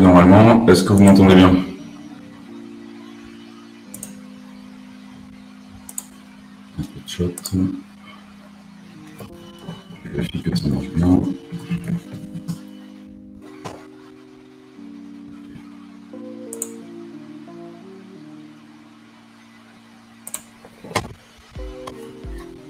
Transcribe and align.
Normalement. 0.00 0.66
Est-ce 0.68 0.84
que 0.84 0.92
vous 0.92 1.02
m'entendez 1.02 1.34
bien? 1.34 1.52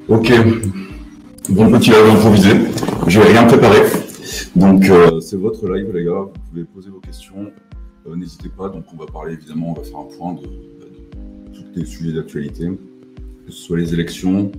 Ok. 0.08 0.32
Bon 1.50 1.70
petit 1.70 1.90
live 1.90 2.10
improvisé. 2.10 2.50
Je 3.06 3.20
vais 3.20 3.28
rien 3.28 3.44
préparer. 3.44 4.07
Donc 4.56 4.88
euh, 4.88 5.20
c'est 5.20 5.36
votre 5.36 5.68
live 5.68 5.94
les 5.94 6.04
gars. 6.04 6.22
Vous 6.22 6.50
pouvez 6.50 6.64
poser 6.64 6.90
vos 6.90 7.00
questions. 7.00 7.50
Euh, 8.06 8.16
N'hésitez 8.16 8.48
pas. 8.48 8.68
Donc 8.68 8.84
on 8.92 8.96
va 8.96 9.06
parler 9.06 9.34
évidemment, 9.34 9.70
on 9.70 9.74
va 9.74 9.82
faire 9.82 9.98
un 9.98 10.04
point 10.04 10.34
de, 10.34 10.46
tous 11.52 11.64
les 11.74 11.84
sujets 11.84 12.12
d'actualité, 12.12 12.68
que 13.46 13.52
ce 13.52 13.58
soit 13.58 13.78
les 13.78 13.94
élections, 13.94 14.50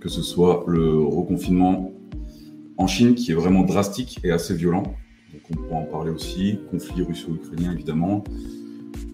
que 0.00 0.08
ce 0.08 0.22
soit 0.22 0.64
le 0.66 0.98
reconfinement 0.98 1.92
en 2.76 2.86
Chine 2.86 3.14
qui 3.14 3.32
est 3.32 3.34
vraiment 3.34 3.62
drastique 3.62 4.18
et 4.24 4.30
assez 4.30 4.54
violent. 4.54 4.82
Donc 5.32 5.42
on 5.50 5.54
pourra 5.54 5.76
en 5.80 5.84
parler 5.84 6.10
aussi. 6.10 6.58
Conflit 6.70 7.02
russo-ukrainien 7.02 7.72
évidemment. 7.72 8.24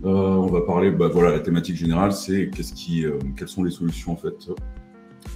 Euh, 0.05 0.09
on 0.09 0.47
va 0.47 0.63
parler, 0.63 0.91
bah, 0.91 1.09
voilà, 1.13 1.31
la 1.31 1.41
thématique 1.41 1.77
générale, 1.77 2.13
c'est 2.13 2.51
qu'est-ce 2.51 2.73
qui, 2.73 3.05
quelles 3.37 3.49
sont 3.49 3.65
les 3.65 3.71
solutions 3.71 4.13
en 4.13 4.17
fait 4.17 4.51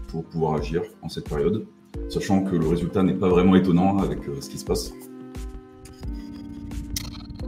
pour 0.09 0.25
pouvoir 0.25 0.55
agir 0.55 0.83
en 1.03 1.09
cette 1.09 1.29
période, 1.29 1.67
sachant 2.09 2.43
que 2.43 2.55
le 2.57 2.67
résultat 2.67 3.03
n'est 3.03 3.15
pas 3.15 3.29
vraiment 3.29 3.57
étonnant 3.57 3.99
avec 3.99 4.29
euh, 4.29 4.41
ce 4.41 4.49
qui 4.49 4.59
se 4.59 4.65
passe. 4.65 4.93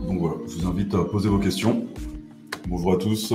Donc 0.07 0.21
voilà, 0.21 0.37
je 0.47 0.59
vous 0.59 0.67
invite 0.67 0.95
à 0.95 1.05
poser 1.05 1.29
vos 1.29 1.39
questions. 1.39 1.87
Bonjour 2.69 2.95
à 2.95 2.97
tous. 2.97 3.33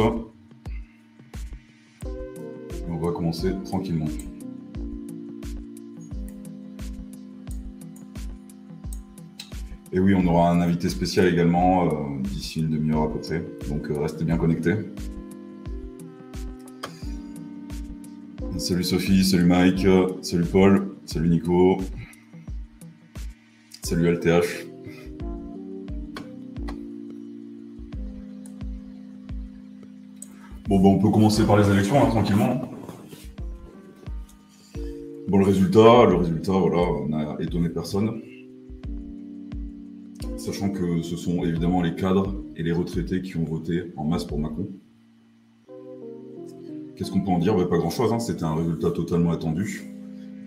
On 2.90 2.98
va 2.98 3.12
commencer 3.12 3.53
tranquillement. 3.66 4.08
Et 9.94 10.00
oui, 10.00 10.14
on 10.16 10.25
aura 10.28 10.52
un 10.52 10.62
invité 10.62 10.88
spécial 10.88 11.28
également 11.28 11.86
euh, 11.86 12.22
d'ici 12.23 12.62
une 12.62 12.70
demi-heure 12.70 13.03
à 13.03 13.12
peu 13.12 13.20
près. 13.20 13.46
Donc 13.70 13.90
euh, 13.90 14.00
restez 14.00 14.23
bien 14.23 14.38
connectés. 14.38 14.75
Salut 18.58 18.84
Sophie, 18.84 19.25
salut 19.25 19.46
Mike, 19.46 19.88
salut 20.22 20.46
Paul, 20.46 20.91
salut 21.12 21.28
Nico, 21.28 21.78
salut 23.84 24.14
LTH. 24.14 24.66
Bon, 30.70 30.81
on 30.86 31.00
peut 31.00 31.09
commencer 31.09 31.45
par 31.45 31.58
les 31.58 31.70
élections, 31.70 32.02
hein, 32.02 32.08
tranquillement. 32.08 32.62
Bon, 35.28 35.38
le 35.38 35.44
résultat, 35.44 36.06
le 36.06 36.16
résultat, 36.16 36.53
voilà, 36.53 36.78
on 36.78 37.12
a 37.12 37.41
étonné 37.41 37.68
personne. 37.68 38.22
Sachant 40.38 40.69
que 40.69 41.02
ce 41.02 41.18
sont 41.18 41.44
évidemment 41.44 41.81
les 41.81 41.94
cadres 41.94 42.41
et 42.56 42.64
les 42.64 42.72
retraités 42.72 43.22
qui 43.22 43.35
ont 43.35 43.44
voté 43.44 43.91
en 43.97 44.06
masse 44.06 44.24
pour 44.24 44.40
Macron. 44.40 44.69
Qu'est-ce 46.96 47.12
qu'on 47.12 47.19
peut 47.19 47.31
en 47.31 47.40
dire? 47.40 47.58
Bah, 47.58 47.66
Pas 47.66 47.80
grand-chose, 47.80 48.14
hein. 48.14 48.19
c'était 48.19 48.46
un 48.46 48.56
résultat 48.56 48.91
totalement 48.91 49.31
attendu. 49.31 49.91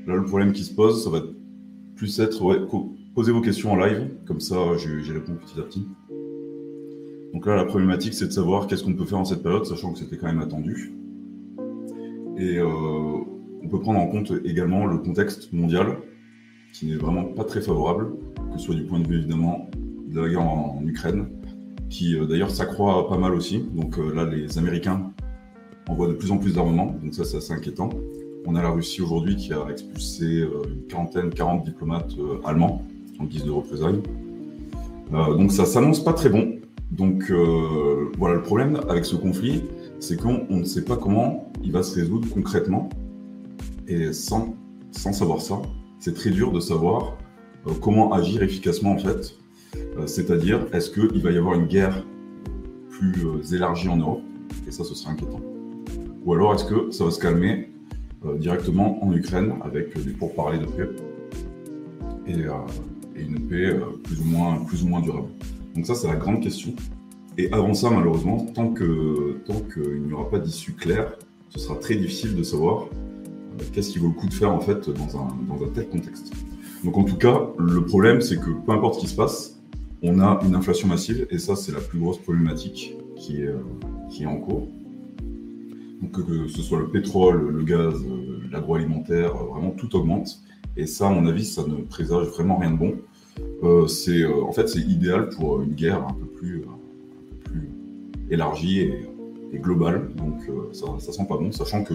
Là, 0.07 0.17
le 0.17 0.25
problème 0.25 0.53
qui 0.53 0.65
se 0.65 0.75
pose, 0.75 1.03
ça 1.03 1.11
va 1.11 1.21
plus 1.97 2.21
être, 2.21 2.43
ouais, 2.43 2.59
vos 3.17 3.41
questions 3.41 3.73
en 3.73 3.77
live, 3.77 4.09
comme 4.27 4.41
ça 4.41 4.57
j'y 4.77 5.13
réponds 5.13 5.35
petit 5.35 5.59
à 5.59 5.63
petit. 5.63 5.87
Donc 7.33 7.47
là, 7.47 7.57
la 7.57 7.65
problématique, 7.65 8.15
c'est 8.15 8.27
de 8.27 8.33
savoir 8.33 8.67
qu'est-ce 8.67 8.85
qu'on 8.85 8.95
peut 8.95 9.05
faire 9.05 9.19
en 9.19 9.25
cette 9.25 9.43
période, 9.43 9.65
sachant 9.67 9.93
que 9.93 9.99
c'était 9.99 10.17
quand 10.17 10.27
même 10.27 10.41
attendu. 10.41 10.93
Et 12.37 12.59
euh, 12.59 12.69
on 13.63 13.69
peut 13.69 13.81
prendre 13.81 13.99
en 13.99 14.07
compte 14.07 14.33
également 14.45 14.87
le 14.87 14.99
contexte 14.99 15.53
mondial, 15.53 15.97
qui 16.73 16.87
n'est 16.87 16.97
vraiment 16.97 17.25
pas 17.25 17.45
très 17.45 17.61
favorable, 17.61 18.13
que 18.53 18.59
ce 18.59 18.67
soit 18.67 18.75
du 18.75 18.85
point 18.85 19.01
de 19.01 19.07
vue 19.07 19.19
évidemment 19.19 19.71
de 20.09 20.21
la 20.21 20.29
guerre 20.29 20.43
en, 20.43 20.81
Ukraine, 20.85 21.27
qui 21.89 22.17
euh, 22.17 22.27
d'ailleurs 22.27 22.51
s'accroît 22.51 23.09
pas 23.09 23.19
mal 23.19 23.35
aussi. 23.35 23.65
Donc 23.75 23.99
euh, 23.99 24.15
là, 24.15 24.25
les 24.25 24.59
Américains 24.59 25.13
envoient 25.89 26.09
de 26.09 26.15
plus 26.15 26.31
en 26.31 26.39
plus 26.39 26.55
d'armements, 26.55 26.97
donc 27.03 27.15
ça 27.15 27.25
c'est 27.25 27.39
assez 27.39 27.53
inquiétant. 27.53 27.91
On 28.47 28.57
a 28.57 28.63
la 28.63 28.71
Russie 28.71 29.01
aujourd'hui 29.01 29.37
qui 29.37 29.55
a 29.55 29.67
expulsé 29.71 30.41
euh, 30.41 30.63
une 30.69 30.83
quarantaine, 30.87 31.31
40 31.31 31.65
diplomates 31.65 32.13
euh, 32.19 32.41
allemands 32.45 32.83
en 33.19 33.25
guise 33.25 33.45
de 33.45 33.51
représailles. 33.51 34.03
Euh, 35.15 35.35
donc 35.35 35.51
ça 35.51 35.65
s'annonce 35.65 36.05
pas 36.05 36.13
très 36.13 36.29
bon. 36.29 36.57
Donc 36.91 37.33
voilà, 38.19 38.37
le 38.37 38.43
problème 38.43 38.79
avec 38.89 39.05
ce 39.05 39.17
conflit, 39.17 39.65
c'est 39.99 40.17
qu'on 40.17 40.47
on 40.49 40.59
ne 40.59 40.65
sait 40.65 40.85
pas 40.85 40.97
comment 40.97 41.51
il 41.65 41.73
va 41.73 41.83
se 41.83 41.97
résoudre 41.97 42.29
concrètement. 42.33 42.89
Et 43.89 44.13
sans, 44.13 44.55
sans 44.93 45.13
savoir 45.13 45.41
ça, 45.41 45.61
c'est 45.99 46.15
très 46.15 46.31
dur 46.31 46.53
de 46.53 46.61
savoir 46.61 47.17
comment 47.81 48.13
agir 48.13 48.45
efficacement 48.45 48.93
en 48.93 48.99
fait. 48.99 49.35
C'est-à-dire, 50.07 50.67
est-ce 50.73 50.91
qu'il 50.91 51.21
va 51.21 51.33
y 51.33 51.37
avoir 51.37 51.55
une 51.55 51.67
guerre 51.67 52.07
plus 52.91 53.53
élargie 53.53 53.89
en 53.89 53.97
Europe? 53.97 54.23
Et 54.69 54.71
ça, 54.71 54.85
ce 54.85 54.95
serait 54.95 55.11
inquiétant. 55.13 55.41
Ou 56.25 56.33
alors, 56.35 56.55
est-ce 56.55 56.65
que 56.65 56.93
ça 56.93 57.05
va 57.05 57.11
se 57.11 57.19
calmer 57.19 57.74
directement 58.39 59.05
en 59.05 59.13
Ukraine 59.13 59.55
avec 59.63 59.97
euh, 59.97 60.01
des 60.01 60.13
pourparlers 60.13 60.59
de 60.59 60.67
paix 60.67 60.89
et, 62.27 62.45
euh, 62.45 62.53
une 63.17 63.41
paix 63.47 63.67
euh, 63.67 63.81
plus, 64.03 64.21
ou 64.21 64.25
moins, 64.25 64.65
plus 64.65 64.83
ou 64.83 64.89
moins 64.89 65.01
durable 65.01 65.29
Donc 65.75 65.87
ça, 65.87 65.95
c'est 65.95 66.09
la 66.09 66.17
grande 66.17 66.43
question. 66.43 66.75
Et 67.37 67.53
avant 67.53 67.75
ça, 67.75 67.91
malheureusement, 67.91 68.47
tant 68.55 68.69
que 68.69 69.39
tant 69.47 69.61
qu'il 69.73 70.03
n'y 70.03 70.13
aura 70.13 70.31
pas 70.31 70.39
d'issue 70.39 70.73
claire, 70.73 71.17
ce 71.51 71.59
sera 71.59 71.77
très 71.77 71.95
difficile 71.95 72.35
de 72.35 72.43
savoir 72.43 72.85
euh, 72.85 73.65
qu'est-ce 73.73 73.91
qui 73.91 73.99
vaut 73.99 74.09
le 74.09 74.15
coup 74.15 74.29
de 74.29 74.35
faire 74.35 74.53
en 74.53 74.61
fait 74.61 74.89
dans 74.91 75.19
un, 75.21 75.29
dans 75.49 75.65
un 75.65 75.69
tel 75.75 75.89
contexte. 75.89 76.33
Donc 76.85 76.97
en 76.97 77.05
tout 77.05 77.17
cas, 77.17 77.49
le 77.59 77.85
problème, 77.85 78.21
c'est 78.21 78.37
que 78.37 78.51
peu 78.51 78.73
importe 78.73 78.97
ce 78.97 79.01
qui 79.01 79.07
se 79.07 79.17
passe, 79.17 79.61
on 80.03 80.21
a 80.21 80.39
une 80.45 80.55
inflation 80.55 80.87
massive, 80.87 81.27
et 81.31 81.39
ça, 81.39 81.57
c'est 81.57 81.73
la 81.73 81.81
plus 81.81 81.99
grosse 81.99 82.19
problématique 82.19 82.95
qui 83.17 83.43
est, 83.43 83.47
euh, 83.47 83.59
qui 84.11 84.25
est 84.25 84.27
en 84.27 84.37
cours. 84.37 84.69
Donc 86.05 86.27
que, 86.27 86.49
ce 86.49 86.63
soit 86.63 86.81
le 86.81 86.89
pétrole, 86.89 87.51
le 87.51 87.63
gaz, 87.63 87.95
euh, 87.95 88.41
l'agroalimentaire, 88.51 89.35
euh, 89.37 89.45
vraiment 89.45 89.71
tout 89.71 89.95
augmente. 89.97 90.41
Et 90.77 90.87
ça, 90.87 91.09
à 91.09 91.11
mon 91.11 91.27
avis, 91.27 91.45
ça 91.45 91.65
ne 91.67 91.77
présage 91.77 92.27
vraiment 92.27 92.59
rien 92.59 92.73
de 92.73 92.77
bon. 92.77 92.95
Euh, 93.63 93.87
c'est, 93.87 94.25
en 94.27 94.53
fait, 94.53 94.69
c'est 94.69 94.81
idéal 94.81 95.31
pour 95.31 95.63
une 95.63 95.73
guerre 95.73 96.07
un 96.07 96.13
peu 96.13 96.27
plus, 96.27 96.63
un 96.63 96.79
peu 97.45 97.51
plus 97.51 97.71
élargie 98.31 98.81
et, 98.81 99.09
globale. 99.55 100.11
Donc 100.17 100.41
ça, 100.73 100.87
ça 100.99 101.13
sent 101.13 101.27
pas 101.29 101.37
bon, 101.37 101.53
sachant 101.53 101.85
que 101.85 101.95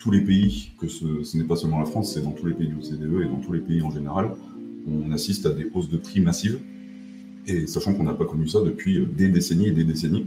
tous 0.00 0.10
les 0.10 0.22
pays, 0.22 0.72
que 0.76 0.88
ce, 0.88 1.36
n'est 1.36 1.44
pas 1.44 1.54
seulement 1.54 1.78
la 1.78 1.84
France, 1.84 2.12
c'est 2.12 2.20
dans 2.20 2.32
tous 2.32 2.46
les 2.46 2.52
pays 2.52 2.66
de 2.66 2.74
l'OCDE 2.74 3.22
et 3.22 3.28
dans 3.28 3.38
tous 3.38 3.52
les 3.52 3.60
pays 3.60 3.80
en 3.80 3.92
général, 3.92 4.32
on 4.88 5.12
assiste 5.12 5.46
à 5.46 5.50
des 5.50 5.70
hausses 5.72 5.88
de 5.88 5.98
prix 5.98 6.18
massives. 6.20 6.58
Et 7.46 7.68
sachant 7.68 7.94
qu'on 7.94 8.02
n'a 8.02 8.14
pas 8.14 8.24
connu 8.24 8.48
ça 8.48 8.60
depuis 8.60 9.06
des 9.06 9.28
décennies 9.28 9.68
et 9.68 9.70
des 9.70 9.84
décennies. 9.84 10.26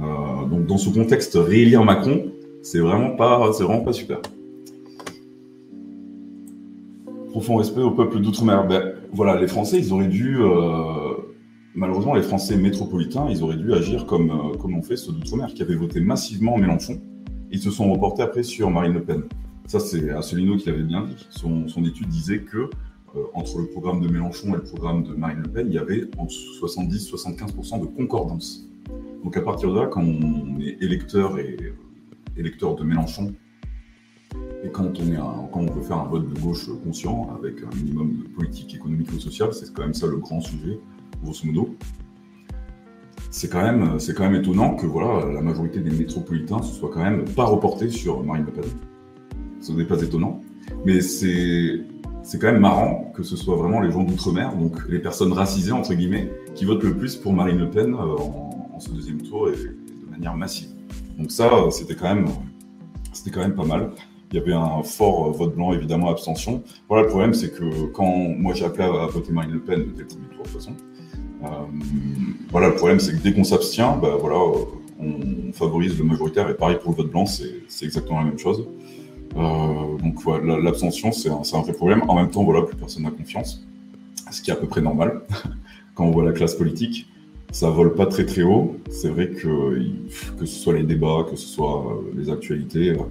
Donc 0.00 0.66
dans 0.66 0.78
ce 0.78 0.90
contexte, 0.90 1.38
réélire 1.40 1.84
Macron, 1.84 2.33
c'est 2.64 2.80
vraiment 2.80 3.10
pas, 3.10 3.52
c'est 3.52 3.62
vraiment 3.62 3.82
pas 3.84 3.92
super. 3.92 4.20
Profond 7.30 7.56
respect 7.56 7.82
au 7.82 7.90
peuple 7.90 8.20
d'outre-mer. 8.20 8.66
Ben, 8.66 8.94
voilà, 9.12 9.38
les 9.38 9.48
Français, 9.48 9.78
ils 9.78 9.92
auraient 9.92 10.08
dû, 10.08 10.38
euh, 10.38 11.14
malheureusement, 11.74 12.14
les 12.14 12.22
Français 12.22 12.56
métropolitains, 12.56 13.26
ils 13.28 13.42
auraient 13.42 13.56
dû 13.56 13.74
agir 13.74 14.06
comme 14.06 14.30
euh, 14.30 14.56
comme 14.56 14.74
ont 14.76 14.82
fait 14.82 14.96
ceux 14.96 15.12
d'outre-mer 15.12 15.52
qui 15.52 15.62
avaient 15.62 15.74
voté 15.74 16.00
massivement 16.00 16.56
Mélenchon. 16.56 17.00
Ils 17.50 17.60
se 17.60 17.70
sont 17.70 17.92
reportés 17.92 18.22
après 18.22 18.42
sur 18.42 18.70
Marine 18.70 18.94
Le 18.94 19.02
Pen. 19.02 19.24
Ça, 19.66 19.78
c'est 19.78 20.10
Asselineau 20.10 20.56
qui 20.56 20.70
l'avait 20.70 20.82
bien 20.82 21.04
dit. 21.04 21.26
Son, 21.30 21.68
son 21.68 21.84
étude 21.84 22.08
disait 22.08 22.40
que 22.40 22.70
euh, 23.16 23.22
entre 23.34 23.58
le 23.58 23.66
programme 23.66 24.00
de 24.00 24.08
Mélenchon 24.08 24.48
et 24.54 24.56
le 24.56 24.62
programme 24.62 25.02
de 25.02 25.12
Marine 25.12 25.42
Le 25.44 25.50
Pen, 25.50 25.66
il 25.68 25.74
y 25.74 25.78
avait 25.78 26.04
entre 26.16 26.32
70-75% 26.32 27.80
de 27.80 27.86
concordance. 27.86 28.66
Donc 29.22 29.36
à 29.36 29.42
partir 29.42 29.70
de 29.70 29.80
là, 29.80 29.86
quand 29.86 30.02
on 30.02 30.60
est 30.60 30.82
électeur 30.82 31.38
et 31.38 31.56
euh, 32.36 32.40
électeur 32.40 32.74
de 32.76 32.84
Mélenchon, 32.84 33.34
et 34.64 34.68
quand 34.70 34.98
on, 35.00 35.12
est 35.12 35.16
un- 35.16 35.48
quand 35.52 35.60
on 35.60 35.68
peut 35.68 35.82
faire 35.82 35.98
un 35.98 36.08
vote 36.08 36.32
de 36.32 36.40
gauche 36.40 36.68
conscient, 36.84 37.30
avec 37.38 37.56
un 37.62 37.76
minimum 37.76 38.16
de 38.16 38.28
politique 38.28 38.74
économique 38.74 39.12
ou 39.12 39.18
sociale, 39.20 39.52
c'est 39.52 39.72
quand 39.72 39.82
même 39.82 39.94
ça 39.94 40.06
le 40.06 40.16
grand 40.16 40.40
sujet, 40.40 40.78
grosso 41.22 41.46
modo. 41.46 41.76
C'est 43.30 43.48
quand 43.50 43.62
même, 43.62 43.98
quand 44.16 44.30
même 44.30 44.40
étonnant 44.40 44.74
que 44.76 44.86
voilà, 44.86 45.26
la 45.32 45.40
majorité 45.40 45.80
des 45.80 45.90
métropolitains 45.90 46.62
se 46.62 46.72
soient 46.72 46.90
quand 46.92 47.02
même 47.02 47.24
pas 47.24 47.44
reportés 47.44 47.90
sur 47.90 48.22
Marine 48.22 48.46
Le 48.46 48.52
Pen. 48.52 48.64
Ce 49.60 49.72
n'est 49.72 49.84
pas 49.84 50.00
étonnant, 50.00 50.40
mais 50.84 51.00
c'est 51.00 51.82
quand 52.40 52.46
même 52.52 52.60
marrant 52.60 53.12
que 53.14 53.22
ce 53.22 53.36
soit 53.36 53.56
vraiment 53.56 53.80
les 53.80 53.90
gens 53.90 54.04
d'outre-mer, 54.04 54.56
donc 54.56 54.88
les 54.88 54.98
personnes 55.00 55.32
racisées 55.32 55.72
entre 55.72 55.94
guillemets, 55.94 56.30
qui 56.54 56.64
votent 56.64 56.84
le 56.84 56.96
plus 56.96 57.16
pour 57.16 57.32
Marine 57.32 57.58
Le 57.58 57.70
Pen 57.70 57.92
euh, 57.94 57.96
en, 57.96 58.78
ce 58.78 58.90
deuxième 58.90 59.20
tour 59.20 59.48
et 59.48 59.52
de 59.52 60.10
manière 60.10 60.36
massive. 60.36 60.68
Donc 61.18 61.30
ça, 61.30 61.52
euh, 61.52 61.70
c'était 61.70 61.94
quand 61.94 62.14
même, 62.14 62.28
c'était 63.12 63.30
quand 63.30 63.40
même 63.40 63.54
pas 63.54 63.64
mal. 63.64 63.90
Il 64.32 64.38
y 64.38 64.40
avait 64.40 64.52
un 64.52 64.82
fort 64.82 65.28
euh, 65.28 65.30
vote 65.30 65.54
blanc, 65.54 65.72
évidemment, 65.72 66.10
abstention. 66.10 66.62
Voilà, 66.88 67.04
le 67.04 67.08
problème, 67.08 67.34
c'est 67.34 67.52
que 67.52 67.86
quand 67.86 68.06
moi 68.06 68.54
j'ai 68.54 68.64
appelé 68.64 68.84
à 68.84 69.06
voter 69.06 69.32
Marine 69.32 69.52
Le 69.52 69.60
Pen 69.60 69.92
dès 69.94 70.02
le 70.02 70.08
premier 70.08 70.26
tour, 70.28 70.42
de 70.44 70.48
toute 70.48 70.60
façon, 70.60 70.72
voilà, 72.50 72.68
le 72.68 72.74
problème, 72.74 73.00
c'est 73.00 73.12
que 73.12 73.22
dès 73.22 73.34
qu'on 73.34 73.44
s'abstient, 73.44 73.98
bah, 74.00 74.16
voilà, 74.18 74.38
on 74.98 75.52
favorise 75.52 75.98
le 75.98 76.04
majoritaire. 76.04 76.48
Et 76.48 76.54
pareil 76.54 76.78
pour 76.82 76.92
le 76.92 76.96
vote 76.96 77.10
blanc, 77.10 77.26
c'est 77.26 77.84
exactement 77.84 78.20
la 78.20 78.24
même 78.24 78.38
chose. 78.38 78.66
donc 79.34 80.22
voilà, 80.22 80.58
l'abstention, 80.58 81.12
c'est 81.12 81.28
un, 81.28 81.42
un, 81.52 81.60
vrai 81.60 81.74
problème. 81.74 82.02
En 82.08 82.14
même 82.14 82.30
temps, 82.30 82.44
voilà, 82.44 82.62
plus 82.62 82.76
personne 82.76 83.02
n'a 83.02 83.10
confiance, 83.10 83.62
ce 84.30 84.40
qui 84.40 84.50
est 84.50 84.54
à 84.54 84.56
peu 84.56 84.66
près 84.66 84.80
normal 84.80 85.20
quand 85.94 86.06
on 86.06 86.10
voit 86.10 86.24
la 86.24 86.32
classe 86.32 86.54
politique 86.54 87.06
ça 87.54 87.70
vole 87.70 87.94
pas 87.94 88.06
très 88.06 88.26
très 88.26 88.42
haut. 88.42 88.76
C'est 88.90 89.08
vrai 89.08 89.28
que 89.28 89.78
que 90.38 90.44
ce 90.44 90.58
soit 90.58 90.74
les 90.74 90.82
débats, 90.82 91.24
que 91.30 91.36
ce 91.36 91.46
soit 91.46 91.86
euh, 91.86 92.12
les 92.18 92.28
actualités, 92.28 92.90
euh, 92.90 93.04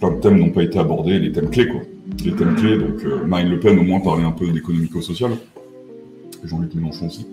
plein 0.00 0.10
de 0.10 0.20
thèmes 0.20 0.38
n'ont 0.38 0.50
pas 0.50 0.64
été 0.64 0.80
abordés, 0.80 1.20
les 1.20 1.30
thèmes 1.30 1.48
clés 1.48 1.68
quoi. 1.68 1.80
Les 2.24 2.32
thèmes 2.32 2.56
clés, 2.56 2.76
donc 2.76 3.04
euh, 3.04 3.24
Marine 3.24 3.48
Le 3.48 3.60
Pen 3.60 3.78
au 3.78 3.84
moins 3.84 4.00
parlait 4.00 4.24
un 4.24 4.32
peu 4.32 4.50
d'économico-social, 4.50 5.30
Jean-Luc 6.42 6.74
Mélenchon 6.74 7.06
aussi. 7.06 7.26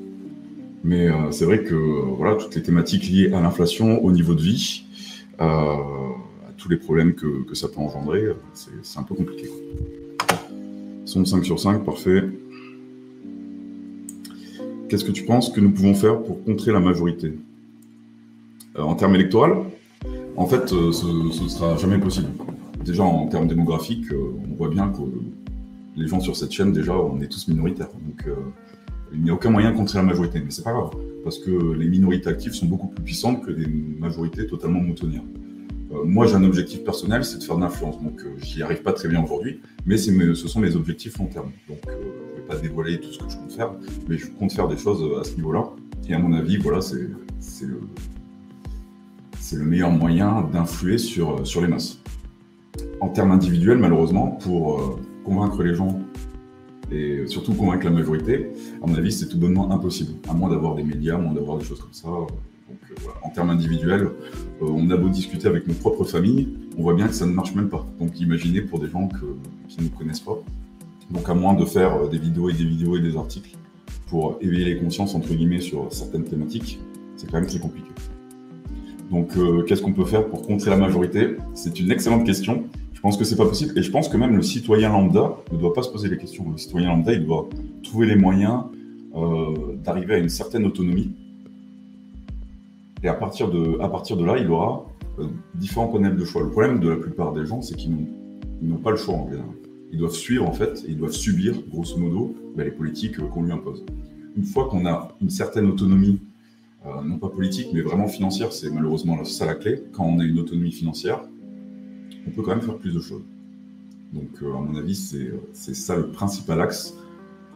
Mais 0.83 1.07
c'est 1.31 1.43
vrai 1.43 1.63
que 1.63 1.73
voilà, 1.73 2.35
toutes 2.35 2.55
les 2.55 2.61
thématiques 2.61 3.09
liées 3.09 3.33
à 3.33 3.41
l'inflation, 3.41 4.01
au 4.05 4.11
niveau 4.11 4.35
de 4.35 4.41
vie, 4.41 4.83
à 5.39 5.75
tous 6.55 6.69
les 6.69 6.77
problèmes 6.77 7.13
que, 7.13 7.43
que 7.43 7.55
ça 7.55 7.67
peut 7.67 7.81
engendrer, 7.81 8.23
c'est 8.53 8.99
un 8.99 9.03
peu 9.03 9.15
compliqué. 9.15 9.49
Son 11.03 11.25
5 11.25 11.43
sur 11.43 11.59
5, 11.59 11.83
parfait. 11.83 12.23
Qu'est-ce 14.89 15.03
que 15.03 15.11
tu 15.11 15.23
penses 15.23 15.49
que 15.49 15.59
nous 15.59 15.71
pouvons 15.71 15.93
faire 15.93 16.21
pour 16.21 16.41
contrer 16.45 16.71
la 16.71 16.79
majorité 16.79 17.37
euh, 18.77 18.81
En 18.81 18.95
termes 18.95 19.15
électoraux, 19.15 19.65
en 20.37 20.45
fait, 20.45 20.71
euh, 20.71 20.93
ce 20.93 21.05
ne 21.05 21.49
sera 21.49 21.75
jamais 21.75 21.97
possible. 21.97 22.29
Déjà, 22.85 23.03
en 23.03 23.27
termes 23.27 23.47
démographiques, 23.47 24.09
euh, 24.13 24.31
on 24.49 24.55
voit 24.55 24.69
bien 24.69 24.87
que 24.89 25.01
les 25.97 26.07
gens 26.07 26.21
sur 26.21 26.37
cette 26.37 26.53
chaîne, 26.53 26.71
déjà, 26.71 26.93
on 26.93 27.19
est 27.19 27.27
tous 27.27 27.49
minoritaires. 27.49 27.89
Donc, 27.89 28.25
il 29.13 29.21
n'y 29.21 29.29
a 29.29 29.33
aucun 29.33 29.49
moyen 29.49 29.71
de 29.71 29.77
contrer 29.77 29.97
la 29.97 30.03
majorité. 30.03 30.39
Mais 30.39 30.51
c'est 30.51 30.63
pas 30.63 30.71
grave, 30.71 30.91
parce 31.23 31.39
que 31.39 31.51
les 31.73 31.87
minorités 31.87 32.29
actives 32.29 32.53
sont 32.53 32.67
beaucoup 32.67 32.87
plus 32.87 33.03
puissantes 33.03 33.45
que 33.45 33.51
des 33.51 33.67
majorités 33.99 34.47
totalement 34.47 34.79
moutonnières. 34.79 35.23
Moi, 35.89 36.27
j'ai 36.27 36.35
un 36.35 36.43
objectif 36.43 36.83
personnel, 36.83 37.23
c'est 37.23 37.37
de 37.37 37.43
faire 37.43 37.55
de 37.55 37.61
l'influence. 37.61 38.01
Donc, 38.01 38.21
j'y 38.37 38.61
arrive 38.61 38.81
pas 38.81 38.93
très 38.93 39.07
bien 39.07 39.23
aujourd'hui, 39.23 39.61
mais 39.85 39.97
ce 39.97 40.47
sont 40.47 40.59
mes 40.59 40.75
objectifs 40.75 41.17
long 41.17 41.27
terme. 41.27 41.51
Donc, 41.67 41.79
pas 42.47 42.55
dévoiler 42.55 42.99
tout 42.99 43.11
ce 43.11 43.19
que 43.19 43.29
je 43.29 43.37
compte 43.37 43.51
faire, 43.51 43.71
mais 44.07 44.17
je 44.17 44.27
compte 44.27 44.51
faire 44.53 44.67
des 44.67 44.77
choses 44.77 45.03
à 45.19 45.23
ce 45.23 45.35
niveau-là. 45.35 45.69
Et 46.07 46.13
à 46.13 46.19
mon 46.19 46.33
avis, 46.33 46.57
voilà, 46.57 46.81
c'est 46.81 47.65
le, 47.65 47.81
le 49.53 49.65
meilleur 49.65 49.91
moyen 49.91 50.41
d'influer 50.51 50.97
sur, 50.97 51.45
sur 51.45 51.61
les 51.61 51.67
masses. 51.67 51.99
En 53.01 53.09
termes 53.09 53.31
individuels, 53.31 53.77
malheureusement, 53.77 54.27
pour 54.27 54.79
euh, 54.79 54.99
convaincre 55.25 55.61
les 55.63 55.75
gens 55.75 55.99
et 56.91 57.27
surtout 57.27 57.53
convaincre 57.53 57.85
la 57.85 57.91
majorité, 57.91 58.49
à 58.81 58.87
mon 58.87 58.95
avis, 58.95 59.11
c'est 59.11 59.27
tout 59.27 59.37
bonnement 59.37 59.71
impossible, 59.71 60.13
à 60.29 60.33
moins 60.33 60.49
d'avoir 60.49 60.75
des 60.75 60.83
médias, 60.83 61.15
à 61.15 61.17
moins 61.17 61.33
d'avoir 61.33 61.57
des 61.57 61.65
choses 61.65 61.79
comme 61.79 61.93
ça. 61.93 62.07
Donc, 62.67 62.79
euh, 62.91 63.09
En 63.23 63.29
termes 63.29 63.49
individuels, 63.49 64.09
euh, 64.61 64.65
on 64.65 64.89
a 64.89 64.97
beau 64.97 65.09
discuter 65.09 65.47
avec 65.47 65.67
nos 65.67 65.73
propres 65.73 66.03
familles, 66.03 66.49
on 66.77 66.83
voit 66.83 66.93
bien 66.93 67.07
que 67.07 67.13
ça 67.13 67.25
ne 67.25 67.31
marche 67.31 67.55
même 67.55 67.69
pas. 67.69 67.85
Donc 67.99 68.19
imaginez 68.19 68.61
pour 68.61 68.79
des 68.79 68.89
gens 68.89 69.09
qui 69.67 69.81
ne 69.81 69.89
connaissent 69.89 70.19
pas. 70.19 70.37
Donc 71.11 71.29
à 71.29 71.33
moins 71.33 71.53
de 71.53 71.63
faire 71.65 71.95
euh, 71.95 72.07
des 72.07 72.17
vidéos 72.17 72.49
et 72.49 72.53
des 72.53 72.65
vidéos 72.65 72.97
et 72.97 73.01
des 73.01 73.15
articles 73.15 73.55
pour 74.07 74.37
éveiller 74.41 74.65
les 74.65 74.77
consciences, 74.77 75.15
entre 75.15 75.33
guillemets, 75.33 75.61
sur 75.61 75.91
certaines 75.91 76.23
thématiques, 76.23 76.79
c'est 77.15 77.29
quand 77.29 77.39
même 77.39 77.47
très 77.47 77.59
compliqué. 77.59 77.89
Donc 79.11 79.31
qu'est-ce 79.65 79.81
qu'on 79.81 79.93
peut 79.93 80.05
faire 80.05 80.27
pour 80.27 80.45
contrer 80.45 80.69
la 80.69 80.75
majorité? 80.75 81.37
C'est 81.53 81.79
une 81.79 81.91
excellente 81.91 82.25
question. 82.25 82.65
Je 82.93 82.99
pense 82.99 83.17
que 83.17 83.23
c'est 83.23 83.37
pas 83.37 83.45
possible 83.45 83.77
et 83.77 83.81
je 83.81 83.89
pense 83.89 84.09
que 84.09 84.17
même 84.17 84.35
le 84.35 84.41
citoyen 84.41 84.89
lambda 84.89 85.37
ne 85.51 85.57
doit 85.57 85.73
pas 85.73 85.81
se 85.81 85.89
poser 85.89 86.09
les 86.09 86.17
questions. 86.17 86.49
Le 86.49 86.57
citoyen 86.57 86.89
lambda, 86.89 87.13
il 87.13 87.25
doit 87.25 87.47
trouver 87.83 88.07
les 88.07 88.15
moyens 88.15 88.63
d'arriver 89.83 90.15
à 90.15 90.17
une 90.17 90.29
certaine 90.29 90.65
autonomie. 90.65 91.11
Et 93.03 93.07
à 93.07 93.13
partir 93.13 93.49
de, 93.49 94.25
là, 94.25 94.37
il 94.37 94.49
aura 94.49 94.85
différents 95.55 95.87
panels 95.87 96.15
de 96.15 96.25
choix. 96.25 96.43
Le 96.43 96.49
problème 96.49 96.79
de 96.79 96.89
la 96.89 96.97
plupart 96.97 97.33
des 97.33 97.45
gens, 97.45 97.61
c'est 97.61 97.75
qu'ils 97.75 97.95
n'ont 98.61 98.77
pas 98.77 98.91
le 98.91 98.97
choix 98.97 99.15
en 99.15 99.29
général 99.29 99.49
ils 99.91 99.97
doivent 99.97 100.13
suivre 100.13 100.47
en 100.47 100.53
fait, 100.53 100.83
ils 100.87 100.97
doivent 100.97 101.13
subir 101.13 101.61
grosso 101.69 101.97
modo 101.97 102.35
bah, 102.55 102.63
les 102.63 102.71
politiques 102.71 103.19
euh, 103.19 103.27
qu'on 103.27 103.43
lui 103.43 103.51
impose. 103.51 103.85
Une 104.35 104.43
fois 104.43 104.67
qu'on 104.69 104.85
a 104.85 105.15
une 105.21 105.29
certaine 105.29 105.65
autonomie, 105.65 106.21
euh, 106.85 107.01
non 107.03 107.17
pas 107.17 107.29
politique 107.29 107.69
mais 107.73 107.81
vraiment 107.81 108.07
financière, 108.07 108.51
c'est 108.51 108.69
malheureusement 108.69 109.23
ça 109.23 109.45
la 109.45 109.55
clé. 109.55 109.83
Quand 109.93 110.05
on 110.05 110.19
a 110.19 110.23
une 110.23 110.39
autonomie 110.39 110.71
financière, 110.71 111.21
on 112.27 112.31
peut 112.31 112.41
quand 112.41 112.51
même 112.51 112.61
faire 112.61 112.77
plus 112.77 112.93
de 112.93 112.99
choses. 112.99 113.23
Donc 114.13 114.29
euh, 114.41 114.53
à 114.53 114.59
mon 114.59 114.75
avis, 114.75 114.95
c'est 114.95 115.75
ça 115.75 115.95
le 115.95 116.07
principal 116.07 116.61
axe 116.61 116.93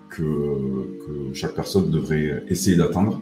que 0.09 1.31
chaque 1.33 1.55
personne 1.55 1.89
devrait 1.89 2.43
essayer 2.49 2.75
d'atteindre. 2.75 3.21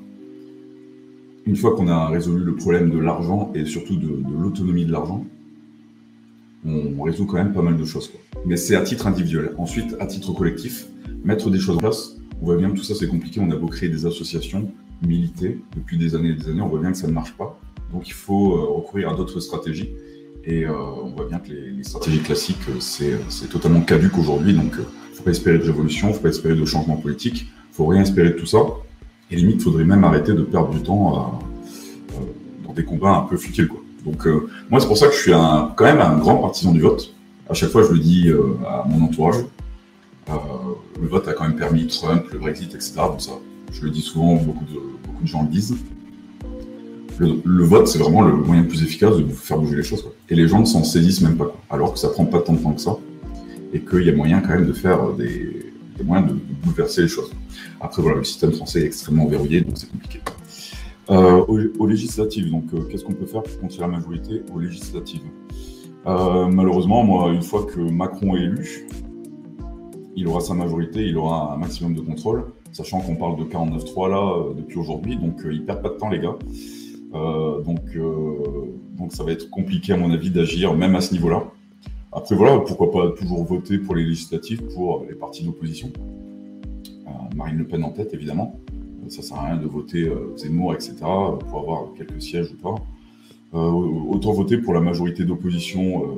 Une 1.50 1.56
fois 1.56 1.75
qu'on 1.75 1.88
a 1.88 2.10
résolu 2.10 2.44
le 2.44 2.56
problème 2.56 2.92
de 2.92 3.00
l'argent 3.00 3.51
et 3.56 3.66
surtout 3.66 3.96
de, 3.96 4.07
l'autonomie 4.40 4.86
de 4.86 4.92
l'argent, 4.92 5.25
on 6.63 7.01
résout 7.01 7.25
quand 7.25 7.38
même 7.38 7.54
pas 7.54 7.63
mal 7.63 7.75
de 7.75 7.86
choses. 7.86 8.12
Mais 8.46 8.56
c'est 8.56 8.75
à 8.75 8.81
titre 8.81 9.07
individuel. 9.07 9.56
Ensuite, 9.57 9.96
à 10.00 10.06
titre 10.06 10.31
collectif, 10.31 10.86
mettre 11.24 11.50
des 11.50 11.57
choses 11.57 11.78
en 11.78 11.80
place. 11.80 12.18
On 12.40 12.46
voit 12.46 12.56
bien 12.56 12.69
que 12.69 12.75
tout 12.75 12.84
ça 12.84 12.94
c'est 12.94 13.07
compliqué. 13.07 13.40
On 13.40 13.50
a 13.50 13.56
beau 13.56 13.66
créer 13.66 13.90
des 13.90 14.06
associations, 14.06 14.72
militer 15.01 15.60
depuis 15.75 15.98
des 15.98 16.13
années 16.13 16.30
et 16.30 16.34
des 16.34 16.50
années, 16.50 16.62
on 16.62 16.68
voit 16.68 16.81
bien 16.81 16.92
que 16.92 17.00
ça 17.00 17.07
ne 17.07 17.13
marche 17.13 17.34
pas. 17.34 17.60
Donc 17.92 18.07
il 18.07 18.13
faut 18.13 18.56
euh, 18.56 18.66
recourir 18.66 19.10
à 19.10 19.16
d'autres 19.16 19.40
stratégies. 19.40 19.90
Et 20.46 20.66
euh, 20.66 20.74
on 21.04 21.16
voit 21.16 21.25
bien 21.25 21.40
que 21.40 21.51
les, 21.51 21.84
stratégies 21.84 22.22
classiques, 22.22 22.69
euh, 22.69 23.16
c'est 23.30 23.50
totalement 23.50 23.81
caduque 23.81 24.19
aujourd'hui. 24.19 24.54
Donc 24.54 24.74
il 24.75 24.81
ne 24.81 25.16
faut 25.16 25.24
pas 25.24 25.31
espérer 25.31 25.57
de 25.57 25.63
révolution, 25.63 26.10
il 26.10 26.12
ne 26.12 26.16
faut 26.16 26.22
pas 26.22 26.30
espérer 26.30 26.54
de 26.54 26.66
changement 26.66 26.98
politique, 26.98 27.42
il 27.42 27.72
ne 27.72 27.74
faut 27.74 27.88
rien 27.88 28.04
espérer 28.04 28.30
de 28.30 28.36
tout 28.36 28.46
ça. 28.46 28.60
Et 29.31 29.36
limite, 29.36 29.58
il 29.58 29.64
faudrait 29.64 29.84
même 29.84 30.04
arrêter 30.04 30.34
de 30.34 30.42
perdre 30.42 30.70
du 30.70 30.81
temps 30.81 31.40
dans 32.65 32.74
des 32.74 32.84
combats 32.84 33.15
un 33.15 33.22
peu 33.22 33.38
futiles. 33.38 33.68
Quoi. 33.68 33.82
Donc 34.06 34.27
moi, 34.70 34.80
c'est 34.80 34.88
pour 34.88 34.98
ça 34.98 35.08
que 35.08 35.13
je 35.13 35.20
suis 35.20 35.32
quand 35.32 35.84
même 35.84 36.01
un 36.01 36.18
grand 36.18 36.38
partisan 36.38 36.72
du 36.72 36.82
vote 36.82 37.13
à 37.50 37.53
chaque 37.53 37.70
fois, 37.70 37.84
je 37.84 37.92
le 37.92 38.00
dis 38.00 38.30
euh, 38.30 38.56
à 38.68 38.86
mon 38.88 39.06
entourage. 39.06 39.44
Euh, 40.30 40.34
le 41.01 41.08
vote 41.08 41.27
a 41.27 41.34
quand 41.34 41.46
même 41.46 41.56
permis 41.56 41.88
Trump, 41.88 42.25
le 42.32 42.39
Brexit, 42.39 42.74
etc. 42.75 42.94
Donc 42.98 43.22
ça, 43.22 43.32
je 43.72 43.84
le 43.84 43.89
dis 43.89 44.01
souvent, 44.01 44.36
beaucoup 44.36 44.65
de, 44.65 44.80
beaucoup 45.06 45.24
de 45.24 45.27
gens 45.27 45.42
le 45.42 45.50
disent. 45.50 45.75
Le, 47.18 47.63
vote, 47.63 47.89
c'est 47.89 48.00
vraiment 48.00 48.22
le 48.22 48.32
moyen 48.32 48.62
le 48.62 48.68
plus 48.70 48.82
efficace 48.82 49.18
de 49.18 49.25
faire 49.25 49.58
bouger 49.58 49.75
les 49.75 49.84
choses. 49.84 50.08
Et 50.30 50.36
les 50.36 50.48
gens 50.48 50.62
ne 50.62 50.65
s'en 50.65 50.86
saisissent 50.86 51.20
même 51.20 51.36
pas. 51.36 51.53
Alors 51.70 51.92
que 51.92 52.00
ça 52.00 52.08
prend 52.08 52.25
pas 52.25 52.39
tant 52.39 52.53
de 52.53 52.60
temps 52.60 52.72
que 52.72 52.80
ça. 52.80 52.96
Et 53.74 53.82
qu'il 53.82 54.03
y 54.03 54.10
a 54.10 54.15
moyen 54.15 54.39
quand 54.39 54.50
même 54.50 54.65
de 54.65 54.72
faire 54.72 55.12
des, 55.13 55.69
moyens 56.03 56.32
de, 56.32 56.38
bouleverser 56.63 57.03
les 57.03 57.08
choses. 57.08 57.32
Après, 57.79 58.01
voilà, 58.01 58.18
le 58.18 58.24
système 58.24 58.51
français 58.51 58.82
est 58.82 58.86
extrêmement 58.86 59.27
verrouillé, 59.27 59.62
donc 59.62 59.77
c'est 59.77 59.91
compliqué. 59.91 60.20
Euh, 61.10 61.44
aux, 61.79 61.88
législatives, 61.88 62.51
donc 62.51 62.65
qu'est-ce 62.89 63.03
qu'on 63.03 63.13
peut 63.13 63.25
faire 63.25 63.41
pour 63.41 63.60
contrer 63.60 63.79
la 63.82 63.88
majorité 63.88 64.44
aux 64.53 64.60
législatives 64.60 65.22
euh, 66.06 66.48
malheureusement, 66.48 67.03
moi, 67.03 67.32
une 67.32 67.41
fois 67.41 67.65
que 67.65 67.79
Macron 67.79 68.36
est 68.36 68.41
élu, 68.41 68.88
il 70.15 70.27
aura 70.27 70.39
sa 70.39 70.53
majorité, 70.53 71.06
il 71.06 71.18
aura 71.18 71.53
un 71.53 71.58
maximum 71.58 71.94
de 71.94 72.01
contrôle, 72.01 72.46
sachant 72.72 73.00
qu'on 73.00 73.15
parle 73.15 73.38
de 73.38 73.44
49-3 73.44 74.10
là 74.10 74.18
euh, 74.18 74.53
depuis 74.53 74.77
aujourd'hui, 74.77 75.18
donc 75.18 75.44
euh, 75.46 75.53
il 75.53 75.65
perd 75.65 75.82
pas 75.82 75.89
de 75.89 75.96
temps, 75.96 76.10
les 76.10 76.20
gars. 76.20 76.38
donc, 77.13 77.82
donc 78.98 79.12
ça 79.12 79.24
va 79.24 79.32
être 79.32 79.50
compliqué, 79.50 79.94
à 79.94 79.98
mon 79.98 80.12
avis, 80.12 80.29
d'agir, 80.29 80.74
même 80.74 80.96
à 80.96 81.01
ce 81.01 81.13
niveau-là. 81.13 81.44
Après, 82.12 82.36
voilà, 82.36 82.60
pourquoi 82.60 82.92
pas 82.92 83.12
toujours 83.12 83.44
voter 83.44 83.78
pour 83.78 83.96
les 83.96 84.04
législatives 84.04 84.63
pour 84.74 85.06
les 85.08 85.16
partis 85.16 85.44
d'opposition. 85.44 85.92
Marine 87.36 87.58
Le 87.58 87.68
Pen 87.68 87.84
en 87.84 87.92
tête, 87.92 88.13
évidemment. 88.13 88.60
Ça 89.08 89.22
sert 89.22 89.38
à 89.38 89.46
rien 89.46 89.58
de 89.58 89.68
voter 89.68 90.12
Zemmour, 90.36 90.74
etc., 90.74 90.96
pour 91.00 91.60
avoir 91.60 91.94
quelques 91.96 92.22
sièges 92.22 92.51
ou 92.51 92.58
pas. 92.58 92.75
Euh, 93.56 93.58
autant 93.58 94.32
voter 94.32 94.60
pour 94.60 94.75
la 94.75 94.80
majorité 94.80 95.25
d'opposition 95.25 96.04
euh, 96.04 96.16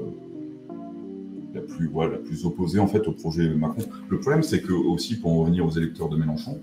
la 1.53 1.61
plus, 1.61 1.89
la 1.89 2.17
plus 2.17 2.45
opposée 2.45 2.79
en 2.79 2.87
fait 2.87 3.07
au 3.07 3.13
projet 3.13 3.47
Macron. 3.47 3.83
Le 4.09 4.19
problème, 4.19 4.43
c'est 4.43 4.61
que 4.61 4.73
aussi 4.73 5.17
pour 5.17 5.31
en 5.31 5.39
revenir 5.39 5.65
aux 5.65 5.69
électeurs 5.69 6.09
de 6.09 6.17
Mélenchon, 6.17 6.59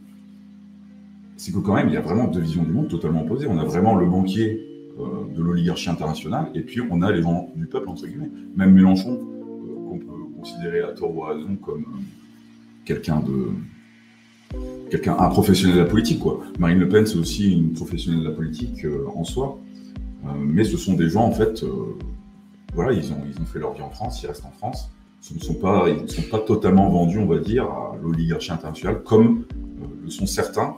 c'est 1.38 1.52
que 1.52 1.58
quand 1.58 1.75
même 1.75 1.88
il 1.88 1.94
y 1.94 1.97
a 1.97 2.02
vraiment 2.02 2.26
deux 2.26 2.40
visions 2.40 2.64
du 2.64 2.70
monde 2.70 2.88
totalement 2.88 3.23
opposées. 3.23 3.47
On 3.49 3.58
a 3.58 3.64
vraiment 3.64 3.94
le 3.94 4.04
banquier 4.04 4.61
euh, 4.61 4.67
de 4.98 5.42
l'oligarchie 5.42 5.88
internationale 5.90 6.50
et 6.54 6.60
puis 6.60 6.80
on 6.90 7.02
a 7.02 7.12
les 7.12 7.22
gens 7.22 7.50
du 7.54 7.66
peuple 7.66 7.88
entre 7.88 8.06
guillemets. 8.06 8.30
Même 8.56 8.72
Mélenchon, 8.72 9.16
qu'on 9.16 9.98
peut 9.98 10.36
considérer 10.36 10.80
à 10.80 10.88
tort 10.88 11.14
ou 11.14 11.24
à 11.24 11.34
raison 11.34 11.56
comme 11.56 11.84
quelqu'un 12.84 13.20
de 13.20 13.48
quelqu'un 14.90 15.16
un 15.18 15.28
professionnel 15.28 15.76
de 15.76 15.80
la 15.82 15.86
politique 15.86 16.20
quoi. 16.20 16.40
Marine 16.58 16.78
Le 16.78 16.88
Pen 16.88 17.06
c'est 17.06 17.18
aussi 17.18 17.52
une 17.52 17.72
professionnelle 17.72 18.20
de 18.24 18.28
la 18.28 18.34
politique 18.34 18.86
en 19.14 19.24
soi. 19.24 19.58
Euh, 20.24 20.30
mais 20.38 20.64
ce 20.64 20.76
sont 20.76 20.94
des 20.94 21.08
gens, 21.08 21.24
en 21.24 21.32
fait, 21.32 21.62
euh, 21.62 21.96
voilà, 22.74 22.92
ils 22.92 23.12
ont, 23.12 23.22
ils 23.28 23.40
ont 23.40 23.46
fait 23.46 23.58
leur 23.58 23.74
vie 23.74 23.82
en 23.82 23.90
France, 23.90 24.22
ils 24.22 24.26
restent 24.26 24.44
en 24.44 24.50
France. 24.50 24.90
Ce 25.20 25.34
ne 25.34 25.40
sont 25.40 25.54
pas, 25.54 25.88
ils 25.88 26.02
ne 26.02 26.08
sont 26.08 26.28
pas 26.30 26.38
totalement 26.38 26.88
vendus, 26.88 27.18
on 27.18 27.26
va 27.26 27.38
dire, 27.38 27.64
à 27.64 27.96
l'oligarchie 28.02 28.52
internationale, 28.52 29.02
comme 29.02 29.44
euh, 29.60 29.86
le 30.04 30.10
sont 30.10 30.26
certains, 30.26 30.76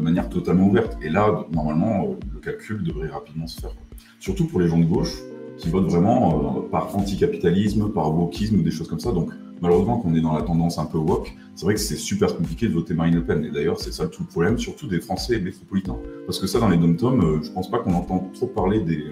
de 0.00 0.04
manière 0.04 0.28
totalement 0.28 0.66
ouverte. 0.66 0.96
Et 1.02 1.08
là, 1.08 1.46
normalement, 1.52 2.16
le 2.32 2.40
calcul 2.40 2.82
devrait 2.82 3.08
rapidement 3.08 3.46
se 3.46 3.60
faire. 3.60 3.70
Surtout 4.18 4.46
pour 4.46 4.60
les 4.60 4.68
gens 4.68 4.78
de 4.78 4.84
gauche, 4.84 5.14
qui 5.58 5.68
votent 5.68 5.90
vraiment 5.90 6.62
par 6.70 6.96
anticapitalisme, 6.96 7.90
par 7.90 8.14
wokisme 8.16 8.60
ou 8.60 8.62
des 8.62 8.70
choses 8.70 8.88
comme 8.88 9.00
ça. 9.00 9.12
Donc, 9.12 9.30
malheureusement, 9.60 9.98
quand 9.98 10.08
on 10.08 10.14
est 10.14 10.22
dans 10.22 10.32
la 10.32 10.42
tendance 10.42 10.78
un 10.78 10.86
peu 10.86 10.96
woke, 10.96 11.36
c'est 11.54 11.66
vrai 11.66 11.74
que 11.74 11.80
c'est 11.80 11.96
super 11.96 12.34
compliqué 12.34 12.66
de 12.66 12.72
voter 12.72 12.94
Marine 12.94 13.14
Le 13.14 13.24
Pen. 13.24 13.44
Et 13.44 13.50
d'ailleurs, 13.50 13.78
c'est 13.78 13.92
ça 13.92 14.08
tout 14.08 14.22
le 14.22 14.28
problème, 14.28 14.58
surtout 14.58 14.86
des 14.86 15.00
Français 15.00 15.38
métropolitains. 15.38 15.98
Parce 16.26 16.38
que 16.38 16.46
ça, 16.46 16.58
dans 16.60 16.68
les 16.68 16.78
dom-toms, 16.78 17.20
euh, 17.22 17.42
je 17.42 17.50
pense 17.50 17.70
pas 17.70 17.78
qu'on 17.78 17.92
entend 17.92 18.30
trop 18.32 18.46
parler 18.46 18.80
des, 18.80 19.04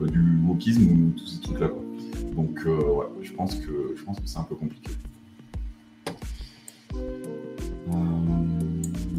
euh, 0.00 0.06
du 0.06 0.38
wokisme 0.46 0.84
ou 0.84 1.10
tous 1.18 1.26
ces 1.26 1.40
trucs-là. 1.40 1.70
Donc, 2.36 2.60
euh, 2.66 2.76
ouais, 2.76 3.06
je 3.22 3.32
pense 3.32 3.56
que, 3.56 3.94
je 3.96 4.04
pense 4.04 4.20
que 4.20 4.26
c'est 4.26 4.38
un 4.38 4.44
peu 4.44 4.54
compliqué. 4.54 4.90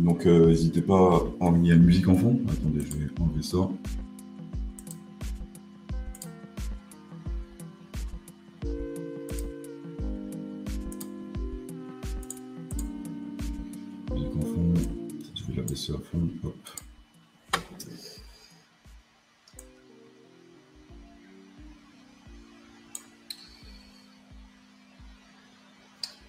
Donc, 0.05 0.25
n'hésitez 0.25 0.81
pas 0.81 1.17
à 1.41 1.43
envoyer 1.43 1.71
la 1.71 1.77
musique 1.77 2.07
en 2.07 2.15
fond. 2.15 2.39
Attendez, 2.47 2.81
je 2.81 2.95
vais 2.95 3.09
enlever 3.19 3.41
ça. 3.41 3.57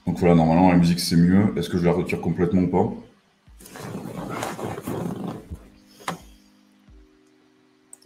Donc 0.07 0.19
voilà, 0.19 0.35
normalement 0.35 0.71
la 0.71 0.79
musique 0.79 1.01
c'est 1.01 1.17
mieux. 1.17 1.53
Est-ce 1.57 1.69
que 1.69 1.79
je 1.79 1.85
la 1.85 1.93
retire 1.93 2.21
complètement 2.21 2.63
ou 2.63 2.69
pas? 2.69 3.06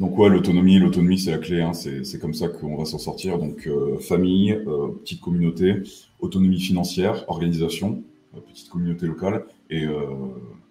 Donc 0.01 0.17
ouais, 0.17 0.31
l'autonomie, 0.31 0.79
l'autonomie 0.79 1.19
c'est 1.19 1.31
la 1.31 1.37
clé, 1.37 1.61
hein. 1.61 1.75
c'est 1.75 2.19
comme 2.19 2.33
ça 2.33 2.49
qu'on 2.49 2.75
va 2.75 2.87
s'en 2.87 2.99
sortir. 2.99 3.39
Donc 3.39 3.67
euh, 3.67 3.99
famille, 3.99 4.53
euh, 4.53 4.89
petite 5.03 5.21
communauté, 5.21 5.83
autonomie 6.21 6.59
financière, 6.59 7.27
organisation, 7.29 8.03
euh, 8.35 8.41
petite 8.41 8.71
communauté 8.71 9.07
locale, 9.07 9.45
et, 9.69 9.87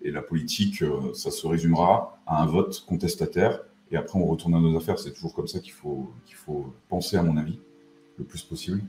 la 0.04 0.24
politique, 0.24 0.84
ça 1.14 1.30
se 1.30 1.46
résumera 1.46 2.20
à 2.26 2.42
un 2.42 2.48
vote 2.48 2.84
contestataire, 2.88 3.60
et 3.92 3.98
après 3.98 4.18
on 4.18 4.26
retourne 4.26 4.56
à 4.56 4.60
nos 4.60 4.76
affaires. 4.76 4.98
C'est 4.98 5.14
toujours 5.14 5.36
comme 5.36 5.48
ça 5.48 5.60
qu'il 5.60 5.74
faut, 5.74 6.12
qu'il 6.26 6.36
faut 6.36 6.74
penser 6.90 7.16
à 7.16 7.22
mon 7.22 7.38
avis, 7.38 7.60
le 8.18 8.24
plus 8.24 8.42
possible. 8.42 8.82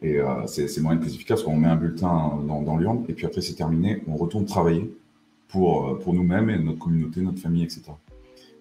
Et 0.00 0.18
c'est 0.46 0.80
moyen 0.80 1.00
de 1.00 1.04
plus 1.04 1.16
efficace. 1.16 1.44
On 1.44 1.56
met 1.56 1.66
un 1.66 1.74
bulletin 1.74 2.38
dans, 2.46 2.62
dans 2.62 2.76
l'urne 2.76 3.04
et 3.08 3.14
puis 3.14 3.26
après 3.26 3.40
c'est 3.40 3.54
terminé, 3.54 4.04
on 4.06 4.16
retourne 4.16 4.44
travailler 4.44 4.94
pour, 5.48 5.98
pour 5.98 6.14
nous-mêmes 6.14 6.50
et 6.50 6.58
notre 6.58 6.78
communauté, 6.78 7.20
notre 7.20 7.40
famille, 7.40 7.64
etc. 7.64 7.90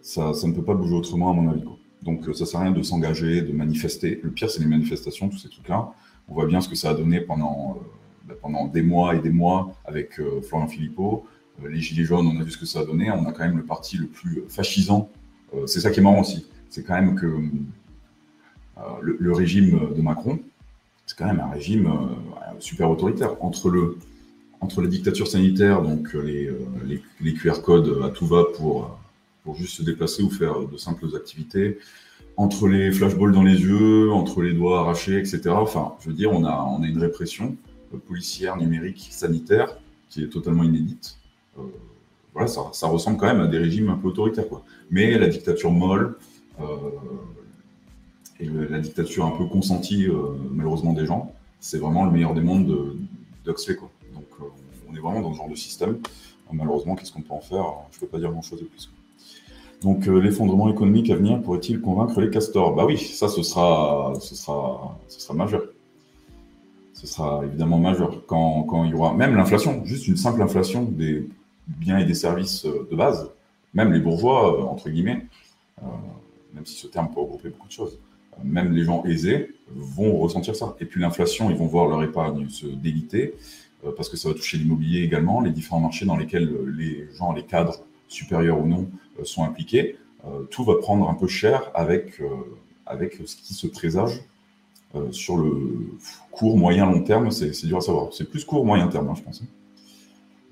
Ça, 0.06 0.32
ne 0.44 0.54
peut 0.54 0.64
pas 0.64 0.74
bouger 0.74 0.94
autrement 0.94 1.32
à 1.32 1.34
mon 1.34 1.50
avis. 1.50 1.64
Donc 2.04 2.28
euh, 2.28 2.34
ça 2.34 2.46
sert 2.46 2.60
à 2.60 2.64
rien 2.64 2.72
de 2.72 2.84
s'engager, 2.84 3.42
de 3.42 3.52
manifester. 3.52 4.20
Le 4.24 4.30
pire 4.30 4.50
c'est 4.50 4.60
les 4.60 4.68
manifestations, 4.68 5.30
tous 5.30 5.40
ces 5.40 5.50
trucs-là. 5.50 5.92
On 6.28 6.34
voit 6.34 6.46
bien 6.46 6.62
ce 6.62 6.70
que 6.70 6.76
ça 6.76 6.92
a 6.92 6.94
donné 6.94 7.22
pendant, 7.22 7.80
bah, 8.28 8.36
pendant 8.42 8.68
des 8.68 8.82
mois 8.82 9.16
et 9.16 9.20
des 9.20 9.32
mois 9.32 9.76
avec 9.86 10.20
Florian 10.44 10.68
Philippot. 10.68 11.26
les 11.64 11.80
Gilets 11.80 12.04
jaunes, 12.04 12.28
on 12.28 12.40
a 12.40 12.44
vu 12.44 12.52
ce 12.52 12.58
que 12.58 12.66
ça 12.66 12.82
a 12.82 12.86
donné. 12.86 13.10
On 13.12 13.26
a 13.26 13.32
quand 13.32 13.46
même 13.46 13.58
le 13.58 13.66
parti 13.66 13.98
le 13.98 14.08
plus 14.08 14.44
fascisant. 14.48 15.10
c'est 15.66 15.80
ça 15.80 15.92
qui 15.92 16.00
est 16.00 16.04
marrant 16.04 16.22
aussi. 16.22 16.46
C'est 16.70 16.84
quand 16.84 16.96
même 16.96 17.16
que 17.16 17.28
le, 19.02 19.34
régime 19.34 19.94
de 19.96 20.02
Macron, 20.02 20.40
c'est 21.06 21.18
quand 21.18 21.26
même 21.26 21.40
un 21.40 21.50
régime 21.50 21.88
euh, 21.88 22.60
super 22.60 22.90
autoritaire. 22.90 23.44
Entre, 23.44 23.70
le, 23.70 23.98
entre 24.62 24.82
la 24.82 24.88
dictature 24.88 25.28
sanitaire, 25.28 25.82
donc 25.82 26.16
euh, 26.16 26.22
les, 26.22 26.48
euh, 26.48 26.58
les, 26.86 27.02
les, 27.22 27.34
QR 27.34 27.62
codes 27.64 28.02
à 28.04 28.10
tout 28.10 28.26
va 28.26 28.44
pour, 28.56 28.98
pour 29.46 29.56
juste 29.56 29.78
se 29.78 29.84
déplacer 29.84 30.24
ou 30.24 30.30
faire 30.30 30.60
de 30.68 30.76
simples 30.76 31.08
activités, 31.16 31.78
entre 32.36 32.68
les 32.68 32.92
flashballs 32.92 33.32
dans 33.32 33.44
les 33.44 33.62
yeux, 33.62 34.12
entre 34.12 34.42
les 34.42 34.54
doigts 34.54 34.82
arrachés, 34.82 35.18
etc. 35.18 35.42
Enfin, 35.52 35.94
je 36.02 36.10
veux 36.10 36.16
dire, 36.16 36.34
on 36.34 36.44
a, 36.44 36.68
on 36.78 36.84
a 36.84 36.88
une 36.88 37.00
répression 37.00 37.56
policière, 38.08 38.58
numérique, 38.58 39.08
sanitaire 39.12 39.78
qui 40.10 40.24
est 40.24 40.28
totalement 40.28 40.64
inédite. 40.64 41.18
voilà, 42.34 42.48
ça, 42.48 42.70
ça, 42.74 42.88
ressemble 42.88 43.18
quand 43.18 43.28
même 43.28 43.40
à 43.40 43.48
des 43.48 43.58
régimes 43.58 43.90
un 43.90 43.96
peu 43.96 44.10
autoritaires. 44.10 44.50
Quoi. 44.50 44.66
Mais 44.92 45.18
la 45.18 45.28
dictature 45.28 45.72
molle, 45.72 46.18
et 48.40 48.48
la 48.48 48.80
dictature 48.80 49.26
un 49.26 49.32
peu 49.32 49.46
consentie, 49.46 50.08
euh, 50.08 50.36
malheureusement, 50.52 50.94
des 50.94 51.06
gens, 51.06 51.34
c'est 51.60 51.78
vraiment 51.78 52.04
le 52.06 52.12
meilleur 52.12 52.34
des 52.34 52.42
mondes 52.42 52.98
d'Oxley. 53.46 53.76
Quoi. 53.76 53.90
Donc, 54.14 54.26
euh, 54.42 54.46
on 54.90 54.96
est 54.96 55.00
vraiment 55.00 55.22
dans 55.22 55.34
ce 55.34 55.38
genre 55.38 55.50
de 55.50 55.56
système. 55.56 56.00
Malheureusement, 56.52 56.96
qu'est-ce 56.96 57.12
qu'on 57.12 57.22
peut 57.22 57.34
en 57.34 57.42
faire? 57.42 57.66
Je 57.92 57.98
ne 57.98 58.02
peux 58.02 58.08
pas 58.08 58.20
dire 58.20 58.32
grand-chose 58.32 58.60
de 58.60 58.66
plus. 58.66 58.90
Donc, 59.82 60.08
euh, 60.08 60.20
l'effondrement 60.20 60.70
économique 60.70 61.10
à 61.10 61.16
venir 61.16 61.42
pourrait-il 61.42 61.82
convaincre 61.82 62.20
les 62.22 62.30
castors? 62.30 62.76
Bah 62.76 62.86
oui, 62.86 62.98
ça, 62.98 63.28
ce 63.28 63.44
sera, 63.44 64.14
ce 64.20 64.36
sera, 64.36 64.98
majeur. 65.34 65.64
Ce 66.94 67.08
sera 67.08 67.44
évidemment 67.46 67.78
majeur 67.78 68.26
quand, 68.26 68.84
il 68.86 68.92
y 68.92 68.94
aura 68.94 69.14
même 69.14 69.36
l'inflation, 69.36 69.84
juste 69.86 70.08
une 70.08 70.18
simple 70.18 70.42
inflation 70.42 70.84
des 70.84 71.28
biens 71.68 71.98
et 71.98 72.06
des 72.06 72.14
services 72.14 72.66
de 72.66 72.96
base, 72.96 73.30
même 73.74 73.92
les 73.92 74.00
bourgeois, 74.00 74.70
entre 74.70 74.90
guillemets, 74.90 75.26
même 76.54 76.66
si 76.66 76.76
ce 76.76 76.88
terme 76.88 77.10
peut 77.14 77.20
regrouper 77.20 77.50
beaucoup 77.50 77.68
de 77.68 77.74
choses 77.74 78.00
même 78.44 78.74
les 78.74 78.84
gens 78.84 79.04
aisés 79.06 79.56
vont 79.70 80.18
ressentir 80.18 80.56
ça. 80.56 80.76
Et 80.80 80.86
puis 80.86 81.02
l'inflation, 81.02 81.50
ils 81.50 81.58
vont 81.58 81.68
voir 81.68 81.88
leur 81.88 82.04
épargne 82.04 82.50
se 82.50 82.66
déliter, 82.66 83.36
euh, 83.86 83.92
parce 83.96 84.10
que 84.10 84.18
ça 84.18 84.30
va 84.30 84.36
toucher 84.36 84.58
l'immobilier 84.58 85.04
également, 85.04 85.42
les 85.42 85.52
différents 85.52 85.80
marchés 85.80 86.06
dans 86.06 86.18
lesquels 86.18 86.50
les 86.78 87.08
gens, 87.18 87.34
les 87.34 87.44
cadres, 87.44 87.80
supérieurs 88.08 88.62
ou 88.62 88.68
non, 88.68 88.82
euh, 88.84 88.88
sont 89.24 89.44
impliqués. 89.44 89.98
Euh, 90.26 90.44
tout 90.50 90.64
va 90.64 90.76
prendre 90.76 91.10
un 91.10 91.14
peu 91.14 91.28
cher 91.28 91.72
avec, 91.74 92.22
avec 92.86 93.20
ce 93.26 93.36
qui 93.36 93.54
se 93.54 93.68
présage 93.68 94.22
sur 95.12 95.36
le 95.36 95.98
court, 96.32 96.58
moyen, 96.58 96.86
long 96.86 97.02
terme. 97.02 97.30
C'est 97.32 97.66
dur 97.66 97.78
à 97.78 97.82
savoir. 97.82 98.14
C'est 98.14 98.30
plus 98.30 98.46
court, 98.46 98.66
moyen 98.66 98.88
terme, 98.88 99.10
hein, 99.10 99.14
je 99.16 99.22
pense. 99.22 99.44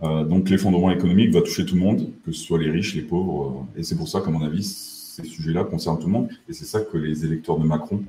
Hein. 0.02 0.24
donc 0.26 0.50
l'effondrement 0.50 0.92
économique 0.92 1.32
va 1.32 1.42
toucher 1.42 1.66
tout 1.66 1.76
le 1.76 1.82
monde, 1.82 2.12
que 2.26 2.32
ce 2.32 2.44
soit 2.44 2.60
les 2.60 2.70
riches, 2.70 2.94
les 2.94 3.04
pauvres. 3.04 3.66
et 3.78 3.84
c'est 3.84 3.96
pour 3.96 4.10
ça 4.10 4.20
qu'à 4.20 4.32
mon 4.32 4.44
avis, 4.44 4.64
ces 4.64 5.24
sujets-là 5.24 5.64
concernent 5.64 6.00
tout 6.00 6.08
le 6.08 6.14
monde. 6.14 6.30
Et 6.50 6.54
c'est 6.54 6.66
ça 6.66 6.82
que 6.82 6.98
les 6.98 7.24
électeurs 7.24 7.58
de 7.58 7.66
Macron 7.66 8.04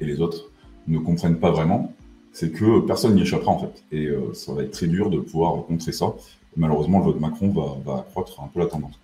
et 0.00 0.04
les 0.04 0.20
autres 0.20 0.50
ne 0.86 0.98
comprennent 0.98 1.38
pas 1.38 1.50
vraiment. 1.50 1.92
C'est 2.32 2.52
que 2.52 2.80
personne 2.80 3.14
n'y 3.14 3.22
échappera 3.22 3.52
en 3.52 3.58
fait. 3.58 3.84
Et 3.92 4.06
euh, 4.06 4.34
ça 4.34 4.52
va 4.52 4.62
être 4.62 4.72
très 4.72 4.86
dur 4.86 5.08
de 5.08 5.18
pouvoir 5.18 5.64
contrer 5.64 5.92
ça. 5.92 6.14
malheureusement, 6.56 6.98
le 6.98 7.06
vote 7.06 7.20
Macron 7.20 7.48
va, 7.86 8.00
accroître 8.00 8.40
un 8.42 8.48
peu 8.48 8.60
la 8.60 8.66
tendance. 8.66 8.98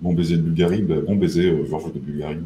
Bon 0.00 0.14
baiser 0.14 0.36
de 0.36 0.42
Bulgarie, 0.42 0.82
ben, 0.82 1.00
bon 1.00 1.16
baiser 1.16 1.50
euh, 1.50 1.66
Georges 1.66 1.92
de 1.92 1.98
Bulgarie. 1.98 2.36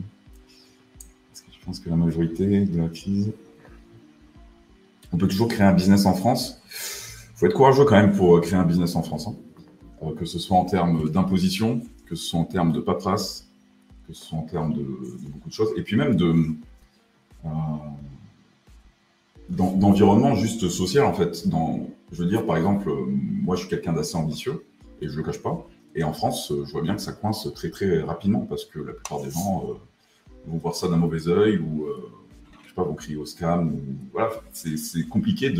Est-ce 1.32 1.42
que 1.42 1.50
tu 1.50 1.60
penses 1.60 1.80
que 1.80 1.90
la 1.90 1.96
majorité 1.96 2.64
de 2.64 2.78
la 2.80 2.88
crise. 2.88 3.30
On 5.12 5.18
peut 5.18 5.28
toujours 5.28 5.48
créer 5.48 5.66
un 5.66 5.74
business 5.74 6.06
en 6.06 6.14
France. 6.14 6.62
Il 6.70 7.38
faut 7.38 7.46
être 7.46 7.54
courageux 7.54 7.84
quand 7.84 7.96
même 7.96 8.12
pour 8.12 8.40
créer 8.40 8.58
un 8.58 8.64
business 8.64 8.96
en 8.96 9.02
France. 9.02 9.26
Hein. 9.28 9.34
Euh, 10.02 10.14
que 10.14 10.24
ce 10.24 10.38
soit 10.38 10.56
en 10.56 10.64
termes 10.64 11.10
d'imposition, 11.10 11.82
que 12.06 12.14
ce 12.14 12.24
soit 12.24 12.40
en 12.40 12.44
termes 12.44 12.72
de 12.72 12.80
paperasse, 12.80 13.48
que 14.06 14.14
ce 14.14 14.24
soit 14.24 14.38
en 14.38 14.44
termes 14.44 14.72
de, 14.72 14.82
beaucoup 15.28 15.50
de 15.50 15.54
choses, 15.54 15.72
et 15.76 15.82
puis 15.82 15.96
même 15.96 16.16
de 16.16 16.34
euh, 17.44 17.48
d'environnement 19.50 20.34
juste 20.36 20.70
social 20.70 21.04
en 21.04 21.12
fait. 21.12 21.46
Dans, 21.48 21.86
je 22.12 22.22
veux 22.22 22.28
dire, 22.28 22.46
par 22.46 22.56
exemple, 22.56 22.90
moi 23.08 23.56
je 23.56 23.60
suis 23.60 23.68
quelqu'un 23.68 23.92
d'assez 23.92 24.16
ambitieux 24.16 24.64
et 25.02 25.08
je 25.08 25.16
le 25.16 25.22
cache 25.22 25.42
pas. 25.42 25.66
Et 25.94 26.04
en 26.04 26.12
France, 26.12 26.52
je 26.64 26.72
vois 26.72 26.82
bien 26.82 26.94
que 26.94 27.02
ça 27.02 27.12
coince 27.12 27.48
très 27.54 27.70
très 27.70 28.00
rapidement 28.00 28.40
parce 28.40 28.64
que 28.64 28.78
la 28.78 28.92
plupart 28.92 29.20
des 29.20 29.30
gens 29.30 29.64
euh, 29.68 29.74
vont 30.46 30.58
voir 30.58 30.74
ça 30.74 30.88
d'un 30.88 30.96
mauvais 30.96 31.28
œil 31.28 31.58
ou 31.58 31.84
euh, 31.84 32.10
je 32.62 32.68
sais 32.68 32.74
pas, 32.74 32.82
vont 32.82 32.94
crier 32.94 33.16
au 33.16 33.26
scam. 33.26 33.68
Ou, 33.68 33.80
voilà, 34.12 34.30
c'est 34.52 35.08
compliqué 35.08 35.50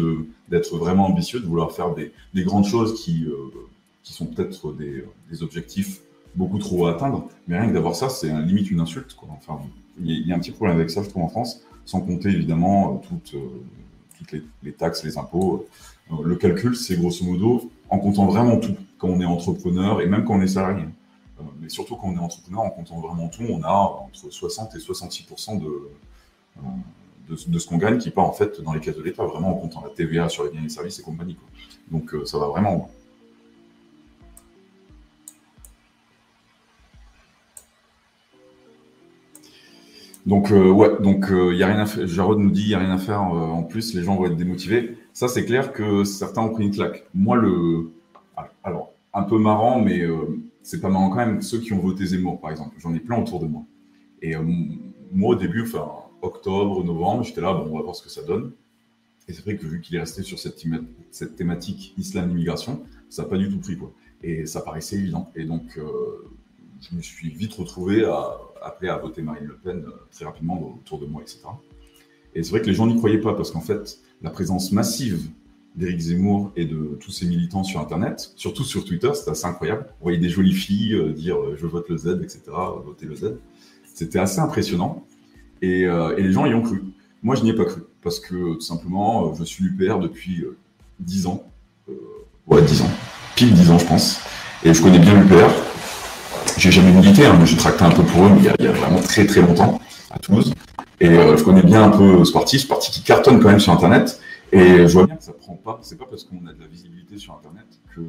d'être 0.49 0.77
vraiment 0.77 1.07
ambitieux, 1.07 1.41
de 1.41 1.47
vouloir 1.47 1.73
faire 1.73 1.95
des, 1.95 2.13
des 2.35 2.45
grandes 2.45 2.67
choses 2.67 3.03
qui 3.03 3.27
sont 4.03 4.27
peut-être 4.27 4.73
des, 4.73 5.43
objectifs 5.43 6.01
beaucoup 6.35 6.59
trop 6.59 6.87
à 6.87 6.93
atteindre. 6.93 7.29
Mais 7.47 7.59
rien 7.59 7.69
que 7.69 7.75
d'avoir 7.75 7.95
ça, 7.95 8.09
c'est 8.09 8.29
limite 8.43 8.71
une 8.71 8.81
insulte. 8.81 9.17
Enfin, 9.29 9.61
il 10.01 10.27
y, 10.27 10.33
a 10.33 10.37
un 10.37 10.39
petit 10.39 10.53
problème 10.53 10.77
avec 10.77 10.91
ça, 10.91 11.03
je 11.03 11.09
trouve, 11.09 11.23
en 11.23 11.29
France, 11.29 11.63
sans 11.85 12.01
compter 12.01 12.31
évidemment 12.31 13.03
euh, 13.13 13.37
euh, 13.37 13.41
toutes 14.19 14.43
les, 14.63 14.73
taxes, 14.73 15.05
les 15.05 15.19
impôts. 15.19 15.67
Euh, 16.13 16.17
le 16.25 16.37
calcul, 16.37 16.77
c'est 16.77 16.97
grosso 16.97 17.25
modo 17.25 17.71
en 17.89 17.99
comptant 17.99 18.27
vraiment 18.27 18.59
tout. 18.59 18.77
Quand 18.99 19.09
on 19.09 19.21
est 19.21 19.25
entrepreneur 19.25 20.01
et 20.01 20.07
même 20.07 20.25
quand 20.25 20.35
on 20.35 20.43
est 20.43 20.47
salarié. 20.47 20.85
mais 21.61 21.69
surtout 21.69 21.97
quand 21.97 22.09
on 22.09 22.15
est 22.15 22.21
entrepreneur, 22.21 22.63
en 22.63 22.71
comptant 22.71 23.01
vraiment 23.01 23.29
tout, 23.29 23.43
on 23.49 23.63
a 23.63 23.73
entre 23.73 24.31
60 24.31 24.75
et 24.77 24.79
66 24.79 25.27
de, 25.59 25.91
de, 27.29 27.37
de, 27.49 27.59
ce 27.59 27.67
qu'on 27.67 27.79
gagne 27.79 27.99
qui 27.99 28.11
part 28.11 28.27
en 28.27 28.33
fait 28.33 28.61
dans 28.61 28.73
les 28.73 28.81
caisses 28.81 28.97
de 28.97 29.03
l'État, 29.03 29.25
vraiment 29.25 29.51
en 29.51 29.55
comptant 29.55 29.83
la 29.83 29.91
TVA 29.91 30.29
sur 30.29 30.45
les 30.45 30.51
biens 30.51 30.65
et 30.65 30.69
services 30.69 31.01
et 31.01 31.03
compagnie. 31.03 31.37
Donc 31.91 32.15
ça 32.25 32.39
va 32.39 32.47
vraiment. 32.47 32.91
Donc 40.27 40.53
euh, 40.53 40.71
ouais, 40.71 40.91
donc 41.01 41.27
il 41.29 41.35
euh, 41.35 41.55
y 41.55 41.63
a 41.63 41.67
rien 41.67 41.81
à 41.81 41.87
faire. 41.87 42.07
Jarod 42.07 42.39
nous 42.39 42.51
dit 42.51 42.63
il 42.63 42.69
y 42.69 42.75
a 42.75 42.79
rien 42.79 42.93
à 42.93 42.99
faire 42.99 43.21
euh, 43.23 43.39
en 43.39 43.63
plus, 43.63 43.95
les 43.95 44.03
gens 44.03 44.17
vont 44.17 44.27
être 44.27 44.37
démotivés. 44.37 44.97
Ça 45.13 45.29
c'est 45.29 45.45
clair 45.45 45.73
que 45.73 46.05
certains 46.05 46.43
ont 46.43 46.51
pris 46.51 46.65
une 46.65 46.71
claque. 46.73 47.07
Moi 47.15 47.37
le 47.37 47.91
alors 48.65 48.93
un 49.15 49.23
peu 49.25 49.39
marrant 49.39 49.81
mais 49.81 50.03
c'est 50.63 50.81
pas 50.81 50.89
marrant 50.89 51.11
quand 51.11 51.17
même 51.17 51.43
ceux 51.43 51.59
qui 51.59 51.73
ont 51.73 51.79
voté 51.79 52.07
Zemmour 52.07 52.41
par 52.41 52.51
exemple. 52.51 52.77
J'en 52.79 52.95
ai 52.95 53.01
plein 53.01 53.21
autour 53.21 53.41
de 53.41 53.47
moi. 53.47 53.63
Et 54.23 54.35
moi 55.13 55.35
au 55.35 55.35
début 55.35 55.63
enfin 55.63 55.89
octobre, 56.23 56.83
novembre, 56.85 57.25
j'étais 57.25 57.41
là 57.41 57.53
bon 57.53 57.69
on 57.71 57.77
va 57.77 57.83
voir 57.83 57.95
ce 57.95 58.03
que 58.03 58.11
ça 58.11 58.23
donne. 58.23 58.53
Et 59.29 59.33
c'est 59.33 59.43
vrai 59.43 59.57
que 59.57 59.67
vu 59.67 59.81
qu'il 59.81 59.97
est 59.97 60.01
resté 60.01 60.23
sur 60.23 60.39
cette, 60.39 60.63
cette 61.11 61.37
thématique 61.37 61.95
islam-immigration, 61.97 62.83
ça 63.09 63.23
n'a 63.23 63.29
pas 63.29 63.39
du 63.39 63.49
tout 63.49 63.59
pris. 63.59 63.77
Quoi. 63.77 63.93
Et 64.23 64.47
ça 64.47 64.61
paraissait 64.63 64.97
évident. 64.97 65.31
Et 65.37 65.45
donc, 65.45 65.79
euh, 65.79 66.31
je 66.81 66.97
me 66.97 67.03
suis 67.03 67.31
vite 67.31 67.55
retrouvé 67.55 68.05
à 68.05 68.37
appeler 68.63 68.91
à 68.91 68.97
voter 68.97 69.23
Marine 69.23 69.47
Le 69.47 69.57
Pen 69.57 69.85
euh, 69.87 69.91
très 70.11 70.25
rapidement 70.25 70.77
autour 70.77 70.99
de 70.99 71.07
moi, 71.07 71.23
etc. 71.23 71.41
Et 72.35 72.43
c'est 72.43 72.51
vrai 72.51 72.63
que 72.63 72.67
les 72.67 72.75
gens 72.75 72.87
n'y 72.87 72.97
croyaient 72.97 73.21
pas 73.21 73.35
parce 73.35 73.51
qu'en 73.51 73.61
fait, 73.61 74.01
la 74.23 74.31
présence 74.31 74.73
massive 74.73 75.29
d'Éric 75.75 76.01
Zemmour 76.01 76.53
et 76.57 76.67
de 76.67 76.99
tous 77.01 77.11
ses 77.11 77.27
militants 77.27 77.65
sur 77.65 77.81
Internet, 77.81 78.33
surtout 78.37 78.65
sur 78.65 78.85
Twitter, 78.85 79.11
c'était 79.15 79.31
assez 79.31 79.47
incroyable. 79.47 79.87
On 80.01 80.05
voyait 80.05 80.19
des 80.19 80.29
jolies 80.29 80.53
filles 80.53 80.95
euh, 80.95 81.13
dire 81.13 81.37
je 81.57 81.67
vote 81.67 81.89
le 81.89 81.97
Z, 81.97 82.21
etc., 82.23 82.43
voter 82.85 83.07
le 83.07 83.17
Z. 83.17 83.39
C'était 83.95 84.19
assez 84.19 84.41
impressionnant. 84.41 85.05
Et, 85.61 85.83
et, 85.83 86.23
les 86.23 86.33
gens 86.33 86.45
y 86.45 86.55
ont 86.55 86.63
cru. 86.63 86.83
Moi, 87.23 87.37
je 87.37 87.43
n'y 87.43 87.51
ai 87.51 87.55
pas 87.55 87.65
cru 87.65 87.83
parce 88.03 88.19
que 88.19 88.55
tout 88.55 88.61
simplement, 88.61 89.33
je 89.35 89.45
suis 89.45 89.63
l'UPR 89.63 90.01
depuis 90.01 90.45
10 90.99 91.27
ans. 91.27 91.45
ouais, 92.49 92.63
10 92.63 92.83
ans. 92.83 92.91
Pile 93.37 93.53
10 93.53 93.71
ans, 93.71 93.79
je 93.79 93.87
pense. 93.87 94.21
Et 94.65 94.75
je 94.75 94.83
connais 94.83 94.99
bien 94.99 95.15
l'UPR. 95.21 95.51
J'ai 96.57 96.71
jamais 96.71 96.93
milité, 96.93 97.27
hein, 97.27 97.37
mais 97.39 97.47
j'ai 97.47 97.57
tracté 97.57 97.85
un 97.85 97.91
peu 97.91 98.03
pour 98.03 98.25
eux, 98.25 98.31
mais 98.31 98.41
il 98.41 98.65
y, 98.65 98.69
a, 98.69 98.73
vraiment 98.73 99.01
très 99.01 99.27
très 99.27 99.41
longtemps 99.41 99.81
à 100.11 100.19
Toulouse. 100.19 100.53
Et 101.03 101.09
euh, 101.09 101.37
je 101.37 101.43
connais 101.43 101.65
bien 101.65 101.83
un 101.83 101.91
peu 101.91 102.25
ce 102.25 102.33
parti, 102.33 102.61
ce 102.61 102.67
parti 102.67 102.93
qui 102.93 103.03
cartonne 103.03 103.41
quand 103.41 103.49
même 103.49 103.59
sur 103.59 103.73
Internet. 103.73 104.21
Et 104.53 104.87
je 104.87 104.93
vois 104.93 105.07
bien 105.07 105.17
que 105.17 105.25
ça 105.25 105.33
prend 105.33 105.55
pas. 105.55 105.81
C'est 105.83 105.99
pas 105.99 106.07
parce 106.09 106.23
qu'on 106.23 106.47
a 106.47 106.53
de 106.53 106.61
la 106.61 106.69
visibilité 106.69 107.19
sur 107.19 107.35
Internet 107.35 107.67
que 107.93 108.01
euh, 108.01 108.05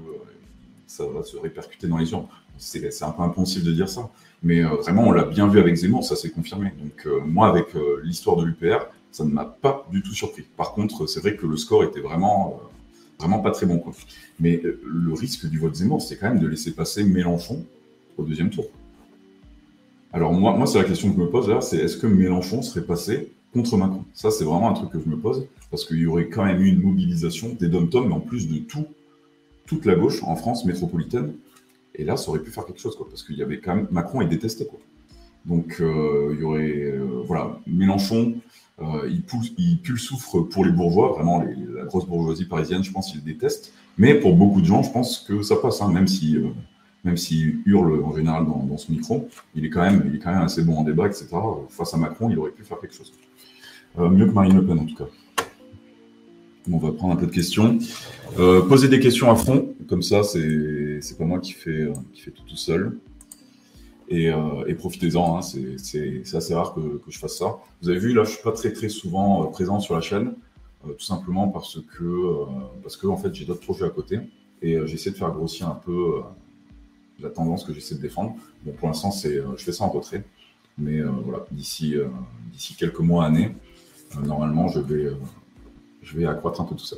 ça 0.86 1.04
va 1.08 1.24
se 1.24 1.36
répercuter 1.38 1.88
dans 1.88 1.98
les 1.98 2.12
urnes. 2.12 2.28
C'est 2.60 3.02
un 3.02 3.10
peu 3.10 3.24
impensif 3.24 3.64
de 3.64 3.72
dire 3.72 3.90
ça. 3.90 4.12
Mais 4.44 4.64
euh, 4.64 4.76
vraiment, 4.76 5.08
on 5.08 5.12
l'a 5.12 5.24
bien 5.24 5.48
vu 5.48 5.60
avec 5.60 5.74
Zemmour, 5.74 6.04
ça 6.04 6.16
s'est 6.16 6.30
confirmé. 6.30 6.72
Donc 6.80 7.08
moi, 7.26 7.48
avec 7.48 7.70
l'histoire 8.04 8.36
de 8.36 8.46
l'UPR, 8.46 8.86
ça 9.12 9.26
ne 9.26 9.32
m'a 9.32 9.46
pas 9.46 9.88
du 9.90 10.04
tout 10.04 10.14
surpris. 10.14 10.44
Par 10.56 10.74
contre, 10.74 11.08
c'est 11.08 11.20
vrai 11.20 11.36
que 11.36 11.48
le 11.48 11.58
score 11.58 11.84
était 11.84 12.00
vraiment, 12.00 12.62
vraiment 13.18 13.40
pas 13.40 13.50
très 13.50 13.66
bon. 13.66 13.84
Mais 14.40 14.62
le 14.64 15.14
risque 15.14 15.48
du 15.48 15.58
vote 15.58 15.74
Zemmour, 15.74 16.00
c'est 16.00 16.18
quand 16.18 16.28
même 16.28 16.40
de 16.40 16.48
laisser 16.48 16.74
passer 16.74 17.04
Mélenchon 17.04 17.66
au 18.20 18.24
deuxième 18.24 18.52
tour. 18.52 18.66
Alors 20.16 20.32
moi, 20.32 20.56
moi 20.56 20.68
c'est 20.68 20.78
la 20.78 20.84
question 20.84 21.10
que 21.10 21.16
je 21.16 21.22
me 21.22 21.30
pose 21.30 21.52
c'est 21.62 21.78
est-ce 21.78 21.98
que 21.98 22.06
Mélenchon 22.06 22.62
serait 22.62 22.86
passé 22.86 23.34
contre 23.52 23.76
Macron? 23.78 24.06
Ça, 24.14 24.30
c'est 24.30 24.44
vraiment 24.44 24.70
un 24.70 24.74
truc 24.74 24.92
que 24.92 25.00
je 25.00 25.10
me 25.10 25.18
pose, 25.18 25.48
parce 25.72 25.86
qu'il 25.86 25.98
y 25.98 26.06
aurait 26.06 26.30
quand 26.30 26.46
même 26.46 26.62
eu 26.62 26.70
une 26.70 26.84
mobilisation 26.84 27.56
des 27.60 27.68
dom 27.68 27.90
mais 27.92 28.14
en 28.14 28.20
plus 28.20 28.48
de 28.48 28.60
tout, 28.60 28.86
toute 29.66 29.86
la 29.86 29.96
gauche 29.96 30.22
en 30.24 30.36
France 30.36 30.66
métropolitaine. 30.66 31.34
Et 31.96 32.04
là, 32.04 32.16
ça 32.16 32.30
aurait 32.30 32.42
pu 32.42 32.52
faire 32.52 32.66
quelque 32.66 32.80
chose, 32.80 32.96
parce 33.10 33.24
qu'il 33.24 33.38
y 33.38 33.42
avait 33.42 33.60
quand 33.60 33.76
même 33.76 33.88
Macron 33.90 34.22
est 34.22 34.28
détesté, 34.28 34.68
quoi. 34.68 34.80
Donc 35.46 35.78
euh, 35.82 36.34
il 36.36 36.42
y 36.42 36.44
aurait, 36.44 36.92
euh, 36.94 37.24
voilà, 37.26 37.60
Mélenchon, 37.66 38.36
euh, 38.82 39.10
il, 39.10 39.24
pousse, 39.24 39.52
il 39.58 39.80
pue 39.80 40.00
pour 40.52 40.64
les 40.64 40.72
bourgeois, 40.72 41.10
vraiment 41.10 41.42
la 41.42 41.86
grosse 41.86 42.06
bourgeoisie 42.06 42.46
parisienne, 42.46 42.84
je 42.84 42.92
pense 42.92 43.12
qu'il 43.12 43.24
déteste. 43.24 43.74
Mais 43.98 44.14
pour 44.14 44.36
beaucoup 44.36 44.62
de 44.62 44.66
gens, 44.66 44.84
je 44.84 44.92
pense 44.92 45.20
que 45.20 45.42
ça 45.42 45.56
passe, 45.56 45.82
hein, 45.82 45.92
même 45.92 46.08
si 46.08 46.38
même 47.04 47.18
s'il 47.18 47.62
hurle 47.66 48.02
en 48.04 48.16
général 48.16 48.46
dans, 48.46 48.78
son 48.78 48.92
micro, 48.92 49.30
il 49.56 49.66
est, 49.66 49.70
quand 49.70 49.82
même, 49.82 50.12
il 50.14 50.26
assez 50.26 50.64
bon 50.64 50.78
en 50.78 50.84
débat, 50.84 51.08
etc. 51.08 51.28
Face 51.70 51.94
à 51.94 51.98
Macron, 51.98 52.30
il 52.30 52.40
aurait 52.40 52.52
pu 52.52 52.64
faire 52.64 52.80
quelque 52.80 52.96
chose. 52.96 53.12
Euh, 54.00 54.10
mieux 54.10 54.26
que 54.26 54.32
Marine 54.32 54.56
Le 54.56 54.66
Pen, 54.66 54.80
en 54.80 54.86
tout 54.86 54.96
cas. 54.96 55.08
on 56.72 56.78
va 56.78 56.92
prendre 56.92 57.14
un 57.14 57.18
peu 57.18 57.28
de 57.28 57.32
questions. 57.32 57.78
Euh, 58.40 58.62
posez 58.62 58.88
des 58.88 59.00
questions 59.00 59.30
à 59.30 59.36
fond, 59.36 59.76
comme 59.88 60.02
ça, 60.02 60.24
c'est 60.24 61.18
pas 61.18 61.26
moi 61.26 61.40
qui 61.40 61.52
fais, 61.52 61.92
fait 62.16 62.32
tout 62.32 62.56
seul. 62.56 62.98
Et, 64.08 64.30
euh, 64.32 64.74
profitez-en, 64.78 65.38
hein, 65.38 65.42
c'est 65.42 66.36
assez 66.36 66.54
rare 66.54 66.74
que, 66.74 67.02
je 67.08 67.20
fasse 67.20 67.38
ça. 67.38 67.58
Vous 67.82 67.90
avez 67.90 68.00
vu, 68.00 68.14
là, 68.14 68.24
je 68.24 68.32
suis 68.32 68.44
pas 68.44 68.54
très 68.54 68.72
très 68.72 68.90
souvent 68.90 69.46
présent 69.48 69.80
sur 69.80 69.94
la 69.94 70.02
chaîne, 70.02 70.34
tout 70.84 71.06
simplement 71.06 71.50
parce 71.50 71.80
que, 71.98 72.46
parce 72.82 72.96
que 72.96 73.08
en 73.08 73.18
fait, 73.18 73.34
j'ai 73.36 73.46
d'autres 73.46 73.62
projets 73.62 73.86
à 73.86 73.90
côté. 73.90 74.20
Et 74.62 74.78
j'essaie 74.88 75.12
de 75.12 75.18
faire 75.18 75.32
grossir 75.32 75.68
un 75.68 75.76
peu 75.76 76.22
la 77.20 77.30
tendance 77.30 77.64
que 77.64 77.74
j'essaie 77.74 77.96
de 77.96 78.02
défendre. 78.02 78.36
Bon, 78.64 78.74
pour 78.74 78.88
l'instant, 78.88 79.12
c'est, 79.12 79.38
euh, 79.38 79.56
je 79.58 79.64
fais 79.64 79.72
ça 79.72 79.84
en 79.84 79.90
retrait. 79.90 80.24
Mais 80.78 81.00
euh, 81.00 81.10
voilà, 81.10 81.46
d'ici, 81.52 81.96
euh, 81.96 82.08
d'ici 82.52 82.76
quelques 82.76 83.00
mois, 83.00 83.26
années, 83.26 83.56
normalement, 84.24 84.68
je 84.68 84.80
vais, 84.80 85.12
je 86.02 86.18
vais 86.18 86.26
accroître 86.26 86.62
un 86.62 86.66
peu 86.66 86.76
tout 86.76 86.86
ça. 86.86 86.96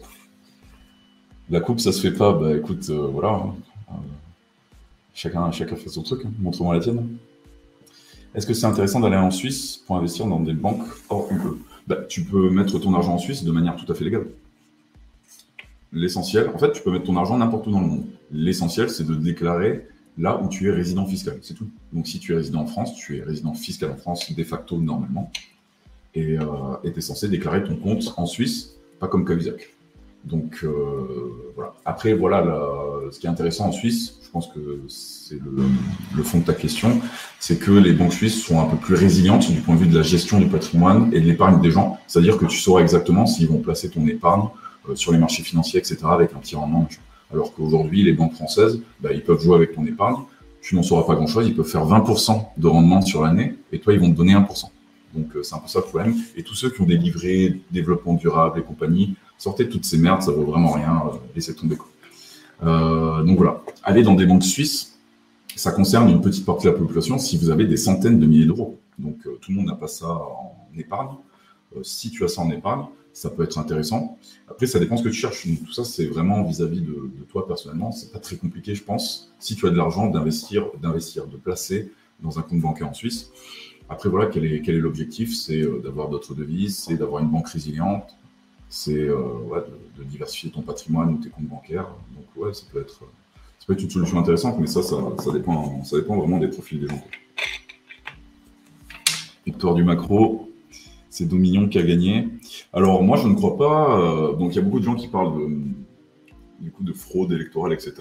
La 1.49 1.60
coupe, 1.60 1.80
ça 1.80 1.91
se 1.91 2.01
fait 2.01 2.15
pas. 2.15 2.34
Bah 2.34 2.56
écoute, 2.56 2.89
voilà. 2.89 3.30
Hein. 3.30 3.95
chacun, 5.13 5.51
chacun 5.51 5.75
fait 5.75 5.89
son 5.89 6.04
truc. 6.04 6.21
Hein. 6.25 6.32
Montre-moi 6.39 6.75
la 6.75 6.82
tienne. 6.82 7.17
Est-ce 8.34 8.47
que 8.47 8.54
c'est 8.54 8.65
intéressant 8.65 8.99
d'aller 8.99 9.15
en 9.15 9.32
Suisse 9.32 9.78
pour 9.86 9.95
investir 9.97 10.25
dans 10.25 10.39
des 10.39 10.54
banques 10.54 10.86
hors 11.10 11.32
UE 11.32 11.60
bah, 11.88 11.97
Tu 12.10 12.23
peux 12.23 12.49
mettre 12.49 12.80
ton 12.80 12.93
argent 12.93 13.13
en 13.13 13.17
Suisse 13.17 13.43
de 13.43 13.51
manière 13.51 13.75
tout 13.75 13.89
à 13.91 13.95
fait 13.95 14.04
légale. 14.04 14.28
L'essentiel, 15.93 16.49
en 16.54 16.58
fait, 16.58 16.73
tu 16.73 16.82
peux 16.82 16.91
mettre 16.91 17.06
ton 17.06 17.15
argent 17.15 17.38
n'importe 17.38 17.67
où 17.67 17.71
dans 17.71 17.80
le 17.80 17.88
monde. 17.88 18.06
L'essentiel, 18.32 18.89
c'est 18.89 19.06
de 19.06 19.15
déclarer 19.15 19.88
là 20.17 20.39
où 20.41 20.47
tu 20.47 20.69
es 20.69 20.71
résident 20.71 21.06
fiscal. 21.06 21.38
C'est 21.41 21.54
tout. 21.54 21.69
Donc, 21.93 22.08
si 22.08 22.19
tu 22.19 22.34
es 22.34 22.36
résident 22.36 22.62
en 22.62 22.67
France, 22.67 22.95
tu 22.95 23.17
es 23.17 23.23
résident 23.23 23.54
fiscal 23.54 23.91
en 23.91 23.97
France 23.97 24.32
de 24.32 24.43
facto 24.43 24.78
normalement. 24.78 25.32
Et 26.13 26.38
euh, 26.39 26.45
tu 26.84 26.97
es 26.97 27.01
censé 27.01 27.28
déclarer 27.28 27.63
ton 27.63 27.75
compte 27.75 28.13
en 28.17 28.25
Suisse, 28.25 28.75
pas 28.99 29.08
comme 29.08 29.25
Cahuzac. 29.25 29.73
Donc, 30.23 30.62
euh, 30.63 31.51
voilà. 31.56 31.73
Après, 31.86 32.13
voilà, 32.13 32.43
ce 33.12 33.19
qui 33.19 33.28
est 33.28 33.30
intéressant 33.30 33.67
en 33.67 33.71
Suisse, 33.71 34.15
je 34.23 34.30
pense 34.32 34.47
que 34.54 34.82
c'est 34.89 35.39
le, 35.39 36.23
fond 36.23 36.39
de 36.39 36.43
ta 36.43 36.54
question, 36.54 36.99
c'est 37.39 37.58
que 37.58 37.71
les 37.71 37.93
banques 37.93 38.12
suisses 38.12 38.43
sont 38.43 38.60
un 38.60 38.65
peu 38.65 38.75
plus 38.75 38.95
résilientes 38.95 39.49
du 39.49 39.62
point 39.62 39.75
de 39.75 39.80
vue 39.80 39.88
de 39.88 39.95
la 39.95 40.04
gestion 40.04 40.39
du 40.39 40.47
patrimoine 40.47 41.10
et 41.13 41.21
de 41.21 41.25
l'épargne 41.25 41.62
des 41.62 41.71
gens. 41.71 41.97
C'est-à-dire 42.08 42.38
que 42.38 42.45
tu 42.45 42.58
sauras 42.58 42.82
exactement 42.82 43.25
s'ils 43.28 43.47
vont 43.47 43.60
placer 43.60 43.89
ton 43.89 44.06
épargne 44.08 44.49
euh, 44.89 44.95
sur 44.95 45.13
les 45.13 45.19
marchés 45.19 45.43
financiers, 45.43 45.80
etc., 45.80 45.99
avec 46.04 46.34
un 46.34 46.39
petit 46.39 46.56
rendement. 46.56 46.88
Alors 47.31 47.53
qu'aujourd'hui, 47.53 48.03
les 48.03 48.13
banques 48.13 48.33
françaises, 48.33 48.81
bah, 48.99 49.11
ils 49.13 49.23
peuvent 49.23 49.41
jouer 49.41 49.55
avec 49.55 49.73
ton 49.73 49.85
épargne. 49.85 50.15
Tu 50.61 50.75
n'en 50.75 50.83
sauras 50.83 51.03
pas 51.03 51.15
grand-chose. 51.15 51.47
Ils 51.47 51.55
peuvent 51.55 51.67
faire 51.67 51.85
20% 51.85 52.45
de 52.57 52.67
rendement 52.67 53.01
sur 53.01 53.23
l'année 53.23 53.55
et 53.71 53.79
toi, 53.79 53.93
ils 53.93 53.99
vont 53.99 54.09
te 54.09 54.15
donner 54.15 54.33
1%. 54.33 54.65
Donc, 55.15 55.35
euh, 55.35 55.43
c'est 55.43 55.55
un 55.55 55.59
peu 55.59 55.67
ça 55.67 55.79
le 55.79 55.85
problème. 55.85 56.15
Et 56.35 56.43
tous 56.43 56.55
ceux 56.55 56.69
qui 56.69 56.81
ont 56.81 56.85
des 56.85 56.97
livrets, 56.97 57.57
développement 57.71 58.13
durable 58.13 58.59
et 58.59 58.63
compagnie, 58.63 59.15
sortez 59.38 59.69
toutes 59.69 59.85
ces 59.85 59.97
merdes, 59.97 60.21
ça 60.21 60.31
vaut 60.31 60.43
vraiment 60.43 60.71
rien. 60.71 61.03
Euh, 61.07 61.17
laissez 61.33 61.55
tomber. 61.55 61.77
Euh, 62.63 63.23
donc 63.23 63.38
voilà. 63.38 63.63
Allez 63.83 64.03
dans 64.03 64.15
des 64.15 64.25
banques 64.25 64.43
suisses, 64.43 64.97
ça 65.55 65.71
concerne 65.71 66.09
une 66.09 66.21
petite 66.21 66.45
partie 66.45 66.65
de 66.65 66.71
la 66.71 66.77
population 66.77 67.17
si 67.17 67.38
vous 67.38 67.49
avez 67.49 67.65
des 67.65 67.77
centaines 67.77 68.19
de 68.19 68.25
milliers 68.25 68.45
d'euros. 68.45 68.77
Donc, 68.99 69.17
tout 69.23 69.51
le 69.51 69.55
monde 69.55 69.67
n'a 69.67 69.75
pas 69.75 69.88
ça 69.88 70.07
en 70.07 70.67
épargne. 70.77 71.15
si 71.81 72.09
tu 72.11 72.23
as 72.23 72.27
ça 72.27 72.41
en 72.41 72.49
épargne, 72.49 72.85
ça 73.15 73.30
peut 73.30 73.43
être 73.43 73.58
intéressant. 73.58 74.19
Après, 74.49 74.67
ça 74.67 74.78
dépend 74.78 74.97
ce 74.97 75.04
que 75.04 75.08
tu 75.08 75.15
cherches. 75.15 75.47
tout 75.65 75.71
ça, 75.71 75.86
c'est 75.86 76.06
vraiment 76.06 76.43
vis-à-vis 76.43 76.82
de, 76.82 77.10
toi 77.30 77.47
personnellement. 77.47 77.93
C'est 77.93 78.12
pas 78.12 78.19
très 78.19 78.36
compliqué, 78.36 78.75
je 78.75 78.84
pense. 78.84 79.34
Si 79.39 79.56
tu 79.56 79.65
as 79.65 79.69
de 79.69 79.78
l'argent, 79.78 80.08
d'investir, 80.08 80.67
d'investir, 80.82 81.25
de 81.25 81.38
placer 81.38 81.91
dans 82.19 82.39
un 82.39 82.41
compte 82.41 82.60
bancaire 82.60 82.89
en 82.89 82.93
Suisse. 82.93 83.32
Après, 83.88 84.10
voilà, 84.10 84.25
quel 84.25 84.43
est, 84.43 84.62
quel 84.62 84.75
est 84.75 84.80
l'objectif? 84.80 85.34
C'est 85.34 85.62
euh, 85.62 85.80
d'avoir 85.82 86.10
d'autres 86.10 86.36
devises, 86.36 86.78
c'est 86.78 86.97
d'avoir 86.97 87.23
une 87.23 87.30
banque 87.30 87.47
résiliente, 87.47 88.17
c'est 88.67 88.93
euh, 88.93 89.15
de, 89.97 90.04
diversifier 90.04 90.51
ton 90.51 90.62
patrimoine 90.62 91.13
ou 91.13 91.17
tes 91.17 91.30
comptes 91.30 91.47
bancaires. 91.47 91.88
Donc, 92.15 92.25
ouais, 92.36 92.54
ça 92.54 92.65
peut 92.71 92.82
être, 92.82 93.01
une 93.69 93.89
solution 93.89 94.19
intéressante, 94.19 94.60
mais 94.60 94.67
ça, 94.67 94.84
ça, 94.84 94.97
ça, 95.23 95.32
dépend, 95.32 95.84
ça 95.86 95.95
dépend 95.97 96.17
vraiment 96.17 96.38
des 96.38 96.49
profils 96.49 96.82
des 96.82 96.88
gens. 96.88 97.04
Victoire 99.45 99.73
du 99.73 99.86
macro, 99.86 100.51
c'est 101.15 101.25
Dominion 101.25 101.69
qui 101.69 101.80
a 101.80 101.84
gagné. 101.84 102.28
Alors 102.73 103.01
moi, 103.01 103.15
je 103.15 103.25
ne 103.30 103.36
crois 103.36 103.56
pas. 103.58 103.99
Euh, 104.01 104.34
donc 104.34 104.51
il 104.51 104.56
y 104.58 104.60
a 104.60 104.62
beaucoup 104.62 104.82
de 104.82 104.84
gens 104.84 104.95
qui 104.95 105.08
parlent 105.08 105.34
de, 105.39 105.47
du 106.60 106.71
coup, 106.71 106.84
de 106.84 106.91
fraude 106.91 107.32
électorale, 107.32 107.71
etc. 107.71 107.93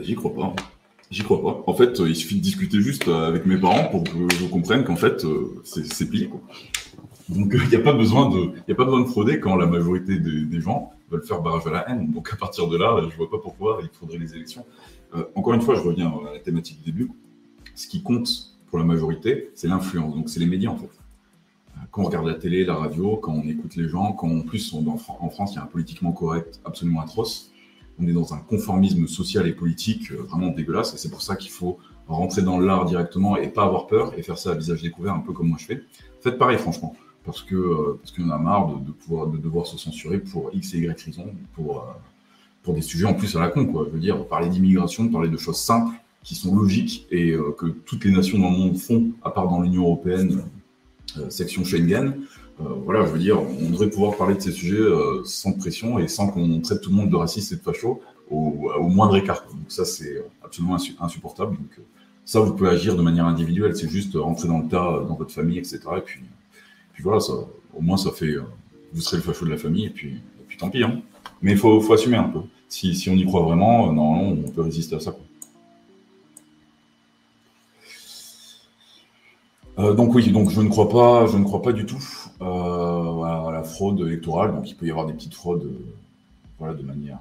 J'y 0.00 0.14
crois 0.14 0.34
pas. 0.34 0.56
J'y 1.10 1.22
crois 1.22 1.42
pas. 1.42 1.64
En 1.66 1.74
fait, 1.74 1.98
il 1.98 2.16
suffit 2.16 2.36
de 2.36 2.40
discuter 2.40 2.80
juste 2.80 3.08
avec 3.08 3.44
mes 3.44 3.58
parents 3.58 3.88
pour 3.90 4.04
que 4.04 4.26
je 4.34 4.46
comprenne 4.46 4.84
qu'en 4.84 4.96
fait, 4.96 5.26
euh, 5.26 5.62
c'est 5.64 6.08
plié. 6.08 6.30
Donc 7.28 7.52
il 7.54 7.68
n'y 7.68 7.76
a 7.76 7.80
pas 7.80 7.92
besoin 7.92 8.30
de, 8.30 8.52
a 8.70 8.74
pas 8.74 8.84
besoin 8.84 9.02
de 9.02 9.08
frauder 9.08 9.38
quand 9.38 9.56
la 9.56 9.66
majorité 9.66 10.18
des, 10.18 10.60
gens 10.60 10.92
veulent 11.10 11.24
faire 11.24 11.42
barrage 11.42 11.66
à 11.66 11.70
la 11.72 11.90
haine. 11.90 12.10
Donc 12.10 12.32
à 12.32 12.36
partir 12.36 12.68
de 12.68 12.78
là, 12.78 13.06
je 13.10 13.16
vois 13.18 13.28
pas 13.28 13.38
pourquoi 13.38 13.80
il 13.82 13.90
faudrait 13.92 14.16
les 14.16 14.34
élections. 14.34 14.64
Euh, 15.14 15.24
encore 15.34 15.52
une 15.52 15.60
fois, 15.60 15.74
je 15.74 15.82
reviens 15.82 16.10
à 16.26 16.32
la 16.32 16.38
thématique 16.38 16.78
du 16.82 16.92
début 16.92 17.10
ce 17.76 17.86
qui 17.86 18.02
compte 18.02 18.56
pour 18.66 18.78
la 18.78 18.84
majorité, 18.84 19.50
c'est 19.54 19.68
l'influence. 19.68 20.14
Donc, 20.14 20.28
c'est 20.28 20.40
les 20.40 20.46
médias, 20.46 20.70
en 20.70 20.76
fait. 20.76 20.86
Euh, 20.86 21.80
quand 21.90 22.02
on 22.02 22.06
regarde 22.06 22.26
la 22.26 22.34
télé, 22.34 22.64
la 22.64 22.74
radio, 22.74 23.16
quand 23.16 23.32
on 23.32 23.46
écoute 23.48 23.76
les 23.76 23.88
gens, 23.88 24.12
quand 24.12 24.28
en 24.28 24.40
plus, 24.40 24.72
on, 24.72 24.84
en 24.88 25.30
France, 25.30 25.52
il 25.52 25.56
y 25.56 25.58
a 25.58 25.62
un 25.62 25.66
politiquement 25.66 26.12
correct 26.12 26.60
absolument 26.64 27.00
atroce. 27.02 27.52
On 28.00 28.06
est 28.06 28.12
dans 28.12 28.34
un 28.34 28.38
conformisme 28.38 29.06
social 29.06 29.46
et 29.46 29.52
politique 29.52 30.10
euh, 30.10 30.22
vraiment 30.22 30.48
dégueulasse. 30.48 30.94
Et 30.94 30.98
c'est 30.98 31.10
pour 31.10 31.22
ça 31.22 31.36
qu'il 31.36 31.50
faut 31.50 31.78
rentrer 32.08 32.42
dans 32.42 32.58
l'art 32.58 32.86
directement 32.86 33.36
et 33.36 33.48
pas 33.48 33.64
avoir 33.64 33.86
peur 33.86 34.12
et 34.16 34.22
faire 34.22 34.38
ça 34.38 34.50
à 34.52 34.54
visage 34.54 34.82
découvert, 34.82 35.14
un 35.14 35.20
peu 35.20 35.32
comme 35.32 35.48
moi 35.48 35.58
je 35.60 35.66
fais. 35.66 35.82
Faites 36.20 36.38
pareil, 36.38 36.58
franchement. 36.58 36.94
Parce 37.24 37.42
que 37.42 37.56
euh, 37.56 37.98
parce 38.00 38.12
qu'on 38.12 38.30
a 38.30 38.38
marre 38.38 38.78
de, 38.78 38.92
pouvoir 38.92 39.26
de 39.26 39.36
devoir 39.38 39.66
se 39.66 39.76
censurer 39.76 40.18
pour 40.18 40.50
X 40.52 40.74
et 40.74 40.78
Y 40.78 41.02
raisons, 41.02 41.34
pour 41.54 41.84
pour 42.62 42.74
des 42.74 42.82
sujets 42.82 43.06
en 43.06 43.14
plus 43.14 43.34
à 43.36 43.40
la 43.40 43.48
con 43.48 43.66
quoi. 43.66 43.84
Je 43.86 43.90
veux 43.90 43.98
dire 43.98 44.24
parler 44.26 44.48
d'immigration, 44.48 45.08
parler 45.08 45.28
de 45.28 45.36
choses 45.36 45.58
simples, 45.58 45.96
qui 46.26 46.34
sont 46.34 46.54
logiques 46.54 47.06
et 47.12 47.30
euh, 47.30 47.54
que 47.56 47.66
toutes 47.66 48.04
les 48.04 48.10
nations 48.10 48.38
dans 48.38 48.50
le 48.50 48.56
monde 48.56 48.76
font, 48.76 49.12
à 49.22 49.30
part 49.30 49.48
dans 49.48 49.62
l'Union 49.62 49.84
européenne, 49.84 50.42
section 51.30 51.64
Schengen. 51.64 52.14
voilà, 52.58 53.06
je 53.06 53.12
veux 53.12 53.18
dire, 53.18 53.40
on 53.40 53.70
devrait 53.70 53.88
pouvoir 53.88 54.16
parler 54.16 54.34
de 54.34 54.40
ces 54.40 54.50
sujets 54.52 54.84
sans 55.24 55.52
pression 55.52 55.98
et 55.98 56.08
sans 56.08 56.28
qu'on 56.28 56.60
traite 56.60 56.82
tout 56.82 56.90
le 56.90 56.96
monde 56.96 57.08
de 57.08 57.16
raciste 57.16 57.52
et 57.52 57.56
de 57.56 57.62
facho 57.62 58.02
au, 58.30 58.88
moindre 58.88 59.16
écart. 59.16 59.46
Donc 59.50 59.64
ça, 59.68 59.86
c'est 59.86 60.22
absolument 60.44 60.76
insupportable. 61.00 61.56
Donc 61.56 61.80
ça, 62.24 62.40
vous 62.40 62.54
pouvez 62.54 62.70
agir 62.70 62.96
de 62.96 63.02
manière 63.02 63.24
individuelle. 63.24 63.74
C'est 63.76 63.88
juste 63.88 64.14
rentrer 64.14 64.48
dans 64.48 64.58
le 64.58 64.68
tas, 64.68 65.04
dans 65.08 65.14
votre 65.14 65.32
famille, 65.32 65.58
etc. 65.58 65.80
Et 65.96 66.00
puis, 66.00 66.20
puis 66.92 67.02
voilà, 67.02 67.20
ça, 67.20 67.32
au 67.74 67.80
moins, 67.80 67.96
ça 67.96 68.10
fait, 68.10 68.34
vous 68.92 69.00
serez 69.00 69.18
le 69.18 69.22
facho 69.22 69.44
de 69.44 69.50
la 69.50 69.58
famille 69.58 69.86
et 69.86 69.90
puis, 69.90 70.20
puis 70.48 70.58
tant 70.58 70.68
pis. 70.68 70.82
Hein. 70.82 71.00
Mais 71.42 71.52
il 71.52 71.58
faut, 71.58 71.80
faut, 71.80 71.92
assumer 71.92 72.16
un 72.16 72.28
peu. 72.28 72.40
Si, 72.68 72.94
si, 72.94 73.08
on 73.10 73.14
y 73.14 73.24
croit 73.24 73.42
vraiment, 73.42 73.92
normalement, 73.92 74.42
on 74.46 74.50
peut 74.50 74.62
résister 74.62 74.96
à 74.96 75.00
ça. 75.00 75.12
Quoi. 75.12 75.25
Euh, 79.78 79.92
donc 79.92 80.14
oui, 80.14 80.30
donc 80.30 80.50
je 80.50 80.60
ne 80.60 80.68
crois 80.68 80.88
pas, 80.88 81.26
je 81.26 81.36
ne 81.36 81.44
crois 81.44 81.60
pas 81.60 81.72
du 81.72 81.84
tout 81.84 82.02
euh, 82.40 83.22
à 83.22 83.50
la 83.52 83.62
fraude 83.62 84.00
électorale. 84.00 84.54
Donc 84.54 84.70
il 84.70 84.74
peut 84.74 84.86
y 84.86 84.90
avoir 84.90 85.06
des 85.06 85.12
petites 85.12 85.34
fraudes, 85.34 85.64
euh, 85.64 85.94
voilà, 86.58 86.74
de 86.74 86.82
manière, 86.82 87.18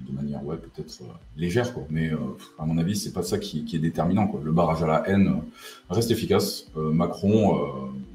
de 0.00 0.12
manière, 0.12 0.44
ouais, 0.44 0.56
peut-être 0.56 1.00
légère, 1.36 1.74
quoi. 1.74 1.84
Mais 1.90 2.10
à 2.58 2.64
mon 2.64 2.78
avis, 2.78 2.96
c'est 2.96 3.12
pas 3.12 3.22
ça 3.22 3.38
qui, 3.38 3.64
est 3.72 3.78
déterminant. 3.78 4.30
Le 4.42 4.52
barrage 4.52 4.82
à 4.82 4.86
la 4.86 5.08
haine 5.08 5.42
reste 5.90 6.10
efficace. 6.10 6.66
Macron, 6.74 7.60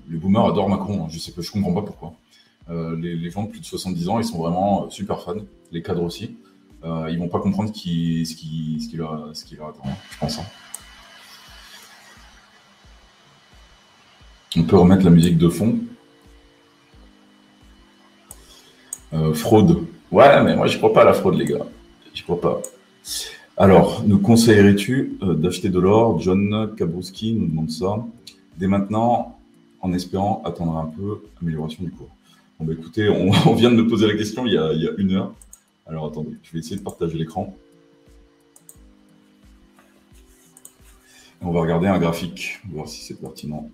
les 0.09 0.17
boomers 0.17 0.47
adorent 0.47 0.69
Macron. 0.69 1.03
Hein. 1.03 1.07
je 1.09 1.19
sais 1.19 1.31
que 1.31 1.41
je 1.41 1.51
comprends 1.51 1.73
pas 1.73 1.83
pourquoi. 1.83 2.13
Les, 2.69 3.29
gens 3.29 3.43
de 3.43 3.49
plus 3.49 3.61
de 3.61 3.65
70 3.65 4.09
ans, 4.09 4.19
ils 4.19 4.25
sont 4.25 4.39
vraiment 4.39 4.89
super 4.89 5.21
fans. 5.21 5.35
Les 5.71 5.81
cadres 5.81 6.03
aussi. 6.03 6.35
ils 6.83 7.17
vont 7.19 7.29
pas 7.29 7.39
comprendre 7.39 7.71
qui, 7.71 8.25
ce 8.25 8.35
qui, 8.35 8.81
ce 8.81 8.89
qui 8.89 8.97
leur, 8.97 9.29
ce 9.33 9.45
qui 9.45 9.55
leur 9.55 9.69
attend, 9.69 9.83
je 10.11 10.17
pense. 10.17 10.39
Hein. 10.39 10.43
On 14.55 14.63
peut 14.63 14.77
remettre 14.77 15.03
la 15.03 15.11
musique 15.11 15.37
de 15.37 15.49
fond. 15.49 15.77
Euh, 19.13 19.33
fraude. 19.33 19.85
Ouais, 20.11 20.43
mais 20.43 20.55
moi, 20.55 20.67
je 20.67 20.77
crois 20.77 20.93
pas 20.93 21.01
à 21.01 21.05
la 21.05 21.13
fraude, 21.13 21.35
les 21.35 21.45
gars. 21.45 21.65
Je 22.13 22.23
crois 22.23 22.39
pas. 22.39 22.61
Alors, 23.57 24.03
nous 24.05 24.19
conseillerais-tu 24.19 25.17
euh, 25.21 25.33
d'acheter 25.33 25.69
de 25.69 25.79
l'or? 25.79 26.19
John 26.19 26.73
Kabrouski 26.77 27.33
nous 27.33 27.47
demande 27.47 27.71
ça. 27.71 28.05
Dès 28.57 28.67
maintenant, 28.67 29.39
en 29.81 29.93
espérant 29.93 30.41
attendre 30.45 30.77
un 30.77 30.85
peu 30.85 31.21
amélioration 31.41 31.83
du 31.83 31.91
cours. 31.91 32.09
Bon, 32.59 32.65
bah, 32.65 32.73
écoutez, 32.73 33.09
on, 33.45 33.53
vient 33.53 33.71
de 33.71 33.75
me 33.75 33.87
poser 33.87 34.07
la 34.07 34.15
question 34.15 34.45
il 34.45 34.53
y, 34.53 34.57
a, 34.57 34.71
il 34.73 34.81
y 34.81 34.87
a 34.87 34.91
une 34.97 35.13
heure. 35.13 35.33
Alors, 35.85 36.05
attendez, 36.05 36.37
je 36.43 36.51
vais 36.51 36.59
essayer 36.59 36.77
de 36.77 36.83
partager 36.83 37.17
l'écran. 37.17 37.53
On 41.41 41.51
va 41.51 41.61
regarder 41.61 41.87
un 41.87 41.99
graphique, 41.99 42.59
voir 42.69 42.87
si 42.87 43.01
c'est 43.03 43.19
pertinent. 43.19 43.69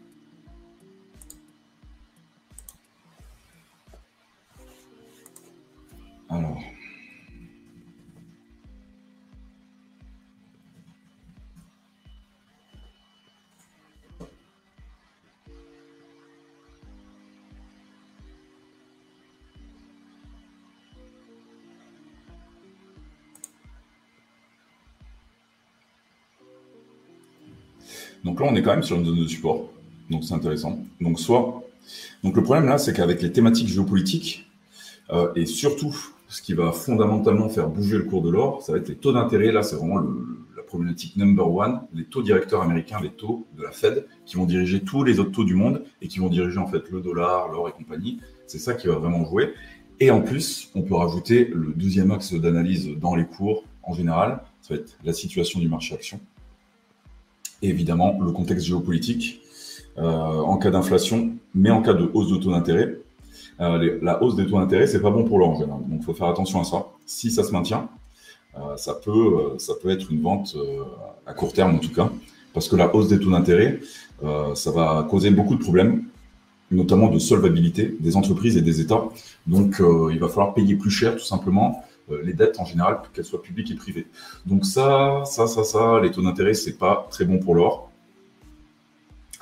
Alors. 6.34 6.58
Donc 28.24 28.40
là, 28.40 28.48
on 28.50 28.56
est 28.56 28.64
quand 28.64 28.72
même 28.72 28.82
sur 28.82 28.98
une 28.98 29.06
zone 29.06 29.20
de 29.20 29.28
support. 29.28 29.70
Donc 30.10 30.24
c'est 30.24 30.34
intéressant. 30.34 30.80
Donc 31.00 31.20
soit. 31.20 31.64
Donc 32.24 32.36
le 32.36 32.42
problème 32.42 32.66
là, 32.66 32.80
c'est 32.80 32.94
qu'avec 32.94 33.22
les 33.22 33.32
thématiques 33.32 33.68
géopolitiques 33.68 34.50
euh, 35.12 35.32
et 35.36 35.46
surtout 35.46 35.96
ce 36.34 36.42
qui 36.42 36.56
va 36.56 36.72
fondamentalement 36.72 37.48
faire 37.48 37.70
bouger 37.70 37.98
le 37.98 38.06
cours 38.06 38.24
de 38.24 38.32
l'or, 38.32 38.64
ça 38.64 38.72
va 38.72 38.80
être 38.80 38.90
les 38.90 38.96
taux 38.96 39.14
d'intérêt. 39.14 39.52
Là, 39.52 39.62
c'est 39.62 39.76
vraiment 39.76 40.00
la 40.58 40.64
problématique 40.64 41.16
number 41.16 41.48
one, 41.48 41.82
les 41.94 42.06
taux 42.06 42.24
directeurs 42.24 42.64
américains, 42.64 43.00
les 43.00 43.12
taux 43.12 43.46
de 43.56 43.62
la 43.62 43.72
Fed, 43.72 44.08
qui 44.26 44.38
vont 44.38 44.46
diriger 44.46 44.82
tous 44.82 45.04
les 45.04 45.20
autres 45.20 45.32
taux 45.32 45.44
du 45.44 45.54
monde 45.54 45.84
et 46.02 46.08
qui 46.08 46.18
vont 46.18 46.30
diriger 46.30 46.58
en 46.58 46.66
fait 46.66 46.90
le 46.90 47.02
dollar, 47.02 47.50
l'or 47.50 47.70
et 47.70 47.72
compagnie. 47.72 48.20
C'est 48.48 48.58
ça 48.58 48.74
qui 48.74 48.88
va 48.88 48.96
vraiment 48.96 49.24
jouer. 49.26 49.54
Et 50.00 50.10
en 50.10 50.22
plus, 50.22 50.72
on 50.74 50.82
peut 50.82 50.96
rajouter 50.96 51.52
le 51.54 51.72
deuxième 51.72 52.10
axe 52.10 52.34
d'analyse 52.34 52.90
dans 53.00 53.14
les 53.14 53.26
cours 53.26 53.66
en 53.84 53.94
général, 53.94 54.42
ça 54.62 54.74
va 54.74 54.80
être 54.80 54.98
la 55.04 55.14
situation 55.14 55.60
du 55.60 55.68
marché 55.68 55.94
action. 55.94 56.20
Et 57.62 57.70
évidemment, 57.70 58.20
le 58.20 58.32
contexte 58.32 58.66
géopolitique 58.66 59.42
euh, 60.00 60.02
en 60.02 60.58
cas 60.58 60.72
d'inflation, 60.72 61.36
mais 61.54 61.70
en 61.70 61.84
cas 61.84 61.94
de 61.94 62.10
hausse 62.12 62.32
de 62.32 62.38
taux 62.38 62.52
d'intérêt. 62.52 62.98
Euh, 63.62 64.00
la 64.02 64.22
hausse 64.24 64.36
des 64.36 64.46
taux 64.46 64.58
d'intérêt, 64.60 64.88
c'est 64.88 65.02
pas 65.02 65.12
bon 65.12 65.24
pour 65.24 65.40
l'or 65.40 65.50
en 65.52 65.60
général. 65.60 65.82
Donc, 65.82 66.00
il 66.00 66.04
faut 66.04 66.14
faire 66.14 66.28
attention 66.28 66.62
à 66.62 66.64
ça. 66.64 66.88
Si 67.06 67.32
ça 67.32 67.44
se 67.44 67.52
maintient, 67.52 67.90
euh, 68.58 68.76
ça, 68.78 68.94
peut, 68.94 69.12
euh, 69.12 69.60
ça 69.60 69.74
peut 69.82 69.90
être 69.90 70.12
une 70.12 70.22
vente 70.22 70.56
à 71.26 71.34
court 71.34 71.54
terme 71.54 71.76
en 71.76 71.80
tout 71.80 71.94
cas, 71.94 72.10
parce 72.54 72.68
que 72.68 72.76
la 72.76 72.94
hausse 72.96 73.08
des 73.08 73.20
taux 73.20 73.32
d'intérêt, 73.32 73.80
ça 74.56 74.72
va 74.72 75.06
causer 75.10 75.32
beaucoup 75.32 75.56
de 75.56 75.60
problèmes, 75.62 76.04
notamment 76.72 77.10
de 77.10 77.20
solvabilité 77.20 77.96
des 78.00 78.16
entreprises 78.16 78.56
et 78.56 78.62
des 78.62 78.80
États. 78.80 79.04
Donc, 79.48 79.82
il 80.12 80.20
va 80.20 80.28
falloir 80.28 80.54
payer 80.54 80.76
plus 80.76 80.92
cher 80.92 81.14
tout 81.16 81.24
simplement 81.24 81.84
les 82.24 82.34
dettes 82.34 82.60
en 82.60 82.66
général, 82.66 83.02
qu'elles 83.14 83.26
soient 83.26 83.42
publiques 83.42 83.72
et 83.72 83.76
privées. 83.76 84.08
Donc 84.46 84.66
ça, 84.66 85.24
ça, 85.26 85.48
ça, 85.48 85.64
ça, 85.64 86.00
les 86.02 86.12
taux 86.12 86.22
d'intérêt, 86.22 86.54
c'est 86.54 86.78
pas 86.78 87.08
très 87.10 87.26
bon 87.26 87.40
pour 87.40 87.56
l'or. 87.56 87.90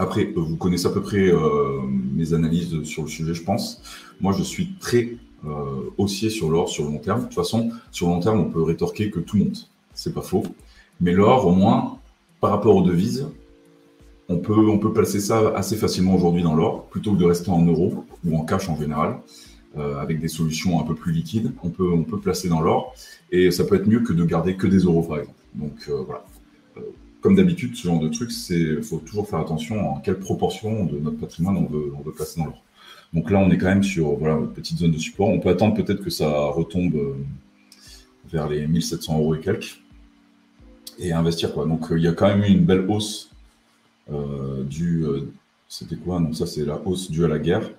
Après, 0.01 0.23
euh, 0.25 0.33
vous 0.35 0.57
connaissez 0.57 0.87
à 0.87 0.89
peu 0.89 1.01
près 1.01 1.29
euh, 1.29 1.79
mes 1.87 2.33
analyses 2.33 2.81
sur 2.85 3.03
le 3.03 3.07
sujet, 3.07 3.35
je 3.35 3.43
pense. 3.43 3.83
Moi, 4.19 4.33
je 4.35 4.41
suis 4.41 4.73
très 4.79 5.15
euh, 5.45 5.91
haussier 5.99 6.31
sur 6.31 6.49
l'or 6.49 6.69
sur 6.69 6.85
le 6.85 6.89
long 6.89 6.97
terme. 6.97 7.19
De 7.19 7.25
toute 7.25 7.35
façon, 7.35 7.69
sur 7.91 8.07
le 8.07 8.13
long 8.13 8.19
terme, 8.19 8.39
on 8.39 8.49
peut 8.49 8.63
rétorquer 8.63 9.11
que 9.11 9.19
tout 9.19 9.37
monte. 9.37 9.69
C'est 9.93 10.15
pas 10.15 10.23
faux. 10.23 10.43
Mais 11.01 11.11
l'or, 11.11 11.45
au 11.45 11.51
moins, 11.51 11.99
par 12.39 12.49
rapport 12.49 12.75
aux 12.75 12.81
devises, 12.81 13.27
on 14.27 14.37
peut, 14.37 14.67
on 14.69 14.79
peut 14.79 14.91
placer 14.91 15.19
ça 15.19 15.53
assez 15.55 15.75
facilement 15.75 16.15
aujourd'hui 16.15 16.41
dans 16.41 16.55
l'or, 16.55 16.85
plutôt 16.85 17.11
que 17.11 17.19
de 17.19 17.25
rester 17.25 17.51
en 17.51 17.63
euros 17.63 18.03
ou 18.25 18.35
en 18.39 18.43
cash 18.43 18.69
en 18.69 18.77
général, 18.77 19.19
avec 19.99 20.19
des 20.19 20.29
solutions 20.29 20.79
un 20.81 20.83
peu 20.83 20.95
plus 20.95 21.11
liquides. 21.11 21.51
On 21.63 21.69
peut, 21.69 21.91
on 21.91 22.03
peut 22.03 22.19
placer 22.19 22.49
dans 22.49 22.61
l'or 22.61 22.95
et 23.31 23.51
ça 23.51 23.65
peut 23.65 23.75
être 23.75 23.87
mieux 23.87 23.99
que 23.99 24.13
de 24.13 24.23
garder 24.23 24.55
que 24.55 24.67
des 24.67 24.79
euros, 24.79 25.03
par 25.03 25.19
exemple. 25.19 25.37
Donc 25.53 25.89
voilà 26.07 26.23
comme 27.21 27.35
d'habitude, 27.35 27.75
ce 27.75 27.87
genre 27.87 27.99
de 27.99 28.09
truc, 28.09 28.31
c'est 28.31 28.81
faut 28.81 28.97
toujours 28.97 29.29
faire 29.29 29.39
attention 29.39 29.95
à 29.95 30.01
quelle 30.03 30.19
proportion 30.19 30.85
de 30.85 30.97
notre 30.97 31.17
patrimoine 31.17 31.55
on 31.57 31.67
veut, 31.67 31.93
on 31.97 32.01
veut 32.01 32.11
placer 32.11 32.39
dans 32.39 32.47
l'or. 32.47 32.63
Donc 33.13 33.29
là, 33.29 33.39
on 33.39 33.49
est 33.51 33.57
quand 33.57 33.67
même 33.67 33.83
sur 33.83 34.15
voilà, 34.15 34.39
petite 34.55 34.79
zone 34.79 34.91
de 34.91 34.97
support. 34.97 35.29
On 35.29 35.39
peut 35.39 35.49
attendre 35.49 35.75
peut-être 35.75 36.03
que 36.03 36.09
ça 36.09 36.29
retombe 36.47 36.95
euh, 36.95 37.15
vers 38.31 38.49
les 38.49 38.67
1700 38.67 39.19
euros 39.19 39.35
et 39.35 39.39
quelques 39.39 39.81
et 40.97 41.11
investir. 41.11 41.53
Quoi. 41.53 41.65
Donc 41.65 41.91
euh, 41.91 41.97
il 41.97 42.03
y 42.03 42.07
a 42.07 42.13
quand 42.13 42.27
même 42.27 42.43
eu 42.43 42.47
une 42.47 42.65
belle 42.65 42.89
hausse 42.89 43.29
euh, 44.11 44.63
du. 44.63 45.05
C'était 45.67 45.97
quoi? 45.97 46.19
Non, 46.19 46.33
ça 46.33 46.47
c'est 46.47 46.65
la 46.65 46.81
hausse 46.85 47.11
due 47.11 47.23
à 47.23 47.27
la 47.27 47.39
guerre, 47.39 47.69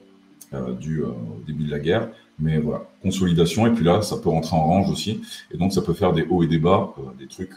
due 0.80 1.02
au 1.02 1.42
début 1.46 1.64
de 1.64 1.70
la 1.70 1.78
guerre. 1.78 2.08
Mais 2.38 2.58
voilà, 2.58 2.88
consolidation. 3.02 3.66
Et 3.66 3.70
puis 3.72 3.84
là, 3.84 4.00
ça 4.02 4.16
peut 4.16 4.30
rentrer 4.30 4.56
en 4.56 4.64
range 4.64 4.90
aussi. 4.90 5.20
Et 5.50 5.58
donc 5.58 5.72
ça 5.72 5.82
peut 5.82 5.92
faire 5.92 6.12
des 6.12 6.22
hauts 6.22 6.42
et 6.42 6.46
des 6.46 6.58
bas, 6.58 6.94
des 7.18 7.26
trucs 7.26 7.52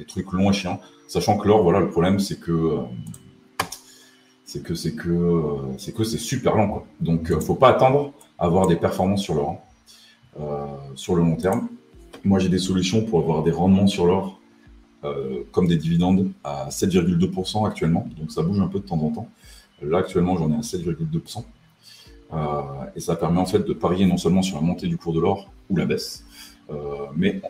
des 0.00 0.06
trucs 0.06 0.32
longs 0.32 0.50
et 0.50 0.54
chiants. 0.54 0.80
Sachant 1.06 1.36
que 1.36 1.46
l'or, 1.46 1.62
voilà, 1.62 1.80
le 1.80 1.90
problème, 1.90 2.18
c'est 2.18 2.40
que 2.40 2.52
euh, 2.52 2.78
c'est 4.44 4.62
que 4.62 4.74
c'est 4.74 4.94
que 4.94 5.10
euh, 5.10 5.76
c'est 5.78 5.94
que 5.94 6.04
c'est 6.04 6.18
super 6.18 6.56
lent, 6.56 6.68
quoi. 6.68 6.86
Donc, 7.00 7.30
euh, 7.30 7.40
faut 7.40 7.54
pas 7.54 7.68
attendre 7.68 8.12
à 8.38 8.46
avoir 8.46 8.66
des 8.66 8.76
performances 8.76 9.22
sur 9.22 9.34
l'or 9.34 9.62
sur 10.94 11.16
le 11.16 11.22
long 11.22 11.36
terme. 11.36 11.68
Moi, 12.24 12.38
j'ai 12.38 12.48
des 12.48 12.58
solutions 12.58 13.04
pour 13.04 13.18
avoir 13.20 13.42
des 13.42 13.50
rendements 13.50 13.88
sur 13.88 14.06
l'or, 14.06 14.40
comme 15.52 15.66
des 15.66 15.76
dividendes 15.76 16.30
à 16.44 16.68
7,2% 16.70 17.66
actuellement. 17.66 18.08
Donc, 18.16 18.30
ça 18.30 18.42
bouge 18.42 18.60
un 18.60 18.68
peu 18.68 18.78
de 18.78 18.86
temps 18.86 19.00
en 19.02 19.10
temps. 19.10 19.28
Là, 19.82 19.98
actuellement, 19.98 20.38
j'en 20.38 20.50
ai 20.52 20.54
à 20.54 20.60
7,2%. 20.60 21.44
et 22.96 23.00
ça 23.00 23.16
permet 23.16 23.40
en 23.40 23.44
fait 23.44 23.66
de 23.66 23.72
parier 23.74 24.06
non 24.06 24.16
seulement 24.16 24.42
sur 24.42 24.56
la 24.56 24.62
montée 24.62 24.86
du 24.86 24.96
cours 24.96 25.12
de 25.12 25.20
l'or 25.20 25.50
ou 25.68 25.76
la 25.76 25.84
baisse, 25.84 26.24
mais 27.14 27.42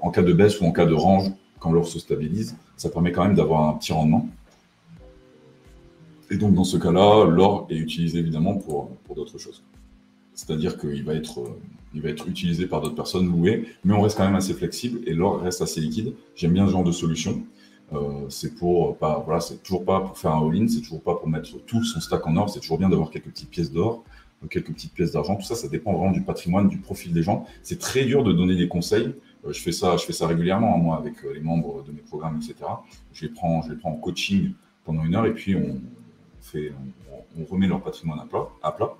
en 0.00 0.10
cas 0.10 0.22
de 0.22 0.32
baisse 0.32 0.60
ou 0.60 0.64
en 0.64 0.72
cas 0.72 0.86
de 0.86 0.94
range 0.94 1.30
quand 1.60 1.72
l'or 1.72 1.86
se 1.86 1.98
stabilise, 1.98 2.56
ça 2.76 2.88
permet 2.88 3.12
quand 3.12 3.24
même 3.24 3.34
d'avoir 3.34 3.68
un 3.68 3.74
petit 3.74 3.92
rendement. 3.92 4.28
Et 6.30 6.36
donc, 6.36 6.54
dans 6.54 6.64
ce 6.64 6.76
cas-là, 6.76 7.24
l'or 7.24 7.66
est 7.70 7.76
utilisé 7.76 8.18
évidemment 8.18 8.54
pour, 8.56 8.90
d'autres 9.14 9.38
choses. 9.38 9.62
C'est-à-dire 10.34 10.78
qu'il 10.78 11.04
va 11.04 11.14
être, 11.14 11.40
être 12.04 12.28
utilisé 12.28 12.66
par 12.66 12.80
d'autres 12.80 12.94
personnes, 12.94 13.26
loué, 13.26 13.66
mais 13.84 13.92
on 13.92 14.00
reste 14.00 14.16
quand 14.16 14.24
même 14.24 14.36
assez 14.36 14.54
flexible 14.54 15.00
et 15.06 15.12
l'or 15.12 15.40
reste 15.40 15.60
assez 15.60 15.80
liquide. 15.80 16.14
J'aime 16.34 16.52
bien 16.52 16.66
ce 16.66 16.72
genre 16.72 16.84
de 16.84 16.92
solution. 16.92 17.42
Euh, 17.92 18.26
c'est 18.28 18.54
pour 18.54 18.96
pas, 18.96 19.20
voilà, 19.26 19.40
c'est 19.40 19.60
toujours 19.62 19.84
pas 19.84 20.00
pour 20.00 20.16
faire 20.16 20.30
un 20.30 20.48
all-in, 20.48 20.68
c'est 20.68 20.80
toujours 20.80 21.02
pas 21.02 21.16
pour 21.16 21.28
mettre 21.28 21.58
tout 21.66 21.82
son 21.82 22.00
stack 22.00 22.24
en 22.26 22.36
or. 22.36 22.48
C'est 22.48 22.60
toujours 22.60 22.78
bien 22.78 22.88
d'avoir 22.88 23.10
quelques 23.10 23.30
petites 23.30 23.50
pièces 23.50 23.72
d'or, 23.72 24.04
quelques 24.48 24.72
petites 24.72 24.94
pièces 24.94 25.12
d'argent. 25.12 25.34
Tout 25.34 25.42
ça, 25.42 25.56
ça 25.56 25.68
dépend 25.68 25.92
vraiment 25.92 26.12
du 26.12 26.22
patrimoine, 26.22 26.68
du 26.68 26.78
profil 26.78 27.12
des 27.12 27.24
gens. 27.24 27.44
C'est 27.62 27.80
très 27.80 28.04
dur 28.04 28.22
de 28.22 28.32
donner 28.32 28.54
des 28.54 28.68
conseils 28.68 29.08
euh, 29.08 29.12
je 29.46 29.60
fais 29.60 29.72
ça, 29.72 29.96
je 29.96 30.04
fais 30.04 30.12
ça 30.12 30.26
régulièrement, 30.26 30.76
moi, 30.78 30.96
avec 30.98 31.24
euh, 31.24 31.32
les 31.32 31.40
membres 31.40 31.82
de 31.82 31.92
mes 31.92 32.02
programmes, 32.02 32.36
etc. 32.36 32.56
Je 33.12 33.26
les 33.26 33.32
prends, 33.32 33.62
je 33.62 33.70
les 33.70 33.76
prends 33.76 33.90
en 33.90 33.96
coaching 33.96 34.52
pendant 34.84 35.04
une 35.04 35.14
heure 35.14 35.26
et 35.26 35.34
puis 35.34 35.56
on, 35.56 35.80
remet 37.50 37.68
leur 37.68 37.80
patrimoine 37.80 38.18
à 38.18 38.24
plat, 38.24 38.48
à 38.62 38.72
plat, 38.72 38.94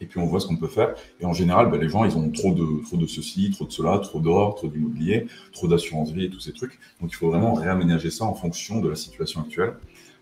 et 0.00 0.06
puis 0.06 0.18
on 0.18 0.26
voit 0.26 0.40
ce 0.40 0.46
qu'on 0.46 0.56
peut 0.56 0.68
faire. 0.68 0.94
Et 1.20 1.26
en 1.26 1.32
général, 1.32 1.70
ben, 1.70 1.80
les 1.80 1.88
gens, 1.88 2.04
ils 2.04 2.16
ont 2.16 2.30
trop 2.30 2.52
de, 2.52 3.06
ceci, 3.06 3.50
trop 3.50 3.64
de 3.64 3.72
cela, 3.72 3.98
trop 3.98 4.20
d'or, 4.20 4.54
trop 4.54 4.68
d'immobilier, 4.68 5.26
trop 5.52 5.66
d'assurance 5.66 6.12
vie 6.12 6.26
et 6.26 6.30
tous 6.30 6.40
ces 6.40 6.52
trucs. 6.52 6.78
Donc 7.00 7.10
il 7.10 7.16
faut 7.16 7.28
vraiment 7.28 7.54
réaménager 7.54 8.10
ça 8.10 8.24
en 8.24 8.34
fonction 8.34 8.80
de 8.80 8.88
la 8.88 8.96
situation 8.96 9.40
actuelle. 9.40 9.74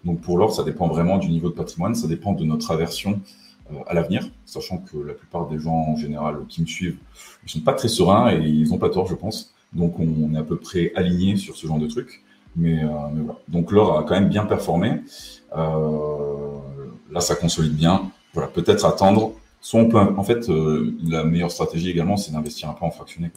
Donc 0.05 0.21
pour 0.21 0.39
l'or, 0.39 0.53
ça 0.53 0.65
dépend 0.65 0.89
vraiment 0.89 1.19
du 1.19 1.29
niveau 1.29 1.51
de 1.51 1.55
patrimoine, 1.55 1.95
ça 1.95 2.09
dépend 2.09 2.33
de 2.33 2.45
notre 2.45 2.71
aversion 2.71 3.13
euh, 3.13 3.42
à 3.87 3.95
l'avenir, 3.95 4.29
sachant 4.45 4.79
que 4.79 4.97
la 4.99 5.15
plupart 5.15 5.49
des 5.49 5.59
gens 5.59 5.75
en 5.75 5.97
général 5.97 6.39
qui 6.49 6.63
me 6.63 6.67
suivent, 6.67 6.99
ils 7.45 7.51
sont 7.51 7.61
pas 7.61 7.75
très 7.75 7.89
sereins 7.89 8.31
et 8.31 8.41
ils 8.41 8.71
n'ont 8.71 8.79
pas 8.79 8.91
tort, 8.91 9.07
je 9.07 9.15
pense. 9.15 9.55
Donc 9.73 9.99
on 9.99 10.35
est 10.35 10.39
à 10.39 10.43
peu 10.43 10.57
près 10.57 10.93
aligné 10.95 11.37
sur 11.37 11.57
ce 11.57 11.67
genre 11.67 11.79
de. 11.79 11.89
Mais, 12.57 12.85
euh, 12.85 12.89
mais 13.15 13.23
voilà. 13.23 13.39
Donc 13.49 13.73
l'or 13.73 13.99
a 13.99 14.05
quand 14.05 14.15
même 14.15 14.29
bien 14.29 14.45
performé. 14.45 15.01
Euh, 15.57 16.59
là, 17.11 17.21
ça 17.21 17.35
consolide 17.35 17.75
bien. 17.75 18.11
Voilà, 18.35 18.49
peut-être 18.49 18.85
attendre. 18.85 19.33
Soit 19.61 19.81
on 19.81 19.89
peut, 19.89 19.99
en 19.99 20.25
fait, 20.25 20.49
euh, 20.49 20.95
la 21.05 21.25
meilleure 21.25 21.51
stratégie 21.51 21.91
également, 21.91 22.17
c'est 22.17 22.33
d'investir 22.33 22.69
un 22.69 22.75
peu 22.75 22.85
en 22.85 22.91
fractionné. 22.91 23.31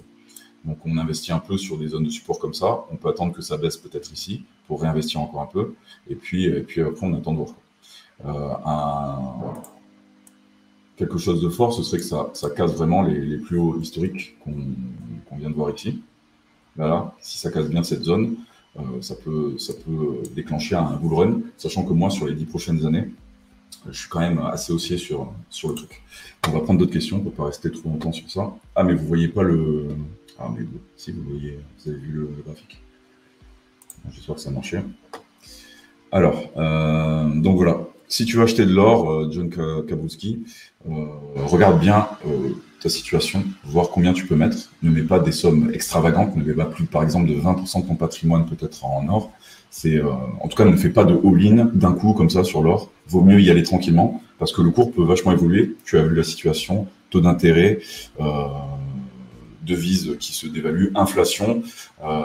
Donc 0.66 0.80
on 0.84 0.98
investit 0.98 1.32
un 1.32 1.40
peu 1.40 1.58
sur 1.58 1.78
des 1.78 1.90
zones 1.90 2.04
de 2.04 2.10
support 2.10 2.40
comme 2.40 2.54
ça. 2.54 2.86
On 2.92 2.96
peut 2.96 3.10
attendre 3.10 3.34
que 3.34 3.42
ça 3.42 3.58
baisse 3.58 3.78
peut-être 3.78 4.12
ici 4.12 4.46
pour 4.68 4.82
réinvestir 4.82 5.22
encore 5.22 5.42
un 5.42 5.46
peu. 5.46 5.76
Et 6.10 6.16
puis, 6.16 6.46
et 6.46 6.62
puis 6.62 6.82
après, 6.82 7.06
on 7.06 7.14
attend 7.14 7.34
de 7.34 7.38
voir. 7.38 7.50
Euh, 8.26 8.54
un, 8.66 9.54
quelque 10.98 11.18
chose 11.18 11.42
de 11.42 11.50
fort, 11.50 11.74
ce 11.74 11.84
serait 11.84 11.98
que 11.98 12.04
ça, 12.04 12.50
casse 12.56 12.74
vraiment 12.74 13.02
les, 13.02 13.38
plus 13.38 13.58
hauts 13.58 13.80
historiques 13.80 14.38
qu'on 14.44 15.38
vient 15.38 15.50
de 15.50 15.56
voir 15.56 15.74
ici. 15.74 16.02
Voilà, 16.76 17.16
si 17.20 17.38
ça 17.38 17.52
casse 17.52 17.70
bien 17.70 17.84
cette 17.84 18.04
zone, 18.04 18.36
euh, 18.78 19.02
ça, 19.02 19.16
peut, 19.16 19.56
déclencher 20.36 20.76
un 20.76 20.96
bull 20.98 21.14
run, 21.14 21.42
sachant 21.58 21.84
que 21.86 21.94
moi, 21.94 22.10
sur 22.10 22.28
les 22.28 22.34
dix 22.34 22.46
prochaines 22.46 22.86
années, 22.86 23.10
je 23.90 23.98
suis 23.98 24.10
quand 24.10 24.20
même 24.20 24.40
assez 24.40 24.74
haussier 24.74 24.98
sur, 24.98 25.34
le 25.64 25.74
truc. 25.74 26.04
On 26.48 26.52
va 26.52 26.60
prendre 26.60 26.80
d'autres 26.80 26.92
questions, 26.92 27.18
on 27.18 27.24
ne 27.24 27.30
pas 27.30 27.46
rester 27.46 27.72
trop 27.72 27.90
longtemps 27.90 28.12
sur 28.12 28.30
ça. 28.30 28.54
Ah, 28.76 28.84
mais 28.84 28.94
vous 28.94 29.08
voyez 29.08 29.28
pas 29.28 29.44
le. 29.44 29.88
Ah, 30.38 30.50
mais 30.54 30.66
si 30.98 31.12
vous 31.12 31.24
voyez, 31.24 31.60
vous 31.78 31.90
avez 31.90 32.00
vu 32.00 32.12
le, 32.12 32.30
graphique. 32.46 32.82
J'espère 34.12 34.36
que 34.36 34.42
ça 34.42 34.52
marchait. 34.52 34.84
Alors, 36.12 36.52
euh, 36.58 37.30
donc 37.42 37.56
voilà. 37.56 37.88
Si 38.08 38.26
tu 38.26 38.38
veux 38.38 38.44
acheter 38.44 38.66
de 38.66 38.74
l'or, 38.74 39.10
euh, 39.10 39.30
John 39.32 39.50
Kabowski, 39.50 40.44
regarde 41.36 41.80
bien 41.80 42.08
situation, 42.90 43.44
voir 43.64 43.90
combien 43.90 44.14
tu 44.14 44.26
peux 44.26 44.36
mettre. 44.36 44.58
Ne 44.84 44.90
mets 44.90 45.04
pas 45.04 45.20
des 45.20 45.32
sommes 45.32 45.72
extravagantes, 45.74 46.36
ne 46.36 46.44
mets 46.44 46.54
pas 46.54 46.66
plus, 46.66 46.86
par 46.86 47.04
exemple, 47.04 47.28
de 47.30 47.36
20% 47.36 47.82
de 47.82 47.88
ton 47.88 47.96
patrimoine 47.96 48.46
peut-être 48.46 48.86
en 48.86 49.08
or. 49.10 49.32
C'est, 49.70 49.98
euh, 49.98 50.12
en 50.42 50.48
tout 50.48 50.56
cas, 50.56 50.66
ne 50.66 50.76
fais 50.76 50.90
pas 50.90 51.04
de 51.04 51.14
all-in 51.14 51.70
d'un 51.74 51.94
coup 51.94 52.14
comme 52.14 52.30
ça 52.30 52.44
sur 52.44 52.62
l'or. 52.62 52.92
Vaut 53.08 53.22
mieux 53.22 53.42
y 53.42 53.50
aller 53.50 53.64
tranquillement 53.64 54.22
parce 54.40 54.52
que 54.52 54.62
le 54.62 54.70
cours 54.72 54.92
peut 54.92 55.04
vachement 55.04 55.32
évoluer. 55.32 55.76
Tu 55.86 55.98
as 55.98 56.04
vu 56.04 56.16
la 56.16 56.24
situation, 56.24 56.88
taux 57.10 57.22
d'intérêt, 57.22 57.80
euh, 58.20 58.46
devise 59.66 60.16
qui 60.20 60.34
se 60.34 60.48
dévalue, 60.48 60.88
inflation, 60.96 61.64
euh, 62.04 62.24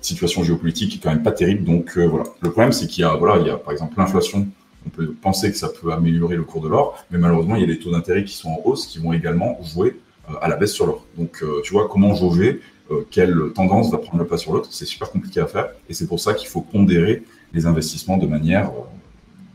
situation 0.00 0.42
géopolitique 0.42 0.90
qui 0.90 0.96
est 0.96 1.00
quand 1.00 1.10
même 1.10 1.22
pas 1.22 1.32
terrible. 1.32 1.64
Donc 1.64 1.96
euh, 1.96 2.06
voilà. 2.06 2.24
Le 2.40 2.50
problème, 2.50 2.72
c'est 2.72 2.86
qu'il 2.86 3.02
y 3.02 3.04
a, 3.04 3.14
voilà, 3.14 3.40
il 3.40 3.46
y 3.46 3.50
a 3.50 3.56
par 3.56 3.72
exemple 3.72 3.94
l'inflation 3.98 4.48
on 4.88 4.90
peut 4.90 5.12
penser 5.12 5.50
que 5.50 5.56
ça 5.56 5.68
peut 5.68 5.92
améliorer 5.92 6.36
le 6.36 6.44
cours 6.44 6.62
de 6.62 6.68
l'or, 6.68 7.04
mais 7.10 7.18
malheureusement, 7.18 7.56
il 7.56 7.60
y 7.60 7.64
a 7.64 7.66
des 7.66 7.78
taux 7.78 7.90
d'intérêt 7.90 8.24
qui 8.24 8.34
sont 8.34 8.48
en 8.48 8.60
hausse 8.64 8.86
qui 8.86 8.98
vont 8.98 9.12
également 9.12 9.58
jouer 9.62 10.00
euh, 10.30 10.34
à 10.40 10.48
la 10.48 10.56
baisse 10.56 10.72
sur 10.72 10.86
l'or. 10.86 11.04
Donc, 11.16 11.42
euh, 11.42 11.60
tu 11.62 11.72
vois, 11.72 11.88
comment 11.88 12.14
jauger 12.14 12.60
euh, 12.90 13.06
quelle 13.10 13.36
tendance 13.54 13.90
va 13.90 13.98
prendre 13.98 14.22
le 14.22 14.26
pas 14.26 14.38
sur 14.38 14.52
l'autre, 14.52 14.72
c'est 14.72 14.86
super 14.86 15.10
compliqué 15.10 15.40
à 15.40 15.46
faire. 15.46 15.68
Et 15.90 15.94
c'est 15.94 16.06
pour 16.06 16.20
ça 16.20 16.32
qu'il 16.32 16.48
faut 16.48 16.62
pondérer 16.62 17.22
les 17.52 17.66
investissements 17.66 18.16
de 18.16 18.26
manière, 18.26 18.72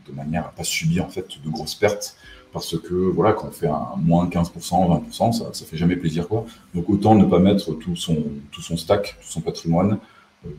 de 0.08 0.12
manière 0.12 0.46
à 0.46 0.50
pas 0.50 0.62
subir 0.64 1.04
en 1.04 1.08
fait 1.08 1.26
de 1.44 1.50
grosses 1.50 1.74
pertes. 1.74 2.16
Parce 2.52 2.78
que 2.78 2.94
voilà, 2.94 3.32
quand 3.32 3.48
on 3.48 3.50
fait 3.50 3.66
un 3.66 3.88
moins 3.96 4.28
15%, 4.28 4.52
20%, 5.10 5.32
ça, 5.32 5.52
ça 5.52 5.64
fait 5.64 5.76
jamais 5.76 5.96
plaisir 5.96 6.28
quoi. 6.28 6.46
Donc 6.72 6.88
autant 6.88 7.16
ne 7.16 7.24
pas 7.24 7.40
mettre 7.40 7.72
tout 7.72 7.96
son, 7.96 8.22
tout 8.52 8.62
son 8.62 8.76
stack, 8.76 9.16
tout 9.20 9.28
son 9.28 9.40
patrimoine, 9.40 9.98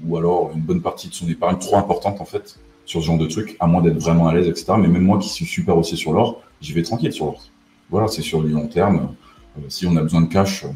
ou 0.06 0.18
alors 0.18 0.52
une 0.54 0.60
bonne 0.60 0.82
partie 0.82 1.08
de 1.08 1.14
son 1.14 1.30
épargne 1.30 1.58
trop 1.58 1.78
importante 1.78 2.20
en 2.20 2.26
fait 2.26 2.60
sur 2.86 3.02
ce 3.02 3.08
genre 3.08 3.18
de 3.18 3.28
truc, 3.28 3.56
à 3.60 3.68
moins 3.68 3.82
d'être 3.82 3.98
vraiment 3.98 4.28
à 4.28 4.34
l'aise, 4.34 4.48
etc. 4.48 4.74
Mais 4.80 4.88
même 4.88 5.04
moi 5.04 5.18
qui 5.18 5.30
suis 5.30 5.46
super 5.46 5.78
aussi 5.78 5.98
sur 5.98 6.14
l'or, 6.14 6.42
j'y 6.62 6.74
vais 6.74 6.84
tranquille 6.84 7.12
sur 7.12 7.26
l'or. 7.26 7.42
Voilà, 7.90 8.08
c'est 8.08 8.22
sur 8.22 8.44
du 8.44 8.50
long 8.50 8.68
terme. 8.68 9.16
Euh, 9.58 9.62
si 9.70 9.86
on 9.86 9.96
a 9.96 10.02
besoin 10.02 10.22
de 10.22 10.28
cash, 10.28 10.66
euh, 10.66 10.70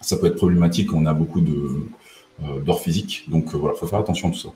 ça 0.00 0.16
peut 0.16 0.26
être 0.26 0.36
problématique. 0.36 0.92
On 0.92 1.06
a 1.06 1.14
beaucoup 1.14 1.40
euh, 1.40 2.60
d'or 2.60 2.80
physique, 2.80 3.24
donc 3.28 3.54
voilà, 3.54 3.76
faut 3.76 3.86
faire 3.86 3.98
attention 3.98 4.28
à 4.28 4.30
tout 4.32 4.38
ça. 4.38 4.48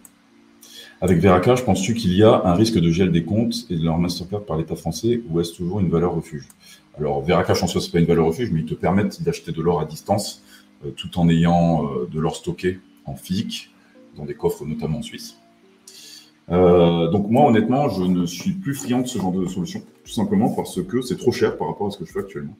Avec 1.01 1.19
Veracash, 1.19 1.65
penses-tu 1.65 1.95
qu'il 1.95 2.15
y 2.15 2.23
a 2.23 2.43
un 2.45 2.55
risque 2.55 2.79
de 2.79 2.91
gel 2.91 3.11
des 3.13 3.25
comptes 3.25 3.67
et 3.69 3.77
de 3.77 3.85
leur 3.85 3.99
Mastercard 3.99 4.45
par 4.45 4.57
l'État 4.57 4.77
français 4.77 5.21
ou 5.29 5.41
est-ce 5.41 5.53
toujours 5.53 5.81
une 5.81 5.91
valeur 5.91 6.15
refuge? 6.15 6.49
Alors, 6.97 7.21
Veracash 7.23 7.63
en 7.63 7.67
soi, 7.67 7.81
c'est 7.81 7.91
pas 7.91 7.99
une 7.99 8.07
valeur 8.07 8.27
refuge, 8.27 8.51
mais 8.53 8.61
ils 8.61 8.67
te 8.67 8.75
permettent 8.75 9.23
d'acheter 9.23 9.53
de 9.53 9.61
l'or 9.61 9.81
à 9.81 9.85
distance 9.85 10.43
tout 10.97 11.19
en 11.19 11.29
ayant 11.29 11.91
de 12.11 12.21
l'or 12.21 12.37
stocké 12.37 12.79
en 13.07 13.17
physique, 13.17 13.71
dans 14.17 14.25
des 14.25 14.35
coffres 14.35 14.65
notamment 14.65 14.99
en 14.99 15.03
Suisse. 15.03 15.37
Euh, 16.51 17.09
donc 17.09 17.31
moi, 17.31 17.49
honnêtement, 17.49 17.89
je 17.89 18.03
ne 18.03 18.27
suis 18.27 18.53
plus 18.53 18.75
friand 18.75 19.01
de 19.01 19.07
ce 19.07 19.19
genre 19.19 19.33
de 19.33 19.47
solution, 19.47 19.83
tout 20.05 20.13
simplement 20.13 20.51
parce 20.51 20.83
que 20.83 21.01
c'est 21.01 21.17
trop 21.17 21.33
cher 21.33 21.57
par 21.57 21.69
rapport 21.69 21.87
à 21.87 21.91
ce 21.91 21.99
que 21.99 22.05
je 22.05 22.13
fais 22.13 22.21
actuellement. 22.21 22.57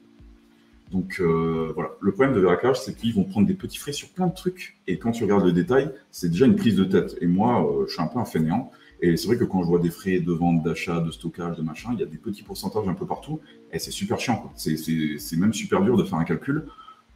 Donc 0.91 1.17
euh, 1.19 1.71
voilà, 1.73 1.91
le 1.99 2.11
problème 2.11 2.35
de 2.35 2.39
Veracash, 2.39 2.79
c'est 2.79 2.95
qu'ils 2.95 3.13
vont 3.13 3.23
prendre 3.23 3.47
des 3.47 3.53
petits 3.53 3.77
frais 3.77 3.91
sur 3.91 4.09
plein 4.09 4.27
de 4.27 4.33
trucs, 4.33 4.77
et 4.87 4.97
quand 4.97 5.11
tu 5.11 5.23
regardes 5.23 5.45
le 5.45 5.51
détail, 5.51 5.91
c'est 6.11 6.29
déjà 6.29 6.45
une 6.45 6.55
prise 6.55 6.75
de 6.75 6.83
tête. 6.83 7.15
Et 7.21 7.27
moi, 7.27 7.63
euh, 7.63 7.85
je 7.87 7.93
suis 7.93 8.01
un 8.01 8.07
peu 8.07 8.19
un 8.19 8.25
fainéant, 8.25 8.71
et 9.01 9.17
c'est 9.17 9.27
vrai 9.27 9.37
que 9.37 9.43
quand 9.43 9.61
je 9.61 9.67
vois 9.67 9.79
des 9.79 9.89
frais 9.89 10.19
de 10.19 10.31
vente, 10.31 10.63
d'achat, 10.63 10.99
de 10.99 11.11
stockage, 11.11 11.57
de 11.57 11.61
machin, 11.61 11.89
il 11.93 11.99
y 11.99 12.03
a 12.03 12.07
des 12.07 12.17
petits 12.17 12.43
pourcentages 12.43 12.87
un 12.87 12.93
peu 12.93 13.05
partout, 13.05 13.39
et 13.71 13.79
c'est 13.79 13.91
super 13.91 14.19
chiant. 14.19 14.51
C'est 14.55 15.37
même 15.37 15.53
super 15.53 15.81
dur 15.81 15.97
de 15.97 16.03
faire 16.03 16.17
un 16.17 16.23
calcul. 16.23 16.65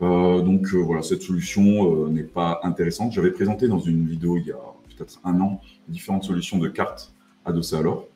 donc 0.02 0.74
voilà, 0.74 1.02
cette 1.02 1.22
solution 1.22 2.08
n'est 2.10 2.24
pas 2.24 2.60
intéressante. 2.64 3.14
J'avais 3.14 3.32
présenté 3.32 3.68
dans 3.68 3.80
une 3.80 4.08
vidéo 4.08 4.38
il 4.38 4.48
y 4.48 4.52
a 4.52 4.58
peut-être 5.00 5.20
un 5.24 5.40
an, 5.40 5.62
différentes 5.88 6.26
solutions 6.26 6.58
de 6.58 6.68
cartes 6.68 7.14
adossées 7.46 7.78
à 7.78 7.82
l'or. 7.82 8.08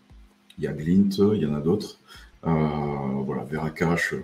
Il 0.57 0.63
y 0.65 0.67
a 0.67 0.73
Glint, 0.73 1.09
il 1.33 1.41
y 1.41 1.45
en 1.45 1.55
a 1.55 1.61
d'autres. 1.61 1.99
Euh, 2.45 2.49
voilà, 3.25 3.43
Veracash. 3.43 4.13
Euh, 4.13 4.23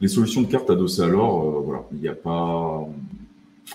les 0.00 0.08
solutions 0.08 0.42
de 0.42 0.46
cartes 0.46 0.70
adossées 0.70 1.02
à 1.02 1.08
l'or, 1.08 1.42
euh, 1.42 1.60
voilà, 1.60 1.82
il 1.92 1.98
n'y 1.98 2.08
a 2.08 2.14
pas. 2.14 2.86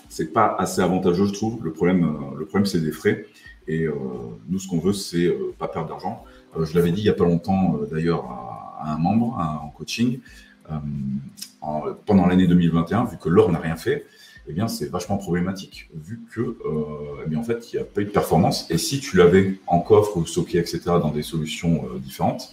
C'est 0.07 0.31
pas 0.31 0.55
assez 0.57 0.81
avantageux, 0.81 1.25
je 1.25 1.33
trouve. 1.33 1.63
Le 1.63 1.73
problème, 1.73 2.17
le 2.37 2.45
problème 2.45 2.65
c'est 2.65 2.79
des 2.79 2.91
frais. 2.91 3.25
Et 3.67 3.87
nous, 4.49 4.59
ce 4.59 4.67
qu'on 4.67 4.79
veut, 4.79 4.93
c'est 4.93 5.29
pas 5.59 5.67
perdre 5.67 5.89
d'argent. 5.89 6.25
je 6.59 6.73
l'avais 6.75 6.91
dit 6.91 7.01
il 7.01 7.03
n'y 7.03 7.09
a 7.09 7.13
pas 7.13 7.25
longtemps, 7.25 7.77
d'ailleurs, 7.89 8.25
à, 8.25 8.93
un 8.93 8.97
membre 8.97 9.37
en 9.37 9.69
coaching. 9.69 10.19
pendant 12.05 12.25
l'année 12.25 12.47
2021, 12.47 13.05
vu 13.05 13.17
que 13.17 13.29
l'or 13.29 13.51
n'a 13.51 13.59
rien 13.59 13.75
fait, 13.75 14.05
eh 14.51 14.53
bien, 14.53 14.67
c'est 14.67 14.91
vachement 14.91 15.15
problématique, 15.17 15.89
vu 15.93 16.19
que, 16.29 16.41
euh, 16.41 17.23
eh 17.25 17.29
bien, 17.29 17.39
en 17.39 17.43
fait, 17.43 17.71
il 17.71 17.77
n'y 17.77 17.81
a 17.81 17.85
pas 17.85 18.01
eu 18.01 18.05
de 18.05 18.09
performance. 18.09 18.69
Et 18.69 18.77
si 18.77 18.99
tu 18.99 19.15
l'avais 19.15 19.53
en 19.65 19.79
coffre 19.79 20.17
ou 20.17 20.25
stocké, 20.25 20.57
etc., 20.57 20.81
dans 20.85 21.11
des 21.11 21.21
solutions 21.21 21.85
euh, 21.85 21.99
différentes, 21.99 22.51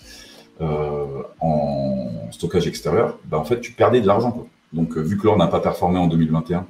euh, 0.61 1.25
en 1.41 2.31
stockage 2.31 2.69
extérieur, 2.69 3.19
bah, 3.25 3.37
en 3.37 3.45
fait, 3.45 3.61
tu 3.61 3.73
perdais 3.73 4.01
de 4.01 4.07
l'argent. 4.07 4.47
Donc, 4.73 4.97
vu 4.97 5.19
que 5.19 5.25
l'or 5.25 5.37
n'a 5.37 5.49
pas 5.49 5.59
performé 5.59 5.99
en 5.99 6.07
2021 6.07 6.67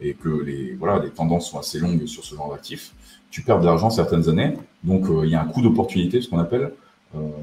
et 0.00 0.14
que 0.14 0.28
les, 0.28 0.74
voilà, 0.74 1.00
les 1.00 1.10
tendances 1.10 1.48
sont 1.48 1.60
assez 1.60 1.78
longues 1.78 2.04
sur 2.06 2.24
ce 2.24 2.34
genre 2.34 2.50
d'actifs, 2.50 2.92
tu 3.30 3.42
perds 3.42 3.60
de 3.60 3.66
l'argent 3.66 3.90
certaines 3.90 4.28
années. 4.28 4.54
Donc, 4.82 5.04
il 5.22 5.30
y 5.30 5.36
a 5.36 5.42
un 5.42 5.46
coût 5.46 5.62
d'opportunité, 5.62 6.20
ce 6.20 6.28
qu'on 6.28 6.40
appelle, 6.40 6.72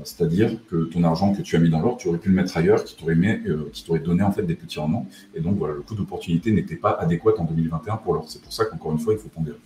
c'est-à-dire 0.04 0.58
que 0.70 0.86
ton 0.86 1.04
argent 1.04 1.34
que 1.34 1.42
tu 1.42 1.56
as 1.56 1.60
mis 1.60 1.70
dans 1.70 1.80
l'or, 1.80 1.98
tu 1.98 2.08
aurais 2.08 2.18
pu 2.18 2.30
le 2.30 2.36
mettre 2.36 2.56
ailleurs, 2.58 2.84
qui 2.84 2.96
t'aurait, 2.96 3.16
euh, 3.16 4.00
donné 4.00 4.24
en 4.24 4.32
fait 4.32 4.44
des 4.44 4.56
petits 4.56 4.80
rendements. 4.80 5.08
Et 5.34 5.42
donc 5.42 5.58
voilà, 5.58 5.76
le 5.76 5.82
coût 5.82 5.96
d'opportunité 5.96 6.52
n'était 6.52 6.76
pas 6.76 6.92
adéquat 6.92 7.34
en 7.38 7.46
2021 7.46 7.98
pour 7.98 8.14
l'or. 8.14 8.26
C'est 8.28 8.42
pour 8.42 8.54
ça 8.54 8.66
qu'encore 8.66 8.92
une 8.92 9.00
fois, 9.00 9.14
il 9.14 9.20
faut 9.20 9.30
pondérer. 9.30 9.58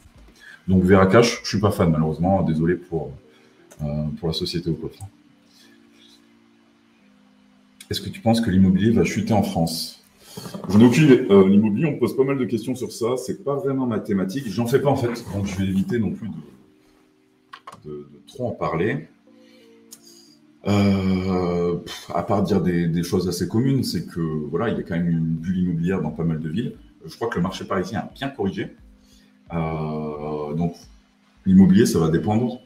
Donc 0.68 0.84
Veracash, 0.84 1.42
je 1.44 1.48
suis 1.48 1.60
pas 1.60 1.72
fan 1.72 1.92
malheureusement. 1.92 2.42
Désolé 2.44 2.76
pour, 2.76 3.12
euh, 3.82 3.86
pour 4.20 4.28
la 4.28 4.34
société 4.34 4.70
au 4.70 4.76
coffre. 4.76 5.00
Est-ce 7.90 8.02
que 8.02 8.10
tu 8.10 8.20
penses 8.20 8.42
que 8.42 8.50
l'immobilier 8.50 8.92
va 8.92 9.04
chuter 9.04 9.34
en 9.34 9.44
France? 9.44 10.04
J'en 10.70 10.80
ai 10.80 10.86
aucune 10.86 11.08
l'immobilier, 11.48 11.88
on 11.88 11.98
pose 11.98 12.16
pas 12.16 12.24
mal 12.24 12.38
de 12.38 12.46
questions 12.46 12.76
sur 12.76 12.92
ça. 12.92 13.18
C'est 13.18 13.44
pas 13.44 13.56
vraiment 13.56 13.88
mathématique. 13.88 14.48
J'en 14.48 14.68
fais 14.68 14.80
pas 14.80 14.90
en 14.90 14.98
fait. 14.98 15.24
Donc 15.34 15.48
je 15.48 15.56
vais 15.56 15.64
éviter 15.64 15.98
non 15.98 16.12
plus 16.12 16.30
de 17.86 18.08
trop 18.28 18.48
en 18.48 18.52
parler. 18.52 19.08
Euh, 20.68 21.78
à 22.14 22.24
part 22.24 22.44
dire 22.44 22.62
des, 22.62 23.04
choses 23.04 23.28
assez 23.28 23.48
communes, 23.48 23.84
c'est 23.84 24.06
que 24.06 24.20
voilà, 24.20 24.70
il 24.70 24.78
y 24.78 24.80
a 24.80 24.84
quand 24.84 24.96
même 24.96 25.10
une 25.10 25.36
bulle 25.36 25.60
immobilière 25.60 26.02
dans 26.02 26.12
pas 26.12 26.24
mal 26.24 26.40
de 26.40 26.50
villes. 26.50 26.74
Je 27.06 27.16
crois 27.16 27.30
que 27.30 27.36
le 27.36 27.42
marché 27.42 27.64
parisien 27.66 28.00
a 28.00 28.12
bien 28.14 28.30
corrigé. 28.30 28.76
Euh, 29.54 30.54
donc 30.56 30.76
l'immobilier, 31.46 31.86
ça 31.86 32.00
va 32.00 32.10
dépendre. 32.10 32.60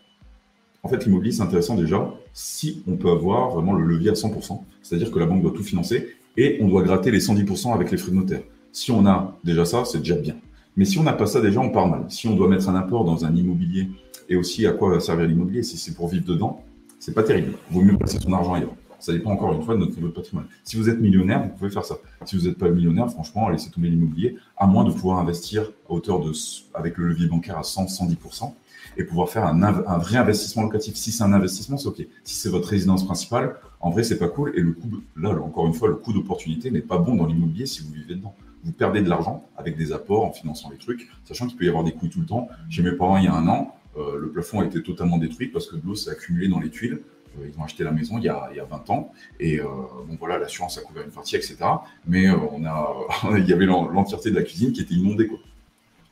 En 0.84 0.90
fait, 0.90 1.06
l'immobilier, 1.06 1.32
c'est 1.32 1.44
intéressant 1.44 1.76
déjà 1.76 2.12
si 2.34 2.82
on 2.88 2.96
peut 2.96 3.12
avoir 3.12 3.52
vraiment 3.52 3.74
le 3.74 3.86
levier 3.86 4.10
à 4.10 4.14
100%, 4.14 4.64
c'est-à-dire 4.82 5.12
que 5.12 5.20
la 5.20 5.28
banque 5.28 5.44
doit 5.44 5.52
tout 5.52 5.64
financer 5.64 6.16
et 6.38 6.58
on 6.62 6.68
doit 6.68 6.82
gratter 6.82 7.12
les 7.12 7.20
110% 7.20 7.74
avec 7.74 7.92
les 7.92 7.98
frais 7.98 8.12
de 8.12 8.16
notaire. 8.16 8.42
Si 8.72 8.90
on 8.90 9.06
a 9.06 9.38
déjà 9.44 9.66
ça, 9.66 9.86
c'est 9.86 10.00
déjà 10.00 10.16
bien. 10.16 10.38
Mais 10.76 10.86
si 10.86 10.98
on 10.98 11.04
n'a 11.04 11.14
pas 11.14 11.28
ça 11.28 11.42
déjà, 11.42 11.60
on 11.60 11.70
part 11.70 11.88
mal. 11.88 12.06
Si 12.08 12.28
on 12.28 12.36
doit 12.36 12.48
mettre 12.48 12.70
un 12.70 12.76
apport 12.76 13.04
dans 13.04 13.26
un 13.26 13.36
immobilier 13.36 13.90
et 14.30 14.36
aussi 14.36 14.66
à 14.66 14.72
quoi 14.72 14.90
va 14.90 15.00
servir 15.00 15.28
l'immobilier, 15.28 15.62
si 15.62 15.78
c'est 15.78 15.94
pour 15.94 16.08
vivre 16.08 16.26
dedans, 16.26 16.64
c'est 17.02 17.14
pas 17.14 17.24
terrible. 17.24 17.54
Vaut 17.72 17.82
mieux 17.82 17.98
placer 17.98 18.20
son 18.20 18.32
argent 18.32 18.54
ailleurs. 18.54 18.76
Ça 19.00 19.12
dépend 19.12 19.32
encore 19.32 19.52
une 19.54 19.64
fois 19.64 19.74
de 19.74 19.80
notre 19.80 19.96
niveau 19.96 20.10
de 20.10 20.14
patrimoine. 20.14 20.46
Si 20.64 20.78
vous 20.78 20.88
êtes 20.88 21.00
millionnaire, 21.00 21.42
vous 21.42 21.50
pouvez 21.50 21.72
faire 21.72 21.84
ça. 21.84 21.96
Si 22.26 22.38
vous 22.38 22.46
n'êtes 22.48 22.60
pas 22.60 22.70
millionnaire, 22.70 23.10
franchement, 23.10 23.50
laissez 23.50 23.72
tomber 23.72 23.90
l'immobilier, 23.90 24.38
à 24.56 24.68
moins 24.68 24.84
de 24.84 24.92
pouvoir 24.92 25.18
investir 25.18 25.64
à 25.90 25.94
hauteur 25.94 26.20
de, 26.20 26.32
avec 26.76 26.98
le 26.98 27.08
levier 27.08 27.26
bancaire 27.26 27.58
à 27.58 27.64
100, 27.64 27.86
110% 27.86 28.54
et 28.98 29.04
pouvoir 29.04 29.30
faire 29.30 29.46
un, 29.48 29.64
un 29.64 29.98
vrai 29.98 30.18
investissement 30.18 30.62
locatif. 30.62 30.96
Si 30.96 31.12
c'est 31.12 31.24
un 31.24 31.34
investissement, 31.34 31.78
c'est 31.78 31.88
OK. 31.88 32.06
Si 32.24 32.36
c'est 32.36 32.50
votre 32.50 32.70
résidence 32.70 33.04
principale, 33.04 33.56
en 33.80 33.90
vrai, 33.90 34.04
c'est 34.04 34.20
pas 34.20 34.28
cool. 34.28 34.54
Et 34.56 34.62
le 34.62 34.74
coût, 34.74 35.02
là, 35.16 35.32
encore 35.32 35.66
une 35.66 35.74
fois, 35.74 35.88
le 35.88 35.96
coût 35.96 36.14
d'opportunité 36.14 36.70
n'est 36.70 36.82
pas 36.82 37.00
bon 37.00 37.16
dans 37.16 37.26
l'immobilier 37.26 37.66
si 37.66 37.82
vous 37.82 37.92
vivez 37.92 38.14
dedans. 38.14 38.36
Vous 38.64 38.74
perdez 38.74 39.02
de 39.02 39.10
l'argent 39.10 39.44
avec 39.58 39.76
des 39.76 39.92
apports 39.92 40.24
en 40.24 40.32
finançant 40.32 40.70
les 40.70 40.78
trucs, 40.78 41.10
sachant 41.26 41.48
qu'il 41.48 41.58
peut 41.58 41.66
y 41.66 41.70
avoir 41.70 41.84
des 41.84 41.94
coûts 41.94 42.08
tout 42.08 42.20
le 42.20 42.28
temps. 42.28 42.48
Chez 42.70 42.84
mes 42.84 42.92
parents, 42.92 43.18
il 43.18 43.26
y 43.26 43.28
a 43.28 43.34
un 43.34 43.48
an, 43.48 43.76
le 43.98 44.30
plafond 44.30 44.62
a 44.62 44.66
été 44.66 44.82
totalement 44.82 45.18
détruit 45.18 45.48
parce 45.48 45.68
que 45.68 45.76
de 45.76 45.86
l'eau 45.86 45.96
s'est 45.96 46.12
accumulée 46.12 46.48
dans 46.48 46.60
les 46.60 46.70
tuiles. 46.70 47.02
Euh, 47.40 47.48
ils 47.52 47.60
ont 47.60 47.64
acheté 47.64 47.84
la 47.84 47.92
maison 47.92 48.18
il 48.18 48.26
y 48.26 48.30
a, 48.30 48.50
il 48.52 48.58
y 48.58 48.60
a 48.60 48.66
20 48.66 48.90
ans 48.90 49.12
et 49.40 49.60
euh, 49.60 49.66
bon 50.08 50.18
voilà, 50.20 50.38
l'assurance 50.38 50.78
a 50.78 50.82
couvert 50.82 51.04
une 51.04 51.12
partie, 51.12 51.36
etc. 51.36 51.58
Mais 52.06 52.30
on 52.30 52.66
a, 52.66 52.94
il 53.38 53.48
y 53.48 53.54
avait 53.54 53.66
l'entièreté 53.66 54.32
de 54.32 54.36
la 54.36 54.44
cuisine 54.44 54.72
qui 54.72 54.82
était 54.82 54.96
inondée 54.96 55.28
quoi. 55.28 55.40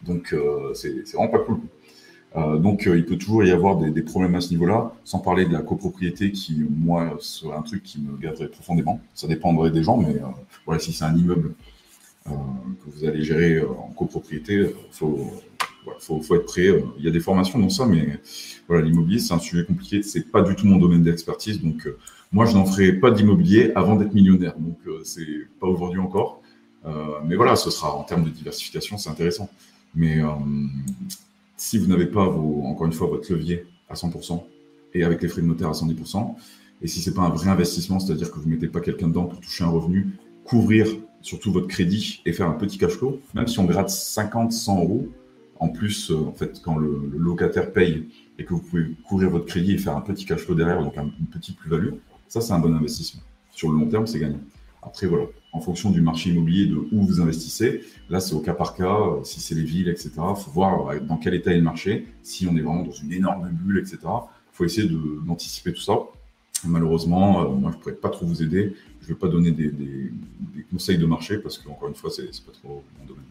Donc 0.04 0.34
c'est 0.76 1.12
vraiment 1.14 1.28
pas 1.28 1.40
cool. 1.40 1.60
donc 2.62 2.86
il 2.86 3.06
peut 3.06 3.18
toujours 3.18 3.44
y 3.44 3.52
avoir 3.52 3.76
des, 3.76 3.92
des 3.92 4.02
problèmes 4.02 4.36
à 4.36 4.40
ce 4.40 4.52
niveau-là, 4.52 4.94
sans 5.04 5.20
parler 5.20 5.46
de 5.46 5.52
la 5.52 5.62
copropriété 5.62 6.32
qui, 6.32 6.64
moi, 6.70 7.18
serait 7.20 7.58
un 7.58 7.62
truc 7.64 7.84
qui 7.84 8.00
me 8.00 8.16
garderait 8.16 8.48
profondément. 8.48 9.02
Ça 9.14 9.28
dépendrait 9.28 9.72
des 9.72 9.84
gens, 9.84 9.98
mais 9.98 10.16
voilà, 10.66 10.80
si 10.80 10.94
c'est 10.94 11.04
un 11.04 11.14
immeuble 11.18 11.54
que 12.24 12.90
vous 12.90 13.04
allez 13.04 13.22
gérer 13.22 13.62
en 13.62 13.90
copropriété, 13.90 14.54
il 14.54 14.94
faut 14.94 15.34
il 15.86 16.24
faut, 16.24 16.36
être 16.36 16.46
prêt. 16.46 16.68
Euh, 16.68 16.82
il 16.98 17.06
y 17.06 17.08
a 17.08 17.12
des 17.12 17.20
formations 17.20 17.60
dans 17.60 17.70
ça, 17.70 17.86
mais 17.86 18.20
voilà, 18.68 18.84
l'immobilier, 18.84 19.20
c'est 19.20 19.34
un 19.34 19.40
sujet 19.40 19.66
compliqué. 19.66 20.04
C'est 20.04 20.32
pas 20.32 20.42
du 20.42 20.56
tout 20.56 20.66
mon 20.66 20.78
domaine 20.78 21.04
d'expertise. 21.04 21.62
Donc, 21.62 21.86
euh, 21.88 21.98
moi, 22.32 22.46
je 22.46 22.54
n'en 22.54 22.66
ferai 22.66 22.94
pas 22.94 23.12
d'immobilier 23.12 23.72
avant 23.76 23.96
d'être 23.96 24.14
millionnaire. 24.14 24.58
Donc, 24.58 24.78
euh, 24.88 25.02
c'est 25.04 25.48
pas 25.60 25.68
aujourd'hui 25.68 26.00
encore. 26.00 26.42
mais 27.26 27.36
voilà, 27.36 27.56
ce 27.56 27.70
sera 27.70 27.94
en 27.94 28.04
termes 28.04 28.24
de 28.24 28.30
diversification, 28.30 28.98
c'est 28.98 29.10
intéressant. 29.10 29.50
Mais 29.94 30.20
si 31.58 31.78
vous 31.78 31.88
n'avez 31.88 32.06
pas, 32.06 32.24
encore 32.24 32.86
une 32.86 32.94
fois, 32.94 33.08
votre 33.08 33.32
levier 33.32 33.66
à 33.90 33.96
100% 33.96 34.44
et 34.94 35.04
avec 35.04 35.22
les 35.22 35.28
frais 35.28 35.42
de 35.42 35.48
notaire 35.48 35.70
à 35.70 35.74
110%, 35.74 36.36
et 36.82 36.88
si 36.88 37.02
c'est 37.02 37.14
pas 37.14 37.22
un 37.22 37.30
vrai 37.30 37.50
investissement, 37.50 38.00
c'est-à-dire 38.00 38.32
que 38.32 38.40
vous 38.40 38.48
mettez 38.48 38.68
pas 38.68 38.80
quelqu'un 38.80 39.10
dedans 39.10 39.26
pour 39.26 39.42
toucher 39.42 39.66
un 39.66 39.70
revenu, 39.70 40.08
couvrir 40.46 40.88
surtout 41.22 41.52
votre 41.52 41.68
crédit 41.68 42.22
et 42.26 42.34
faire 42.34 42.48
un 42.48 42.54
petit 42.54 42.78
cash 42.78 42.94
flow, 42.94 43.20
même 43.34 43.48
si 43.48 43.60
on 43.60 43.66
gratte 43.66 43.90
50, 43.90 44.54
100 44.54 44.84
euros, 44.84 45.10
en 45.60 45.68
plus, 45.70 46.10
euh, 46.12 46.16
en 46.16 46.32
fait, 46.32 46.62
quand 46.64 46.78
le, 46.78 47.12
locataire 47.18 47.72
paye 47.72 48.08
et 48.38 48.46
que 48.46 48.54
vous 48.54 48.62
pouvez 48.62 48.96
couvrir 49.04 49.30
votre 49.30 49.46
crédit 49.46 49.74
et 49.74 49.78
faire 49.78 49.96
un 49.96 50.02
petit 50.02 50.26
cash 50.26 50.42
flow 50.42 50.56
derrière, 50.56 50.82
donc 50.82 50.96
une 50.96 51.28
petite 51.28 51.58
plus-value, 51.58 51.94
ça, 52.28 52.42
c'est 52.42 52.54
un 52.54 52.60
bon 52.60 52.74
investissement. 52.74 53.22
Sur 53.52 53.72
le 53.72 53.80
long 53.80 53.88
terme, 53.88 54.08
c'est 54.08 54.20
gagnant. 54.20 54.40
Après, 54.82 55.08
voilà, 55.08 55.26
en 55.52 55.60
fonction 55.60 55.90
du 55.90 56.00
marché 56.00 56.30
immobilier, 56.30 56.68
de 56.68 56.76
où 56.76 57.06
vous 57.06 57.20
investissez, 57.20 57.84
là, 58.10 58.22
c'est 58.22 58.34
au 58.34 58.40
cas 58.40 58.54
par 58.54 58.74
cas, 58.76 58.96
euh, 58.96 59.24
si 59.24 59.42
c'est 59.42 59.56
les 59.56 59.64
villes, 59.64 59.90
etc. 59.90 60.12
Il 60.18 60.42
faut 60.42 60.52
voir 60.52 60.88
euh, 60.88 61.00
dans 61.02 61.18
quel 61.18 61.34
état 61.34 61.52
est 61.52 61.58
le 61.58 61.62
marché, 61.62 62.08
si 62.24 62.48
on 62.48 62.56
est 62.56 62.62
vraiment 62.62 62.84
dans 62.84 62.92
une 62.92 63.12
énorme 63.12 63.50
bulle, 63.50 63.80
etc. 63.80 63.98
Il 64.04 64.54
faut 64.54 64.64
essayer 64.64 64.90
d'anticiper 65.26 65.74
tout 65.74 65.82
ça. 65.82 65.98
malheureusement, 66.66 67.50
moi, 67.50 67.72
je 67.72 67.78
ne 67.78 67.82
pourrais 67.82 67.96
pas 67.96 68.10
trop 68.10 68.26
vous 68.26 68.42
aider. 68.42 68.76
Je 69.02 69.08
ne 69.08 69.10
vais 69.10 69.20
pas 69.20 69.28
donner 69.28 69.52
des, 69.52 69.72
des, 69.72 70.12
conseils 70.72 70.98
de 70.98 71.06
marché 71.06 71.40
parce 71.40 71.58
qu'encore 71.58 71.90
une 71.90 71.96
fois, 71.96 72.12
ce 72.12 72.22
n'est 72.22 72.28
pas 72.28 72.52
trop 72.52 72.84
mon 73.00 73.06
domaine. 73.06 73.24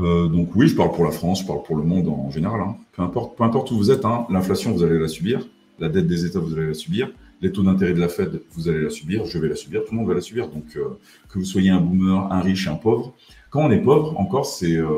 Euh, 0.00 0.26
donc 0.28 0.54
oui, 0.54 0.68
je 0.68 0.76
parle 0.76 0.92
pour 0.92 1.04
la 1.04 1.10
France, 1.10 1.42
je 1.42 1.46
parle 1.46 1.62
pour 1.62 1.76
le 1.76 1.82
monde 1.82 2.08
en 2.08 2.30
général. 2.30 2.60
Hein. 2.60 2.76
Peu, 2.92 3.02
importe, 3.02 3.36
peu 3.36 3.44
importe 3.44 3.70
où 3.70 3.76
vous 3.76 3.90
êtes, 3.90 4.04
hein, 4.04 4.26
l'inflation, 4.30 4.72
vous 4.72 4.82
allez 4.82 4.98
la 4.98 5.08
subir. 5.08 5.46
La 5.78 5.88
dette 5.88 6.06
des 6.06 6.24
États, 6.24 6.38
vous 6.38 6.54
allez 6.54 6.68
la 6.68 6.74
subir. 6.74 7.10
Les 7.40 7.50
taux 7.50 7.62
d'intérêt 7.62 7.92
de 7.92 8.00
la 8.00 8.08
Fed, 8.08 8.42
vous 8.52 8.68
allez 8.68 8.82
la 8.82 8.90
subir. 8.90 9.24
Je 9.26 9.38
vais 9.38 9.48
la 9.48 9.56
subir. 9.56 9.84
Tout 9.84 9.92
le 9.92 9.98
monde 9.98 10.08
va 10.08 10.14
la 10.14 10.20
subir. 10.20 10.48
Donc 10.48 10.64
euh, 10.76 10.98
que 11.28 11.38
vous 11.38 11.44
soyez 11.44 11.70
un 11.70 11.80
boomer, 11.80 12.32
un 12.32 12.40
riche, 12.40 12.68
un 12.68 12.74
pauvre. 12.74 13.14
Quand 13.50 13.62
on 13.64 13.70
est 13.70 13.80
pauvre, 13.80 14.18
encore, 14.18 14.46
c'est 14.46 14.76
euh, 14.76 14.88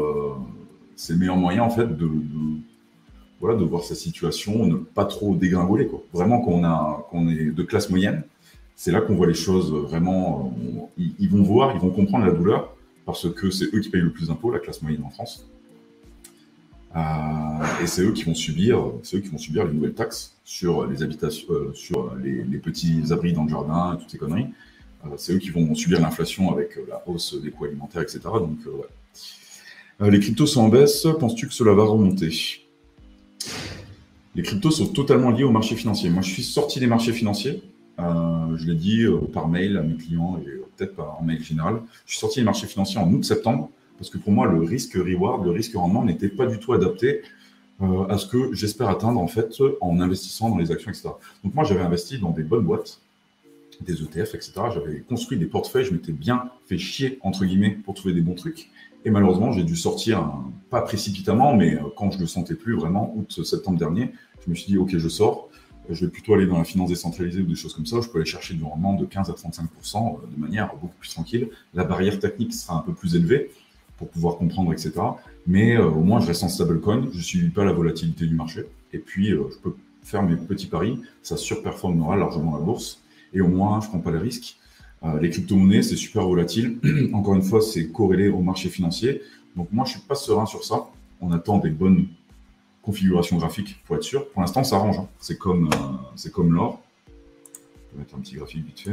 le 1.08 1.16
meilleur 1.16 1.36
moyen 1.36 1.62
en 1.62 1.70
fait 1.70 1.96
de, 1.96 2.08
voilà, 3.40 3.58
de 3.58 3.64
voir 3.64 3.82
sa 3.82 3.94
situation, 3.94 4.66
ne 4.66 4.76
pas 4.76 5.06
trop 5.06 5.34
dégringoler. 5.34 5.86
Quoi. 5.86 6.02
Vraiment, 6.12 6.40
quand 6.40 6.52
on, 6.52 6.64
a, 6.64 7.06
quand 7.10 7.18
on 7.18 7.28
est 7.28 7.50
de 7.50 7.62
classe 7.62 7.90
moyenne, 7.90 8.22
c'est 8.76 8.92
là 8.92 9.00
qu'on 9.00 9.14
voit 9.14 9.26
les 9.26 9.34
choses 9.34 9.72
vraiment. 9.72 10.54
ils 10.98 11.30
vont 11.30 11.42
voir, 11.42 11.74
ils 11.74 11.80
vont 11.80 11.90
comprendre 11.90 12.26
la 12.26 12.32
douleur 12.32 12.73
parce 13.06 13.30
que 13.32 13.50
c'est 13.50 13.74
eux 13.74 13.80
qui 13.80 13.90
payent 13.90 14.00
le 14.00 14.12
plus 14.12 14.28
d'impôts, 14.28 14.50
la 14.50 14.58
classe 14.58 14.82
moyenne 14.82 15.04
en 15.04 15.10
France. 15.10 15.46
Euh, 16.96 17.82
et 17.82 17.86
c'est 17.86 18.02
eux 18.02 18.12
qui 18.12 18.22
vont 18.22 18.34
subir, 18.34 18.92
qui 19.02 19.20
vont 19.20 19.38
subir 19.38 19.66
les 19.66 19.72
nouvelles 19.72 19.94
taxes 19.94 20.36
sur 20.44 20.86
les 20.86 21.02
habitations, 21.02 21.46
euh, 21.50 21.72
sur 21.74 22.14
les, 22.16 22.58
petits 22.58 23.02
abris 23.10 23.32
dans 23.32 23.44
le 23.44 23.50
jardin, 23.50 23.96
toutes 24.00 24.10
ces 24.10 24.18
conneries. 24.18 24.46
Euh, 25.04 25.10
c'est 25.16 25.34
eux 25.34 25.38
qui 25.38 25.50
vont 25.50 25.74
subir 25.74 26.00
l'inflation 26.00 26.52
avec 26.52 26.78
la 26.88 27.02
hausse 27.06 27.40
des 27.42 27.50
coûts 27.50 27.64
alimentaires, 27.64 28.02
etc. 28.02 28.20
Donc, 28.24 28.58
les 30.00 30.20
cryptos 30.20 30.46
sont 30.46 30.62
en 30.62 30.68
baisse. 30.68 31.06
Penses-tu 31.18 31.48
que 31.48 31.54
cela 31.54 31.72
va 31.72 31.84
remonter? 31.84 32.30
Les 34.34 34.42
cryptos 34.42 34.70
sont 34.70 34.88
totalement 34.88 35.30
liés 35.30 35.44
au 35.44 35.52
marché 35.52 35.76
financier. 35.76 36.10
Moi, 36.10 36.22
je 36.22 36.30
suis 36.30 36.42
sorti 36.42 36.80
des 36.80 36.86
marchés 36.86 37.12
financiers. 37.12 37.62
Je 37.98 38.66
l'ai 38.66 38.74
dit 38.74 39.04
par 39.32 39.48
mail 39.48 39.76
à 39.76 39.82
mes 39.82 39.94
clients 39.94 40.40
et 40.44 40.50
peut-être 40.76 40.96
pas 40.96 41.16
en 41.20 41.24
mail 41.24 41.42
général. 41.42 41.80
Je 42.06 42.12
suis 42.12 42.20
sorti 42.20 42.40
des 42.40 42.44
marchés 42.44 42.66
financiers 42.66 42.98
en 42.98 43.12
août-septembre 43.12 43.70
parce 43.98 44.10
que 44.10 44.18
pour 44.18 44.32
moi, 44.32 44.46
le 44.46 44.60
risque-reward, 44.60 45.44
le 45.44 45.50
risque-rendement 45.50 46.04
n'était 46.04 46.28
pas 46.28 46.46
du 46.46 46.58
tout 46.58 46.72
adapté 46.72 47.22
euh, 47.82 48.06
à 48.08 48.18
ce 48.18 48.26
que 48.26 48.52
j'espère 48.52 48.88
atteindre 48.88 49.20
en 49.20 49.26
fait 49.26 49.54
en 49.80 50.00
investissant 50.00 50.50
dans 50.50 50.58
les 50.58 50.70
actions, 50.70 50.90
etc. 50.90 51.08
Donc 51.42 51.54
moi, 51.54 51.64
j'avais 51.64 51.80
investi 51.80 52.18
dans 52.18 52.30
des 52.30 52.42
bonnes 52.42 52.64
boîtes, 52.64 53.00
des 53.80 54.02
ETF, 54.02 54.34
etc. 54.34 54.52
J'avais 54.72 55.00
construit 55.00 55.38
des 55.38 55.46
portefeuilles, 55.46 55.84
je 55.84 55.92
m'étais 55.92 56.12
bien 56.12 56.50
fait 56.66 56.78
chier, 56.78 57.18
entre 57.22 57.44
guillemets, 57.44 57.70
pour 57.70 57.94
trouver 57.94 58.14
des 58.14 58.20
bons 58.20 58.34
trucs. 58.34 58.70
Et 59.04 59.10
malheureusement, 59.10 59.52
j'ai 59.52 59.64
dû 59.64 59.76
sortir, 59.76 60.32
pas 60.70 60.80
précipitamment, 60.82 61.54
mais 61.54 61.74
euh, 61.74 61.80
quand 61.96 62.10
je 62.10 62.16
ne 62.16 62.22
le 62.22 62.28
sentais 62.28 62.54
plus 62.54 62.74
vraiment, 62.74 63.14
août-septembre 63.16 63.78
dernier, 63.78 64.12
je 64.44 64.50
me 64.50 64.54
suis 64.54 64.66
dit, 64.66 64.78
OK, 64.78 64.96
je 64.96 65.08
sors 65.08 65.48
je 65.90 66.04
vais 66.04 66.10
plutôt 66.10 66.34
aller 66.34 66.46
dans 66.46 66.58
la 66.58 66.64
finance 66.64 66.88
décentralisée 66.88 67.40
ou 67.40 67.46
des 67.46 67.54
choses 67.54 67.74
comme 67.74 67.86
ça. 67.86 68.00
Je 68.00 68.08
peux 68.08 68.18
aller 68.18 68.26
chercher 68.26 68.54
du 68.54 68.64
rendement 68.64 68.94
de 68.94 69.04
15 69.04 69.30
à 69.30 69.32
35% 69.32 69.62
euh, 69.96 70.26
de 70.34 70.40
manière 70.40 70.74
beaucoup 70.74 70.94
plus 70.98 71.10
tranquille. 71.10 71.48
La 71.74 71.84
barrière 71.84 72.18
technique 72.18 72.54
sera 72.54 72.78
un 72.78 72.80
peu 72.80 72.92
plus 72.92 73.14
élevée 73.16 73.50
pour 73.98 74.08
pouvoir 74.08 74.36
comprendre, 74.36 74.72
etc. 74.72 74.92
Mais 75.46 75.76
euh, 75.76 75.86
au 75.86 76.00
moins, 76.00 76.20
je 76.20 76.26
reste 76.26 76.42
en 76.42 76.48
stablecoin. 76.48 77.08
Je 77.12 77.18
ne 77.18 77.22
suis 77.22 77.48
pas 77.50 77.64
la 77.64 77.72
volatilité 77.72 78.26
du 78.26 78.34
marché. 78.34 78.64
Et 78.92 78.98
puis, 78.98 79.32
euh, 79.32 79.44
je 79.50 79.58
peux 79.58 79.74
faire 80.02 80.22
mes 80.22 80.36
petits 80.36 80.66
paris. 80.66 81.00
Ça 81.22 81.36
surperformera 81.36 82.16
largement 82.16 82.56
la 82.56 82.62
bourse. 82.62 83.02
Et 83.32 83.40
au 83.40 83.48
moins, 83.48 83.80
je 83.80 83.86
ne 83.86 83.90
prends 83.90 84.00
pas 84.00 84.12
les 84.12 84.18
risques. 84.18 84.58
les 85.20 85.28
crypto-monnaies, 85.28 85.82
c'est 85.82 85.96
super 85.96 86.26
volatile. 86.26 86.78
Encore 87.12 87.34
une 87.34 87.42
fois, 87.42 87.60
c'est 87.60 87.88
corrélé 87.88 88.28
au 88.28 88.40
marché 88.40 88.68
financier. 88.68 89.22
Donc, 89.56 89.68
moi, 89.72 89.84
je 89.84 89.92
ne 89.94 89.98
suis 89.98 90.06
pas 90.06 90.14
serein 90.14 90.46
sur 90.46 90.64
ça. 90.64 90.86
On 91.20 91.32
attend 91.32 91.58
des 91.58 91.70
bonnes 91.70 92.06
configuration 92.84 93.38
graphique 93.38 93.82
pour 93.84 93.96
être 93.96 94.02
sûr. 94.02 94.28
Pour 94.30 94.42
l'instant, 94.42 94.62
ça 94.62 94.76
range. 94.76 94.98
Hein. 94.98 95.08
C'est 95.18 95.38
comme, 95.38 95.68
euh, 95.72 95.76
c'est 96.16 96.32
comme 96.32 96.52
l'or. 96.52 96.82
Je 97.08 97.96
vais 97.96 97.98
mettre 98.00 98.14
un 98.14 98.20
petit 98.20 98.36
graphique 98.36 98.64
vite 98.66 98.80
fait. 98.80 98.90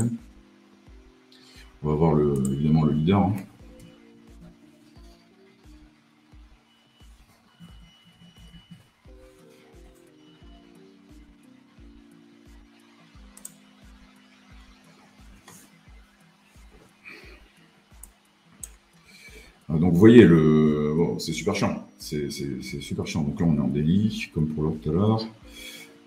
On 1.84 1.90
va 1.90 1.96
voir 1.96 2.14
le, 2.14 2.54
évidemment 2.54 2.86
le 2.86 2.94
leader. 2.94 3.20
Hein. 3.20 3.34
Euh, 19.70 19.78
donc 19.78 19.94
vous 19.94 20.00
voyez, 20.00 20.24
le... 20.24 20.71
c'est 21.22 21.34
super 21.34 21.56
chiant. 21.56 21.88
C'est 21.98 22.30
super 22.30 23.08
chiant. 23.08 23.22
Donc 23.22 23.40
là, 23.40 23.46
on 23.48 23.56
est 23.56 23.60
en 23.60 23.68
délit, 23.68 24.30
comme 24.34 24.48
pour 24.48 24.64
l'autre 24.64 24.80
tout 24.82 24.90
à 24.90 24.94
l'heure. 24.94 25.28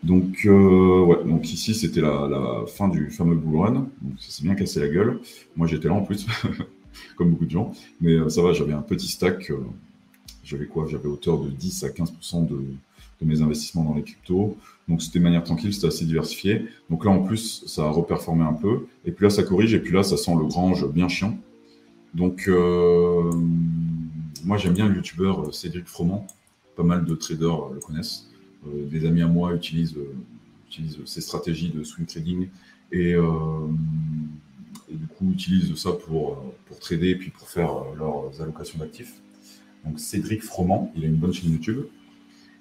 Donc, 0.03 0.45
euh, 0.45 1.01
ouais, 1.01 1.25
donc 1.25 1.51
ici, 1.51 1.75
c'était 1.75 2.03
la, 2.03 2.65
fin 2.67 2.89
du 2.89 3.11
fameux 3.11 3.37
bull 3.37 3.61
run. 3.61 3.73
Donc, 3.73 4.21
ça 4.21 4.31
s'est 4.31 4.43
bien 4.43 4.55
cassé 4.55 4.81
la 4.81 4.89
gueule. 4.89 5.21
Moi, 5.57 5.67
j'étais 5.67 5.89
là 5.89 5.95
en 5.95 6.03
plus, 6.03 6.27
comme 7.17 7.31
beaucoup 7.31 7.47
de 7.47 7.51
gens. 7.51 7.73
Mais 8.03 8.13
euh, 8.13 8.29
ça 8.29 8.43
va, 8.43 8.53
j'avais 8.53 8.75
un 8.75 8.83
petit 8.83 9.09
stack. 9.09 9.51
j'avais 10.45 10.67
quoi? 10.67 10.87
J'avais 10.89 11.09
hauteur 11.09 11.39
de 11.39 11.49
10 11.49 11.85
à 11.85 11.89
15% 11.89 12.47
de, 12.47 12.55
de, 12.55 13.27
mes 13.27 13.41
investissements 13.41 13.85
dans 13.85 13.95
les 13.95 14.03
cryptos. 14.03 14.59
Donc, 14.89 15.01
c'était 15.01 15.21
de 15.21 15.25
manière 15.25 15.43
tranquille, 15.43 15.73
c'était 15.73 15.87
assez 15.87 16.05
diversifié. 16.05 16.67
Donc 16.91 17.07
là, 17.07 17.11
en 17.11 17.23
plus, 17.23 17.65
ça 17.67 17.85
a 17.85 17.89
reperformé 17.89 18.45
un 18.45 18.53
peu. 18.53 18.87
Et 19.07 19.11
puis 19.11 19.25
là, 19.25 19.31
ça 19.31 19.43
corrige. 19.43 19.73
Et 19.73 19.81
puis 19.81 19.95
là, 19.95 20.03
ça 20.03 20.19
sent 20.19 20.35
le 20.39 20.45
grange 20.45 20.87
bien 20.87 21.09
chiant. 21.09 21.39
Donc, 22.13 22.45
euh, 22.47 23.33
moi, 24.45 24.59
j'aime 24.59 24.75
bien 24.75 24.89
le 24.89 24.97
youtubeur 24.97 25.41
euh, 25.41 25.53
Cédric 25.53 25.87
Froment. 25.87 26.27
Pas 26.77 26.83
mal 26.83 27.05
de 27.05 27.15
traders 27.15 27.69
le 27.71 27.81
connaissent. 27.81 28.29
Euh, 28.67 28.87
des 28.87 29.07
amis 29.07 29.23
à 29.23 29.27
moi 29.27 29.55
utilisent, 29.55 29.97
utilisent 30.69 30.99
stratégies 31.05 31.71
de 31.71 31.83
swing 31.83 32.07
trading 32.07 32.49
et, 32.93 33.15
du 34.91 35.07
coup 35.07 35.33
utilisent 35.33 35.75
ça 35.77 35.93
pour, 35.93 36.43
pour 36.67 36.79
trader 36.79 37.11
et 37.11 37.17
puis 37.17 37.31
pour 37.31 37.49
faire 37.49 37.73
leurs 37.97 38.41
allocations 38.41 38.79
d'actifs. 38.79 39.15
Donc, 39.85 39.99
Cédric 39.99 40.43
Froment, 40.43 40.93
il 40.97 41.05
a 41.05 41.07
une 41.07 41.17
bonne 41.17 41.33
chaîne 41.33 41.51
YouTube. 41.51 41.85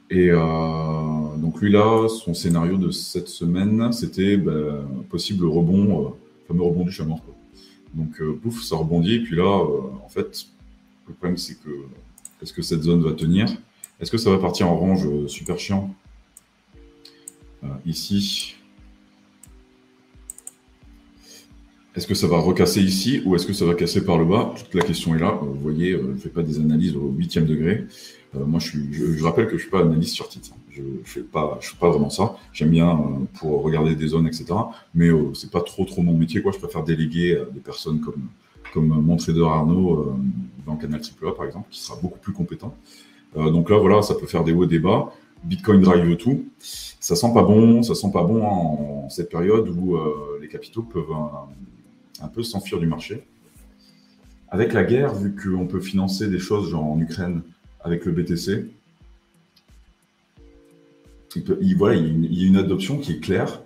Et 0.09 0.29
donc 0.29 1.59
lui 1.61 1.71
là, 1.71 2.07
son 2.07 2.33
scénario 2.33 2.77
de 2.77 2.91
cette 2.91 3.29
semaine, 3.29 3.91
c'était 3.93 4.37
ben, 4.37 4.85
possible 5.09 5.45
rebond, 5.45 6.15
fameux 6.47 6.61
rebond 6.61 6.83
du 6.83 6.91
chameau. 6.91 7.19
Donc 7.95 8.21
pouf, 8.41 8.61
ça 8.61 8.75
rebondit. 8.75 9.15
Et 9.15 9.23
puis 9.23 9.35
là, 9.35 9.65
en 10.03 10.09
fait, 10.09 10.52
le 11.13 11.17
problème 11.17 11.37
c'est 11.37 11.55
que 11.55 11.69
est-ce 12.41 12.53
que 12.53 12.61
cette 12.61 12.83
zone 12.83 13.01
va 13.03 13.13
tenir? 13.13 13.47
Est-ce 13.99 14.11
que 14.11 14.17
ça 14.17 14.29
va 14.29 14.37
partir 14.37 14.67
en 14.67 14.75
range 14.75 15.07
super 15.27 15.57
chiant? 15.59 15.93
Ici 17.85 18.55
Est-ce 21.95 22.07
que 22.07 22.15
ça 22.15 22.25
va 22.25 22.39
recasser 22.39 22.81
ici 22.81 23.21
ou 23.23 23.35
est-ce 23.35 23.45
que 23.45 23.53
ça 23.53 23.65
va 23.65 23.75
casser 23.75 24.03
par 24.03 24.17
le 24.17 24.25
bas? 24.25 24.53
Toute 24.57 24.73
la 24.73 24.81
question 24.81 25.15
est 25.15 25.19
là. 25.19 25.37
Vous 25.39 25.53
voyez, 25.53 25.91
euh, 25.91 26.01
je 26.01 26.11
ne 26.13 26.17
fais 26.17 26.29
pas 26.29 26.41
des 26.41 26.59
analyses 26.59 26.95
au 26.95 27.11
huitième 27.11 27.45
degré. 27.45 27.85
Euh, 28.35 28.45
moi, 28.45 28.59
je, 28.59 29.23
rappelle 29.23 29.45
que 29.45 29.51
je 29.51 29.55
ne 29.55 29.61
suis 29.61 29.69
pas 29.69 29.81
analyste 29.81 30.15
sur 30.15 30.27
titre. 30.27 30.49
Je 30.71 30.81
ne 30.81 31.03
fais 31.05 31.21
pas, 31.21 31.59
je 31.61 31.67
suis 31.67 31.77
pas 31.77 31.91
vraiment 31.91 32.09
ça. 32.09 32.35
J'aime 32.51 32.71
bien 32.71 32.89
euh, 32.89 33.25
pour 33.35 33.61
regarder 33.61 33.95
des 33.95 34.07
zones, 34.07 34.25
etc. 34.25 34.45
Mais 34.95 35.09
ce 35.09 35.41
c'est 35.41 35.51
pas 35.51 35.61
trop 35.61 35.85
trop 35.85 36.01
mon 36.01 36.17
métier. 36.17 36.41
Je 36.43 36.57
préfère 36.57 36.83
déléguer 36.83 37.37
à 37.37 37.45
des 37.45 37.59
personnes 37.59 37.99
comme, 37.99 38.27
comme 38.73 38.87
mon 38.87 39.15
trader 39.15 39.45
Arnaud 39.45 40.17
dans 40.65 40.75
Canal 40.75 41.01
AAA, 41.01 41.35
par 41.35 41.45
exemple, 41.45 41.67
qui 41.69 41.79
sera 41.79 41.99
beaucoup 42.01 42.19
plus 42.19 42.33
compétent. 42.33 42.75
donc 43.35 43.69
là, 43.69 43.77
voilà, 43.77 44.01
ça 44.01 44.15
peut 44.15 44.27
faire 44.27 44.43
des 44.43 44.53
hauts 44.53 44.63
et 44.63 44.67
des 44.67 44.79
bas. 44.79 45.11
Bitcoin 45.43 45.81
drive 45.81 46.15
tout. 46.17 46.45
Ça 46.59 47.15
sent 47.15 47.33
pas 47.33 47.43
bon, 47.43 47.83
ça 47.83 47.95
sent 47.95 48.11
pas 48.13 48.23
bon 48.23 48.43
en, 48.43 49.09
cette 49.09 49.29
période 49.29 49.67
où 49.69 49.97
les 50.41 50.47
capitaux 50.47 50.83
peuvent 50.83 51.11
un 52.21 52.27
peu 52.27 52.43
s'enfuir 52.43 52.79
du 52.79 52.87
marché. 52.87 53.23
Avec 54.49 54.71
la 54.73 54.83
guerre, 54.83 55.15
vu 55.15 55.35
qu'on 55.35 55.65
peut 55.65 55.81
financer 55.81 56.27
des 56.27 56.37
choses 56.37 56.69
genre 56.69 56.85
en 56.85 56.99
Ukraine 56.99 57.41
avec 57.81 58.05
le 58.05 58.11
BTC, 58.11 58.69
il, 61.35 62.37
y 62.39 62.43
a 62.43 62.47
une 62.47 62.57
adoption 62.57 62.99
qui 62.99 63.13
est 63.13 63.19
claire, 63.19 63.63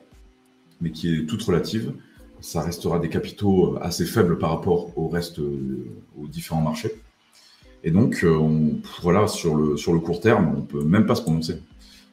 mais 0.79 0.91
qui 0.91 1.13
est 1.13 1.25
toute 1.25 1.43
relative. 1.43 1.93
Ça 2.47 2.61
restera 2.61 2.97
des 2.97 3.09
capitaux 3.09 3.77
assez 3.81 4.05
faibles 4.05 4.37
par 4.37 4.51
rapport 4.51 4.97
au 4.97 5.09
reste, 5.09 5.39
aux 5.39 6.27
différents 6.27 6.61
marchés. 6.61 6.91
Et 7.83 7.91
donc, 7.91 8.23
euh, 8.23 8.71
voilà, 9.01 9.27
sur 9.27 9.53
le, 9.53 9.75
sur 9.75 9.91
le 9.91 9.99
court 9.99 10.21
terme, 10.21 10.53
on 10.55 10.61
ne 10.61 10.65
peut 10.65 10.81
même 10.81 11.05
pas 11.05 11.15
se 11.15 11.23
prononcer. 11.23 11.61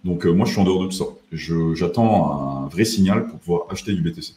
Donc, 0.02 0.26
euh, 0.26 0.32
moi, 0.32 0.44
je 0.44 0.50
suis 0.50 0.60
en 0.60 0.64
dehors 0.64 0.82
de 0.82 0.86
tout 0.86 0.96
ça. 0.96 1.04
J'attends 1.30 2.64
un 2.64 2.66
vrai 2.66 2.84
signal 2.84 3.28
pour 3.28 3.38
pouvoir 3.38 3.66
acheter 3.70 3.94
du 3.94 4.02
BTC. 4.02 4.32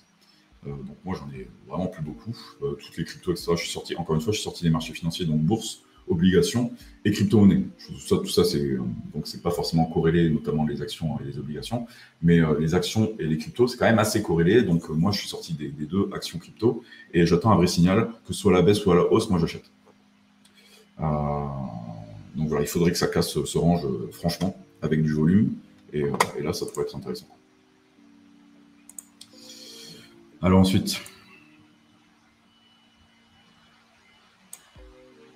Euh, 0.67 0.69
donc 0.69 0.97
moi, 1.03 1.17
j'en 1.19 1.27
ai 1.35 1.47
vraiment 1.67 1.87
plus 1.87 2.03
beaucoup. 2.03 2.37
Euh, 2.61 2.73
toutes 2.73 2.95
les 2.95 3.03
cryptos, 3.03 3.31
etc. 3.31 3.53
Je 3.55 3.63
suis 3.63 3.71
sorti, 3.71 3.95
encore 3.95 4.15
une 4.15 4.21
fois, 4.21 4.33
je 4.33 4.37
suis 4.37 4.43
sorti 4.43 4.63
des 4.63 4.69
marchés 4.69 4.93
financiers, 4.93 5.25
donc 5.25 5.39
bourse, 5.39 5.81
obligations 6.07 6.71
et 7.05 7.11
crypto-monnaie. 7.11 7.63
Tout 7.85 7.99
ça, 7.99 8.17
tout 8.17 8.27
ça 8.27 8.43
c'est 8.43 8.75
donc 9.13 9.25
c'est 9.25 9.41
pas 9.41 9.51
forcément 9.51 9.85
corrélé, 9.85 10.29
notamment 10.29 10.65
les 10.65 10.81
actions 10.81 11.19
et 11.19 11.25
les 11.25 11.37
obligations, 11.37 11.87
mais 12.21 12.39
euh, 12.39 12.59
les 12.59 12.75
actions 12.75 13.13
et 13.19 13.25
les 13.25 13.37
cryptos, 13.37 13.67
c'est 13.67 13.77
quand 13.77 13.85
même 13.85 13.99
assez 13.99 14.21
corrélé. 14.21 14.63
Donc 14.63 14.89
moi, 14.89 15.11
je 15.11 15.19
suis 15.19 15.29
sorti 15.29 15.53
des, 15.53 15.69
deux 15.69 16.09
actions 16.13 16.39
crypto 16.39 16.83
et 17.13 17.25
j'attends 17.25 17.51
un 17.51 17.55
vrai 17.55 17.67
signal, 17.67 18.09
que 18.27 18.33
soit 18.33 18.51
la 18.51 18.61
baisse 18.61 18.85
à 18.87 18.95
la 18.95 19.11
hausse, 19.11 19.29
moi 19.29 19.39
j'achète. 19.39 19.69
donc 20.99 22.47
voilà, 22.47 22.63
il 22.63 22.67
faudrait 22.67 22.91
que 22.91 22.97
ça 22.97 23.07
casse 23.07 23.43
ce 23.43 23.57
range, 23.57 23.85
franchement, 24.11 24.57
avec 24.81 25.01
du 25.01 25.13
volume, 25.13 25.53
et 25.93 26.03
là, 26.41 26.53
ça 26.53 26.65
pourrait 26.65 26.85
être 26.85 26.95
intéressant. 26.95 27.27
Alors 30.41 30.59
ensuite, 30.59 31.01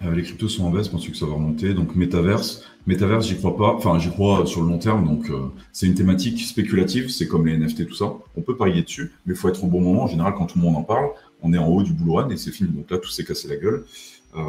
euh, 0.04 0.16
les 0.16 0.24
cryptos 0.24 0.50
sont 0.50 0.66
en 0.66 0.72
baisse, 0.72 0.88
pense 0.88 1.08
que 1.08 1.16
ça 1.16 1.26
va 1.26 1.34
remonter? 1.34 1.74
Donc 1.74 1.96
Metaverse, 1.96 2.64
Metaverse, 2.88 3.28
j'y 3.28 3.38
crois 3.38 3.56
pas. 3.56 3.74
Enfin, 3.74 4.00
j'y 4.00 4.10
crois 4.10 4.46
sur 4.46 4.62
le 4.62 4.68
long 4.68 4.78
terme. 4.78 5.06
Donc 5.06 5.30
euh, 5.30 5.48
c'est 5.72 5.86
une 5.86 5.96
thématique 5.96 6.40
spéculative. 6.40 7.10
C'est 7.10 7.28
comme 7.28 7.48
les 7.48 7.58
NFT, 7.58 7.88
tout 7.88 7.96
ça. 7.96 8.14
On 8.36 8.42
peut 8.42 8.56
parier 8.56 8.82
dessus, 8.82 9.12
mais 9.26 9.34
il 9.34 9.38
faut 9.38 9.50
être 9.50 9.64
au 9.64 9.68
bon 9.68 9.82
moment. 9.82 10.04
En 10.04 10.08
général, 10.08 10.34
quand 10.38 10.48
tout 10.48 10.58
le 10.58 10.64
monde 10.64 10.76
en 10.76 10.84
parle, 10.84 11.10
on 11.42 11.54
est 11.54 11.58
en 11.58 11.68
haut 11.68 11.84
du 11.84 11.94
bull 11.94 12.32
et 12.32 12.38
c'est 12.38 12.52
fini. 12.52 12.70
Donc 12.70 12.90
là, 12.90 12.98
tout 12.98 13.10
s'est 13.10 13.24
cassé 13.24 13.48
la 13.48 13.58
gueule. 13.58 13.86
Euh, 14.36 14.42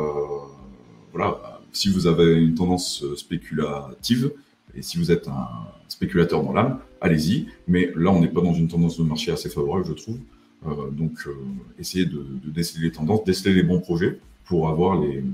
voilà. 1.12 1.60
Si 1.72 1.88
vous 1.88 2.06
avez 2.06 2.34
une 2.34 2.54
tendance 2.54 3.02
spéculative 3.16 4.32
et 4.74 4.82
si 4.82 4.98
vous 4.98 5.10
êtes 5.10 5.26
un 5.28 5.48
spéculateur 5.88 6.42
dans 6.42 6.52
l'âme, 6.52 6.78
allez-y. 7.00 7.46
Mais 7.68 7.92
là, 7.96 8.10
on 8.10 8.20
n'est 8.20 8.28
pas 8.28 8.40
dans 8.40 8.54
une 8.54 8.68
tendance 8.68 8.98
de 8.98 9.02
marché 9.02 9.30
assez 9.32 9.48
favorable, 9.48 9.84
je 9.86 9.92
trouve. 9.92 10.18
Euh, 10.66 10.90
donc, 10.90 11.12
euh, 11.26 11.34
essayez 11.78 12.06
de, 12.06 12.24
déceler 12.44 12.84
les 12.84 12.92
tendances, 12.92 13.24
déceler 13.24 13.54
les 13.54 13.62
bons 13.62 13.80
projets 13.80 14.20
pour 14.52 14.68
avoir 14.68 15.00
les, 15.00 15.24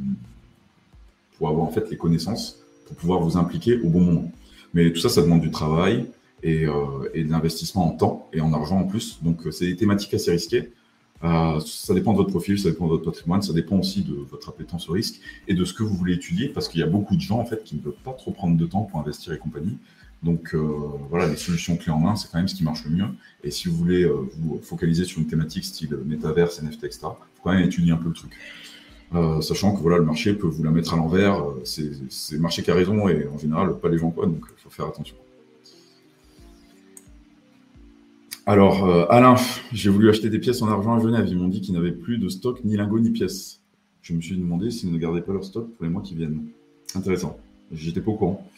pour 1.37 1.49
avoir 1.49 1.67
en 1.67 1.73
fait 1.73 1.91
les 1.91 1.97
connaissances 1.97 2.61
pour 2.87 2.95
pouvoir 2.95 3.21
vous 3.21 3.37
impliquer 3.37 3.81
au 3.81 3.89
bon 3.89 4.01
moment. 4.01 4.31
Mais 4.75 4.93
tout 4.93 5.01
ça, 5.01 5.09
ça 5.09 5.23
demande 5.23 5.41
du 5.41 5.51
travail 5.51 6.07
et, 6.45 6.67
euh, 6.67 7.11
et 7.15 7.25
de 7.25 7.31
l'investissement 7.33 7.85
en 7.89 7.97
temps 7.97 8.29
et 8.33 8.41
en 8.41 8.53
argent 8.53 8.79
en 8.79 8.85
plus. 8.85 9.19
Donc, 9.25 9.41
c'est 9.51 9.67
des 9.67 9.75
thématiques 9.75 10.15
assez 10.15 10.31
risquées. 10.31 10.71
ça 11.21 11.95
dépend 11.95 12.13
de 12.13 12.19
votre 12.19 12.31
profil, 12.31 12.61
ça 12.61 12.71
dépend 12.71 12.85
de 12.85 12.93
votre 12.93 13.07
patrimoine, 13.11 13.43
ça 13.43 13.53
dépend 13.53 13.79
aussi 13.81 14.03
de 14.03 14.15
votre 14.15 14.51
appétence 14.51 14.89
au 14.89 14.93
risque 14.93 15.17
et 15.49 15.55
de 15.55 15.65
ce 15.65 15.75
que 15.75 15.83
vous 15.83 15.97
voulez 15.97 16.15
étudier, 16.15 16.47
parce 16.51 16.69
qu'il 16.69 16.79
y 16.79 16.85
a 16.85 16.87
beaucoup 16.87 17.17
de 17.17 17.21
gens 17.21 17.41
en 17.41 17.45
fait 17.45 17.65
qui 17.65 17.75
ne 17.75 17.81
veulent 17.81 18.05
pas 18.05 18.13
trop 18.13 18.31
prendre 18.31 18.57
de 18.57 18.67
temps 18.67 18.83
pour 18.83 19.01
investir 19.01 19.33
et 19.33 19.39
compagnie. 19.39 19.79
Donc 20.23 20.55
euh, 20.55 20.61
voilà, 21.11 21.27
les 21.27 21.37
solutions 21.37 21.77
clés 21.77 21.93
en 21.93 21.99
main, 21.99 22.15
c'est 22.15 22.31
quand 22.31 22.39
même 22.39 22.47
ce 22.47 22.55
qui 22.55 22.63
marche 22.63 22.85
le 22.85 22.93
mieux. 22.93 23.11
Et 23.43 23.51
si 23.51 23.67
vous 23.67 23.77
voulez 23.77 24.05
euh, 24.05 24.29
vous 24.39 24.61
focaliser 24.63 25.05
sur 25.05 25.19
une 25.19 25.27
thématique 25.27 25.65
style 25.65 25.97
métaverse, 26.07 26.63
NFT, 26.63 26.85
etc., 26.85 26.99
il 27.03 27.37
faut 27.37 27.43
quand 27.43 27.53
même 27.53 27.65
étudier 27.65 27.93
un 27.93 27.97
peu 27.97 28.09
le 28.09 28.15
truc. 28.15 28.33
Euh, 29.15 29.41
sachant 29.41 29.75
que 29.75 29.81
voilà, 29.81 29.99
le 29.99 30.05
marché 30.05 30.35
peut 30.35 30.47
vous 30.47 30.63
la 30.63 30.71
mettre 30.71 30.93
à 30.95 30.97
l'envers. 30.97 31.43
c'est 31.65 31.91
le 32.33 32.39
marché 32.39 32.63
qui 32.63 32.71
a 32.71 32.75
raison 32.75 33.09
et 33.09 33.27
en 33.27 33.39
général, 33.39 33.79
pas 33.79 33.89
les 33.89 33.99
gens 33.99 34.11
quoi, 34.11 34.27
donc 34.27 34.45
il 34.57 34.61
faut 34.61 34.71
faire 34.71 34.87
attention. 34.87 35.17
Alors, 38.45 39.11
Alain, 39.11 39.37
j'ai 39.73 39.91
voulu 39.91 40.09
acheter 40.09 40.31
des 40.31 40.39
pièces 40.39 40.63
en 40.63 40.69
argent 40.69 40.95
à 40.95 41.01
Genève. 41.01 41.27
Ils 41.29 41.37
m'ont 41.37 41.49
dit 41.49 41.61
qu'ils 41.61 41.75
n'avaient 41.75 41.93
plus 41.93 42.17
de 42.17 42.31
stock, 42.31 42.65
ni 42.65 42.77
lingots, 42.77 42.99
ni 42.99 43.11
pièces. 43.11 43.61
Je 44.01 44.15
me 44.15 44.23
suis 44.23 44.37
demandé 44.37 44.71
s'ils 44.71 44.91
ne 44.91 44.97
gardaient 44.97 45.21
pas 45.21 45.35
leur 45.35 45.45
stock 45.45 45.71
pour 45.75 45.85
les 45.85 45.91
mois 45.91 46.01
qui 46.01 46.15
viennent. 46.15 46.47
Intéressant. 46.95 47.39
J'étais 47.73 48.01
pas 48.01 48.11
au 48.11 48.15
courant. 48.15 48.49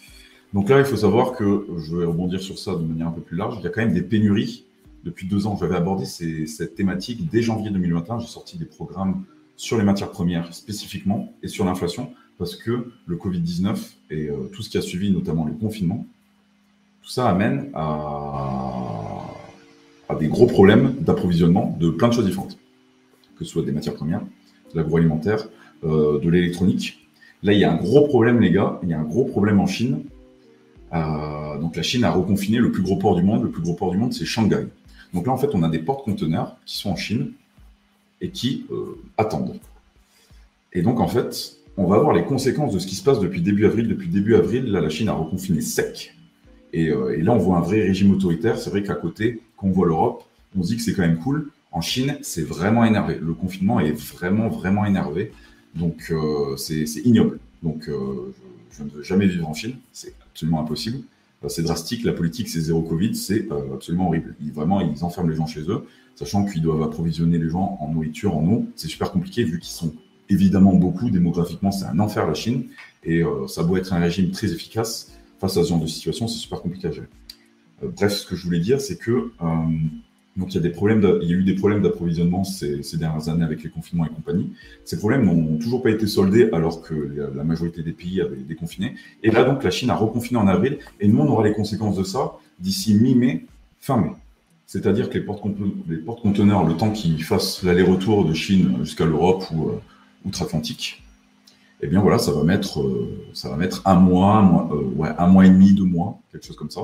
Donc 0.52 0.68
là, 0.68 0.78
il 0.78 0.84
faut 0.84 0.96
savoir 0.96 1.32
que, 1.32 1.66
je 1.78 1.96
vais 1.96 2.04
rebondir 2.04 2.40
sur 2.40 2.58
ça 2.58 2.74
de 2.74 2.82
manière 2.82 3.08
un 3.08 3.12
peu 3.12 3.20
plus 3.20 3.36
large, 3.36 3.56
il 3.58 3.64
y 3.64 3.66
a 3.66 3.70
quand 3.70 3.80
même 3.80 3.94
des 3.94 4.02
pénuries. 4.02 4.64
Depuis 5.04 5.26
deux 5.26 5.46
ans, 5.46 5.56
j'avais 5.58 5.76
abordé 5.76 6.04
cette 6.04 6.74
thématique. 6.74 7.28
Dès 7.30 7.40
janvier 7.40 7.70
2021, 7.70 8.18
j'ai 8.18 8.26
sorti 8.26 8.58
des 8.58 8.64
programmes 8.64 9.24
sur 9.60 9.76
les 9.76 9.84
matières 9.84 10.10
premières 10.10 10.54
spécifiquement 10.54 11.34
et 11.42 11.48
sur 11.48 11.66
l'inflation, 11.66 12.14
parce 12.38 12.56
que 12.56 12.92
le 13.04 13.16
Covid-19 13.16 13.76
et 14.10 14.30
euh, 14.30 14.48
tout 14.54 14.62
ce 14.62 14.70
qui 14.70 14.78
a 14.78 14.80
suivi, 14.80 15.10
notamment 15.10 15.44
le 15.44 15.52
confinement, 15.52 16.06
tout 17.02 17.10
ça 17.10 17.28
amène 17.28 17.70
à, 17.74 19.26
des 20.18 20.28
gros 20.28 20.46
problèmes 20.46 20.94
d'approvisionnement 21.00 21.76
de 21.78 21.90
plein 21.90 22.08
de 22.08 22.14
choses 22.14 22.24
différentes, 22.24 22.56
que 23.36 23.44
ce 23.44 23.50
soit 23.50 23.62
des 23.62 23.72
matières 23.72 23.96
premières, 23.96 24.22
de 24.72 24.78
l'agroalimentaire, 24.78 25.46
euh, 25.84 26.18
de 26.18 26.30
l'électronique. 26.30 27.06
Là, 27.42 27.52
il 27.52 27.58
y 27.58 27.64
a 27.64 27.70
un 27.70 27.76
gros 27.76 28.06
problème, 28.06 28.40
les 28.40 28.50
gars, 28.50 28.80
il 28.82 28.88
y 28.88 28.94
a 28.94 28.98
un 28.98 29.04
gros 29.04 29.26
problème 29.26 29.60
en 29.60 29.66
Chine 29.66 30.04
euh, 30.92 31.58
donc 31.58 31.76
la 31.76 31.82
Chine 31.82 32.02
a 32.02 32.10
reconfiné 32.10 32.58
le 32.58 32.72
plus 32.72 32.82
gros 32.82 32.96
port 32.96 33.14
du 33.14 33.22
monde. 33.22 33.44
Le 33.44 33.50
plus 33.50 33.62
gros 33.62 33.74
port 33.74 33.92
du 33.92 33.98
monde, 33.98 34.12
c'est 34.12 34.24
Shanghai. 34.24 34.66
Donc 35.14 35.26
là, 35.26 35.32
en 35.32 35.36
fait, 35.36 35.50
on 35.54 35.62
a 35.62 35.68
des 35.68 35.78
porte-conteneurs 35.78 36.56
qui 36.64 36.78
sont 36.78 36.90
en 36.90 36.96
Chine 36.96 37.32
et 38.20 38.30
qui 38.30 38.66
euh, 38.70 38.98
attendent. 39.16 39.58
Et 40.72 40.82
donc, 40.82 41.00
en 41.00 41.08
fait, 41.08 41.56
on 41.76 41.86
va 41.86 41.98
voir 41.98 42.12
les 42.12 42.24
conséquences 42.24 42.72
de 42.72 42.78
ce 42.78 42.86
qui 42.86 42.94
se 42.94 43.02
passe 43.02 43.20
depuis 43.20 43.40
début 43.40 43.66
avril. 43.66 43.88
Depuis 43.88 44.08
début 44.08 44.34
avril, 44.34 44.66
là, 44.66 44.80
la 44.80 44.88
Chine 44.88 45.08
a 45.08 45.12
reconfiné 45.12 45.60
sec. 45.60 46.14
Et, 46.72 46.90
euh, 46.90 47.16
et 47.16 47.22
là, 47.22 47.32
on 47.32 47.38
voit 47.38 47.58
un 47.58 47.62
vrai 47.62 47.82
régime 47.82 48.12
autoritaire. 48.12 48.58
C'est 48.58 48.70
vrai 48.70 48.82
qu'à 48.82 48.94
côté, 48.94 49.40
quand 49.56 49.66
on 49.66 49.72
voit 49.72 49.86
l'Europe, 49.86 50.24
on 50.56 50.62
se 50.62 50.68
dit 50.68 50.76
que 50.76 50.82
c'est 50.82 50.92
quand 50.92 51.02
même 51.02 51.18
cool. 51.18 51.50
En 51.72 51.80
Chine, 51.80 52.18
c'est 52.22 52.42
vraiment 52.42 52.84
énervé. 52.84 53.18
Le 53.20 53.32
confinement 53.32 53.80
est 53.80 53.92
vraiment, 53.92 54.48
vraiment 54.48 54.84
énervé. 54.84 55.32
Donc, 55.74 56.12
c'est 56.56 56.84
ignoble. 57.04 57.38
Donc, 57.62 57.88
je 58.70 58.82
ne 58.82 58.90
veux 58.90 59.02
jamais 59.02 59.26
vivre 59.26 59.48
en 59.48 59.54
Chine, 59.54 59.76
c'est 59.92 60.14
absolument 60.30 60.60
impossible. 60.60 60.98
Euh, 61.44 61.48
c'est 61.48 61.62
drastique, 61.62 62.04
la 62.04 62.12
politique 62.12 62.48
c'est 62.48 62.60
zéro 62.60 62.82
Covid, 62.82 63.14
c'est 63.14 63.50
euh, 63.50 63.74
absolument 63.74 64.08
horrible. 64.08 64.34
Vraiment, 64.54 64.80
ils 64.80 65.04
enferment 65.04 65.28
les 65.28 65.36
gens 65.36 65.46
chez 65.46 65.62
eux, 65.62 65.86
sachant 66.14 66.44
qu'ils 66.44 66.62
doivent 66.62 66.82
approvisionner 66.82 67.38
les 67.38 67.48
gens 67.48 67.78
en 67.80 67.92
nourriture, 67.92 68.36
en 68.36 68.46
eau. 68.46 68.66
C'est 68.76 68.88
super 68.88 69.12
compliqué 69.12 69.44
vu 69.44 69.58
qu'ils 69.58 69.70
sont 69.70 69.94
évidemment 70.28 70.74
beaucoup, 70.74 71.10
démographiquement 71.10 71.72
c'est 71.72 71.86
un 71.86 71.98
enfer 71.98 72.26
la 72.26 72.34
Chine, 72.34 72.66
et 73.04 73.22
euh, 73.22 73.46
ça 73.48 73.64
doit 73.64 73.78
être 73.78 73.92
un 73.92 73.98
régime 73.98 74.30
très 74.30 74.52
efficace. 74.52 75.12
Face 75.38 75.56
à 75.56 75.64
ce 75.64 75.70
genre 75.70 75.80
de 75.80 75.86
situation, 75.86 76.28
c'est 76.28 76.38
super 76.38 76.60
compliqué 76.60 76.88
à 76.88 76.90
gérer. 76.92 77.08
bref, 77.82 78.12
ce 78.12 78.26
que 78.26 78.36
je 78.36 78.44
voulais 78.44 78.60
dire, 78.60 78.80
c'est 78.80 78.98
que 78.98 79.30
donc 80.36 80.54
il 80.54 80.62
y 80.62 80.66
a 80.66 80.70
y 80.70 81.32
a 81.32 81.36
eu 81.36 81.42
des 81.42 81.54
problèmes 81.54 81.82
d'approvisionnement 81.82 82.44
ces, 82.44 82.80
dernières 82.94 83.28
années 83.28 83.44
avec 83.44 83.62
les 83.62 83.70
confinements 83.70 84.06
et 84.06 84.08
compagnie. 84.08 84.52
Ces 84.84 84.98
problèmes 84.98 85.24
n'ont 85.24 85.58
toujours 85.58 85.82
pas 85.82 85.90
été 85.90 86.06
soldés 86.06 86.48
alors 86.52 86.82
que 86.82 86.94
la 87.34 87.44
majorité 87.44 87.82
des 87.82 87.92
pays 87.92 88.20
avaient 88.20 88.36
déconfiné. 88.36 88.94
Et 89.22 89.30
là 89.30 89.44
donc 89.44 89.64
la 89.64 89.70
Chine 89.70 89.90
a 89.90 89.96
reconfiné 89.96 90.38
en 90.38 90.46
avril 90.46 90.78
et 91.00 91.08
nous 91.08 91.18
on 91.18 91.26
aura 91.26 91.44
les 91.44 91.52
conséquences 91.52 91.96
de 91.96 92.04
ça 92.04 92.34
d'ici 92.58 92.94
mi-mai, 92.94 93.46
fin 93.80 93.96
mai. 93.96 94.10
C'est-à-dire 94.70 95.10
que 95.10 95.18
les 95.18 95.24
porte-conteneurs, 95.24 96.64
le 96.64 96.76
temps 96.76 96.92
qu'ils 96.92 97.24
fassent 97.24 97.64
l'aller-retour 97.64 98.24
de 98.24 98.32
Chine 98.32 98.76
jusqu'à 98.84 99.04
l'Europe 99.04 99.42
ou 99.52 99.70
euh, 99.70 99.80
outre-Atlantique, 100.24 101.02
eh 101.80 101.88
bien 101.88 102.00
voilà, 102.00 102.18
ça 102.18 102.30
va 102.30 102.44
mettre, 102.44 102.78
ça 103.32 103.48
va 103.48 103.56
mettre 103.56 103.82
un 103.84 103.96
mois, 103.96 104.36
un 104.36 104.42
mois, 104.42 104.76
ouais, 104.94 105.08
un 105.18 105.26
mois 105.26 105.44
et 105.44 105.50
demi, 105.50 105.72
deux 105.72 105.82
mois, 105.82 106.20
quelque 106.30 106.46
chose 106.46 106.54
comme 106.54 106.70
ça. 106.70 106.82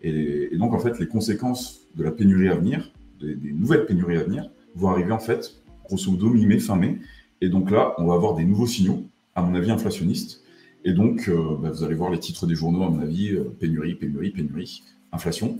Et, 0.00 0.56
donc, 0.56 0.72
en 0.72 0.78
fait, 0.78 0.98
les 1.00 1.06
conséquences 1.06 1.80
de 1.96 2.02
la 2.02 2.12
pénurie 2.12 2.48
à 2.48 2.54
venir, 2.54 2.90
des, 3.20 3.36
nouvelles 3.52 3.84
pénuries 3.84 4.16
à 4.16 4.24
venir, 4.24 4.48
vont 4.74 4.88
arriver 4.88 5.12
en 5.12 5.18
fait, 5.18 5.62
grosso 5.84 6.10
modo, 6.10 6.30
mi-mai, 6.30 6.60
fin 6.60 6.76
mai. 6.76 6.98
Et 7.42 7.50
donc 7.50 7.70
là, 7.70 7.92
on 7.98 8.06
va 8.06 8.14
avoir 8.14 8.36
des 8.36 8.44
nouveaux 8.44 8.66
signaux, 8.66 9.04
à 9.34 9.42
mon 9.42 9.54
avis, 9.54 9.70
inflationnistes. 9.70 10.44
Et 10.86 10.94
donc, 10.94 11.28
euh, 11.28 11.58
bah, 11.60 11.72
vous 11.72 11.84
allez 11.84 11.94
voir 11.94 12.10
les 12.10 12.20
titres 12.20 12.46
des 12.46 12.54
journaux, 12.54 12.84
à 12.84 12.88
mon 12.88 13.02
avis, 13.02 13.32
euh, 13.32 13.54
pénurie, 13.60 13.96
pénurie, 13.96 14.30
pénurie, 14.30 14.82
inflation. 15.12 15.58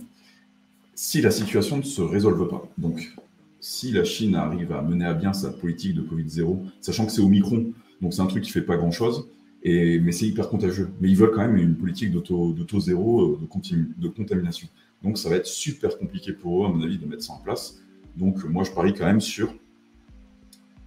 Si 0.95 1.21
la 1.21 1.31
situation 1.31 1.77
ne 1.77 1.83
se 1.83 2.01
résolve 2.01 2.47
pas, 2.47 2.69
donc 2.77 3.13
si 3.59 3.91
la 3.91 4.03
Chine 4.03 4.35
arrive 4.35 4.71
à 4.73 4.81
mener 4.81 5.05
à 5.05 5.13
bien 5.13 5.33
sa 5.33 5.49
politique 5.49 5.95
de 5.95 6.01
Covid-0, 6.01 6.59
sachant 6.81 7.05
que 7.05 7.11
c'est 7.11 7.21
au 7.21 7.29
micron, 7.29 7.71
donc 8.01 8.13
c'est 8.13 8.21
un 8.21 8.27
truc 8.27 8.43
qui 8.43 8.51
fait 8.51 8.61
pas 8.61 8.77
grand-chose, 8.77 9.27
mais 9.63 10.11
c'est 10.11 10.27
hyper 10.27 10.49
contagieux. 10.49 10.89
Mais 10.99 11.09
ils 11.09 11.15
veulent 11.15 11.31
quand 11.31 11.47
même 11.47 11.57
une 11.57 11.75
politique 11.75 12.11
d'auto 12.11 12.79
zéro, 12.79 13.21
euh, 13.21 13.39
de, 13.39 14.01
de 14.01 14.07
contamination. 14.09 14.67
Donc 15.01 15.17
ça 15.17 15.29
va 15.29 15.37
être 15.37 15.47
super 15.47 15.97
compliqué 15.97 16.33
pour 16.33 16.63
eux, 16.63 16.67
à 16.67 16.69
mon 16.69 16.83
avis, 16.83 16.97
de 16.97 17.05
mettre 17.05 17.23
ça 17.23 17.33
en 17.33 17.39
place. 17.39 17.81
Donc 18.15 18.43
moi, 18.43 18.63
je 18.63 18.71
parie 18.71 18.93
quand 18.93 19.05
même 19.05 19.21
sur 19.21 19.53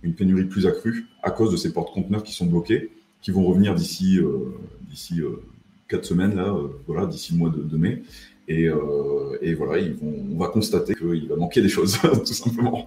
une 0.03 0.15
pénurie 0.15 0.45
plus 0.45 0.67
accrue 0.67 1.07
à 1.23 1.31
cause 1.31 1.51
de 1.51 1.57
ces 1.57 1.73
portes-conteneurs 1.73 2.23
qui 2.23 2.33
sont 2.33 2.47
bloqués, 2.47 2.91
qui 3.23 3.31
vont 3.33 3.45
revenir 3.45 3.75
d'ici 3.75 4.19
euh, 4.21 4.55
euh, 5.19 5.43
quatre 5.89 6.05
semaines, 6.05 6.37
là, 6.37 6.55
voilà, 6.87 7.07
d'ici 7.07 7.33
le 7.33 7.39
mois 7.39 7.51
de 7.51 7.77
mai. 7.77 8.03
Euh, 8.49 9.39
et, 9.43 9.55
voilà, 9.55 9.79
ils 9.79 9.95
vont, 9.95 10.15
on 10.35 10.39
va 10.39 10.49
constater 10.49 10.95
qu'il 10.95 11.29
va 11.29 11.37
manquer 11.37 11.61
des 11.61 11.69
choses, 11.69 11.99
tout 12.27 12.33
simplement. 12.33 12.87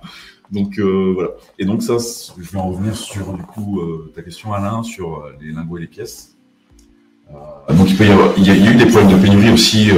Donc 0.51 0.79
euh, 0.79 1.11
voilà. 1.13 1.29
Et 1.57 1.65
donc 1.65 1.83
ça, 1.83 1.97
je 1.97 2.49
vais 2.49 2.57
en 2.57 2.69
revenir 2.69 2.95
sur 2.95 3.33
du 3.33 3.43
coup 3.43 3.81
euh, 3.81 4.11
ta 4.15 4.21
question 4.21 4.53
Alain 4.53 4.83
sur 4.83 5.25
les 5.41 5.51
lingots 5.51 5.77
et 5.77 5.81
les 5.81 5.87
pièces. 5.87 6.35
donc 7.69 7.89
il, 7.89 7.97
peut 7.97 8.05
y, 8.05 8.09
avoir, 8.09 8.33
il, 8.37 8.47
y 8.47 8.49
a, 8.49 8.55
eu 8.55 8.75
des 8.75 8.85
problèmes 8.85 9.11
de 9.11 9.21
pénurie 9.21 9.51
aussi. 9.51 9.89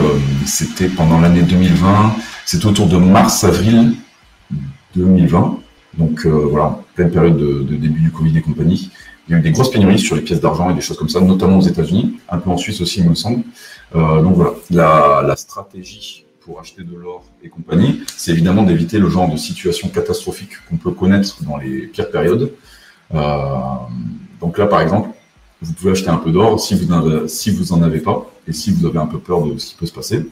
C'était 0.46 0.90
pendant 0.90 1.20
l'année 1.20 1.44
2020. 1.44 2.16
C'était 2.46 2.66
autour 2.66 2.88
de 2.88 2.98
mars-avril 2.98 3.94
2020. 4.96 5.60
Donc 5.98 6.26
voilà, 6.26 6.80
pleine 6.96 7.12
période 7.12 7.38
de, 7.38 7.64
de, 7.64 7.76
début 7.76 8.02
du 8.02 8.12
Covid 8.12 8.38
et 8.38 8.42
compagnie. 8.42 8.92
Il 9.28 9.34
y 9.34 9.36
a 9.36 9.38
eu 9.38 9.42
des 9.42 9.52
grosses 9.52 9.72
pénuries 9.72 10.00
sur 10.00 10.16
les 10.16 10.22
pièces 10.24 10.42
d'argent 10.42 10.70
et 10.72 10.74
des 10.74 10.82
choses 10.82 10.98
comme 10.98 11.08
ça, 11.08 11.22
notamment 11.22 11.60
aux 11.60 11.62
États-Unis, 11.62 12.18
un 12.28 12.40
peu 12.40 12.50
en 12.50 12.58
Suisse 12.58 12.82
aussi, 12.82 13.00
il 13.00 13.08
me 13.08 13.16
semble. 13.16 13.44
Euh, 13.96 14.22
donc 14.22 14.36
voilà, 14.36 14.54
la, 14.70 15.28
la, 15.28 15.36
stratégie 15.36 16.26
pour 16.40 16.60
acheter 16.60 16.84
de 16.84 16.96
l'or 16.96 17.24
et 17.44 17.50
compagnie, 17.50 18.02
c'est 18.16 18.32
évidemment 18.32 18.64
d'éviter 18.64 19.00
le 19.00 19.10
genre 19.10 19.30
de 19.30 19.38
situation 19.38 19.90
catastrophique 19.90 20.52
qu'on 20.70 20.78
peut 20.78 20.92
connaître 20.92 21.44
dans 21.44 21.58
les 21.58 21.88
pires 21.88 22.10
périodes. 22.10 22.54
Euh, 23.14 23.50
donc 24.40 24.58
là, 24.58 24.68
par 24.68 24.82
exemple, 24.82 25.10
vous 25.62 25.74
pouvez 25.74 25.92
acheter 25.92 26.10
un 26.10 26.18
peu 26.18 26.32
d'or 26.32 26.60
si 26.60 26.76
vous 26.76 26.86
n'en 26.86 27.78
en 27.78 27.82
avez 27.84 28.00
pas 28.00 28.32
et 28.48 28.54
si 28.54 28.72
vous 28.72 28.86
avez 28.86 28.98
un 28.98 29.06
peu 29.06 29.20
peur 29.20 29.46
de 29.46 29.58
ce 29.58 29.68
qui 29.68 29.76
peut 29.76 29.86
se 29.86 29.94
passer. 29.94 30.26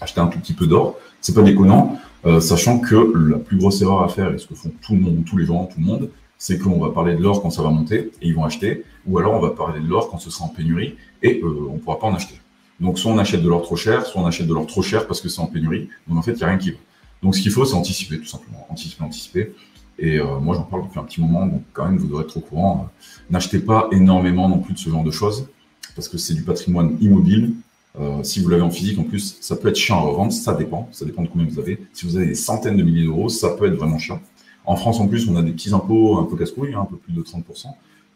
Acheter 0.00 0.20
un 0.20 0.28
tout 0.28 0.38
petit 0.38 0.52
peu 0.52 0.66
d'or, 0.66 0.96
c'est 1.20 1.34
pas 1.34 1.42
déconnant, 1.42 1.98
euh, 2.24 2.38
sachant 2.40 2.78
que 2.78 3.12
la 3.30 3.38
plus 3.38 3.56
grosse 3.56 3.82
erreur 3.82 4.02
à 4.02 4.08
faire 4.08 4.32
et 4.32 4.38
ce 4.38 4.46
que 4.46 4.54
font 4.54 4.70
tout 4.80 4.94
le 4.94 5.00
monde, 5.00 5.24
tous 5.24 5.36
les 5.36 5.46
gens, 5.46 5.64
tout 5.64 5.80
le 5.80 5.86
monde, 5.86 6.10
c'est 6.36 6.58
qu'on 6.58 6.78
va 6.78 6.90
parler 6.90 7.16
de 7.16 7.22
l'or 7.22 7.42
quand 7.42 7.50
ça 7.50 7.62
va 7.62 7.70
monter 7.70 8.12
et 8.22 8.28
ils 8.28 8.34
vont 8.34 8.44
acheter, 8.44 8.84
ou 9.06 9.18
alors 9.18 9.34
on 9.34 9.40
va 9.40 9.50
parler 9.50 9.80
de 9.80 9.88
l'or 9.88 10.08
quand 10.08 10.18
ce 10.18 10.30
sera 10.30 10.44
en 10.44 10.48
pénurie 10.48 10.94
et 11.22 11.40
euh, 11.42 11.68
on 11.72 11.78
pourra 11.78 11.98
pas 11.98 12.06
en 12.06 12.14
acheter. 12.14 12.40
Donc 12.80 12.98
soit 12.98 13.10
on 13.10 13.18
achète 13.18 13.42
de 13.42 13.48
l'or 13.48 13.62
trop 13.62 13.76
cher, 13.76 14.06
soit 14.06 14.20
on 14.20 14.26
achète 14.26 14.46
de 14.46 14.54
l'or 14.54 14.66
trop 14.66 14.82
cher 14.82 15.06
parce 15.06 15.20
que 15.20 15.28
c'est 15.28 15.40
en 15.40 15.46
pénurie. 15.46 15.88
Donc 16.06 16.18
en 16.18 16.22
fait, 16.22 16.32
il 16.32 16.38
n'y 16.38 16.44
a 16.44 16.48
rien 16.48 16.58
qui 16.58 16.70
va. 16.70 16.78
Donc 17.22 17.34
ce 17.34 17.42
qu'il 17.42 17.50
faut, 17.50 17.64
c'est 17.64 17.74
anticiper 17.74 18.18
tout 18.18 18.26
simplement, 18.26 18.66
anticiper, 18.70 19.04
anticiper. 19.04 19.52
Et 19.98 20.20
euh, 20.20 20.38
moi, 20.38 20.54
j'en 20.54 20.62
parle 20.62 20.84
depuis 20.84 21.00
un 21.00 21.04
petit 21.04 21.20
moment, 21.20 21.46
donc 21.46 21.62
quand 21.72 21.84
même, 21.84 21.98
vous 21.98 22.06
devrez 22.06 22.22
être 22.22 22.36
au 22.36 22.40
courant. 22.40 22.88
N'achetez 23.30 23.58
pas 23.58 23.88
énormément 23.90 24.48
non 24.48 24.58
plus 24.58 24.74
de 24.74 24.78
ce 24.78 24.88
genre 24.90 25.02
de 25.02 25.10
choses 25.10 25.48
parce 25.96 26.08
que 26.08 26.18
c'est 26.18 26.34
du 26.34 26.42
patrimoine 26.42 26.96
immobile. 27.00 27.54
Euh, 27.98 28.22
si 28.22 28.40
vous 28.40 28.48
l'avez 28.48 28.62
en 28.62 28.70
physique, 28.70 28.98
en 29.00 29.02
plus, 29.02 29.38
ça 29.40 29.56
peut 29.56 29.68
être 29.68 29.76
chiant 29.76 29.96
à 29.96 30.02
revendre, 30.02 30.32
ça 30.32 30.54
dépend, 30.54 30.88
ça 30.92 31.04
dépend 31.04 31.22
de 31.22 31.28
combien 31.28 31.48
vous 31.48 31.58
avez. 31.58 31.80
Si 31.92 32.06
vous 32.06 32.16
avez 32.16 32.26
des 32.26 32.36
centaines 32.36 32.76
de 32.76 32.84
milliers 32.84 33.04
d'euros, 33.04 33.28
ça 33.28 33.50
peut 33.50 33.66
être 33.66 33.74
vraiment 33.74 33.98
chiant. 33.98 34.20
En 34.64 34.76
France, 34.76 35.00
en 35.00 35.08
plus, 35.08 35.28
on 35.28 35.34
a 35.34 35.42
des 35.42 35.50
petits 35.50 35.74
impôts 35.74 36.18
un 36.18 36.24
peu 36.24 36.36
casse-couilles, 36.36 36.74
hein, 36.74 36.82
un 36.82 36.84
peu 36.84 36.96
plus 36.96 37.12
de 37.12 37.22
30%. 37.22 37.66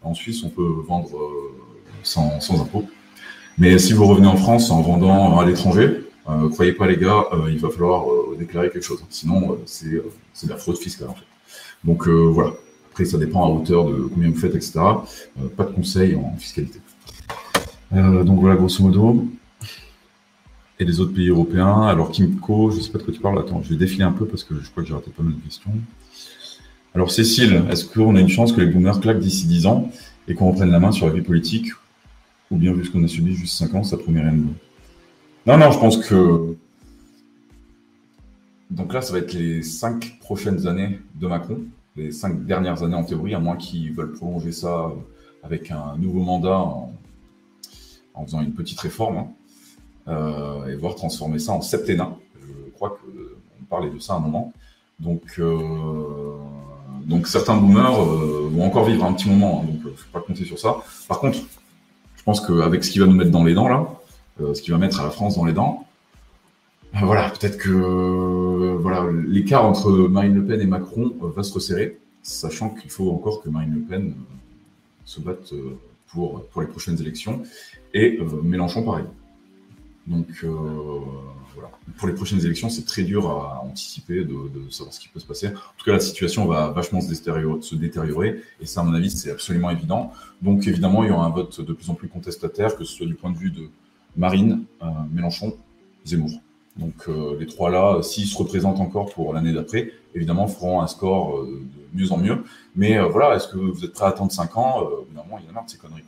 En 0.02 0.14
Suisse, 0.14 0.44
on 0.44 0.50
peut 0.50 0.82
vendre 0.86 1.16
euh, 1.16 1.52
sans, 2.04 2.40
sans 2.40 2.60
impôt. 2.60 2.84
Mais 3.58 3.78
si 3.78 3.92
vous 3.92 4.06
revenez 4.06 4.26
en 4.26 4.36
France 4.36 4.70
en 4.70 4.80
vendant 4.80 5.38
à 5.38 5.44
l'étranger, 5.44 6.04
euh, 6.28 6.48
croyez 6.48 6.72
pas 6.72 6.86
les 6.86 6.96
gars, 6.96 7.24
euh, 7.32 7.50
il 7.50 7.58
va 7.58 7.70
falloir 7.70 8.04
déclarer 8.38 8.70
quelque 8.70 8.84
chose. 8.84 9.04
Sinon, 9.10 9.58
c'est 9.66 9.90
de 9.90 10.48
la 10.48 10.56
fraude 10.56 10.78
fiscale 10.78 11.08
en 11.08 11.14
fait. 11.14 11.24
Donc 11.84 12.08
voilà. 12.08 12.52
Après, 12.90 13.04
ça 13.04 13.16
dépend 13.18 13.44
à 13.44 13.48
hauteur 13.48 13.86
de 13.86 14.02
combien 14.02 14.30
vous 14.30 14.38
faites, 14.38 14.54
etc. 14.54 14.80
pas 15.56 15.64
de 15.64 15.72
conseils 15.72 16.14
en 16.14 16.36
fiscalité. 16.36 16.78
donc 17.90 18.40
voilà, 18.40 18.56
grosso 18.56 18.82
modo. 18.82 19.26
Et 20.78 20.84
les 20.84 21.00
autres 21.00 21.14
pays 21.14 21.28
européens. 21.28 21.82
Alors 21.82 22.10
Kimco, 22.10 22.70
je 22.70 22.76
ne 22.76 22.82
sais 22.82 22.90
pas 22.90 22.98
de 22.98 23.04
quoi 23.04 23.14
tu 23.14 23.20
parles. 23.20 23.38
Attends, 23.38 23.62
je 23.62 23.70
vais 23.70 23.76
défiler 23.76 24.04
un 24.04 24.12
peu 24.12 24.26
parce 24.26 24.44
que 24.44 24.54
je 24.60 24.70
crois 24.70 24.82
que 24.82 24.88
j'ai 24.88 24.94
raté 24.94 25.10
pas 25.10 25.22
mal 25.22 25.34
de 25.34 25.40
questions. 25.40 25.70
Alors 26.94 27.10
Cécile, 27.10 27.64
est-ce 27.70 27.86
qu'on 27.86 28.16
a 28.16 28.20
une 28.20 28.28
chance 28.28 28.52
que 28.52 28.60
les 28.60 28.66
boomers 28.66 29.00
claquent 29.00 29.20
d'ici 29.20 29.46
10 29.46 29.66
ans 29.66 29.90
et 30.28 30.34
qu'on 30.34 30.50
reprenne 30.50 30.70
la 30.70 30.78
main 30.78 30.92
sur 30.92 31.06
la 31.06 31.12
vie 31.12 31.22
politique 31.22 31.70
Ou 32.52 32.56
bien 32.56 32.72
vu 32.74 32.84
ce 32.84 32.90
qu'on 32.90 33.02
a 33.02 33.08
subi 33.08 33.34
juste 33.34 33.56
5 33.56 33.74
ans, 33.74 33.82
promet 33.96 34.20
rien 34.20 34.32
de 34.32 34.44
Non, 35.46 35.56
non, 35.58 35.70
je 35.70 35.78
pense 35.78 35.96
que... 35.96 36.54
Donc 38.70 38.92
là, 38.92 39.00
ça 39.00 39.12
va 39.12 39.18
être 39.20 39.32
les 39.32 39.62
5 39.62 40.18
prochaines 40.20 40.66
années 40.66 41.00
de 41.14 41.26
Macron, 41.26 41.60
les 41.96 42.12
5 42.12 42.44
dernières 42.44 42.82
années 42.82 42.94
en 42.94 43.04
théorie, 43.04 43.34
à 43.34 43.38
moins 43.38 43.56
qu'ils 43.56 43.92
veulent 43.92 44.12
prolonger 44.12 44.52
ça 44.52 44.92
avec 45.42 45.70
un 45.70 45.96
nouveau 45.98 46.20
mandat 46.20 46.58
en, 46.58 46.92
faisant 48.24 48.42
une 48.42 48.52
petite 48.52 48.80
réforme, 48.80 49.16
hein, 49.16 49.28
euh, 50.08 50.68
et 50.68 50.76
voir 50.76 50.94
transformer 50.94 51.38
ça 51.38 51.52
en 51.52 51.62
septennat. 51.62 52.14
Je 52.40 52.70
crois 52.72 52.90
qu'on 52.90 53.64
parlait 53.64 53.90
de 53.90 53.98
ça 53.98 54.14
à 54.14 54.16
un 54.16 54.20
moment. 54.20 54.52
Donc, 55.02 55.22
euh, 55.38 56.36
donc 57.04 57.26
certains 57.26 57.56
boomers 57.56 58.00
euh, 58.00 58.48
vont 58.52 58.64
encore 58.64 58.84
vivre 58.84 59.04
un 59.04 59.12
petit 59.12 59.28
moment, 59.28 59.62
hein, 59.62 59.66
donc 59.66 59.80
il 59.82 59.88
euh, 59.88 59.90
ne 59.90 59.96
faut 59.96 60.10
pas 60.12 60.20
compter 60.20 60.44
sur 60.44 60.58
ça. 60.58 60.76
Par 61.08 61.18
contre, 61.18 61.38
je 62.22 62.24
pense 62.24 62.40
qu'avec 62.40 62.84
ce 62.84 62.92
qu'il 62.92 63.00
va 63.00 63.08
nous 63.08 63.16
mettre 63.16 63.32
dans 63.32 63.42
les 63.42 63.52
dents 63.52 63.66
là, 63.66 63.84
euh, 64.40 64.54
ce 64.54 64.62
qu'il 64.62 64.72
va 64.72 64.78
mettre 64.78 65.00
à 65.00 65.02
la 65.02 65.10
France 65.10 65.34
dans 65.34 65.44
les 65.44 65.52
dents, 65.52 65.88
voilà, 66.92 67.28
peut-être 67.30 67.58
que 67.58 68.76
voilà, 68.80 69.10
l'écart 69.26 69.64
entre 69.64 69.90
Marine 69.90 70.36
Le 70.36 70.46
Pen 70.46 70.60
et 70.60 70.66
Macron 70.66 71.12
va 71.20 71.42
se 71.42 71.52
resserrer, 71.52 71.98
sachant 72.22 72.70
qu'il 72.70 72.90
faut 72.90 73.10
encore 73.10 73.42
que 73.42 73.48
Marine 73.48 73.74
Le 73.74 73.80
Pen 73.80 74.14
se 75.04 75.20
batte 75.20 75.52
pour, 76.12 76.44
pour 76.44 76.62
les 76.62 76.68
prochaines 76.68 77.00
élections, 77.00 77.42
et 77.92 78.20
Mélenchon 78.44 78.84
pareil. 78.84 79.06
Donc 80.06 80.46
Pour 81.98 82.08
les 82.08 82.14
prochaines 82.14 82.40
élections, 82.44 82.68
c'est 82.68 82.84
très 82.84 83.02
dur 83.02 83.28
à 83.28 83.62
anticiper 83.64 84.24
de, 84.24 84.70
savoir 84.70 84.94
ce 84.94 85.00
qui 85.00 85.08
peut 85.08 85.20
se 85.20 85.26
passer. 85.26 85.48
En 85.48 85.76
tout 85.76 85.84
cas, 85.84 85.92
la 85.92 86.00
situation 86.00 86.46
va 86.46 86.70
vachement 86.70 87.00
se 87.00 87.74
détériorer, 87.74 88.40
et 88.60 88.66
ça, 88.66 88.80
à 88.80 88.84
mon 88.84 88.94
avis, 88.94 89.10
c'est 89.10 89.30
absolument 89.30 89.70
évident. 89.70 90.12
Donc, 90.40 90.66
évidemment, 90.66 91.04
il 91.04 91.10
y 91.10 91.12
aura 91.12 91.26
un 91.26 91.30
vote 91.30 91.60
de 91.60 91.72
plus 91.72 91.90
en 91.90 91.94
plus 91.94 92.08
contestataire, 92.08 92.76
que 92.76 92.84
ce 92.84 92.94
soit 92.94 93.06
du 93.06 93.14
point 93.14 93.30
de 93.30 93.38
vue 93.38 93.50
de 93.50 93.68
Marine, 94.16 94.64
euh, 94.82 94.86
Mélenchon, 95.12 95.56
Zemmour. 96.04 96.40
Donc, 96.76 96.94
euh, 97.08 97.36
les 97.38 97.46
trois 97.46 97.70
là, 97.70 98.02
s'ils 98.02 98.26
se 98.26 98.36
représentent 98.36 98.80
encore 98.80 99.12
pour 99.12 99.34
l'année 99.34 99.52
d'après, 99.52 99.92
évidemment, 100.14 100.48
feront 100.48 100.80
un 100.80 100.86
score 100.86 101.38
euh, 101.38 101.60
de 101.94 102.00
mieux 102.00 102.12
en 102.12 102.18
mieux. 102.18 102.44
Mais 102.76 102.98
voilà, 102.98 103.36
est-ce 103.36 103.48
que 103.48 103.58
vous 103.58 103.84
êtes 103.84 103.92
prêt 103.92 104.06
à 104.06 104.08
attendre 104.08 104.32
5 104.32 104.56
ans? 104.56 104.88
Évidemment, 105.06 105.38
il 105.38 105.44
y 105.44 105.46
en 105.48 105.50
a 105.50 105.52
marre 105.52 105.66
de 105.66 105.70
ces 105.70 105.78
conneries. 105.78 106.02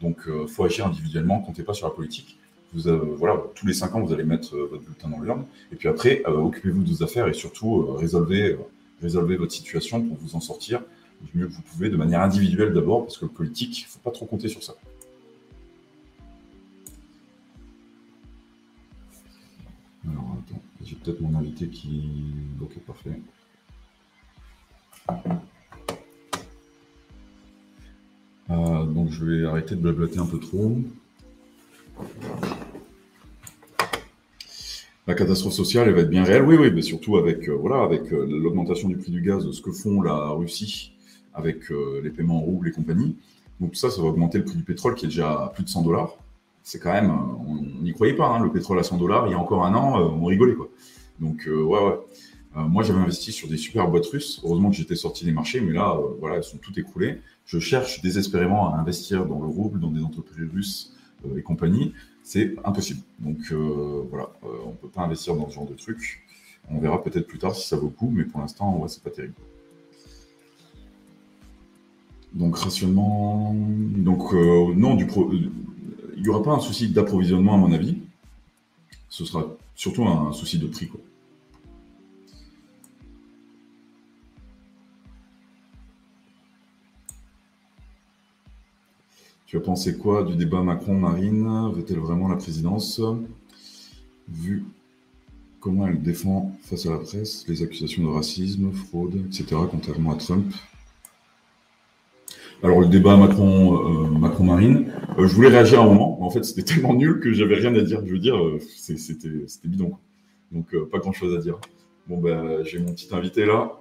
Donc, 0.00 0.18
il 0.26 0.48
faut 0.48 0.64
agir 0.64 0.86
individuellement, 0.86 1.40
comptez 1.40 1.62
pas 1.62 1.74
sur 1.74 1.88
la 1.88 1.94
politique 1.94 2.37
voilà, 2.74 3.42
tous 3.54 3.66
les 3.66 3.72
cinq 3.72 3.94
ans, 3.94 4.00
vous 4.00 4.12
allez 4.12 4.24
mettre 4.24 4.54
euh, 4.54 4.68
votre 4.70 4.82
bulletin 4.84 5.08
dans 5.08 5.20
l'urne. 5.20 5.44
Et 5.72 5.76
puis 5.76 5.88
après, 5.88 6.22
euh, 6.26 6.32
occupez-vous 6.32 6.82
de 6.82 6.90
vos 6.90 7.02
affaires 7.02 7.28
et 7.28 7.32
surtout 7.32 7.82
euh, 7.82 7.92
résolvez, 7.92 8.56
résolvez 9.00 9.36
votre 9.36 9.52
situation 9.52 10.02
pour 10.02 10.16
vous 10.18 10.36
en 10.36 10.40
sortir 10.40 10.82
du 11.22 11.38
mieux 11.38 11.46
que 11.48 11.52
vous 11.52 11.62
pouvez, 11.62 11.88
de 11.88 11.96
manière 11.96 12.20
individuelle 12.20 12.72
d'abord, 12.72 13.04
parce 13.04 13.18
que 13.18 13.24
le 13.24 13.30
politique, 13.30 13.80
il 13.80 13.84
ne 13.84 13.88
faut 13.88 13.98
pas 14.00 14.10
trop 14.10 14.26
compter 14.26 14.48
sur 14.48 14.62
ça. 14.62 14.74
Alors, 20.08 20.36
attends, 20.38 20.62
j'ai 20.84 20.94
peut-être 20.94 21.20
mon 21.20 21.36
invité 21.36 21.68
qui. 21.68 22.04
Ok, 22.60 22.78
parfait. 22.86 23.20
donc, 28.48 29.10
je 29.10 29.24
vais 29.24 29.44
arrêter 29.46 29.74
de 29.74 29.80
blablater 29.80 30.18
un 30.18 30.26
peu 30.26 30.38
trop. 30.38 30.78
La 35.08 35.14
catastrophe 35.14 35.54
sociale, 35.54 35.88
elle 35.88 35.94
va 35.94 36.02
être 36.02 36.10
bien 36.10 36.22
réelle, 36.22 36.42
oui, 36.42 36.56
oui, 36.60 36.70
mais 36.70 36.82
surtout 36.82 37.16
avec, 37.16 37.48
euh, 37.48 37.54
voilà, 37.54 37.82
avec 37.82 38.12
euh, 38.12 38.26
l'augmentation 38.28 38.90
du 38.90 38.98
prix 38.98 39.10
du 39.10 39.22
gaz, 39.22 39.50
ce 39.50 39.62
que 39.62 39.72
font 39.72 40.02
la 40.02 40.28
Russie 40.32 40.92
avec 41.32 41.70
euh, 41.70 42.02
les 42.04 42.10
paiements 42.10 42.36
en 42.36 42.40
roubles 42.40 42.68
et 42.68 42.72
compagnie. 42.72 43.16
Donc 43.58 43.74
ça, 43.74 43.88
ça 43.88 44.02
va 44.02 44.08
augmenter 44.08 44.36
le 44.36 44.44
prix 44.44 44.56
du 44.56 44.64
pétrole 44.64 44.94
qui 44.94 45.06
est 45.06 45.08
déjà 45.08 45.44
à 45.44 45.48
plus 45.48 45.64
de 45.64 45.70
100 45.70 45.80
dollars. 45.80 46.18
C'est 46.62 46.78
quand 46.78 46.92
même, 46.92 47.10
on 47.10 47.54
n'y 47.82 47.94
croyait 47.94 48.12
pas, 48.12 48.26
hein, 48.26 48.44
le 48.44 48.52
pétrole 48.52 48.78
à 48.78 48.82
100 48.82 48.98
dollars, 48.98 49.26
il 49.28 49.30
y 49.30 49.34
a 49.34 49.38
encore 49.38 49.64
un 49.64 49.74
an, 49.74 49.98
on 49.98 50.26
rigolait, 50.26 50.54
quoi. 50.54 50.68
Donc, 51.20 51.48
ouais, 51.48 51.64
ouais. 51.64 51.98
moi, 52.54 52.82
j'avais 52.82 53.00
investi 53.00 53.32
sur 53.32 53.48
des 53.48 53.56
super 53.56 53.88
boîtes 53.88 54.06
russes. 54.08 54.42
Heureusement 54.44 54.68
que 54.68 54.76
j'étais 54.76 54.94
sorti 54.94 55.24
des 55.24 55.32
marchés, 55.32 55.62
mais 55.62 55.72
là, 55.72 55.98
voilà, 56.20 56.36
elles 56.36 56.44
sont 56.44 56.58
toutes 56.58 56.76
écroulées. 56.76 57.22
Je 57.46 57.58
cherche 57.58 58.02
désespérément 58.02 58.74
à 58.74 58.76
investir 58.76 59.24
dans 59.24 59.40
le 59.40 59.48
rouble, 59.48 59.80
dans 59.80 59.90
des 59.90 60.02
entreprises 60.02 60.50
russes 60.52 60.92
et 61.36 61.42
compagnie. 61.42 61.94
C'est 62.22 62.54
impossible. 62.64 63.00
Donc 63.18 63.52
voilà, 64.10 64.30
on 64.42 64.70
ne 64.70 64.76
peut 64.76 64.88
pas 64.88 65.02
investir 65.02 65.34
dans 65.34 65.48
ce 65.48 65.54
genre 65.54 65.66
de 65.66 65.74
trucs. 65.74 66.22
On 66.70 66.78
verra 66.78 67.02
peut-être 67.02 67.26
plus 67.26 67.38
tard 67.38 67.54
si 67.54 67.66
ça 67.66 67.76
vaut 67.76 67.86
le 67.86 67.92
coup, 67.92 68.10
mais 68.12 68.24
pour 68.24 68.40
l'instant, 68.40 68.76
ouais, 68.78 68.88
c'est 68.88 69.02
pas 69.02 69.10
terrible. 69.10 69.34
Donc 72.32 72.56
rationnement, 72.56 73.54
donc 73.54 74.34
euh, 74.34 74.74
non, 74.74 74.94
du 74.94 75.06
il 76.16 76.22
n'y 76.22 76.28
aura 76.28 76.42
pas 76.42 76.52
un 76.52 76.60
souci 76.60 76.88
d'approvisionnement 76.88 77.54
à 77.54 77.56
mon 77.56 77.72
avis. 77.72 77.98
Ce 79.08 79.24
sera 79.24 79.46
surtout 79.74 80.04
un 80.04 80.32
souci 80.32 80.58
de 80.58 80.66
prix. 80.66 80.88
Quoi. 80.88 81.00
Tu 89.48 89.56
as 89.56 89.60
pensé 89.60 89.96
quoi 89.96 90.24
du 90.24 90.36
débat 90.36 90.62
Macron-Marine 90.62 91.72
Veut-elle 91.72 92.00
vraiment 92.00 92.28
la 92.28 92.36
présidence 92.36 93.00
Vu 94.28 94.66
comment 95.58 95.86
elle 95.86 96.02
défend 96.02 96.52
face 96.60 96.84
à 96.84 96.90
la 96.90 96.98
presse 96.98 97.48
les 97.48 97.62
accusations 97.62 98.02
de 98.04 98.10
racisme, 98.10 98.70
fraude, 98.72 99.24
etc., 99.26 99.56
contrairement 99.70 100.12
à 100.12 100.16
Trump 100.16 100.52
alors 102.64 102.80
le 102.80 102.88
débat 102.88 103.16
Macron 103.16 104.06
euh, 104.06 104.18
Macron 104.18 104.42
Marine, 104.42 104.92
euh, 105.16 105.28
je 105.28 105.34
voulais 105.36 105.48
réagir 105.48 105.80
à 105.80 105.84
un 105.84 105.86
moment, 105.86 106.16
mais 106.18 106.26
en 106.26 106.30
fait 106.30 106.44
c'était 106.44 106.64
tellement 106.64 106.92
nul 106.92 107.20
que 107.20 107.32
j'avais 107.32 107.54
rien 107.54 107.72
à 107.76 107.82
dire. 107.82 108.04
Je 108.04 108.12
veux 108.12 108.18
dire, 108.18 108.36
euh, 108.36 108.58
c'était 108.58 109.68
bidon. 109.68 109.92
Donc 110.50 110.74
pas 110.90 110.98
grand 110.98 111.12
chose 111.12 111.36
à 111.36 111.40
dire. 111.40 111.60
Bon 112.08 112.18
ben 112.18 112.64
j'ai 112.64 112.80
mon 112.80 112.92
petit 112.92 113.08
invité 113.12 113.46
là. 113.46 113.80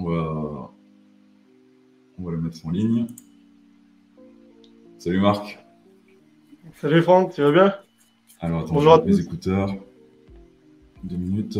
On 0.00 0.10
va 0.10 0.72
on 2.18 2.24
va 2.24 2.32
le 2.32 2.40
mettre 2.40 2.66
en 2.66 2.70
ligne. 2.70 3.06
Salut 5.06 5.20
Marc. 5.20 5.64
Salut 6.80 7.00
Franck, 7.00 7.32
tu 7.32 7.40
vas 7.40 7.52
bien? 7.52 7.74
Alors 8.40 8.62
attends, 8.62 8.74
Bonjour 8.74 9.00
je 9.06 9.12
mes 9.12 9.20
écouteurs. 9.20 9.72
Deux 11.04 11.16
minutes. 11.16 11.56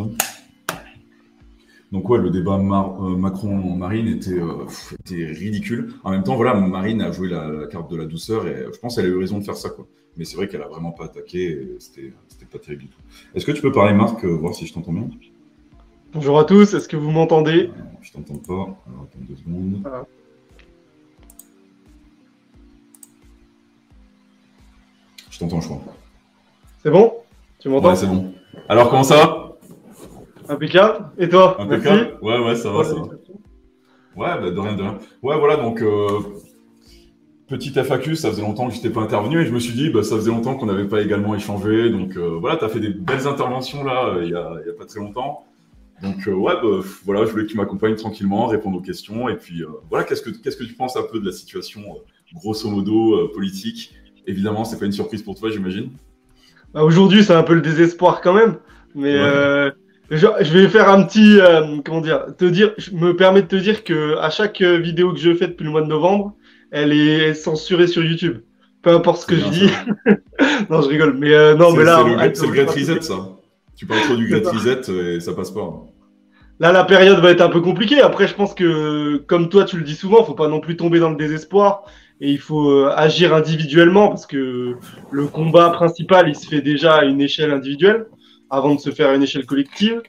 Donc 1.92 2.08
ouais, 2.10 2.18
le 2.18 2.30
débat 2.30 2.56
euh, 2.56 3.16
Macron-Marine 3.16 4.18
euh, 4.26 4.66
était, 4.98 5.26
ridicule. 5.26 5.92
En 6.02 6.10
même 6.10 6.24
temps, 6.24 6.34
voilà, 6.34 6.54
Marine 6.54 7.00
a 7.02 7.12
joué 7.12 7.28
la, 7.28 7.68
carte 7.70 7.88
de 7.88 7.96
la 7.96 8.06
douceur 8.06 8.48
et 8.48 8.66
je 8.74 8.78
pense 8.80 8.96
qu'elle 8.96 9.04
a 9.04 9.08
eu 9.10 9.16
raison 9.16 9.38
de 9.38 9.44
faire 9.44 9.56
ça. 9.56 9.70
Quoi. 9.70 9.86
Mais 10.16 10.24
c'est 10.24 10.36
vrai 10.36 10.48
qu'elle 10.48 10.62
a 10.62 10.68
vraiment 10.68 10.90
pas 10.90 11.04
attaqué 11.04 11.76
c'était 11.78 12.12
pas 12.50 12.58
terrible 12.58 12.82
du 12.82 12.88
tout. 12.88 13.00
Est-ce 13.36 13.46
que 13.46 13.52
tu 13.52 13.62
peux 13.62 13.70
parler 13.70 13.94
Marc, 13.94 14.24
euh, 14.24 14.28
voir 14.28 14.56
si 14.56 14.66
je 14.66 14.74
t'entends 14.74 14.92
bien? 14.92 15.08
Bonjour 16.12 16.36
à 16.40 16.44
tous, 16.44 16.74
est-ce 16.74 16.88
que 16.88 16.96
vous 16.96 17.12
m'entendez? 17.12 17.70
Je 18.00 18.10
t'entends 18.10 18.38
pas. 18.38 18.76
Alors 18.88 19.04
attends 19.04 19.20
deux 19.20 19.36
secondes. 19.36 19.82
Ah. 19.84 20.04
Je 25.36 25.40
t'entends, 25.40 25.60
je 25.60 25.68
crois. 25.68 25.82
C'est 26.82 26.90
bon? 26.90 27.12
Tu 27.58 27.68
m'entends? 27.68 27.90
Ouais, 27.90 27.96
c'est 27.96 28.06
bon. 28.06 28.32
Alors 28.70 28.88
comment 28.88 29.02
ça 29.02 29.16
va? 29.16 29.58
Impeccable. 30.48 31.10
Et 31.18 31.28
toi? 31.28 31.60
Impeccable. 31.60 32.16
Ouais, 32.22 32.38
ouais, 32.38 32.56
ça 32.56 32.70
va, 32.70 32.84
ça 32.84 32.94
va. 32.94 33.02
Ouais, 33.02 34.40
bah, 34.40 34.50
de 34.50 34.58
rien, 34.58 34.74
de 34.74 34.80
rien. 34.80 34.98
Ouais, 35.22 35.38
voilà, 35.38 35.56
donc, 35.56 35.82
euh, 35.82 36.06
petite 37.48 37.76
FAQ, 37.76 38.16
ça 38.16 38.30
faisait 38.30 38.40
longtemps 38.40 38.66
que 38.68 38.72
je 38.72 38.78
n'étais 38.78 38.88
pas 38.88 39.02
intervenu 39.02 39.42
et 39.42 39.44
je 39.44 39.52
me 39.52 39.58
suis 39.58 39.74
dit, 39.74 39.90
bah, 39.90 40.02
ça 40.02 40.16
faisait 40.16 40.30
longtemps 40.30 40.54
qu'on 40.54 40.64
n'avait 40.64 40.88
pas 40.88 41.02
également 41.02 41.34
échangé. 41.34 41.90
Donc, 41.90 42.16
euh, 42.16 42.38
voilà, 42.40 42.56
tu 42.56 42.64
as 42.64 42.70
fait 42.70 42.80
des 42.80 42.88
belles 42.88 43.26
interventions 43.26 43.84
là, 43.84 44.06
euh, 44.06 44.24
il 44.24 44.30
n'y 44.30 44.34
a, 44.34 44.72
pas 44.78 44.86
très 44.86 45.00
longtemps. 45.00 45.44
Donc, 46.02 46.16
ouais, 46.26 46.54
bah, 46.62 46.80
voilà, 47.04 47.26
je 47.26 47.30
voulais 47.30 47.44
que 47.44 47.50
tu 47.50 47.58
m'accompagnes 47.58 47.96
tranquillement, 47.96 48.46
répondre 48.46 48.78
aux 48.78 48.82
questions. 48.82 49.28
Et 49.28 49.36
puis, 49.36 49.64
voilà, 49.90 50.06
qu'est-ce 50.06 50.22
que, 50.22 50.30
qu'est-ce 50.30 50.56
que 50.56 50.64
tu 50.64 50.72
penses 50.72 50.96
un 50.96 51.02
peu 51.02 51.20
de 51.20 51.26
la 51.26 51.32
situation, 51.32 51.82
grosso 52.32 52.70
modo, 52.70 53.28
politique? 53.34 53.92
Évidemment, 54.26 54.64
c'est 54.64 54.78
pas 54.78 54.86
une 54.86 54.92
surprise 54.92 55.22
pour 55.22 55.38
toi, 55.38 55.50
j'imagine. 55.50 55.90
Bah, 56.74 56.82
aujourd'hui, 56.82 57.22
c'est 57.24 57.34
un 57.34 57.42
peu 57.42 57.54
le 57.54 57.62
désespoir 57.62 58.20
quand 58.20 58.34
même. 58.34 58.56
Mais. 58.94 59.18
Je, 60.10 60.52
vais 60.52 60.68
faire 60.68 60.88
un 60.88 61.02
petit, 61.02 61.40
euh, 61.40 61.78
comment 61.84 62.00
dire, 62.00 62.26
te 62.38 62.44
dire, 62.44 62.72
je 62.78 62.92
me 62.92 63.16
permets 63.16 63.42
de 63.42 63.48
te 63.48 63.56
dire 63.56 63.82
que 63.82 64.16
à 64.18 64.30
chaque 64.30 64.62
vidéo 64.62 65.12
que 65.12 65.18
je 65.18 65.34
fais 65.34 65.48
depuis 65.48 65.64
le 65.64 65.70
mois 65.70 65.82
de 65.82 65.88
novembre, 65.88 66.36
elle 66.70 66.92
est 66.92 67.34
censurée 67.34 67.88
sur 67.88 68.04
YouTube. 68.04 68.38
Peu 68.82 68.90
importe 68.90 69.22
ce 69.22 69.26
que 69.26 69.36
je 69.36 69.48
dis. 69.48 69.70
non, 70.70 70.80
je 70.80 70.88
rigole. 70.88 71.16
Mais 71.18 71.34
euh, 71.34 71.56
non, 71.56 71.72
mais 71.72 71.82
là, 71.82 72.04
c'est 72.34 72.46
le, 72.46 72.52
Great 72.52 72.70
Reset, 72.70 73.00
ça. 73.00 73.30
Tu 73.74 73.84
parles 73.84 74.02
trop 74.02 74.14
du 74.14 74.28
Great 74.28 74.46
Reset 74.46 74.92
et 74.92 75.18
ça 75.18 75.32
passe 75.32 75.50
pas. 75.50 75.84
Là, 76.60 76.70
la 76.70 76.84
période 76.84 77.18
va 77.18 77.32
être 77.32 77.40
un 77.40 77.48
peu 77.48 77.60
compliquée. 77.60 78.00
Après, 78.00 78.28
je 78.28 78.34
pense 78.34 78.54
que, 78.54 79.16
comme 79.26 79.48
toi, 79.48 79.64
tu 79.64 79.76
le 79.76 79.82
dis 79.82 79.96
souvent, 79.96 80.24
faut 80.24 80.34
pas 80.34 80.48
non 80.48 80.60
plus 80.60 80.76
tomber 80.76 81.00
dans 81.00 81.10
le 81.10 81.16
désespoir 81.16 81.84
et 82.20 82.30
il 82.30 82.38
faut 82.38 82.70
euh, 82.70 82.92
agir 82.96 83.34
individuellement 83.34 84.08
parce 84.08 84.26
que 84.26 84.76
le 85.10 85.26
combat 85.26 85.70
principal, 85.70 86.28
il 86.28 86.34
se 86.34 86.46
fait 86.46 86.62
déjà 86.62 86.96
à 86.96 87.04
une 87.04 87.20
échelle 87.20 87.52
individuelle 87.52 88.06
avant 88.50 88.74
de 88.74 88.80
se 88.80 88.90
faire 88.90 89.12
une 89.12 89.22
échelle 89.22 89.46
collective. 89.46 90.02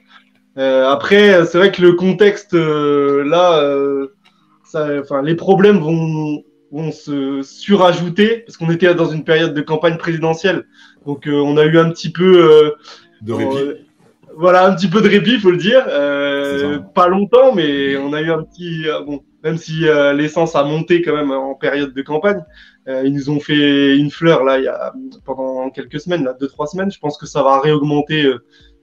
Euh, 0.56 0.88
après, 0.88 1.44
c'est 1.46 1.58
vrai 1.58 1.70
que 1.70 1.82
le 1.82 1.92
contexte 1.92 2.54
euh, 2.54 3.22
là, 3.24 3.62
euh, 3.62 4.08
ça, 4.64 4.88
enfin, 5.00 5.22
les 5.22 5.34
problèmes 5.34 5.78
vont, 5.78 6.42
vont 6.72 6.90
se 6.90 7.42
surajouter 7.42 8.38
parce 8.38 8.56
qu'on 8.56 8.70
était 8.70 8.92
dans 8.94 9.08
une 9.08 9.24
période 9.24 9.54
de 9.54 9.60
campagne 9.60 9.96
présidentielle, 9.96 10.66
donc 11.06 11.28
on 11.30 11.56
a 11.56 11.64
eu 11.64 11.78
un 11.78 11.90
petit 11.90 12.10
peu 12.10 12.74
de 13.22 13.32
répit. 13.32 13.80
voilà, 14.36 14.66
un 14.66 14.74
petit 14.74 14.88
peu 14.88 15.00
de 15.00 15.08
répit, 15.08 15.38
faut 15.38 15.50
le 15.50 15.56
dire. 15.56 15.84
pas 16.94 17.08
longtemps, 17.08 17.54
mais 17.54 17.96
on 17.96 18.12
a 18.12 18.20
eu 18.20 18.30
un 18.30 18.42
petit 18.42 18.84
bon, 19.06 19.20
même 19.48 19.58
si 19.58 19.86
l'essence 20.14 20.54
a 20.54 20.64
monté 20.64 21.02
quand 21.02 21.14
même 21.14 21.30
en 21.30 21.54
période 21.54 21.94
de 21.94 22.02
campagne. 22.02 22.42
Euh, 22.88 23.02
ils 23.04 23.12
nous 23.12 23.28
ont 23.28 23.40
fait 23.40 23.96
une 23.98 24.10
fleur 24.10 24.44
là 24.44 24.58
il 24.58 24.64
y 24.64 24.68
a, 24.68 24.94
pendant 25.24 25.68
quelques 25.70 26.00
semaines, 26.00 26.24
là, 26.24 26.32
deux 26.32 26.48
trois 26.48 26.66
semaines. 26.66 26.90
Je 26.90 26.98
pense 26.98 27.18
que 27.18 27.26
ça 27.26 27.42
va 27.42 27.60
réaugmenter 27.60 28.24
euh, 28.24 28.38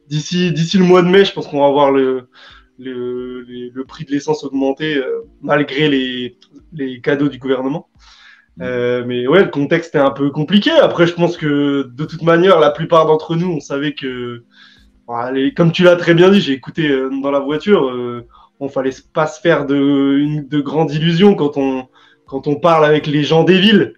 d'ici 0.07 0.51
d'ici 0.51 0.77
le 0.77 0.83
mois 0.83 1.01
de 1.01 1.07
mai. 1.07 1.25
Je 1.25 1.33
pense 1.33 1.47
qu'on 1.47 1.61
va 1.61 1.71
voir 1.71 1.91
le 1.91 2.29
le, 2.77 3.41
le, 3.41 3.85
prix 3.85 4.03
de 4.03 4.11
l'essence 4.11 4.43
augmenter 4.43 4.97
euh, 4.97 5.21
malgré 5.41 5.87
les, 5.87 6.37
les 6.73 6.99
cadeaux 6.99 7.29
du 7.29 7.39
gouvernement. 7.39 7.89
Euh, 8.61 9.03
mais 9.07 9.27
ouais, 9.27 9.43
le 9.45 9.49
contexte 9.49 9.95
est 9.95 9.99
un 9.99 10.11
peu 10.11 10.29
compliqué. 10.29 10.71
Après, 10.71 11.07
je 11.07 11.13
pense 11.13 11.37
que 11.37 11.83
de 11.83 12.05
toute 12.05 12.21
manière, 12.21 12.59
la 12.59 12.71
plupart 12.71 13.05
d'entre 13.05 13.37
nous, 13.37 13.47
on 13.49 13.59
savait 13.61 13.93
que, 13.93 14.43
comme 15.55 15.71
tu 15.71 15.83
l'as 15.83 15.95
très 15.95 16.13
bien 16.13 16.29
dit, 16.29 16.41
j'ai 16.41 16.51
écouté 16.51 16.89
dans 17.21 17.31
la 17.31 17.39
voiture, 17.39 17.89
euh, 17.89 18.27
on 18.59 18.69
fallait 18.69 18.91
pas 19.13 19.27
se 19.27 19.41
faire 19.41 19.65
de, 19.65 20.59
grandes 20.61 20.91
illusions 20.91 21.35
quand 21.35 21.57
on, 21.57 21.87
quand 22.25 22.47
on 22.47 22.55
parle 22.55 22.85
avec 22.85 23.07
les 23.07 23.23
gens 23.23 23.43
des 23.43 23.59
villes, 23.59 23.93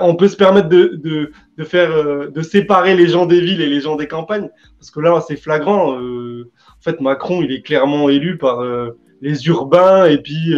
on 0.00 0.14
peut 0.14 0.28
se 0.28 0.36
permettre 0.36 0.68
de 0.68 1.32
faire, 1.64 1.92
euh, 1.92 2.30
de 2.30 2.42
séparer 2.42 2.94
les 2.94 3.08
gens 3.08 3.26
des 3.26 3.40
villes 3.40 3.60
et 3.60 3.68
les 3.68 3.80
gens 3.80 3.96
des 3.96 4.08
campagnes, 4.08 4.50
parce 4.78 4.90
que 4.90 5.00
là, 5.00 5.20
c'est 5.26 5.36
flagrant. 5.36 5.98
Euh, 5.98 6.50
en 6.78 6.82
fait, 6.82 7.00
Macron, 7.00 7.42
il 7.42 7.52
est 7.52 7.62
clairement 7.62 8.08
élu 8.08 8.38
par 8.38 8.60
euh, 8.60 8.98
les 9.20 9.46
urbains 9.46 10.06
et 10.06 10.18
puis 10.18 10.54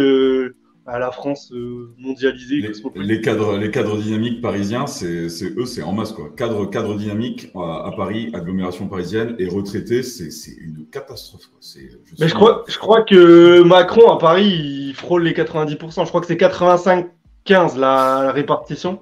à 0.85 0.99
la 0.99 1.11
France 1.11 1.51
euh, 1.53 1.93
mondialisée. 1.97 2.61
Les, 2.95 3.21
cadres, 3.21 3.57
les 3.57 3.71
cadres 3.71 3.97
dynamiques 3.97 4.41
parisiens, 4.41 4.87
c'est 4.87 5.27
eux, 5.57 5.65
c'est 5.65 5.83
en 5.83 5.93
masse 5.93 6.11
quoi. 6.11 6.29
Cadre, 6.35 6.69
cadre 6.69 6.95
dynamique 6.95 7.51
à, 7.55 7.91
Paris, 7.95 8.29
agglomération 8.33 8.87
parisienne 8.87 9.35
et 9.39 9.47
retraité, 9.47 10.03
c'est 10.03 10.51
une 10.59 10.85
catastrophe. 10.91 11.47
Quoi. 11.47 11.59
Je 11.61 11.97
Mais 12.19 12.27
je 12.27 12.35
crois, 12.35 12.63
je 12.67 12.77
crois 12.77 13.03
que 13.03 13.61
Macron 13.63 14.11
à 14.11 14.17
Paris, 14.17 14.45
il 14.45 14.93
frôle 14.93 15.23
les 15.23 15.33
90%. 15.33 16.03
Je 16.03 16.09
crois 16.09 16.21
que 16.21 16.27
c'est 16.27 16.35
85-15 16.35 17.77
la, 17.77 18.31
répartition. 18.31 18.99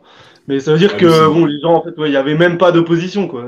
Mais 0.48 0.60
ça 0.60 0.74
veut 0.74 0.80
dire 0.80 0.92
ah, 0.96 0.98
que 0.98 1.28
bon, 1.28 1.46
les 1.46 1.60
gens, 1.62 1.76
en 1.76 1.84
fait, 1.84 1.94
il 1.98 2.10
n'y 2.10 2.16
avait 2.16 2.38
même 2.38 2.58
pas 2.58 2.72
d'opposition 2.72 3.28
quoi. 3.28 3.46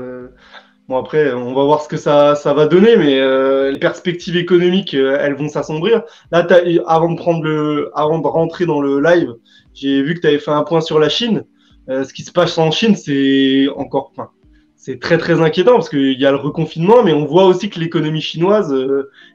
Bon 0.86 0.98
après, 0.98 1.32
on 1.32 1.54
va 1.54 1.64
voir 1.64 1.80
ce 1.80 1.88
que 1.88 1.96
ça, 1.96 2.34
ça 2.34 2.52
va 2.52 2.66
donner, 2.66 2.96
mais 2.96 3.18
euh, 3.18 3.70
les 3.70 3.78
perspectives 3.78 4.36
économiques, 4.36 4.92
euh, 4.92 5.16
elles 5.18 5.34
vont 5.34 5.48
s'assombrir. 5.48 6.02
Là, 6.30 6.46
avant 6.86 7.10
de 7.10 7.16
prendre 7.16 7.42
le, 7.42 7.90
avant 7.94 8.18
de 8.18 8.26
rentrer 8.26 8.66
dans 8.66 8.82
le 8.82 9.00
live, 9.00 9.34
j'ai 9.72 10.02
vu 10.02 10.14
que 10.14 10.20
tu 10.20 10.26
avais 10.26 10.38
fait 10.38 10.50
un 10.50 10.62
point 10.62 10.82
sur 10.82 10.98
la 10.98 11.08
Chine. 11.08 11.44
Euh, 11.88 12.04
ce 12.04 12.12
qui 12.12 12.22
se 12.22 12.32
passe 12.32 12.58
en 12.58 12.70
Chine, 12.70 12.96
c'est 12.96 13.66
encore, 13.76 14.12
enfin, 14.14 14.28
c'est 14.76 15.00
très 15.00 15.16
très 15.16 15.40
inquiétant 15.40 15.72
parce 15.72 15.88
qu'il 15.88 16.20
y 16.20 16.26
a 16.26 16.30
le 16.30 16.36
reconfinement, 16.36 17.02
mais 17.02 17.14
on 17.14 17.24
voit 17.24 17.46
aussi 17.46 17.70
que 17.70 17.80
l'économie 17.80 18.20
chinoise, 18.20 18.74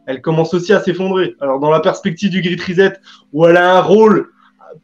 elle 0.06 0.22
commence 0.22 0.54
aussi 0.54 0.72
à 0.72 0.80
s'effondrer. 0.80 1.36
Alors 1.42 1.60
dans 1.60 1.72
la 1.72 1.80
perspective 1.80 2.30
du 2.30 2.42
Great 2.42 2.62
Reset, 2.62 2.94
où 3.34 3.48
elle 3.48 3.58
a 3.58 3.76
un 3.76 3.82
rôle 3.82 4.30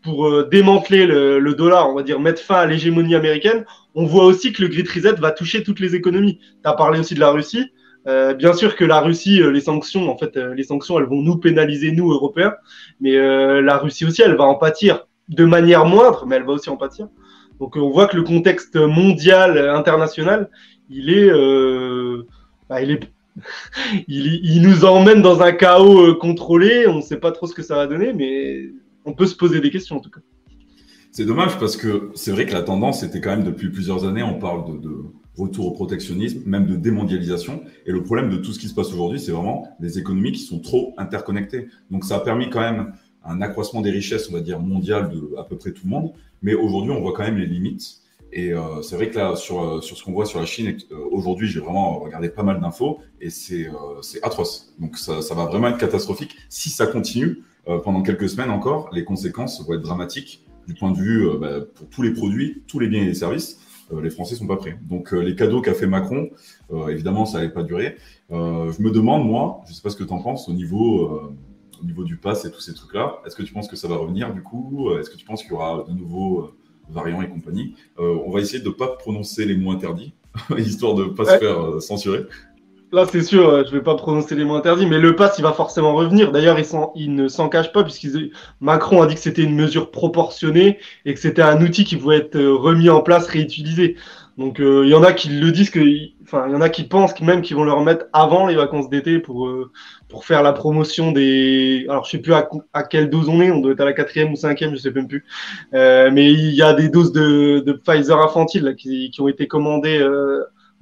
pour 0.02 0.28
euh, 0.28 0.48
démanteler 0.50 1.06
le, 1.06 1.54
dollar, 1.54 1.90
on 1.90 1.96
va 1.96 2.04
dire 2.04 2.20
mettre 2.20 2.42
fin 2.42 2.56
à 2.56 2.66
l'hégémonie 2.66 3.16
américaine, 3.16 3.66
on 3.96 4.06
voit 4.06 4.26
aussi 4.26 4.54
que 4.54 4.62
le 4.62 4.68
Grid 4.68 4.88
Reset 4.88 5.16
va 5.16 5.32
toucher 5.32 5.64
toutes 5.64 5.80
les 5.80 5.96
économies. 5.96 6.38
Tu 6.38 6.70
as 6.70 6.74
parlé 6.74 7.00
aussi 7.00 7.16
de 7.16 7.20
la 7.20 7.32
Russie. 7.32 7.66
Euh, 8.08 8.34
bien 8.34 8.54
sûr 8.54 8.76
que 8.76 8.86
la 8.86 9.00
Russie, 9.00 9.42
euh, 9.42 9.50
les 9.50 9.62
sanctions, 9.62 10.12
en 10.12 10.18
fait, 10.18 10.36
les 10.36 10.64
sanctions, 10.64 11.00
elles 11.00 11.06
vont 11.06 11.22
nous 11.22 11.38
pénaliser, 11.38 11.92
nous, 11.92 12.12
Européens, 12.12 12.54
mais 13.00 13.16
la 13.16 13.78
Russie 13.78 14.06
aussi, 14.06 14.22
elle 14.22 14.36
va 14.36 14.44
en 14.44 14.56
pâtir 14.56 15.08
de 15.30 15.46
manière 15.46 15.86
moindre, 15.86 16.26
mais 16.28 16.36
elle 16.36 16.44
va 16.44 16.54
aussi 16.54 16.70
en 16.70 16.78
pâtir. 16.78 17.08
Donc 17.60 17.78
on 17.78 17.90
voit 17.90 18.08
que 18.08 18.18
le 18.18 18.24
contexte 18.24 18.76
mondial, 18.76 19.58
international, 19.58 20.50
il 20.90 21.10
est, 21.10 21.32
bah, 22.70 22.82
il 22.82 22.92
est 22.92 23.00
il, 24.08 24.62
nous 24.62 24.86
emmène 24.86 25.22
dans 25.22 25.42
un 25.42 25.52
chaos 25.52 26.16
contrôlé. 26.16 26.88
On 26.88 26.98
ne 26.98 27.02
sait 27.02 27.20
pas 27.20 27.32
trop 27.32 27.48
ce 27.48 27.54
que 27.54 27.64
ça 27.64 27.76
va 27.76 27.88
donner, 27.88 28.14
mais 28.14 28.70
on 29.04 29.14
peut 29.14 29.26
se 29.26 29.36
poser 29.36 29.60
des 29.60 29.72
questions 29.72 29.98
en 29.98 30.00
tout 30.00 30.10
cas. 30.10 30.22
C'est 31.18 31.24
dommage 31.24 31.58
parce 31.60 31.78
que 31.78 32.12
c'est 32.14 32.32
vrai 32.32 32.46
que 32.46 32.52
la 32.52 32.62
tendance 32.62 33.02
était 33.02 33.22
quand 33.22 33.30
même 33.30 33.46
depuis 33.46 33.70
plusieurs 33.70 34.06
années, 34.06 34.22
on 34.22 34.38
parle 34.38 34.70
de, 34.70 34.78
de 34.78 34.98
retour 35.38 35.68
au 35.68 35.72
protectionnisme, 35.72 36.42
même 36.46 36.66
de 36.66 36.76
démondialisation. 36.76 37.64
Et 37.86 37.94
le 37.94 38.04
problème 38.04 38.30
de 38.30 38.36
tout 38.36 38.52
ce 38.52 38.60
qui 38.60 38.68
se 38.68 38.74
passe 38.74 38.92
aujourd'hui, 38.92 39.18
c'est 39.18 39.32
vraiment 39.32 39.66
des 39.80 39.98
économies 39.98 40.34
qui 40.34 40.42
sont 40.42 40.60
trop 40.60 40.94
interconnectées. 40.98 41.70
Donc 41.90 42.04
ça 42.04 42.18
a 42.18 42.20
permis 42.20 42.50
quand 42.50 42.60
même 42.60 42.92
un 43.24 43.42
accroissement 43.42 43.80
des 43.80 43.92
richesses, 43.92 44.30
on 44.30 44.34
va 44.34 44.42
dire, 44.42 44.60
mondiales 44.60 45.08
de 45.08 45.38
à 45.38 45.46
peu 45.46 45.56
près 45.56 45.72
tout 45.72 45.84
le 45.86 45.90
monde. 45.90 46.12
Mais 46.42 46.54
aujourd'hui, 46.54 46.92
on 46.92 47.00
voit 47.00 47.14
quand 47.14 47.24
même 47.24 47.38
les 47.38 47.48
limites. 47.48 48.02
Et 48.34 48.52
euh, 48.52 48.82
c'est 48.82 48.98
vrai 48.98 49.10
que 49.10 49.18
là, 49.18 49.38
sur, 49.38 49.64
euh, 49.64 49.80
sur 49.80 49.96
ce 49.96 50.04
qu'on 50.04 50.12
voit 50.12 50.26
sur 50.26 50.42
la 50.42 50.46
Chine, 50.46 50.76
euh, 50.92 50.98
aujourd'hui, 51.14 51.48
j'ai 51.48 51.62
vraiment 51.62 51.98
regardé 52.00 52.28
pas 52.28 52.44
mal 52.44 52.60
d'infos 52.60 53.00
et 53.22 53.30
c'est 53.30 53.70
euh, 53.70 54.18
atroce. 54.22 54.74
Donc 54.82 54.98
ça, 54.98 55.22
ça, 55.22 55.34
va 55.34 55.46
vraiment 55.46 55.70
être 55.70 55.78
catastrophique. 55.78 56.36
Si 56.50 56.70
ça 56.70 56.88
continue 56.88 57.42
euh, 57.70 57.80
pendant 57.80 58.02
quelques 58.02 58.28
semaines 58.28 58.52
encore, 58.52 58.90
les 58.92 59.06
conséquences 59.06 59.66
vont 59.66 59.76
être 59.76 59.82
dramatiques 59.82 60.46
du 60.68 60.74
point 60.74 60.92
de 60.92 60.98
vue 60.98 61.28
bah, 61.40 61.62
pour 61.74 61.90
tous 61.90 62.02
les 62.02 62.12
produits, 62.12 62.64
tous 62.68 62.80
les 62.80 62.88
biens 62.88 63.02
et 63.02 63.06
les 63.06 63.14
services. 63.14 63.60
les 64.02 64.10
Français 64.10 64.36
sont 64.36 64.48
pas 64.48 64.58
prêts. 64.58 64.78
Donc 64.84 65.12
les 65.12 65.36
cadeaux 65.36 65.62
qu'a 65.62 65.74
fait 65.74 65.88
Macron, 65.88 66.30
évidemment, 66.90 67.26
ça 67.26 67.38
n'allait 67.38 67.54
pas 67.54 67.64
durer. 67.64 67.98
je 68.30 68.82
me 68.82 68.92
demande, 68.92 69.28
moi, 69.28 69.64
je 69.68 69.74
sais 69.74 69.82
pas 69.82 69.90
ce 69.90 69.96
que 69.96 70.04
tu 70.04 70.14
en 70.14 70.22
penses, 70.22 70.50
au 70.50 70.54
niveau 70.54 71.36
au 71.82 71.86
niveau 71.86 72.04
du 72.04 72.18
pass 72.18 72.46
et 72.46 72.52
tous 72.52 72.62
ces 72.62 72.74
trucs-là. 72.74 73.18
Est-ce 73.26 73.36
que 73.36 73.44
tu 73.44 73.54
penses 73.54 73.68
que 73.68 73.76
ça 73.76 73.88
va 73.88 73.96
revenir 73.96 74.34
du 74.34 74.42
coup? 74.42 74.92
Est-ce 74.98 75.10
que 75.10 75.18
tu 75.18 75.26
penses 75.26 75.42
qu'il 75.42 75.52
y 75.52 75.56
aura 75.56 75.86
de 75.88 75.94
nouveaux 75.94 76.42
euh, 76.42 76.54
variants 76.90 77.22
et 77.22 77.30
compagnie? 77.30 77.76
Euh, 78.00 78.18
On 78.26 78.32
va 78.32 78.42
essayer 78.42 78.60
de 78.62 78.70
ne 78.70 78.74
pas 78.74 78.88
prononcer 78.88 79.46
les 79.46 79.56
mots 79.56 79.72
interdits, 79.72 80.14
histoire 80.58 80.96
de 80.96 81.06
ne 81.06 81.10
pas 81.10 81.26
se 81.26 81.38
faire 81.38 81.60
euh, 81.60 81.80
censurer. 81.80 82.26
Là, 82.92 83.06
c'est 83.12 83.24
sûr, 83.24 83.66
je 83.66 83.72
ne 83.72 83.78
vais 83.78 83.84
pas 83.84 83.96
prononcer 83.96 84.36
les 84.36 84.46
mots 84.46 84.56
interdits, 84.56 84.86
mais 84.86 85.00
le 85.00 85.16
pass, 85.16 85.38
il 85.38 85.42
va 85.42 85.54
forcément 85.54 85.96
revenir. 85.96 86.32
D'ailleurs, 86.32 86.58
il, 86.96 87.16
ne 87.16 87.28
s'en 87.28 87.50
cache 87.50 87.74
pas, 87.74 87.84
puisque 87.84 88.08
Macron 88.62 89.02
a 89.02 89.08
dit 89.08 89.16
que 89.16 89.20
c'était 89.20 89.44
une 89.44 89.56
mesure 89.56 89.92
proportionnée 89.92 90.80
et 91.04 91.14
que 91.14 91.20
c'était 91.20 91.42
un 91.42 91.62
outil 91.62 91.84
qui 91.84 91.98
pouvait 91.98 92.18
être 92.18 92.40
remis 92.40 92.90
en 92.90 93.02
place, 93.02 93.28
réutilisé. 93.28 93.96
Donc, 94.38 94.58
il 94.60 94.88
y 94.88 94.94
en 94.94 95.04
a 95.04 95.14
qui 95.14 95.30
le 95.30 95.52
disent 95.52 95.70
que 95.70 95.80
enfin, 96.24 96.46
il 96.48 96.54
y 96.54 96.56
en 96.56 96.62
a 96.62 96.70
qui 96.70 96.84
pensent 96.84 97.20
même 97.22 97.42
qu'ils 97.42 97.56
vont 97.56 97.64
le 97.64 97.72
remettre 97.72 98.06
avant 98.14 98.48
les 98.48 98.56
vacances 98.56 98.90
d'été 98.90 99.20
pour, 99.20 99.48
euh, 99.48 99.72
pour 100.10 100.26
faire 100.26 100.44
la 100.44 100.54
promotion 100.54 101.12
des. 101.12 101.86
Alors, 101.90 102.06
je 102.06 102.12
sais 102.12 102.18
plus 102.20 102.34
à, 102.34 102.50
à, 102.74 102.84
quelle 102.84 103.10
dose 103.10 103.30
on 103.30 103.42
est, 103.42 103.52
on 103.52 103.60
doit 103.60 103.72
être 103.72 103.82
à 103.82 103.86
la 103.86 103.94
quatrième 103.94 104.32
ou 104.32 104.36
cinquième, 104.36 104.72
je 104.72 104.78
sais 104.78 104.92
même 104.92 105.08
plus. 105.08 105.26
Euh, 105.74 106.12
mais 106.12 106.32
il 106.32 106.54
y 106.54 106.62
a 106.62 106.74
des 106.74 106.90
doses 106.90 107.12
de, 107.12 107.60
de 107.60 107.74
Pfizer 107.74 108.20
infantile 108.20 108.64
là, 108.64 108.74
qui, 108.74 109.10
qui, 109.12 109.22
ont 109.22 109.28
été 109.28 109.48
commandées 109.48 110.06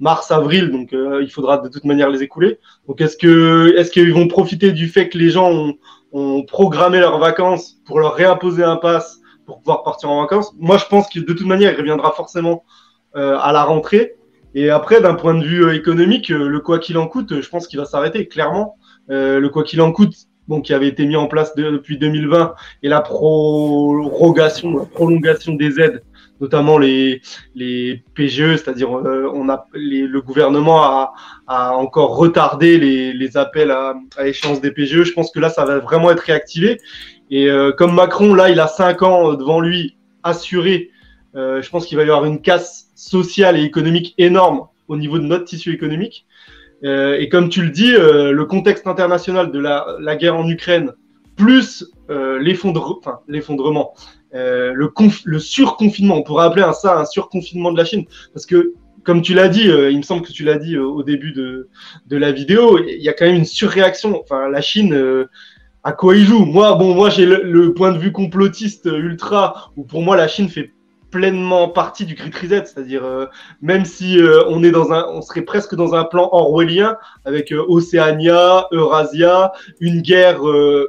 mars, 0.00 0.30
avril, 0.30 0.70
donc 0.70 0.92
euh, 0.92 1.22
il 1.22 1.30
faudra 1.30 1.58
de 1.58 1.68
toute 1.68 1.84
manière 1.84 2.10
les 2.10 2.22
écouler. 2.22 2.58
Donc, 2.88 3.00
est-ce 3.00 3.16
que 3.16 3.74
est-ce 3.76 3.90
qu'ils 3.90 4.12
vont 4.12 4.28
profiter 4.28 4.72
du 4.72 4.88
fait 4.88 5.08
que 5.08 5.18
les 5.18 5.30
gens 5.30 5.50
ont, 5.50 5.74
ont 6.12 6.42
programmé 6.42 7.00
leurs 7.00 7.18
vacances 7.18 7.76
pour 7.86 8.00
leur 8.00 8.14
réimposer 8.14 8.64
un 8.64 8.76
pass 8.76 9.20
pour 9.46 9.58
pouvoir 9.58 9.82
partir 9.82 10.10
en 10.10 10.22
vacances? 10.22 10.52
Moi, 10.58 10.78
je 10.78 10.84
pense 10.86 11.08
que 11.08 11.20
de 11.20 11.32
toute 11.32 11.46
manière, 11.46 11.72
il 11.72 11.78
reviendra 11.78 12.12
forcément 12.12 12.64
à 13.14 13.52
la 13.52 13.62
rentrée. 13.62 14.16
Et 14.54 14.70
après, 14.70 15.00
d'un 15.00 15.14
point 15.14 15.34
de 15.34 15.44
vue 15.44 15.64
euh, 15.64 15.74
économique, 15.74 16.30
euh, 16.30 16.48
le 16.48 16.60
quoi 16.60 16.78
qu'il 16.78 16.96
en 16.96 17.08
coûte, 17.08 17.40
je 17.40 17.48
pense 17.48 17.66
qu'il 17.66 17.78
va 17.78 17.84
s'arrêter, 17.84 18.28
clairement. 18.28 18.76
Euh, 19.10 19.40
le 19.40 19.48
quoi 19.48 19.64
qu'il 19.64 19.80
en 19.80 19.90
coûte, 19.90 20.14
bon, 20.46 20.60
qui 20.60 20.72
avait 20.72 20.86
été 20.86 21.04
mis 21.06 21.16
en 21.16 21.26
place 21.26 21.54
depuis 21.56 21.98
2020, 21.98 22.54
et 22.82 22.88
la 22.88 22.96
la 22.96 23.02
prolongation 24.94 25.54
des 25.54 25.80
aides, 25.80 26.04
notamment 26.40 26.78
les, 26.78 27.22
les 27.54 28.02
PGE, 28.14 28.56
c'est-à-dire 28.56 28.90
on 28.90 29.48
a 29.48 29.66
le 29.72 30.20
gouvernement 30.20 30.82
a, 30.82 31.12
encore 31.46 32.16
retardé 32.16 32.78
les, 32.78 33.12
les 33.12 33.36
appels 33.36 33.70
à, 33.70 33.94
échéance 34.24 34.60
des 34.60 34.70
PGE. 34.70 35.04
Je 35.04 35.12
pense 35.12 35.30
que 35.30 35.40
là, 35.40 35.50
ça 35.50 35.64
va 35.64 35.78
vraiment 35.78 36.10
être 36.10 36.20
réactivé. 36.20 36.78
Et 37.30 37.48
comme 37.78 37.94
Macron, 37.94 38.34
là, 38.34 38.50
il 38.50 38.60
a 38.60 38.66
cinq 38.66 39.02
ans 39.02 39.34
devant 39.34 39.60
lui 39.60 39.96
assuré, 40.22 40.90
je 41.34 41.68
pense 41.70 41.86
qu'il 41.86 41.96
va 41.96 42.04
y 42.04 42.10
avoir 42.10 42.24
une 42.24 42.40
casse 42.40 42.90
sociale 42.94 43.56
et 43.56 43.62
économique 43.62 44.14
énorme 44.18 44.66
au 44.88 44.96
niveau 44.96 45.18
de 45.18 45.24
notre 45.24 45.44
tissu 45.44 45.72
économique. 45.72 46.26
Euh, 46.84 47.18
et 47.18 47.28
comme 47.28 47.48
tu 47.48 47.62
le 47.62 47.70
dis, 47.70 47.94
euh, 47.94 48.32
le 48.32 48.44
contexte 48.44 48.86
international 48.86 49.50
de 49.50 49.58
la, 49.58 49.96
la 50.00 50.16
guerre 50.16 50.36
en 50.36 50.48
Ukraine, 50.48 50.92
plus 51.36 51.84
euh, 52.10 52.38
l'effondrement, 52.38 53.94
euh, 54.34 54.72
le, 54.74 54.92
le 55.24 55.38
surconfinement, 55.38 56.16
on 56.16 56.22
pourrait 56.22 56.46
appeler 56.46 56.64
ça 56.74 56.98
un 56.98 57.04
surconfinement 57.04 57.72
de 57.72 57.78
la 57.78 57.84
Chine, 57.84 58.04
parce 58.32 58.46
que 58.46 58.74
comme 59.04 59.20
tu 59.20 59.34
l'as 59.34 59.48
dit, 59.48 59.64
il 59.66 59.98
me 59.98 60.02
semble 60.02 60.22
que 60.22 60.32
tu 60.32 60.44
l'as 60.44 60.56
dit 60.56 60.78
au 60.78 61.02
début 61.02 61.32
de, 61.32 61.68
de 62.06 62.16
la 62.16 62.32
vidéo, 62.32 62.78
il 62.78 63.02
y 63.02 63.10
a 63.10 63.12
quand 63.12 63.26
même 63.26 63.36
une 63.36 63.44
surréaction. 63.44 64.18
Enfin, 64.18 64.48
la 64.48 64.62
Chine, 64.62 65.26
à 65.82 65.92
quoi 65.92 66.16
il 66.16 66.24
joue 66.24 66.46
Moi, 66.46 66.74
bon, 66.76 66.94
moi 66.94 67.10
j'ai 67.10 67.26
le, 67.26 67.42
le, 67.42 67.74
point 67.74 67.92
de 67.92 67.98
vue 67.98 68.12
complotiste 68.12 68.86
ultra, 68.86 69.72
où 69.76 69.84
pour 69.84 70.00
moi 70.00 70.16
la 70.16 70.26
Chine 70.26 70.48
fait 70.48 70.72
pleinement 71.14 71.68
partie 71.68 72.06
du 72.06 72.16
Great 72.16 72.34
Reset, 72.34 72.64
c'est-à-dire 72.66 73.04
euh, 73.04 73.26
même 73.62 73.84
si 73.84 74.18
euh, 74.18 74.42
on 74.48 74.64
est 74.64 74.72
dans 74.72 74.92
un, 74.92 75.06
on 75.10 75.22
serait 75.22 75.42
presque 75.42 75.76
dans 75.76 75.94
un 75.94 76.02
plan 76.02 76.28
orwellien 76.32 76.96
avec 77.24 77.52
euh, 77.52 77.64
Océania, 77.68 78.66
Eurasia, 78.72 79.52
une 79.78 80.02
guerre 80.02 80.40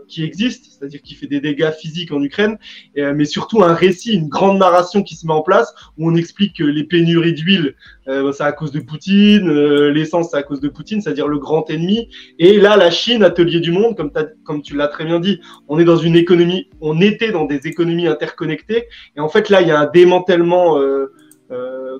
qui 0.07 0.23
existe, 0.23 0.65
c'est-à-dire 0.71 1.03
qui 1.03 1.13
fait 1.13 1.27
des 1.27 1.39
dégâts 1.39 1.69
physiques 1.71 2.11
en 2.11 2.23
Ukraine, 2.23 2.57
mais 2.95 3.25
surtout 3.25 3.61
un 3.61 3.75
récit, 3.75 4.13
une 4.13 4.27
grande 4.27 4.57
narration 4.57 5.03
qui 5.03 5.15
se 5.15 5.27
met 5.27 5.33
en 5.33 5.41
place 5.41 5.73
où 5.97 6.09
on 6.09 6.15
explique 6.15 6.57
que 6.57 6.63
les 6.63 6.83
pénuries 6.83 7.33
d'huile, 7.33 7.75
c'est 8.05 8.43
à 8.43 8.51
cause 8.51 8.71
de 8.71 8.79
Poutine, 8.79 9.49
l'essence 9.89 10.29
c'est 10.31 10.37
à 10.37 10.43
cause 10.43 10.59
de 10.59 10.69
Poutine, 10.69 11.01
c'est-à-dire 11.01 11.27
le 11.27 11.39
grand 11.39 11.69
ennemi. 11.69 12.09
Et 12.39 12.59
là, 12.59 12.77
la 12.77 12.91
Chine, 12.91 13.23
atelier 13.23 13.59
du 13.59 13.71
monde, 13.71 13.95
comme, 14.43 14.61
tu 14.61 14.75
l'as 14.75 14.87
très 14.87 15.05
bien 15.05 15.19
dit, 15.19 15.39
on 15.67 15.79
est 15.79 15.85
dans 15.85 15.97
une 15.97 16.15
économie, 16.15 16.69
on 16.81 17.01
était 17.01 17.31
dans 17.31 17.45
des 17.45 17.67
économies 17.67 18.07
interconnectées, 18.07 18.87
et 19.15 19.19
en 19.19 19.29
fait 19.29 19.49
là, 19.49 19.61
il 19.61 19.67
y 19.67 19.71
a 19.71 19.79
un 19.79 19.87
dément 19.87 20.21
tellement 20.21 20.77
euh, 20.77 21.11
euh, 21.51 21.99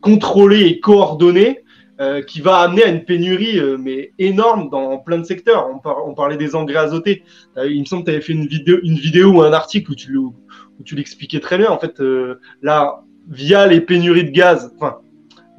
contrôlé 0.00 0.66
et 0.66 0.80
coordonné 0.80 1.60
euh, 2.00 2.22
qui 2.22 2.40
va 2.40 2.58
amener 2.58 2.84
à 2.84 2.88
une 2.88 3.04
pénurie 3.04 3.60
mais 3.78 4.12
énorme 4.18 4.68
dans 4.70 4.98
plein 4.98 5.18
de 5.18 5.24
secteurs. 5.24 5.68
On, 5.84 6.14
parlait 6.14 6.36
des 6.36 6.54
engrais 6.54 6.78
azotés. 6.78 7.22
il 7.56 7.80
me 7.80 7.84
semble 7.86 8.04
que 8.04 8.10
tu 8.10 8.16
avais 8.16 8.24
fait 8.24 8.32
une 8.32 8.46
vidéo, 8.46 8.78
une 8.82 8.96
vidéo 8.96 9.30
ou 9.32 9.42
un 9.42 9.52
article 9.52 9.92
où 9.92 9.94
tu, 9.94 10.16
où 10.16 10.34
tu 10.84 10.94
l'expliquais 10.94 11.40
très 11.40 11.58
bien. 11.58 11.70
En 11.70 11.78
fait, 11.78 12.00
là, 12.62 13.02
via 13.28 13.66
les 13.66 13.80
pénuries 13.80 14.24
de 14.24 14.30
gaz, 14.30 14.72
enfin, 14.76 14.98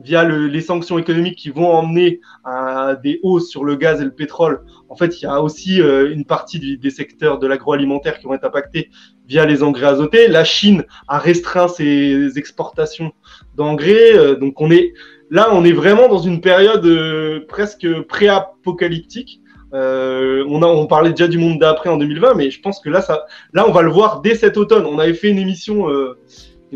via 0.03 0.23
les 0.23 0.61
sanctions 0.61 0.97
économiques 0.97 1.37
qui 1.37 1.49
vont 1.49 1.69
emmener 1.69 2.19
à 2.43 2.95
des 2.95 3.19
hausses 3.23 3.49
sur 3.49 3.63
le 3.63 3.75
gaz 3.75 4.01
et 4.01 4.05
le 4.05 4.13
pétrole, 4.13 4.63
en 4.89 4.95
fait, 4.95 5.21
il 5.21 5.23
y 5.23 5.27
a 5.27 5.41
aussi 5.41 5.79
une 5.79 6.25
partie 6.25 6.77
des 6.77 6.89
secteurs 6.89 7.39
de 7.39 7.47
l'agroalimentaire 7.47 8.19
qui 8.19 8.25
vont 8.25 8.33
être 8.33 8.45
impactés 8.45 8.89
via 9.27 9.45
les 9.45 9.63
engrais 9.63 9.87
azotés. 9.87 10.27
La 10.27 10.43
Chine 10.43 10.83
a 11.07 11.19
restreint 11.19 11.67
ses 11.67 12.37
exportations 12.37 13.11
d'engrais. 13.55 14.15
Euh, 14.15 14.35
donc 14.35 14.61
on 14.61 14.71
est 14.71 14.93
là, 15.29 15.49
on 15.53 15.65
est 15.65 15.73
vraiment 15.73 16.07
dans 16.07 16.19
une 16.19 16.41
période 16.41 16.85
euh, 16.85 17.45
presque 17.47 17.87
pré-apocalyptique. 18.07 19.41
Euh, 19.73 20.45
on, 20.47 20.63
a, 20.63 20.67
on 20.67 20.87
parlait 20.87 21.09
déjà 21.09 21.27
du 21.27 21.37
monde 21.37 21.59
d'après 21.59 21.89
en 21.89 21.97
2020, 21.97 22.35
mais 22.35 22.49
je 22.49 22.61
pense 22.61 22.79
que 22.79 22.89
là, 22.89 23.01
ça, 23.01 23.25
là, 23.53 23.65
on 23.67 23.71
va 23.71 23.81
le 23.81 23.91
voir 23.91 24.21
dès 24.21 24.35
cet 24.35 24.55
automne. 24.55 24.85
On 24.85 24.97
avait 24.97 25.13
fait 25.13 25.29
une 25.29 25.39
émission, 25.39 25.89
euh, 25.89 26.17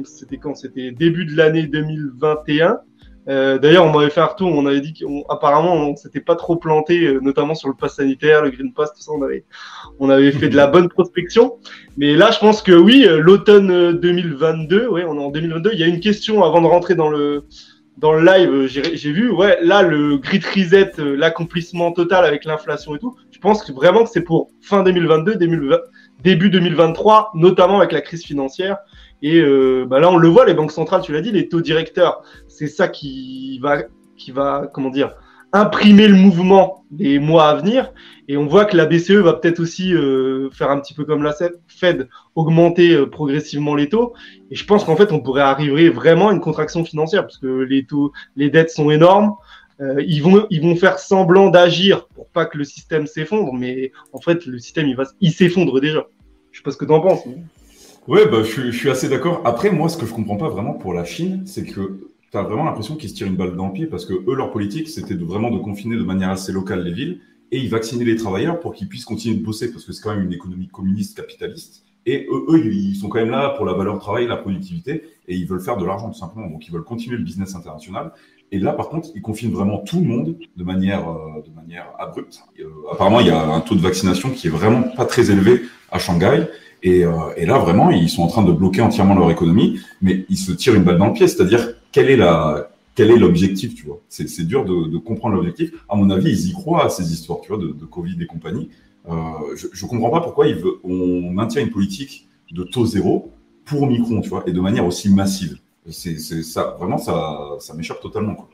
c'était 0.03 0.37
quand? 0.37 0.55
C'était 0.55 0.91
début 0.91 1.25
de 1.25 1.35
l'année 1.35 1.67
2021. 1.67 2.79
Euh, 3.27 3.59
D'ailleurs, 3.59 3.85
on 3.85 3.91
m'avait 3.91 4.09
fait 4.09 4.21
un 4.21 4.25
retour, 4.25 4.51
on 4.51 4.65
avait 4.65 4.81
dit 4.81 4.93
qu'apparemment 4.93 5.75
on, 5.75 5.95
s'était 5.95 6.21
pas 6.21 6.35
trop 6.35 6.55
planté, 6.55 7.05
euh, 7.05 7.19
notamment 7.21 7.53
sur 7.53 7.69
le 7.69 7.75
pass 7.75 7.95
sanitaire, 7.95 8.41
le 8.41 8.49
Green 8.49 8.73
Pass, 8.73 8.93
tout 8.93 9.01
ça. 9.01 9.11
On 9.11 9.21
avait, 9.21 9.45
on 9.99 10.09
avait 10.09 10.31
fait 10.31 10.49
de 10.49 10.55
la 10.55 10.67
bonne 10.67 10.89
prospection. 10.89 11.57
Mais 11.97 12.15
là, 12.15 12.31
je 12.31 12.39
pense 12.39 12.61
que 12.61 12.71
oui, 12.71 13.05
euh, 13.07 13.19
l'automne 13.19 13.99
2022, 13.99 14.83
euh, 14.83 14.89
ouais, 14.89 15.03
on 15.07 15.15
est 15.17 15.23
en 15.23 15.29
2022. 15.29 15.71
Il 15.73 15.79
y 15.79 15.83
a 15.83 15.87
une 15.87 15.99
question 15.99 16.43
avant 16.43 16.61
de 16.61 16.67
rentrer 16.67 16.95
dans 16.95 17.09
le 17.09 17.45
dans 17.97 18.13
le 18.13 18.25
live, 18.25 18.65
j'ai 18.67 19.11
vu, 19.11 19.29
ouais, 19.29 19.59
là 19.61 19.83
le 19.83 20.17
Grid 20.17 20.43
Reset, 20.43 20.93
l'accomplissement 20.97 21.91
total 21.91 22.25
avec 22.25 22.45
l'inflation 22.45 22.95
et 22.95 22.99
tout. 22.99 23.15
Je 23.29 23.37
pense 23.37 23.69
vraiment 23.69 24.05
que 24.05 24.09
c'est 24.09 24.23
pour 24.23 24.49
fin 24.61 24.81
2022, 24.81 25.35
2020, 25.35 25.77
début 26.23 26.49
2023, 26.49 27.31
notamment 27.35 27.77
avec 27.77 27.91
la 27.91 28.01
crise 28.01 28.23
financière. 28.23 28.77
Et 29.21 29.39
bah 29.85 29.99
là, 29.99 30.09
on 30.09 30.17
le 30.17 30.27
voit, 30.29 30.47
les 30.47 30.55
banques 30.55 30.71
centrales, 30.71 31.01
tu 31.01 31.11
l'as 31.11 31.21
dit, 31.21 31.31
les 31.31 31.47
taux 31.47 31.61
directeurs, 31.61 32.23
c'est 32.51 32.67
ça 32.67 32.87
qui 32.87 33.59
va, 33.59 33.83
qui 34.17 34.31
va, 34.31 34.69
comment 34.73 34.89
dire, 34.89 35.15
imprimer 35.53 36.07
le 36.07 36.15
mouvement 36.15 36.85
des 36.91 37.19
mois 37.19 37.49
à 37.49 37.55
venir. 37.55 37.93
Et 38.27 38.37
on 38.37 38.45
voit 38.45 38.65
que 38.65 38.77
la 38.77 38.85
BCE 38.85 39.11
va 39.11 39.33
peut-être 39.33 39.59
aussi 39.59 39.93
euh, 39.93 40.49
faire 40.51 40.69
un 40.69 40.79
petit 40.79 40.93
peu 40.93 41.03
comme 41.03 41.23
la 41.23 41.33
Fed, 41.67 42.07
augmenter 42.35 42.93
euh, 42.93 43.09
progressivement 43.09 43.75
les 43.75 43.89
taux. 43.89 44.13
Et 44.49 44.55
je 44.55 44.65
pense 44.65 44.83
qu'en 44.83 44.95
fait, 44.95 45.11
on 45.11 45.19
pourrait 45.19 45.41
arriver 45.41 45.89
vraiment 45.89 46.29
à 46.29 46.33
une 46.33 46.39
contraction 46.39 46.85
financière 46.85 47.23
parce 47.23 47.37
que 47.37 47.47
les 47.47 47.85
taux, 47.85 48.11
les 48.35 48.49
dettes 48.49 48.69
sont 48.69 48.91
énormes. 48.91 49.33
Euh, 49.81 50.01
ils 50.07 50.21
vont, 50.21 50.45
ils 50.49 50.61
vont 50.61 50.75
faire 50.75 50.99
semblant 50.99 51.49
d'agir 51.49 52.07
pour 52.09 52.27
pas 52.29 52.45
que 52.45 52.57
le 52.57 52.63
système 52.63 53.07
s'effondre, 53.07 53.51
mais 53.53 53.91
en 54.13 54.21
fait, 54.21 54.45
le 54.45 54.59
système, 54.59 54.87
il 54.87 54.97
il 55.19 55.31
s'effondre 55.31 55.81
déjà. 55.81 56.05
Je 56.51 56.59
sais 56.59 56.63
pas 56.63 56.71
ce 56.71 56.77
que 56.77 56.85
tu 56.85 56.91
en 56.91 57.01
penses. 57.01 57.23
Ouais, 58.07 58.27
bah, 58.27 58.43
je, 58.43 58.71
je 58.71 58.77
suis 58.77 58.89
assez 58.89 59.09
d'accord. 59.09 59.41
Après, 59.43 59.71
moi, 59.71 59.89
ce 59.89 59.97
que 59.97 60.05
je 60.05 60.13
comprends 60.13 60.37
pas 60.37 60.49
vraiment 60.49 60.73
pour 60.73 60.93
la 60.93 61.03
Chine, 61.03 61.43
c'est 61.45 61.65
que 61.65 62.10
tu 62.31 62.37
as 62.37 62.43
vraiment 62.43 62.63
l'impression 62.63 62.95
qu'ils 62.95 63.09
se 63.09 63.15
tirent 63.15 63.27
une 63.27 63.35
balle 63.35 63.55
dans 63.55 63.67
le 63.67 63.73
pied 63.73 63.87
parce 63.87 64.05
que 64.05 64.13
eux, 64.13 64.35
leur 64.35 64.51
politique, 64.51 64.87
c'était 64.87 65.15
vraiment 65.15 65.51
de 65.51 65.57
confiner 65.57 65.97
de 65.97 66.03
manière 66.03 66.29
assez 66.29 66.51
locale 66.51 66.83
les 66.83 66.93
villes 66.93 67.19
et 67.51 67.59
ils 67.59 67.69
vaccinaient 67.69 68.05
les 68.05 68.15
travailleurs 68.15 68.59
pour 68.59 68.73
qu'ils 68.73 68.87
puissent 68.87 69.05
continuer 69.05 69.35
de 69.35 69.43
bosser 69.43 69.71
parce 69.71 69.83
que 69.83 69.91
c'est 69.91 70.01
quand 70.01 70.15
même 70.15 70.25
une 70.25 70.33
économie 70.33 70.69
communiste 70.69 71.17
capitaliste. 71.17 71.83
Et 72.05 72.27
eux, 72.31 72.45
eux, 72.49 72.65
ils 72.65 72.95
sont 72.95 73.09
quand 73.09 73.19
même 73.19 73.29
là 73.29 73.49
pour 73.49 73.65
la 73.65 73.73
valeur 73.73 73.99
travail, 73.99 74.25
la 74.25 74.37
productivité, 74.37 75.03
et 75.27 75.35
ils 75.35 75.45
veulent 75.45 75.61
faire 75.61 75.77
de 75.77 75.85
l'argent 75.85 76.09
tout 76.09 76.17
simplement. 76.17 76.47
Donc 76.47 76.65
ils 76.67 76.71
veulent 76.71 76.83
continuer 76.83 77.17
le 77.17 77.23
business 77.23 77.53
international. 77.53 78.13
Et 78.51 78.59
là, 78.59 78.73
par 78.73 78.89
contre, 78.89 79.09
ils 79.15 79.21
confinent 79.21 79.51
vraiment 79.51 79.77
tout 79.79 79.99
le 79.99 80.05
monde 80.05 80.35
de 80.55 80.63
manière, 80.63 81.09
euh, 81.09 81.41
de 81.45 81.53
manière 81.53 81.91
abrupte. 81.99 82.43
Euh, 82.59 82.65
apparemment, 82.91 83.19
il 83.19 83.27
y 83.27 83.29
a 83.29 83.41
un 83.41 83.61
taux 83.61 83.75
de 83.75 83.81
vaccination 83.81 84.29
qui 84.29 84.47
est 84.47 84.49
vraiment 84.49 84.83
pas 84.83 85.05
très 85.05 85.31
élevé 85.31 85.61
à 85.91 85.99
Shanghai. 85.99 86.47
Et, 86.83 87.05
euh, 87.05 87.11
et, 87.37 87.45
là, 87.45 87.57
vraiment, 87.59 87.91
ils 87.91 88.09
sont 88.09 88.23
en 88.23 88.27
train 88.27 88.43
de 88.43 88.51
bloquer 88.51 88.81
entièrement 88.81 89.15
leur 89.15 89.29
économie, 89.29 89.79
mais 90.01 90.25
ils 90.29 90.37
se 90.37 90.51
tirent 90.51 90.75
une 90.75 90.83
balle 90.83 90.97
dans 90.97 91.07
le 91.07 91.13
pied. 91.13 91.27
C'est-à-dire, 91.27 91.73
quelle 91.91 92.09
est 92.09 92.15
la, 92.15 92.69
quel 92.95 93.11
est 93.11 93.17
l'objectif, 93.17 93.75
tu 93.75 93.85
vois? 93.85 94.01
C'est 94.09 94.45
dur 94.47 94.65
de, 94.65 94.97
comprendre 94.97 95.35
l'objectif. 95.35 95.71
À 95.89 95.95
mon 95.95 96.09
avis, 96.09 96.31
ils 96.31 96.49
y 96.49 96.53
croient 96.53 96.85
à 96.85 96.89
ces 96.89 97.13
histoires, 97.13 97.39
tu 97.41 97.49
vois, 97.49 97.57
de, 97.57 97.85
Covid 97.85 98.17
et 98.21 98.25
compagnie. 98.25 98.69
Euh, 99.09 99.13
je, 99.55 99.67
je 99.71 99.85
comprends 99.85 100.09
pas 100.09 100.21
pourquoi 100.21 100.47
il 100.47 100.55
veut, 100.55 100.79
on 100.83 101.31
maintient 101.31 101.61
une 101.61 101.71
politique 101.71 102.27
de 102.51 102.63
taux 102.63 102.85
zéro 102.85 103.31
pour 103.65 103.87
Micron, 103.87 104.21
tu 104.21 104.29
vois, 104.29 104.43
et 104.45 104.51
de 104.51 104.61
manière 104.61 104.85
aussi 104.85 105.09
massive. 105.09 105.57
C'est 105.89 106.17
ça, 106.19 106.75
vraiment, 106.79 106.97
ça, 106.97 107.55
ça 107.59 107.73
m'échappe 107.73 108.01
totalement. 108.01 108.47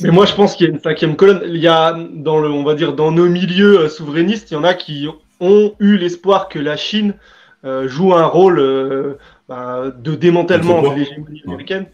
Mais 0.00 0.10
moi, 0.10 0.24
je 0.24 0.34
pense 0.34 0.54
qu'il 0.54 0.66
y 0.66 0.70
a 0.70 0.72
une 0.72 0.80
cinquième 0.80 1.16
colonne. 1.16 1.42
Il 1.46 1.56
y 1.56 1.66
a 1.66 1.98
dans 2.14 2.38
le, 2.38 2.48
on 2.48 2.62
va 2.62 2.74
dire, 2.74 2.94
dans 2.94 3.10
nos 3.10 3.28
milieux 3.28 3.80
euh, 3.80 3.88
souverainistes, 3.88 4.50
il 4.50 4.54
y 4.54 4.56
en 4.56 4.62
a 4.62 4.74
qui 4.74 5.08
ont 5.40 5.72
eu 5.80 5.96
l'espoir 5.96 6.48
que 6.48 6.58
la 6.58 6.76
Chine 6.76 7.14
euh, 7.64 7.88
joue 7.88 8.14
un 8.14 8.26
rôle 8.26 8.58
euh, 8.58 9.18
bah, 9.48 9.92
de 9.96 10.14
démantèlement 10.14 10.82
de 10.82 10.98
l'hégémonie 10.98 11.42
américaine. 11.46 11.86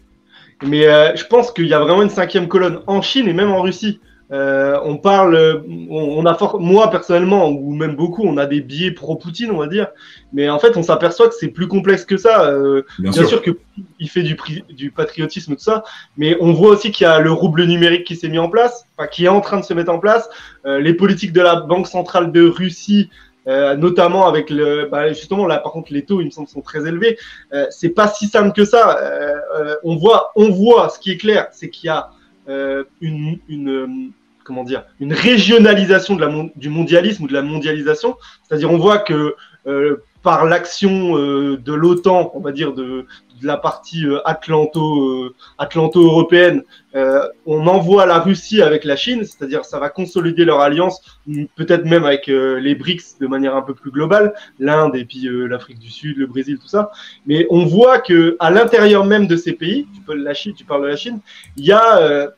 Mais 0.63 0.87
euh, 0.87 1.15
je 1.15 1.25
pense 1.25 1.51
qu'il 1.51 1.67
y 1.67 1.73
a 1.73 1.79
vraiment 1.79 2.01
une 2.01 2.09
cinquième 2.09 2.47
colonne 2.47 2.79
en 2.87 3.01
Chine 3.01 3.27
et 3.27 3.33
même 3.33 3.51
en 3.51 3.61
Russie. 3.61 3.99
On 4.29 4.97
parle, 4.97 5.63
on, 5.89 6.25
a 6.25 6.33
fort, 6.35 6.59
moi 6.59 6.89
personnellement, 6.89 7.49
ou 7.49 7.73
même 7.73 7.95
beaucoup, 7.95 8.23
on 8.23 8.35
a 8.35 8.45
des 8.45 8.59
biais 8.59 8.91
pro-Poutine, 8.91 9.51
on 9.51 9.57
va 9.57 9.67
dire. 9.67 9.87
Mais 10.33 10.49
en 10.49 10.59
fait, 10.59 10.75
on 10.75 10.83
s'aperçoit 10.83 11.29
que 11.29 11.35
c'est 11.39 11.47
plus 11.47 11.69
complexe 11.69 12.03
que 12.03 12.17
ça. 12.17 12.51
Bien, 12.99 13.11
bien, 13.11 13.25
sûr, 13.25 13.41
qu'il 13.41 14.09
fait 14.09 14.23
du, 14.23 14.35
du 14.69 14.91
patriotisme, 14.91 15.55
tout 15.55 15.61
ça. 15.61 15.85
Mais 16.17 16.35
on 16.41 16.51
voit 16.51 16.71
aussi 16.71 16.91
qu'il 16.91 17.05
y 17.05 17.09
a 17.09 17.21
le 17.21 17.31
rouble 17.31 17.63
numérique 17.63 18.05
qui 18.05 18.17
s'est 18.17 18.27
mis 18.27 18.39
en 18.39 18.49
place, 18.49 18.85
enfin, 18.97 19.07
qui 19.07 19.25
est 19.25 19.29
en 19.29 19.39
train 19.39 19.61
de 19.61 19.65
se 19.65 19.73
mettre 19.73 19.93
en 19.93 19.99
place. 19.99 20.29
Euh, 20.65 20.81
les 20.81 20.93
politiques 20.93 21.31
de 21.31 21.41
la 21.41 21.55
Banque 21.55 21.87
centrale 21.87 22.33
de 22.33 22.45
Russie, 22.45 23.09
euh, 23.47 23.75
notamment 23.75 24.27
avec 24.27 24.49
le, 24.49 24.87
bah, 24.91 25.09
justement 25.09 25.45
là, 25.45 25.57
par 25.59 25.71
contre, 25.71 25.93
les 25.93 26.03
taux, 26.03 26.21
il 26.21 26.25
me 26.25 26.31
semble, 26.31 26.47
sont 26.47 26.61
très 26.61 26.87
élevés. 26.87 27.17
Euh, 27.53 27.65
c'est 27.69 27.89
pas 27.89 28.07
si 28.07 28.27
simple 28.27 28.53
que 28.53 28.65
ça. 28.65 28.99
on 29.83 29.95
voit, 29.95 30.31
on 30.35 30.49
voit, 30.49 30.89
ce 30.89 30.99
qui 30.99 31.11
est 31.11 31.17
clair, 31.17 31.47
c'est 31.51 31.69
qu'il 31.69 31.87
y 31.87 31.89
a 31.89 32.09
une, 33.01 33.39
une 33.47 34.11
comment 34.47 34.63
dire, 34.63 34.85
une 35.01 35.13
régionalisation 35.13 36.15
de 36.15 36.21
la, 36.21 36.31
du 36.55 36.69
mondialisme 36.69 37.25
ou 37.25 37.27
de 37.27 37.33
la 37.33 37.41
mondialisation. 37.41 38.15
C'est-à-dire, 38.43 38.71
on 38.71 38.77
voit 38.77 38.99
que 38.99 39.35
euh, 39.67 39.97
par 40.27 40.43
l'action 40.43 41.17
euh, 41.17 41.55
de 41.55 41.71
l'OTAN, 41.71 42.31
on 42.33 42.41
va 42.41 42.51
dire 42.51 42.73
de, 42.73 43.05
la 43.41 43.55
partie 43.55 44.05
euh, 44.05 44.19
atlanto, 44.27 45.03
euh, 45.07 45.35
atlanto-européenne, 45.57 46.63
euh, 46.95 47.25
on 47.45 47.65
envoie 47.65 48.05
la 48.05 48.19
Russie 48.19 48.61
avec 48.61 48.83
la 48.83 48.97
Chine, 48.97 49.23
c'est-à-dire 49.23 49.63
ça 49.63 49.79
va 49.79 49.87
consolider 49.89 50.43
leur 50.43 50.59
alliance, 50.59 50.99
peut-être 51.55 51.85
même 51.85 52.03
avec 52.03 52.27
les 52.27 52.75
BRICS 52.75 53.19
de 53.21 53.27
manière 53.27 53.55
un 53.55 53.61
peu 53.61 53.73
plus 53.73 53.89
globale, 53.89 54.33
l'Inde 54.59 54.97
et 54.97 55.05
puis 55.05 55.29
l'Afrique 55.31 55.79
du 55.79 55.91
Sud, 55.91 56.17
le 56.17 56.27
Brésil, 56.27 56.57
tout 56.59 56.67
ça. 56.67 56.91
Mais 57.25 57.47
on 57.49 57.63
voit 57.63 57.99
que 57.99 58.35
à 58.41 58.51
l'intérieur 58.51 59.05
même 59.05 59.27
de 59.27 59.37
ces 59.37 59.53
pays, 59.53 59.87
tu, 59.93 60.17
la 60.17 60.33
Chine, 60.33 60.53
tu 60.53 60.65
parles 60.65 60.81
de 60.81 60.87
la 60.87 60.97
Chine, 60.97 61.21
il 61.55 61.63
y 61.63 61.71
a 61.71 62.33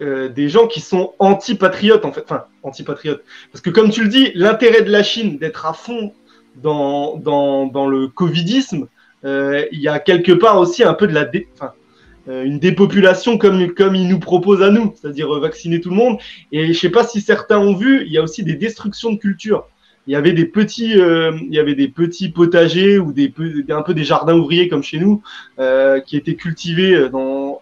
des 0.00 0.48
gens 0.48 0.66
qui 0.66 0.80
sont 0.80 1.12
anti-patriotes, 1.20 2.04
en 2.04 2.10
fait. 2.10 2.24
Enfin, 2.24 2.46
anti-patriotes. 2.64 3.22
Parce 3.52 3.62
que, 3.62 3.70
comme 3.70 3.90
tu 3.90 4.02
le 4.02 4.08
dis, 4.08 4.32
l'intérêt 4.34 4.82
de 4.82 4.90
la 4.90 5.04
Chine 5.04 5.38
d'être 5.38 5.64
à 5.64 5.72
fond 5.72 6.12
dans, 6.62 7.88
le 7.88 8.08
Covidisme, 8.08 8.88
euh, 9.24 9.64
il 9.72 9.80
y 9.80 9.88
a 9.88 9.98
quelque 9.98 10.32
part 10.32 10.58
aussi 10.58 10.84
un 10.84 10.94
peu 10.94 11.06
de 11.06 11.14
la. 11.14 11.30
Euh, 12.28 12.44
une 12.44 12.58
dépopulation 12.58 13.38
comme, 13.38 13.72
comme 13.72 13.94
il 13.94 14.06
nous 14.06 14.18
propose 14.18 14.62
à 14.62 14.70
nous, 14.70 14.94
c'est-à-dire 14.94 15.32
vacciner 15.40 15.80
tout 15.80 15.88
le 15.88 15.96
monde. 15.96 16.18
Et 16.52 16.74
je 16.74 16.78
sais 16.78 16.90
pas 16.90 17.04
si 17.04 17.22
certains 17.22 17.58
ont 17.58 17.74
vu, 17.74 18.04
il 18.04 18.12
y 18.12 18.18
a 18.18 18.22
aussi 18.22 18.44
des 18.44 18.54
destructions 18.54 19.12
de 19.12 19.18
culture 19.18 19.66
il 20.08 20.12
y 20.12 20.16
avait 20.16 20.32
des 20.32 20.46
petits, 20.46 20.98
euh, 20.98 21.32
il 21.38 21.54
y 21.54 21.58
avait 21.58 21.74
des 21.74 21.86
petits 21.86 22.30
potagers 22.30 22.98
ou 22.98 23.12
des, 23.12 23.30
un 23.68 23.82
peu 23.82 23.92
des 23.92 24.04
jardins 24.04 24.34
ouvriers 24.34 24.66
comme 24.66 24.82
chez 24.82 24.98
nous 24.98 25.22
euh, 25.58 26.00
qui 26.00 26.16
étaient 26.16 26.34
cultivés 26.34 27.08
en, 27.12 27.60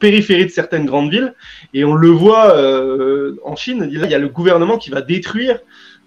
périphérie 0.00 0.46
de 0.46 0.50
certaines 0.50 0.84
grandes 0.84 1.12
villes. 1.12 1.34
Et 1.74 1.84
on 1.84 1.94
le 1.94 2.08
voit 2.08 2.56
euh, 2.56 3.36
en 3.44 3.54
Chine. 3.54 3.88
il 3.88 4.10
y 4.10 4.14
a 4.14 4.18
le 4.18 4.28
gouvernement 4.28 4.78
qui 4.78 4.90
va 4.90 5.00
détruire 5.00 5.60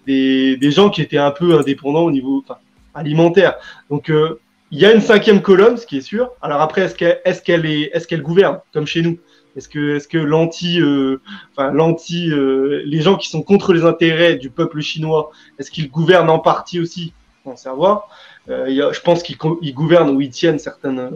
des, 0.06 0.56
des 0.56 0.70
gens 0.70 0.90
qui 0.90 1.02
étaient 1.02 1.18
un 1.18 1.30
peu 1.30 1.58
indépendants 1.58 2.04
au 2.04 2.10
niveau 2.10 2.42
enfin, 2.44 2.58
alimentaire. 2.94 3.56
Donc 3.90 4.10
euh, 4.10 4.40
il 4.70 4.78
y 4.78 4.86
a 4.86 4.92
une 4.94 5.00
cinquième 5.00 5.42
colonne, 5.42 5.76
ce 5.76 5.86
qui 5.86 5.98
est 5.98 6.00
sûr. 6.02 6.30
Alors 6.42 6.60
après, 6.60 6.82
est-ce 6.82 6.94
qu'elle 7.42 7.66
est, 7.66 7.80
est, 7.80 7.90
est-ce 7.92 8.06
qu'elle 8.06 8.22
gouverne 8.22 8.60
comme 8.72 8.86
chez 8.86 9.02
nous? 9.02 9.18
Est-ce 9.56 9.68
que, 9.68 9.96
est-ce 9.96 10.06
que 10.06 10.18
l'anti, 10.18 10.80
euh, 10.80 11.20
enfin 11.50 11.72
l'anti, 11.72 12.30
euh, 12.30 12.82
les 12.84 13.00
gens 13.00 13.16
qui 13.16 13.28
sont 13.28 13.42
contre 13.42 13.72
les 13.72 13.84
intérêts 13.84 14.36
du 14.36 14.48
peuple 14.48 14.80
chinois, 14.80 15.32
est-ce 15.58 15.72
qu'ils 15.72 15.90
gouvernent 15.90 16.30
en 16.30 16.38
partie 16.38 16.78
aussi? 16.78 17.12
On 17.44 17.56
sait 17.56 17.68
voir. 17.70 18.08
Euh, 18.48 18.92
je 18.92 19.00
pense 19.00 19.24
qu'ils 19.24 19.74
gouvernent 19.74 20.10
ou 20.10 20.20
ils 20.20 20.30
tiennent 20.30 20.60
certaines, 20.60 21.10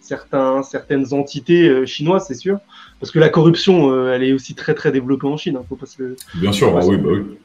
certains, 0.00 0.64
certaines 0.64 1.14
entités 1.14 1.86
chinoises, 1.86 2.26
c'est 2.26 2.34
sûr, 2.34 2.58
parce 2.98 3.12
que 3.12 3.20
la 3.20 3.28
corruption, 3.28 4.08
elle 4.08 4.24
est 4.24 4.32
aussi 4.32 4.56
très 4.56 4.74
très 4.74 4.90
développée 4.90 5.28
en 5.28 5.36
Chine. 5.36 5.56
Hein, 5.56 5.64
faut 5.68 5.76
pas 5.76 5.86
se 5.86 6.16
Bien 6.34 6.52
sûr, 6.52 6.72
bah 6.72 6.80
oui, 6.84 6.96
bah 6.96 7.10
oui. 7.12 7.38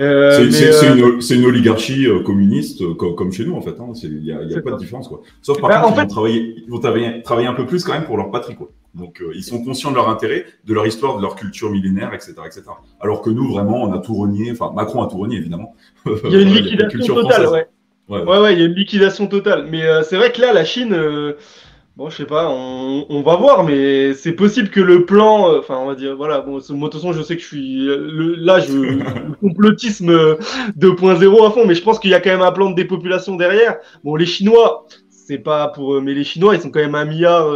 Euh, 0.00 0.48
c'est 0.50 0.86
une, 0.86 1.40
une, 1.40 1.46
oligarchie 1.46 2.06
euh, 2.06 2.22
communiste 2.22 2.82
euh, 2.82 2.94
comme, 2.94 3.32
chez 3.32 3.44
nous 3.44 3.56
en 3.56 3.60
fait. 3.60 3.74
Il 4.04 4.22
n'y 4.22 4.32
a, 4.32 4.42
y 4.44 4.56
a 4.56 4.62
pas 4.62 4.70
de 4.70 4.76
différence 4.76 5.08
quoi. 5.08 5.22
Sauf 5.42 5.60
par 5.60 5.70
bah, 5.70 5.80
contre, 5.80 5.98
ils, 5.98 6.02
vont 6.02 6.06
travailler, 6.06 6.54
ils 6.56 6.70
vont 6.70 6.78
travailler, 6.78 7.22
travailler, 7.22 7.48
un 7.48 7.54
peu 7.54 7.66
plus 7.66 7.82
quand 7.82 7.94
même 7.94 8.04
pour 8.04 8.16
leur 8.16 8.30
patrie 8.30 8.54
quoi. 8.54 8.70
Donc 8.94 9.20
ils 9.34 9.42
sont 9.42 9.62
conscients 9.62 9.90
de 9.90 9.96
leur 9.96 10.08
intérêt, 10.08 10.46
de 10.64 10.74
leur 10.74 10.86
histoire, 10.86 11.16
de 11.16 11.22
leur 11.22 11.34
culture 11.34 11.70
millénaire, 11.70 12.14
etc., 12.14 12.34
etc. 12.46 12.62
Alors 13.00 13.22
que 13.22 13.30
nous 13.30 13.50
vraiment, 13.52 13.82
on 13.82 13.92
a 13.92 13.98
tout 13.98 14.14
renié. 14.14 14.52
Enfin, 14.52 14.72
Macron 14.74 15.02
a 15.02 15.08
tout 15.08 15.18
renié 15.18 15.36
évidemment. 15.36 15.74
Il 16.06 16.30
y 16.30 16.36
a 16.36 16.40
une 16.40 16.54
liquidation 16.54 17.14
totale, 17.16 17.48
ouais. 17.48 17.66
Ouais, 18.08 18.22
ouais. 18.22 18.38
ouais, 18.38 18.54
il 18.54 18.58
y 18.58 18.62
a 18.62 18.64
une 18.64 18.74
liquidation 18.74 19.26
totale. 19.26 19.66
Mais 19.70 19.82
c'est 20.02 20.16
vrai 20.16 20.32
que 20.32 20.40
là, 20.40 20.54
la 20.54 20.64
Chine. 20.64 20.96
Bon, 21.98 22.10
je 22.10 22.16
sais 22.18 22.26
pas, 22.26 22.48
on, 22.48 23.06
on, 23.08 23.22
va 23.22 23.34
voir, 23.34 23.64
mais 23.64 24.14
c'est 24.14 24.30
possible 24.30 24.70
que 24.70 24.78
le 24.78 25.04
plan, 25.04 25.50
euh, 25.50 25.58
enfin, 25.58 25.78
on 25.78 25.86
va 25.86 25.96
dire, 25.96 26.14
voilà, 26.16 26.40
bon, 26.40 26.58
de 26.58 26.62
toute 26.62 26.92
façon, 26.92 27.12
je 27.12 27.20
sais 27.22 27.34
que 27.34 27.42
je 27.42 27.46
suis 27.48 27.86
le, 27.86 28.36
là, 28.36 28.60
je, 28.60 28.72
le 28.72 29.34
complotisme 29.40 30.12
2.0 30.78 31.44
à 31.44 31.50
fond, 31.50 31.66
mais 31.66 31.74
je 31.74 31.82
pense 31.82 31.98
qu'il 31.98 32.12
y 32.12 32.14
a 32.14 32.20
quand 32.20 32.30
même 32.30 32.42
un 32.42 32.52
plan 32.52 32.70
de 32.70 32.76
dépopulation 32.76 33.34
derrière. 33.34 33.78
Bon, 34.04 34.14
les 34.14 34.26
Chinois, 34.26 34.86
c'est 35.10 35.38
pas 35.38 35.66
pour, 35.66 36.00
mais 36.00 36.14
les 36.14 36.22
Chinois, 36.22 36.54
ils 36.54 36.60
sont 36.60 36.70
quand 36.70 36.78
même 36.78 36.94
un 36.94 37.04
milliard 37.04 37.52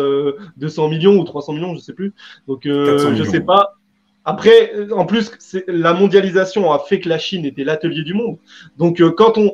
200 0.57 0.87
euh, 0.87 0.89
millions 0.89 1.17
ou 1.21 1.23
300 1.23 1.53
millions, 1.53 1.77
je 1.77 1.79
sais 1.79 1.93
plus. 1.93 2.13
Donc, 2.49 2.67
euh, 2.67 3.15
je 3.15 3.23
sais 3.23 3.43
pas. 3.43 3.75
Après, 4.25 4.73
en 4.91 5.07
plus, 5.07 5.31
la 5.69 5.95
mondialisation 5.95 6.73
a 6.73 6.81
fait 6.81 6.99
que 6.99 7.09
la 7.09 7.21
Chine 7.21 7.45
était 7.45 7.63
l'atelier 7.63 8.03
du 8.03 8.15
monde. 8.15 8.39
Donc, 8.77 9.01
quand 9.15 9.39
on, 9.39 9.53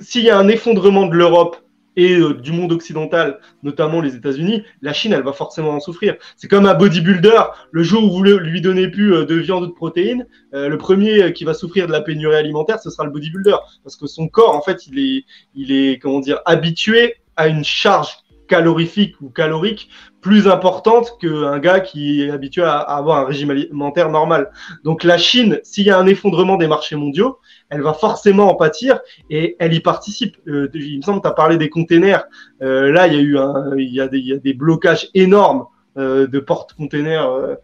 s'il 0.00 0.24
y 0.24 0.30
a 0.30 0.38
un 0.38 0.48
effondrement 0.48 1.04
de 1.04 1.16
l'Europe 1.16 1.58
et 1.96 2.14
euh, 2.14 2.34
du 2.34 2.52
monde 2.52 2.72
occidental, 2.72 3.38
notamment 3.62 4.00
les 4.00 4.14
États-Unis, 4.16 4.64
la 4.80 4.92
Chine, 4.92 5.12
elle 5.12 5.22
va 5.22 5.32
forcément 5.32 5.70
en 5.70 5.80
souffrir. 5.80 6.16
C'est 6.36 6.48
comme 6.48 6.66
un 6.66 6.74
bodybuilder, 6.74 7.40
le 7.70 7.82
jour 7.82 8.04
où 8.04 8.10
vous 8.10 8.22
lui 8.22 8.60
donnez 8.60 8.88
plus 8.88 9.14
euh, 9.14 9.24
de 9.24 9.34
viande 9.34 9.64
ou 9.64 9.66
de 9.66 9.72
protéines, 9.72 10.26
euh, 10.54 10.68
le 10.68 10.78
premier 10.78 11.32
qui 11.32 11.44
va 11.44 11.54
souffrir 11.54 11.86
de 11.86 11.92
la 11.92 12.00
pénurie 12.00 12.36
alimentaire, 12.36 12.78
ce 12.80 12.90
sera 12.90 13.04
le 13.04 13.10
bodybuilder, 13.10 13.56
parce 13.82 13.96
que 13.96 14.06
son 14.06 14.28
corps, 14.28 14.54
en 14.54 14.62
fait, 14.62 14.86
il 14.86 14.98
est, 14.98 15.24
il 15.54 15.72
est, 15.72 15.98
comment 15.98 16.20
dire, 16.20 16.40
habitué 16.44 17.16
à 17.36 17.48
une 17.48 17.64
charge 17.64 18.22
calorifique 18.48 19.18
ou 19.22 19.30
calorique 19.30 19.88
plus 20.20 20.46
importante 20.46 21.16
qu'un 21.20 21.58
gars 21.58 21.80
qui 21.80 22.22
est 22.22 22.30
habitué 22.30 22.62
à, 22.62 22.78
avoir 22.80 23.18
un 23.18 23.24
régime 23.24 23.50
alimentaire 23.50 24.10
normal. 24.10 24.50
Donc 24.84 25.04
la 25.04 25.16
Chine, 25.16 25.58
s'il 25.62 25.84
y 25.84 25.90
a 25.90 25.98
un 25.98 26.06
effondrement 26.06 26.56
des 26.56 26.66
marchés 26.66 26.96
mondiaux, 26.96 27.38
elle 27.72 27.80
va 27.80 27.94
forcément 27.94 28.50
en 28.50 28.54
pâtir 28.54 29.00
et 29.30 29.56
elle 29.58 29.72
y 29.72 29.80
participe. 29.80 30.36
Euh, 30.46 30.68
il 30.74 30.98
me 30.98 31.02
semble 31.02 31.20
que 31.20 31.26
tu 31.26 31.28
as 31.28 31.34
parlé 31.34 31.56
des 31.56 31.70
containers. 31.70 32.24
Euh, 32.60 32.92
là, 32.92 33.06
il 33.06 33.14
y 33.14 33.16
a 33.16 33.20
eu 33.20 33.38
un, 33.38 33.74
il 33.76 33.92
y 33.92 34.00
a 34.00 34.08
des, 34.08 34.18
il 34.18 34.26
y 34.26 34.34
a 34.34 34.36
des 34.36 34.52
blocages 34.52 35.08
énormes 35.14 35.64
euh, 35.96 36.26
de 36.26 36.38
portes-containers 36.38 37.56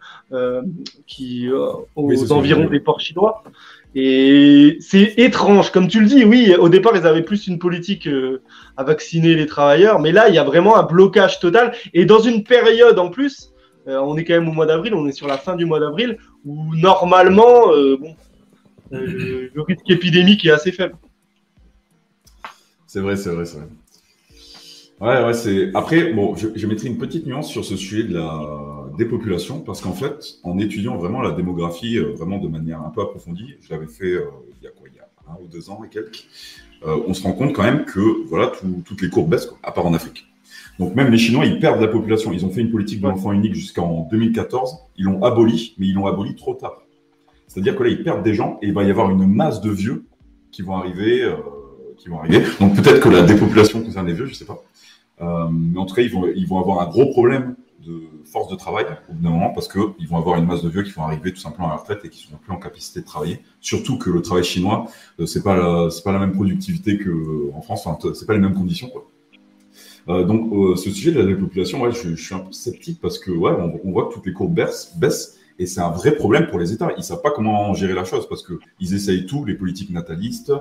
qui 1.06 1.48
aux 1.94 2.32
environs 2.32 2.68
des 2.68 2.80
ports 2.80 3.00
chinois. 3.00 3.42
Et 3.94 4.78
c'est 4.80 5.14
étrange, 5.18 5.70
comme 5.72 5.88
tu 5.88 6.00
le 6.00 6.06
dis, 6.06 6.24
oui, 6.24 6.54
au 6.58 6.68
départ, 6.68 6.92
ils 6.96 7.06
avaient 7.06 7.22
plus 7.22 7.46
une 7.46 7.58
politique 7.58 8.08
à 8.76 8.84
vacciner 8.84 9.34
les 9.34 9.46
travailleurs, 9.46 9.98
mais 9.98 10.12
là, 10.12 10.28
il 10.28 10.34
y 10.34 10.38
a 10.38 10.44
vraiment 10.44 10.76
un 10.76 10.84
blocage 10.84 11.40
total. 11.40 11.72
Et 11.94 12.04
dans 12.04 12.20
une 12.20 12.44
période 12.44 12.98
en 12.98 13.08
plus, 13.08 13.52
on 13.86 14.16
est 14.18 14.24
quand 14.24 14.34
même 14.34 14.48
au 14.48 14.52
mois 14.52 14.66
d'avril, 14.66 14.94
on 14.94 15.06
est 15.06 15.12
sur 15.12 15.26
la 15.26 15.38
fin 15.38 15.56
du 15.56 15.64
mois 15.64 15.80
d'avril, 15.80 16.18
où 16.44 16.74
normalement, 16.74 17.72
euh, 17.72 17.96
bon, 17.98 18.14
le 18.90 19.62
risque 19.62 19.90
épidémique 19.90 20.44
est 20.46 20.50
assez 20.50 20.72
faible. 20.72 20.96
C'est 22.86 23.00
vrai, 23.00 23.16
c'est 23.16 23.30
vrai, 23.30 23.44
c'est 23.44 23.58
vrai. 23.58 23.68
Ouais, 25.00 25.24
ouais, 25.24 25.34
c'est. 25.34 25.70
Après, 25.74 26.12
bon, 26.12 26.34
je, 26.34 26.48
je 26.56 26.66
mettrai 26.66 26.88
une 26.88 26.98
petite 26.98 27.26
nuance 27.26 27.48
sur 27.48 27.64
ce 27.64 27.76
sujet 27.76 28.02
de 28.02 28.14
la 28.14 28.88
dépopulation, 28.98 29.60
parce 29.60 29.80
qu'en 29.80 29.92
fait, 29.92 30.38
en 30.42 30.58
étudiant 30.58 30.96
vraiment 30.96 31.22
la 31.22 31.30
démographie, 31.30 31.98
euh, 31.98 32.14
vraiment 32.14 32.38
de 32.38 32.48
manière 32.48 32.80
un 32.80 32.90
peu 32.90 33.00
approfondie, 33.02 33.54
je 33.60 33.70
l'avais 33.72 33.86
fait 33.86 34.12
euh, 34.12 34.24
il 34.60 34.64
y 34.64 34.66
a 34.66 34.70
quoi, 34.70 34.88
il 34.90 34.96
y 34.96 34.98
a 34.98 35.08
un 35.30 35.36
ou 35.40 35.46
deux 35.46 35.70
ans 35.70 35.82
et 35.84 35.88
quelques, 35.88 36.26
euh, 36.84 36.98
on 37.06 37.14
se 37.14 37.22
rend 37.22 37.32
compte 37.32 37.54
quand 37.54 37.62
même 37.62 37.84
que 37.84 38.26
voilà, 38.26 38.52
toutes 38.84 39.00
les 39.00 39.08
courbes 39.08 39.30
baissent, 39.30 39.46
quoi, 39.46 39.58
à 39.62 39.70
part 39.70 39.86
en 39.86 39.94
Afrique. 39.94 40.24
Donc 40.78 40.94
même 40.94 41.10
les 41.10 41.18
Chinois, 41.18 41.44
ils 41.44 41.58
perdent 41.58 41.80
la 41.80 41.88
population. 41.88 42.32
Ils 42.32 42.44
ont 42.44 42.50
fait 42.50 42.60
une 42.60 42.70
politique 42.70 43.00
de 43.00 43.06
l'enfant 43.06 43.32
unique 43.32 43.54
jusqu'en 43.54 44.06
2014. 44.10 44.78
Ils 44.96 45.04
l'ont 45.04 45.22
aboli, 45.24 45.74
mais 45.78 45.88
ils 45.88 45.94
l'ont 45.94 46.06
aboli 46.06 46.36
trop 46.36 46.54
tard. 46.54 46.82
C'est-à-dire 47.48 47.76
que 47.76 47.82
là, 47.82 47.88
ils 47.88 48.02
perdent 48.04 48.22
des 48.22 48.34
gens 48.34 48.58
et 48.62 48.68
il 48.68 48.74
va 48.74 48.84
y 48.84 48.90
avoir 48.90 49.10
une 49.10 49.26
masse 49.26 49.60
de 49.60 49.70
vieux 49.70 50.04
qui 50.52 50.62
vont 50.62 50.76
arriver. 50.76 51.24
Euh. 51.24 51.36
Donc 52.60 52.76
peut-être 52.76 53.00
que 53.00 53.08
la 53.08 53.22
dépopulation 53.22 53.82
concerne 53.82 54.06
les 54.06 54.12
vieux, 54.12 54.26
je 54.26 54.34
sais 54.34 54.44
pas. 54.44 54.62
Euh, 55.20 55.48
mais 55.50 55.78
en 55.78 55.84
tout 55.84 55.96
cas, 55.96 56.02
ils 56.02 56.46
vont, 56.46 56.60
avoir 56.60 56.80
un 56.80 56.86
gros 56.86 57.10
problème 57.10 57.56
de 57.84 58.02
force 58.24 58.48
de 58.48 58.54
travail 58.54 58.86
au 59.08 59.14
bout 59.14 59.22
d'un 59.22 59.30
moment 59.30 59.50
parce 59.52 59.66
qu'ils 59.66 60.08
vont 60.08 60.16
avoir 60.16 60.38
une 60.38 60.46
masse 60.46 60.62
de 60.62 60.68
vieux 60.68 60.82
qui 60.82 60.92
vont 60.92 61.02
arriver 61.02 61.32
tout 61.32 61.40
simplement 61.40 61.68
à 61.68 61.70
la 61.70 61.76
retraite 61.78 62.04
et 62.04 62.08
qui 62.08 62.20
ne 62.20 62.28
seront 62.28 62.36
plus 62.36 62.52
en 62.52 62.58
capacité 62.58 63.00
de 63.00 63.04
travailler. 63.04 63.40
Surtout 63.60 63.98
que 63.98 64.10
le 64.10 64.22
travail 64.22 64.44
chinois, 64.44 64.86
euh, 65.18 65.26
pas 65.42 65.90
c'est 65.90 66.04
pas 66.04 66.12
la 66.12 66.18
même 66.20 66.32
productivité 66.32 66.98
qu'en 66.98 67.60
France. 67.62 67.86
Enfin, 67.86 68.12
c'est 68.14 68.26
pas 68.26 68.34
les 68.34 68.40
mêmes 68.40 68.54
conditions. 68.54 68.90
Donc, 70.06 70.78
ce 70.78 70.90
sujet 70.90 71.12
de 71.12 71.20
la 71.20 71.26
dépopulation, 71.26 71.90
je, 71.90 72.14
suis 72.14 72.34
un 72.34 72.38
peu 72.38 72.52
sceptique 72.52 72.98
parce 72.98 73.18
que 73.18 73.30
ouais, 73.30 73.52
on, 73.84 73.90
voit 73.90 74.08
que 74.08 74.14
toutes 74.14 74.24
les 74.24 74.32
courbes 74.32 74.54
baissent 74.54 75.37
et 75.58 75.66
c'est 75.66 75.80
un 75.80 75.90
vrai 75.90 76.12
problème 76.12 76.46
pour 76.46 76.58
les 76.58 76.72
États. 76.72 76.90
Ils 76.96 77.02
savent 77.02 77.22
pas 77.22 77.30
comment 77.30 77.74
gérer 77.74 77.94
la 77.94 78.04
chose 78.04 78.28
parce 78.28 78.42
que 78.42 78.54
ils 78.80 78.94
essayent 78.94 79.26
tout, 79.26 79.44
les 79.44 79.54
politiques 79.54 79.90
natalistes, 79.90 80.52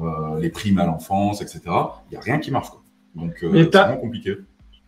euh, 0.00 0.38
les 0.40 0.50
primes 0.50 0.78
à 0.78 0.86
l'enfance, 0.86 1.40
etc. 1.40 1.60
Il 2.10 2.14
y 2.14 2.16
a 2.16 2.20
rien 2.20 2.38
qui 2.38 2.50
marche. 2.50 2.70
Quoi. 2.70 2.82
Donc, 3.14 3.42
euh, 3.42 3.50
c'est 3.52 3.78
vraiment 3.78 3.96
compliqué. 3.96 4.36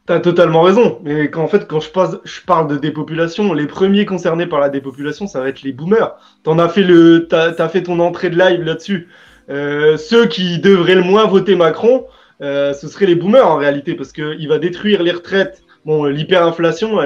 Tu 0.07 0.13
as 0.13 0.21
totalement 0.21 0.63
raison. 0.63 0.99
Mais 1.03 1.31
quand, 1.31 1.43
en 1.43 1.49
fait, 1.49 1.67
quand 1.67 1.81
je, 1.81 1.91
passe, 1.91 2.17
je 2.25 2.41
parle 2.43 2.69
de 2.69 2.77
dépopulation, 2.77 3.55
les 3.55 3.67
premiers 3.67 4.05
concernés 4.05 4.47
par 4.47 4.61
la 4.61 4.69
dépopulation, 4.69 5.27
ça 5.27 5.41
va 5.41 5.49
être 5.49 5.63
les 5.63 5.73
boomers. 5.73 6.15
Tu 6.45 6.51
as 6.51 6.69
fait, 6.69 6.83
le, 6.83 7.27
as, 7.33 7.59
as 7.59 7.69
fait 7.71 7.83
ton 7.83 7.99
entrée 8.01 8.29
de 8.29 8.39
live 8.39 8.63
là-dessus. 8.63 9.09
Euh, 9.49 9.97
ceux 9.97 10.27
qui 10.27 10.59
devraient 10.59 10.95
le 10.95 11.03
moins 11.03 11.27
voter 11.27 11.55
Macron, 11.55 12.07
euh, 12.43 12.75
ce 12.75 12.89
seraient 12.89 13.07
les 13.07 13.15
boomers 13.15 13.47
en 13.47 13.57
réalité, 13.57 13.95
parce 13.95 14.13
qu'il 14.13 14.47
va 14.49 14.59
détruire 14.59 15.03
les 15.03 15.13
retraites. 15.13 15.64
Bon, 15.85 16.07
l'hyperinflation, 16.07 16.99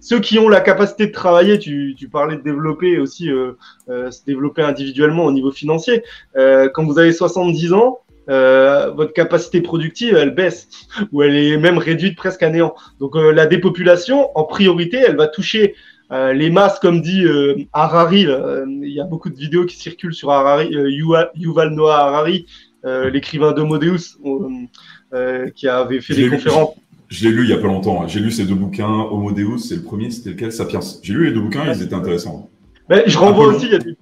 ceux 0.00 0.20
qui 0.20 0.38
ont 0.38 0.48
la 0.48 0.60
capacité 0.60 1.06
de 1.06 1.12
travailler, 1.12 1.58
tu, 1.58 1.94
tu 1.98 2.08
parlais 2.08 2.36
de 2.36 2.42
développer 2.42 2.98
aussi, 2.98 3.30
euh, 3.30 3.52
euh, 3.88 4.10
se 4.10 4.24
développer 4.24 4.62
individuellement 4.62 5.24
au 5.24 5.32
niveau 5.32 5.50
financier. 5.50 6.04
Euh, 6.36 6.68
quand 6.72 6.84
vous 6.84 6.98
avez 6.98 7.12
70 7.12 7.72
ans, 7.72 7.98
euh, 8.30 8.90
votre 8.92 9.12
capacité 9.12 9.60
productive, 9.60 10.14
elle 10.14 10.30
baisse, 10.30 10.68
ou 11.12 11.22
elle 11.22 11.36
est 11.36 11.56
même 11.56 11.78
réduite 11.78 12.16
presque 12.16 12.42
à 12.42 12.50
néant. 12.50 12.74
Donc 13.00 13.16
euh, 13.16 13.32
la 13.32 13.46
dépopulation, 13.46 14.30
en 14.36 14.44
priorité, 14.44 14.98
elle 14.98 15.16
va 15.16 15.26
toucher 15.26 15.74
euh, 16.12 16.32
les 16.32 16.50
masses, 16.50 16.78
comme 16.78 17.02
dit 17.02 17.24
Harari. 17.72 18.26
il 18.66 18.92
y 18.92 19.00
a 19.00 19.04
beaucoup 19.04 19.30
de 19.30 19.36
vidéos 19.36 19.64
qui 19.64 19.76
circulent 19.76 20.14
sur 20.14 20.30
Harari, 20.30 20.70
Yuval 20.70 21.70
Noah 21.70 21.98
Harari, 21.98 22.46
l'écrivain 22.84 23.52
d'Homo 23.52 23.78
Deus, 23.78 24.16
qui 25.54 25.68
avait 25.68 26.00
fait 26.00 26.14
des 26.14 26.28
conférences. 26.28 26.74
Je 27.10 27.24
l'ai 27.24 27.32
lu 27.32 27.42
il 27.42 27.50
y 27.50 27.52
a 27.52 27.58
pas 27.58 27.66
longtemps. 27.66 28.02
Hein. 28.02 28.06
J'ai 28.08 28.20
lu 28.20 28.30
ces 28.30 28.44
deux 28.44 28.54
bouquins, 28.54 28.88
Homo 28.88 29.32
Deus, 29.32 29.58
c'est 29.58 29.76
le 29.76 29.82
premier, 29.82 30.10
c'était 30.10 30.30
lequel? 30.30 30.52
Sapiens. 30.52 30.80
J'ai 31.02 31.12
lu 31.12 31.26
les 31.26 31.32
deux 31.32 31.40
bouquins, 31.40 31.72
ils 31.72 31.82
étaient 31.82 31.94
intéressants. 31.94 32.48
Mais 32.88 33.04
je 33.06 33.18
renvoie 33.18 33.46
aussi, 33.46 33.66
il 33.66 33.72
y, 33.72 33.74
a 33.74 33.78
des, 33.78 33.96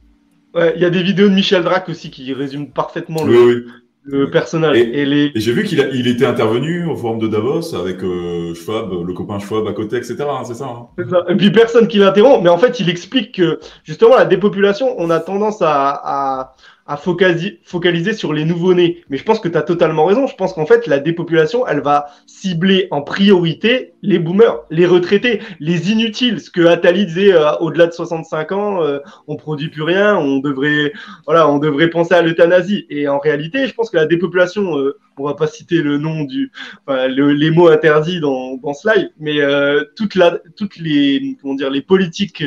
ouais, 0.54 0.72
il 0.76 0.82
y, 0.82 0.84
a 0.84 0.90
des, 0.90 1.02
vidéos 1.02 1.28
de 1.28 1.34
Michel 1.34 1.62
Drac 1.62 1.88
aussi 1.88 2.10
qui 2.10 2.32
résument 2.32 2.66
parfaitement 2.66 3.24
le, 3.24 3.32
oui, 3.32 3.54
oui 3.54 3.72
le 4.08 4.30
personnage. 4.30 4.76
Et, 4.76 5.02
et, 5.02 5.04
les... 5.04 5.32
et 5.34 5.40
j'ai 5.40 5.52
vu 5.52 5.64
qu'il 5.64 5.86
il 5.92 6.08
était 6.08 6.24
intervenu 6.24 6.86
au 6.86 6.96
forum 6.96 7.18
de 7.18 7.28
Davos 7.28 7.74
avec 7.74 8.02
euh, 8.02 8.54
Schwab, 8.54 8.90
le 9.06 9.12
copain 9.12 9.38
Schwab 9.38 9.66
à 9.66 9.72
côté, 9.72 9.96
etc. 9.96 10.16
Hein, 10.20 10.44
c'est 10.44 10.54
ça, 10.54 10.66
hein. 10.66 11.04
ça, 11.10 11.24
Et 11.28 11.36
puis 11.36 11.50
personne 11.50 11.88
qui 11.88 11.98
l'interrompt. 11.98 12.42
Mais 12.42 12.50
en 12.50 12.58
fait, 12.58 12.80
il 12.80 12.88
explique 12.88 13.32
que 13.32 13.60
justement 13.84 14.16
la 14.16 14.24
dépopulation, 14.24 14.94
on 14.98 15.10
a 15.10 15.20
tendance 15.20 15.60
à, 15.62 16.00
à, 16.02 16.54
à 16.88 16.96
focaliser, 16.96 18.12
sur 18.14 18.32
les 18.32 18.46
nouveau-nés. 18.46 19.04
Mais 19.10 19.18
je 19.18 19.24
pense 19.24 19.40
que 19.40 19.48
tu 19.48 19.58
as 19.58 19.62
totalement 19.62 20.06
raison. 20.06 20.26
Je 20.26 20.34
pense 20.34 20.54
qu'en 20.54 20.64
fait, 20.64 20.86
la 20.86 20.98
dépopulation, 20.98 21.66
elle 21.66 21.80
va 21.80 22.06
cibler 22.26 22.88
en 22.90 23.02
priorité 23.02 23.92
les 24.02 24.18
boomers, 24.18 24.64
les 24.70 24.86
retraités, 24.86 25.40
les 25.60 25.92
inutiles. 25.92 26.40
Ce 26.40 26.50
que 26.50 26.64
Attali 26.66 27.04
disait, 27.04 27.34
euh, 27.34 27.52
au-delà 27.60 27.88
de 27.88 27.92
65 27.92 28.52
ans, 28.52 28.82
euh, 28.82 29.00
on 29.26 29.36
produit 29.36 29.68
plus 29.68 29.82
rien, 29.82 30.16
on 30.16 30.38
devrait, 30.38 30.92
voilà, 31.26 31.48
on 31.50 31.58
devrait 31.58 31.90
penser 31.90 32.14
à 32.14 32.22
l'euthanasie. 32.22 32.86
Et 32.88 33.06
en 33.06 33.18
réalité, 33.18 33.66
je 33.66 33.74
pense 33.74 33.90
que 33.90 33.98
la 33.98 34.06
dépopulation, 34.06 34.78
euh, 34.78 34.98
on 35.18 35.24
va 35.24 35.34
pas 35.34 35.46
citer 35.46 35.82
le 35.82 35.98
nom 35.98 36.24
du, 36.24 36.50
enfin, 36.86 37.06
le, 37.08 37.32
les 37.32 37.50
mots 37.50 37.68
interdits 37.68 38.20
dans, 38.20 38.56
dans 38.56 38.72
ce 38.72 38.88
live, 38.88 39.08
mais 39.18 39.42
euh, 39.42 39.84
toute 39.94 40.14
la, 40.14 40.38
toutes 40.56 40.78
les, 40.78 41.36
comment 41.42 41.54
dire, 41.54 41.70
les 41.70 41.82
politiques 41.82 42.42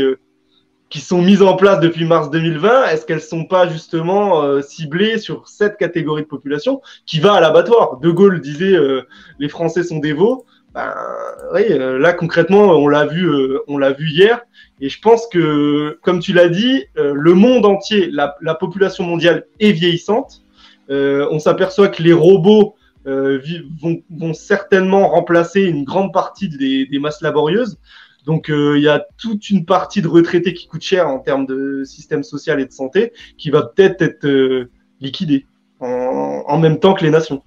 qui 0.91 0.99
sont 0.99 1.21
mises 1.21 1.41
en 1.41 1.55
place 1.55 1.79
depuis 1.79 2.05
mars 2.05 2.29
2020, 2.29 2.89
est-ce 2.89 3.07
qu'elles 3.07 3.21
sont 3.21 3.45
pas 3.45 3.67
justement 3.67 4.43
euh, 4.43 4.61
ciblées 4.61 5.17
sur 5.17 5.47
cette 5.47 5.77
catégorie 5.77 6.21
de 6.21 6.27
population 6.27 6.81
qui 7.07 7.19
va 7.19 7.33
à 7.33 7.41
l'abattoir? 7.41 7.97
De 7.99 8.11
Gaulle 8.11 8.41
disait 8.41 8.75
euh, 8.75 9.01
les 9.39 9.49
Français 9.49 9.83
sont 9.83 9.99
veaux. 9.99 10.45
Ben, 10.73 10.93
oui, 11.53 11.63
euh, 11.69 11.99
là 11.99 12.13
concrètement, 12.13 12.63
on 12.63 12.87
l'a 12.87 13.05
vu, 13.05 13.25
euh, 13.25 13.59
on 13.67 13.77
l'a 13.77 13.91
vu 13.91 14.09
hier, 14.09 14.41
et 14.79 14.87
je 14.87 15.01
pense 15.01 15.27
que, 15.27 15.99
comme 16.01 16.19
tu 16.19 16.31
l'as 16.31 16.47
dit, 16.47 16.85
euh, 16.97 17.13
le 17.13 17.33
monde 17.33 17.65
entier, 17.65 18.09
la, 18.09 18.35
la, 18.41 18.55
population 18.55 19.03
mondiale 19.03 19.45
est 19.59 19.73
vieillissante. 19.73 20.43
on 20.89 21.39
s'aperçoit 21.39 21.89
que 21.89 22.01
les 22.03 22.13
robots 22.13 22.75
vont, 23.05 24.01
vont, 24.09 24.33
certainement 24.33 25.09
remplacer 25.09 25.61
une 25.63 25.83
grande 25.83 26.13
partie 26.13 26.47
des, 26.47 26.85
des 26.85 26.99
masses 26.99 27.21
laborieuses. 27.21 27.77
Donc 28.25 28.49
euh, 28.49 28.77
il 28.77 28.83
y 28.83 28.87
a 28.87 29.05
toute 29.17 29.49
une 29.49 29.65
partie 29.65 30.01
de 30.01 30.07
retraités 30.07 30.53
qui 30.53 30.67
coûte 30.67 30.83
cher 30.83 31.07
en 31.07 31.19
termes 31.19 31.45
de 31.45 31.83
système 31.83 32.23
social 32.23 32.59
et 32.59 32.65
de 32.65 32.71
santé 32.71 33.13
qui 33.37 33.49
va 33.49 33.63
peut-être 33.63 34.01
être, 34.01 34.25
euh, 34.25 34.69
liquidée 34.99 35.45
en, 35.79 36.43
en, 36.47 36.59
même 36.59 36.79
temps 36.79 36.93
que 36.93 37.03
les 37.03 37.09
nations. 37.09 37.41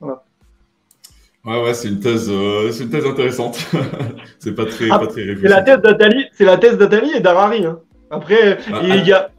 Voilà. 0.00 0.22
Ouais, 1.44 1.62
ouais, 1.62 1.74
c'est 1.74 1.88
une 1.88 1.98
thèse, 1.98 2.28
euh, 2.30 2.70
c'est 2.70 2.84
une 2.84 2.90
thèse 2.90 3.06
intéressante. 3.06 3.58
c'est 4.38 4.54
pas 4.54 4.66
très, 4.66 4.88
ah, 4.90 4.98
pas 4.98 5.06
très 5.06 5.24
C'est 5.40 5.48
la 5.48 5.62
thèse 5.62 5.78
d'Atali, 5.78 6.26
c'est 6.32 6.44
la 6.44 6.56
thèse 6.56 6.78
d'Atali 6.78 7.10
et 7.16 7.20
d'Harari. 7.20 7.64
Hein. 7.64 7.80
Après, 8.10 8.58
ah, 8.72 8.80
il 8.82 9.06
y 9.06 9.12
a. 9.12 9.30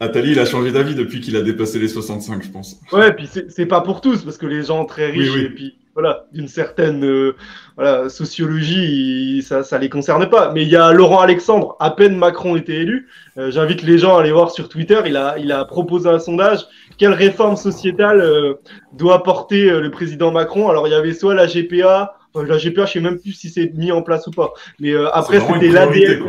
Attali, 0.00 0.32
il 0.32 0.38
a 0.38 0.44
changé 0.44 0.70
d'avis 0.70 0.94
depuis 0.94 1.20
qu'il 1.20 1.36
a 1.36 1.42
dépassé 1.42 1.78
les 1.78 1.88
65, 1.88 2.42
je 2.44 2.50
pense. 2.50 2.80
Ouais, 2.92 3.12
puis 3.12 3.28
c'est 3.48 3.66
pas 3.66 3.80
pour 3.80 4.00
tous, 4.00 4.22
parce 4.22 4.38
que 4.38 4.46
les 4.46 4.62
gens 4.62 4.84
très 4.84 5.10
riches, 5.10 5.30
oui, 5.30 5.40
oui. 5.40 5.44
et 5.44 5.50
puis 5.50 5.78
voilà, 5.98 6.26
d'une 6.32 6.46
certaine 6.46 7.04
euh, 7.04 7.34
voilà, 7.74 8.08
sociologie, 8.08 9.42
ça 9.42 9.62
ne 9.72 9.78
les 9.78 9.88
concerne 9.88 10.30
pas. 10.30 10.52
Mais 10.52 10.62
il 10.62 10.68
y 10.68 10.76
a 10.76 10.92
Laurent 10.92 11.18
Alexandre, 11.18 11.76
à 11.80 11.90
peine 11.90 12.16
Macron 12.16 12.54
était 12.54 12.76
élu. 12.76 13.08
Euh, 13.36 13.50
J'invite 13.50 13.82
les 13.82 13.98
gens 13.98 14.16
à 14.16 14.20
aller 14.20 14.30
voir 14.30 14.52
sur 14.52 14.68
Twitter. 14.68 15.00
Il 15.06 15.16
a, 15.16 15.36
il 15.38 15.50
a 15.50 15.64
proposé 15.64 16.08
un 16.08 16.20
sondage. 16.20 16.60
Quelle 16.98 17.14
réforme 17.14 17.56
sociétale 17.56 18.20
euh, 18.20 18.54
doit 18.92 19.24
porter 19.24 19.68
euh, 19.68 19.80
le 19.80 19.90
président 19.90 20.30
Macron? 20.30 20.68
Alors, 20.68 20.86
il 20.86 20.92
y 20.92 20.94
avait 20.94 21.12
soit 21.12 21.34
la 21.34 21.48
GPA, 21.48 22.14
enfin, 22.32 22.46
la 22.46 22.58
GPA, 22.58 22.86
je 22.86 22.92
sais 22.92 23.00
même 23.00 23.18
plus 23.18 23.32
si 23.32 23.48
c'est 23.48 23.72
mis 23.74 23.90
en 23.90 24.02
place 24.02 24.24
ou 24.28 24.30
pas. 24.30 24.52
Mais 24.78 24.92
euh, 24.92 25.10
après, 25.12 25.40
c'était 25.40 25.66
l'ADN. 25.66 26.22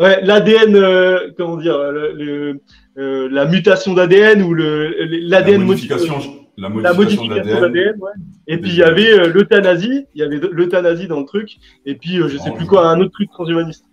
Ouais, 0.00 0.20
l'ADN, 0.24 1.32
comment 1.36 1.56
dire, 1.56 1.78
le, 1.92 2.58
le, 2.96 3.28
la 3.28 3.44
mutation 3.44 3.94
d'ADN 3.94 4.42
ou 4.42 4.54
l'ADN 4.54 5.60
la 5.60 5.66
modification 5.66 6.41
la 6.56 6.68
modification, 6.68 7.28
la 7.28 7.36
modification 7.36 7.60
de 7.60 7.66
l'ADN. 7.66 7.96
Ouais. 8.00 8.10
Et 8.46 8.58
puis 8.58 8.70
il 8.70 8.76
y 8.76 8.82
avait 8.82 9.12
euh, 9.12 9.28
l'euthanasie, 9.28 10.06
il 10.14 10.20
y 10.20 10.22
avait 10.22 10.38
l'euthanasie 10.38 11.06
dans 11.06 11.20
le 11.20 11.26
truc, 11.26 11.56
et 11.86 11.94
puis 11.94 12.20
euh, 12.20 12.28
je 12.28 12.36
sais 12.36 12.50
oh, 12.52 12.56
plus 12.56 12.66
quoi, 12.66 12.86
un 12.88 13.00
autre 13.00 13.12
truc 13.12 13.30
transhumaniste. 13.30 13.84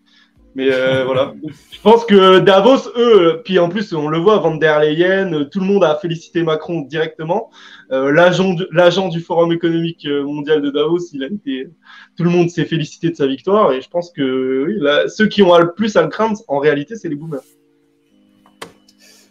Mais 0.56 0.70
euh, 0.72 1.04
voilà. 1.06 1.34
Je 1.72 1.80
pense 1.82 2.06
que 2.06 2.40
Davos, 2.40 2.90
eux, 2.98 3.42
puis 3.46 3.60
en 3.60 3.70
plus, 3.70 3.94
on 3.94 4.10
le 4.10 4.18
voit, 4.18 4.40
Van 4.40 4.56
der 4.56 4.80
Leyen, 4.80 5.46
tout 5.46 5.60
le 5.60 5.66
monde 5.66 5.84
a 5.84 5.96
félicité 5.96 6.44
Macron 6.44 6.82
directement. 6.82 7.50
Euh, 7.92 8.12
L'agent 8.12 9.10
du 9.10 9.22
Forum 9.22 9.54
économique 9.54 10.08
mondial 10.08 10.62
de 10.62 10.72
Davos, 10.72 11.00
il 11.14 11.24
a 11.24 11.28
été, 11.28 11.70
tout 12.18 12.24
le 12.24 12.32
monde 12.32 12.50
s'est 12.50 12.66
félicité 12.66 13.12
de 13.12 13.16
sa 13.16 13.28
victoire. 13.28 13.72
Et 13.72 13.82
je 13.82 13.90
pense 13.90 14.12
que 14.12 14.66
oui, 14.66 14.76
là, 14.80 15.08
ceux 15.08 15.28
qui 15.28 15.44
ont 15.44 15.56
le 15.58 15.72
plus 15.72 15.96
à 15.96 16.02
le 16.02 16.10
craindre, 16.10 16.40
en 16.48 16.58
réalité, 16.58 16.96
c'est 16.96 17.10
les 17.10 17.16
boomers. 17.16 17.42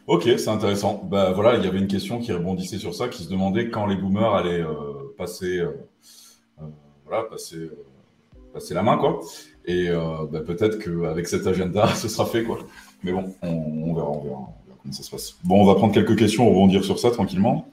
Ok, 0.09 0.23
c'est 0.39 0.49
intéressant. 0.49 1.03
Bah, 1.05 1.33
voilà, 1.33 1.59
il 1.59 1.65
y 1.65 1.69
avait 1.69 1.79
une 1.79 1.87
question 1.87 2.19
qui 2.19 2.33
rebondissait 2.33 2.79
sur 2.79 2.95
ça, 2.95 3.09
qui 3.09 3.25
se 3.25 3.29
demandait 3.29 3.69
quand 3.69 3.85
les 3.85 3.95
boomers 3.95 4.35
allaient 4.35 4.63
euh, 4.63 5.15
passer, 5.19 5.59
euh, 5.59 5.87
euh, 6.63 6.67
voilà, 7.05 7.25
passer, 7.25 7.57
euh, 7.57 7.85
passer 8.55 8.73
la 8.73 8.83
main, 8.83 8.97
quoi. 8.97 9.21
Et 9.67 9.91
euh, 9.91 10.25
bah, 10.33 10.41
peut-être 10.41 10.79
qu'avec 10.79 11.29
cet 11.29 11.47
agenda, 11.47 11.89
ce 11.95 12.09
sera 12.09 12.25
fait, 12.25 12.43
quoi. 12.43 12.59
Mais 13.03 13.13
bon, 13.13 13.35
on, 13.43 13.93
verra, 13.93 14.09
on, 14.09 14.23
verra, 14.23 14.47
on, 14.57 14.65
verra, 14.67 14.79
comment 14.83 14.93
ça 14.95 15.03
se 15.03 15.11
passe. 15.11 15.37
Bon, 15.45 15.61
on 15.61 15.67
va 15.67 15.75
prendre 15.75 15.93
quelques 15.93 16.17
questions, 16.17 16.49
rebondir 16.49 16.83
sur 16.85 16.99
ça 16.99 17.11
tranquillement. 17.11 17.69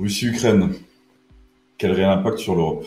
Russie-Ukraine, 0.00 0.72
quel 1.78 1.92
réel 1.92 2.08
impact 2.08 2.38
sur 2.38 2.56
l'Europe? 2.56 2.86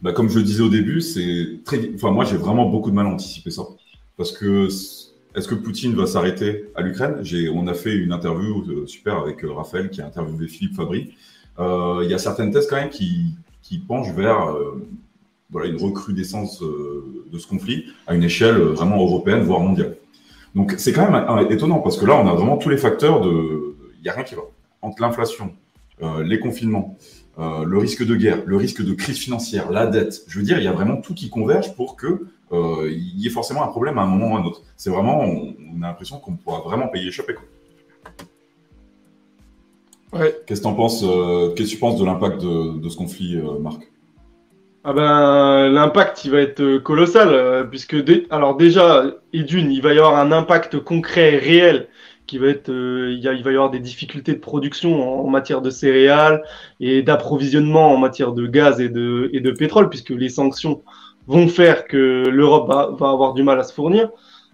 Bah, 0.00 0.12
Comme 0.12 0.30
je 0.30 0.38
le 0.38 0.44
disais 0.44 0.62
au 0.62 0.70
début, 0.70 1.02
c'est 1.02 1.60
très, 1.66 1.90
enfin 1.94 2.10
moi 2.10 2.24
j'ai 2.24 2.36
vraiment 2.36 2.66
beaucoup 2.66 2.90
de 2.90 2.94
mal 2.94 3.06
à 3.06 3.10
anticiper 3.10 3.50
ça 3.50 3.62
parce 4.16 4.32
que 4.32 4.68
est-ce 5.36 5.48
que 5.48 5.54
Poutine 5.54 5.94
va 5.94 6.06
s'arrêter 6.06 6.70
à 6.74 6.80
l'Ukraine? 6.80 7.22
On 7.54 7.66
a 7.66 7.74
fait 7.74 7.94
une 7.94 8.12
interview 8.12 8.64
euh, 8.70 8.86
super 8.86 9.18
avec 9.18 9.44
euh, 9.44 9.52
Raphaël 9.52 9.90
qui 9.90 10.00
a 10.00 10.06
interviewé 10.06 10.48
Philippe 10.48 10.74
Fabry. 10.74 11.14
Euh, 11.58 12.00
il 12.02 12.10
y 12.10 12.14
a 12.14 12.18
certaines 12.18 12.50
thèses 12.50 12.66
quand 12.66 12.76
même 12.76 12.88
qui, 12.88 13.36
penchent 13.86 14.14
vers 14.14 14.56
une 15.64 15.76
recrudescence 15.76 16.62
de 16.62 17.38
ce 17.38 17.46
conflit 17.46 17.86
à 18.06 18.14
une 18.14 18.22
échelle 18.22 18.56
vraiment 18.56 18.96
européenne, 18.96 19.40
voire 19.40 19.60
mondiale. 19.60 19.96
Donc 20.54 20.74
c'est 20.78 20.92
quand 20.92 21.10
même 21.10 21.50
étonnant 21.50 21.80
parce 21.80 21.98
que 21.98 22.06
là, 22.06 22.16
on 22.16 22.26
a 22.26 22.34
vraiment 22.34 22.56
tous 22.56 22.70
les 22.70 22.78
facteurs 22.78 23.20
de... 23.20 23.74
Il 23.98 24.02
n'y 24.02 24.08
a 24.08 24.12
rien 24.12 24.22
qui 24.22 24.34
va. 24.34 24.42
Entre 24.82 25.02
l'inflation, 25.02 25.52
les 26.24 26.38
confinements, 26.38 26.96
le 27.38 27.76
risque 27.76 28.06
de 28.06 28.14
guerre, 28.14 28.44
le 28.46 28.56
risque 28.56 28.82
de 28.82 28.94
crise 28.94 29.18
financière, 29.18 29.70
la 29.70 29.86
dette, 29.86 30.22
je 30.28 30.38
veux 30.38 30.44
dire, 30.44 30.58
il 30.58 30.64
y 30.64 30.68
a 30.68 30.72
vraiment 30.72 30.98
tout 30.98 31.14
qui 31.14 31.28
converge 31.28 31.74
pour 31.74 31.96
que 31.96 32.26
euh, 32.52 32.88
il 32.90 33.20
y 33.20 33.26
ait 33.26 33.30
forcément 33.30 33.64
un 33.64 33.68
problème 33.68 33.98
à 33.98 34.02
un 34.02 34.06
moment 34.06 34.34
ou 34.34 34.36
à 34.36 34.40
un 34.40 34.44
autre. 34.44 34.62
C'est 34.76 34.90
vraiment, 34.90 35.20
on, 35.20 35.82
a 35.82 35.88
l'impression 35.88 36.18
qu'on 36.18 36.36
pourra 36.36 36.60
vraiment 36.60 36.88
payer 36.88 37.08
échapper. 37.08 37.34
Ouais. 40.12 40.34
Qu'est-ce 40.46 40.62
que 40.62 40.68
tu 40.68 40.74
penses, 40.74 41.02
euh, 41.02 41.52
qu'est-ce 41.54 41.70
que 41.70 41.74
tu 41.74 41.80
penses 41.80 41.98
de 41.98 42.04
l'impact 42.04 42.40
de, 42.42 42.88
ce 42.88 42.96
conflit, 42.96 43.36
euh, 43.36 43.58
Marc? 43.58 43.90
Ah 44.84 44.92
ben, 44.92 45.68
l'impact, 45.68 46.24
il 46.24 46.30
va 46.30 46.40
être 46.40 46.78
colossal, 46.78 47.68
puisque 47.70 47.96
alors 48.30 48.56
déjà, 48.56 49.04
et 49.32 49.42
d'une, 49.42 49.72
il 49.72 49.82
va 49.82 49.92
y 49.92 49.98
avoir 49.98 50.16
un 50.16 50.30
impact 50.30 50.78
concret 50.78 51.34
et 51.34 51.38
réel 51.38 51.88
qui 52.28 52.38
va 52.38 52.46
être, 52.46 52.70
il, 52.70 53.18
il, 53.18 53.42
va 53.42 53.50
y 53.50 53.54
avoir 53.54 53.70
des 53.70 53.80
difficultés 53.80 54.34
de 54.34 54.38
production 54.38 55.24
en, 55.24 55.28
matière 55.28 55.60
de 55.60 55.70
céréales 55.70 56.44
et 56.78 57.02
d'approvisionnement 57.02 57.92
en 57.92 57.96
matière 57.96 58.32
de 58.32 58.46
gaz 58.46 58.80
et 58.80 58.88
de, 58.88 59.28
et 59.32 59.40
de 59.40 59.50
pétrole, 59.50 59.88
puisque 59.88 60.10
les 60.10 60.28
sanctions 60.28 60.82
vont 61.26 61.48
faire 61.48 61.86
que 61.86 62.28
l'Europe 62.28 62.68
va, 62.68 63.10
avoir 63.10 63.34
du 63.34 63.42
mal 63.42 63.58
à 63.58 63.64
se 63.64 63.72
fournir, 63.72 64.10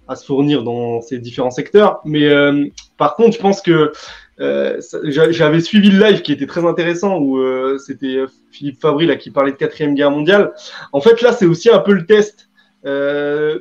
à 0.08 0.16
se 0.16 0.24
fournir 0.24 0.62
dans 0.62 1.00
ces 1.00 1.18
différents 1.18 1.50
secteurs. 1.50 2.00
Mais 2.04 2.24
euh, 2.24 2.66
par 2.96 3.14
contre, 3.14 3.36
je 3.36 3.40
pense 3.40 3.60
que 3.60 3.92
euh, 4.40 4.80
j'avais 5.04 5.60
suivi 5.60 5.90
le 5.90 6.04
live 6.04 6.22
qui 6.22 6.32
était 6.32 6.46
très 6.46 6.64
intéressant 6.64 7.18
où 7.18 7.38
euh, 7.38 7.78
c'était 7.78 8.24
Philippe 8.50 8.80
Fabry 8.80 9.06
là 9.06 9.16
qui 9.16 9.30
parlait 9.30 9.52
de 9.52 9.56
quatrième 9.56 9.94
guerre 9.94 10.10
mondiale. 10.10 10.52
En 10.92 11.00
fait, 11.00 11.20
là, 11.22 11.32
c'est 11.32 11.46
aussi 11.46 11.70
un 11.70 11.78
peu 11.78 11.92
le 11.92 12.06
test. 12.06 12.48
Euh, 12.84 13.60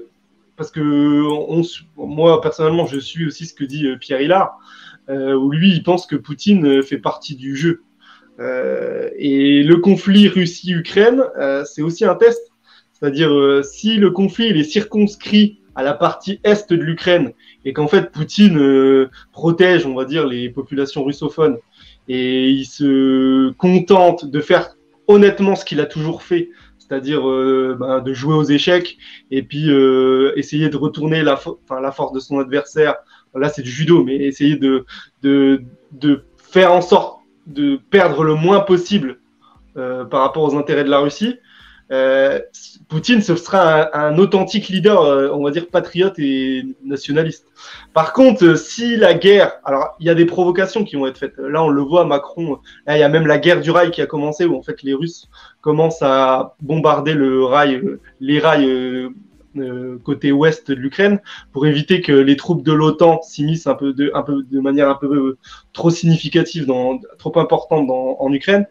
parce 0.56 0.72
que 0.72 0.80
on, 0.80 1.64
moi 1.98 2.40
personnellement, 2.42 2.86
je 2.86 3.00
suis 3.00 3.26
aussi 3.26 3.46
ce 3.46 3.54
que 3.54 3.64
dit 3.64 3.88
Pierre 4.00 4.22
Hillard, 4.22 4.58
où 5.10 5.52
lui, 5.52 5.72
il 5.72 5.84
pense 5.84 6.06
que 6.06 6.16
Poutine 6.16 6.84
fait 6.84 7.00
partie 7.00 7.36
du 7.36 7.56
jeu. 7.56 7.82
et 8.40 9.64
le 9.64 9.76
conflit 9.78 10.28
Russie-Ukraine, 10.28 11.24
c'est 11.66 11.82
aussi 11.82 12.06
un 12.06 12.14
test 12.14 12.51
c'est-à-dire, 13.02 13.34
euh, 13.34 13.64
si 13.64 13.98
le 13.98 14.12
conflit 14.12 14.48
est 14.48 14.64
circonscrit 14.64 15.60
à 15.74 15.82
la 15.82 15.94
partie 15.94 16.40
est 16.44 16.70
de 16.70 16.76
l'Ukraine 16.76 17.32
et 17.66 17.74
qu'en 17.74 17.88
fait 17.88 18.12
Poutine 18.12 18.60
euh, 18.60 19.10
protège, 19.32 19.88
on 19.88 19.96
va 19.96 20.06
dire, 20.06 20.28
les 20.28 20.50
populations 20.50 21.04
russophones 21.04 21.58
et 22.08 22.50
il 22.50 22.66
se 22.66 23.52
contente 23.54 24.26
de 24.26 24.40
faire 24.40 24.76
honnêtement 25.08 25.56
ce 25.56 25.66
qu'il 25.66 25.80
a 25.80 25.86
toujours 25.86 26.22
fait, 26.22 26.50
c'est-à-dire 26.78 27.28
euh, 27.28 27.76
ben, 27.80 28.02
de 28.02 28.14
jouer 28.14 28.36
aux 28.36 28.44
échecs 28.44 28.98
et 29.32 29.42
puis 29.42 29.72
essayer 30.36 30.70
de 30.70 30.78
retourner 30.78 31.24
la, 31.24 31.38
force 31.38 32.12
de 32.14 32.20
son 32.20 32.38
adversaire. 32.38 32.96
Là, 33.34 33.50
c'est 33.50 33.64
du 33.64 33.72
judo, 33.72 34.04
mais 34.04 34.16
essayer 34.18 34.58
de 34.58 34.86
faire 36.38 36.72
en 36.72 36.82
sorte 36.82 37.22
de 37.48 37.80
perdre 37.90 38.24
le 38.24 38.36
moins 38.36 38.60
possible 38.60 39.20
par 39.74 40.22
rapport 40.22 40.44
aux 40.44 40.56
intérêts 40.56 40.84
de 40.84 40.90
la 40.90 41.00
Russie. 41.00 41.38
Euh, 41.92 42.40
Poutine 42.88 43.22
ce 43.22 43.36
sera 43.36 43.96
un, 43.98 44.18
authentique 44.18 44.70
leader, 44.70 45.02
euh, 45.02 45.30
on 45.34 45.44
va 45.44 45.52
dire 45.52 45.68
patriote 45.68 46.18
et 46.20 46.64
nationaliste. 46.84 47.48
Par 47.94 48.14
contre, 48.14 48.46
euh, 48.46 48.56
si 48.56 48.96
la 48.96 49.14
guerre, 49.14 49.54
alors 49.66 49.96
il 50.00 50.08
y 50.08 50.10
a 50.10 50.16
des 50.16 50.26
provocations 50.26 50.86
qui 50.86 50.96
vont 50.96 51.08
être 51.08 51.18
faites. 51.18 51.38
Là, 51.38 51.64
on 51.64 51.70
le 51.70 51.82
voit, 51.82 52.06
Macron. 52.06 52.60
Là, 52.88 52.98
il 52.98 53.00
y 53.02 53.04
a 53.04 53.10
même 53.10 53.28
la 53.28 53.40
guerre 53.40 53.62
du 53.62 53.72
rail 53.72 53.92
qui 53.92 54.02
a 54.02 54.06
commencé, 54.06 54.46
où 54.46 54.56
en 54.56 54.62
fait 54.62 54.84
les 54.84 54.94
Russes 54.94 55.30
commencent 55.60 56.02
à 56.02 56.56
bombarder 56.62 57.14
le 57.14 57.44
rail, 57.44 57.82
les 58.20 58.40
rails. 58.40 59.10
côté 60.06 60.32
ouest 60.32 60.72
de 60.72 60.76
l'Ukraine 60.76 61.20
pour 61.52 61.68
éviter 61.68 62.00
que 62.00 62.14
les 62.14 62.38
troupes 62.38 62.64
de 62.64 62.72
l'OTAN 62.72 63.22
s'immiscent 63.22 63.68
un 63.68 63.76
peu 63.76 63.92
de, 63.92 64.10
un 64.16 64.22
peu 64.22 64.44
de 64.44 64.60
manière 64.62 64.90
un 64.90 64.96
peu 64.96 65.36
trop 65.74 65.90
significative, 65.90 66.66
dans, 66.66 67.02
trop 67.18 67.38
importante 67.38 67.86
dans, 67.86 68.16
en 68.18 68.32
Ukraine 68.32 68.66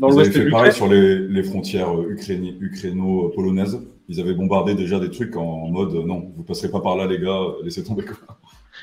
dans 0.00 0.08
l'ouest 0.08 0.32
fait 0.32 0.50
pareil 0.50 0.72
sur 0.72 0.88
les, 0.88 1.18
les 1.18 1.42
frontières 1.42 1.94
euh, 1.94 2.16
ukraino-polonaises. 2.60 3.80
Ils 4.08 4.18
avaient 4.18 4.34
bombardé 4.34 4.74
déjà 4.74 4.98
des 4.98 5.10
trucs 5.10 5.36
en 5.36 5.68
mode 5.68 5.92
non, 5.92 6.32
vous 6.36 6.42
passerez 6.42 6.70
pas 6.70 6.80
par 6.80 6.96
là, 6.96 7.06
les 7.06 7.18
gars, 7.18 7.40
laissez 7.62 7.84
tomber. 7.84 8.04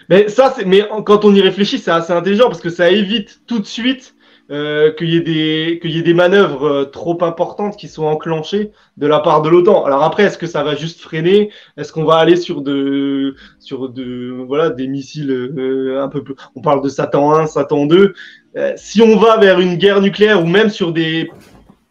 Mais 0.10 0.30
ça, 0.30 0.54
c'est, 0.56 0.64
mais 0.64 0.88
quand 1.06 1.26
on 1.26 1.34
y 1.34 1.42
réfléchit, 1.42 1.80
c'est 1.80 1.92
assez 1.92 2.14
intelligent 2.14 2.46
parce 2.46 2.62
que 2.62 2.70
ça 2.70 2.92
évite 2.92 3.42
tout 3.48 3.60
de 3.60 3.66
suite 3.66 4.16
euh, 4.50 4.94
qu'il 4.94 5.10
y 5.10 5.18
ait 5.18 5.22
des 5.22 5.80
qu'il 5.82 5.92
y 5.92 6.00
ait 6.00 6.04
des 6.04 6.14
manœuvres 6.14 6.64
euh, 6.66 6.86
trop 6.86 7.22
importantes 7.22 7.76
qui 7.76 7.90
sont 7.90 8.06
enclenchées 8.06 8.72
de 8.96 9.06
la 9.06 9.20
part 9.20 9.42
de 9.42 9.50
l'OTAN. 9.50 9.84
Alors 9.84 10.04
après, 10.04 10.24
est-ce 10.24 10.38
que 10.38 10.48
ça 10.48 10.64
va 10.64 10.74
juste 10.74 11.02
freiner? 11.02 11.52
Est-ce 11.76 11.92
qu'on 11.92 12.06
va 12.06 12.16
aller 12.16 12.38
sur 12.38 12.62
de 12.62 13.36
sur 13.60 13.90
de 13.90 14.42
voilà 14.48 14.70
des 14.70 14.88
missiles 14.88 15.32
euh, 15.32 16.02
un 16.02 16.08
peu 16.08 16.24
plus 16.24 16.36
On 16.56 16.62
parle 16.62 16.82
de 16.82 16.88
Satan 16.88 17.34
1, 17.34 17.48
Satan 17.48 17.88
2. 17.88 18.14
Si 18.76 19.02
on 19.02 19.18
va 19.18 19.38
vers 19.38 19.60
une 19.60 19.76
guerre 19.76 20.02
nucléaire 20.02 20.44
ou 20.44 20.48
même 20.48 20.70
sur 20.70 20.94
des 20.94 21.30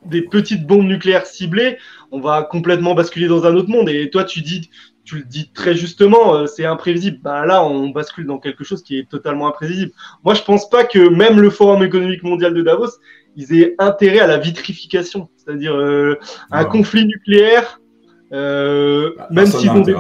des 0.04 0.22
petites 0.22 0.66
bombes 0.66 0.86
nucléaires 0.86 1.26
ciblées, 1.26 1.78
on 2.12 2.20
va 2.20 2.42
complètement 2.42 2.94
basculer 2.94 3.26
dans 3.26 3.44
un 3.44 3.54
autre 3.56 3.68
monde. 3.68 3.88
Et 3.88 4.08
toi, 4.10 4.24
tu 4.24 4.40
dis 4.40 4.70
tu 5.06 5.18
le 5.18 5.24
dis 5.24 5.50
très 5.52 5.74
justement, 5.74 6.34
euh, 6.34 6.46
c'est 6.46 6.64
imprévisible. 6.64 7.18
Ben 7.22 7.46
là, 7.46 7.64
on 7.64 7.90
bascule 7.90 8.26
dans 8.26 8.38
quelque 8.38 8.64
chose 8.64 8.82
qui 8.82 8.98
est 8.98 9.08
totalement 9.08 9.46
imprévisible. 9.46 9.92
Moi, 10.24 10.34
je 10.34 10.42
pense 10.42 10.68
pas 10.68 10.84
que 10.84 11.08
même 11.08 11.40
le 11.40 11.48
Forum 11.48 11.84
économique 11.84 12.24
mondial 12.24 12.52
de 12.52 12.60
Davos, 12.60 12.90
ils 13.36 13.56
aient 13.56 13.76
intérêt 13.78 14.18
à 14.18 14.26
la 14.26 14.38
vitrification, 14.38 15.28
c'est-à-dire 15.36 15.76
euh, 15.76 16.18
un 16.50 16.64
conflit 16.64 17.06
nucléaire. 17.06 17.80
Euh, 18.32 19.12
bah, 19.16 19.28
même 19.30 19.46
s'ils 19.46 19.70
ont 19.70 19.80
des... 19.80 19.94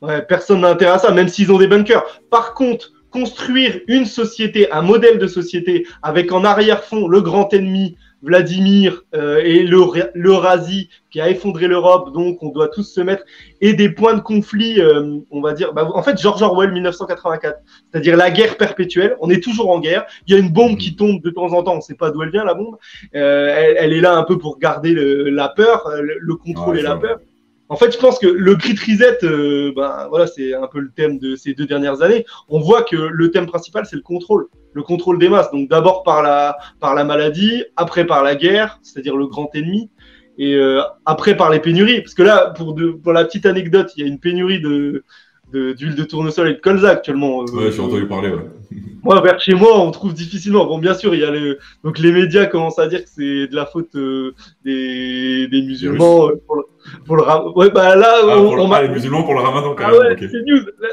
Ouais, 0.00 0.22
personne 0.22 0.60
n'a 0.60 0.68
intérêt 0.68 0.92
à 0.92 0.98
ça, 0.98 1.10
même 1.10 1.28
s'ils 1.28 1.52
ont 1.52 1.58
des 1.58 1.66
bunkers. 1.66 2.02
Par 2.30 2.54
contre, 2.54 2.92
construire 3.10 3.80
une 3.88 4.04
société, 4.04 4.70
un 4.72 4.82
modèle 4.82 5.18
de 5.18 5.26
société 5.26 5.86
avec 6.02 6.32
en 6.32 6.44
arrière-fond 6.44 7.08
le 7.08 7.20
grand 7.20 7.52
ennemi, 7.52 7.96
Vladimir 8.22 9.04
euh, 9.14 9.40
et 9.44 9.62
l'Eurasie 9.62 10.88
qui 11.10 11.20
a 11.20 11.30
effondré 11.30 11.68
l'Europe, 11.68 12.12
donc 12.12 12.42
on 12.42 12.50
doit 12.50 12.68
tous 12.68 12.82
se 12.82 13.00
mettre, 13.00 13.22
et 13.60 13.74
des 13.74 13.88
points 13.88 14.14
de 14.14 14.20
conflit, 14.20 14.80
euh, 14.80 15.18
on 15.30 15.40
va 15.40 15.52
dire, 15.52 15.72
bah, 15.72 15.88
en 15.94 16.02
fait, 16.02 16.20
George 16.20 16.42
Orwell 16.42 16.72
1984, 16.72 17.60
c'est-à-dire 17.90 18.16
la 18.16 18.30
guerre 18.30 18.56
perpétuelle, 18.56 19.16
on 19.20 19.30
est 19.30 19.42
toujours 19.42 19.70
en 19.70 19.78
guerre, 19.78 20.04
il 20.26 20.34
y 20.34 20.36
a 20.36 20.40
une 20.40 20.52
bombe 20.52 20.76
qui 20.76 20.96
tombe 20.96 21.22
de 21.22 21.30
temps 21.30 21.52
en 21.52 21.62
temps, 21.62 21.74
on 21.74 21.76
ne 21.76 21.80
sait 21.80 21.94
pas 21.94 22.10
d'où 22.10 22.22
elle 22.22 22.30
vient 22.30 22.44
la 22.44 22.54
bombe, 22.54 22.76
euh, 23.14 23.54
elle, 23.56 23.76
elle, 23.78 23.92
est 23.92 24.00
là 24.00 24.16
un 24.16 24.24
peu 24.24 24.36
pour 24.36 24.58
garder 24.58 24.92
le, 24.92 25.30
la 25.30 25.48
peur, 25.48 25.88
le, 26.00 26.34
contrôle 26.34 26.78
et 26.78 26.82
la 26.82 26.96
peur. 26.96 27.20
En 27.70 27.76
fait, 27.76 27.92
je 27.92 27.98
pense 27.98 28.18
que 28.18 28.26
le 28.26 28.54
Grit 28.54 28.76
Reset, 28.76 29.18
euh, 29.24 29.72
ben, 29.76 30.06
voilà, 30.08 30.26
c'est 30.26 30.54
un 30.54 30.66
peu 30.66 30.80
le 30.80 30.90
thème 30.90 31.18
de 31.18 31.36
ces 31.36 31.52
deux 31.52 31.66
dernières 31.66 32.00
années. 32.00 32.24
On 32.48 32.60
voit 32.60 32.82
que 32.82 32.96
le 32.96 33.30
thème 33.30 33.46
principal, 33.46 33.84
c'est 33.84 33.96
le 33.96 34.02
contrôle, 34.02 34.46
le 34.72 34.82
contrôle 34.82 35.18
des 35.18 35.28
masses. 35.28 35.50
Donc 35.50 35.68
d'abord 35.68 36.02
par 36.02 36.22
la, 36.22 36.56
par 36.80 36.94
la 36.94 37.04
maladie, 37.04 37.64
après 37.76 38.06
par 38.06 38.22
la 38.22 38.36
guerre, 38.36 38.78
c'est-à-dire 38.82 39.16
le 39.16 39.26
grand 39.26 39.54
ennemi, 39.54 39.90
et 40.38 40.54
euh, 40.54 40.80
après 41.04 41.36
par 41.36 41.50
les 41.50 41.60
pénuries. 41.60 42.00
Parce 42.00 42.14
que 42.14 42.22
là, 42.22 42.54
pour, 42.56 42.72
de, 42.72 42.90
pour 42.90 43.12
la 43.12 43.24
petite 43.24 43.44
anecdote, 43.44 43.92
il 43.96 44.02
y 44.02 44.04
a 44.04 44.08
une 44.08 44.18
pénurie 44.18 44.60
de, 44.60 45.04
d'huile 45.52 45.94
de, 45.94 46.04
tournesol 46.04 46.48
et 46.48 46.54
de 46.54 46.60
colza 46.60 46.90
actuellement. 46.90 47.42
Euh, 47.42 47.52
ouais, 47.52 47.72
j'ai 47.72 47.80
entendu 47.80 48.06
parler. 48.06 48.30
Ouais. 48.30 48.46
Moi, 49.02 49.20
vers 49.20 49.40
chez 49.40 49.54
moi, 49.54 49.80
on 49.80 49.90
trouve 49.92 50.12
difficilement. 50.12 50.66
Bon, 50.66 50.78
bien 50.78 50.92
sûr, 50.92 51.14
il 51.14 51.20
y 51.20 51.24
a 51.24 51.30
le... 51.30 51.58
donc 51.84 51.98
les 51.98 52.10
médias 52.10 52.46
commencent 52.46 52.80
à 52.80 52.88
dire 52.88 53.04
que 53.04 53.08
c'est 53.08 53.46
de 53.46 53.54
la 53.54 53.64
faute 53.64 53.94
euh, 53.94 54.34
des, 54.64 55.46
des 55.46 55.62
musulmans 55.62 56.28
euh, 56.28 56.42
pour 56.44 56.56
le, 56.56 56.64
pour 57.04 57.16
le 57.16 57.22
Ouais, 57.56 57.70
bah 57.70 57.96
là, 57.96 58.16
ah, 58.22 58.38
on, 58.38 58.58
on 58.58 58.72
ah, 58.72 58.82
les 58.82 58.88
musulmans 58.88 59.22
pour 59.22 59.34
le 59.34 59.40
ramadan. 59.40 59.74
Ah 59.78 59.92
ouais, 59.92 60.16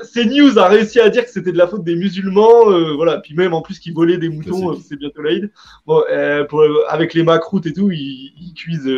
c'est 0.03 0.25
news. 0.25 0.59
a 0.59 0.67
réussi 0.67 0.99
à 0.99 1.09
dire 1.09 1.23
que 1.23 1.31
c'était 1.31 1.51
de 1.51 1.57
la 1.57 1.67
faute 1.67 1.83
des 1.83 1.95
musulmans, 1.95 2.65
voilà. 2.95 3.19
Puis 3.19 3.35
même 3.35 3.53
en 3.53 3.61
plus 3.61 3.79
qu'ils 3.79 3.93
volaient 3.93 4.17
des 4.17 4.29
moutons, 4.29 4.75
c'est 4.75 4.97
bientôt 4.97 5.21
l'Aïd. 5.21 5.51
Bon, 5.85 6.03
pour, 6.49 6.63
avec 6.89 7.13
les 7.13 7.23
macroutes 7.23 7.65
et 7.65 7.73
tout, 7.73 7.91
ils, 7.91 8.33
ils 8.39 8.53
cuisent 8.53 8.91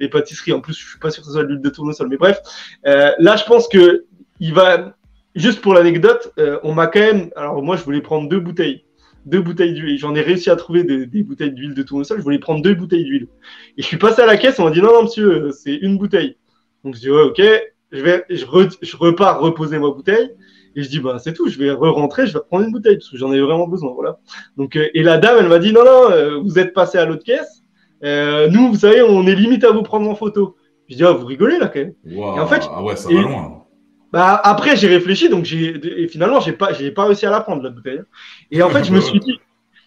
les 0.00 0.08
pâtisseries. 0.08 0.52
En 0.52 0.60
plus, 0.60 0.74
je 0.74 0.88
suis 0.88 0.98
pas 0.98 1.10
sûr 1.10 1.22
que 1.22 1.26
ce 1.26 1.32
soit 1.32 1.42
de 1.42 1.48
l'huile 1.48 1.62
de 1.62 1.70
tournesol, 1.70 2.08
mais 2.08 2.16
bref. 2.16 2.40
là, 2.84 3.36
je 3.36 3.44
pense 3.44 3.68
que 3.68 4.04
il 4.40 4.54
va 4.54 4.94
Juste 5.38 5.60
pour 5.60 5.72
l'anecdote, 5.72 6.32
euh, 6.40 6.58
on 6.64 6.74
m'a 6.74 6.88
quand 6.88 6.98
même. 6.98 7.30
Alors, 7.36 7.62
moi, 7.62 7.76
je 7.76 7.84
voulais 7.84 8.00
prendre 8.00 8.28
deux 8.28 8.40
bouteilles. 8.40 8.84
Deux 9.28 9.42
bouteilles 9.42 9.74
d'huile. 9.74 9.98
J'en 9.98 10.14
ai 10.14 10.22
réussi 10.22 10.48
à 10.48 10.56
trouver 10.56 10.84
des, 10.84 11.22
bouteilles 11.22 11.52
d'huile 11.52 11.74
de 11.74 11.82
tournesol. 11.82 12.18
Je 12.18 12.22
voulais 12.22 12.38
prendre 12.38 12.62
deux 12.62 12.74
bouteilles 12.74 13.04
d'huile. 13.04 13.28
Et 13.76 13.82
je 13.82 13.86
suis 13.86 13.98
passé 13.98 14.22
à 14.22 14.26
la 14.26 14.38
caisse. 14.38 14.58
On 14.58 14.64
m'a 14.64 14.70
dit 14.70 14.80
non, 14.80 14.92
non, 14.92 15.02
monsieur, 15.02 15.50
c'est 15.52 15.74
une 15.74 15.98
bouteille. 15.98 16.36
Donc, 16.82 16.94
je 16.94 17.00
dis 17.00 17.10
ouais, 17.10 17.22
ok. 17.22 17.42
Je, 17.90 18.02
vais, 18.02 18.24
je, 18.30 18.96
repars 18.96 19.40
reposer 19.40 19.78
ma 19.78 19.90
bouteille. 19.90 20.30
Et 20.76 20.82
je 20.82 20.88
dis, 20.88 21.00
bah, 21.00 21.18
c'est 21.18 21.32
tout, 21.32 21.48
je 21.48 21.58
vais 21.58 21.70
re-rentrer, 21.70 22.26
je 22.26 22.34
vais 22.34 22.40
prendre 22.46 22.64
une 22.64 22.70
bouteille, 22.70 22.96
parce 22.96 23.08
que 23.10 23.16
j'en 23.16 23.32
ai 23.32 23.40
vraiment 23.40 23.66
besoin, 23.66 23.92
voilà. 23.94 24.18
Donc, 24.56 24.76
euh, 24.76 24.88
et 24.94 25.02
la 25.02 25.18
dame, 25.18 25.38
elle 25.40 25.48
m'a 25.48 25.58
dit, 25.58 25.72
non, 25.72 25.82
non, 25.82 26.10
euh, 26.10 26.38
vous 26.38 26.58
êtes 26.58 26.72
passé 26.72 26.98
à 26.98 27.06
l'autre 27.06 27.24
caisse. 27.24 27.62
nous, 28.02 28.68
vous 28.68 28.76
savez, 28.76 29.02
on 29.02 29.26
est 29.26 29.34
limite 29.34 29.64
à 29.64 29.72
vous 29.72 29.82
prendre 29.82 30.08
en 30.08 30.14
photo. 30.14 30.56
Je 30.88 30.96
dis, 30.96 31.04
ah, 31.04 31.12
vous 31.12 31.26
rigolez, 31.26 31.58
là, 31.58 31.68
quand 31.68 31.80
même. 31.80 31.94
et 32.06 32.20
en 32.20 32.46
fait, 32.46 32.62
ah 32.70 32.82
ouais, 32.82 32.96
ça 32.96 33.08
va 33.08 33.20
loin. 33.22 33.64
Bah, 34.12 34.40
après, 34.42 34.76
j'ai 34.76 34.88
réfléchi, 34.88 35.28
donc 35.28 35.44
j'ai, 35.44 36.02
et 36.02 36.08
finalement, 36.08 36.40
j'ai 36.40 36.52
pas, 36.52 36.72
j'ai 36.72 36.90
pas 36.90 37.04
réussi 37.04 37.26
à 37.26 37.30
la 37.30 37.40
prendre, 37.40 37.62
la 37.62 37.70
bouteille. 37.70 38.00
Et 38.50 38.62
en 38.62 38.70
fait, 38.70 38.84
je 38.84 38.92
me 38.92 39.00
suis 39.00 39.20
dit, 39.20 39.38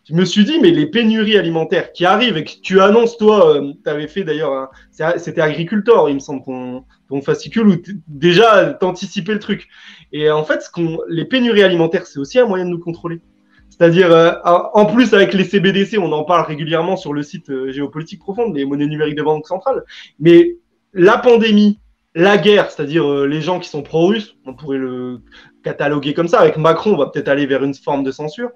je 0.10 0.14
me 0.14 0.26
suis 0.26 0.44
dit, 0.44 0.60
mais 0.60 0.72
les 0.72 0.86
pénuries 0.86 1.38
alimentaires 1.38 1.92
qui 1.92 2.06
arrivent 2.06 2.38
et 2.38 2.44
que 2.44 2.52
tu 2.62 2.82
annonces, 2.82 3.18
toi, 3.18 3.56
euh, 3.56 3.74
tu 3.84 3.90
avais 3.90 4.08
fait 4.08 4.24
d'ailleurs, 4.24 4.70
c'était 5.18 5.42
agriculteur, 5.42 6.10
il 6.10 6.16
me 6.16 6.20
semble, 6.20 6.44
ton, 6.44 6.86
ton 7.10 7.22
fascicule, 7.22 7.68
où 7.68 7.76
déjà, 8.08 8.74
t'anticipais 8.74 9.34
le 9.34 9.40
truc. 9.40 9.68
Et 10.12 10.30
en 10.30 10.44
fait, 10.44 10.62
ce 10.62 10.70
les 11.10 11.26
pénuries 11.26 11.64
alimentaires, 11.64 12.06
c'est 12.06 12.20
aussi 12.20 12.40
un 12.40 12.46
moyen 12.46 12.66
de 12.66 12.70
nous 12.70 12.80
contrôler. 12.80 13.22
C'est-à-dire, 13.70 14.12
euh, 14.12 14.34
en 14.44 14.86
plus, 14.86 15.14
avec 15.14 15.34
les 15.34 15.44
CBDC, 15.44 15.98
on 15.98 16.12
en 16.12 16.24
parle 16.24 16.46
régulièrement 16.46 16.98
sur 16.98 17.14
le 17.14 17.24
site 17.24 17.50
euh, 17.50 17.72
Géopolitique 17.72 18.20
Profonde, 18.20 18.56
les 18.56 18.66
monnaies 18.66 18.86
numériques 18.86 19.16
de 19.16 19.24
banque 19.24 19.48
centrale. 19.48 19.84
Mais 20.20 20.58
la 20.94 21.18
pandémie, 21.18 21.80
la 22.14 22.38
guerre, 22.38 22.70
c'est-à-dire 22.72 23.10
euh, 23.10 23.26
les 23.26 23.42
gens 23.42 23.60
qui 23.60 23.70
sont 23.70 23.84
pro-russes, 23.84 24.36
on 24.46 24.54
pourrait 24.54 24.78
le 24.78 25.20
cataloguer 25.64 26.14
comme 26.14 26.28
ça. 26.28 26.40
Avec 26.40 26.58
Macron, 26.58 26.94
on 26.94 26.98
va 26.98 27.08
peut-être 27.08 27.30
aller 27.30 27.46
vers 27.46 27.64
une 27.64 27.74
forme 27.74 28.04
de 28.04 28.12
censure. 28.12 28.50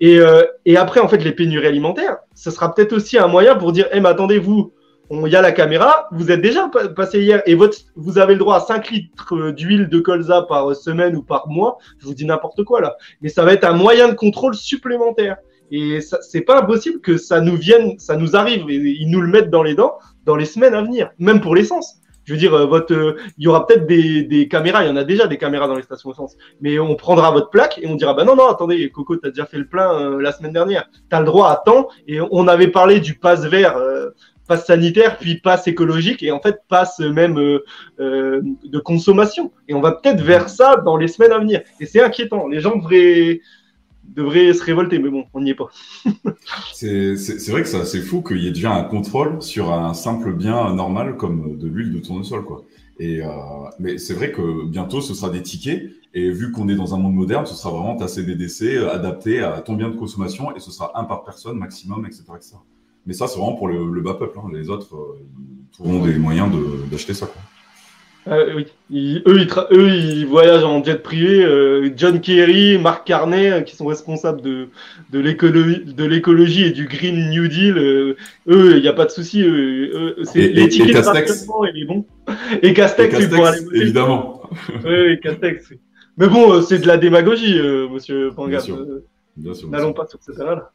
Et, 0.00 0.18
euh, 0.18 0.44
et 0.64 0.76
après, 0.76 1.00
en 1.00 1.08
fait, 1.08 1.18
les 1.18 1.32
pénuries 1.32 1.66
alimentaires, 1.66 2.18
ce 2.34 2.50
sera 2.50 2.74
peut-être 2.74 2.92
aussi 2.92 3.18
un 3.18 3.28
moyen 3.28 3.56
pour 3.56 3.72
dire, 3.72 3.86
eh, 3.92 4.00
mais 4.00 4.08
attendez, 4.08 4.38
vous, 4.38 4.72
il 5.10 5.28
y 5.28 5.36
a 5.36 5.42
la 5.42 5.52
caméra, 5.52 6.08
vous 6.12 6.30
êtes 6.30 6.40
déjà 6.40 6.70
passé 6.96 7.20
hier 7.20 7.42
et 7.44 7.54
votre, 7.54 7.76
vous 7.96 8.18
avez 8.18 8.32
le 8.32 8.38
droit 8.38 8.56
à 8.56 8.60
5 8.60 8.90
litres 8.90 9.50
d'huile 9.50 9.88
de 9.88 10.00
colza 10.00 10.42
par 10.42 10.74
semaine 10.74 11.14
ou 11.16 11.22
par 11.22 11.48
mois. 11.48 11.76
Je 11.98 12.06
vous 12.06 12.14
dis 12.14 12.24
n'importe 12.24 12.64
quoi 12.64 12.80
là. 12.80 12.96
Mais 13.20 13.28
ça 13.28 13.44
va 13.44 13.52
être 13.52 13.64
un 13.64 13.74
moyen 13.74 14.08
de 14.08 14.14
contrôle 14.14 14.54
supplémentaire. 14.54 15.36
Et 15.70 16.00
c'est 16.00 16.42
pas 16.42 16.60
impossible 16.60 17.00
que 17.00 17.16
ça 17.16 17.40
nous 17.40 17.56
vienne, 17.56 17.98
ça 17.98 18.16
nous 18.16 18.36
arrive 18.36 18.68
et 18.68 18.74
ils 18.74 19.10
nous 19.10 19.20
le 19.20 19.28
mettent 19.28 19.50
dans 19.50 19.62
les 19.62 19.74
dents 19.74 19.98
dans 20.24 20.36
les 20.36 20.44
semaines 20.44 20.74
à 20.74 20.82
venir, 20.82 21.10
même 21.18 21.40
pour 21.40 21.54
l'essence. 21.54 22.01
Je 22.24 22.32
veux 22.32 22.38
dire, 22.38 22.54
euh, 22.54 22.66
votre, 22.66 22.94
euh, 22.94 23.16
il 23.38 23.44
y 23.44 23.48
aura 23.48 23.66
peut-être 23.66 23.86
des, 23.86 24.22
des, 24.22 24.48
caméras, 24.48 24.84
il 24.84 24.88
y 24.88 24.90
en 24.90 24.96
a 24.96 25.04
déjà 25.04 25.26
des 25.26 25.38
caméras 25.38 25.66
dans 25.68 25.74
les 25.74 25.82
stations 25.82 26.12
essence, 26.12 26.36
mais 26.60 26.78
on 26.78 26.94
prendra 26.94 27.30
votre 27.30 27.50
plaque 27.50 27.78
et 27.82 27.86
on 27.86 27.96
dira, 27.96 28.14
bah 28.14 28.24
non, 28.24 28.36
non, 28.36 28.48
attendez, 28.48 28.88
Coco, 28.90 29.16
tu 29.16 29.26
as 29.26 29.30
déjà 29.30 29.46
fait 29.46 29.58
le 29.58 29.66
plein 29.66 29.92
euh, 29.92 30.20
la 30.20 30.32
semaine 30.32 30.52
dernière, 30.52 30.88
tu 31.10 31.16
as 31.16 31.20
le 31.20 31.26
droit 31.26 31.50
à 31.50 31.56
temps, 31.56 31.88
et 32.06 32.20
on 32.20 32.46
avait 32.48 32.68
parlé 32.68 33.00
du 33.00 33.14
pass 33.14 33.44
vert, 33.44 33.76
passe 34.46 34.66
sanitaire, 34.66 35.18
puis 35.18 35.40
passe 35.40 35.66
écologique, 35.66 36.22
et 36.22 36.30
en 36.30 36.40
fait, 36.40 36.60
passe 36.68 37.00
même 37.00 37.34
de 37.34 38.78
consommation. 38.78 39.52
Et 39.68 39.74
on 39.74 39.80
va 39.80 39.92
peut-être 39.92 40.20
vers 40.20 40.48
ça 40.48 40.76
dans 40.76 40.96
les 40.96 41.08
semaines 41.08 41.32
à 41.32 41.38
venir. 41.38 41.62
Et 41.80 41.86
c'est 41.86 42.02
inquiétant, 42.02 42.48
les 42.48 42.60
gens 42.60 42.76
devraient 42.76 43.40
devrait 44.04 44.52
se 44.52 44.62
révolter, 44.62 44.98
mais 44.98 45.10
bon, 45.10 45.24
on 45.32 45.40
n'y 45.40 45.50
est 45.50 45.54
pas. 45.54 45.68
c'est 46.72 47.14
vrai 47.48 47.62
que 47.62 47.84
c'est 47.84 48.00
fou 48.00 48.22
qu'il 48.22 48.42
y 48.42 48.48
ait 48.48 48.52
déjà 48.52 48.74
un 48.74 48.84
contrôle 48.84 49.40
sur 49.42 49.72
un 49.72 49.94
simple 49.94 50.32
bien 50.32 50.74
normal 50.74 51.16
comme 51.16 51.56
de 51.56 51.68
l'huile 51.68 51.92
de 51.92 51.98
tournesol, 51.98 52.44
quoi. 52.44 52.64
Et 52.98 53.22
euh, 53.22 53.28
mais 53.78 53.98
c'est 53.98 54.14
vrai 54.14 54.32
que 54.32 54.64
bientôt 54.66 55.00
ce 55.00 55.14
sera 55.14 55.30
des 55.30 55.42
tickets 55.42 55.90
et 56.14 56.30
vu 56.30 56.52
qu'on 56.52 56.68
est 56.68 56.76
dans 56.76 56.94
un 56.94 56.98
monde 56.98 57.14
moderne, 57.14 57.46
ce 57.46 57.54
sera 57.54 57.70
vraiment 57.70 57.96
ta 57.96 58.06
CBDC 58.06 58.76
euh, 58.76 58.92
adapté 58.92 59.40
à 59.40 59.60
ton 59.60 59.74
bien 59.74 59.88
de 59.88 59.96
consommation 59.96 60.54
et 60.54 60.60
ce 60.60 60.70
sera 60.70 60.92
un 60.94 61.04
par 61.04 61.24
personne 61.24 61.58
maximum, 61.58 62.04
etc. 62.04 62.24
etc. 62.36 62.56
Mais 63.06 63.14
ça, 63.14 63.26
c'est 63.26 63.38
vraiment 63.38 63.56
pour 63.56 63.68
le, 63.68 64.00
bas 64.00 64.14
peuple. 64.14 64.38
Hein. 64.38 64.50
Les 64.52 64.68
autres, 64.68 64.94
euh, 64.94 65.18
ils 65.40 65.72
trouveront 65.72 66.04
des 66.04 66.16
moyens 66.18 66.52
d'acheter 66.90 67.14
ça. 67.14 67.26
Quoi. 67.26 67.42
Euh, 68.28 68.54
oui. 68.90 69.22
eux, 69.26 69.40
ils 69.40 69.48
eux, 69.72 69.88
ils 69.90 70.26
voyagent 70.26 70.64
en 70.64 70.82
jet 70.82 71.02
privé. 71.02 71.44
Euh, 71.44 71.90
John 71.96 72.20
Kerry, 72.20 72.78
Marc 72.78 73.06
Carnet, 73.06 73.50
euh, 73.50 73.60
qui 73.62 73.74
sont 73.74 73.86
responsables 73.86 74.40
de, 74.40 74.68
de 75.10 75.18
l'écologie 76.04 76.62
et 76.64 76.70
du 76.70 76.86
Green 76.86 77.30
New 77.30 77.48
Deal. 77.48 77.76
eux, 77.76 78.16
il 78.76 78.80
n'y 78.80 78.88
a 78.88 78.92
pas 78.92 79.06
de 79.06 79.10
souci. 79.10 79.44
c'est 80.24 80.48
les 80.48 80.68
tickets 80.68 80.94
de 80.94 81.00
rationnement 81.00 81.64
et 81.64 81.84
bons. 81.84 82.04
Et 82.62 82.72
Castex, 82.74 83.18
Évidemment. 83.72 84.42
oui, 84.84 85.18
Castex. 85.20 85.72
Mais 86.16 86.28
bon, 86.28 86.62
c'est 86.62 86.78
de 86.78 86.86
la 86.86 86.98
démagogie, 86.98 87.60
monsieur 87.90 88.30
Pangap. 88.34 88.62
N'allons 89.36 89.92
pas 89.92 90.06
sur 90.06 90.20
ce 90.22 90.32
terrain-là. 90.32 90.70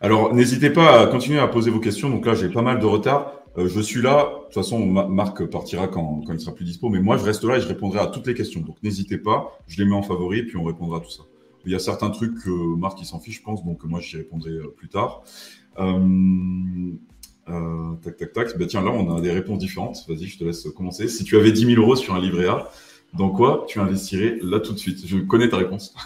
Alors, 0.00 0.34
n'hésitez 0.34 0.70
pas 0.70 1.00
à 1.00 1.06
continuer 1.06 1.40
à 1.40 1.46
poser 1.46 1.70
vos 1.70 1.80
questions. 1.80 2.10
Donc 2.10 2.26
là, 2.26 2.34
j'ai 2.34 2.48
pas 2.48 2.62
mal 2.62 2.78
de 2.78 2.86
retard. 2.86 3.43
Euh, 3.56 3.68
je 3.68 3.80
suis 3.80 4.02
là. 4.02 4.24
De 4.24 4.44
toute 4.44 4.54
façon, 4.54 4.84
Marc 4.86 5.44
partira 5.46 5.88
quand, 5.88 6.22
il 6.32 6.40
sera 6.40 6.54
plus 6.54 6.64
dispo. 6.64 6.88
Mais 6.88 7.00
moi, 7.00 7.16
je 7.16 7.24
reste 7.24 7.44
là 7.44 7.56
et 7.56 7.60
je 7.60 7.68
répondrai 7.68 8.00
à 8.00 8.06
toutes 8.06 8.26
les 8.26 8.34
questions. 8.34 8.60
Donc, 8.60 8.82
n'hésitez 8.82 9.18
pas. 9.18 9.58
Je 9.66 9.82
les 9.82 9.88
mets 9.88 9.94
en 9.94 10.02
favori 10.02 10.40
et 10.40 10.42
puis 10.44 10.56
on 10.56 10.64
répondra 10.64 10.98
à 10.98 11.00
tout 11.00 11.10
ça. 11.10 11.22
Il 11.66 11.72
y 11.72 11.74
a 11.74 11.78
certains 11.78 12.10
trucs 12.10 12.42
que 12.42 12.50
Marc, 12.50 13.00
il 13.00 13.06
s'en 13.06 13.20
fiche, 13.20 13.38
je 13.38 13.42
pense. 13.42 13.64
Donc, 13.64 13.84
moi, 13.84 14.00
j'y 14.00 14.16
répondrai 14.16 14.50
euh, 14.50 14.74
plus 14.76 14.88
tard. 14.88 15.22
Euh, 15.78 16.92
tac, 18.02 18.16
tac, 18.16 18.32
tac. 18.32 18.58
Ben, 18.58 18.66
tiens, 18.66 18.82
là, 18.82 18.90
on 18.90 19.16
a 19.16 19.20
des 19.20 19.30
réponses 19.30 19.58
différentes. 19.58 20.04
Vas-y, 20.08 20.26
je 20.26 20.38
te 20.38 20.44
laisse 20.44 20.68
commencer. 20.70 21.08
Si 21.08 21.24
tu 21.24 21.36
avais 21.36 21.52
10 21.52 21.66
000 21.66 21.80
euros 21.80 21.96
sur 21.96 22.14
un 22.14 22.20
livret 22.20 22.46
A, 22.46 22.68
dans 23.12 23.30
quoi 23.30 23.64
tu 23.68 23.78
investirais 23.78 24.38
là 24.42 24.60
tout 24.60 24.72
de 24.72 24.78
suite? 24.78 25.06
Je 25.06 25.18
connais 25.18 25.48
ta 25.48 25.58
réponse. 25.58 25.94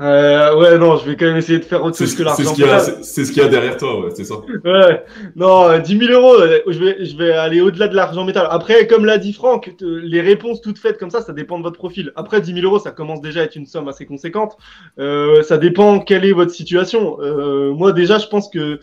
Euh, 0.00 0.56
ouais, 0.56 0.78
non, 0.78 0.96
je 0.96 1.06
vais 1.06 1.16
quand 1.16 1.26
même 1.26 1.38
essayer 1.38 1.58
de 1.58 1.64
faire 1.64 1.82
autre 1.82 1.96
chose 1.98 2.14
que 2.14 2.22
l'argent. 2.22 2.54
C'est 3.02 3.24
ce 3.24 3.32
qu'il 3.32 3.42
y, 3.42 3.46
a 3.46 3.48
derrière 3.48 3.76
toi, 3.76 4.00
ouais, 4.00 4.10
c'est 4.14 4.24
ça. 4.24 4.36
Ouais, 4.64 5.04
non, 5.34 5.76
10 5.76 5.94
euh, 5.94 6.06
000 6.06 6.12
euros, 6.12 6.40
euh, 6.40 6.60
je 6.68 6.78
vais, 6.78 7.04
je 7.04 7.16
vais 7.16 7.32
aller 7.32 7.60
au-delà 7.60 7.88
de 7.88 7.96
l'argent 7.96 8.24
métal. 8.24 8.46
Après, 8.50 8.86
comme 8.86 9.04
l'a 9.04 9.18
dit 9.18 9.32
Franck, 9.32 9.74
les 9.80 10.20
réponses 10.20 10.60
toutes 10.60 10.78
faites 10.78 10.98
comme 10.98 11.10
ça, 11.10 11.20
ça 11.20 11.32
dépend 11.32 11.58
de 11.58 11.64
votre 11.64 11.78
profil. 11.78 12.12
Après, 12.14 12.40
10 12.40 12.54
000 12.54 12.64
euros, 12.64 12.78
ça 12.78 12.92
commence 12.92 13.20
déjà 13.20 13.40
à 13.40 13.44
être 13.44 13.56
une 13.56 13.66
somme 13.66 13.88
assez 13.88 14.06
conséquente. 14.06 14.56
Euh, 15.00 15.42
ça 15.42 15.58
dépend 15.58 15.98
quelle 15.98 16.24
est 16.24 16.32
votre 16.32 16.52
situation. 16.52 17.20
Euh, 17.20 17.72
moi, 17.72 17.92
déjà, 17.92 18.18
je 18.18 18.28
pense 18.28 18.48
que, 18.48 18.78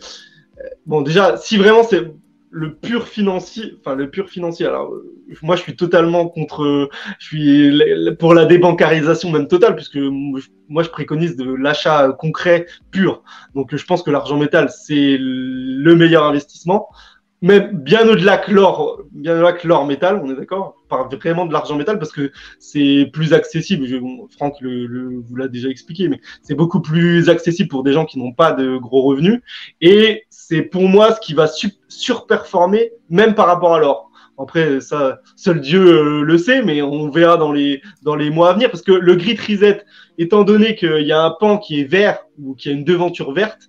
bon, 0.84 1.00
déjà, 1.00 1.38
si 1.38 1.56
vraiment 1.56 1.82
c'est 1.82 2.12
le 2.50 2.74
pur 2.74 3.08
financier, 3.08 3.74
enfin 3.80 3.94
le 3.94 4.10
pur 4.10 4.28
financier. 4.28 4.66
Alors 4.66 4.92
moi 5.42 5.56
je 5.56 5.62
suis 5.62 5.76
totalement 5.76 6.28
contre, 6.28 6.88
je 7.18 7.26
suis 7.26 7.82
pour 8.18 8.34
la 8.34 8.44
débancarisation 8.44 9.30
même 9.30 9.48
totale 9.48 9.74
puisque 9.74 9.98
moi 10.68 10.82
je 10.82 10.88
préconise 10.88 11.36
de 11.36 11.52
l'achat 11.52 12.12
concret 12.18 12.66
pur. 12.90 13.22
Donc 13.54 13.74
je 13.74 13.84
pense 13.84 14.02
que 14.02 14.10
l'argent 14.10 14.38
métal 14.38 14.70
c'est 14.70 15.16
le 15.18 15.94
meilleur 15.96 16.24
investissement 16.24 16.88
même 17.42 17.70
bien 17.72 18.08
au-delà 18.08 18.38
que 18.38 18.50
l'or, 18.50 19.02
bien 19.12 19.34
au-delà 19.34 19.52
que 19.52 19.68
l'or 19.68 19.86
métal, 19.86 20.20
on 20.22 20.30
est 20.30 20.36
d'accord, 20.36 20.76
par 20.88 21.08
vraiment 21.08 21.46
de 21.46 21.52
l'argent 21.52 21.76
métal 21.76 21.98
parce 21.98 22.12
que 22.12 22.32
c'est 22.58 23.10
plus 23.12 23.32
accessible. 23.32 23.86
Je, 23.86 23.96
Franck 24.36 24.54
le, 24.60 25.20
vous 25.20 25.36
l'a 25.36 25.48
déjà 25.48 25.68
expliqué, 25.68 26.08
mais 26.08 26.20
c'est 26.42 26.54
beaucoup 26.54 26.80
plus 26.80 27.28
accessible 27.28 27.68
pour 27.68 27.82
des 27.82 27.92
gens 27.92 28.04
qui 28.04 28.18
n'ont 28.18 28.32
pas 28.32 28.52
de 28.52 28.76
gros 28.78 29.02
revenus 29.02 29.40
et 29.80 30.24
c'est 30.48 30.62
pour 30.62 30.82
moi 30.82 31.12
ce 31.12 31.20
qui 31.20 31.34
va 31.34 31.48
surperformer 31.88 32.92
même 33.10 33.34
par 33.34 33.46
rapport 33.46 33.74
à 33.74 33.80
l'or. 33.80 34.10
Après, 34.38 34.80
ça, 34.80 35.20
seul 35.34 35.60
Dieu 35.60 35.80
euh, 35.80 36.22
le 36.22 36.38
sait, 36.38 36.62
mais 36.62 36.82
on 36.82 37.08
verra 37.08 37.36
dans 37.36 37.52
les, 37.52 37.80
dans 38.02 38.14
les 38.14 38.30
mois 38.30 38.50
à 38.50 38.52
venir 38.52 38.70
parce 38.70 38.82
que 38.82 38.92
le 38.92 39.14
grid 39.16 39.40
reset, 39.40 39.82
étant 40.18 40.44
donné 40.44 40.76
qu'il 40.76 41.06
y 41.06 41.10
a 41.10 41.22
un 41.22 41.30
pan 41.30 41.58
qui 41.58 41.80
est 41.80 41.84
vert 41.84 42.26
ou 42.40 42.54
qui 42.54 42.68
a 42.68 42.72
une 42.72 42.84
devanture 42.84 43.32
verte, 43.32 43.62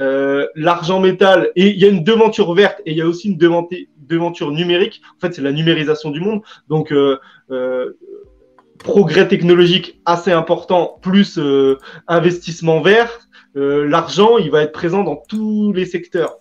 euh, 0.00 0.46
l'argent 0.56 0.98
métal, 0.98 1.50
et 1.56 1.68
il 1.68 1.78
y 1.78 1.84
a 1.84 1.88
une 1.88 2.02
devanture 2.02 2.52
verte 2.54 2.80
et 2.84 2.92
il 2.92 2.96
y 2.96 3.02
a 3.02 3.06
aussi 3.06 3.28
une 3.28 3.38
devanture 3.38 4.50
numérique. 4.50 5.02
En 5.18 5.20
fait, 5.20 5.34
c'est 5.34 5.42
la 5.42 5.52
numérisation 5.52 6.10
du 6.10 6.20
monde. 6.20 6.40
Donc, 6.68 6.90
euh, 6.90 7.18
progrès 8.78 9.28
technologique 9.28 10.00
assez 10.04 10.32
important, 10.32 10.98
plus 11.00 11.38
investissement 12.08 12.80
vert. 12.80 13.20
Euh, 13.56 13.86
l'argent, 13.88 14.38
il 14.38 14.50
va 14.50 14.62
être 14.62 14.72
présent 14.72 15.04
dans 15.04 15.16
tous 15.16 15.72
les 15.72 15.86
secteurs. 15.86 16.38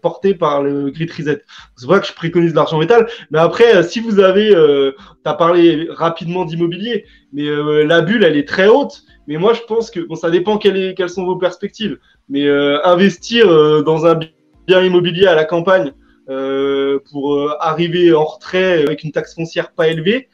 portés 0.00 0.34
par 0.34 0.62
le 0.62 0.90
grid 0.90 1.10
reset. 1.10 1.42
C'est 1.76 1.86
vrai 1.86 2.00
que 2.00 2.06
je 2.06 2.14
préconise 2.14 2.54
l'argent 2.54 2.78
métal, 2.78 3.06
mais 3.30 3.38
après, 3.38 3.82
si 3.82 4.00
vous 4.00 4.20
avez, 4.20 4.48
tu 4.48 5.28
as 5.30 5.34
parlé 5.34 5.86
rapidement 5.90 6.46
d'immobilier, 6.46 7.04
mais 7.34 7.44
la 7.84 8.00
bulle, 8.00 8.24
elle 8.24 8.38
est 8.38 8.48
très 8.48 8.68
haute. 8.68 9.04
Mais 9.26 9.38
moi, 9.38 9.54
je 9.54 9.62
pense 9.62 9.90
que 9.90 10.00
bon, 10.00 10.14
ça 10.14 10.30
dépend 10.30 10.58
quelles, 10.58 11.10
sont 11.10 11.24
vos 11.24 11.36
perspectives. 11.36 11.98
Mais 12.28 12.46
euh, 12.46 12.84
investir 12.84 13.48
euh, 13.48 13.82
dans 13.82 14.06
un 14.06 14.18
bien 14.66 14.82
immobilier 14.82 15.26
à 15.26 15.34
la 15.34 15.44
campagne 15.44 15.92
euh, 16.28 16.98
pour 17.10 17.54
arriver 17.60 18.12
en 18.12 18.24
retrait 18.24 18.82
avec 18.82 19.04
une 19.04 19.12
taxe 19.12 19.34
foncière 19.34 19.72
pas 19.72 19.88
élevée, 19.88 20.28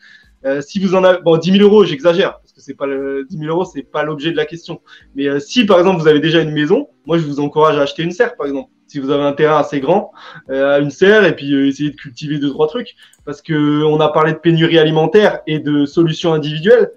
si 0.60 0.80
vous 0.80 0.96
en 0.96 1.04
avez, 1.04 1.22
bon, 1.22 1.36
10 1.36 1.52
000 1.52 1.62
euros, 1.62 1.84
j'exagère, 1.84 2.40
c'est 2.62 2.74
pas 2.74 2.86
le, 2.86 3.26
10 3.28 3.38
000 3.38 3.50
euros, 3.50 3.64
c'est 3.64 3.82
pas 3.82 4.02
l'objet 4.02 4.32
de 4.32 4.36
la 4.36 4.46
question. 4.46 4.80
Mais 5.14 5.40
si 5.40 5.64
par 5.64 5.78
exemple 5.78 6.00
vous 6.00 6.08
avez 6.08 6.20
déjà 6.20 6.40
une 6.40 6.52
maison, 6.52 6.88
moi 7.06 7.18
je 7.18 7.24
vous 7.24 7.40
encourage 7.40 7.78
à 7.78 7.82
acheter 7.82 8.02
une 8.02 8.12
serre, 8.12 8.36
par 8.36 8.46
exemple. 8.46 8.70
Si 8.86 8.98
vous 8.98 9.10
avez 9.10 9.24
un 9.24 9.32
terrain 9.32 9.58
assez 9.58 9.80
grand, 9.80 10.12
euh, 10.50 10.80
une 10.80 10.90
serre 10.90 11.24
et 11.24 11.34
puis 11.34 11.54
essayer 11.66 11.90
de 11.90 11.96
cultiver 11.96 12.38
deux 12.38 12.50
trois 12.50 12.68
trucs, 12.68 12.94
parce 13.24 13.40
que 13.40 13.82
on 13.84 14.00
a 14.00 14.08
parlé 14.08 14.32
de 14.32 14.38
pénurie 14.38 14.78
alimentaire 14.78 15.40
et 15.46 15.58
de 15.58 15.86
solutions 15.86 16.32
individuelles. 16.34 16.90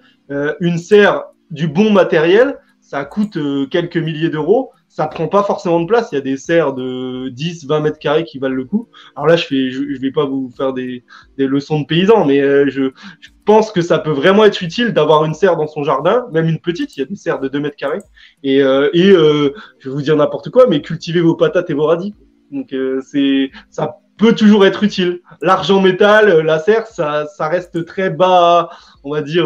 une 0.60 0.78
serre 0.78 1.24
du 1.52 1.68
bon 1.68 1.92
matériel, 1.92 2.58
ça 2.82 3.06
coûte 3.06 3.38
quelques 3.70 3.98
milliers 3.98 4.30
d'euros 4.30 4.72
ça 4.96 5.08
prend 5.08 5.28
pas 5.28 5.44
forcément 5.44 5.82
de 5.82 5.88
place. 5.88 6.08
Il 6.14 6.16
y 6.16 6.18
a 6.20 6.22
des 6.22 6.38
serres 6.38 6.72
de 6.72 7.28
10, 7.28 7.66
20 7.66 7.82
mètres 7.82 8.00
carrés 8.00 8.24
qui 8.24 8.40
valent 8.40 8.56
le 8.56 8.64
coup. 8.64 8.88
Alors 9.18 9.28
là, 9.28 9.36
je 9.36 9.46
fais, 9.46 9.70
je, 9.70 10.00
vais 10.00 10.12
pas 10.12 10.24
vous 10.24 10.50
faire 10.56 10.72
des, 10.72 11.04
des 11.38 11.48
leçons 11.48 11.82
de 11.82 11.86
paysans, 11.86 12.24
mais 12.24 12.40
euh, 12.40 12.70
je, 12.70 12.92
je, 13.20 13.30
pense 13.44 13.74
que 13.74 13.82
ça 13.82 14.00
peut 14.00 14.12
vraiment 14.12 14.46
être 14.46 14.62
utile 14.62 14.94
d'avoir 14.94 15.26
une 15.26 15.34
serre 15.34 15.58
dans 15.58 15.68
son 15.68 15.84
jardin, 15.84 16.28
même 16.32 16.48
une 16.48 16.62
petite. 16.62 16.96
Il 16.96 17.02
y 17.02 17.04
a 17.04 17.08
des 17.08 17.18
serres 17.18 17.42
de 17.42 17.50
2 17.50 17.60
mètres 17.60 17.76
carrés. 17.76 18.00
Et, 18.42 18.64
euh, 18.64 18.90
et 18.94 19.10
euh, 19.10 19.54
je 19.80 19.90
vais 19.90 19.96
vous 19.96 20.02
dire 20.02 20.16
n'importe 20.16 20.50
quoi, 20.50 20.66
mais 20.70 20.82
cultivez 20.82 21.20
vos 21.20 21.36
patates 21.36 21.70
et 21.70 21.74
vos 21.74 21.88
radis. 21.88 22.16
Donc 22.52 22.74
c'est 23.02 23.52
ça 23.70 23.98
peut 24.18 24.34
toujours 24.34 24.66
être 24.66 24.82
utile. 24.84 25.20
L'argent 25.42 25.82
métal, 25.82 26.40
la 26.40 26.60
serre, 26.60 26.88
ça, 26.88 27.26
ça 27.26 27.50
reste 27.50 27.84
très 27.84 28.10
bas, 28.10 28.70
on 29.04 29.12
va 29.12 29.22
dire, 29.22 29.46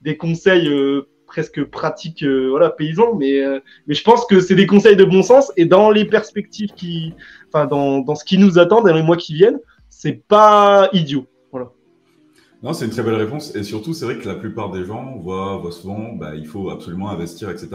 des 0.00 0.16
conseils 0.16 0.70
presque 1.28 1.62
pratiques 1.64 2.24
voilà, 2.24 2.70
paysans, 2.70 3.14
mais, 3.14 3.40
mais 3.86 3.94
je 3.94 4.02
pense 4.02 4.26
que 4.26 4.40
c'est 4.40 4.56
des 4.56 4.66
conseils 4.66 4.96
de 4.96 5.04
bon 5.04 5.22
sens 5.22 5.52
et 5.56 5.66
dans 5.66 5.90
les 5.90 6.04
perspectives 6.04 6.72
qui, 6.74 7.14
enfin, 7.48 7.66
dans, 7.66 8.00
dans 8.00 8.16
ce 8.16 8.24
qui 8.24 8.38
nous 8.38 8.58
attend 8.58 8.82
dans 8.82 8.92
les 8.92 9.02
mois 9.02 9.16
qui 9.16 9.34
viennent, 9.34 9.60
c'est 9.88 10.26
pas 10.26 10.88
idiot. 10.92 11.26
Voilà. 11.50 11.70
Non, 12.62 12.72
c'est 12.72 12.84
une 12.84 12.90
très 12.90 13.02
belle 13.02 13.14
réponse. 13.14 13.54
Et 13.54 13.62
surtout, 13.62 13.94
c'est 13.94 14.04
vrai 14.04 14.18
que 14.18 14.26
la 14.26 14.34
plupart 14.34 14.70
des 14.70 14.84
gens 14.84 15.16
voient, 15.18 15.62
souvent, 15.70 16.12
bah, 16.12 16.34
il 16.34 16.46
faut 16.46 16.70
absolument 16.70 17.10
investir, 17.10 17.50
etc. 17.50 17.68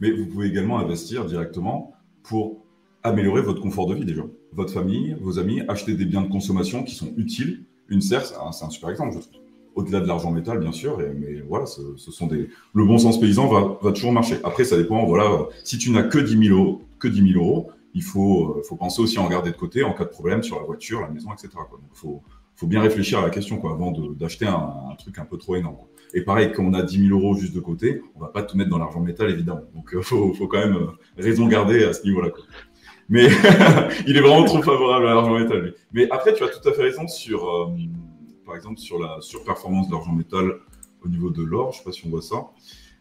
Mais 0.00 0.10
vous 0.10 0.26
pouvez 0.26 0.46
également 0.46 0.78
investir 0.78 1.24
directement 1.24 1.94
pour 2.22 2.64
améliorer 3.02 3.42
votre 3.42 3.60
confort 3.60 3.86
de 3.86 3.94
vie 3.94 4.04
déjà. 4.04 4.22
Votre 4.52 4.72
famille, 4.72 5.16
vos 5.20 5.38
amis, 5.38 5.62
acheter 5.68 5.94
des 5.94 6.04
biens 6.04 6.22
de 6.22 6.28
consommation 6.28 6.82
qui 6.82 6.94
sont 6.94 7.12
utiles. 7.16 7.64
Une 7.88 8.00
serre, 8.00 8.24
c'est 8.26 8.64
un, 8.64 8.70
super 8.70 8.90
exemple, 8.90 9.14
je 9.14 9.20
trouve. 9.20 9.37
Au-delà 9.78 10.00
de 10.00 10.08
l'argent 10.08 10.32
métal, 10.32 10.58
bien 10.58 10.72
sûr, 10.72 10.98
mais 10.98 11.40
voilà, 11.48 11.64
ce, 11.64 12.10
sont 12.10 12.26
des. 12.26 12.50
Le 12.74 12.84
bon 12.84 12.98
sens 12.98 13.20
paysan 13.20 13.46
va, 13.46 13.92
toujours 13.92 14.10
marcher. 14.10 14.38
Après, 14.42 14.64
ça 14.64 14.76
dépend, 14.76 15.06
voilà, 15.06 15.46
si 15.62 15.78
tu 15.78 15.92
n'as 15.92 16.02
que 16.02 16.18
10 16.18 16.48
000 16.48 16.58
euros, 16.58 16.82
que 16.98 17.06
10 17.06 17.34
000 17.34 17.44
euros, 17.44 17.70
il 17.94 18.02
faut, 18.02 18.56
euh, 18.56 18.62
faut 18.64 18.74
penser 18.74 19.00
aussi 19.00 19.18
à 19.18 19.22
en 19.22 19.28
garder 19.28 19.52
de 19.52 19.56
côté 19.56 19.84
en 19.84 19.92
cas 19.92 20.02
de 20.02 20.08
problème 20.08 20.42
sur 20.42 20.56
la 20.56 20.64
voiture, 20.64 21.00
la 21.02 21.10
maison, 21.10 21.30
etc. 21.32 21.50
Donc, 21.54 21.90
il 21.92 21.96
faut, 21.96 22.24
faut 22.56 22.66
bien 22.66 22.80
réfléchir 22.80 23.20
à 23.20 23.22
la 23.22 23.30
question 23.30 23.58
quoi, 23.58 23.70
avant 23.70 23.92
d'acheter 23.92 24.46
un, 24.46 24.96
truc 24.98 25.16
un 25.20 25.24
peu 25.24 25.36
trop 25.36 25.54
énorme. 25.54 25.76
Et 26.12 26.22
pareil, 26.22 26.50
quand 26.52 26.64
on 26.64 26.74
a 26.74 26.82
10 26.82 27.06
000 27.06 27.16
euros 27.16 27.36
juste 27.36 27.54
de 27.54 27.60
côté, 27.60 28.02
on 28.16 28.20
va 28.20 28.26
pas 28.26 28.42
tout 28.42 28.56
mettre 28.56 28.70
dans 28.70 28.78
l'argent 28.78 28.98
métal, 28.98 29.30
évidemment. 29.30 29.62
Donc, 29.76 29.90
il 29.92 29.98
euh, 29.98 30.02
faut, 30.02 30.48
quand 30.48 30.58
même 30.58 30.74
euh, 30.74 30.86
raison 31.16 31.46
garder 31.46 31.84
à 31.84 31.92
ce 31.92 32.02
niveau-là. 32.02 32.30
Mais 33.08 33.28
il 34.08 34.16
est 34.16 34.20
vraiment 34.20 34.42
trop 34.42 34.60
favorable 34.60 35.06
à 35.06 35.14
l'argent 35.14 35.38
métal. 35.38 35.72
Mais 35.92 36.10
après, 36.10 36.34
tu 36.34 36.42
as 36.42 36.48
tout 36.48 36.68
à 36.68 36.72
fait 36.72 36.82
raison 36.82 37.06
sur, 37.06 37.72
par 38.48 38.56
exemple, 38.56 38.78
sur 38.78 38.98
la 38.98 39.18
surperformance 39.20 39.88
de 39.88 39.92
l'argent 39.92 40.12
métal 40.12 40.54
au 41.04 41.08
niveau 41.08 41.28
de 41.30 41.42
l'or. 41.42 41.72
Je 41.72 41.78
sais 41.78 41.84
pas 41.84 41.92
si 41.92 42.06
on 42.06 42.08
voit 42.08 42.22
ça. 42.22 42.48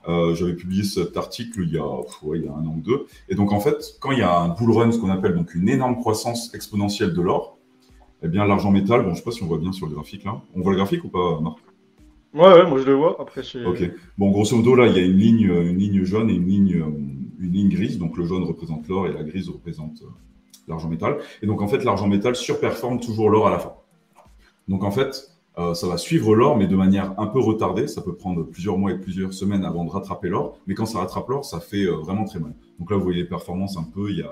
Euh, 0.10 0.36
j'avais 0.36 0.56
publié 0.56 0.84
cet 0.84 1.15
article 1.15 1.61
il 1.64 1.72
y, 1.74 1.78
a, 1.78 1.88
il 2.36 2.44
y 2.44 2.48
a 2.48 2.52
un 2.52 2.65
an 2.65 2.76
ou 2.78 2.82
deux. 2.82 3.06
Et 3.30 3.36
donc, 3.36 3.53
en 3.53 3.61
fait, 3.61 3.98
quand 4.02 4.11
il 4.11 4.19
y 4.19 4.24
a 4.24 4.38
un 4.40 4.49
bull 4.49 4.72
run, 4.72 4.91
ce 4.91 4.99
qu'on 4.99 5.10
appelle 5.10 5.36
donc 5.36 5.56
une 5.56 5.69
énorme 5.69 5.95
croissance 5.95 6.53
exponentielle 6.53 7.14
de 7.14 7.22
l'or, 7.22 7.57
eh 8.24 8.28
bien, 8.28 8.45
l'argent 8.45 8.72
métal, 8.72 9.02
bon, 9.02 9.07
je 9.07 9.11
ne 9.11 9.15
sais 9.15 9.24
pas 9.24 9.32
si 9.32 9.41
on 9.44 9.48
voit 9.48 9.57
bien 9.57 9.72
sur 9.72 9.88
le 9.88 9.94
graphique 9.94 10.26
là. 10.26 10.41
On 10.53 10.61
voit 10.61 10.72
le 10.72 10.78
graphique 10.78 11.03
ou 11.06 11.10
pas, 11.10 11.40
Marc? 11.40 11.57
Ouais, 12.34 12.53
ouais, 12.53 12.69
moi 12.69 12.78
je 12.80 12.86
le 12.86 12.94
vois. 12.94 13.15
Après, 13.22 13.41
Ok. 13.65 13.90
Bon, 14.18 14.32
grosso 14.32 14.56
modo, 14.57 14.76
là, 14.76 14.88
il 14.88 14.95
y 14.98 14.99
a 14.99 15.06
une 15.06 15.18
ligne, 15.18 15.49
une 15.49 15.78
ligne 15.78 16.03
jaune 16.03 16.30
et 16.30 16.34
une 16.34 16.45
ligne, 16.48 16.84
une 17.40 17.52
ligne 17.52 17.69
grise. 17.69 17.98
Donc, 17.98 18.18
le 18.18 18.26
jaune 18.26 18.44
représente 18.44 18.88
l'or 18.90 19.07
et 19.07 19.14
la 19.14 19.24
grise 19.24 19.49
représente 19.49 20.02
euh, 20.02 20.07
l'argent 20.68 20.90
métal. 20.90 21.18
Et 21.41 21.48
donc, 21.48 21.61
en 21.61 21.68
fait, 21.68 21.84
l'argent 21.86 22.07
métal 22.07 22.36
surperforme 22.36 22.99
toujours 22.99 23.30
l'or 23.30 23.48
à 23.48 23.52
la 23.52 23.60
fin. 23.60 23.74
Donc, 24.68 24.84
en 24.84 24.91
fait, 24.91 25.36
euh, 25.58 25.74
ça 25.74 25.88
va 25.88 25.98
suivre 25.98 26.36
l'or, 26.36 26.56
mais 26.56 26.68
de 26.68 26.76
manière 26.76 27.20
un 27.20 27.28
peu 27.28 27.40
retardée. 27.40 27.88
Ça 27.88 28.02
peut 28.02 28.16
prendre 28.16 28.44
plusieurs 28.44 28.78
mois 28.78 28.92
et 28.92 28.98
plusieurs 28.98 29.34
semaines 29.34 29.66
avant 29.66 29.86
de 29.86 29.90
rattraper 29.90 30.30
l'or. 30.30 30.60
Mais 30.68 30.76
quand 30.76 30.86
ça 30.86 31.00
rattrape 31.00 31.28
l'or, 31.30 31.46
ça 31.46 31.60
fait 31.60 31.86
euh, 31.86 31.96
vraiment 31.96 32.26
très 32.26 32.40
mal. 32.40 32.54
Donc 32.80 32.92
là, 32.92 32.98
vous 32.98 33.04
voyez 33.04 33.24
les 33.24 33.28
performances 33.28 33.78
un 33.78 33.84
peu. 33.84 34.12
Il 34.12 34.18
y 34.18 34.22
a 34.22 34.32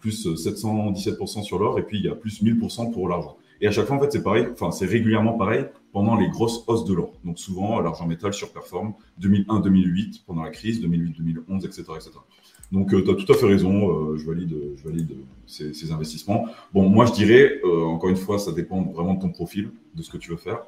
plus 0.00 0.26
717% 0.26 1.38
euh, 1.38 1.42
sur 1.42 1.58
l'or 1.58 1.78
et 1.78 1.82
puis 1.82 1.98
il 1.98 2.04
y 2.04 2.08
a 2.08 2.14
plus 2.14 2.42
1000% 2.42 2.90
pour 2.92 3.08
l'argent. 3.08 3.36
Et 3.60 3.68
à 3.68 3.70
chaque 3.70 3.86
fois, 3.86 3.96
en 3.96 4.00
fait, 4.00 4.10
c'est 4.10 4.22
pareil. 4.22 4.48
Enfin, 4.52 4.70
c'est 4.70 4.86
régulièrement 4.86 5.34
pareil 5.34 5.66
pendant 5.92 6.16
les 6.16 6.28
grosses 6.28 6.64
hausses 6.66 6.84
de 6.84 6.94
l'or. 6.94 7.12
Donc 7.22 7.38
souvent, 7.38 7.78
l'argent 7.80 8.06
métal 8.06 8.32
surperforme 8.32 8.94
2001-2008 9.20 10.24
pendant 10.26 10.42
la 10.42 10.50
crise, 10.50 10.82
2008-2011, 10.82 11.66
etc., 11.66 11.82
etc. 11.96 12.10
Donc, 12.72 12.88
tu 12.88 13.10
as 13.10 13.14
tout 13.14 13.32
à 13.32 13.36
fait 13.36 13.46
raison. 13.46 14.16
je 14.16 14.26
valide, 14.26 14.56
je 14.76 14.88
valide 14.88 15.12
ces, 15.46 15.92
investissements. 15.92 16.46
Bon, 16.72 16.88
moi, 16.88 17.06
je 17.06 17.12
dirais, 17.12 17.60
encore 17.64 18.08
une 18.08 18.16
fois, 18.16 18.38
ça 18.38 18.50
dépend 18.50 18.82
vraiment 18.82 19.14
de 19.14 19.20
ton 19.20 19.28
profil 19.28 19.70
de 19.94 20.02
ce 20.02 20.10
que 20.10 20.16
tu 20.16 20.30
veux 20.30 20.38
faire. 20.38 20.62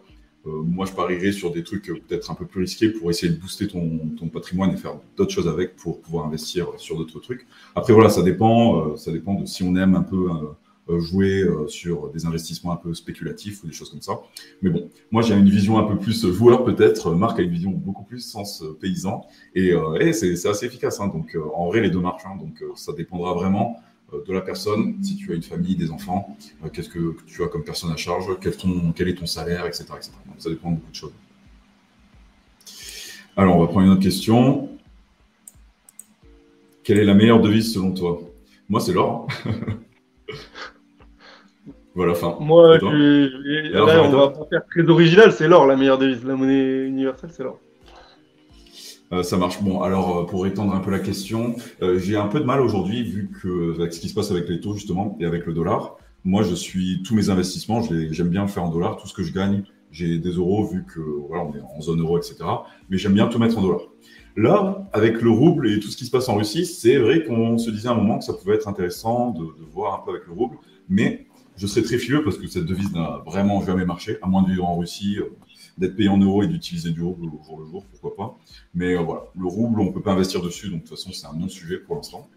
Euh, 0.47 0.63
moi, 0.63 0.85
je 0.85 0.93
parierais 0.93 1.33
sur 1.33 1.51
des 1.51 1.63
trucs 1.63 1.87
peut-être 1.87 2.31
un 2.31 2.35
peu 2.35 2.45
plus 2.45 2.61
risqués 2.61 2.91
pour 2.91 3.11
essayer 3.11 3.33
de 3.33 3.39
booster 3.39 3.67
ton, 3.67 3.99
ton 4.19 4.29
patrimoine 4.29 4.73
et 4.73 4.77
faire 4.77 4.97
d'autres 5.17 5.33
choses 5.33 5.49
avec 5.49 5.75
pour 5.77 6.01
pouvoir 6.01 6.27
investir 6.27 6.69
sur 6.77 6.99
d'autres 6.99 7.19
trucs. 7.21 7.47
Après, 7.75 7.93
voilà, 7.93 8.11
ça 8.11 8.23
dépend, 8.23 8.93
euh, 8.93 8.97
ça 8.97 9.11
dépend 9.11 9.35
de 9.35 9.47
si 9.47 9.63
on 9.63 9.75
aime 9.77 9.95
un 9.95 10.03
peu 10.03 10.31
euh, 10.31 10.53
jouer 10.89 11.45
sur 11.67 12.11
des 12.11 12.27
investissements 12.27 12.73
un 12.73 12.77
peu 12.77 12.93
spéculatifs 12.93 13.63
ou 13.65 13.67
des 13.67 13.73
choses 13.73 13.91
comme 13.91 14.03
ça. 14.03 14.21
Mais 14.61 14.71
bon, 14.71 14.91
moi, 15.11 15.23
j'ai 15.23 15.35
une 15.35 15.49
vision 15.49 15.79
un 15.79 15.85
peu 15.85 15.97
plus 15.99 16.27
joueur 16.31 16.65
peut-être. 16.65 17.15
Marc 17.15 17.39
a 17.39 17.43
une 17.43 17.51
vision 17.51 17.71
beaucoup 17.71 18.05
plus 18.05 18.21
sens 18.21 18.63
paysan 18.81 19.27
et, 19.55 19.73
et 20.01 20.13
c'est 20.13 20.47
assez 20.47 20.67
efficace. 20.67 21.01
Hein. 21.01 21.09
donc, 21.09 21.37
en 21.55 21.69
vrai, 21.69 21.81
les 21.81 21.91
deux 21.91 22.01
marchent. 22.01 22.27
Hein. 22.27 22.37
donc, 22.39 22.63
ça 22.77 22.93
dépendra 22.93 23.33
vraiment 23.35 23.81
euh, 24.15 24.23
de 24.27 24.33
la 24.33 24.41
personne, 24.41 25.03
si 25.03 25.17
tu 25.17 25.33
as 25.33 25.35
une 25.35 25.43
famille, 25.43 25.77
des 25.77 25.91
enfants, 25.91 26.37
euh, 26.65 26.69
qu'est-ce 26.69 26.89
que 26.89 27.17
tu 27.27 27.43
as 27.43 27.49
comme 27.49 27.65
personne 27.65 27.91
à 27.91 27.97
charge, 27.97 28.27
quel, 28.41 28.57
ton, 28.57 28.93
quel 28.93 29.09
est 29.09 29.15
ton 29.15 29.27
salaire, 29.27 29.67
etc., 29.67 29.85
Donc, 30.27 30.37
ça 30.39 30.51
dépend 30.51 30.71
de 30.71 30.77
beaucoup 30.77 30.91
de 30.91 30.97
choses. 30.97 31.13
Alors, 33.37 33.57
on 33.57 33.61
va 33.61 33.67
prendre 33.67 33.87
une 33.87 33.93
autre 33.93 34.03
question. 34.03 34.69
Quelle 36.83 36.99
est 36.99 37.05
la 37.05 37.15
meilleure 37.15 37.41
devise 37.41 37.73
selon 37.73 37.93
toi? 37.93 38.21
Moi, 38.69 38.81
c'est 38.81 38.93
l'or. 38.93 39.27
voilà, 41.95 42.15
fin. 42.15 42.37
Moi, 42.41 42.79
là, 42.79 44.03
on 44.05 44.11
va 44.11 44.29
pas 44.29 44.47
faire 44.51 44.67
très 44.67 44.89
original, 44.89 45.33
c'est 45.33 45.47
l'or 45.47 45.67
la 45.67 45.77
meilleure 45.77 45.99
devise. 45.99 46.25
La 46.25 46.35
monnaie 46.35 46.87
universelle, 46.87 47.31
c'est 47.33 47.45
l'or. 47.45 47.59
Euh, 49.13 49.23
ça 49.23 49.37
marche. 49.37 49.63
Bon, 49.63 49.83
alors 49.83 50.19
euh, 50.19 50.25
pour 50.25 50.47
étendre 50.47 50.75
un 50.75 50.81
peu 50.81 50.91
la 50.91 50.99
question, 50.99 51.55
euh, 51.83 51.99
j'ai 51.99 52.17
un 52.17 52.27
peu 52.27 52.41
de 52.41 52.45
mal 52.45 52.61
aujourd'hui 52.61 53.03
vu 53.05 53.31
que 53.31 53.75
avec 53.79 53.93
ce 53.93 54.01
qui 54.01 54.09
se 54.09 54.15
passe 54.15 54.31
avec 54.31 54.49
les 54.49 54.61
taux 54.61 54.75
justement 54.75 55.17
et 55.21 55.27
avec 55.27 55.47
le 55.47 55.53
dollar. 55.53 55.97
Moi, 56.25 56.43
je 56.43 56.55
suis 56.55 57.03
tous 57.03 57.15
mes 57.15 57.29
investissements, 57.29 57.83
j'aime 57.83 58.31
bien 58.31 58.43
le 58.43 58.49
faire 58.49 58.65
en 58.65 58.71
dollars. 58.71 58.97
Tout 58.97 59.07
ce 59.07 59.13
que 59.13 59.23
je 59.23 59.33
gagne, 59.33 59.63
j'ai 59.93 60.19
des 60.19 60.31
euros 60.31 60.65
vu 60.65 60.85
que 60.85 61.01
voilà, 61.29 61.45
on 61.45 61.55
est 61.55 61.61
en 61.61 61.81
zone 61.83 62.01
euro, 62.01 62.17
etc. 62.17 62.37
Mais 62.89 62.97
j'aime 62.97 63.13
bien 63.13 63.27
tout 63.29 63.39
mettre 63.39 63.59
en 63.59 63.63
dollars. 63.63 63.83
Là, 64.37 64.89
avec 64.93 65.21
le 65.21 65.31
rouble 65.31 65.71
et 65.71 65.79
tout 65.79 65.89
ce 65.89 65.97
qui 65.97 66.07
se 66.07 66.11
passe 66.11 66.29
en 66.29 66.37
Russie, 66.37 66.65
c'est 66.65 66.97
vrai 66.97 67.23
qu'on 67.23 67.59
se 67.59 67.71
disait 67.71 67.89
à 67.89 67.93
un 67.93 67.95
moment 67.95 68.19
que 68.19 68.25
ça 68.25 68.33
pouvait 68.33 68.55
être 68.55 68.67
intéressant 68.67 69.31
de, 69.31 69.45
de 69.45 69.71
voir 69.71 69.95
un 69.95 70.05
peu 70.05 70.13
avec 70.13 70.27
le 70.27 70.33
rouble, 70.33 70.57
mais 70.89 71.27
je 71.57 71.67
serais 71.67 71.83
très 71.83 71.99
frileux 71.99 72.25
parce 72.25 72.39
que 72.39 72.47
cette 72.47 72.67
devise 72.67 72.93
n'a 72.93 73.23
vraiment 73.27 73.65
jamais 73.65 73.85
marché, 73.85 74.19
à 74.23 74.27
moins 74.27 74.43
de 74.43 74.49
vivre 74.49 74.65
en 74.65 74.77
Russie 74.77 75.19
d'être 75.79 75.97
payé 75.97 76.09
en 76.09 76.19
euros 76.19 76.43
et 76.43 76.47
d'utiliser 76.47 76.91
du 76.91 77.03
rouble 77.03 77.27
au 77.27 77.43
jour 77.45 77.61
le 77.61 77.67
jour, 77.67 77.85
pourquoi 77.91 78.17
pas. 78.17 78.39
Mais 78.75 78.97
euh, 78.97 79.01
voilà, 79.01 79.25
le 79.37 79.47
rouble, 79.47 79.81
on 79.81 79.87
ne 79.87 79.93
peut 79.93 80.03
pas 80.03 80.13
investir 80.13 80.43
dessus, 80.43 80.69
donc 80.69 80.85
de 80.85 80.89
toute 80.89 80.97
façon, 80.97 81.13
c'est 81.13 81.27
un 81.27 81.35
non-sujet 81.35 81.79
pour 81.79 81.97
l'instant. 81.97 82.29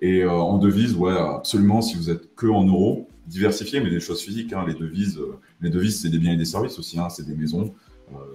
Et 0.00 0.22
euh, 0.22 0.30
en 0.30 0.58
devise, 0.58 0.94
ouais, 0.94 1.16
absolument, 1.16 1.80
si 1.80 1.96
vous 1.96 2.10
êtes 2.10 2.34
que 2.34 2.46
en 2.46 2.64
euros, 2.64 3.08
diversifié, 3.26 3.80
mais 3.80 3.90
des 3.90 4.00
choses 4.00 4.20
physiques. 4.20 4.52
Hein, 4.52 4.64
les 4.66 4.74
devises, 4.74 5.18
euh, 5.18 5.38
les 5.60 5.70
devises, 5.70 6.02
c'est 6.02 6.10
des 6.10 6.18
biens 6.18 6.32
et 6.32 6.36
des 6.36 6.44
services 6.44 6.78
aussi. 6.78 6.98
Hein, 6.98 7.08
c'est 7.08 7.26
des 7.26 7.34
maisons. 7.34 7.72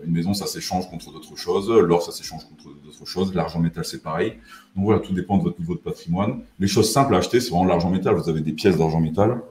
une 0.04 0.12
maison, 0.12 0.34
ça 0.34 0.48
s'échange 0.48 0.90
contre 0.90 1.12
d'autres 1.12 1.38
choses. 1.38 1.70
L'or, 1.70 2.02
ça 2.02 2.12
s'échange 2.12 2.44
contre 2.50 2.76
d'autres 2.84 3.06
choses. 3.06 3.36
L'argent 3.36 3.60
métal, 3.60 3.86
c'est 3.86 4.02
pareil. 4.02 4.32
Donc 4.76 4.86
voilà, 4.86 5.00
tout 5.00 5.14
dépend 5.14 5.38
de 5.38 5.44
votre 5.44 5.60
niveau 5.60 5.76
de 5.76 5.80
patrimoine. 5.80 6.42
Les 6.58 6.68
choses 6.68 6.92
simples 6.92 7.14
à 7.14 7.20
acheter, 7.20 7.40
c'est 7.40 7.52
vraiment 7.52 7.66
l'argent 7.66 7.92
métal. 7.92 8.16
Vous 8.16 8.30
avez 8.30 8.42
des 8.42 8.54
pièces 8.54 8.78
d'argent 8.78 9.00
métal. 9.00 9.44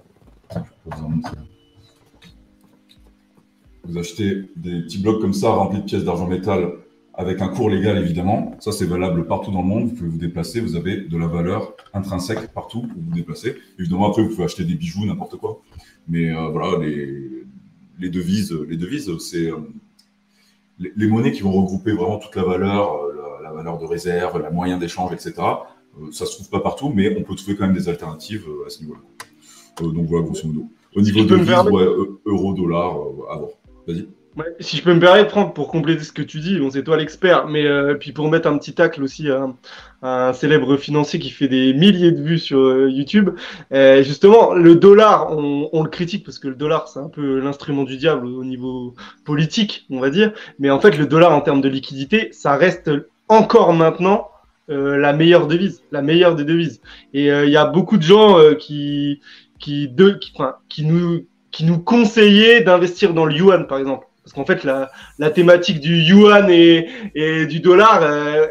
Vous 3.85 3.97
achetez 3.99 4.43
des 4.57 4.83
petits 4.83 4.99
blocs 4.99 5.21
comme 5.21 5.33
ça 5.33 5.51
remplis 5.51 5.81
de 5.81 5.85
pièces 5.85 6.05
d'argent 6.05 6.27
métal 6.27 6.73
avec 7.19 7.43
un 7.43 7.49
cours 7.49 7.69
légal 7.69 7.99
évidemment. 7.99 8.57
Ça, 8.61 8.71
c'est 8.71 8.87
valable 8.87 9.27
partout 9.27 9.51
dans 9.51 9.63
le 9.63 9.67
monde. 9.67 9.89
Vous 9.89 9.95
pouvez 9.95 10.09
vous 10.09 10.19
déplacer, 10.19 10.61
vous 10.61 10.77
avez 10.77 10.99
de 10.99 11.19
la 11.19 11.27
valeur 11.27 11.75
intrinsèque 11.93 12.53
partout 12.53 12.79
où 12.79 13.01
vous 13.01 13.09
vous 13.09 13.15
déplacez. 13.15 13.57
Évidemment, 13.79 14.09
après, 14.09 14.23
vous 14.23 14.29
pouvez 14.29 14.45
acheter 14.45 14.65
des 14.65 14.75
bijoux, 14.75 15.05
n'importe 15.05 15.37
quoi. 15.37 15.61
Mais 16.07 16.31
euh, 16.31 16.49
voilà, 16.49 16.79
les, 16.79 18.09
devises, 18.09 18.53
les 18.53 18.77
devises, 18.77 19.11
c'est 19.19 19.51
euh, 19.51 19.57
les, 20.79 21.07
monnaies 21.09 21.33
qui 21.33 21.43
vont 21.43 21.53
regrouper 21.53 21.93
vraiment 21.93 22.19
toute 22.19 22.37
la 22.37 22.45
valeur, 22.45 22.95
euh, 22.95 23.43
la, 23.43 23.53
valeur 23.53 23.79
de 23.79 23.85
réserve, 23.85 24.41
la 24.41 24.51
moyen 24.51 24.79
d'échange, 24.79 25.13
etc. 25.13 25.35
ça 26.13 26.25
se 26.25 26.35
trouve 26.35 26.51
pas 26.51 26.61
partout, 26.61 26.93
mais 26.95 27.17
on 27.19 27.25
peut 27.25 27.35
trouver 27.35 27.57
quand 27.57 27.67
même 27.67 27.75
des 27.75 27.89
alternatives 27.89 28.47
à 28.65 28.71
ce 28.71 28.81
niveau-là. 28.83 29.01
Donc 29.83 30.07
voilà, 30.07 30.27
grosso 30.27 30.47
modo. 30.47 30.67
Au 30.97 31.01
niveau 31.01 31.25
de 31.25 31.37
devises, 31.37 31.55
euro, 32.27 32.55
dollar, 32.55 32.97
à 33.31 33.37
voir 33.39 33.51
si 34.61 34.77
je 34.77 34.83
peux 34.83 34.95
me 34.95 35.01
permettre, 35.01 35.31
Franck, 35.31 35.55
pour 35.55 35.69
compléter 35.69 36.05
ce 36.05 36.13
que 36.13 36.23
tu 36.23 36.41
dis, 36.41 36.59
bon, 36.59 36.71
c'est 36.71 36.83
toi 36.83 36.97
l'expert, 36.97 37.47
mais 37.49 37.67
euh, 37.67 37.95
puis 37.95 38.13
pour 38.13 38.29
mettre 38.31 38.49
un 38.49 38.59
petit 38.59 38.73
tacle 38.73 39.03
aussi 39.03 39.31
à, 39.31 39.49
un 40.03 40.33
célèbre 40.33 40.77
financier 40.77 41.19
qui 41.19 41.31
fait 41.31 41.49
des 41.49 41.75
milliers 41.75 42.13
de 42.13 42.23
vues 42.23 42.39
sur 42.39 42.59
euh, 42.59 42.91
YouTube. 42.91 43.31
Euh, 43.73 44.03
justement, 44.03 44.55
le 44.55 44.77
dollar, 44.77 45.37
on, 45.37 45.83
le 45.83 45.89
critique 45.89 46.25
parce 46.25 46.39
que 46.39 46.49
le 46.49 46.55
dollar, 46.55 46.89
c'est 46.89 47.01
un 47.01 47.09
peu 47.09 47.41
l'instrument 47.41 47.85
du 47.85 47.97
diable 47.97 48.27
au 48.27 48.45
niveau 48.45 48.95
politique, 49.25 49.87
on 49.91 50.01
va 50.01 50.11
dire. 50.11 50.33
Mais 50.59 50.71
en 50.71 50.81
fait, 50.81 50.97
le 50.97 51.07
dollar 51.07 51.33
en 51.33 51.41
termes 51.41 51.61
de 51.61 51.69
liquidité, 51.69 52.29
ça 52.33 52.57
reste 52.57 52.91
encore 53.29 53.73
maintenant 53.73 54.29
la 54.71 55.15
meilleure 55.15 55.47
devise, 55.47 55.83
la 55.93 56.03
meilleure 56.03 56.35
des 56.35 56.45
devises. 56.45 56.83
Et 57.15 57.29
il 57.29 57.49
y 57.49 57.57
a 57.57 57.65
beaucoup 57.65 57.97
de 57.97 58.03
gens 58.03 58.37
qui 58.59 59.21
qui, 59.59 59.93
nous 60.81 61.27
qui 61.51 61.65
nous 61.65 61.79
conseillait 61.79 62.61
d'investir 62.61 63.15
dans 63.15 63.25
le 63.25 63.35
yuan, 63.35 63.67
par 63.67 63.79
exemple. 63.79 64.07
Parce 64.23 64.35
qu'en 64.35 64.45
fait, 64.45 64.65
la, 64.65 64.91
la, 65.19 65.31
thématique 65.31 65.81
du 65.81 65.97
yuan 65.97 66.51
et, 66.51 66.89
et 67.15 67.47
du 67.47 67.61
dollar, 67.61 68.01
euh, 68.03 68.47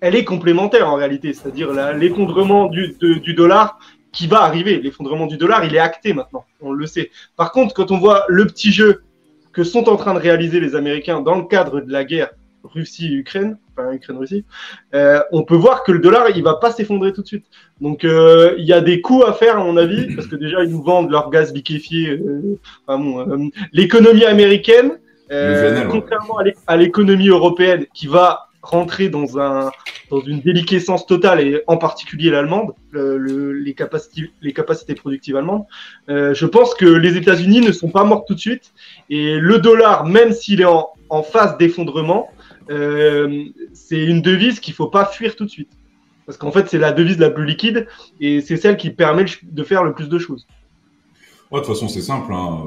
elle, 0.00 0.16
est 0.16 0.24
complémentaire 0.24 0.88
en 0.88 0.96
réalité. 0.96 1.32
C'est-à-dire 1.32 1.72
l'effondrement 1.94 2.66
du, 2.66 2.96
du 3.00 3.34
dollar 3.34 3.78
qui 4.10 4.26
va 4.26 4.42
arriver. 4.42 4.80
L'effondrement 4.80 5.26
du 5.26 5.36
dollar, 5.36 5.64
il 5.64 5.74
est 5.74 5.80
acté 5.80 6.12
maintenant, 6.12 6.44
on 6.60 6.72
le 6.72 6.86
sait. 6.86 7.10
Par 7.36 7.52
contre, 7.52 7.74
quand 7.74 7.90
on 7.90 7.98
voit 7.98 8.24
le 8.28 8.46
petit 8.46 8.72
jeu 8.72 9.02
que 9.52 9.64
sont 9.64 9.88
en 9.88 9.96
train 9.96 10.14
de 10.14 10.18
réaliser 10.18 10.60
les 10.60 10.74
Américains 10.74 11.20
dans 11.20 11.36
le 11.36 11.44
cadre 11.44 11.80
de 11.80 11.92
la 11.92 12.04
guerre 12.04 12.30
Russie-Ukraine, 12.64 13.58
enfin 13.76 13.92
Ukraine-Russie, 13.92 14.44
euh, 14.94 15.20
on 15.32 15.42
peut 15.42 15.56
voir 15.56 15.82
que 15.82 15.92
le 15.92 15.98
dollar, 15.98 16.28
il 16.34 16.42
va 16.42 16.54
pas 16.54 16.70
s'effondrer 16.70 17.12
tout 17.12 17.22
de 17.22 17.26
suite. 17.26 17.46
Donc, 17.80 18.04
euh, 18.04 18.54
il 18.58 18.64
y 18.64 18.72
a 18.72 18.80
des 18.80 19.00
coûts 19.00 19.24
à 19.24 19.32
faire, 19.32 19.58
à 19.58 19.64
mon 19.64 19.76
avis, 19.76 20.14
parce 20.14 20.26
que 20.26 20.36
déjà, 20.36 20.62
ils 20.64 20.70
nous 20.70 20.82
vendent 20.82 21.10
leur 21.10 21.30
gaz 21.30 21.52
liquéfié. 21.52 22.10
Euh, 22.10 22.58
enfin, 22.86 23.02
bon, 23.02 23.50
l'économie 23.72 24.24
américaine, 24.24 24.92
contrairement 25.90 26.38
à 26.66 26.76
l'économie 26.76 27.28
européenne, 27.28 27.86
qui 27.94 28.06
va 28.06 28.48
rentrer 28.62 29.08
dans, 29.08 29.38
un, 29.40 29.70
dans 30.10 30.20
une 30.20 30.40
déliquescence 30.40 31.04
totale, 31.06 31.40
et 31.40 31.62
en 31.66 31.76
particulier 31.76 32.30
l'allemande, 32.30 32.72
le, 32.92 33.18
le, 33.18 33.52
les, 33.52 33.74
capacités, 33.74 34.30
les 34.40 34.52
capacités 34.52 34.94
productives 34.94 35.36
allemandes, 35.36 35.64
euh, 36.08 36.32
je 36.32 36.46
pense 36.46 36.74
que 36.74 36.86
les 36.86 37.16
États-Unis 37.16 37.60
ne 37.60 37.72
sont 37.72 37.90
pas 37.90 38.04
morts 38.04 38.24
tout 38.24 38.34
de 38.34 38.40
suite. 38.40 38.72
Et 39.10 39.38
le 39.38 39.58
dollar, 39.58 40.06
même 40.06 40.32
s'il 40.32 40.60
est 40.60 40.66
en, 40.66 40.90
en 41.08 41.22
phase 41.22 41.58
d'effondrement, 41.58 42.30
euh, 42.70 43.44
c'est 43.72 44.02
une 44.02 44.22
devise 44.22 44.60
qu'il 44.60 44.74
faut 44.74 44.88
pas 44.88 45.04
fuir 45.04 45.36
tout 45.36 45.44
de 45.44 45.50
suite. 45.50 45.70
Parce 46.26 46.38
qu'en 46.38 46.52
fait, 46.52 46.68
c'est 46.68 46.78
la 46.78 46.92
devise 46.92 47.18
la 47.18 47.30
plus 47.30 47.44
liquide 47.44 47.86
et 48.20 48.40
c'est 48.40 48.56
celle 48.56 48.76
qui 48.76 48.90
permet 48.90 49.24
de 49.42 49.64
faire 49.64 49.84
le 49.84 49.92
plus 49.92 50.08
de 50.08 50.18
choses. 50.18 50.46
Ouais, 51.50 51.60
de 51.60 51.64
toute 51.66 51.74
façon, 51.74 51.88
c'est 51.88 52.00
simple. 52.02 52.32
Hein. 52.32 52.62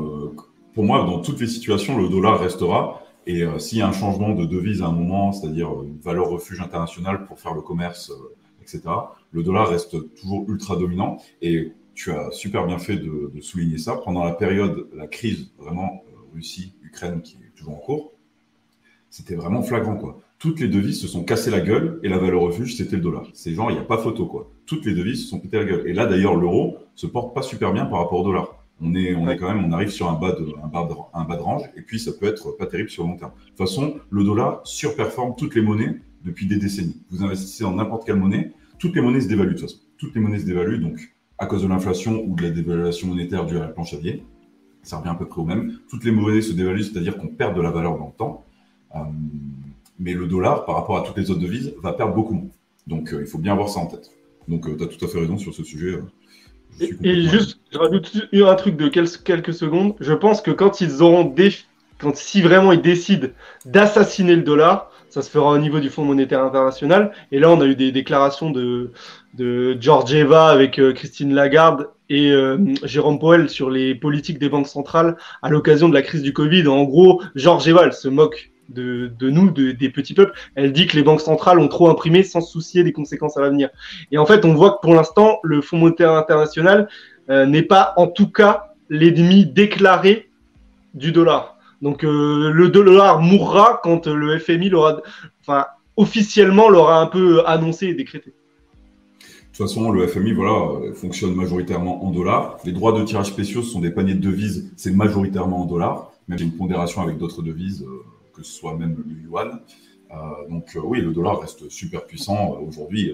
Pour 0.74 0.84
moi, 0.84 1.00
dans 1.00 1.20
toutes 1.20 1.40
les 1.40 1.48
situations, 1.48 1.98
le 1.98 2.10
dollar 2.10 2.40
restera. 2.40 3.02
Et 3.28 3.44
euh, 3.44 3.58
s'il 3.58 3.80
y 3.80 3.82
a 3.82 3.88
un 3.88 3.94
changement 3.94 4.36
de 4.36 4.46
devise 4.46 4.82
à 4.82 4.88
un 4.88 4.92
moment, 4.92 5.32
c'est-à-dire 5.32 5.72
une 5.84 6.00
valeur 6.00 6.30
refuge 6.30 6.62
internationale 6.62 7.26
pour 7.26 7.40
faire 7.40 7.54
le 7.54 7.62
commerce, 7.62 8.12
euh, 8.12 8.36
etc., 8.62 8.82
le 9.32 9.42
dollar 9.42 9.70
reste 9.70 10.14
toujours 10.16 10.46
ultra 10.50 10.76
dominant. 10.76 11.18
Et 11.42 11.74
tu 11.96 12.12
as 12.12 12.30
super 12.32 12.68
bien 12.68 12.78
fait 12.78 12.98
de, 12.98 13.32
souligner 13.42 13.78
ça. 13.78 13.96
Pendant 13.96 14.24
la 14.24 14.34
période, 14.34 14.88
la 14.94 15.08
crise 15.08 15.52
vraiment 15.58 16.04
Russie-Ukraine 16.34 17.22
qui 17.22 17.38
est 17.38 17.58
toujours 17.58 17.74
en 17.74 17.80
cours, 17.80 18.12
c'était 19.16 19.36
vraiment 19.36 19.62
flagrant, 19.62 19.96
quoi. 19.96 20.20
Toutes 20.40 20.60
les 20.60 20.68
devises 20.68 21.00
se 21.00 21.08
sont 21.08 21.24
cassées 21.24 21.50
la 21.50 21.62
gueule 21.62 22.02
et 22.04 22.10
la 22.10 22.18
valeur 22.18 22.42
refuge, 22.42 22.76
c'était 22.76 22.98
le 22.98 23.02
dollar. 23.02 23.26
C'est 23.34 23.54
genre, 23.54 23.72
il 23.72 23.76
n'y 23.76 23.80
a 23.80 23.86
pas 23.86 23.98
photo, 23.98 24.26
quoi. 24.26 24.52
Toutes 24.66 24.86
les 24.86 24.94
devises 24.94 25.24
se 25.24 25.30
sont 25.30 25.40
pété 25.40 25.56
la 25.56 25.64
gueule. 25.64 25.88
Et 25.88 25.94
là, 25.94 26.06
d'ailleurs, 26.06 26.36
l'euro 26.36 26.80
se 26.96 27.08
porte 27.08 27.34
pas 27.34 27.42
super 27.42 27.72
bien 27.72 27.86
par 27.86 28.00
rapport 28.00 28.20
au 28.20 28.26
dollar. 28.26 28.58
On 28.82 28.94
est, 28.94 29.16
on 29.16 29.30
est 29.30 29.38
quand 29.38 29.48
même, 29.48 29.64
on 29.64 29.72
arrive 29.72 29.88
sur 29.88 30.10
un 30.10 30.20
bas 30.20 30.34
de, 30.34 30.46
un 30.62 30.68
bas 30.68 30.86
de, 30.86 30.94
un 31.14 31.24
bas 31.24 31.38
de 31.38 31.42
range 31.42 31.62
et 31.78 31.82
puis 31.82 31.98
ça 31.98 32.12
peut 32.12 32.26
être 32.26 32.58
pas 32.58 32.66
terrible 32.66 32.90
sur 32.90 33.04
le 33.04 33.12
long 33.12 33.16
terme. 33.16 33.32
De 33.32 33.48
toute 33.48 33.58
façon, 33.58 33.96
le 34.10 34.24
dollar 34.26 34.60
surperforme 34.66 35.34
toutes 35.38 35.56
les 35.56 35.62
monnaies 35.62 35.96
depuis 36.26 36.46
des 36.46 36.58
décennies. 36.58 37.02
Vous 37.10 37.24
investissez 37.24 37.64
dans 37.64 37.72
n'importe 37.72 38.06
quelle 38.06 38.18
monnaie, 38.18 38.52
toutes 38.80 38.98
les 38.98 39.02
monnaies 39.02 39.22
se 39.22 39.30
dévaluent 39.30 39.54
de 39.54 39.60
toute 39.60 39.70
façon. 39.70 39.80
Toutes 39.98 40.14
les 40.14 40.20
monnaies 40.20 40.40
se 40.40 40.46
dévaluent, 40.46 40.82
donc 40.82 41.00
à 41.38 41.46
cause 41.46 41.64
de 41.64 41.70
l'inflation 41.70 42.22
ou 42.26 42.36
de 42.36 42.44
la 42.44 42.50
dévaluation 42.50 43.08
monétaire 43.08 43.46
due 43.46 43.56
à 43.56 43.62
la 43.62 43.68
planche 43.70 43.94
à 43.94 43.98
billets, 43.98 44.26
ça 44.82 44.98
revient 44.98 45.10
à 45.10 45.16
peu 45.16 45.26
près 45.26 45.40
au 45.40 45.46
même. 45.46 45.80
Toutes 45.90 46.04
les 46.04 46.12
monnaies 46.12 46.42
se 46.42 46.52
dévaluent, 46.52 46.84
c'est-à-dire 46.84 47.18
qu'on 47.18 47.30
perd 47.30 47.56
de 47.56 47.62
la 47.62 47.72
valeur 47.72 47.98
dans 47.98 48.08
le 48.08 48.18
temps. 48.18 48.45
Euh, 48.96 49.00
mais 50.00 50.14
le 50.14 50.28
dollar, 50.28 50.66
par 50.66 50.76
rapport 50.76 50.98
à 50.98 51.02
toutes 51.02 51.18
les 51.18 51.32
autres 51.32 51.40
devises, 51.40 51.74
va 51.82 51.94
perdre 51.94 52.14
beaucoup 52.14 52.34
moins. 52.34 52.50
Donc 52.88 53.14
euh, 53.14 53.22
il 53.22 53.28
faut 53.28 53.38
bien 53.38 53.54
avoir 53.54 53.70
ça 53.70 53.80
en 53.80 53.88
tête. 53.88 54.12
Donc 54.48 54.68
euh, 54.68 54.76
tu 54.78 54.84
as 54.84 54.88
tout 54.88 55.04
à 55.04 55.08
fait 55.08 55.20
raison 55.20 55.38
sur 55.38 55.54
ce 55.54 55.64
sujet. 55.64 56.00
Et, 56.80 56.94
et, 57.04 57.22
juste, 57.24 57.60
je 57.72 57.78
rajoute 57.78 58.12
un 58.34 58.56
truc 58.56 58.76
de 58.76 58.88
quelques 58.90 59.54
secondes. 59.54 59.96
Je 60.00 60.14
pense 60.14 60.42
que 60.42 60.52
quand 60.52 60.82
ils 60.82 61.02
auront 61.02 61.24
des, 61.24 61.52
quand 62.00 62.16
si 62.16 62.42
vraiment 62.42 62.74
ils 62.74 62.82
décident 62.82 63.30
d'assassiner 63.66 64.36
le 64.36 64.44
dollar, 64.44 64.92
ça 65.16 65.22
se 65.22 65.30
fera 65.30 65.52
au 65.52 65.58
niveau 65.58 65.80
du 65.80 65.90
Fonds 65.90 66.04
monétaire 66.04 66.44
international. 66.44 67.14
Et 67.32 67.40
là, 67.40 67.50
on 67.50 67.62
a 67.62 67.66
eu 67.66 67.76
des 67.76 67.94
déclarations 67.94 68.52
de, 68.52 68.92
de 69.34 69.78
Georgieva 69.80 70.50
avec 70.50 70.78
euh, 70.78 70.92
Christine 70.92 71.34
Lagarde 71.34 71.88
et 72.10 72.32
euh, 72.32 72.58
Jérôme 72.84 73.18
Powell 73.18 73.50
sur 73.50 73.70
les 73.70 73.96
politiques 73.96 74.40
des 74.40 74.50
banques 74.50 74.68
centrales 74.68 75.16
à 75.42 75.50
l'occasion 75.50 75.88
de 75.88 75.94
la 75.94 76.02
crise 76.02 76.22
du 76.22 76.34
Covid. 76.34 76.68
En 76.68 76.84
gros, 76.84 77.22
Georgieva, 77.34 77.84
elle 77.86 77.94
se 77.94 78.10
moque 78.10 78.52
de, 78.70 79.12
nous, 79.22 79.52
de, 79.52 79.72
des 79.72 79.90
petits 79.90 80.14
peuples. 80.14 80.34
Elle 80.56 80.74
dit 80.74 80.88
que 80.88 80.96
les 80.96 81.04
banques 81.04 81.22
centrales 81.22 81.60
ont 81.60 81.68
trop 81.68 81.90
imprimé 81.90 82.24
sans 82.24 82.42
soucier 82.42 82.84
des 82.84 82.92
conséquences 82.92 83.38
à 83.38 83.42
l'avenir. 83.42 83.70
Et 84.12 84.18
en 84.18 84.26
fait, 84.26 84.46
on 84.46 84.54
voit 84.54 84.72
que 84.72 84.82
pour 84.82 84.96
l'instant, 84.96 85.40
le 85.44 85.62
Fonds 85.62 85.78
monétaire 85.78 86.12
international 86.12 86.88
euh, 87.30 87.46
n'est 87.46 87.64
pas, 87.64 87.94
en 87.98 88.08
tout 88.08 88.30
cas, 88.30 88.74
l'ennemi 88.90 89.46
déclaré 89.46 90.30
du 90.94 91.12
dollar. 91.12 91.58
Donc 91.82 92.04
euh, 92.04 92.52
le 92.52 92.70
dollar 92.70 93.22
mourra 93.22 93.80
quand 93.84 94.08
le 94.08 94.40
FMI 94.40 94.70
l'aura, 94.70 95.02
officiellement 95.98 96.70
l'aura 96.70 97.02
un 97.02 97.08
peu 97.08 97.46
annoncé 97.46 97.88
et 97.88 97.94
décrété. 97.94 98.32
De 98.32 99.58
toute 99.58 99.68
façon, 99.68 99.92
le 99.92 100.06
FMI 100.08 100.34
voilà, 100.34 100.94
fonctionne 100.96 101.34
majoritairement 101.34 102.06
en 102.06 102.12
dollars. 102.12 102.58
Les 102.66 102.74
droits 102.74 102.92
de 102.92 103.04
tirage 103.06 103.28
spéciaux 103.28 103.62
sont 103.62 103.80
des 103.80 103.90
paniers 103.90 104.14
de 104.14 104.20
devises, 104.20 104.72
c'est 104.76 104.92
majoritairement 104.92 105.62
en 105.62 105.66
dollars, 105.66 106.12
même 106.28 106.40
une 106.42 106.52
pondération 106.52 107.02
avec 107.02 107.18
d'autres 107.18 107.42
devises. 107.42 107.84
Euh, 107.84 108.04
que 108.36 108.44
ce 108.44 108.52
soit 108.52 108.76
même 108.76 108.96
le 109.08 109.16
yuan. 109.24 109.60
Euh, 110.12 110.50
donc 110.50 110.76
euh, 110.76 110.82
oui, 110.84 111.02
le 111.02 111.12
dollar 111.12 111.40
reste 111.40 111.70
super 111.70 112.06
puissant 112.06 112.54
euh, 112.54 112.68
aujourd'hui. 112.68 113.12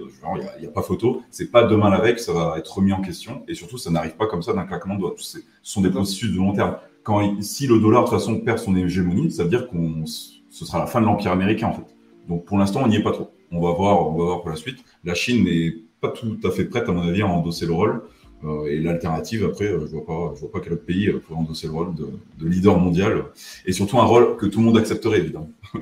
Il 0.58 0.60
n'y 0.60 0.66
a, 0.66 0.70
pas 0.70 0.82
photo. 0.82 1.22
C'est 1.30 1.50
pas 1.50 1.64
demain 1.64 1.90
la 1.90 2.00
veille 2.00 2.14
que 2.14 2.20
ça 2.20 2.32
va 2.32 2.56
être 2.58 2.76
remis 2.76 2.92
en 2.92 3.00
question. 3.00 3.42
Et 3.48 3.54
surtout, 3.54 3.78
ça 3.78 3.90
n'arrive 3.90 4.16
pas 4.16 4.26
comme 4.26 4.42
ça 4.42 4.52
d'un 4.52 4.64
claquement 4.64 4.94
de 4.94 5.00
doigts. 5.00 5.14
Ce 5.16 5.38
sont 5.62 5.80
des 5.80 5.90
processus 5.90 6.30
de 6.30 6.36
long 6.36 6.52
terme. 6.52 6.76
Quand 7.02 7.42
si 7.42 7.66
le 7.66 7.80
dollar 7.80 8.04
de 8.04 8.10
toute 8.10 8.18
façon 8.18 8.38
perd 8.40 8.58
son 8.58 8.76
hégémonie, 8.76 9.30
ça 9.30 9.42
veut 9.44 9.50
dire 9.50 9.68
qu'on 9.68 10.04
ce 10.06 10.66
sera 10.66 10.78
la 10.78 10.86
fin 10.86 11.00
de 11.00 11.06
l'empire 11.06 11.32
américain 11.32 11.68
en 11.68 11.72
fait. 11.72 11.96
Donc 12.28 12.44
pour 12.44 12.58
l'instant, 12.58 12.82
on 12.84 12.88
n'y 12.88 12.96
est 12.96 13.02
pas 13.02 13.12
trop. 13.12 13.30
On 13.50 13.60
va 13.60 13.72
voir, 13.72 14.06
on 14.06 14.18
va 14.18 14.24
voir 14.24 14.40
pour 14.42 14.50
la 14.50 14.56
suite. 14.56 14.78
La 15.02 15.14
Chine 15.14 15.44
n'est 15.44 15.74
pas 16.00 16.10
tout 16.10 16.38
à 16.44 16.50
fait 16.50 16.66
prête 16.66 16.88
à 16.88 16.92
mon 16.92 17.08
avis 17.08 17.22
à 17.22 17.26
endosser 17.26 17.66
le 17.66 17.72
rôle. 17.72 18.02
Euh, 18.44 18.66
et 18.66 18.78
l'alternative, 18.78 19.44
après, 19.44 19.66
euh, 19.66 19.86
je 19.86 19.92
vois 19.92 20.04
pas, 20.04 20.32
je 20.34 20.40
vois 20.40 20.50
pas 20.50 20.60
quel 20.60 20.72
autre 20.72 20.84
pays 20.84 21.08
euh, 21.08 21.20
pourrait 21.20 21.38
endosser 21.38 21.68
le 21.68 21.72
rôle 21.72 21.94
de, 21.94 22.08
de, 22.38 22.48
leader 22.48 22.78
mondial, 22.78 23.26
et 23.66 23.72
surtout 23.72 23.98
un 23.98 24.04
rôle 24.04 24.36
que 24.36 24.46
tout 24.46 24.58
le 24.58 24.66
monde 24.66 24.78
accepterait, 24.78 25.18
évidemment. 25.18 25.50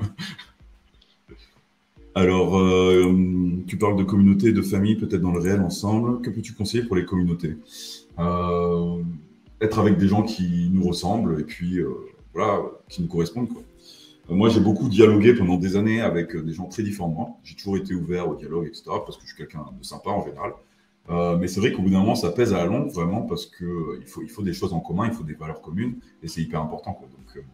Alors, 2.13 2.61
tu 3.67 3.77
parles 3.77 3.95
de 3.95 4.03
communauté, 4.03 4.51
de 4.51 4.61
famille, 4.61 4.97
peut-être 4.97 5.21
dans 5.21 5.31
le 5.31 5.39
réel 5.39 5.61
ensemble. 5.61 6.19
Que 6.19 6.29
peux-tu 6.29 6.51
conseiller 6.51 6.83
pour 6.83 6.97
les 6.97 7.05
communautés? 7.05 7.55
Être 9.61 9.79
avec 9.79 9.97
des 9.97 10.09
gens 10.09 10.21
qui 10.21 10.69
nous 10.73 10.85
ressemblent 10.85 11.39
et 11.39 11.45
puis 11.45 11.79
voilà, 12.33 12.63
qui 12.89 13.01
nous 13.01 13.07
correspondent. 13.07 13.47
Moi, 14.27 14.49
j'ai 14.49 14.59
beaucoup 14.59 14.89
dialogué 14.89 15.33
pendant 15.33 15.55
des 15.55 15.77
années 15.77 16.01
avec 16.01 16.35
des 16.35 16.51
gens 16.51 16.65
très 16.65 16.83
différents 16.83 17.07
de 17.07 17.15
moi. 17.15 17.29
J'ai 17.45 17.55
toujours 17.55 17.77
été 17.77 17.95
ouvert 17.95 18.27
au 18.27 18.35
dialogue, 18.35 18.67
etc. 18.67 18.83
Parce 18.87 19.15
que 19.15 19.23
je 19.23 19.27
suis 19.27 19.37
quelqu'un 19.37 19.63
de 19.79 19.85
sympa 19.85 20.09
en 20.09 20.25
général. 20.25 20.51
Euh, 21.09 21.37
mais 21.37 21.47
c'est 21.47 21.59
vrai 21.59 21.71
qu'au 21.71 21.81
bout 21.81 21.89
d'un 21.89 21.99
moment, 21.99 22.15
ça 22.15 22.31
pèse 22.31 22.53
à 22.53 22.57
la 22.57 22.65
longue, 22.65 22.89
vraiment, 22.91 23.21
parce 23.23 23.45
qu'il 23.45 23.65
euh, 23.65 24.01
faut, 24.05 24.21
il 24.21 24.29
faut 24.29 24.43
des 24.43 24.53
choses 24.53 24.73
en 24.73 24.79
commun, 24.79 25.07
il 25.07 25.13
faut 25.13 25.23
des 25.23 25.33
valeurs 25.33 25.61
communes, 25.61 25.95
et 26.21 26.27
c'est 26.27 26.41
hyper 26.41 26.61
important. 26.61 26.93
Quoi. 26.93 27.07
Donc, 27.07 27.45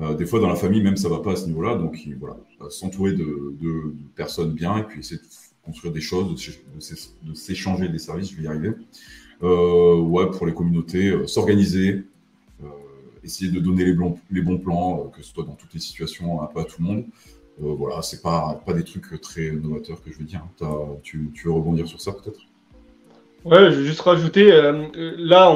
euh, 0.00 0.14
des 0.14 0.26
fois, 0.26 0.40
dans 0.40 0.48
la 0.48 0.56
famille, 0.56 0.82
même, 0.82 0.96
ça 0.96 1.08
va 1.08 1.20
pas 1.20 1.32
à 1.32 1.36
ce 1.36 1.46
niveau-là. 1.46 1.76
Donc, 1.76 2.06
voilà, 2.18 2.36
s'entourer 2.70 3.12
de, 3.12 3.94
personnes 4.14 4.52
bien, 4.52 4.78
et 4.78 4.82
puis 4.82 5.00
essayer 5.00 5.20
de 5.20 5.26
construire 5.64 5.92
des 5.92 6.00
choses, 6.00 6.34
de, 6.34 7.34
s'échanger 7.34 7.88
des 7.88 7.98
services, 7.98 8.30
je 8.30 8.36
vais 8.36 8.42
y 8.42 8.46
arriver. 8.46 8.72
Ouais, 9.40 10.30
pour 10.30 10.46
les 10.46 10.54
communautés, 10.54 11.26
s'organiser, 11.26 12.04
essayer 13.24 13.50
de 13.50 13.58
donner 13.58 13.84
les, 13.84 13.94
bons, 13.94 14.16
les 14.30 14.42
bons 14.42 14.58
plans, 14.58 15.10
que 15.14 15.22
ce 15.22 15.32
soit 15.32 15.44
dans 15.44 15.54
toutes 15.54 15.74
les 15.74 15.80
situations, 15.80 16.42
un 16.42 16.46
peu 16.46 16.60
à 16.60 16.64
tout 16.64 16.80
le 16.80 16.84
monde. 16.84 17.04
voilà, 17.58 18.02
c'est 18.02 18.22
pas, 18.22 18.60
pas 18.66 18.74
des 18.74 18.84
trucs 18.84 19.20
très 19.20 19.50
novateurs 19.50 20.02
que 20.02 20.12
je 20.12 20.18
veux 20.18 20.24
dire. 20.24 20.46
Tu, 21.02 21.30
tu 21.34 21.46
veux 21.46 21.52
rebondir 21.52 21.88
sur 21.88 22.00
ça, 22.00 22.12
peut-être? 22.12 22.40
Ouais, 23.44 23.70
je 23.70 23.78
vais 23.78 23.84
juste 23.84 24.00
rajouter, 24.00 24.52
euh, 24.52 24.88
là, 25.18 25.54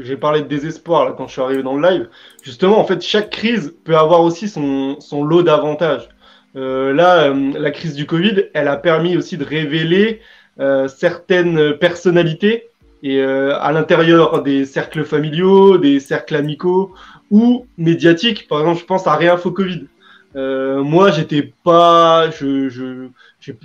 j'ai 0.00 0.16
parlé 0.16 0.40
de 0.40 0.46
désespoir 0.48 1.04
là, 1.04 1.12
quand 1.16 1.26
je 1.26 1.32
suis 1.32 1.42
arrivé 1.42 1.62
dans 1.62 1.76
le 1.76 1.86
live. 1.86 2.08
Justement, 2.42 2.78
en 2.78 2.84
fait, 2.84 3.02
chaque 3.02 3.28
crise 3.28 3.74
peut 3.84 3.96
avoir 3.96 4.22
aussi 4.22 4.48
son, 4.48 4.98
son 5.00 5.22
lot 5.22 5.42
d'avantages. 5.42 6.08
Euh, 6.56 6.92
là, 6.92 7.30
euh, 7.30 7.52
la 7.58 7.70
crise 7.70 7.94
du 7.94 8.06
Covid, 8.06 8.44
elle 8.54 8.68
a 8.68 8.76
permis 8.76 9.16
aussi 9.16 9.36
de 9.36 9.44
révéler 9.44 10.20
euh, 10.58 10.88
certaines 10.88 11.74
personnalités 11.74 12.68
et 13.02 13.22
à 13.22 13.72
l'intérieur 13.72 14.42
des 14.42 14.66
cercles 14.66 15.04
familiaux, 15.04 15.78
des 15.78 16.00
cercles 16.00 16.36
amicaux 16.36 16.92
ou 17.30 17.66
médiatiques. 17.78 18.46
Par 18.46 18.60
exemple, 18.60 18.80
je 18.80 18.84
pense 18.84 19.06
à 19.06 19.14
Réinfo 19.14 19.50
Covid. 19.52 19.86
moi, 20.34 21.10
j'étais 21.10 21.50
pas, 21.64 22.30
je, 22.30 22.68
je, 22.68 23.08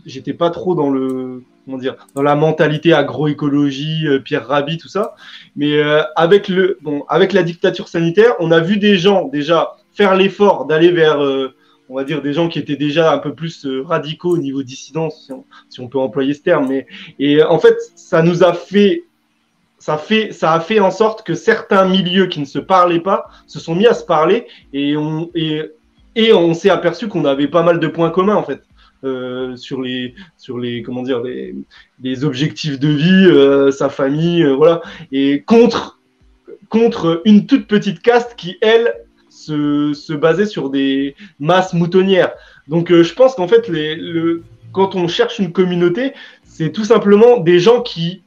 j'étais 0.06 0.34
pas 0.34 0.52
trop 0.52 0.74
dans 0.74 0.90
le 0.90 1.44
dans 1.68 2.22
la 2.22 2.36
mentalité 2.36 2.94
agroécologie, 2.94 4.08
euh, 4.08 4.20
Pierre 4.20 4.48
Rabhi, 4.48 4.78
tout 4.78 4.88
ça. 4.88 5.16
Mais 5.56 5.78
euh, 5.78 6.02
avec 6.16 6.48
le, 6.48 6.78
bon, 6.82 7.04
avec 7.10 7.34
la 7.34 7.44
dictature 7.44 7.88
sanitaire, 7.88 8.36
on 8.40 8.52
a 8.52 8.60
vu 8.60 8.78
des 8.78 8.98
gens 8.98 9.28
déjà 9.28 9.76
faire 9.94 10.16
l'effort 10.16 10.66
d'aller 10.66 10.92
vers, 10.92 11.24
euh, 11.24 11.56
on 11.90 11.96
va 11.96 12.04
dire, 12.04 12.22
des 12.22 12.34
gens 12.34 12.50
qui 12.50 12.60
étaient 12.60 12.76
déjà 12.76 13.14
un 13.14 13.18
peu 13.18 13.34
plus 13.34 13.66
radicaux 13.84 14.32
au 14.32 14.38
niveau 14.38 14.64
dissidence, 14.64 15.32
si 15.70 15.80
on, 15.80 15.88
peut 15.88 16.00
employer 16.00 16.34
ce 16.34 16.42
terme. 16.42 16.68
Mais 16.68 16.88
et 17.20 17.44
en 17.44 17.60
fait, 17.60 17.78
ça 17.96 18.22
nous 18.22 18.44
a 18.44 18.54
fait 18.54 19.04
ça, 19.78 19.98
fait, 19.98 20.32
ça 20.32 20.54
a 20.54 20.60
fait 20.60 20.80
en 20.80 20.90
sorte 20.90 21.24
que 21.24 21.36
certains 21.36 21.86
milieux 21.88 22.26
qui 22.26 22.40
ne 22.40 22.46
se 22.46 22.60
parlaient 22.60 23.02
pas 23.02 23.28
se 23.46 23.60
sont 23.60 23.76
mis 23.76 23.86
à 23.86 23.94
se 23.94 24.04
parler 24.04 24.48
et 24.74 24.98
on, 24.98 25.30
et 25.36 26.34
on 26.34 26.54
s'est 26.54 26.70
aperçu 26.70 27.08
qu'on 27.08 27.26
avait 27.26 27.48
pas 27.48 27.62
mal 27.62 27.80
de 27.80 27.88
points 27.88 28.10
communs 28.10 28.36
en 28.36 28.44
fait. 28.44 28.62
Sur 29.56 29.82
les 29.82 30.14
sur 30.38 30.58
les 30.58 30.82
comment 30.82 31.04
dire 31.04 31.22
objectifs 32.24 32.80
de 32.80 32.90
vie, 32.90 33.72
sa 33.72 33.90
famille, 33.90 34.46
voilà, 34.46 34.82
et 35.12 35.42
contre 35.42 36.00
contre 36.70 37.22
une 37.26 37.46
toute 37.46 37.68
petite 37.68 38.02
caste 38.02 38.36
qui 38.36 38.58
elle 38.62 38.94
se, 39.30 39.94
se 39.94 40.14
basait 40.14 40.46
sur 40.46 40.70
des 40.70 41.16
masses 41.40 41.74
moutonnières. 41.74 42.34
Donc 42.68 42.92
je 42.92 43.14
pense 43.14 43.36
qu'en 43.36 43.48
fait 43.48 43.68
les, 43.68 43.96
le, 43.96 44.44
quand 44.72 44.96
on 44.96 45.08
cherche 45.08 45.40
une 45.40 45.52
communauté, 45.52 46.14
c'est 46.44 46.72
tout 46.72 46.84
simplement 46.84 47.38
des 47.38 47.60
gens 47.60 47.82
qui 47.82 48.24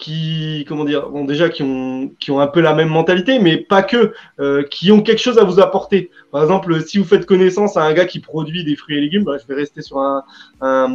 qui, 0.00 0.64
comment 0.66 0.84
dire, 0.84 1.08
bon, 1.10 1.24
déjà 1.24 1.48
qui 1.48 1.62
ont, 1.62 2.10
qui 2.18 2.30
ont 2.30 2.40
un 2.40 2.46
peu 2.46 2.60
la 2.60 2.74
même 2.74 2.88
mentalité, 2.88 3.38
mais 3.38 3.58
pas 3.58 3.82
que, 3.82 4.12
euh, 4.40 4.64
qui 4.64 4.90
ont 4.90 5.02
quelque 5.02 5.20
chose 5.20 5.38
à 5.38 5.44
vous 5.44 5.60
apporter. 5.60 6.10
Par 6.32 6.42
exemple, 6.42 6.80
si 6.82 6.98
vous 6.98 7.04
faites 7.04 7.26
connaissance 7.26 7.76
à 7.76 7.82
un 7.82 7.92
gars 7.92 8.06
qui 8.06 8.18
produit 8.18 8.64
des 8.64 8.74
fruits 8.74 8.96
et 8.96 9.00
légumes, 9.00 9.24
bah, 9.24 9.36
je 9.40 9.46
vais 9.46 9.60
rester 9.60 9.82
sur 9.82 9.98
un, 9.98 10.24
un 10.60 10.88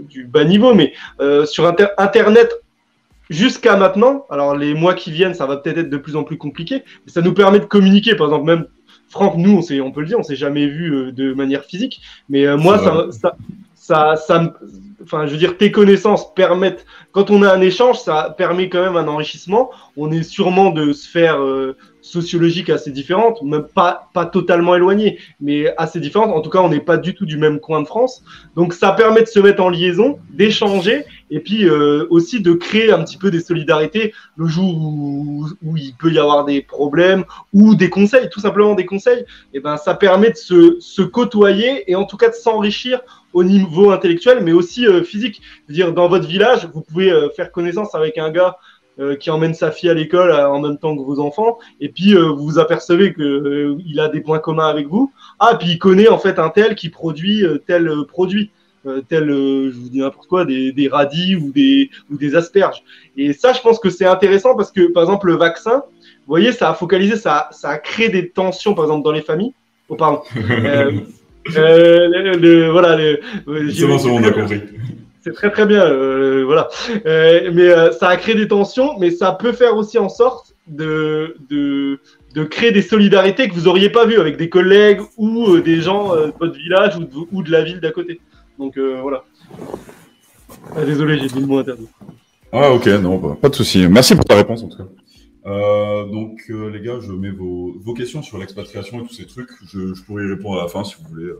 du 0.00 0.24
bas 0.24 0.44
niveau, 0.44 0.74
mais 0.74 0.94
euh, 1.20 1.44
sur 1.44 1.66
Internet, 1.98 2.62
jusqu'à 3.30 3.76
maintenant, 3.76 4.24
alors 4.30 4.56
les 4.56 4.74
mois 4.74 4.94
qui 4.94 5.12
viennent, 5.12 5.34
ça 5.34 5.46
va 5.46 5.58
peut-être 5.58 5.78
être 5.78 5.90
de 5.90 5.98
plus 5.98 6.16
en 6.16 6.24
plus 6.24 6.38
compliqué, 6.38 6.82
mais 7.04 7.12
ça 7.12 7.20
nous 7.20 7.34
permet 7.34 7.60
de 7.60 7.66
communiquer. 7.66 8.14
Par 8.16 8.28
exemple, 8.28 8.46
même 8.46 8.66
Franck, 9.10 9.36
nous, 9.36 9.58
on, 9.58 9.80
on 9.82 9.92
peut 9.92 10.00
le 10.00 10.06
dire, 10.06 10.18
on 10.18 10.22
s'est 10.22 10.36
jamais 10.36 10.66
vu 10.66 10.94
euh, 10.94 11.12
de 11.12 11.34
manière 11.34 11.64
physique, 11.64 12.00
mais 12.28 12.46
euh, 12.46 12.56
moi, 12.56 12.78
ça, 12.78 13.06
ça, 13.10 13.36
ça, 13.88 14.16
ça, 14.16 14.52
enfin, 15.02 15.26
je 15.26 15.32
veux 15.32 15.38
dire, 15.38 15.56
tes 15.56 15.72
connaissances 15.72 16.34
permettent, 16.34 16.84
quand 17.12 17.30
on 17.30 17.42
a 17.42 17.50
un 17.50 17.62
échange, 17.62 17.98
ça 17.98 18.34
permet 18.36 18.68
quand 18.68 18.82
même 18.82 18.96
un 18.96 19.08
enrichissement. 19.08 19.70
On 19.96 20.12
est 20.12 20.22
sûrement 20.22 20.68
de 20.68 20.92
sphères 20.92 21.40
euh, 21.40 21.74
sociologiques 22.08 22.70
assez 22.70 22.90
différentes, 22.90 23.42
même 23.42 23.66
pas, 23.74 24.08
pas 24.14 24.26
totalement 24.26 24.74
éloignées, 24.74 25.18
mais 25.40 25.74
assez 25.76 26.00
différentes. 26.00 26.30
En 26.30 26.40
tout 26.40 26.50
cas, 26.50 26.60
on 26.60 26.68
n'est 26.68 26.80
pas 26.80 26.96
du 26.96 27.14
tout 27.14 27.26
du 27.26 27.36
même 27.36 27.60
coin 27.60 27.82
de 27.82 27.86
France. 27.86 28.22
Donc, 28.56 28.72
ça 28.72 28.92
permet 28.92 29.22
de 29.22 29.26
se 29.26 29.38
mettre 29.38 29.62
en 29.62 29.68
liaison, 29.68 30.18
d'échanger, 30.30 31.04
et 31.30 31.40
puis 31.40 31.68
euh, 31.68 32.06
aussi 32.10 32.40
de 32.40 32.52
créer 32.52 32.90
un 32.90 33.04
petit 33.04 33.18
peu 33.18 33.30
des 33.30 33.40
solidarités 33.40 34.14
le 34.36 34.46
jour 34.46 34.74
où, 35.62 35.76
il 35.76 35.94
peut 35.94 36.10
y 36.10 36.18
avoir 36.18 36.44
des 36.44 36.62
problèmes 36.62 37.24
ou 37.52 37.74
des 37.74 37.90
conseils, 37.90 38.28
tout 38.30 38.40
simplement 38.40 38.74
des 38.74 38.86
conseils. 38.86 39.24
Et 39.52 39.60
ben, 39.60 39.76
ça 39.76 39.94
permet 39.94 40.30
de 40.30 40.36
se, 40.36 40.76
se 40.80 41.02
côtoyer 41.02 41.90
et 41.90 41.94
en 41.94 42.04
tout 42.04 42.16
cas 42.16 42.28
de 42.28 42.34
s'enrichir 42.34 43.00
au 43.32 43.44
niveau 43.44 43.90
intellectuel, 43.90 44.40
mais 44.42 44.52
aussi 44.52 44.86
euh, 44.86 45.02
physique. 45.02 45.42
dire, 45.68 45.92
dans 45.92 46.08
votre 46.08 46.26
village, 46.26 46.68
vous 46.72 46.80
pouvez 46.80 47.10
euh, 47.10 47.28
faire 47.30 47.52
connaissance 47.52 47.94
avec 47.94 48.16
un 48.18 48.30
gars 48.30 48.56
euh, 49.00 49.16
qui 49.16 49.30
emmène 49.30 49.54
sa 49.54 49.70
fille 49.70 49.90
à 49.90 49.94
l'école 49.94 50.32
en 50.32 50.60
même 50.60 50.78
temps 50.78 50.96
que 50.96 51.02
vos 51.02 51.20
enfants, 51.20 51.58
et 51.80 51.88
puis 51.88 52.14
vous 52.14 52.44
vous 52.44 52.58
apercevez 52.58 53.12
que 53.12 53.76
il 53.86 54.00
a 54.00 54.08
des 54.08 54.20
points 54.20 54.38
communs 54.38 54.68
avec 54.68 54.88
vous. 54.88 55.12
Ah, 55.38 55.56
puis 55.58 55.72
il 55.72 55.78
connaît 55.78 56.08
en 56.08 56.18
fait 56.18 56.38
un 56.38 56.50
tel 56.50 56.74
qui 56.74 56.88
produit 56.88 57.44
tel 57.66 57.90
produit. 58.08 58.50
tel, 59.08 59.28
je 59.28 59.76
vous 59.76 59.88
dis 59.88 59.98
n'importe 59.98 60.28
quoi, 60.28 60.44
des, 60.44 60.72
des, 60.72 60.88
radis 60.88 61.36
ou 61.36 61.52
des, 61.52 61.90
ou 62.10 62.16
des 62.16 62.36
asperges. 62.36 62.82
Et 63.16 63.32
ça, 63.32 63.52
je 63.52 63.60
pense 63.60 63.78
que 63.78 63.90
c'est 63.90 64.06
intéressant 64.06 64.56
parce 64.56 64.72
que, 64.72 64.92
par 64.92 65.02
exemple, 65.02 65.26
le 65.26 65.36
vaccin, 65.36 65.82
vous 66.28 66.32
voyez, 66.32 66.52
ça 66.52 66.70
a 66.70 66.74
focalisé, 66.74 67.16
ça, 67.16 67.48
ça 67.52 67.70
a 67.70 67.78
créé 67.78 68.08
des 68.08 68.28
tensions, 68.28 68.74
par 68.74 68.84
exemple, 68.84 69.04
dans 69.04 69.12
les 69.12 69.22
familles. 69.22 69.54
Oh, 69.88 69.96
pardon. 69.96 70.22
Euh, 71.56 72.08
le, 72.36 72.68
voilà. 72.68 72.98
c'est 73.72 73.86
bon, 73.86 73.98
c'est 73.98 74.08
bon, 74.08 74.20
on 74.20 74.24
a 74.24 74.30
compris. 74.32 74.60
Très 75.34 75.50
très 75.50 75.66
bien, 75.66 75.84
euh, 75.84 76.44
voilà. 76.44 76.68
Euh, 77.06 77.50
mais 77.52 77.68
ça 77.92 78.08
a 78.08 78.16
créé 78.16 78.34
des 78.34 78.48
tensions, 78.48 78.98
mais 78.98 79.10
ça 79.10 79.32
peut 79.32 79.52
faire 79.52 79.76
aussi 79.76 79.98
en 79.98 80.08
sorte 80.08 80.54
de, 80.66 81.36
de, 81.48 81.98
de 82.34 82.44
créer 82.44 82.72
des 82.72 82.82
solidarités 82.82 83.48
que 83.48 83.54
vous 83.54 83.68
auriez 83.68 83.90
pas 83.90 84.04
vues 84.04 84.18
avec 84.18 84.36
des 84.36 84.48
collègues 84.48 85.00
ou 85.16 85.58
des 85.58 85.80
gens 85.80 86.14
de 86.14 86.32
votre 86.38 86.56
village 86.56 86.96
ou 86.96 87.04
de, 87.04 87.26
ou 87.32 87.42
de 87.42 87.50
la 87.50 87.62
ville 87.62 87.80
d'à 87.80 87.90
côté. 87.90 88.20
Donc 88.58 88.78
voilà. 88.78 89.24
Ah, 90.76 90.84
désolé, 90.84 91.18
j'ai 91.18 91.28
dit 91.28 91.40
le 91.40 91.46
mot 91.46 91.58
interdit. 91.58 91.88
Ah 92.52 92.72
ok, 92.72 92.86
non, 92.86 93.16
bah, 93.18 93.36
pas 93.40 93.48
de 93.48 93.54
souci. 93.54 93.86
Merci 93.88 94.14
pour 94.14 94.24
ta 94.24 94.34
réponse 94.34 94.62
en 94.62 94.68
tout 94.68 94.78
cas. 94.78 94.84
Euh, 95.48 96.04
donc, 96.04 96.44
euh, 96.50 96.68
les 96.68 96.80
gars, 96.80 96.98
je 97.00 97.10
mets 97.12 97.30
vos, 97.30 97.74
vos 97.78 97.94
questions 97.94 98.22
sur 98.22 98.36
l'expatriation 98.38 99.00
et 99.00 99.06
tous 99.06 99.14
ces 99.14 99.26
trucs. 99.26 99.50
Je, 99.64 99.94
je, 99.94 100.02
pourrais 100.02 100.24
y 100.24 100.28
répondre 100.28 100.58
à 100.58 100.64
la 100.64 100.68
fin 100.68 100.84
si 100.84 100.96
vous 101.00 101.08
voulez. 101.08 101.32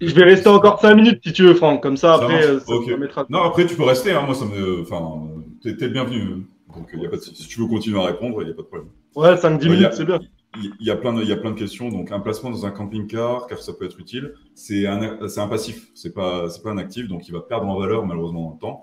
Je, 0.00 0.14
vais 0.14 0.22
rester 0.22 0.48
encore 0.48 0.80
5 0.80 0.94
minutes 0.94 1.20
si 1.24 1.32
tu 1.32 1.42
veux, 1.42 1.54
Franck. 1.54 1.82
Comme 1.82 1.96
ça, 1.96 2.14
après, 2.14 2.42
ça, 2.42 2.60
ça 2.60 2.96
mettra... 2.96 3.26
Non, 3.28 3.42
après, 3.42 3.66
tu 3.66 3.74
peux 3.74 3.82
rester. 3.82 4.12
Hein. 4.12 4.22
Moi, 4.22 4.34
ça 4.34 4.44
me. 4.44 4.82
Enfin, 4.82 5.22
t'es 5.62 5.72
le 5.72 5.88
bienvenu. 5.88 6.46
Donc, 6.74 6.88
y 6.94 7.04
a 7.04 7.08
pas 7.08 7.16
de... 7.16 7.22
si 7.22 7.48
tu 7.48 7.60
veux 7.60 7.66
continuer 7.66 7.98
à 7.98 8.06
répondre, 8.06 8.42
il 8.42 8.46
n'y 8.46 8.52
a 8.52 8.54
pas 8.54 8.62
de 8.62 8.68
problème. 8.68 8.88
Ouais, 9.16 9.34
5-10 9.34 9.68
minutes, 9.68 9.92
c'est 9.92 10.04
bien. 10.04 10.20
Il 10.60 10.86
y, 10.86 10.90
a 10.90 10.96
plein 10.96 11.14
de, 11.14 11.24
y 11.24 11.32
a 11.32 11.36
plein 11.36 11.50
de 11.50 11.58
questions. 11.58 11.88
Donc, 11.88 12.12
un 12.12 12.20
placement 12.20 12.50
dans 12.50 12.66
un 12.66 12.70
camping-car, 12.70 13.46
car 13.46 13.58
ça 13.58 13.72
peut 13.72 13.86
être 13.86 13.98
utile. 13.98 14.34
C'est 14.54 14.86
un, 14.86 15.26
c'est 15.28 15.40
un 15.40 15.48
passif. 15.48 15.88
C'est 15.94 16.14
pas, 16.14 16.48
c'est 16.50 16.62
pas 16.62 16.70
un 16.70 16.78
actif. 16.78 17.08
Donc, 17.08 17.26
il 17.26 17.32
va 17.32 17.40
perdre 17.40 17.66
en 17.66 17.78
valeur, 17.78 18.06
malheureusement, 18.06 18.42
dans 18.48 18.52
le 18.52 18.60
temps 18.60 18.82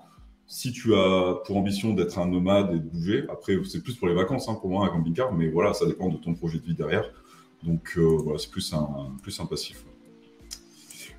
si 0.50 0.72
tu 0.72 0.96
as 0.96 1.36
pour 1.46 1.58
ambition 1.58 1.94
d'être 1.94 2.18
un 2.18 2.26
nomade 2.26 2.72
et 2.74 2.80
de 2.80 2.84
bouger, 2.84 3.26
après 3.30 3.58
c'est 3.66 3.84
plus 3.84 3.96
pour 3.96 4.08
les 4.08 4.16
vacances 4.16 4.50
hein, 4.50 4.58
pour 4.60 4.72
moi 4.72 4.88
un 4.88 4.90
camping-car, 4.90 5.32
mais 5.32 5.48
voilà, 5.48 5.74
ça 5.74 5.86
dépend 5.86 6.10
de 6.10 6.18
ton 6.18 6.34
projet 6.34 6.58
de 6.58 6.66
vie 6.66 6.74
derrière. 6.74 7.06
Donc 7.64 7.94
euh, 7.98 8.18
voilà, 8.24 8.40
c'est 8.40 8.50
plus 8.50 8.74
un, 8.74 9.12
plus 9.22 9.40
un 9.40 9.46
passif. 9.46 9.86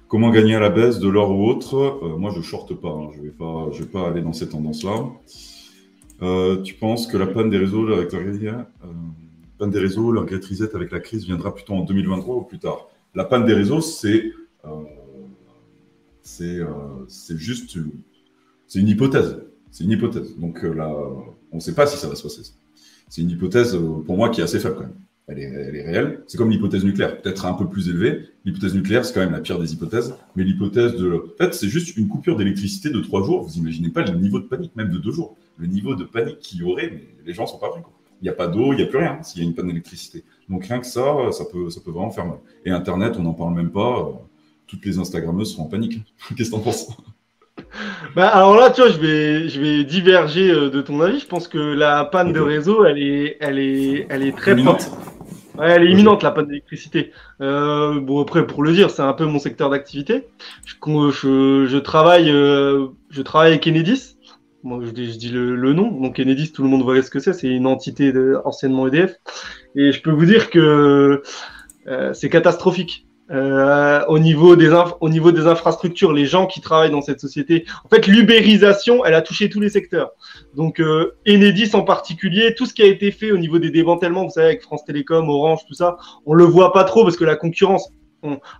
Comment 0.08 0.30
gagner 0.30 0.56
à 0.56 0.60
la 0.60 0.68
baisse 0.68 0.98
de 0.98 1.08
l'or 1.08 1.30
ou 1.30 1.46
autre? 1.46 1.76
Euh, 1.76 2.16
Moi, 2.16 2.32
je 2.34 2.42
shorte 2.42 2.74
pas, 2.74 2.90
hein, 2.90 3.10
je 3.14 3.22
vais 3.22 3.30
pas, 3.30 3.68
je 3.70 3.84
vais 3.84 3.88
pas 3.88 4.08
aller 4.08 4.20
dans 4.20 4.32
ces 4.32 4.48
tendances-là. 4.48 5.06
Euh, 6.22 6.60
tu 6.62 6.74
penses 6.74 7.06
que 7.06 7.16
la 7.16 7.28
panne 7.28 7.50
des 7.50 7.58
réseaux 7.58 7.86
avec 7.86 8.12
la 8.12 8.66
panne 9.58 9.70
des 9.70 9.78
réseaux, 9.78 10.10
la 10.10 10.22
Great 10.22 10.74
avec 10.74 10.90
la 10.90 10.98
crise 10.98 11.24
viendra 11.24 11.54
plutôt 11.54 11.74
en 11.74 11.84
2023 11.84 12.34
ou 12.34 12.42
plus 12.42 12.58
tard? 12.58 12.88
La 13.14 13.24
panne 13.24 13.46
des 13.46 13.54
réseaux, 13.54 13.80
c'est 13.80 14.32
c'est 16.22 17.36
juste 17.36 17.76
c'est 18.70 18.78
une 18.78 18.88
hypothèse. 18.88 19.36
C'est 19.72 19.82
une 19.82 19.90
hypothèse. 19.90 20.38
Donc 20.38 20.64
euh, 20.64 20.72
là, 20.72 20.88
on 21.50 21.56
ne 21.56 21.60
sait 21.60 21.74
pas 21.74 21.88
si 21.88 21.98
ça 21.98 22.06
va 22.06 22.14
se 22.14 22.22
passer. 22.22 22.42
C'est 23.08 23.20
une 23.20 23.30
hypothèse, 23.30 23.74
euh, 23.74 24.00
pour 24.06 24.16
moi, 24.16 24.28
qui 24.28 24.40
est 24.40 24.44
assez 24.44 24.60
faible 24.60 24.76
quand 24.76 24.82
même. 24.82 24.94
Elle 25.26 25.40
est, 25.40 25.42
elle 25.42 25.76
est 25.76 25.82
réelle. 25.82 26.22
C'est 26.28 26.38
comme 26.38 26.50
l'hypothèse 26.50 26.84
nucléaire, 26.84 27.20
peut-être 27.20 27.46
un 27.46 27.54
peu 27.54 27.68
plus 27.68 27.88
élevée. 27.88 28.26
L'hypothèse 28.44 28.74
nucléaire, 28.74 29.04
c'est 29.04 29.12
quand 29.12 29.20
même 29.20 29.32
la 29.32 29.40
pire 29.40 29.58
des 29.58 29.72
hypothèses. 29.72 30.14
Mais 30.36 30.44
l'hypothèse 30.44 30.94
de. 30.94 31.14
En 31.14 31.44
fait, 31.44 31.52
c'est 31.52 31.68
juste 31.68 31.96
une 31.96 32.06
coupure 32.06 32.36
d'électricité 32.36 32.90
de 32.90 33.00
trois 33.00 33.24
jours. 33.24 33.42
Vous 33.42 33.58
imaginez 33.58 33.90
pas 33.90 34.02
le 34.02 34.16
niveau 34.16 34.38
de 34.38 34.46
panique, 34.46 34.76
même 34.76 34.90
de 34.90 34.98
deux 34.98 35.12
jours. 35.12 35.36
Le 35.56 35.66
niveau 35.66 35.96
de 35.96 36.04
panique 36.04 36.38
qu'il 36.38 36.60
y 36.60 36.62
aurait, 36.62 36.90
mais 36.90 37.08
les 37.26 37.34
gens 37.34 37.48
sont 37.48 37.58
pas 37.58 37.70
prêts. 37.70 37.82
Il 38.22 38.24
n'y 38.24 38.28
a 38.28 38.34
pas 38.34 38.46
d'eau, 38.46 38.72
il 38.72 38.76
n'y 38.76 38.82
a 38.82 38.86
plus 38.86 38.98
rien 38.98 39.20
s'il 39.24 39.42
y 39.42 39.44
a 39.44 39.48
une 39.48 39.54
panne 39.56 39.66
d'électricité. 39.66 40.22
Donc 40.48 40.64
rien 40.64 40.78
que 40.78 40.86
ça, 40.86 41.32
ça 41.32 41.44
peut, 41.44 41.70
ça 41.70 41.80
peut 41.80 41.90
vraiment 41.90 42.10
faire 42.12 42.26
mal. 42.26 42.38
Et 42.64 42.70
Internet, 42.70 43.14
on 43.18 43.22
n'en 43.22 43.34
parle 43.34 43.54
même 43.54 43.70
pas. 43.70 44.12
Toutes 44.68 44.86
les 44.86 44.98
Instagrammeuses 44.98 45.54
sont 45.54 45.62
en 45.62 45.66
panique. 45.66 46.02
Qu'est-ce 46.36 46.50
que 46.50 46.54
t'en 46.54 46.62
penses? 46.62 46.86
bah, 48.16 48.28
alors 48.28 48.56
là, 48.56 48.70
tu 48.70 48.80
vois, 48.80 48.90
je 48.90 48.98
vais, 48.98 49.48
je 49.48 49.60
vais 49.60 49.84
diverger 49.84 50.50
euh, 50.50 50.70
de 50.70 50.80
ton 50.80 51.00
avis. 51.00 51.20
Je 51.20 51.26
pense 51.26 51.48
que 51.48 51.58
la 51.58 52.04
panne 52.04 52.32
de 52.32 52.40
réseau, 52.40 52.84
elle 52.84 52.98
est, 52.98 53.36
elle 53.40 53.58
est, 53.58 54.06
elle 54.10 54.22
est 54.22 54.36
très 54.36 54.52
imminente. 54.52 54.90
Ouais, 55.58 55.70
elle 55.70 55.84
est 55.84 55.90
imminente, 55.90 56.22
la 56.22 56.30
panne 56.30 56.46
d'électricité. 56.46 57.12
Euh, 57.40 58.00
bon, 58.00 58.22
après, 58.22 58.46
pour 58.46 58.62
le 58.62 58.72
dire, 58.72 58.90
c'est 58.90 59.02
un 59.02 59.12
peu 59.12 59.26
mon 59.26 59.38
secteur 59.38 59.70
d'activité. 59.70 60.28
Je, 60.64 60.74
je, 61.10 61.66
je, 61.66 61.78
travaille, 61.78 62.30
euh, 62.30 62.88
je 63.10 63.22
travaille 63.22 63.50
avec 63.50 63.66
Enedis. 63.66 64.16
Moi, 64.62 64.80
je 64.84 64.90
dis, 64.90 65.12
je 65.12 65.18
dis 65.18 65.28
le, 65.28 65.56
le, 65.56 65.72
nom. 65.72 65.90
Donc, 65.90 66.18
Enedis, 66.18 66.52
tout 66.52 66.62
le 66.62 66.68
monde 66.68 66.82
voit 66.82 67.00
ce 67.02 67.10
que 67.10 67.18
c'est. 67.18 67.32
C'est 67.32 67.48
une 67.48 67.66
entité 67.66 68.12
de, 68.12 68.38
anciennement 68.44 68.86
EDF. 68.86 69.16
Et 69.76 69.92
je 69.92 70.00
peux 70.00 70.10
vous 70.10 70.26
dire 70.26 70.50
que 70.50 71.22
euh, 71.88 72.12
c'est 72.14 72.30
catastrophique. 72.30 73.06
Euh, 73.30 74.04
au, 74.08 74.18
niveau 74.18 74.56
des 74.56 74.70
au 75.00 75.08
niveau 75.08 75.30
des 75.30 75.46
infrastructures, 75.46 76.12
les 76.12 76.26
gens 76.26 76.46
qui 76.46 76.60
travaillent 76.60 76.90
dans 76.90 77.02
cette 77.02 77.20
société. 77.20 77.64
En 77.84 77.88
fait, 77.88 78.06
l'ubérisation, 78.08 79.04
elle 79.04 79.14
a 79.14 79.22
touché 79.22 79.48
tous 79.48 79.60
les 79.60 79.68
secteurs. 79.68 80.10
Donc, 80.56 80.80
euh, 80.80 81.14
Enedis 81.28 81.70
en 81.74 81.82
particulier, 81.82 82.54
tout 82.56 82.66
ce 82.66 82.74
qui 82.74 82.82
a 82.82 82.86
été 82.86 83.12
fait 83.12 83.30
au 83.30 83.38
niveau 83.38 83.58
des 83.58 83.70
démantèlements, 83.70 84.24
vous 84.24 84.30
savez, 84.30 84.46
avec 84.46 84.62
France 84.62 84.84
Télécom, 84.84 85.28
Orange, 85.28 85.60
tout 85.68 85.74
ça, 85.74 85.96
on 86.26 86.34
le 86.34 86.44
voit 86.44 86.72
pas 86.72 86.84
trop 86.84 87.04
parce 87.04 87.16
que 87.16 87.24
la 87.24 87.36
concurrence 87.36 87.92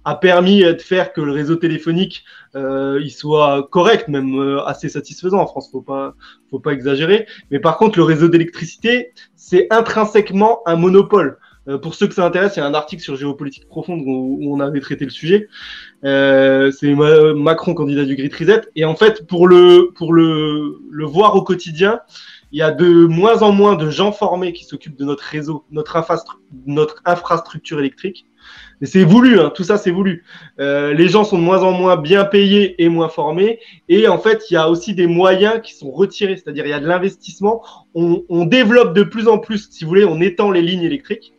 a 0.05 0.15
permis 0.15 0.63
de 0.63 0.79
faire 0.79 1.13
que 1.13 1.21
le 1.21 1.33
réseau 1.33 1.57
téléphonique 1.57 2.25
euh, 2.57 2.99
il 3.03 3.11
soit 3.11 3.69
correct, 3.71 4.09
même 4.09 4.39
euh, 4.39 4.65
assez 4.65 4.89
satisfaisant 4.89 5.39
en 5.39 5.47
France. 5.47 5.69
Faut 5.71 5.83
pas, 5.83 6.15
faut 6.51 6.59
pas 6.61 6.73
exagérer. 6.73 7.27
Mais 7.51 7.61
par 7.61 7.77
contre, 7.77 7.99
le 7.99 8.05
réseau 8.05 8.29
d'électricité, 8.29 9.13
c'est 9.37 9.67
intrinsèquement 9.71 10.61
un 10.67 10.77
monopole. 10.77 11.39
Euh, 11.69 11.79
pour 11.79 11.95
ceux 11.95 12.07
que 12.07 12.15
ça 12.15 12.25
intéresse, 12.25 12.57
il 12.57 12.61
y 12.61 12.63
a 12.63 12.67
un 12.67 12.75
article 12.75 13.03
sur 13.03 13.17
géopolitique 13.17 13.67
profonde 13.69 14.03
où, 14.05 14.39
on 14.43 14.61
avait 14.61 14.81
traité 14.81 15.05
le 15.05 15.11
sujet. 15.11 15.49
Euh, 16.05 16.71
c'est 16.71 16.95
Macron 16.95 17.75
candidat 17.75 18.05
du 18.05 18.17
Grid 18.17 18.35
Reset. 18.35 18.63
Et 18.77 18.85
en 18.85 18.97
fait, 18.97 19.27
pour 19.27 19.47
le 19.47 19.91
pour 19.95 20.13
le, 20.13 20.79
le 20.91 21.05
voir 21.05 21.37
au 21.37 21.43
quotidien, 21.43 22.01
il 22.53 22.59
y 22.59 22.63
a 22.63 22.71
de 22.71 23.07
moins 23.07 23.43
en 23.43 23.53
moins 23.53 23.77
de 23.77 23.91
gens 23.91 24.11
formés 24.11 24.53
qui 24.53 24.65
s'occupent 24.65 24.97
de 24.97 25.05
notre 25.05 25.23
réseau, 25.23 25.65
notre, 25.71 25.97
infrastructure, 25.97 26.43
notre 26.67 26.97
infrastructure 27.05 27.79
électrique. 27.79 28.27
Et 28.81 28.87
c'est 28.87 29.05
voulu, 29.05 29.39
hein, 29.39 29.53
tout 29.55 29.63
ça 29.63 29.77
c'est 29.77 29.91
voulu. 29.91 30.25
Euh, 30.59 30.95
les 30.95 31.09
gens 31.09 31.25
sont 31.25 31.37
de 31.37 31.43
moins 31.43 31.63
en 31.63 31.73
moins 31.73 31.97
bien 31.97 32.25
payés 32.25 32.83
et 32.83 32.89
moins 32.89 33.11
formés. 33.11 33.61
Et 33.89 34.09
en 34.09 34.19
fait, 34.19 34.51
il 34.51 34.55
y 34.55 34.57
a 34.57 34.71
aussi 34.71 34.95
des 34.95 35.07
moyens 35.07 35.61
qui 35.63 35.75
sont 35.75 35.91
retirés, 35.91 36.37
c'est-à-dire 36.37 36.65
il 36.65 36.71
y 36.71 36.73
a 36.73 36.81
de 36.81 36.89
l'investissement. 36.89 37.63
On, 37.95 38.25
on 38.31 38.47
développe 38.47 38.95
de 38.95 39.03
plus 39.03 39.29
en 39.29 39.39
plus, 39.39 39.69
si 39.71 39.85
vous 39.85 39.91
voulez, 39.91 40.05
on 40.05 40.21
étend 40.21 40.51
les 40.51 40.63
lignes 40.63 40.85
électriques 40.85 41.35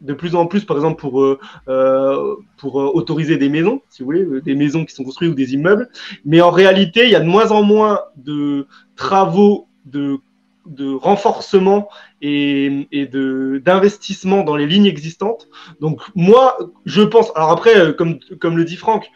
de 0.00 0.14
plus 0.14 0.34
en 0.34 0.46
plus, 0.46 0.64
par 0.64 0.76
exemple, 0.76 1.00
pour, 1.00 1.22
euh, 1.22 1.38
euh, 1.68 2.36
pour 2.56 2.76
autoriser 2.76 3.36
des 3.36 3.48
maisons, 3.48 3.82
si 3.90 4.02
vous 4.02 4.06
voulez, 4.06 4.40
des 4.40 4.54
maisons 4.54 4.84
qui 4.84 4.94
sont 4.94 5.04
construites 5.04 5.30
ou 5.30 5.34
des 5.34 5.54
immeubles. 5.54 5.88
Mais 6.24 6.40
en 6.40 6.50
réalité, 6.50 7.04
il 7.04 7.10
y 7.10 7.14
a 7.14 7.20
de 7.20 7.26
moins 7.26 7.50
en 7.50 7.62
moins 7.62 8.00
de 8.16 8.66
travaux 8.96 9.68
de, 9.84 10.18
de 10.66 10.92
renforcement 10.92 11.88
et, 12.22 12.88
et 12.92 13.06
d'investissement 13.06 14.42
dans 14.42 14.56
les 14.56 14.66
lignes 14.66 14.86
existantes. 14.86 15.48
Donc, 15.80 16.00
moi, 16.14 16.56
je 16.86 17.02
pense, 17.02 17.30
alors 17.34 17.50
après, 17.50 17.94
comme, 17.96 18.18
comme 18.40 18.56
le 18.56 18.64
dit 18.64 18.76
Franck, 18.76 19.10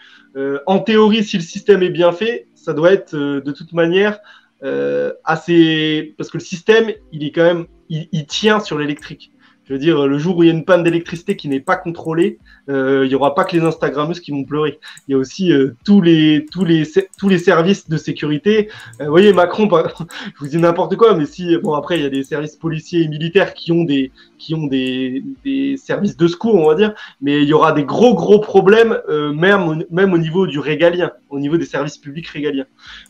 en 0.67 0.81
théorie, 0.81 1.23
si 1.23 1.37
le 1.37 1.45
système 1.45 1.83
est 1.83 1.91
bien 1.91 2.11
fait, 2.11 2.49
ça 2.55 2.73
doit 2.73 2.93
être 2.93 3.15
de 3.15 3.53
toute 3.53 3.73
manière 3.73 4.19
euh, 4.65 5.13
assez. 5.25 6.15
Parce 6.17 6.31
que 6.31 6.39
le 6.39 6.43
système, 6.43 6.91
il 7.13 7.25
est 7.25 7.31
quand 7.31 7.45
même. 7.45 7.67
il 7.89 8.27
tient 8.27 8.61
sur 8.61 8.79
l'électrique. 8.79 9.34
Je 9.67 9.73
veux 9.73 9.79
dire, 9.79 10.07
le 10.07 10.19
jour 10.19 10.37
où 10.37 10.43
il 10.43 10.47
y 10.47 10.51
a 10.51 10.53
une 10.53 10.65
panne 10.65 10.83
d'électricité 10.83 11.37
qui 11.37 11.49
n'est 11.49 11.61
pas 11.61 11.77
contrôlée, 11.77 12.39
euh, 12.69 13.05
il 13.05 13.09
n'y 13.09 13.15
aura 13.15 13.35
pas 13.35 13.45
que 13.45 13.57
les 13.57 13.63
Instagrammeuses 13.63 14.21
qui 14.21 14.31
vont 14.31 14.45
pleurer. 14.45 14.79
Il 15.09 15.13
y 15.13 15.15
a 15.15 15.19
aussi 15.19 15.53
euh, 15.53 15.75
tous, 15.85 16.03
les, 16.03 16.47
tous, 16.53 16.65
les, 16.65 16.85
tous 17.19 17.31
les 17.31 17.39
services 17.39 17.89
de 17.89 17.97
sécurité. 17.97 18.69
Euh, 19.01 19.05
vous 19.05 19.11
voyez, 19.11 19.33
Macron, 19.33 19.67
je 20.35 20.39
vous 20.39 20.49
dis 20.49 20.59
n'importe 20.59 20.97
quoi, 20.97 21.15
mais 21.15 21.25
si, 21.25 21.57
bon, 21.57 21.73
après, 21.73 21.99
il 21.99 22.03
y 22.03 22.07
a 22.07 22.11
des 22.11 22.25
services 22.25 22.57
policiers 22.57 23.03
et 23.03 23.09
militaires 23.09 23.55
qui 23.55 23.73
ont 23.73 23.85
des, 23.85 24.13
qui 24.39 24.55
ont 24.55 24.67
des, 24.67 25.23
des 25.45 25.79
services 25.79 26.19
de 26.19 26.29
secours, 26.29 26.57
on 26.57 26.69
va 26.69 26.75
dire, 26.75 26.95
mais 27.23 27.43
il 27.43 27.49
y 27.49 27.55
aura 27.55 27.73
des 27.73 27.85
gros, 27.85 28.15
gros 28.15 28.41
problèmes, 28.41 28.99
même, 29.09 29.85
même 29.91 30.13
au 30.13 30.19
niveau 30.19 30.47
du 30.47 30.59
régalien, 30.59 31.11
au 31.31 31.39
niveau 31.39 31.57
des 31.57 31.65
services 31.65 31.97
publics 31.97 32.27
régaliens. 32.29 32.67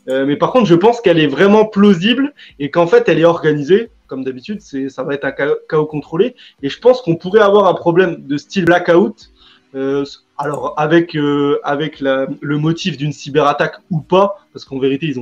mais 0.07 0.37
par 0.37 0.51
contre, 0.51 0.65
je 0.65 0.75
pense 0.75 1.01
qu'elle 1.01 1.19
est 1.19 1.27
vraiment 1.27 1.65
plausible 1.65 2.33
et 2.59 2.71
qu'en 2.71 2.87
fait, 2.87 3.09
elle 3.09 3.19
est 3.19 3.25
organisée 3.25 3.89
comme 4.07 4.23
d'habitude, 4.23 4.61
ça 4.61 5.03
va 5.03 5.13
être 5.13 5.25
un 5.25 5.33
chaos 5.69 5.85
contrôlé. 5.85 6.35
Et 6.61 6.69
je 6.69 6.79
pense 6.79 7.01
qu'on 7.01 7.15
pourrait 7.15 7.41
avoir 7.41 7.67
un 7.67 7.73
problème 7.73 8.25
de 8.25 8.37
style 8.37 8.65
blackout. 8.65 9.31
Euh, 9.73 10.05
alors 10.37 10.73
avec 10.77 11.15
euh, 11.15 11.59
avec 11.63 11.99
le 11.99 12.57
motif 12.57 12.97
d'une 12.97 13.11
cyberattaque 13.11 13.75
ou 13.91 13.99
pas, 13.99 14.47
parce 14.53 14.63
qu'en 14.63 14.79
vérité 14.79 15.13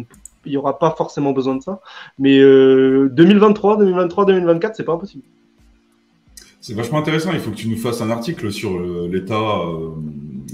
il 0.46 0.50
n'y 0.52 0.58
aura 0.58 0.78
pas 0.78 0.92
forcément 0.98 1.32
besoin 1.32 1.56
de 1.56 1.64
ça. 1.64 1.82
Mais 2.20 2.40
2023, 2.40 3.78
2023, 3.78 4.26
2024, 4.26 4.76
c'est 4.76 4.84
pas 4.84 4.94
impossible. 4.94 5.24
C'est 6.64 6.76
vachement 6.76 7.00
intéressant. 7.00 7.34
Il 7.34 7.42
faut 7.42 7.52
que 7.52 7.58
tu 7.58 7.68
nous 7.68 7.76
fasses 7.76 8.00
un 8.00 8.10
article 8.10 8.50
sur 8.50 8.80
l'état 8.80 9.36
euh, 9.36 9.90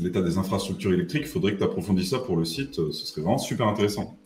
l'état 0.01 0.23
des 0.23 0.39
infrastructures 0.39 0.91
électriques. 0.91 1.21
Il 1.25 1.29
faudrait 1.29 1.53
que 1.53 1.59
tu 1.59 1.63
approfondisses 1.63 2.09
ça 2.09 2.17
pour 2.17 2.35
le 2.35 2.45
site. 2.45 2.73
Ce 2.73 3.05
serait 3.05 3.21
vraiment 3.21 3.37
super 3.37 3.67
intéressant. 3.67 4.17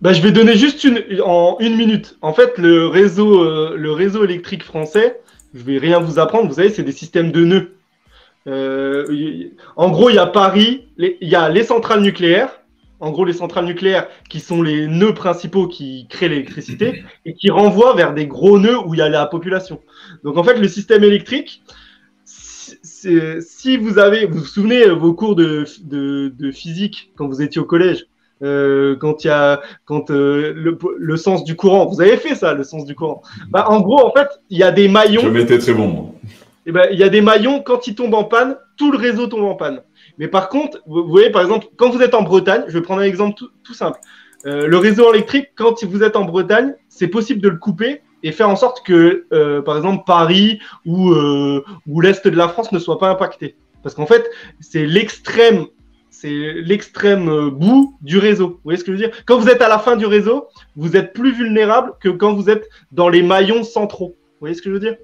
Bah, 0.00 0.12
je 0.12 0.22
vais 0.22 0.30
donner 0.30 0.56
juste 0.56 0.84
une, 0.84 1.02
en 1.24 1.56
une 1.58 1.76
minute. 1.76 2.16
En 2.22 2.32
fait, 2.32 2.56
le 2.58 2.86
réseau, 2.86 3.42
euh, 3.42 3.76
le 3.76 3.90
réseau 3.90 4.24
électrique 4.24 4.62
français, 4.62 5.20
je 5.54 5.62
vais 5.62 5.78
rien 5.78 5.98
vous 5.98 6.20
apprendre. 6.20 6.48
Vous 6.48 6.54
savez, 6.54 6.70
c'est 6.70 6.84
des 6.84 6.92
systèmes 6.92 7.32
de 7.32 7.44
nœuds. 7.44 7.72
Euh, 8.46 9.50
en 9.76 9.90
gros, 9.90 10.08
il 10.08 10.14
y 10.14 10.18
a 10.18 10.26
Paris, 10.26 10.86
il 10.98 11.16
y 11.20 11.34
a 11.34 11.48
les 11.48 11.64
centrales 11.64 12.00
nucléaires. 12.00 12.60
En 13.00 13.10
gros, 13.10 13.24
les 13.24 13.32
centrales 13.32 13.64
nucléaires 13.64 14.08
qui 14.28 14.40
sont 14.40 14.62
les 14.62 14.86
nœuds 14.86 15.14
principaux 15.14 15.66
qui 15.68 16.06
créent 16.08 16.28
l'électricité 16.28 17.04
et 17.24 17.34
qui 17.34 17.50
renvoient 17.50 17.94
vers 17.94 18.14
des 18.14 18.26
gros 18.26 18.58
nœuds 18.58 18.78
où 18.86 18.94
il 18.94 18.98
y 18.98 19.02
a 19.02 19.08
la 19.08 19.26
population. 19.26 19.80
Donc, 20.22 20.36
en 20.36 20.44
fait, 20.44 20.58
le 20.58 20.68
système 20.68 21.02
électrique, 21.02 21.62
si 22.24 23.76
vous 23.76 23.98
avez, 23.98 24.26
vous 24.26 24.38
vous 24.38 24.44
souvenez 24.44 24.88
vos 24.90 25.12
cours 25.12 25.34
de, 25.34 25.64
de, 25.82 26.32
de 26.36 26.50
physique 26.52 27.10
quand 27.16 27.26
vous 27.26 27.42
étiez 27.42 27.60
au 27.60 27.64
collège, 27.64 28.06
euh, 28.42 28.96
quand 28.96 29.24
il 29.24 29.28
y 29.28 29.30
a 29.30 29.60
quand 29.84 30.10
euh, 30.10 30.52
le, 30.54 30.78
le, 30.98 31.16
sens 31.16 31.44
du 31.44 31.56
courant. 31.56 31.86
Vous 31.86 32.00
avez 32.00 32.16
fait 32.16 32.34
ça, 32.34 32.54
le 32.54 32.64
sens 32.64 32.84
du 32.84 32.94
courant. 32.94 33.22
Bah, 33.50 33.66
en 33.68 33.80
gros, 33.80 34.04
en 34.04 34.12
fait, 34.12 34.28
il 34.50 34.58
y 34.58 34.62
a 34.62 34.70
des 34.70 34.88
maillons. 34.88 35.22
Je 35.22 35.28
m'étais 35.28 35.58
très 35.58 35.74
bon. 35.74 36.14
Eh 36.66 36.72
ben, 36.72 36.86
il 36.92 36.98
y 36.98 37.02
a 37.02 37.08
des 37.08 37.22
maillons 37.22 37.62
quand 37.62 37.86
ils 37.86 37.94
tombent 37.94 38.14
en 38.14 38.24
panne, 38.24 38.56
tout 38.76 38.92
le 38.92 38.98
réseau 38.98 39.26
tombe 39.26 39.44
en 39.44 39.54
panne. 39.54 39.80
Mais 40.18 40.28
par 40.28 40.48
contre, 40.48 40.82
vous, 40.86 41.08
voyez, 41.08 41.30
par 41.30 41.42
exemple, 41.42 41.66
quand 41.76 41.90
vous 41.90 42.02
êtes 42.02 42.14
en 42.14 42.22
Bretagne, 42.22 42.64
je 42.68 42.74
vais 42.74 42.82
prendre 42.82 43.00
un 43.00 43.04
exemple 43.04 43.34
tout, 43.36 43.48
tout 43.64 43.74
simple. 43.74 43.98
Euh, 44.46 44.66
le 44.66 44.76
réseau 44.76 45.12
électrique, 45.12 45.48
quand 45.56 45.82
vous 45.84 46.02
êtes 46.02 46.16
en 46.16 46.24
Bretagne, 46.24 46.74
c'est 46.88 47.08
possible 47.08 47.40
de 47.40 47.48
le 47.48 47.56
couper 47.56 48.02
et 48.22 48.32
faire 48.32 48.48
en 48.48 48.56
sorte 48.56 48.84
que, 48.84 49.26
euh, 49.32 49.62
par 49.62 49.76
exemple, 49.76 50.04
Paris 50.06 50.60
ou, 50.84 51.10
euh, 51.10 51.64
ou 51.86 52.00
l'Est 52.00 52.26
de 52.26 52.36
la 52.36 52.48
France 52.48 52.70
ne 52.72 52.78
soit 52.78 52.98
pas 52.98 53.08
impacté. 53.08 53.56
Parce 53.82 53.94
qu'en 53.94 54.06
fait, 54.06 54.28
c'est 54.60 54.86
l'extrême 54.86 55.66
c'est 56.20 56.52
l'extrême 56.54 57.28
euh, 57.28 57.48
bout 57.48 57.96
du 58.02 58.18
réseau. 58.18 58.48
Vous 58.48 58.60
voyez 58.64 58.78
ce 58.78 58.82
que 58.82 58.90
je 58.92 58.96
veux 58.96 59.08
dire? 59.08 59.16
Quand 59.24 59.38
vous 59.38 59.48
êtes 59.48 59.62
à 59.62 59.68
la 59.68 59.78
fin 59.78 59.94
du 59.94 60.04
réseau, 60.04 60.48
vous 60.74 60.96
êtes 60.96 61.12
plus 61.12 61.32
vulnérable 61.32 61.92
que 62.00 62.08
quand 62.08 62.34
vous 62.34 62.50
êtes 62.50 62.68
dans 62.90 63.08
les 63.08 63.22
maillons 63.22 63.62
centraux. 63.62 64.16
Vous 64.18 64.40
voyez 64.40 64.56
ce 64.56 64.62
que 64.62 64.68
je 64.68 64.74
veux 64.74 64.80
dire? 64.80 64.96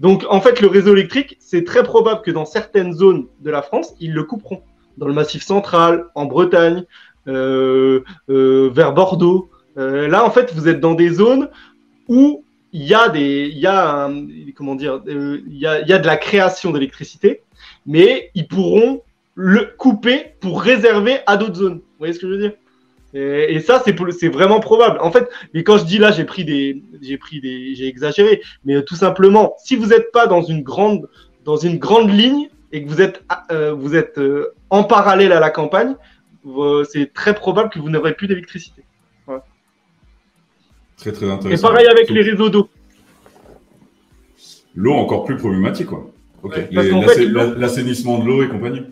Donc, 0.00 0.24
en 0.30 0.40
fait, 0.40 0.62
le 0.62 0.68
réseau 0.68 0.94
électrique, 0.94 1.36
c'est 1.38 1.64
très 1.64 1.82
probable 1.82 2.22
que 2.22 2.30
dans 2.30 2.46
certaines 2.46 2.94
zones 2.94 3.26
de 3.40 3.50
la 3.50 3.60
France, 3.60 3.94
ils 4.00 4.14
le 4.14 4.24
couperont. 4.24 4.62
Dans 4.96 5.06
le 5.06 5.12
Massif 5.12 5.42
central, 5.42 6.06
en 6.14 6.24
Bretagne, 6.24 6.84
euh, 7.28 8.00
euh, 8.30 8.70
vers 8.72 8.94
Bordeaux. 8.94 9.50
là, 9.76 10.24
en 10.24 10.30
fait, 10.30 10.54
vous 10.54 10.66
êtes 10.66 10.80
dans 10.80 10.94
des 10.94 11.10
zones 11.10 11.50
où 12.08 12.42
il 12.72 12.84
y 12.84 12.94
a 12.94 13.10
des, 13.10 13.50
il 13.52 13.58
y 13.58 13.66
a, 13.66 14.08
il 14.08 14.54
y 15.58 15.92
a 15.92 15.98
de 15.98 16.06
la 16.06 16.16
création 16.16 16.70
d'électricité, 16.70 17.42
mais 17.84 18.30
ils 18.34 18.48
pourront 18.48 19.02
le 19.34 19.74
couper 19.76 20.34
pour 20.40 20.62
réserver 20.62 21.18
à 21.26 21.36
d'autres 21.36 21.56
zones. 21.56 21.78
Vous 21.78 21.98
voyez 21.98 22.12
ce 22.12 22.18
que 22.18 22.26
je 22.26 22.32
veux 22.32 22.40
dire? 22.40 22.52
Et, 23.16 23.60
ça, 23.60 23.80
c'est 23.84 24.28
vraiment 24.28 24.58
probable. 24.58 24.98
En 25.00 25.12
fait, 25.12 25.28
mais 25.52 25.62
quand 25.62 25.78
je 25.78 25.84
dis 25.84 25.98
là, 25.98 26.10
j'ai 26.10 26.24
pris 26.24 26.44
des, 26.44 26.82
j'ai 27.00 27.16
pris 27.16 27.40
des, 27.40 27.74
j'ai 27.76 27.86
exagéré. 27.86 28.42
Mais 28.64 28.74
euh, 28.74 28.82
tout 28.82 28.96
simplement, 28.96 29.54
si 29.62 29.76
vous 29.76 29.86
n'êtes 29.86 30.10
pas 30.10 30.26
dans 30.26 30.42
une 30.42 30.62
grande, 30.62 31.08
dans 31.44 31.56
une 31.56 31.78
grande 31.78 32.10
ligne 32.10 32.48
et 32.72 32.82
que 32.82 32.88
vous 32.88 33.00
êtes, 33.00 33.22
euh, 33.52 33.72
vous 33.72 33.94
êtes 33.94 34.18
euh, 34.18 34.52
en 34.68 34.82
parallèle 34.82 35.30
à 35.30 35.38
la 35.38 35.50
campagne, 35.50 35.94
c'est 36.90 37.12
très 37.14 37.34
probable 37.34 37.70
que 37.70 37.78
vous 37.78 37.88
n'aurez 37.88 38.14
plus 38.14 38.26
d'électricité. 38.26 38.82
Très 40.96 41.12
très 41.12 41.30
intéressant. 41.30 41.68
Et 41.68 41.70
pareil 41.70 41.86
avec 41.86 42.10
les 42.10 42.22
réseaux 42.22 42.50
d'eau. 42.50 42.68
L'eau 44.74 44.92
encore 44.92 45.24
plus 45.24 45.36
problématique, 45.36 45.86
quoi. 45.86 46.10
Ok. 46.42 46.58
L'assainissement 46.72 48.18
de 48.18 48.26
l'eau 48.26 48.42
et 48.42 48.48
compagnie. 48.48 48.82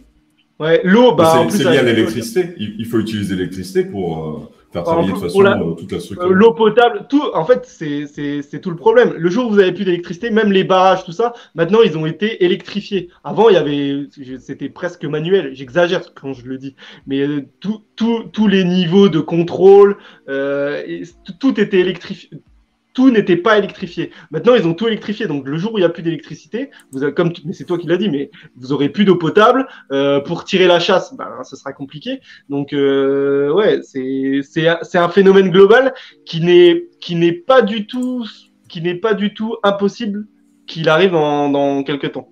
Ouais, 0.60 0.80
l'eau, 0.84 1.14
bah. 1.14 1.46
C'est 1.48 1.64
lié 1.64 1.78
à 1.78 1.82
l'électricité. 1.82 2.54
Il, 2.58 2.86
faut 2.86 2.98
utiliser 2.98 3.34
l'électricité 3.34 3.84
pour 3.84 4.24
euh, 4.24 4.48
faire 4.72 4.84
travailler 4.84 5.12
de 5.12 5.18
façon 5.18 5.44
euh, 5.44 5.72
toute 5.72 5.90
la 5.90 6.00
structure. 6.00 6.26
Euh, 6.26 6.32
l'eau 6.32 6.52
potable, 6.52 7.06
tout, 7.08 7.22
en 7.34 7.44
fait, 7.44 7.64
c'est 7.66 8.60
tout 8.60 8.70
le 8.70 8.76
problème. 8.76 9.14
Le 9.16 9.30
jour 9.30 9.46
où 9.46 9.50
vous 9.50 9.58
avez 9.58 9.72
plus 9.72 9.84
d'électricité, 9.84 10.30
même 10.30 10.52
les 10.52 10.64
barrages, 10.64 11.04
tout 11.04 11.12
ça, 11.12 11.32
maintenant, 11.54 11.80
ils 11.82 11.96
ont 11.98 12.06
été 12.06 12.44
électrifiés. 12.44 13.08
Avant, 13.24 13.48
il 13.48 13.54
y 13.54 13.58
avait, 13.58 14.06
c'était 14.38 14.68
presque 14.68 15.04
manuel. 15.04 15.54
J'exagère 15.54 16.14
quand 16.14 16.32
je 16.32 16.46
le 16.46 16.58
dis. 16.58 16.76
Mais 17.06 17.26
tous 17.60 18.46
les 18.46 18.64
niveaux 18.64 19.08
de 19.08 19.20
contrôle, 19.20 19.96
tout 20.26 21.60
était 21.60 21.80
électrifié 21.80 22.30
tout 22.94 23.10
n'était 23.10 23.36
pas 23.36 23.58
électrifié. 23.58 24.10
Maintenant, 24.30 24.54
ils 24.54 24.66
ont 24.66 24.74
tout 24.74 24.86
électrifié. 24.86 25.26
Donc, 25.26 25.46
le 25.46 25.56
jour 25.56 25.74
où 25.74 25.78
il 25.78 25.80
n'y 25.80 25.86
a 25.86 25.88
plus 25.88 26.02
d'électricité, 26.02 26.70
vous 26.92 27.02
avez, 27.02 27.14
comme 27.14 27.32
mais 27.44 27.52
c'est 27.52 27.64
toi 27.64 27.78
qui 27.78 27.86
l'as 27.86 27.96
dit, 27.96 28.08
mais 28.08 28.30
vous 28.56 28.72
aurez 28.72 28.88
plus 28.88 29.04
d'eau 29.04 29.16
potable 29.16 29.66
euh, 29.90 30.20
pour 30.20 30.44
tirer 30.44 30.66
la 30.66 30.78
chasse. 30.78 31.14
Ben, 31.14 31.42
ce 31.44 31.56
sera 31.56 31.72
compliqué. 31.72 32.20
Donc, 32.48 32.72
euh, 32.72 33.52
ouais, 33.52 33.80
c'est 33.82 34.40
c'est 34.42 34.68
c'est 34.82 34.98
un 34.98 35.08
phénomène 35.08 35.50
global 35.50 35.94
qui 36.26 36.40
n'est 36.40 36.86
qui 37.00 37.14
n'est 37.14 37.32
pas 37.32 37.62
du 37.62 37.86
tout 37.86 38.26
qui 38.68 38.82
n'est 38.82 38.94
pas 38.94 39.14
du 39.14 39.34
tout 39.34 39.56
impossible 39.62 40.26
qu'il 40.66 40.88
arrive 40.88 41.12
dans 41.12 41.48
dans 41.48 41.82
quelques 41.82 42.12
temps. 42.12 42.28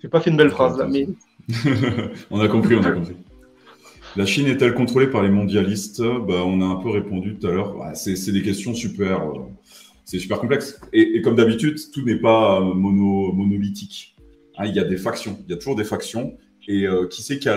J'ai 0.00 0.08
pas 0.08 0.20
fait 0.20 0.30
une 0.30 0.36
belle 0.36 0.50
phrase 0.50 0.78
là, 0.78 0.86
mais 0.88 1.08
on 2.30 2.40
a 2.40 2.48
compris, 2.48 2.76
on 2.76 2.84
a 2.84 2.90
compris. 2.92 3.16
La 4.16 4.26
Chine 4.26 4.46
est-elle 4.46 4.74
contrôlée 4.74 5.08
par 5.08 5.22
les 5.22 5.28
mondialistes? 5.28 6.02
Bah, 6.02 6.42
On 6.44 6.60
a 6.60 6.64
un 6.64 6.76
peu 6.76 6.90
répondu 6.90 7.36
tout 7.36 7.46
à 7.46 7.50
l'heure. 7.50 7.76
c'est 7.94 8.32
des 8.32 8.42
questions 8.42 8.74
super, 8.74 9.22
euh, 9.22 9.40
c'est 10.04 10.18
super 10.18 10.40
complexe. 10.40 10.80
Et, 10.92 11.20
comme 11.22 11.36
d'habitude, 11.36 11.78
tout 11.92 12.02
n'est 12.02 12.16
pas 12.18 12.60
euh, 12.60 12.74
mono, 12.74 13.32
monolithique. 13.32 14.16
Hein, 14.56 14.66
il 14.66 14.74
y 14.74 14.80
a 14.80 14.84
des 14.84 14.96
factions, 14.96 15.38
il 15.46 15.50
y 15.50 15.54
a 15.54 15.56
toujours 15.56 15.76
des 15.76 15.84
factions. 15.84 16.36
Et 16.66 16.86
euh, 16.86 17.06
qui 17.06 17.22
c'est 17.22 17.38
qui, 17.38 17.48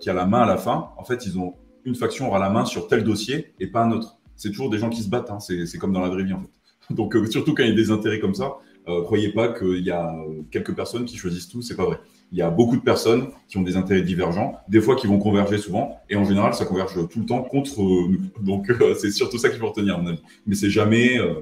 qui, 0.00 0.10
a 0.10 0.14
la 0.14 0.26
main 0.26 0.42
à 0.42 0.46
la 0.46 0.56
fin? 0.56 0.90
En 0.96 1.04
fait, 1.04 1.26
ils 1.26 1.38
ont 1.38 1.54
une 1.84 1.94
faction 1.94 2.28
aura 2.28 2.38
la 2.38 2.50
main 2.50 2.64
sur 2.64 2.88
tel 2.88 3.04
dossier 3.04 3.52
et 3.60 3.66
pas 3.66 3.82
un 3.82 3.92
autre. 3.92 4.18
C'est 4.36 4.50
toujours 4.50 4.70
des 4.70 4.78
gens 4.78 4.90
qui 4.90 5.02
se 5.02 5.08
battent. 5.08 5.30
Hein. 5.30 5.40
C'est 5.40 5.78
comme 5.78 5.92
dans 5.92 6.00
la 6.00 6.08
vraie 6.08 6.24
vie 6.24 6.32
en 6.32 6.40
fait. 6.40 6.50
Donc 6.94 7.14
surtout 7.30 7.54
quand 7.54 7.64
il 7.64 7.70
y 7.70 7.72
a 7.72 7.76
des 7.76 7.90
intérêts 7.90 8.18
comme 8.18 8.34
ça, 8.34 8.56
croyez 8.86 9.32
pas 9.32 9.52
qu'il 9.52 9.84
y 9.84 9.90
a 9.90 10.14
quelques 10.50 10.74
personnes 10.74 11.04
qui 11.04 11.16
choisissent 11.16 11.48
tout. 11.48 11.60
C'est 11.60 11.76
pas 11.76 11.84
vrai 11.84 11.98
il 12.30 12.38
y 12.38 12.42
a 12.42 12.50
beaucoup 12.50 12.76
de 12.76 12.82
personnes 12.82 13.28
qui 13.48 13.56
ont 13.56 13.62
des 13.62 13.76
intérêts 13.76 14.02
divergents, 14.02 14.56
des 14.68 14.80
fois 14.80 14.96
qui 14.96 15.06
vont 15.06 15.18
converger 15.18 15.58
souvent, 15.58 15.98
et 16.10 16.16
en 16.16 16.24
général, 16.24 16.54
ça 16.54 16.66
converge 16.66 16.94
tout 17.08 17.20
le 17.20 17.26
temps 17.26 17.42
contre 17.42 17.80
nous. 17.80 18.20
Donc, 18.40 18.68
euh, 18.70 18.94
c'est 18.94 19.10
surtout 19.10 19.38
ça 19.38 19.48
qu'il 19.48 19.58
faut 19.58 19.68
retenir, 19.68 19.96
à 19.96 19.98
mon 19.98 20.08
avis. 20.08 20.22
Mais 20.46 20.54
c'est 20.54 20.70
jamais 20.70 21.18
euh, 21.18 21.40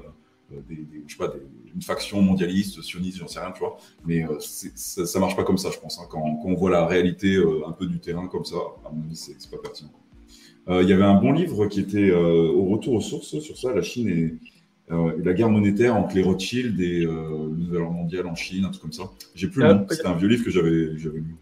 des, 0.69 0.87
je 1.05 1.13
sais 1.13 1.17
pas, 1.17 1.33
une 1.75 1.81
faction 1.81 2.21
mondialiste, 2.21 2.81
sioniste, 2.81 3.17
j'en 3.17 3.27
sais 3.27 3.39
rien, 3.39 3.51
tu 3.51 3.59
vois. 3.59 3.77
Mais 4.05 4.23
euh, 4.23 4.37
ça, 4.39 5.05
ça 5.05 5.19
marche 5.19 5.35
pas 5.35 5.43
comme 5.43 5.57
ça, 5.57 5.69
je 5.71 5.79
pense. 5.79 5.99
Hein. 5.99 6.05
Quand, 6.09 6.21
quand, 6.21 6.47
on 6.47 6.55
voit 6.55 6.71
la 6.71 6.85
réalité 6.85 7.37
un 7.65 7.71
peu 7.71 7.85
du 7.85 7.99
terrain 7.99 8.27
comme 8.27 8.45
ça, 8.45 8.55
à 8.85 8.89
mon 8.89 9.03
avis, 9.03 9.15
c'est 9.15 9.51
pas 9.51 9.57
pertinent. 9.57 9.91
Il 10.69 10.89
y 10.89 10.91
avait 10.91 11.05
un 11.05 11.13
bon 11.13 11.31
livre 11.31 11.67
qui 11.67 11.79
était 11.79 12.11
au 12.11 12.65
retour 12.65 12.95
aux 12.95 13.01
sources 13.01 13.39
sur 13.39 13.57
ça, 13.57 13.73
la 13.73 13.81
Chine 13.81 14.09
et 14.09 14.35
la 14.89 15.33
guerre 15.33 15.49
monétaire 15.49 15.95
entre 15.95 16.15
les 16.15 16.23
Rothschild 16.23 16.79
et 16.79 17.01
le 17.01 17.55
Nouvel 17.57 17.81
Ordre 17.81 17.93
mondial 17.93 18.27
en 18.27 18.35
Chine, 18.35 18.65
un 18.65 18.69
truc 18.69 18.81
comme 18.81 18.93
ça. 18.93 19.03
J'ai 19.35 19.47
plus 19.47 19.61
le 19.61 19.73
nom, 19.73 19.85
c'était 19.89 20.07
un 20.07 20.15
vieux 20.15 20.29
livre 20.29 20.45
que 20.45 20.51
j'avais 20.51 20.69
lu. 20.69 21.35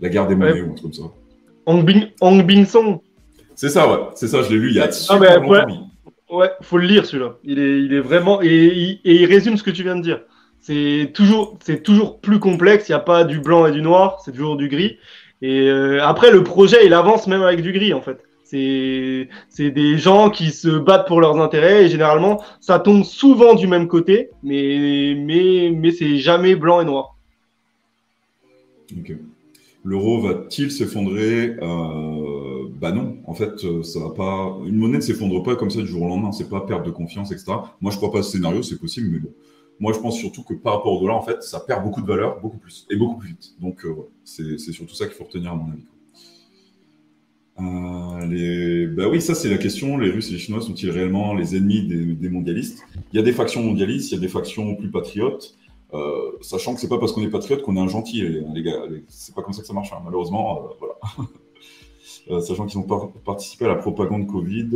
La 0.00 0.08
guerre 0.08 0.26
des 0.26 0.34
monnaies 0.34 0.62
ou 0.62 0.72
un 0.72 0.74
truc 0.74 0.82
comme 0.82 0.92
ça. 0.92 1.12
Hong 1.66 2.46
Bing, 2.46 2.66
Song. 2.66 2.98
C'est 3.54 3.68
ça, 3.68 3.90
ouais. 3.90 4.08
C'est 4.14 4.28
ça, 4.28 4.42
je 4.42 4.50
l'ai 4.50 4.58
lu 4.58 4.70
il 4.70 4.76
y 4.76 4.80
a 4.80 4.84
ah, 4.84 4.92
super 4.92 5.40
longtemps. 5.40 5.90
Ouais, 6.30 6.50
faut 6.62 6.78
le 6.78 6.86
lire 6.86 7.06
celui-là. 7.06 7.36
Il 7.44 7.58
est, 7.58 7.80
il 7.82 7.92
est 7.92 8.00
vraiment 8.00 8.40
et, 8.42 8.98
il 9.04 9.26
résume 9.26 9.56
ce 9.56 9.62
que 9.62 9.70
tu 9.70 9.82
viens 9.82 9.96
de 9.96 10.02
dire. 10.02 10.22
C'est 10.60 11.12
toujours, 11.14 11.58
c'est 11.62 11.82
toujours 11.82 12.20
plus 12.20 12.40
complexe. 12.40 12.88
Il 12.88 12.92
n'y 12.92 12.96
a 12.96 13.00
pas 13.00 13.24
du 13.24 13.38
blanc 13.38 13.66
et 13.66 13.72
du 13.72 13.82
noir, 13.82 14.20
c'est 14.24 14.32
toujours 14.32 14.56
du 14.56 14.68
gris. 14.68 14.98
Et 15.42 15.68
euh, 15.68 16.02
après, 16.02 16.30
le 16.30 16.42
projet, 16.42 16.86
il 16.86 16.94
avance 16.94 17.26
même 17.26 17.42
avec 17.42 17.60
du 17.60 17.72
gris 17.72 17.92
en 17.92 18.00
fait. 18.00 18.18
C'est, 18.54 19.70
des 19.70 19.98
gens 19.98 20.30
qui 20.30 20.50
se 20.50 20.68
battent 20.68 21.06
pour 21.08 21.20
leurs 21.20 21.40
intérêts 21.40 21.84
et 21.84 21.88
généralement, 21.88 22.42
ça 22.60 22.78
tombe 22.78 23.04
souvent 23.04 23.54
du 23.54 23.66
même 23.66 23.88
côté, 23.88 24.30
mais 24.42 25.14
mais 25.18 25.72
mais 25.74 25.90
c'est 25.90 26.18
jamais 26.18 26.54
blanc 26.54 26.80
et 26.80 26.84
noir. 26.84 27.16
L'euro 29.82 30.20
va-t-il 30.20 30.70
s'effondrer? 30.70 31.56
Euh, 31.60 32.68
Bah 32.80 32.92
non, 32.92 33.18
en 33.26 33.34
fait, 33.34 33.64
euh, 33.64 33.82
ça 33.82 34.00
va 34.00 34.10
pas. 34.10 34.58
Une 34.66 34.76
monnaie 34.76 34.96
ne 34.98 35.02
s'effondre 35.02 35.42
pas 35.42 35.56
comme 35.56 35.70
ça 35.70 35.80
du 35.80 35.86
jour 35.86 36.02
au 36.02 36.08
lendemain. 36.08 36.32
C'est 36.32 36.48
pas 36.48 36.62
perte 36.62 36.84
de 36.86 36.90
confiance, 36.90 37.32
etc. 37.32 37.52
Moi, 37.80 37.90
je 37.92 37.96
crois 37.96 38.10
pas 38.10 38.20
à 38.20 38.22
ce 38.22 38.32
scénario, 38.32 38.62
c'est 38.62 38.78
possible, 38.78 39.08
mais 39.10 39.18
bon. 39.18 39.30
Moi, 39.80 39.92
je 39.92 39.98
pense 39.98 40.16
surtout 40.16 40.42
que 40.42 40.54
par 40.54 40.74
rapport 40.76 40.92
au 40.92 41.00
dollar, 41.00 41.16
en 41.16 41.22
fait, 41.22 41.42
ça 41.42 41.60
perd 41.60 41.82
beaucoup 41.84 42.00
de 42.00 42.06
valeur, 42.06 42.40
beaucoup 42.40 42.58
plus, 42.58 42.86
et 42.90 42.96
beaucoup 42.96 43.16
plus 43.16 43.30
vite. 43.30 43.54
Donc, 43.60 43.84
euh, 43.84 43.94
c'est 44.24 44.58
surtout 44.72 44.94
ça 44.94 45.06
qu'il 45.06 45.14
faut 45.14 45.24
retenir, 45.24 45.52
à 45.52 45.56
mon 45.56 45.72
avis. 45.72 45.84
Euh. 47.60 48.92
Bah 48.94 49.08
oui, 49.08 49.20
ça 49.20 49.34
c'est 49.34 49.48
la 49.48 49.58
question. 49.58 49.96
Les 49.96 50.10
Russes 50.10 50.28
et 50.30 50.32
les 50.32 50.38
Chinois 50.38 50.60
sont-ils 50.60 50.90
réellement 50.90 51.34
les 51.34 51.56
ennemis 51.56 51.82
des, 51.82 52.28
mondialistes? 52.28 52.82
Il 53.12 53.16
y 53.16 53.18
a 53.18 53.22
des 53.22 53.32
factions 53.32 53.62
mondialistes, 53.62 54.10
il 54.10 54.14
y 54.14 54.18
a 54.18 54.20
des 54.20 54.28
factions 54.28 54.74
plus 54.74 54.90
patriotes. 54.90 55.56
Euh, 55.92 56.32
sachant 56.40 56.74
que 56.74 56.80
c'est 56.80 56.88
pas 56.88 56.98
parce 56.98 57.12
qu'on 57.12 57.22
est 57.22 57.30
patriote 57.30 57.62
qu'on 57.62 57.76
est 57.76 57.80
un 57.80 57.88
gentil, 57.88 58.22
les, 58.52 58.62
gars. 58.62 58.82
C'est 59.08 59.34
pas 59.34 59.42
comme 59.42 59.52
ça 59.52 59.60
que 59.60 59.66
ça 59.68 59.74
marche, 59.74 59.92
hein. 59.92 60.02
malheureusement. 60.04 60.64
Euh, 60.64 60.68
voilà. 60.78 60.94
Euh, 62.30 62.40
sachant 62.40 62.64
qu'ils 62.64 62.78
ont 62.78 63.12
participé 63.22 63.66
à 63.66 63.68
la 63.68 63.74
propagande 63.74 64.26
Covid. 64.26 64.70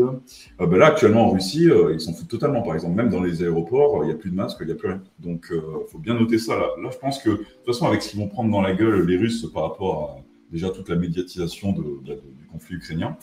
Ben 0.59 0.77
là, 0.77 0.89
actuellement 0.89 1.29
en 1.29 1.31
Russie, 1.31 1.67
ils 1.93 1.99
s'en 1.99 2.13
foutent 2.13 2.29
totalement. 2.29 2.61
Par 2.61 2.75
exemple, 2.75 2.95
même 2.95 3.09
dans 3.09 3.23
les 3.23 3.43
aéroports, 3.43 4.05
il 4.05 4.09
n'y 4.09 4.13
a 4.13 4.17
plus 4.17 4.29
de 4.29 4.35
masques, 4.35 4.59
il 4.61 4.67
n'y 4.67 4.73
a 4.73 4.75
plus 4.75 4.89
rien. 4.89 5.03
Donc, 5.19 5.47
il 5.51 5.91
faut 5.91 5.99
bien 5.99 6.13
noter 6.13 6.37
ça. 6.37 6.59
Là. 6.59 6.91
je 6.91 6.99
pense 6.99 7.23
que, 7.23 7.31
de 7.31 7.37
toute 7.37 7.65
façon, 7.65 7.87
avec 7.87 8.03
ce 8.03 8.11
qu'ils 8.11 8.21
vont 8.21 8.29
prendre 8.29 8.51
dans 8.51 8.61
la 8.61 8.75
gueule, 8.75 9.07
les 9.07 9.17
Russes, 9.17 9.47
par 9.55 9.63
rapport 9.63 10.11
à 10.11 10.23
déjà 10.53 10.69
toute 10.69 10.91
la 10.91 10.97
médiatisation 10.97 11.73
de, 11.73 11.83
du 12.05 12.38
conflit 12.53 12.77
ukrainien, 12.77 13.17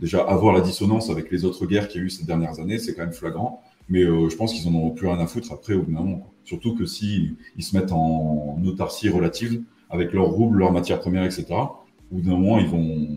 déjà 0.00 0.22
avoir 0.22 0.54
la 0.54 0.60
dissonance 0.60 1.10
avec 1.10 1.30
les 1.30 1.44
autres 1.44 1.66
guerres 1.66 1.88
qu'il 1.88 2.00
y 2.00 2.04
a 2.04 2.06
eu 2.06 2.10
ces 2.10 2.24
dernières 2.24 2.60
années, 2.60 2.78
c'est 2.78 2.94
quand 2.94 3.02
même 3.02 3.12
flagrant. 3.12 3.62
Mais 3.88 4.02
je 4.02 4.36
pense 4.36 4.52
qu'ils 4.52 4.68
en 4.68 4.74
auront 4.74 4.90
plus 4.90 5.06
rien 5.06 5.18
à 5.18 5.26
foutre 5.26 5.50
après 5.50 5.72
au 5.72 5.82
bout 5.82 5.92
d'un 5.92 6.00
moment. 6.00 6.30
Surtout 6.44 6.74
que 6.74 6.84
s'ils 6.84 7.36
ils 7.56 7.64
se 7.64 7.74
mettent 7.74 7.92
en 7.92 8.60
autarcie 8.66 9.08
relative 9.08 9.62
avec 9.88 10.12
leurs 10.12 10.28
roubles, 10.28 10.58
leurs 10.58 10.72
matières 10.72 11.00
premières, 11.00 11.24
etc., 11.24 11.46
au 11.50 12.16
bout 12.16 12.20
d'un 12.20 12.36
moment, 12.36 12.58
ils 12.58 12.68
vont, 12.68 13.08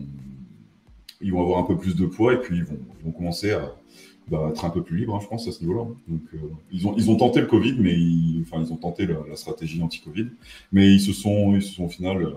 ils 1.20 1.32
vont 1.32 1.42
avoir 1.42 1.58
un 1.58 1.64
peu 1.64 1.76
plus 1.76 1.94
de 1.94 2.06
poids 2.06 2.34
et 2.34 2.38
puis 2.38 2.56
ils 2.56 2.64
vont, 2.64 2.78
vont 3.04 3.12
commencer 3.12 3.52
à 3.52 3.74
bah, 4.28 4.48
être 4.50 4.64
un 4.64 4.70
peu 4.70 4.82
plus 4.82 4.98
libres, 4.98 5.16
hein, 5.16 5.20
je 5.20 5.26
pense, 5.26 5.48
à 5.48 5.52
ce 5.52 5.60
niveau-là. 5.60 5.84
Donc, 6.08 6.22
euh, 6.34 6.38
ils, 6.70 6.86
ont, 6.86 6.94
ils 6.96 7.10
ont 7.10 7.16
tenté 7.16 7.40
le 7.40 7.46
Covid, 7.46 7.74
mais 7.78 7.92
ils, 7.92 8.42
enfin, 8.42 8.62
ils 8.62 8.72
ont 8.72 8.76
tenté 8.76 9.06
la, 9.06 9.36
stratégie 9.36 9.82
anti-Covid, 9.82 10.28
mais 10.70 10.92
ils 10.92 11.00
se 11.00 11.12
sont, 11.12 11.54
ils 11.54 11.62
se 11.62 11.74
sont 11.74 11.84
au 11.84 11.88
final, 11.88 12.22
euh, 12.22 12.32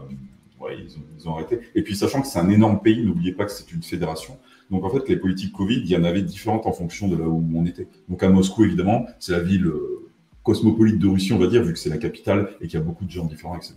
ouais, 0.65 0.77
ils 0.77 1.27
ont, 1.27 1.35
arrêté. 1.35 1.59
Et 1.75 1.83
puis, 1.83 1.95
sachant 1.95 2.21
que 2.21 2.27
c'est 2.27 2.39
un 2.39 2.49
énorme 2.49 2.81
pays, 2.81 3.03
n'oubliez 3.03 3.33
pas 3.33 3.45
que 3.45 3.51
c'est 3.51 3.71
une 3.71 3.83
fédération. 3.83 4.37
Donc, 4.71 4.83
en 4.83 4.89
fait, 4.89 5.07
les 5.07 5.17
politiques 5.17 5.53
Covid, 5.53 5.79
il 5.79 5.89
y 5.89 5.95
en 5.95 6.03
avait 6.03 6.21
différentes 6.21 6.65
en 6.65 6.71
fonction 6.71 7.07
de 7.07 7.15
là 7.15 7.27
où 7.27 7.43
on 7.55 7.65
était. 7.65 7.87
Donc, 8.09 8.23
à 8.23 8.29
Moscou, 8.29 8.63
évidemment, 8.63 9.05
c'est 9.19 9.31
la 9.31 9.41
ville 9.41 9.67
euh, 9.67 10.09
cosmopolite 10.43 10.99
de 10.99 11.07
Russie, 11.07 11.33
on 11.33 11.39
va 11.39 11.47
dire, 11.47 11.63
vu 11.63 11.73
que 11.73 11.79
c'est 11.79 11.89
la 11.89 11.97
capitale 11.97 12.51
et 12.61 12.67
qu'il 12.67 12.79
y 12.79 12.81
a 12.81 12.85
beaucoup 12.85 13.05
de 13.05 13.11
gens 13.11 13.25
différents, 13.25 13.55
etc. 13.55 13.75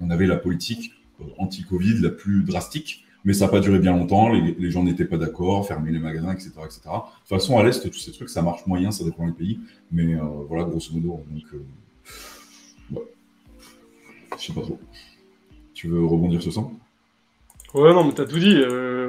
On 0.00 0.10
avait 0.10 0.26
la 0.26 0.36
politique 0.36 0.92
euh, 1.20 1.24
anti-Covid 1.38 2.00
la 2.00 2.10
plus 2.10 2.42
drastique, 2.42 3.04
mais 3.24 3.32
ça 3.32 3.46
n'a 3.46 3.50
pas 3.50 3.60
duré 3.60 3.78
bien 3.78 3.96
longtemps, 3.96 4.28
les, 4.28 4.70
gens 4.70 4.82
n'étaient 4.84 5.04
pas 5.04 5.16
d'accord, 5.16 5.66
fermer 5.66 5.90
les 5.90 5.98
magasins, 5.98 6.32
etc., 6.32 6.50
etc. 6.64 6.80
De 6.84 6.88
toute 6.88 7.28
façon, 7.28 7.58
à 7.58 7.64
l'Est, 7.64 7.88
tous 7.90 7.98
ces 7.98 8.12
trucs, 8.12 8.28
ça 8.28 8.42
marche 8.42 8.66
moyen, 8.66 8.90
ça 8.90 9.04
dépend 9.04 9.26
des 9.26 9.32
pays, 9.32 9.60
mais 9.90 10.14
euh, 10.14 10.22
voilà, 10.48 10.64
grosso 10.64 10.92
modo. 10.92 11.24
Donc, 11.30 11.42
euh, 11.54 13.00
Je 14.38 14.46
sais 14.46 14.52
pas 14.52 14.60
trop. 14.60 14.78
Tu 15.76 15.88
veux 15.88 16.06
rebondir 16.06 16.40
sur 16.40 16.52
ça 16.52 16.62
Ouais, 17.74 17.92
non, 17.92 18.04
mais 18.04 18.12
t'as 18.12 18.24
tout 18.24 18.38
dit. 18.38 18.56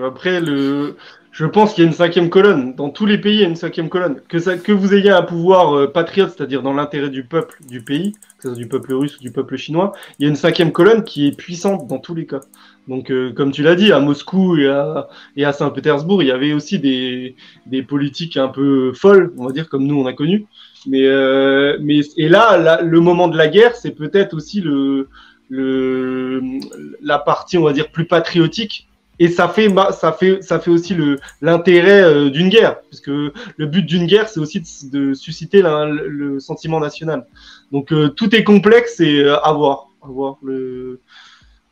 après, 0.03 0.41
le... 0.41 0.97
Je 1.37 1.45
pense 1.45 1.75
qu'il 1.75 1.83
y 1.83 1.87
a 1.87 1.89
une 1.91 1.95
cinquième 1.95 2.31
colonne. 2.31 2.73
Dans 2.73 2.89
tous 2.89 3.05
les 3.05 3.19
pays, 3.19 3.35
il 3.35 3.41
y 3.41 3.43
a 3.43 3.47
une 3.47 3.55
cinquième 3.55 3.89
colonne. 3.89 4.21
Que, 4.27 4.71
vous 4.71 4.95
ayez 4.95 5.11
un 5.11 5.21
pouvoir 5.21 5.77
euh, 5.77 5.85
patriote, 5.85 6.33
c'est-à-dire 6.35 6.63
dans 6.63 6.73
l'intérêt 6.73 7.11
du 7.11 7.23
peuple 7.23 7.59
du 7.69 7.81
pays, 7.81 8.13
que 8.13 8.43
ce 8.43 8.47
soit 8.49 8.57
du 8.57 8.67
peuple 8.67 8.95
russe 8.95 9.17
ou 9.17 9.21
du 9.21 9.29
peuple 9.29 9.55
chinois, 9.55 9.93
il 10.17 10.23
y 10.23 10.25
a 10.25 10.29
une 10.29 10.35
cinquième 10.35 10.71
colonne 10.71 11.03
qui 11.03 11.27
est 11.27 11.37
puissante 11.37 11.85
dans 11.85 11.99
tous 11.99 12.15
les 12.15 12.25
cas. 12.25 12.39
Donc, 12.87 13.11
euh, 13.11 13.31
comme 13.33 13.51
tu 13.51 13.61
l'as 13.61 13.75
dit, 13.75 13.91
à 13.91 13.99
Moscou 13.99 14.57
et 14.57 14.67
à, 14.67 15.53
Saint-Pétersbourg, 15.53 16.23
il 16.23 16.29
y 16.29 16.31
avait 16.31 16.53
aussi 16.53 16.79
des, 16.79 17.35
politiques 17.83 18.35
un 18.35 18.47
peu 18.47 18.91
folles, 18.93 19.31
on 19.37 19.45
va 19.45 19.51
dire, 19.51 19.69
comme 19.69 19.85
nous 19.85 20.01
on 20.01 20.07
a 20.07 20.13
connu. 20.13 20.47
Mais, 20.87 21.05
euh, 21.05 21.77
mais 21.79 21.99
et 22.17 22.29
là, 22.29 22.81
le 22.81 22.99
moment 22.99 23.27
de 23.27 23.37
la 23.37 23.47
guerre, 23.47 23.75
c'est 23.75 23.91
peut-être 23.91 24.33
aussi 24.33 24.59
le, 24.59 25.07
la 25.49 27.19
partie, 27.19 27.57
on 27.57 27.63
va 27.63 27.73
dire, 27.73 27.89
plus 27.91 28.05
patriotique 28.05 28.87
et 29.19 29.29
ça 29.29 29.47
fait, 29.47 29.73
ça 29.93 30.11
fait, 30.11 30.43
ça 30.43 30.59
fait 30.59 30.69
aussi 30.69 30.95
l'intérêt 31.41 32.03
euh, 32.03 32.29
d'une 32.29 32.49
guerre, 32.49 32.81
puisque 32.81 33.07
le 33.07 33.65
but 33.65 33.83
d'une 33.83 34.05
guerre, 34.05 34.29
c'est 34.29 34.39
aussi 34.39 34.61
de, 34.91 35.13
susciter 35.15 35.63
le 35.63 36.39
sentiment 36.39 36.79
national. 36.79 37.25
Donc 37.71 37.91
euh, 37.91 38.09
tout 38.09 38.35
est 38.35 38.43
complexe 38.43 38.99
et 38.99 39.23
euh, 39.23 39.39
à 39.39 39.53
voir, 39.53 39.87
à 40.03 40.07
voir 40.07 40.37
le, 40.43 41.01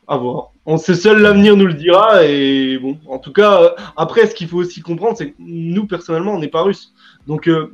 à 0.08 0.16
voir. 0.16 0.50
On 0.64 0.76
sait 0.76 0.96
seul 0.96 1.22
l'avenir 1.22 1.56
nous 1.56 1.66
le 1.66 1.74
dira 1.74 2.24
et 2.24 2.78
bon, 2.78 2.98
en 3.06 3.18
tout 3.18 3.32
cas, 3.32 3.76
après, 3.96 4.26
ce 4.26 4.34
qu'il 4.34 4.48
faut 4.48 4.58
aussi 4.58 4.80
comprendre, 4.80 5.16
c'est 5.16 5.30
que 5.30 5.36
nous 5.38 5.86
personnellement, 5.86 6.34
on 6.34 6.40
n'est 6.40 6.48
pas 6.48 6.62
russes. 6.62 6.92
Donc, 7.26 7.48
euh, 7.48 7.72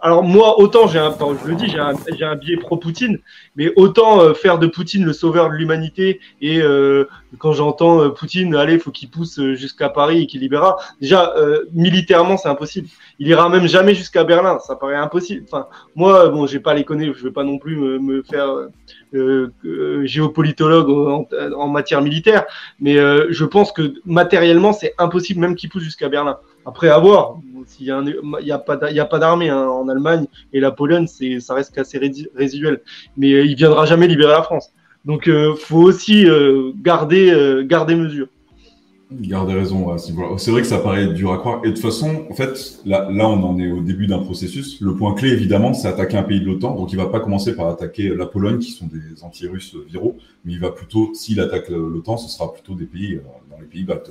alors 0.00 0.22
moi, 0.22 0.60
autant 0.60 0.86
j'ai 0.86 1.00
un, 1.00 1.12
je 1.42 1.48
le 1.48 1.56
dis, 1.56 1.68
j'ai 1.68 1.78
un, 1.78 1.94
un 2.20 2.36
biais 2.36 2.56
pro-Poutine, 2.56 3.18
mais 3.56 3.72
autant 3.74 4.20
euh, 4.20 4.32
faire 4.32 4.58
de 4.60 4.68
Poutine 4.68 5.04
le 5.04 5.12
sauveur 5.12 5.50
de 5.50 5.54
l'humanité 5.54 6.20
et 6.40 6.60
euh, 6.62 7.08
quand 7.38 7.52
j'entends 7.52 8.10
Poutine, 8.10 8.54
allez, 8.54 8.78
faut 8.78 8.92
qu'il 8.92 9.10
pousse 9.10 9.40
jusqu'à 9.54 9.88
Paris 9.88 10.22
et 10.22 10.26
qu'il 10.26 10.40
libérera. 10.40 10.76
Déjà, 11.00 11.34
militairement, 11.72 12.36
c'est 12.36 12.50
impossible. 12.50 12.88
Il 13.18 13.26
ira 13.26 13.48
même 13.48 13.66
jamais 13.66 13.94
jusqu'à 13.94 14.22
Berlin, 14.22 14.58
ça 14.58 14.76
paraît 14.76 14.96
impossible. 14.96 15.44
Enfin, 15.46 15.66
moi, 15.96 16.28
bon, 16.28 16.46
j'ai 16.46 16.60
pas 16.60 16.74
les 16.74 16.84
connaître, 16.84 17.16
je 17.16 17.24
vais 17.24 17.30
pas 17.30 17.42
non 17.42 17.58
plus 17.58 17.76
me, 17.76 18.22
faire 18.22 18.68
géopolitologue 20.04 20.90
en, 20.90 21.26
en, 21.56 21.68
matière 21.68 22.02
militaire, 22.02 22.44
mais 22.78 22.96
je 22.96 23.44
pense 23.46 23.72
que 23.72 23.94
matériellement, 24.04 24.74
c'est 24.74 24.94
impossible 24.98 25.40
même 25.40 25.56
qu'il 25.56 25.70
pousse 25.70 25.84
jusqu'à 25.84 26.10
Berlin. 26.10 26.36
Après, 26.66 26.90
à 26.90 26.98
voir. 26.98 27.38
Il 27.80 27.86
n'y 28.42 28.50
a, 28.50 28.58
pas 28.58 29.18
d'armée 29.18 29.48
hein, 29.48 29.66
en 29.66 29.88
Allemagne 29.88 30.26
et 30.52 30.60
la 30.60 30.70
Pologne, 30.70 31.06
ça 31.06 31.54
reste 31.54 31.76
assez 31.78 31.98
résiduel. 32.34 32.80
Mais 33.16 33.32
euh, 33.32 33.44
il 33.44 33.54
viendra 33.54 33.86
jamais 33.86 34.06
libérer 34.06 34.32
la 34.32 34.42
France. 34.42 34.70
Donc, 35.04 35.24
il 35.26 35.32
euh, 35.32 35.54
faut 35.54 35.82
aussi 35.82 36.26
euh, 36.26 36.72
garder, 36.80 37.64
garder 37.66 37.94
mesure. 37.94 38.28
Gardez 39.10 39.52
raison. 39.52 39.98
C'est 39.98 40.50
vrai 40.50 40.62
que 40.62 40.66
ça 40.66 40.78
paraît 40.78 41.08
dur 41.08 41.32
à 41.32 41.38
croire. 41.38 41.60
Et 41.64 41.68
de 41.68 41.72
toute 41.74 41.82
façon, 41.82 42.24
en 42.30 42.34
fait, 42.34 42.80
là, 42.86 43.08
on 43.10 43.42
en 43.42 43.58
est 43.58 43.70
au 43.70 43.82
début 43.82 44.06
d'un 44.06 44.20
processus. 44.20 44.80
Le 44.80 44.94
point 44.94 45.14
clé, 45.14 45.28
évidemment, 45.28 45.74
c'est 45.74 45.86
attaquer 45.86 46.16
un 46.16 46.22
pays 46.22 46.40
de 46.40 46.46
l'OTAN. 46.46 46.74
Donc, 46.76 46.92
il 46.92 46.96
va 46.96 47.06
pas 47.06 47.20
commencer 47.20 47.54
par 47.54 47.68
attaquer 47.68 48.08
la 48.08 48.24
Pologne, 48.24 48.58
qui 48.58 48.70
sont 48.70 48.86
des 48.86 49.22
anti-russes 49.22 49.76
viraux, 49.86 50.16
mais 50.46 50.52
il 50.52 50.60
va 50.60 50.70
plutôt, 50.70 51.12
s'il 51.12 51.40
attaque 51.40 51.68
l'OTAN, 51.68 52.16
ce 52.16 52.30
sera 52.30 52.54
plutôt 52.54 52.74
des 52.74 52.86
pays 52.86 53.20
dans 53.50 53.60
les 53.60 53.66
pays 53.66 53.84
baltes. 53.84 54.10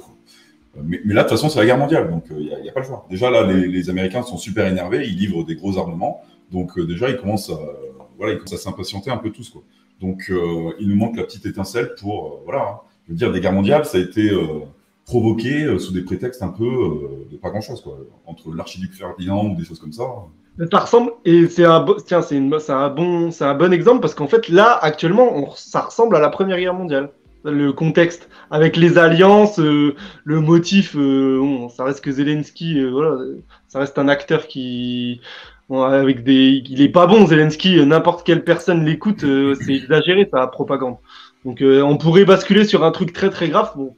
Mais, 0.76 1.00
là, 1.06 1.24
de 1.24 1.28
toute 1.28 1.38
façon, 1.38 1.50
c'est 1.50 1.60
la 1.60 1.66
guerre 1.66 1.78
mondiale, 1.78 2.10
donc 2.10 2.26
il 2.30 2.50
euh, 2.50 2.62
n'y 2.62 2.70
a, 2.70 2.72
pas 2.72 2.80
le 2.80 2.86
choix. 2.86 3.06
Déjà, 3.10 3.30
là, 3.30 3.44
les, 3.44 3.90
Américains 3.90 4.24
sont 4.24 4.38
super 4.38 4.66
énervés, 4.68 5.06
ils 5.06 5.18
livrent 5.18 5.44
des 5.44 5.56
gros 5.56 5.78
armements, 5.78 6.22
donc 6.52 6.78
euh, 6.78 6.86
déjà, 6.86 7.10
ils 7.10 7.18
commencent 7.18 7.50
à, 7.50 7.60
voilà, 8.18 8.40
à 8.40 8.58
s'impatienter 8.58 9.12
un 9.12 9.18
peu 9.18 9.32
tous. 9.32 9.50
Quoi. 9.50 9.64
Donc, 10.00 10.28
euh, 10.30 10.72
il 10.80 10.88
nous 10.88 10.96
manque 10.96 11.18
la 11.18 11.24
petite 11.24 11.46
étincelle 11.46 11.94
pour, 12.00 12.42
voilà, 12.46 12.62
hein. 12.62 12.80
je 13.06 13.12
veux 13.12 13.18
dire, 13.18 13.32
des 13.32 13.42
guerres 13.42 13.54
mondiales, 13.54 13.86
ça 13.86 13.98
a 13.98 14.02
été 14.02 14.32
provoqué 15.06 15.78
sous 15.78 15.92
des 15.92 16.04
prétextes 16.04 16.42
un 16.42 16.50
peu 16.50 17.28
de 17.30 17.36
pas 17.36 17.50
grand-chose, 17.50 17.82
quoi, 17.82 17.98
entre 18.26 18.54
l'archiduc 18.56 18.94
Ferdinand 18.94 19.48
ou 19.48 19.56
des 19.56 19.66
choses 19.66 19.80
comme 19.80 19.92
ça. 19.92 20.06
Ça 20.72 20.80
ressemble, 20.80 21.12
et 21.26 21.48
c'est 21.48 21.66
un, 21.66 21.86
tiens, 22.06 22.22
c'est 22.22 22.38
un 22.38 22.90
bon, 22.90 23.32
c'est 23.32 23.44
un 23.44 23.56
bon 23.56 23.74
exemple 23.74 24.00
parce 24.00 24.14
qu'en 24.14 24.28
fait, 24.28 24.48
là, 24.48 24.78
actuellement, 24.82 25.54
ça 25.56 25.82
ressemble 25.82 26.16
à 26.16 26.20
la 26.20 26.30
Première 26.30 26.58
Guerre 26.58 26.74
mondiale 26.74 27.10
le 27.44 27.74
contexte 27.74 28.30
avec 28.50 28.76
les 28.78 28.98
alliances, 28.98 29.60
euh, 29.60 29.96
le 30.24 30.40
motif, 30.40 30.96
euh, 30.96 31.68
ça 31.76 31.84
reste 31.84 32.02
que 32.02 32.12
Zelensky, 32.12 32.80
euh, 32.80 32.90
voilà, 32.90 33.18
ça 33.68 33.80
reste 33.80 33.98
un 33.98 34.08
acteur 34.08 34.48
qui, 34.48 35.22
avec 35.70 36.24
des, 36.24 36.64
il 36.70 36.82
est 36.82 36.90
pas 36.90 37.08
bon 37.08 37.26
Zelensky, 37.26 37.84
n'importe 37.86 38.26
quelle 38.26 38.44
personne 38.44 38.86
l'écoute, 38.86 39.26
c'est 39.62 39.74
exagéré 39.74 40.30
sa 40.32 40.48
propagande. 40.48 40.98
Donc 41.46 41.64
on 41.64 41.98
pourrait 41.98 42.26
basculer 42.26 42.66
sur 42.66 42.84
un 42.84 42.92
truc 42.92 43.14
très 43.14 43.30
très 43.30 43.50
grave. 43.50 43.72
Bon, 43.76 43.96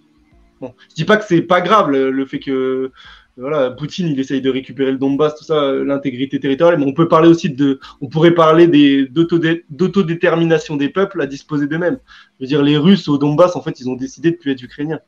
bon. 0.61 0.74
je 0.90 0.95
dis 0.95 1.06
pas 1.06 1.18
que 1.18 1.26
c'est 1.26 1.41
pas 1.41 1.61
grave 1.61 1.90
le, 1.90 2.26
fait 2.26 2.40
que 2.40 2.91
voilà, 3.35 3.72
Poutine, 3.72 4.07
il 4.07 4.19
essaye 4.19 4.41
de 4.41 4.49
récupérer 4.49 4.91
le 4.91 4.97
Donbass, 4.97 5.35
tout 5.35 5.43
ça, 5.43 5.72
l'intégrité 5.72 6.39
territoriale. 6.39 6.80
Mais 6.80 6.85
on 6.85 6.93
peut 6.93 7.07
parler 7.07 7.27
aussi 7.27 7.49
de, 7.49 7.80
on 7.99 8.07
pourrait 8.07 8.35
parler 8.35 8.68
des 8.68 9.07
d'autodétermination 9.07 10.76
des 10.76 10.89
peuples 10.89 11.19
à 11.22 11.26
disposer 11.26 11.68
d'eux-mêmes. 11.68 11.97
Je 12.39 12.45
veux 12.45 12.47
dire, 12.47 12.61
les 12.61 12.77
Russes 12.77 13.07
au 13.07 13.18
Donbass, 13.18 13.55
en 13.55 13.61
fait, 13.61 13.80
ils 13.80 13.89
ont 13.89 13.95
décidé 13.95 14.31
de 14.31 14.35
plus 14.35 14.51
être 14.51 14.61
ukrainiens 14.61 14.99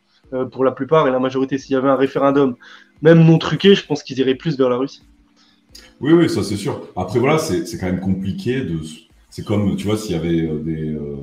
pour 0.52 0.64
la 0.64 0.72
plupart 0.72 1.08
et 1.08 1.12
la 1.12 1.20
majorité. 1.20 1.58
S'il 1.60 1.74
y 1.74 1.76
avait 1.76 1.90
un 1.90 1.96
référendum, 1.96 2.56
même 3.02 3.24
non 3.24 3.38
truqué, 3.38 3.76
je 3.76 3.86
pense 3.86 4.02
qu'ils 4.02 4.18
iraient 4.18 4.36
plus 4.36 4.58
vers 4.58 4.70
la 4.70 4.78
Russie. 4.78 5.04
Oui, 6.02 6.14
oui, 6.14 6.28
ça 6.28 6.44
c'est 6.44 6.58
sûr. 6.58 6.90
Après, 6.96 7.20
voilà, 7.20 7.38
c'est 7.38 7.78
quand 7.78 7.86
même 7.86 8.00
compliqué 8.00 8.62
de. 8.62 8.80
C'est 9.36 9.44
comme, 9.44 9.76
tu 9.76 9.86
vois, 9.86 9.98
s'il 9.98 10.16
y 10.16 10.18
avait 10.18 10.48
euh, 10.48 10.60
des, 10.64 10.94
euh, 10.94 11.18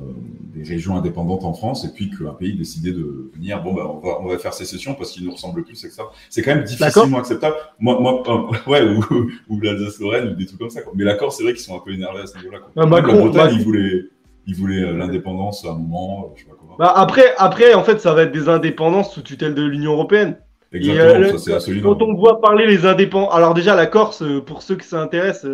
des, 0.53 0.61
régions 0.61 0.95
indépendantes 0.95 1.43
en 1.45 1.53
France 1.53 1.83
et 1.83 1.87
puis 1.91 2.11
qu'un 2.11 2.33
pays 2.33 2.53
décidait 2.53 2.91
de 2.91 3.31
venir, 3.33 3.63
bon, 3.63 3.73
bah, 3.73 3.89
on, 3.91 4.07
va, 4.07 4.21
on 4.21 4.27
va 4.27 4.37
faire 4.37 4.53
sécession 4.53 4.93
parce 4.93 5.09
qu'il 5.09 5.25
nous 5.25 5.31
ressemble 5.31 5.63
plus, 5.63 5.75
c'est 5.75 5.89
ça. 5.89 6.03
C'est 6.29 6.43
quand 6.43 6.53
même 6.53 6.63
difficilement 6.63 7.17
acceptable. 7.17 7.55
Moi, 7.79 7.99
moi 7.99 8.21
euh, 8.27 8.55
ouais, 8.71 8.83
ou, 8.83 9.31
ou 9.49 9.59
l'Alsace-Lorraine 9.59 10.29
ou 10.29 10.35
des 10.35 10.45
trucs 10.45 10.59
comme 10.59 10.69
ça. 10.69 10.83
Quoi. 10.83 10.93
Mais 10.95 11.03
la 11.03 11.15
Corse, 11.15 11.37
c'est 11.37 11.43
vrai 11.43 11.53
qu'ils 11.53 11.63
sont 11.63 11.75
un 11.75 11.79
peu 11.79 11.91
énervés 11.91 12.19
à 12.19 12.27
ce 12.27 12.37
niveau-là. 12.37 12.59
Ah, 12.75 12.85
la 12.85 13.01
Bretagne, 13.01 13.55
ils 13.57 13.63
voulaient, 13.63 14.03
ils 14.45 14.55
voulaient 14.55 14.93
l'indépendance 14.93 15.65
à 15.65 15.71
un 15.71 15.75
moment, 15.79 16.33
je 16.35 16.43
sais 16.43 16.47
pas 16.47 16.55
comment. 16.59 16.75
Bah, 16.77 16.93
après, 16.95 17.33
après, 17.39 17.73
en 17.73 17.83
fait, 17.83 17.99
ça 17.99 18.13
va 18.13 18.21
être 18.21 18.31
des 18.31 18.47
indépendances 18.47 19.11
sous 19.11 19.23
tutelle 19.23 19.55
de 19.55 19.63
l'Union 19.63 19.93
Européenne. 19.93 20.37
Exactement, 20.71 21.37
ça 21.39 21.59
c'est 21.59 21.79
Quand 21.81 22.01
on 22.03 22.13
voit 22.13 22.41
parler 22.41 22.67
les 22.67 22.85
indépendants, 22.85 23.29
alors 23.29 23.55
déjà 23.55 23.75
la 23.75 23.87
Corse, 23.87 24.23
pour 24.45 24.61
ceux 24.61 24.75
qui 24.75 24.87
s'intéressent, 24.87 25.49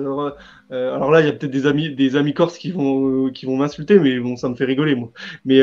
euh, 0.72 0.80
euh, 0.80 0.96
alors 0.96 1.12
là 1.12 1.20
il 1.22 1.26
y 1.26 1.30
a 1.30 1.34
peut-être 1.34 1.52
des 1.52 1.66
amis, 1.66 1.96
des 1.96 2.16
amis 2.16 2.34
corses 2.34 2.58
qui 2.58 2.72
vont, 2.72 3.30
qui 3.32 3.46
vont 3.46 3.58
m'insulter, 3.58 4.00
mais 4.00 4.20
bon 4.20 4.36
ça 4.36 4.50
me 4.50 4.56
fait 4.56 4.66
rigoler 4.66 4.96
moi. 4.96 5.12
Mais 5.46 5.60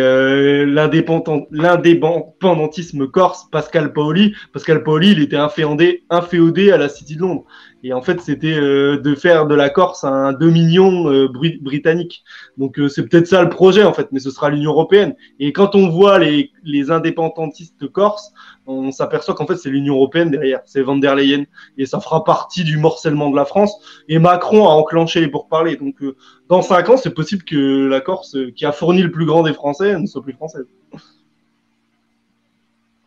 l'indépendantisme 0.67 3.09
corse, 3.09 3.49
Pascal 3.51 3.93
Paoli, 3.93 4.35
Pascal 4.53 4.83
Paoli, 4.83 5.13
il 5.13 5.23
était 5.23 5.37
inféodé, 5.37 6.05
inféodé 6.11 6.73
à 6.73 6.77
la 6.77 6.89
City 6.89 7.15
de 7.17 7.21
Londres. 7.21 7.45
Et 7.87 7.93
en 7.93 8.03
fait, 8.03 8.21
c'était 8.21 8.57
de 8.57 9.15
faire 9.15 9.47
de 9.47 9.55
la 9.55 9.71
Corse 9.71 10.03
un 10.03 10.33
dominion 10.33 11.29
britannique. 11.61 12.25
Donc 12.57 12.81
c'est 12.89 13.09
peut-être 13.09 13.29
ça 13.29 13.45
le 13.45 13.49
projet 13.49 13.85
en 13.85 13.93
fait, 13.93 14.09
mais 14.11 14.19
ce 14.19 14.31
sera 14.31 14.51
l'Union 14.51 14.73
européenne. 14.73 15.15
Et 15.39 15.53
quand 15.53 15.77
on 15.77 15.89
voit 15.89 16.19
les, 16.19 16.51
les 16.65 16.91
indépendantistes 16.91 17.87
corses, 17.87 18.33
on 18.67 18.91
s'aperçoit 18.91 19.37
qu'en 19.37 19.47
fait 19.47 19.55
c'est 19.55 19.71
l'Union 19.71 19.95
européenne 19.95 20.33
derrière, 20.33 20.63
c'est 20.65 20.83
Van 20.83 20.97
der 20.97 21.15
Leyen, 21.15 21.45
et 21.79 21.87
ça 21.87 22.01
fera 22.01 22.25
partie 22.25 22.65
du 22.65 22.77
morcellement 22.77 23.31
de 23.31 23.37
la 23.37 23.45
France. 23.45 23.73
Et 24.09 24.19
Macron 24.19 24.67
a 24.67 24.73
enclenché 24.73 25.21
les 25.21 25.29
pourparlers. 25.29 25.77
Donc 25.77 26.03
euh, 26.03 26.17
dans 26.49 26.63
cinq 26.63 26.89
ans, 26.89 26.97
c'est 26.97 27.15
possible 27.15 27.45
que 27.45 27.87
la 27.87 28.01
Corse, 28.01 28.35
euh, 28.35 28.51
qui 28.51 28.67
a 28.67 28.73
fourni 28.73 29.01
le 29.01 29.13
plus 29.13 29.27
grand 29.27 29.45
des 29.45 29.55
Français, 29.55 29.97
ne 29.97 30.07
soit 30.07 30.25
plus 30.25 30.33
française. 30.33 30.67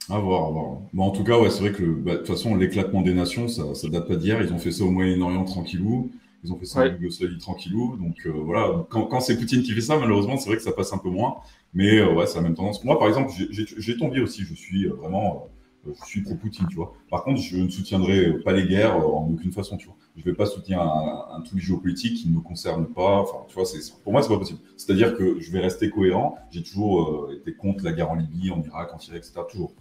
À 0.09 0.17
voir, 0.17 0.47
à 0.47 0.49
voir. 0.51 0.77
Bon, 0.93 1.03
en 1.03 1.11
tout 1.11 1.23
cas, 1.23 1.39
ouais, 1.39 1.49
c'est 1.51 1.59
vrai 1.59 1.71
que 1.71 1.83
bah, 1.83 2.13
de 2.13 2.17
toute 2.17 2.27
façon, 2.27 2.55
l'éclatement 2.55 3.01
des 3.01 3.13
nations, 3.13 3.47
ça, 3.47 3.75
ça 3.75 3.87
date 3.89 4.07
pas 4.07 4.15
d'hier. 4.15 4.41
Ils 4.41 4.51
ont 4.51 4.57
fait 4.57 4.71
ça 4.71 4.83
au 4.83 4.89
Moyen-Orient 4.89 5.45
tranquillou. 5.45 6.11
Ils 6.43 6.51
ont 6.51 6.57
fait 6.57 6.65
ça 6.65 6.79
en 6.81 6.85
Yougoslavie 6.85 7.37
tranquillou. 7.37 7.95
Donc 7.97 8.15
euh, 8.25 8.31
voilà, 8.31 8.85
quand, 8.89 9.03
quand 9.05 9.19
c'est 9.19 9.37
Poutine 9.37 9.61
qui 9.61 9.71
fait 9.71 9.81
ça, 9.81 9.97
malheureusement, 9.99 10.37
c'est 10.37 10.47
vrai 10.49 10.57
que 10.57 10.63
ça 10.63 10.71
passe 10.71 10.93
un 10.93 10.97
peu 10.97 11.09
moins. 11.09 11.35
Mais 11.73 11.99
euh, 11.99 12.13
ouais, 12.13 12.25
c'est 12.25 12.37
la 12.37 12.41
même 12.41 12.55
tendance. 12.55 12.83
Moi, 12.83 12.97
par 12.97 13.07
exemple, 13.07 13.31
j'ai 13.51 13.97
tombé 13.97 14.19
aussi. 14.21 14.43
Je 14.43 14.55
suis 14.55 14.85
euh, 14.87 14.93
vraiment, 14.93 15.47
euh, 15.87 15.91
je 16.01 16.05
suis 16.09 16.21
pro-Poutine, 16.23 16.65
tu 16.69 16.75
vois. 16.77 16.93
Par 17.11 17.23
contre, 17.23 17.41
je 17.41 17.57
ne 17.57 17.69
soutiendrai 17.69 18.33
pas 18.39 18.53
les 18.53 18.65
guerres 18.65 18.97
en 18.97 19.29
aucune 19.31 19.51
façon, 19.51 19.77
tu 19.77 19.85
vois. 19.87 19.95
Je 20.17 20.23
vais 20.23 20.33
pas 20.33 20.47
soutenir 20.47 20.81
un, 20.81 21.27
un 21.37 21.41
truc 21.41 21.59
géopolitique 21.59 22.17
qui 22.17 22.29
ne 22.29 22.35
me 22.35 22.41
concerne 22.41 22.87
pas. 22.87 23.19
Enfin, 23.19 23.45
tu 23.47 23.53
vois, 23.53 23.65
c'est 23.65 23.79
pour 24.03 24.11
moi, 24.11 24.23
c'est 24.23 24.29
pas 24.29 24.39
possible. 24.39 24.59
C'est-à-dire 24.75 25.15
que 25.15 25.39
je 25.39 25.51
vais 25.51 25.59
rester 25.59 25.91
cohérent. 25.91 26.35
J'ai 26.51 26.63
toujours 26.63 27.29
été 27.31 27.53
contre 27.53 27.83
la 27.83 27.91
guerre 27.91 28.09
en 28.09 28.15
Libye, 28.15 28.49
en 28.49 28.63
Irak, 28.63 28.89
en 28.93 28.97
Syrie, 28.97 29.17
etc. 29.17 29.41
Toujours. 29.51 29.71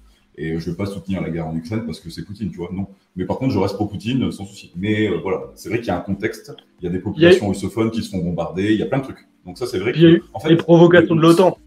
Et 0.40 0.58
je 0.58 0.70
vais 0.70 0.76
pas 0.76 0.86
soutenir 0.86 1.20
la 1.20 1.30
guerre 1.30 1.48
en 1.48 1.56
Ukraine 1.56 1.84
parce 1.84 1.98
que 1.98 2.10
c'est 2.10 2.24
Poutine, 2.24 2.50
tu 2.50 2.58
vois. 2.58 2.70
Non. 2.72 2.86
Mais 3.16 3.24
par 3.24 3.38
contre, 3.38 3.52
je 3.52 3.58
reste 3.58 3.74
pro-Poutine 3.74 4.30
sans 4.30 4.46
souci. 4.46 4.72
Mais 4.76 5.08
voilà, 5.08 5.50
c'est 5.56 5.68
vrai 5.68 5.78
qu'il 5.78 5.88
y 5.88 5.90
a 5.90 5.98
un 5.98 6.00
contexte. 6.00 6.54
Il 6.80 6.84
y 6.84 6.88
a 6.88 6.92
des 6.92 7.00
populations 7.00 7.48
russophones 7.48 7.90
qui 7.90 8.02
se 8.02 8.10
font 8.10 8.18
bombarder. 8.18 8.72
Il 8.72 8.78
y 8.78 8.82
a 8.82 8.86
plein 8.86 8.98
de 8.98 9.04
trucs. 9.04 9.26
Donc 9.44 9.58
ça, 9.58 9.66
c'est 9.66 9.78
vrai. 9.78 9.92
il 9.96 10.02
y 10.02 10.06
a 10.06 10.10
eu 10.10 10.22
en 10.32 10.40
fait, 10.40 10.50
les 10.50 10.56
provocations 10.56 11.16
de 11.16 11.20
l'OTAN. 11.20 11.58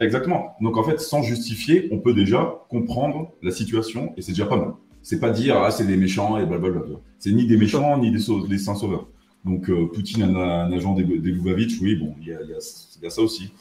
Exactement. 0.00 0.56
Donc 0.60 0.76
en 0.76 0.84
fait, 0.84 1.00
sans 1.00 1.22
justifier, 1.22 1.88
on 1.90 1.98
peut 1.98 2.14
déjà 2.14 2.64
comprendre 2.68 3.32
la 3.42 3.50
situation 3.50 4.12
et 4.16 4.22
c'est 4.22 4.32
déjà 4.32 4.46
pas 4.46 4.56
mal. 4.56 4.72
C'est 5.02 5.20
pas 5.20 5.30
dire 5.30 5.56
ah 5.56 5.70
c'est 5.70 5.86
des 5.86 5.96
méchants 5.96 6.38
et 6.38 6.44
blablabla. 6.44 6.82
C'est 7.18 7.32
ni 7.32 7.46
des 7.46 7.56
méchants 7.56 7.98
ni 7.98 8.10
des, 8.10 8.18
des 8.48 8.58
saints 8.58 8.74
sauveurs. 8.74 9.08
Donc 9.44 9.70
euh, 9.70 9.86
Poutine 9.86 10.22
un, 10.22 10.36
un 10.36 10.72
agent 10.72 10.94
des, 10.94 11.04
des 11.04 11.30
Lubavitch, 11.30 11.80
oui 11.80 11.96
bon, 11.96 12.14
il 12.20 12.28
y 12.28 12.32
a, 12.32 12.42
y, 12.42 13.02
y 13.02 13.06
a, 13.06 13.10
ça 13.10 13.22
aussi. 13.22 13.52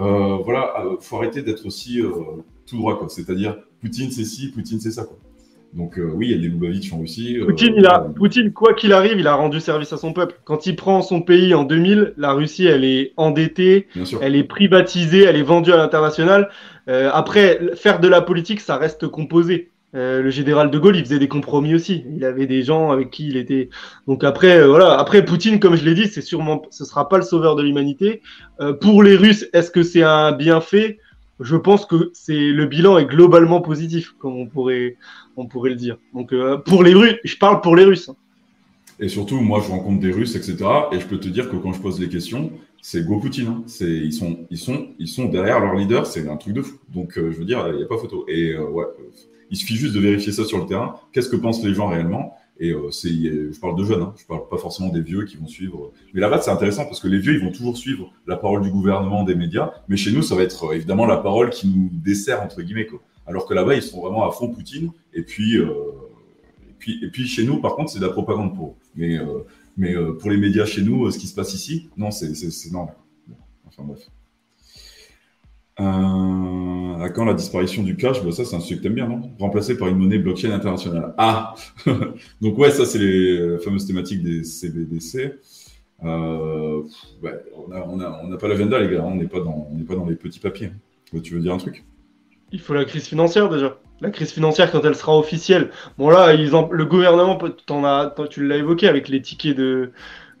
Euh, 0.00 0.36
voilà, 0.44 0.74
euh, 0.80 0.96
faut 1.00 1.16
arrêter 1.16 1.42
d'être 1.42 1.66
aussi 1.66 2.00
euh, 2.00 2.10
tout 2.66 2.76
droit 2.76 2.98
quoi. 2.98 3.08
C'est-à-dire 3.08 3.56
Poutine 3.86 4.10
c'est 4.10 4.24
ci, 4.24 4.48
Poutine 4.48 4.80
c'est 4.80 4.90
ça 4.90 5.04
quoi. 5.04 5.16
Donc 5.74 5.98
euh, 5.98 6.10
oui, 6.14 6.28
il 6.28 6.32
y 6.32 6.34
a 6.34 6.38
des 6.38 6.48
Lubavitch 6.48 6.92
en 6.92 6.98
Russie. 6.98 7.38
Euh, 7.38 7.46
Poutine, 7.46 7.74
il 7.76 7.86
a, 7.86 8.00
Poutine, 8.00 8.52
quoi 8.52 8.74
qu'il 8.74 8.92
arrive, 8.92 9.18
il 9.18 9.26
a 9.26 9.34
rendu 9.34 9.60
service 9.60 9.92
à 9.92 9.96
son 9.96 10.12
peuple. 10.12 10.40
Quand 10.44 10.66
il 10.66 10.74
prend 10.74 11.02
son 11.02 11.20
pays 11.20 11.54
en 11.54 11.64
2000, 11.64 12.14
la 12.16 12.32
Russie, 12.32 12.66
elle 12.66 12.84
est 12.84 13.12
endettée, 13.16 13.86
elle 14.20 14.36
est 14.36 14.44
privatisée, 14.44 15.24
elle 15.24 15.36
est 15.36 15.42
vendue 15.42 15.72
à 15.72 15.76
l'international. 15.76 16.48
Euh, 16.88 17.10
après, 17.12 17.60
faire 17.74 18.00
de 18.00 18.08
la 18.08 18.22
politique, 18.22 18.60
ça 18.60 18.76
reste 18.76 19.06
composé. 19.08 19.70
Euh, 19.96 20.20
le 20.20 20.30
général 20.30 20.70
de 20.70 20.78
Gaulle, 20.78 20.96
il 20.96 21.04
faisait 21.04 21.18
des 21.18 21.28
compromis 21.28 21.74
aussi. 21.74 22.04
Il 22.14 22.24
avait 22.24 22.46
des 22.46 22.62
gens 22.62 22.90
avec 22.90 23.10
qui 23.10 23.28
il 23.28 23.36
était. 23.36 23.70
Donc 24.06 24.24
après, 24.24 24.58
euh, 24.58 24.66
voilà. 24.66 24.98
Après 24.98 25.24
Poutine, 25.24 25.58
comme 25.58 25.76
je 25.76 25.84
l'ai 25.84 25.94
dit, 25.94 26.06
c'est 26.06 26.20
sûrement, 26.20 26.62
ce 26.70 26.84
sera 26.84 27.08
pas 27.08 27.16
le 27.16 27.22
sauveur 27.22 27.56
de 27.56 27.62
l'humanité. 27.62 28.20
Euh, 28.60 28.74
pour 28.74 29.02
les 29.02 29.16
Russes, 29.16 29.46
est-ce 29.54 29.70
que 29.70 29.82
c'est 29.82 30.02
un 30.02 30.32
bienfait? 30.32 30.98
Je 31.40 31.56
pense 31.56 31.84
que 31.84 32.10
c'est 32.14 32.50
le 32.50 32.66
bilan 32.66 32.98
est 32.98 33.06
globalement 33.06 33.60
positif, 33.60 34.14
comme 34.18 34.36
on 34.36 34.46
pourrait, 34.46 34.96
on 35.36 35.46
pourrait 35.46 35.70
le 35.70 35.76
dire. 35.76 35.98
Donc 36.14 36.32
euh, 36.32 36.56
pour 36.56 36.82
les 36.82 36.94
Russes, 36.94 37.18
je 37.24 37.36
parle 37.36 37.60
pour 37.60 37.76
les 37.76 37.84
Russes. 37.84 38.10
Et 38.98 39.08
surtout, 39.08 39.40
moi, 39.40 39.60
je 39.62 39.70
rencontre 39.70 40.00
des 40.00 40.10
Russes, 40.10 40.36
etc. 40.36 40.56
Et 40.92 41.00
je 41.00 41.06
peux 41.06 41.20
te 41.20 41.28
dire 41.28 41.50
que 41.50 41.56
quand 41.56 41.74
je 41.74 41.80
pose 41.80 42.00
les 42.00 42.08
questions, 42.08 42.50
c'est 42.80 43.04
Go 43.04 43.18
Poutine. 43.18 43.48
Hein. 43.48 43.62
C'est 43.66 43.90
ils 43.90 44.12
sont 44.12 44.46
ils 44.50 44.58
sont 44.58 44.88
ils 44.98 45.08
sont 45.08 45.26
derrière 45.26 45.60
leur 45.60 45.74
leader. 45.74 46.06
C'est 46.06 46.26
un 46.28 46.36
truc 46.36 46.54
de 46.54 46.62
fou. 46.62 46.78
Donc 46.88 47.18
euh, 47.18 47.30
je 47.30 47.38
veux 47.38 47.44
dire, 47.44 47.66
il 47.68 47.76
n'y 47.76 47.82
a 47.82 47.86
pas 47.86 47.98
photo. 47.98 48.24
Et 48.28 48.52
euh, 48.52 48.66
ouais, 48.68 48.86
il 49.50 49.56
suffit 49.56 49.76
juste 49.76 49.94
de 49.94 50.00
vérifier 50.00 50.32
ça 50.32 50.44
sur 50.44 50.58
le 50.58 50.66
terrain. 50.66 50.94
Qu'est-ce 51.12 51.28
que 51.28 51.36
pensent 51.36 51.62
les 51.62 51.74
gens 51.74 51.88
réellement? 51.88 52.34
Et 52.58 52.70
euh, 52.70 52.90
c'est 52.90 53.10
je 53.10 53.60
parle 53.60 53.76
de 53.76 53.84
jeunes. 53.84 54.02
Hein. 54.02 54.14
Je 54.16 54.24
parle 54.24 54.48
pas 54.48 54.56
forcément 54.56 54.88
des 54.88 55.02
vieux 55.02 55.24
qui 55.24 55.36
vont 55.36 55.46
suivre. 55.46 55.92
Mais 56.14 56.20
là-bas, 56.20 56.40
c'est 56.40 56.50
intéressant 56.50 56.84
parce 56.84 57.00
que 57.00 57.08
les 57.08 57.18
vieux, 57.18 57.34
ils 57.34 57.44
vont 57.44 57.52
toujours 57.52 57.76
suivre 57.76 58.10
la 58.26 58.36
parole 58.36 58.62
du 58.62 58.70
gouvernement, 58.70 59.24
des 59.24 59.34
médias. 59.34 59.72
Mais 59.88 59.96
chez 59.96 60.12
nous, 60.12 60.22
ça 60.22 60.34
va 60.34 60.42
être 60.42 60.64
euh, 60.64 60.74
évidemment 60.74 61.06
la 61.06 61.18
parole 61.18 61.50
qui 61.50 61.68
nous 61.68 61.90
dessert 61.92 62.42
entre 62.42 62.62
guillemets. 62.62 62.86
Quoi. 62.86 63.00
Alors 63.26 63.46
que 63.46 63.54
là-bas, 63.54 63.74
ils 63.74 63.82
sont 63.82 64.00
vraiment 64.00 64.26
à 64.26 64.32
fond 64.32 64.48
Poutine. 64.48 64.92
Et 65.12 65.22
puis, 65.22 65.56
euh, 65.58 65.72
et 66.68 66.72
puis, 66.78 67.04
et 67.04 67.08
puis 67.08 67.26
chez 67.26 67.44
nous, 67.44 67.60
par 67.60 67.74
contre, 67.74 67.90
c'est 67.90 67.98
de 67.98 68.06
la 68.06 68.12
propagande 68.12 68.54
pour 68.54 68.68
eux. 68.68 68.74
Mais, 68.94 69.18
euh, 69.18 69.40
mais 69.76 69.94
euh, 69.94 70.12
pour 70.12 70.30
les 70.30 70.36
médias 70.36 70.64
chez 70.64 70.82
nous, 70.82 71.10
ce 71.10 71.18
qui 71.18 71.26
se 71.26 71.34
passe 71.34 71.52
ici, 71.54 71.90
non, 71.96 72.10
c'est 72.10 72.32
normal. 72.70 72.94
Enfin 73.66 73.82
bref. 73.82 74.08
Euh, 75.78 76.98
à 77.02 77.10
quand 77.10 77.26
la 77.26 77.34
disparition 77.34 77.82
du 77.82 77.96
cash 77.96 78.24
bah, 78.24 78.32
Ça, 78.32 78.44
c'est 78.44 78.56
un 78.56 78.60
sujet 78.60 78.78
que 78.78 78.82
t'aimes 78.82 78.94
bien, 78.94 79.08
non? 79.08 79.30
Remplacé 79.38 79.76
par 79.76 79.88
une 79.88 79.98
monnaie 79.98 80.18
blockchain 80.18 80.50
internationale. 80.50 81.14
Ah 81.18 81.54
Donc 82.40 82.58
ouais, 82.58 82.70
ça, 82.70 82.86
c'est 82.86 82.98
les 82.98 83.58
fameuses 83.58 83.86
thématiques 83.86 84.22
des 84.22 84.42
CBDC. 84.42 85.38
Euh, 86.04 86.82
ouais, 87.22 87.32
on 87.56 87.68
n'a 87.68 87.86
on 87.86 88.00
a, 88.00 88.20
on 88.24 88.32
a 88.32 88.36
pas 88.36 88.48
l'agenda, 88.48 88.78
les 88.78 88.88
gars. 88.94 89.02
Hein. 89.02 89.08
On 89.08 89.16
n'est 89.16 89.26
pas, 89.26 89.40
dans, 89.40 89.68
pas 89.86 89.94
dans 89.94 90.06
les 90.06 90.16
petits 90.16 90.40
papiers. 90.40 90.70
Tu 91.22 91.34
veux 91.34 91.40
dire 91.40 91.52
un 91.52 91.58
truc? 91.58 91.84
Il 92.52 92.60
faut 92.60 92.74
la 92.74 92.84
crise 92.84 93.06
financière 93.06 93.48
déjà. 93.48 93.78
La 94.00 94.10
crise 94.10 94.32
financière 94.32 94.70
quand 94.70 94.84
elle 94.84 94.94
sera 94.94 95.18
officielle. 95.18 95.70
Bon 95.98 96.10
là, 96.10 96.34
le 96.34 96.84
gouvernement, 96.84 97.38
en 97.70 97.84
as, 97.84 98.14
tu 98.30 98.46
l'as 98.46 98.56
évoqué 98.56 98.88
avec 98.88 99.08
les 99.08 99.22
tickets 99.22 99.56
de, 99.56 99.92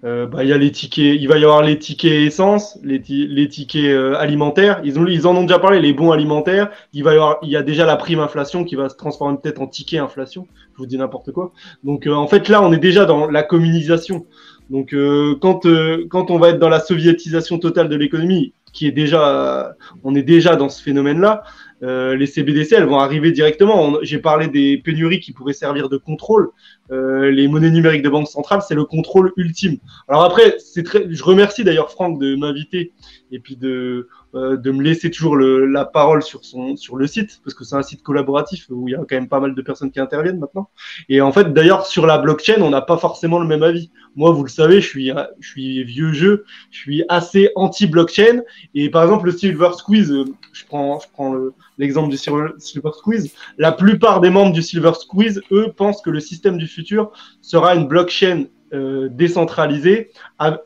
euh, 0.04 0.26
bah, 0.26 0.44
y 0.44 0.52
a 0.52 0.58
les 0.58 0.70
tickets, 0.70 1.16
il 1.20 1.26
va 1.26 1.38
y 1.38 1.44
avoir 1.44 1.62
les 1.62 1.78
tickets 1.78 2.26
essence, 2.26 2.78
les, 2.82 3.00
tickets 3.00 3.84
euh, 3.84 4.14
alimentaires. 4.16 4.80
Ils, 4.84 4.98
ont, 4.98 5.06
ils 5.06 5.26
en 5.26 5.34
ont 5.36 5.42
déjà 5.42 5.58
parlé, 5.58 5.80
les 5.80 5.92
bons 5.92 6.12
alimentaires. 6.12 6.70
Il 6.92 7.02
va 7.02 7.12
y 7.12 7.16
avoir, 7.16 7.38
il 7.42 7.48
y 7.48 7.56
a 7.56 7.62
déjà 7.62 7.86
la 7.86 7.96
prime 7.96 8.20
inflation 8.20 8.64
qui 8.64 8.74
va 8.74 8.88
se 8.88 8.96
transformer 8.96 9.38
peut-être 9.42 9.60
en 9.60 9.66
ticket 9.66 9.98
inflation. 9.98 10.46
Je 10.76 10.82
vous 10.82 10.86
dis 10.86 10.98
n'importe 10.98 11.32
quoi. 11.32 11.52
Donc 11.84 12.06
euh, 12.06 12.12
en 12.12 12.26
fait 12.26 12.50
là, 12.50 12.62
on 12.62 12.70
est 12.70 12.78
déjà 12.78 13.06
dans 13.06 13.30
la 13.30 13.42
communisation. 13.42 14.26
Donc 14.68 14.92
euh, 14.92 15.34
quand 15.40 15.64
euh, 15.64 16.06
quand 16.10 16.30
on 16.30 16.38
va 16.38 16.50
être 16.50 16.58
dans 16.58 16.68
la 16.68 16.80
soviétisation 16.80 17.58
totale 17.58 17.88
de 17.88 17.96
l'économie, 17.96 18.52
qui 18.74 18.86
est 18.86 18.92
déjà, 18.92 19.74
on 20.04 20.14
est 20.14 20.22
déjà 20.22 20.54
dans 20.54 20.68
ce 20.68 20.82
phénomène-là. 20.82 21.44
Euh, 21.82 22.16
les 22.16 22.26
CBDC, 22.26 22.74
elles 22.74 22.84
vont 22.84 22.98
arriver 22.98 23.32
directement. 23.32 23.98
J'ai 24.02 24.18
parlé 24.18 24.48
des 24.48 24.78
pénuries 24.78 25.20
qui 25.20 25.32
pourraient 25.32 25.52
servir 25.52 25.88
de 25.88 25.96
contrôle. 25.96 26.50
Euh, 26.90 27.30
les 27.30 27.48
monnaies 27.48 27.70
numériques 27.70 28.02
de 28.02 28.08
banque 28.08 28.28
centrale, 28.28 28.62
c'est 28.66 28.74
le 28.74 28.84
contrôle 28.84 29.32
ultime. 29.36 29.78
Alors 30.08 30.22
après, 30.22 30.56
c'est 30.58 30.84
très. 30.84 31.06
Je 31.10 31.22
remercie 31.22 31.64
d'ailleurs 31.64 31.90
Franck 31.90 32.20
de 32.20 32.36
m'inviter 32.36 32.92
et 33.32 33.40
puis 33.40 33.56
de 33.56 34.08
euh, 34.36 34.56
de 34.56 34.70
me 34.70 34.82
laisser 34.82 35.10
toujours 35.10 35.34
le, 35.34 35.66
la 35.66 35.84
parole 35.84 36.22
sur 36.22 36.44
son 36.44 36.76
sur 36.76 36.96
le 36.96 37.08
site 37.08 37.40
parce 37.42 37.54
que 37.54 37.64
c'est 37.64 37.74
un 37.74 37.82
site 37.82 38.02
collaboratif 38.02 38.66
où 38.70 38.88
il 38.88 38.92
y 38.92 38.94
a 38.94 38.98
quand 38.98 39.16
même 39.16 39.28
pas 39.28 39.40
mal 39.40 39.54
de 39.54 39.62
personnes 39.62 39.90
qui 39.90 39.98
interviennent 39.98 40.38
maintenant. 40.38 40.70
Et 41.08 41.20
en 41.20 41.32
fait, 41.32 41.52
d'ailleurs, 41.52 41.86
sur 41.86 42.06
la 42.06 42.18
blockchain, 42.18 42.60
on 42.62 42.70
n'a 42.70 42.82
pas 42.82 42.98
forcément 42.98 43.40
le 43.40 43.46
même 43.46 43.64
avis. 43.64 43.90
Moi, 44.14 44.30
vous 44.30 44.44
le 44.44 44.48
savez, 44.48 44.80
je 44.80 44.86
suis 44.88 45.10
je 45.40 45.48
suis 45.48 45.84
vieux 45.84 46.12
jeu, 46.12 46.44
je 46.70 46.78
suis 46.78 47.04
assez 47.08 47.50
anti 47.56 47.86
blockchain. 47.86 48.42
Et 48.74 48.90
par 48.90 49.02
exemple, 49.02 49.26
le 49.26 49.32
Silver 49.32 49.70
Squeeze, 49.76 50.14
je 50.52 50.64
prends 50.66 51.00
je 51.00 51.06
prends 51.12 51.32
le 51.32 51.52
l'exemple 51.78 52.10
du 52.10 52.16
Silver, 52.16 52.50
Squeeze, 52.92 53.32
la 53.58 53.72
plupart 53.72 54.20
des 54.20 54.30
membres 54.30 54.52
du 54.52 54.62
Silver 54.62 54.92
Squeeze, 54.94 55.42
eux, 55.52 55.72
pensent 55.76 56.00
que 56.02 56.10
le 56.10 56.20
système 56.20 56.58
du 56.58 56.66
futur 56.66 57.12
sera 57.40 57.74
une 57.74 57.86
blockchain 57.86 58.44
euh, 58.72 59.08
décentralisée, 59.10 60.10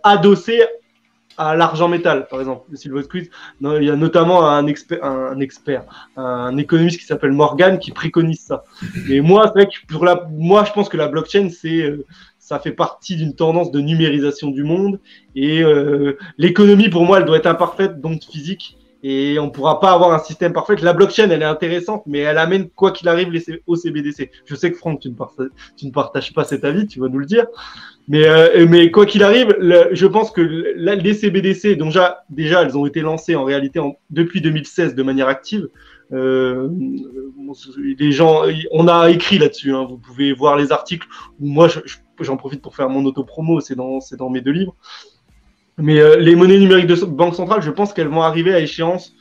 adossée 0.03 0.63
à 1.41 1.57
l'argent 1.57 1.89
métal, 1.89 2.27
par 2.29 2.41
exemple, 2.41 2.67
le 2.71 2.77
Silver 2.77 3.03
Squeeze. 3.03 3.31
il 3.63 3.83
y 3.83 3.91
a 3.91 3.97
notamment 3.97 4.47
un 4.47 4.67
expert, 4.67 5.01
un, 6.17 6.57
économiste 6.59 7.01
qui 7.01 7.07
s'appelle 7.07 7.33
Morgan 7.33 7.79
qui 7.79 7.93
préconise 7.93 8.41
ça. 8.41 8.65
Et 9.09 9.23
moi, 9.23 9.45
c'est 9.47 9.63
vrai 9.63 9.67
que 9.67 9.93
pour 9.93 10.05
la, 10.05 10.29
moi, 10.31 10.65
je 10.65 10.73
pense 10.73 10.91
que 10.91 10.99
la 10.99 11.09
blockchain, 11.09 11.49
c'est, 11.49 11.83
euh, 11.83 12.05
ça 12.39 12.59
fait 12.59 12.73
partie 12.73 13.17
d'une 13.17 13.35
tendance 13.35 13.71
de 13.71 13.81
numérisation 13.81 14.51
du 14.51 14.65
monde. 14.65 15.01
Et 15.35 15.63
euh, 15.63 16.19
l'économie, 16.37 16.91
pour 16.91 17.05
moi, 17.07 17.19
elle 17.19 17.25
doit 17.25 17.39
être 17.39 17.47
imparfaite, 17.47 18.01
donc 18.03 18.23
physique. 18.23 18.77
Et 19.03 19.39
on 19.39 19.47
ne 19.47 19.51
pourra 19.51 19.81
pas 19.81 19.93
avoir 19.93 20.13
un 20.13 20.19
système 20.19 20.53
parfait. 20.53 20.77
La 20.83 20.93
blockchain, 20.93 21.31
elle 21.31 21.43
est 21.43 21.47
intéressante, 21.47 22.03
mais 22.07 22.19
elle 22.19 22.37
amène, 22.37 22.69
quoi 22.69 22.93
qu'il 22.93 23.09
arrive, 23.09 23.31
les 23.31 23.43
au 23.67 23.75
CBDC. 23.75 24.31
Je 24.45 24.55
sais 24.55 24.71
que 24.71 24.77
Franck, 24.77 25.01
tu 25.01 25.09
ne, 25.09 25.91
partages, 25.91 26.35
pas 26.35 26.45
cet 26.45 26.65
avis, 26.65 26.87
tu 26.87 27.01
vas 27.01 27.09
nous 27.09 27.19
le 27.19 27.27
dire. 27.27 27.47
Mais, 28.09 28.27
euh, 28.27 28.67
mais 28.69 28.91
quoi 28.91 29.07
qu'il 29.07 29.23
arrive, 29.23 29.57
je 29.59 30.07
pense 30.07 30.31
que 30.31 30.43
les 30.43 31.15
CBDC, 31.15 31.79
déjà, 32.29 32.63
elles 32.63 32.77
ont 32.77 32.85
été 32.85 33.01
lancées 33.01 33.37
en 33.37 33.45
réalité 33.45 33.81
depuis 34.11 34.43
2016 34.43 34.95
de 34.95 35.03
manière 35.03 35.29
active. 35.29 35.69
Euh, 36.13 36.69
les 37.99 38.13
gens, 38.13 38.43
on 38.73 38.89
a 38.89 39.11
écrit 39.11 39.39
là-dessus. 39.39 39.73
Hein, 39.73 39.87
vous 39.89 39.97
pouvez 39.97 40.33
voir 40.33 40.57
les 40.57 40.73
articles. 40.73 41.07
Moi, 41.39 41.69
j'en 42.21 42.37
profite 42.37 42.61
pour 42.61 42.77
faire 42.77 42.91
mon 42.91 43.05
auto-promo. 43.05 43.61
C'est 43.61 43.77
dans 43.77 44.31
mes 44.31 44.41
deux 44.41 44.53
livres. 44.53 44.77
Mais 45.81 46.01
euh, 46.01 46.17
les 46.17 46.37
monnaies 46.37 46.59
numériques 46.59 46.87
de 46.87 47.05
banque 47.05 47.35
centrale, 47.35 47.63
je 47.63 47.71
pense 47.71 47.93
qu'elles 47.93 48.09
vont 48.09 48.23
arriver 48.23 48.55
à 48.55 48.61
échéance. 48.61 49.15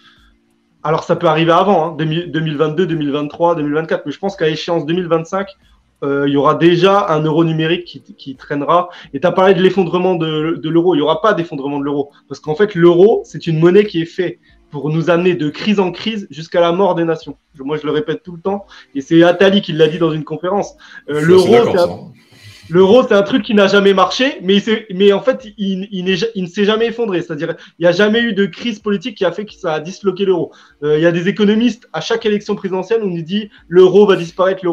Alors, 0.83 1.03
ça 1.03 1.15
peut 1.15 1.27
arriver 1.27 1.51
avant, 1.51 1.91
hein, 1.91 1.95
2022, 1.97 2.85
2023, 2.85 3.55
2024. 3.55 4.05
Mais 4.05 4.11
je 4.11 4.19
pense 4.19 4.35
qu'à 4.35 4.47
échéance 4.47 4.85
2025, 4.85 5.47
euh, 6.03 6.25
il 6.27 6.33
y 6.33 6.37
aura 6.37 6.55
déjà 6.55 7.07
un 7.09 7.21
euro 7.21 7.43
numérique 7.43 7.85
qui, 7.85 8.01
qui 8.01 8.35
traînera. 8.35 8.89
Et 9.13 9.19
tu 9.19 9.27
as 9.27 9.31
parlé 9.31 9.53
de 9.53 9.61
l'effondrement 9.61 10.15
de, 10.15 10.59
de 10.61 10.69
l'euro. 10.69 10.95
Il 10.95 10.99
n'y 10.99 11.03
aura 11.03 11.21
pas 11.21 11.33
d'effondrement 11.33 11.79
de 11.79 11.83
l'euro. 11.83 12.11
Parce 12.27 12.39
qu'en 12.39 12.55
fait, 12.55 12.75
l'euro, 12.75 13.21
c'est 13.25 13.47
une 13.47 13.59
monnaie 13.59 13.85
qui 13.85 14.01
est 14.01 14.05
faite 14.05 14.39
pour 14.71 14.89
nous 14.89 15.09
amener 15.09 15.33
de 15.35 15.49
crise 15.49 15.79
en 15.79 15.91
crise 15.91 16.27
jusqu'à 16.29 16.61
la 16.61 16.71
mort 16.71 16.95
des 16.95 17.03
nations. 17.03 17.37
Moi, 17.57 17.77
je 17.77 17.85
le 17.85 17.91
répète 17.91 18.23
tout 18.23 18.33
le 18.33 18.41
temps. 18.41 18.65
Et 18.95 19.01
c'est 19.01 19.23
Attali 19.23 19.61
qui 19.61 19.73
l'a 19.73 19.87
dit 19.87 19.97
dans 19.97 20.11
une 20.11 20.23
conférence. 20.23 20.75
Euh, 21.09 21.21
l'euro, 21.21 22.11
L'euro, 22.69 23.03
c'est 23.03 23.15
un 23.15 23.23
truc 23.23 23.43
qui 23.43 23.55
n'a 23.55 23.67
jamais 23.67 23.93
marché, 23.93 24.37
mais, 24.43 24.61
mais 24.93 25.11
en 25.11 25.21
fait, 25.21 25.47
il, 25.57 25.87
il, 25.91 26.43
ne 26.43 26.47
s'est 26.47 26.65
jamais 26.65 26.87
effondré. 26.87 27.21
C'est-à-dire, 27.21 27.55
il 27.79 27.83
n'y 27.83 27.87
a 27.87 27.91
jamais 27.91 28.21
eu 28.21 28.33
de 28.33 28.45
crise 28.45 28.79
politique 28.79 29.17
qui 29.17 29.25
a 29.25 29.31
fait 29.31 29.45
que 29.45 29.53
ça 29.53 29.73
a 29.73 29.79
disloqué 29.79 30.25
l'euro. 30.25 30.51
Euh, 30.83 30.97
il 30.97 31.01
y 31.01 31.07
a 31.07 31.11
des 31.11 31.27
économistes, 31.27 31.89
à 31.93 32.01
chaque 32.01 32.25
élection 32.25 32.55
présidentielle, 32.55 33.01
on 33.03 33.07
nous 33.07 33.23
dit 33.23 33.49
l'euro 33.67 34.05
va 34.05 34.15
disparaître, 34.15 34.63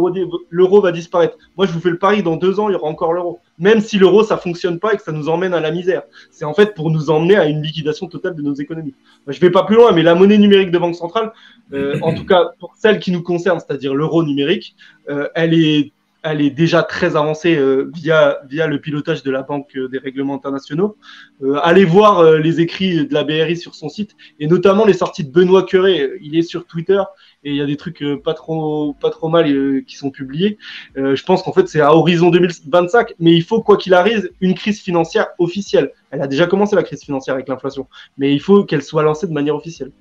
l'euro 0.51 0.81
va 0.81 0.93
disparaître. 0.93 1.36
Moi, 1.56 1.66
je 1.66 1.73
vous 1.73 1.81
fais 1.81 1.90
le 1.90 1.98
pari, 1.98 2.23
dans 2.23 2.36
deux 2.36 2.60
ans, 2.60 2.68
il 2.68 2.73
y 2.73 2.77
aura 2.77 2.89
encore 2.89 3.14
l'euro. 3.14 3.40
Même 3.59 3.81
si 3.81 3.98
l'euro, 3.98 4.23
ça 4.23 4.36
fonctionne 4.36 4.78
pas 4.78 4.93
et 4.93 4.97
que 4.98 5.02
ça 5.02 5.12
nous 5.12 5.31
emmène 5.31 5.55
à 5.55 5.60
la 5.60 5.70
misère. 5.70 6.02
C'est 6.31 6.44
en 6.44 6.52
fait 6.52 6.74
pour 6.74 6.90
nous 6.90 7.09
emmener 7.09 7.36
à 7.36 7.47
une 7.47 7.62
liquidation 7.62 8.06
totale 8.09 8.35
de 8.35 8.43
nos 8.43 8.55
économies. 8.55 8.94
Je 9.27 9.40
vais 9.40 9.51
pas 9.51 9.64
plus 9.64 9.77
loin, 9.77 9.93
mais 9.93 10.02
la 10.02 10.14
monnaie 10.14 10.39
numérique 10.39 10.70
de 10.70 10.78
banque 10.78 10.94
centrale, 10.94 11.32
euh, 11.73 11.98
en 12.02 12.12
tout 12.14 12.27
cas 12.27 12.51
pour 12.59 12.74
celle 12.77 12.98
qui 12.98 13.10
nous 13.10 13.23
concerne, 13.23 13.59
c'est-à-dire 13.59 13.94
l'euro 13.94 14.23
numérique, 14.23 14.77
euh, 15.09 15.28
elle 15.35 15.55
est 15.55 15.93
elle 16.27 16.40
est 16.40 16.51
déjà 16.51 16.82
très 16.82 17.15
avancée 17.15 17.57
euh, 17.57 17.90
via, 17.94 18.39
via 18.48 18.66
le 18.66 18.81
pilotage 18.81 19.23
de 19.23 19.31
la 19.31 19.43
Banque 19.43 19.78
des 19.78 19.98
règlements 19.98 20.35
internationaux. 20.35 20.97
Euh, 21.43 21.61
allez 21.62 21.85
voir 21.85 22.19
euh, 22.19 22.39
les 22.39 22.61
écrits 22.61 23.07
de 23.07 23.15
la 23.15 23.23
BRI 23.23 23.57
sur 23.57 23.77
son 23.77 23.89
site 23.89 24.16
et 24.40 24.48
notamment 24.48 24.85
les 24.85 24.93
sorties 24.93 25.23
de 25.23 25.31
Benoît 25.31 25.62
Curé. 25.62 26.11
Il 26.20 26.36
est 26.36 26.43
sur 26.43 26.66
Twitter 26.66 27.01
et 27.44 27.51
il 27.51 27.57
y 27.57 27.61
a 27.61 27.66
des 27.66 27.77
trucs 27.77 28.03
pas 28.24 28.35
trop 28.35 28.94
pas 29.01 29.11
trop 29.11 29.28
mal 29.28 29.85
qui 29.85 29.97
sont 29.97 30.11
publiés. 30.11 30.59
je 30.97 31.23
pense 31.23 31.43
qu'en 31.44 31.53
fait 31.53 31.69
c'est 31.69 31.81
à 31.81 31.94
horizon 31.94 32.31
2025, 32.31 33.15
mais 33.20 33.32
il 33.35 33.44
faut 33.44 33.62
quoi 33.62 33.77
qu'il 33.77 33.94
arrive 33.94 34.31
une 34.40 34.55
crise 34.55 34.81
financière 34.81 35.28
officielle. 35.39 35.93
Elle 36.11 36.23
a 36.23 36.27
déjà 36.27 36.47
commencé 36.47 36.74
la 36.74 36.82
crise 36.82 37.05
financière 37.05 37.35
avec 37.35 37.48
l'inflation, 37.48 37.86
mais 38.19 38.32
il 38.32 38.40
faut 38.40 38.65
qu'elle 38.65 38.82
soit 38.82 39.05
lancée 39.05 39.28
de 39.28 39.32
manière 39.32 39.55
officielle. 39.55 39.93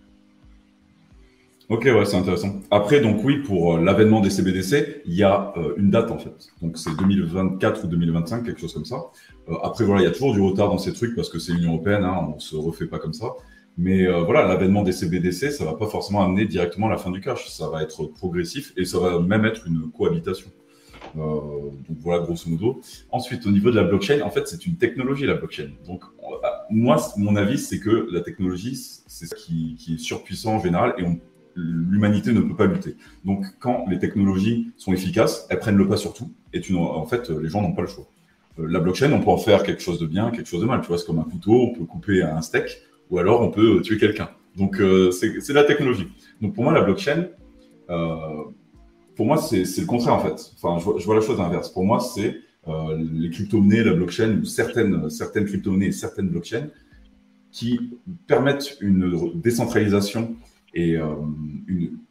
Ok, 1.67 1.85
ouais, 1.85 2.05
c'est 2.05 2.15
intéressant. 2.15 2.59
Après, 2.69 3.01
donc 3.01 3.23
oui, 3.23 3.39
pour 3.39 3.75
euh, 3.75 3.81
l'avènement 3.81 4.21
des 4.21 4.29
CBDC, 4.29 5.01
il 5.05 5.15
y 5.15 5.23
a 5.23 5.51
euh, 5.57 5.73
une 5.77 5.89
date 5.89 6.11
en 6.11 6.19
fait. 6.19 6.49
Donc 6.61 6.77
c'est 6.77 6.95
2024 6.95 7.85
ou 7.85 7.87
2025, 7.87 8.45
quelque 8.45 8.61
chose 8.61 8.73
comme 8.73 8.85
ça. 8.85 9.05
Euh, 9.49 9.55
après, 9.63 9.83
voilà, 9.83 10.01
il 10.01 10.05
y 10.05 10.07
a 10.07 10.11
toujours 10.11 10.33
du 10.33 10.41
retard 10.41 10.69
dans 10.69 10.77
ces 10.77 10.93
trucs 10.93 11.15
parce 11.15 11.27
que 11.27 11.39
c'est 11.39 11.53
l'Union 11.53 11.71
européenne, 11.73 12.03
hein, 12.03 12.33
on 12.35 12.39
se 12.39 12.55
refait 12.55 12.85
pas 12.85 12.99
comme 12.99 13.13
ça. 13.13 13.33
Mais 13.77 14.07
voilà, 14.23 14.47
l'avènement 14.47 14.83
des 14.83 14.93
CBDC, 14.93 15.51
ça 15.51 15.65
va 15.65 15.73
pas 15.73 15.87
forcément 15.87 16.23
amener 16.23 16.45
directement 16.45 16.87
à 16.87 16.91
la 16.91 16.97
fin 16.97 17.11
du 17.11 17.19
cash. 17.19 17.49
Ça 17.49 17.67
va 17.67 17.83
être 17.83 18.05
progressif 18.05 18.71
et 18.77 18.85
ça 18.85 18.99
va 18.99 19.19
même 19.19 19.43
être 19.43 19.67
une 19.67 19.91
cohabitation. 19.91 20.49
donc 21.13 21.97
voilà, 21.99 22.23
grosso 22.23 22.49
modo. 22.49 22.79
Ensuite, 23.11 23.45
au 23.45 23.51
niveau 23.51 23.71
de 23.71 23.75
la 23.75 23.83
blockchain, 23.83 24.21
en 24.21 24.29
fait, 24.29 24.47
c'est 24.47 24.65
une 24.65 24.77
technologie, 24.77 25.25
la 25.25 25.33
blockchain. 25.33 25.71
Donc 25.85 26.05
moi, 26.69 27.05
mon 27.17 27.35
avis, 27.35 27.57
c'est 27.57 27.81
que 27.81 28.07
la 28.13 28.21
technologie, 28.21 28.77
c'est 29.07 29.25
ce 29.25 29.35
qui, 29.35 29.75
qui 29.77 29.95
est 29.95 29.97
surpuissant 29.97 30.55
en 30.55 30.59
général 30.59 30.93
et 30.97 31.03
on 31.03 31.19
l'humanité 31.55 32.33
ne 32.33 32.41
peut 32.41 32.55
pas 32.55 32.65
lutter. 32.65 32.95
Donc, 33.23 33.45
quand 33.59 33.85
les 33.89 33.99
technologies 33.99 34.71
sont 34.77 34.93
efficaces, 34.93 35.47
elles 35.49 35.59
prennent 35.59 35.77
le 35.77 35.87
pas 35.87 35.97
sur 35.97 36.13
tout, 36.13 36.31
et 36.53 36.61
en 36.75 37.05
fait, 37.05 37.29
les 37.29 37.49
gens 37.49 37.61
n'ont 37.61 37.73
pas 37.73 37.81
le 37.81 37.87
choix. 37.87 38.07
Euh, 38.59 38.67
la 38.69 38.79
blockchain, 38.79 39.11
on 39.11 39.21
peut 39.21 39.29
en 39.29 39.37
faire 39.37 39.63
quelque 39.63 39.81
chose 39.81 39.99
de 39.99 40.05
bien, 40.05 40.31
quelque 40.31 40.47
chose 40.47 40.61
de 40.61 40.65
mal. 40.65 40.81
Tu 40.81 40.87
vois, 40.87 40.97
c'est 40.97 41.05
comme 41.05 41.19
un 41.19 41.23
couteau, 41.23 41.53
on 41.53 41.73
peut 41.73 41.85
couper 41.85 42.21
un 42.23 42.41
steak, 42.41 42.81
ou 43.09 43.19
alors 43.19 43.41
on 43.41 43.51
peut 43.51 43.81
tuer 43.81 43.97
quelqu'un. 43.97 44.29
Donc, 44.55 44.79
euh, 44.79 45.11
c'est 45.11 45.53
la 45.53 45.63
technologie. 45.63 46.07
Donc, 46.41 46.53
pour 46.53 46.63
moi, 46.63 46.73
la 46.73 46.81
blockchain, 46.81 47.27
euh, 47.89 48.43
pour 49.15 49.25
moi, 49.25 49.37
c'est 49.37 49.63
le 49.63 49.85
contraire, 49.85 50.13
en 50.13 50.19
fait. 50.19 50.51
Enfin, 50.61 50.77
je 50.97 51.05
vois, 51.05 51.15
la 51.15 51.21
chose 51.21 51.39
inverse. 51.39 51.69
Pour 51.69 51.83
moi, 51.83 51.99
c'est 51.99 52.41
les 52.67 53.29
crypto-monnaies, 53.29 53.83
la 53.83 53.93
blockchain, 53.93 54.39
ou 54.41 54.45
certaines, 54.45 55.09
certaines 55.09 55.45
crypto-monnaies 55.45 55.87
et 55.87 55.91
certaines 55.91 56.29
blockchains 56.29 56.67
qui 57.51 57.91
permettent 58.27 58.75
une 58.81 59.39
décentralisation 59.39 60.35
et 60.75 60.97
euh, 60.97 61.15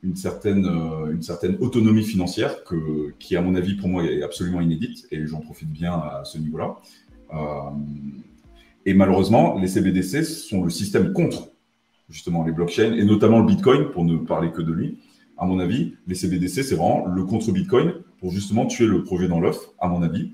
une, 0.03 0.17
certaine, 0.17 0.65
euh, 0.65 1.13
une 1.13 1.23
certaine 1.23 1.57
autonomie 1.61 2.03
financière 2.03 2.65
que, 2.65 3.13
qui, 3.19 3.37
à 3.37 3.43
mon 3.43 3.55
avis, 3.55 3.75
pour 3.75 3.89
moi, 3.89 4.05
est 4.05 4.23
absolument 4.23 4.63
inédite, 4.63 5.07
et 5.11 5.27
j'en 5.27 5.41
profite 5.41 5.71
bien 5.71 5.93
à 5.93 6.23
ce 6.25 6.39
niveau-là. 6.39 6.77
Euh, 7.35 7.37
et 8.87 8.95
malheureusement, 8.95 9.59
les 9.59 9.69
CBDC 9.69 10.25
sont 10.25 10.63
le 10.63 10.71
système 10.71 11.13
contre 11.13 11.51
justement 12.09 12.45
les 12.45 12.53
blockchains, 12.53 12.95
et 12.95 13.05
notamment 13.05 13.41
le 13.41 13.47
Bitcoin, 13.47 13.91
pour 13.91 14.05
ne 14.05 14.17
parler 14.17 14.51
que 14.51 14.63
de 14.63 14.73
lui. 14.73 14.99
À 15.37 15.45
mon 15.47 15.59
avis, 15.59 15.95
les 16.07 16.15
CBDC, 16.15 16.63
c'est 16.63 16.75
vraiment 16.75 17.07
le 17.07 17.25
contre 17.25 17.53
Bitcoin 17.53 17.93
pour 18.19 18.31
justement 18.31 18.67
tuer 18.67 18.87
le 18.87 19.03
projet 19.03 19.29
dans 19.29 19.41
l'œuf, 19.41 19.59
à 19.79 19.89
mon 19.89 20.03
avis. 20.03 20.33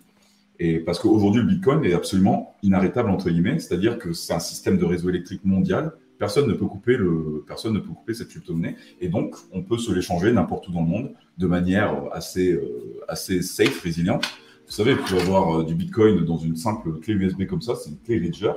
Et 0.60 0.78
parce 0.78 1.00
qu'aujourd'hui, 1.00 1.42
le 1.42 1.48
Bitcoin 1.48 1.84
est 1.84 1.94
absolument 1.94 2.54
inarrêtable, 2.62 3.10
entre 3.10 3.30
guillemets, 3.30 3.58
c'est-à-dire 3.58 3.98
que 3.98 4.12
c'est 4.12 4.34
un 4.34 4.40
système 4.40 4.78
de 4.78 4.84
réseau 4.84 5.08
électrique 5.08 5.44
mondial 5.44 5.92
personne 6.20 6.46
ne 6.46 6.52
peut 6.52 6.66
couper 6.66 6.98
le, 6.98 7.42
personne 7.46 7.72
ne 7.72 7.80
peut 7.80 7.88
couper 7.88 8.12
cette 8.12 8.28
crypto-monnaie. 8.28 8.76
Et 9.00 9.08
donc, 9.08 9.34
on 9.52 9.62
peut 9.62 9.78
se 9.78 9.90
l'échanger 9.90 10.30
n'importe 10.30 10.68
où 10.68 10.72
dans 10.72 10.82
le 10.82 10.86
monde 10.86 11.12
de 11.38 11.46
manière 11.46 11.94
assez, 12.12 12.52
euh, 12.52 13.00
assez 13.08 13.40
safe, 13.40 13.80
résiliente. 13.80 14.24
Vous 14.66 14.72
savez, 14.72 14.92
vous 14.92 15.02
pouvez 15.02 15.22
avoir 15.22 15.60
euh, 15.60 15.64
du 15.64 15.74
Bitcoin 15.74 16.22
dans 16.26 16.36
une 16.36 16.56
simple 16.56 17.00
clé 17.00 17.14
USB 17.14 17.46
comme 17.46 17.62
ça, 17.62 17.74
c'est 17.74 17.88
une 17.88 17.98
clé 17.98 18.20
Ledger. 18.20 18.52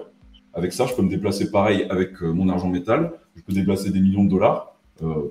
Avec 0.53 0.73
ça, 0.73 0.85
je 0.85 0.93
peux 0.93 1.01
me 1.01 1.09
déplacer 1.09 1.49
pareil 1.51 1.87
avec 1.89 2.21
euh, 2.21 2.33
mon 2.33 2.49
argent 2.49 2.67
métal. 2.67 3.13
Je 3.37 3.41
peux 3.41 3.53
déplacer 3.53 3.91
des 3.91 4.01
millions 4.01 4.25
de 4.25 4.29
dollars. 4.29 4.77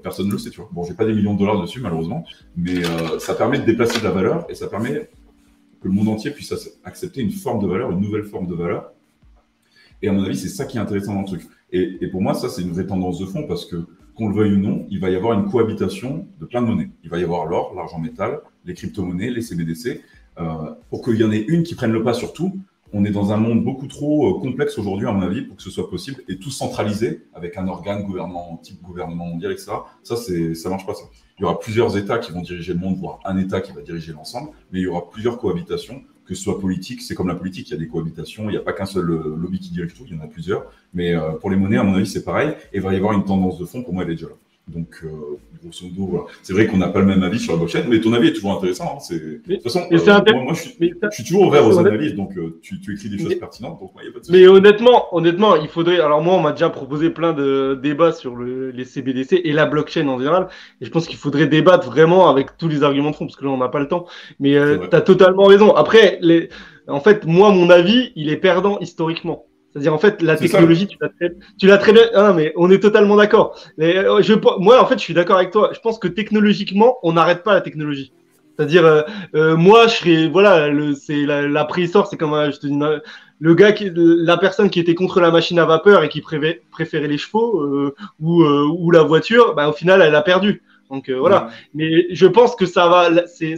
personne 0.02 0.26
ne 0.26 0.32
le 0.32 0.38
sait, 0.38 0.48
tu 0.48 0.56
vois. 0.56 0.70
Bon, 0.72 0.84
j'ai 0.84 0.94
pas 0.94 1.04
des 1.04 1.12
millions 1.12 1.34
de 1.34 1.38
dollars 1.38 1.60
dessus, 1.60 1.80
malheureusement, 1.80 2.24
mais 2.56 2.82
ça 3.20 3.34
permet 3.34 3.60
de 3.60 3.64
déplacer 3.64 4.00
de 4.00 4.04
la 4.04 4.10
valeur 4.10 4.44
et 4.50 4.56
ça 4.56 4.66
permet 4.66 5.08
que 5.80 5.86
le 5.86 5.92
monde 5.92 6.08
entier 6.08 6.32
puisse 6.32 6.52
accepter 6.82 7.20
une 7.20 7.30
forme 7.30 7.62
de 7.62 7.68
valeur, 7.68 7.92
une 7.92 8.00
nouvelle 8.00 8.24
forme 8.24 8.48
de 8.48 8.54
valeur. 8.54 8.92
Et 10.02 10.08
à 10.08 10.12
mon 10.12 10.24
avis, 10.24 10.36
c'est 10.36 10.48
ça 10.48 10.64
qui 10.64 10.76
est 10.76 10.80
intéressant 10.80 11.14
dans 11.14 11.20
le 11.20 11.26
truc. 11.26 11.46
Et, 11.70 12.06
pour 12.08 12.20
moi, 12.20 12.34
ça, 12.34 12.48
c'est 12.48 12.62
une 12.62 12.72
vraie 12.72 12.86
tendance 12.86 13.18
de 13.18 13.24
fond 13.24 13.46
parce 13.46 13.64
que, 13.64 13.76
qu'on 14.14 14.28
le 14.28 14.34
veuille 14.34 14.54
ou 14.54 14.58
non, 14.58 14.86
il 14.90 15.00
va 15.00 15.08
y 15.08 15.16
avoir 15.16 15.38
une 15.38 15.50
cohabitation 15.50 16.26
de 16.38 16.44
plein 16.44 16.60
de 16.60 16.66
monnaies. 16.66 16.90
Il 17.02 17.08
va 17.08 17.18
y 17.18 17.24
avoir 17.24 17.46
l'or, 17.46 17.72
l'argent 17.74 17.98
métal, 17.98 18.40
les 18.66 18.74
crypto-monnaies, 18.74 19.30
les 19.30 19.40
CBDC. 19.40 20.02
Euh, 20.38 20.44
pour 20.90 21.02
qu'il 21.02 21.16
y 21.16 21.24
en 21.24 21.32
ait 21.32 21.44
une 21.48 21.62
qui 21.62 21.74
prenne 21.74 21.92
le 21.92 22.02
pas 22.02 22.12
sur 22.12 22.32
tout, 22.32 22.58
on 22.92 23.04
est 23.04 23.10
dans 23.10 23.32
un 23.32 23.38
monde 23.38 23.64
beaucoup 23.64 23.86
trop 23.86 24.36
euh, 24.36 24.40
complexe 24.40 24.78
aujourd'hui, 24.78 25.06
à 25.06 25.12
mon 25.12 25.22
avis, 25.22 25.42
pour 25.42 25.56
que 25.56 25.62
ce 25.62 25.70
soit 25.70 25.88
possible, 25.88 26.22
et 26.28 26.36
tout 26.36 26.50
centralisé 26.50 27.26
avec 27.32 27.56
un 27.56 27.66
organe 27.68 28.04
gouvernement, 28.04 28.60
type 28.62 28.82
gouvernement 28.82 29.26
mondial, 29.26 29.52
etc. 29.52 29.72
Ça, 30.02 30.16
c'est, 30.16 30.54
ça 30.54 30.68
marche 30.68 30.84
pas 30.84 30.94
ça. 30.94 31.04
Il 31.38 31.42
y 31.42 31.44
aura 31.44 31.58
plusieurs 31.58 31.96
États 31.96 32.18
qui 32.18 32.32
vont 32.32 32.42
diriger 32.42 32.74
le 32.74 32.80
monde, 32.80 32.98
voire 32.98 33.20
un 33.24 33.38
État 33.38 33.62
qui 33.62 33.72
va 33.72 33.80
diriger 33.80 34.12
l'ensemble, 34.12 34.50
mais 34.70 34.80
il 34.80 34.82
y 34.82 34.86
aura 34.86 35.08
plusieurs 35.08 35.38
cohabitations 35.38 36.02
que 36.24 36.34
ce 36.34 36.42
soit 36.42 36.60
politique, 36.60 37.02
c'est 37.02 37.14
comme 37.14 37.28
la 37.28 37.34
politique, 37.34 37.68
il 37.68 37.72
y 37.72 37.74
a 37.74 37.78
des 37.78 37.88
cohabitations, 37.88 38.44
il 38.44 38.52
n'y 38.52 38.56
a 38.56 38.60
pas 38.60 38.72
qu'un 38.72 38.86
seul 38.86 39.10
euh, 39.10 39.36
lobby 39.36 39.58
qui 39.58 39.70
dirige 39.70 39.94
tout, 39.94 40.04
il 40.06 40.16
y 40.16 40.18
en 40.18 40.22
a 40.22 40.26
plusieurs. 40.26 40.64
Mais 40.94 41.14
euh, 41.14 41.32
pour 41.32 41.50
les 41.50 41.56
monnaies, 41.56 41.78
à 41.78 41.82
mon 41.82 41.94
avis, 41.94 42.06
c'est 42.06 42.24
pareil. 42.24 42.50
Et 42.72 42.76
il 42.76 42.80
va 42.80 42.92
y 42.92 42.96
avoir 42.96 43.12
une 43.12 43.24
tendance 43.24 43.58
de 43.58 43.64
fond, 43.64 43.82
pour 43.82 43.92
moi, 43.92 44.04
elle 44.04 44.10
est 44.10 44.14
déjà 44.14 44.28
là. 44.28 44.34
Donc, 44.74 45.00
euh, 45.04 45.08
grosso 45.62 45.86
modo, 45.86 46.06
voilà. 46.06 46.24
c'est 46.42 46.52
vrai 46.52 46.66
qu'on 46.66 46.78
n'a 46.78 46.88
pas 46.88 47.00
le 47.00 47.06
même 47.06 47.22
avis 47.22 47.38
sur 47.38 47.52
la 47.52 47.58
blockchain, 47.58 47.84
mais 47.88 48.00
ton 48.00 48.12
avis 48.14 48.28
est 48.28 48.32
toujours 48.32 48.52
intéressant. 48.52 48.98
Hein. 48.98 49.14
De 49.14 49.54
toute 49.54 49.62
façon, 49.62 49.82
euh, 49.92 50.42
moi, 50.42 50.54
je, 50.54 51.10
suis, 51.10 51.24
toujours 51.24 51.48
ouvert 51.48 51.66
aux 51.66 51.78
analyses, 51.78 52.14
donc 52.14 52.36
euh, 52.36 52.58
tu, 52.62 52.76
écris 52.92 53.10
des 53.10 53.18
choses 53.18 53.34
pertinentes. 53.38 53.78
Donc, 53.80 53.90
a 53.96 54.12
pas 54.12 54.20
de 54.20 54.32
mais 54.32 54.46
honnêtement, 54.46 55.14
honnêtement, 55.14 55.56
il 55.56 55.68
faudrait. 55.68 56.00
Alors 56.00 56.22
moi, 56.22 56.34
on 56.34 56.40
m'a 56.40 56.52
déjà 56.52 56.70
proposé 56.70 57.10
plein 57.10 57.32
de 57.34 57.78
débats 57.82 58.12
sur 58.12 58.36
les 58.36 58.84
CBDC 58.84 59.42
et 59.44 59.52
la 59.52 59.66
blockchain 59.66 60.08
en 60.08 60.18
général, 60.18 60.48
et 60.80 60.86
je 60.86 60.90
pense 60.90 61.06
qu'il 61.06 61.18
faudrait 61.18 61.46
débattre 61.46 61.86
vraiment 61.90 62.30
avec 62.30 62.56
tous 62.56 62.68
les 62.68 62.82
arguments 62.82 63.10
de 63.10 63.16
fond, 63.16 63.26
parce 63.26 63.36
que 63.36 63.44
là, 63.44 63.50
on 63.50 63.58
n'a 63.58 63.68
pas 63.68 63.80
le 63.80 63.88
temps. 63.88 64.06
Mais 64.40 64.54
tu 64.90 64.96
as 64.96 65.00
totalement 65.02 65.44
raison. 65.44 65.74
Après, 65.74 66.18
les... 66.22 66.48
en 66.88 67.00
fait, 67.00 67.26
moi, 67.26 67.52
mon 67.52 67.68
avis, 67.68 68.12
il 68.16 68.30
est 68.30 68.38
perdant 68.38 68.78
historiquement. 68.80 69.44
C'est-à-dire, 69.72 69.94
en 69.94 69.98
fait, 69.98 70.20
la 70.20 70.36
technologie, 70.36 70.86
tu 70.86 70.98
l'as 71.00 71.08
très, 71.08 71.34
tu 71.58 71.66
l'as 71.66 71.78
très 71.78 71.92
bien. 71.94 72.02
Ah, 72.14 72.34
mais 72.34 72.52
on 72.56 72.70
est 72.70 72.78
totalement 72.78 73.16
d'accord. 73.16 73.58
Mais 73.78 73.96
euh, 73.96 74.20
je, 74.20 74.34
moi, 74.58 74.82
en 74.82 74.86
fait, 74.86 74.98
je 74.98 75.02
suis 75.02 75.14
d'accord 75.14 75.36
avec 75.36 75.50
toi. 75.50 75.70
Je 75.72 75.80
pense 75.80 75.98
que 75.98 76.08
technologiquement, 76.08 76.98
on 77.02 77.14
n'arrête 77.14 77.42
pas 77.42 77.54
la 77.54 77.62
technologie. 77.62 78.12
C'est-à-dire, 78.54 78.84
euh, 78.84 79.00
euh, 79.34 79.56
moi, 79.56 79.86
je 79.86 79.94
serais, 79.94 80.28
voilà, 80.28 80.68
c'est 80.94 81.24
la, 81.24 81.48
la 81.48 81.64
préhistoire, 81.64 82.06
c'est 82.06 82.18
comme, 82.18 82.34
je 82.52 82.58
te 82.58 82.66
dis, 82.66 82.78
le 83.40 83.54
gars, 83.54 83.72
qui, 83.72 83.90
la 83.94 84.36
personne 84.36 84.68
qui 84.68 84.78
était 84.78 84.94
contre 84.94 85.20
la 85.20 85.30
machine 85.30 85.58
à 85.58 85.64
vapeur 85.64 86.04
et 86.04 86.10
qui 86.10 86.20
préférait, 86.20 87.08
les 87.08 87.18
chevaux 87.18 87.90
ou, 88.20 88.44
ou 88.44 88.90
la 88.90 89.02
voiture, 89.02 89.54
bah, 89.54 89.70
au 89.70 89.72
final, 89.72 90.02
elle 90.02 90.14
a 90.14 90.22
perdu. 90.22 90.62
Donc 90.90 91.08
voilà. 91.08 91.48
Mais 91.74 92.14
je 92.14 92.26
pense 92.26 92.54
que 92.54 92.66
ça 92.66 92.88
va. 92.88 93.26
C'est 93.26 93.56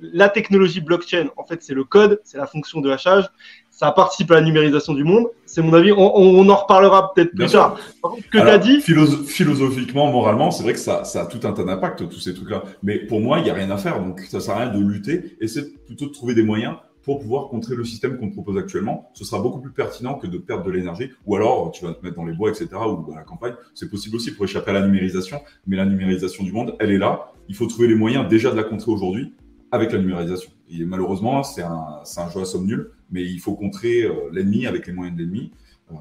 la 0.00 0.28
technologie 0.28 0.80
blockchain. 0.80 1.28
En 1.36 1.44
fait, 1.44 1.62
c'est 1.62 1.74
le 1.74 1.84
code, 1.84 2.20
c'est 2.24 2.38
la 2.38 2.46
fonction 2.46 2.80
de 2.80 2.90
hachage 2.90 3.28
ça 3.76 3.90
participe 3.90 4.30
à 4.30 4.34
la 4.34 4.42
numérisation 4.42 4.94
du 4.94 5.02
monde. 5.02 5.26
C'est 5.46 5.60
mon 5.60 5.72
avis. 5.74 5.90
On, 5.90 6.48
en 6.48 6.54
reparlera 6.54 7.12
peut-être 7.12 7.34
plus 7.34 7.50
tard. 7.50 7.76
Par 8.00 8.12
contre, 8.12 8.28
que 8.30 8.38
tu 8.38 8.48
as 8.48 8.58
dit. 8.58 8.80
philosophiquement, 8.80 10.10
moralement, 10.12 10.52
c'est 10.52 10.62
vrai 10.62 10.74
que 10.74 10.78
ça, 10.78 11.04
ça 11.04 11.22
a 11.22 11.26
tout 11.26 11.40
un 11.42 11.52
tas 11.52 11.64
d'impact, 11.64 12.08
tous 12.08 12.20
ces 12.20 12.34
trucs-là. 12.34 12.62
Mais 12.84 12.98
pour 12.98 13.20
moi, 13.20 13.38
il 13.38 13.44
n'y 13.44 13.50
a 13.50 13.54
rien 13.54 13.70
à 13.70 13.76
faire. 13.76 14.00
Donc, 14.00 14.20
ça 14.20 14.38
sert 14.38 14.54
à 14.54 14.60
rien 14.60 14.72
de 14.72 14.78
lutter. 14.78 15.36
Et 15.40 15.48
c'est 15.48 15.74
plutôt 15.86 16.06
de 16.06 16.12
trouver 16.12 16.34
des 16.34 16.44
moyens 16.44 16.76
pour 17.02 17.18
pouvoir 17.18 17.48
contrer 17.48 17.74
le 17.74 17.84
système 17.84 18.16
qu'on 18.16 18.30
propose 18.30 18.56
actuellement. 18.56 19.10
Ce 19.12 19.24
sera 19.24 19.42
beaucoup 19.42 19.60
plus 19.60 19.72
pertinent 19.72 20.14
que 20.14 20.28
de 20.28 20.38
perdre 20.38 20.64
de 20.64 20.70
l'énergie. 20.70 21.10
Ou 21.26 21.34
alors, 21.34 21.72
tu 21.72 21.84
vas 21.84 21.92
te 21.92 22.04
mettre 22.04 22.16
dans 22.16 22.24
les 22.24 22.32
bois, 22.32 22.50
etc., 22.50 22.68
ou 22.74 23.04
dans 23.10 23.16
la 23.16 23.24
campagne. 23.24 23.54
C'est 23.74 23.90
possible 23.90 24.16
aussi 24.16 24.32
pour 24.32 24.44
échapper 24.44 24.70
à 24.70 24.74
la 24.74 24.86
numérisation. 24.86 25.40
Mais 25.66 25.76
la 25.76 25.84
numérisation 25.84 26.44
du 26.44 26.52
monde, 26.52 26.76
elle 26.78 26.92
est 26.92 26.98
là. 26.98 27.32
Il 27.48 27.56
faut 27.56 27.66
trouver 27.66 27.88
les 27.88 27.96
moyens 27.96 28.28
déjà 28.28 28.52
de 28.52 28.56
la 28.56 28.62
contrer 28.62 28.90
aujourd'hui 28.90 29.34
avec 29.74 29.92
la 29.92 29.98
numérisation. 29.98 30.50
Et 30.70 30.84
malheureusement, 30.84 31.42
c'est 31.42 31.62
un, 31.62 32.00
un, 32.16 32.30
jeu 32.30 32.40
à 32.40 32.44
somme 32.44 32.66
nulle, 32.66 32.90
mais 33.10 33.22
il 33.22 33.38
faut 33.38 33.54
contrer 33.54 34.02
euh, 34.02 34.12
l'ennemi 34.32 34.66
avec 34.66 34.86
les 34.86 34.92
moyens 34.92 35.16
de 35.16 35.22
l'ennemi. 35.22 35.50
Euh, 35.90 35.94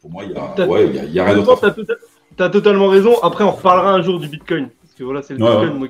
pour 0.00 0.10
moi, 0.10 0.24
il 0.24 0.32
y 0.32 0.34
a, 0.34 0.66
ouais, 0.66 0.88
y 0.88 1.20
a, 1.20 1.24
rien 1.24 1.36
d'autre. 1.36 1.74
Tu 2.36 2.42
as, 2.42 2.48
totalement 2.48 2.88
raison. 2.88 3.14
Après, 3.22 3.44
on 3.44 3.52
reparlera 3.52 3.92
un 3.92 4.02
jour 4.02 4.18
du 4.18 4.26
Bitcoin. 4.26 4.70
Parce 4.80 4.94
que 4.94 5.04
voilà, 5.04 5.22
c'est. 5.22 5.36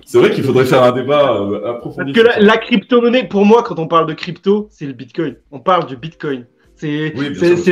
C'est 0.05 0.19
vrai 0.19 0.31
qu'il 0.33 0.45
faudrait 0.45 0.67
faire 0.67 0.83
un 0.83 0.93
débat 0.93 1.41
euh, 1.41 1.71
approfondi. 1.71 2.13
Parce 2.13 2.37
que 2.37 2.43
la 2.43 2.57
crypto-monnaie, 2.59 3.29
pour 3.29 3.47
moi, 3.47 3.63
quand 3.63 3.79
on 3.79 3.87
parle 3.87 4.07
de 4.07 4.15
crypto, 4.15 4.69
c'est 4.71 4.87
le 4.87 4.93
Bitcoin. 4.93 5.37
On 5.51 5.61
parle 5.61 5.87
du 5.87 5.97
Bitcoin. 5.97 6.47
C'est 6.77 7.13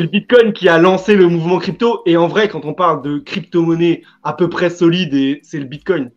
le 0.01 0.07
Bitcoin 0.07 0.53
qui 0.53 0.69
a 0.69 0.79
lancé 0.79 1.17
le 1.17 1.27
mouvement 1.27 1.59
crypto. 1.59 2.03
Et 2.07 2.17
en 2.17 2.29
vrai, 2.29 2.49
quand 2.49 2.65
on 2.65 2.75
parle 2.75 3.03
de 3.03 3.19
crypto-monnaie 3.19 4.03
à 4.23 4.33
peu 4.33 4.49
près 4.49 4.71
solide, 4.71 5.41
c'est 5.43 5.59
le 5.59 5.65
Bitcoin. 5.65 6.11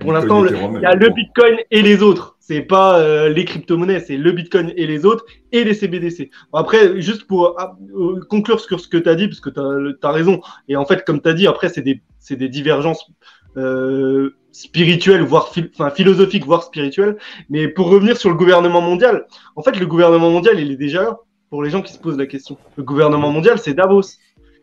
pour 0.00 0.12
l'instant, 0.12 0.44
il 0.44 0.80
y 0.82 0.84
a 0.84 0.94
le 0.94 1.08
Bitcoin 1.10 1.56
et 1.70 1.82
les 1.82 2.02
autres. 2.02 2.36
C'est 2.50 2.62
pas 2.62 2.98
euh, 2.98 3.28
les 3.28 3.44
crypto-monnaies, 3.44 4.00
c'est 4.00 4.16
le 4.16 4.32
Bitcoin 4.32 4.72
et 4.76 4.84
les 4.84 5.06
autres 5.06 5.24
et 5.52 5.62
les 5.62 5.72
CBDC. 5.72 6.30
après, 6.52 7.00
juste 7.00 7.28
pour 7.28 7.54
ah, 7.58 7.76
euh, 7.94 8.18
conclure 8.28 8.58
sur 8.58 8.80
ce 8.80 8.88
que 8.88 8.96
tu 8.96 9.08
as 9.08 9.14
dit, 9.14 9.28
parce 9.28 9.38
que 9.38 9.50
tu 9.50 9.60
as, 10.02 10.10
raison. 10.10 10.40
Et 10.66 10.74
en 10.74 10.84
fait, 10.84 11.04
comme 11.04 11.22
tu 11.22 11.28
as 11.28 11.32
dit, 11.32 11.46
après, 11.46 11.68
c'est 11.68 11.82
des, 11.82 12.02
des, 12.28 12.48
divergences 12.48 13.08
euh, 13.56 14.34
spirituelles, 14.50 15.22
voire 15.22 15.52
philosophiques, 15.94 16.44
voire 16.44 16.64
spirituelles. 16.64 17.18
Mais 17.50 17.68
pour 17.68 17.88
revenir 17.88 18.16
sur 18.16 18.30
le 18.30 18.34
gouvernement 18.34 18.80
mondial, 18.80 19.26
en 19.54 19.62
fait, 19.62 19.78
le 19.78 19.86
gouvernement 19.86 20.32
mondial, 20.32 20.58
il 20.58 20.72
est 20.72 20.76
déjà 20.76 21.04
là 21.04 21.20
pour 21.50 21.62
les 21.62 21.70
gens 21.70 21.82
qui 21.82 21.92
se 21.92 22.00
posent 22.00 22.18
la 22.18 22.26
question. 22.26 22.58
Le 22.74 22.82
gouvernement 22.82 23.30
mondial, 23.30 23.60
c'est 23.60 23.74
Davos. 23.74 24.16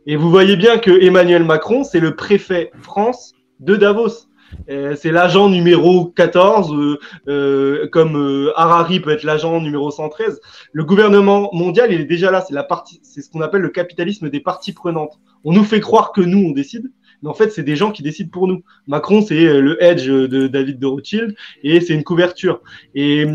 Et 0.05 0.17
vous 0.17 0.29
voyez 0.29 0.57
bien 0.57 0.77
que 0.77 0.91
Emmanuel 0.91 1.45
Macron, 1.45 1.85
c'est 1.85 2.01
le 2.01 2.17
préfet 2.17 2.69
France 2.81 3.33
de 3.61 3.77
Davos. 3.77 4.27
C'est 4.67 5.11
l'agent 5.11 5.49
numéro 5.49 6.05
14, 6.05 6.73
euh, 6.73 6.99
euh, 7.27 7.87
comme 7.87 8.15
euh, 8.15 8.51
Harari 8.55 8.99
peut 8.99 9.11
être 9.11 9.23
l'agent 9.23 9.61
numéro 9.61 9.91
113. 9.91 10.41
Le 10.71 10.83
gouvernement 10.83 11.49
mondial, 11.53 11.91
il 11.91 12.01
est 12.01 12.05
déjà 12.05 12.31
là. 12.31 12.41
C'est 12.41 12.53
la 12.53 12.63
partie, 12.63 12.99
c'est 13.03 13.21
ce 13.21 13.29
qu'on 13.29 13.41
appelle 13.41 13.61
le 13.61 13.69
capitalisme 13.69 14.29
des 14.29 14.39
parties 14.39 14.73
prenantes. 14.73 15.19
On 15.43 15.53
nous 15.53 15.63
fait 15.63 15.79
croire 15.79 16.11
que 16.11 16.21
nous, 16.21 16.49
on 16.49 16.51
décide, 16.51 16.91
mais 17.21 17.29
en 17.29 17.33
fait, 17.33 17.51
c'est 17.51 17.63
des 17.63 17.75
gens 17.75 17.91
qui 17.91 18.03
décident 18.03 18.29
pour 18.29 18.47
nous. 18.47 18.63
Macron, 18.87 19.21
c'est 19.21 19.59
le 19.59 19.81
hedge 19.83 20.07
de 20.07 20.47
David 20.47 20.79
de 20.79 20.85
Rothschild 20.85 21.35
et 21.63 21.79
c'est 21.79 21.93
une 21.93 22.03
couverture. 22.03 22.61
Et, 22.95 23.25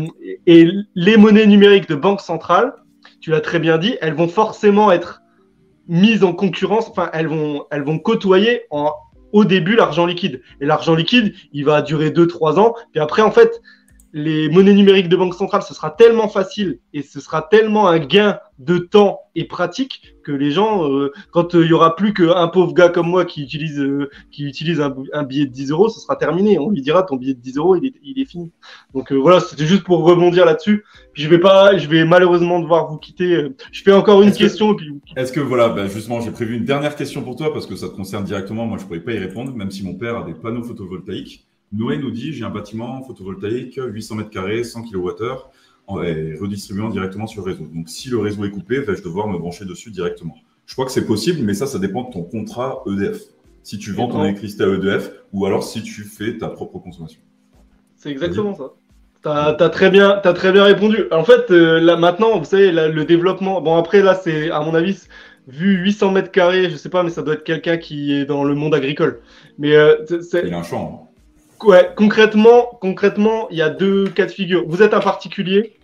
et 0.45 0.69
les 0.95 1.17
monnaies 1.17 1.47
numériques 1.47 1.89
de 1.89 1.95
banque 1.95 2.21
centrale, 2.21 2.73
tu 3.21 3.31
l'as 3.31 3.41
très 3.41 3.59
bien 3.59 3.77
dit, 3.77 3.97
elles 4.01 4.13
vont 4.13 4.27
forcément 4.27 4.91
être 4.91 5.21
mises 5.87 6.23
en 6.23 6.33
concurrence, 6.33 6.87
enfin, 6.89 7.09
elles 7.13 7.27
vont, 7.27 7.65
elles 7.71 7.83
vont 7.83 7.99
côtoyer 7.99 8.61
en, 8.69 8.91
au 9.33 9.43
début 9.43 9.75
l'argent 9.75 10.05
liquide. 10.05 10.41
Et 10.61 10.65
l'argent 10.65 10.95
liquide, 10.95 11.33
il 11.51 11.65
va 11.65 11.81
durer 11.81 12.11
2-3 12.11 12.59
ans. 12.59 12.75
Puis 12.91 13.01
après, 13.01 13.21
en 13.21 13.31
fait, 13.31 13.61
les 14.13 14.47
monnaies 14.47 14.73
numériques 14.73 15.09
de 15.09 15.15
banque 15.15 15.33
centrale, 15.33 15.63
ce 15.63 15.73
sera 15.73 15.89
tellement 15.89 16.29
facile 16.29 16.79
et 16.93 17.01
ce 17.01 17.19
sera 17.19 17.41
tellement 17.41 17.87
un 17.87 17.97
gain 17.97 18.39
de 18.59 18.77
temps 18.77 19.21
et 19.33 19.45
pratique 19.45 20.13
que 20.23 20.31
les 20.31 20.51
gens, 20.51 20.87
euh, 20.87 21.11
quand 21.31 21.55
euh, 21.55 21.63
il 21.63 21.71
y 21.71 21.73
aura 21.73 21.95
plus 21.95 22.13
qu'un 22.13 22.47
pauvre 22.47 22.73
gars 22.75 22.89
comme 22.89 23.07
moi 23.07 23.25
qui 23.25 23.41
utilise, 23.41 23.79
euh, 23.79 24.11
qui 24.31 24.45
utilise 24.45 24.79
un, 24.79 25.23
billet 25.23 25.47
de 25.47 25.51
10 25.51 25.71
euros, 25.71 25.89
ce 25.89 25.99
sera 25.99 26.15
terminé. 26.15 26.59
On 26.59 26.69
lui 26.69 26.81
dira 26.81 27.01
ton 27.01 27.15
billet 27.15 27.33
de 27.33 27.39
10 27.39 27.57
euros, 27.57 27.75
il 27.75 27.87
est, 27.87 27.93
il 28.03 28.21
est 28.21 28.25
fini. 28.25 28.51
Donc 28.93 29.11
voilà, 29.11 29.39
c'était 29.39 29.65
juste 29.65 29.83
pour 29.83 30.03
rebondir 30.03 30.45
là-dessus. 30.45 30.85
Puis 31.13 31.23
je 31.23 31.29
vais 31.29 31.39
pas, 31.39 31.75
je 31.77 31.87
vais 31.87 32.05
malheureusement 32.05 32.59
devoir 32.59 32.91
vous 32.91 32.97
quitter. 32.97 33.47
Je 33.71 33.81
fais 33.81 33.91
encore 33.91 34.21
une 34.21 34.31
question. 34.31 34.77
Est-ce 35.15 35.33
que 35.33 35.39
voilà, 35.39 35.69
ben 35.69 35.87
justement, 35.87 36.21
j'ai 36.21 36.31
prévu 36.31 36.55
une 36.55 36.65
dernière 36.65 36.95
question 36.95 37.23
pour 37.23 37.35
toi 37.35 37.51
parce 37.51 37.65
que 37.65 37.75
ça 37.75 37.89
te 37.89 37.95
concerne 37.95 38.23
directement. 38.23 38.67
Moi, 38.67 38.77
je 38.77 38.85
pourrais 38.85 38.99
pas 38.99 39.13
y 39.13 39.17
répondre, 39.17 39.53
même 39.55 39.71
si 39.71 39.83
mon 39.83 39.95
père 39.95 40.17
a 40.17 40.23
des 40.23 40.35
panneaux 40.35 40.63
photovoltaïques. 40.63 41.47
Noé 41.73 41.97
nous 41.97 42.11
dit 42.11 42.33
j'ai 42.33 42.45
un 42.45 42.49
bâtiment 42.49 43.01
photovoltaïque, 43.03 43.79
800 43.83 44.15
mètres 44.15 44.29
carrés, 44.29 44.63
100 44.63 44.83
kWh, 44.83 46.03
et 46.03 46.35
redistribuant 46.39 46.89
directement 46.89 47.27
sur 47.27 47.45
le 47.45 47.51
réseau. 47.51 47.67
Donc 47.73 47.89
si 47.89 48.09
le 48.09 48.19
réseau 48.19 48.45
est 48.45 48.51
coupé, 48.51 48.79
vais-je 48.79 49.03
devoir 49.03 49.27
me 49.27 49.37
brancher 49.37 49.65
dessus 49.65 49.91
directement? 49.91 50.35
Je 50.65 50.73
crois 50.73 50.85
que 50.85 50.91
c'est 50.91 51.05
possible, 51.05 51.41
mais 51.41 51.53
ça, 51.53 51.65
ça 51.67 51.79
dépend 51.79 52.03
de 52.03 52.13
ton 52.13 52.23
contrat 52.23 52.83
EDF. 52.87 53.21
Si 53.63 53.77
tu 53.77 53.91
vends 53.91 54.07
ton 54.07 54.23
électricité 54.23 54.63
à 54.63 54.67
EDF 54.67 55.11
ou 55.31 55.45
alors 55.45 55.63
si 55.63 55.81
tu 55.83 56.03
fais 56.03 56.37
ta 56.37 56.49
propre 56.49 56.79
consommation. 56.79 57.21
C'est 57.95 58.11
exactement 58.11 58.53
ça. 58.55 58.73
Tu 59.23 59.29
as, 59.29 59.69
très 59.69 59.89
bien, 59.89 60.19
as 60.21 60.33
très 60.33 60.51
bien 60.51 60.65
répondu. 60.65 61.05
En 61.11 61.23
fait, 61.23 61.49
euh, 61.49 61.79
là 61.79 61.95
maintenant, 61.95 62.37
vous 62.37 62.45
savez, 62.45 62.71
le 62.71 63.05
développement. 63.05 63.61
Bon, 63.61 63.77
après, 63.77 64.01
là, 64.01 64.15
c'est 64.15 64.51
à 64.51 64.59
mon 64.59 64.75
avis, 64.75 64.99
vu 65.47 65.77
800 65.77 66.11
mètres 66.11 66.31
carrés, 66.31 66.69
je 66.69 66.75
sais 66.75 66.89
pas, 66.89 67.03
mais 67.03 67.09
ça 67.09 67.21
doit 67.21 67.35
être 67.35 67.45
quelqu'un 67.45 67.77
qui 67.77 68.13
est 68.13 68.25
dans 68.25 68.43
le 68.43 68.53
monde 68.53 68.75
agricole. 68.75 69.21
Mais 69.57 69.75
euh, 69.75 69.95
il 70.43 70.53
a 70.53 70.59
un 70.59 70.63
champ. 70.63 71.02
Ouais, 71.63 71.89
concrètement, 71.95 72.77
concrètement, 72.81 73.47
il 73.49 73.57
y 73.57 73.61
a 73.61 73.69
deux 73.69 74.09
cas 74.09 74.25
de 74.25 74.31
figure. 74.31 74.65
Vous 74.67 74.83
êtes 74.83 74.93
un 74.93 74.99
particulier, 74.99 75.77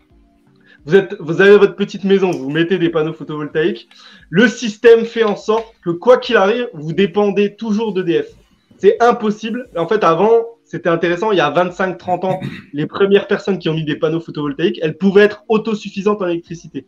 vous, 0.86 0.98
vous 1.20 1.42
avez 1.42 1.58
votre 1.58 1.76
petite 1.76 2.04
maison, 2.04 2.32
vous 2.32 2.50
mettez 2.50 2.78
des 2.78 2.90
panneaux 2.90 3.14
photovoltaïques. 3.14 3.88
Le 4.30 4.48
système 4.48 5.06
fait 5.06 5.24
en 5.24 5.38
sorte 5.38 5.74
que 5.84 5.90
quoi 5.90 6.18
qu'il 6.18 6.36
arrive, 6.36 6.68
vous 6.74 6.92
dépendez 6.92 7.56
toujours 7.56 7.94
d'EDF. 7.94 8.28
C'est 8.78 9.02
impossible. 9.02 9.70
En 9.78 9.88
fait, 9.88 10.04
avant, 10.04 10.46
c'était 10.66 10.90
intéressant. 10.90 11.32
Il 11.32 11.38
y 11.38 11.42
a 11.42 11.52
25-30 11.52 12.26
ans, 12.26 12.40
les 12.74 12.86
premières 12.86 13.28
personnes 13.28 13.58
qui 13.58 13.70
ont 13.70 13.74
mis 13.74 13.86
des 13.86 13.96
panneaux 13.96 14.22
photovoltaïques, 14.22 14.80
elles 14.82 14.98
pouvaient 14.98 15.24
être 15.24 15.44
autosuffisantes 15.48 16.22
en 16.22 16.28
électricité. 16.28 16.88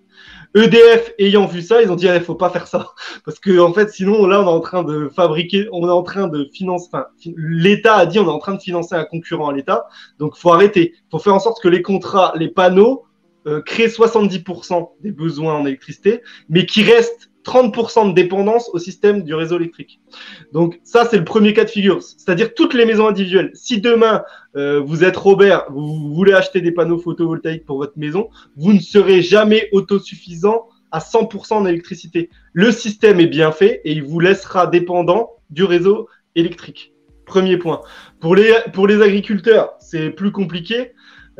EDF 0.54 1.14
ayant 1.18 1.46
vu 1.46 1.62
ça, 1.62 1.82
ils 1.82 1.90
ont 1.92 1.96
dit 1.96 2.06
il 2.06 2.14
ne 2.14 2.20
faut 2.20 2.36
pas 2.36 2.50
faire 2.50 2.68
ça 2.68 2.90
parce 3.26 3.40
que 3.40 3.74
fait 3.74 3.90
sinon 3.90 4.26
là 4.26 4.42
on 4.42 4.46
est 4.46 4.50
en 4.50 4.60
train 4.60 4.84
de 4.84 5.10
fabriquer, 5.16 5.68
on 5.72 5.88
est 5.88 5.92
en 5.92 6.04
train 6.04 6.28
de 6.28 6.50
financer. 6.54 6.90
L'État 7.38 7.96
a 7.96 8.06
dit 8.06 8.20
on 8.20 8.26
est 8.26 8.32
en 8.32 8.40
train 8.40 8.56
de 8.56 8.62
financer 8.62 8.96
un 8.96 9.06
concurrent 9.06 9.50
à 9.50 9.54
l'État, 9.54 9.86
donc 10.20 10.36
faut 10.36 10.52
arrêter. 10.52 10.94
Faut 11.10 11.20
faire 11.20 11.34
en 11.34 11.40
sorte 11.40 11.62
que 11.62 11.70
les 11.70 11.82
contrats, 11.82 12.34
les 12.36 12.50
panneaux 12.50 13.06
euh, 13.48 13.62
créent 13.62 13.88
70% 13.88 14.90
des 15.02 15.12
besoins 15.12 15.56
en 15.56 15.66
électricité, 15.66 16.22
mais 16.50 16.66
qui 16.66 16.84
restent 16.84 17.31
30% 17.44 18.10
de 18.10 18.14
dépendance 18.14 18.70
au 18.74 18.80
système 18.80 19.24
du 19.24 19.34
réseau 19.34 19.58
électrique. 19.58 20.00
Donc 20.52 20.80
ça, 20.84 21.06
c'est 21.06 21.18
le 21.18 21.24
premier 21.24 21.54
cas 21.54 21.64
de 21.64 21.70
figure, 21.70 22.02
c'est-à-dire 22.02 22.54
toutes 22.54 22.74
les 22.74 22.86
maisons 22.86 23.08
individuelles. 23.08 23.52
Si 23.54 23.82
demain, 23.82 24.24
euh, 24.56 24.80
vous 24.80 25.04
êtes 25.04 25.18
Robert, 25.18 25.66
vous 25.72 26.14
voulez 26.14 26.34
acheter 26.34 26.62
des 26.62 26.72
panneaux 26.72 27.00
photovoltaïques 27.00 27.66
pour 27.66 27.78
votre 27.78 27.98
maison, 27.98 28.30
vous 28.56 28.74
ne 28.74 28.80
serez 28.80 29.22
jamais 29.22 29.70
autosuffisant 29.72 30.68
à 30.92 31.00
100% 31.00 31.54
en 31.54 31.66
électricité. 31.66 32.30
Le 32.54 32.72
système 32.72 33.20
est 33.20 33.28
bien 33.28 33.52
fait 33.52 33.82
et 33.86 33.92
il 33.92 34.04
vous 34.04 34.20
laissera 34.20 34.68
dépendant 34.68 35.32
du 35.50 35.64
réseau 35.64 36.08
électrique. 36.36 36.94
Premier 37.26 37.58
point. 37.58 37.82
Pour 38.20 38.36
les, 38.36 38.54
pour 38.74 38.88
les 38.88 39.02
agriculteurs, 39.02 39.74
c'est 39.80 40.10
plus 40.10 40.32
compliqué. 40.32 40.92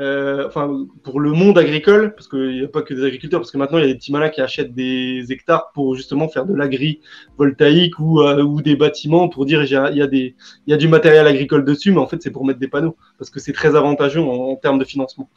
Euh, 0.02 0.48
enfin 0.48 0.88
pour 1.04 1.20
le 1.20 1.32
monde 1.32 1.60
agricole, 1.60 2.16
parce 2.16 2.28
qu'il 2.28 2.58
n'y 2.58 2.64
a 2.64 2.68
pas 2.68 2.82
que 2.82 2.94
des 2.94 3.04
agriculteurs, 3.04 3.40
parce 3.40 3.52
que 3.52 3.58
maintenant 3.58 3.78
il 3.78 3.82
y 3.82 3.84
a 3.84 3.88
des 3.88 3.96
petits 3.96 4.12
malins 4.12 4.30
qui 4.30 4.42
achètent 4.42 4.74
des 4.74 5.26
hectares 5.30 5.72
pour 5.74 5.94
justement 5.94 6.28
faire 6.28 6.48
de 6.48 6.56
l'agri-voltaïque 6.56 8.00
ou, 8.00 8.22
euh, 8.22 8.42
ou 8.42 8.64
des 8.64 8.76
bâtiments 8.76 9.30
pour 9.30 9.46
dire 9.46 9.64
il 9.64 9.70
y 9.70 9.76
a, 9.76 10.08
des, 10.08 10.36
il 10.66 10.72
y 10.72 10.74
a 10.74 10.78
du 10.78 10.88
matériel 10.88 11.28
agricole 11.28 11.64
dessus, 11.64 11.92
mais 11.92 12.00
en 12.00 12.08
fait 12.08 12.22
c'est 12.22 12.32
pour 12.32 12.46
mettre 12.46 12.58
des 12.58 12.68
panneaux, 12.68 12.98
parce 13.20 13.30
que 13.30 13.40
c'est 13.40 13.54
très 13.54 13.76
avantageux 13.76 14.22
en, 14.22 14.56
termes 14.56 14.80
de 14.80 14.86
financement. 14.86 15.30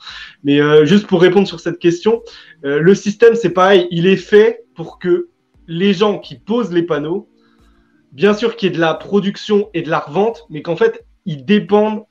Mais 0.45 0.61
euh, 0.61 0.87
juste 0.87 1.07
pour 1.07 1.21
répondre 1.21 1.47
sur 1.47 1.61
cette 1.61 1.79
question, 1.79 2.23
le 2.63 2.95
système 2.95 3.35
c'est 3.35 3.51
pareil, 3.51 3.87
il 3.91 4.07
est 4.07 4.17
fait 4.17 4.65
pour 4.75 4.99
que 4.99 5.29
les 5.69 5.93
gens 5.93 6.19
qui 6.19 6.37
posent 6.37 6.73
les 6.73 6.83
panneaux, 6.83 7.29
bien 8.13 8.33
sûr 8.33 8.57
qu'il 8.57 8.71
y 8.71 8.73
ait 8.73 8.75
de 8.75 8.81
la 8.81 8.95
production 8.95 9.69
et 9.75 9.83
de 9.83 9.91
la 9.91 9.99
revente, 9.99 10.47
mais 10.49 10.63
qu'en 10.63 10.77
fait 10.77 11.05
ils 11.27 11.45
dépendent 11.45 12.05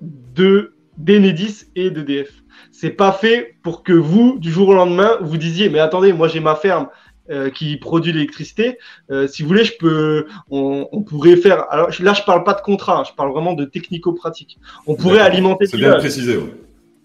de 0.00 0.73
d'Enedis 0.96 1.64
et 1.76 1.90
d'EDF. 1.90 2.30
C'est 2.72 2.90
pas 2.90 3.12
fait 3.12 3.56
pour 3.62 3.82
que 3.82 3.92
vous, 3.92 4.38
du 4.38 4.50
jour 4.50 4.68
au 4.68 4.74
lendemain, 4.74 5.18
vous 5.20 5.36
disiez, 5.36 5.68
mais 5.68 5.78
attendez, 5.78 6.12
moi 6.12 6.28
j'ai 6.28 6.40
ma 6.40 6.54
ferme 6.54 6.88
euh, 7.30 7.48
qui 7.48 7.76
produit 7.78 8.12
l'électricité. 8.12 8.78
Euh, 9.10 9.26
si 9.26 9.42
vous 9.42 9.48
voulez, 9.48 9.64
je 9.64 9.72
peux, 9.78 10.26
on, 10.50 11.02
pourrait 11.02 11.36
faire. 11.36 11.64
Alors 11.70 11.88
là, 12.00 12.12
je 12.12 12.22
parle 12.22 12.44
pas 12.44 12.52
de 12.52 12.60
contrat, 12.60 12.98
hein, 12.98 13.04
je 13.08 13.14
parle 13.14 13.32
vraiment 13.32 13.54
de 13.54 13.64
technico-pratique. 13.64 14.58
On 14.86 14.94
pourrait 14.94 15.20
alimenter. 15.20 15.66
C'est 15.66 15.78
bien 15.78 15.94
précisé. 15.94 16.38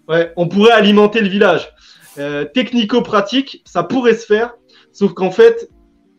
Ouais. 0.08 0.32
on 0.36 0.46
pourrait 0.46 0.72
alimenter 0.72 1.20
le 1.20 1.28
village. 1.28 1.70
Euh, 2.18 2.44
technico-pratique, 2.44 3.62
ça 3.64 3.82
pourrait 3.82 4.14
se 4.14 4.26
faire, 4.26 4.52
sauf 4.92 5.14
qu'en 5.14 5.30
fait, 5.30 5.70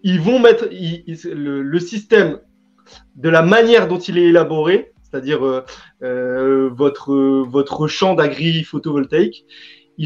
ils 0.02 0.20
vont 0.20 0.40
mettre 0.40 0.68
le, 0.72 1.80
système 1.80 2.40
de 3.16 3.30
la 3.30 3.44
manière 3.44 3.88
dont 3.88 4.00
il 4.00 4.18
est 4.18 4.24
élaboré 4.24 4.91
c'est-à-dire 5.12 5.46
euh, 5.46 5.64
euh, 6.04 6.70
votre, 6.74 7.14
votre 7.14 7.88
champ 7.88 8.16
d'agri-photovoltaïque, 8.16 9.46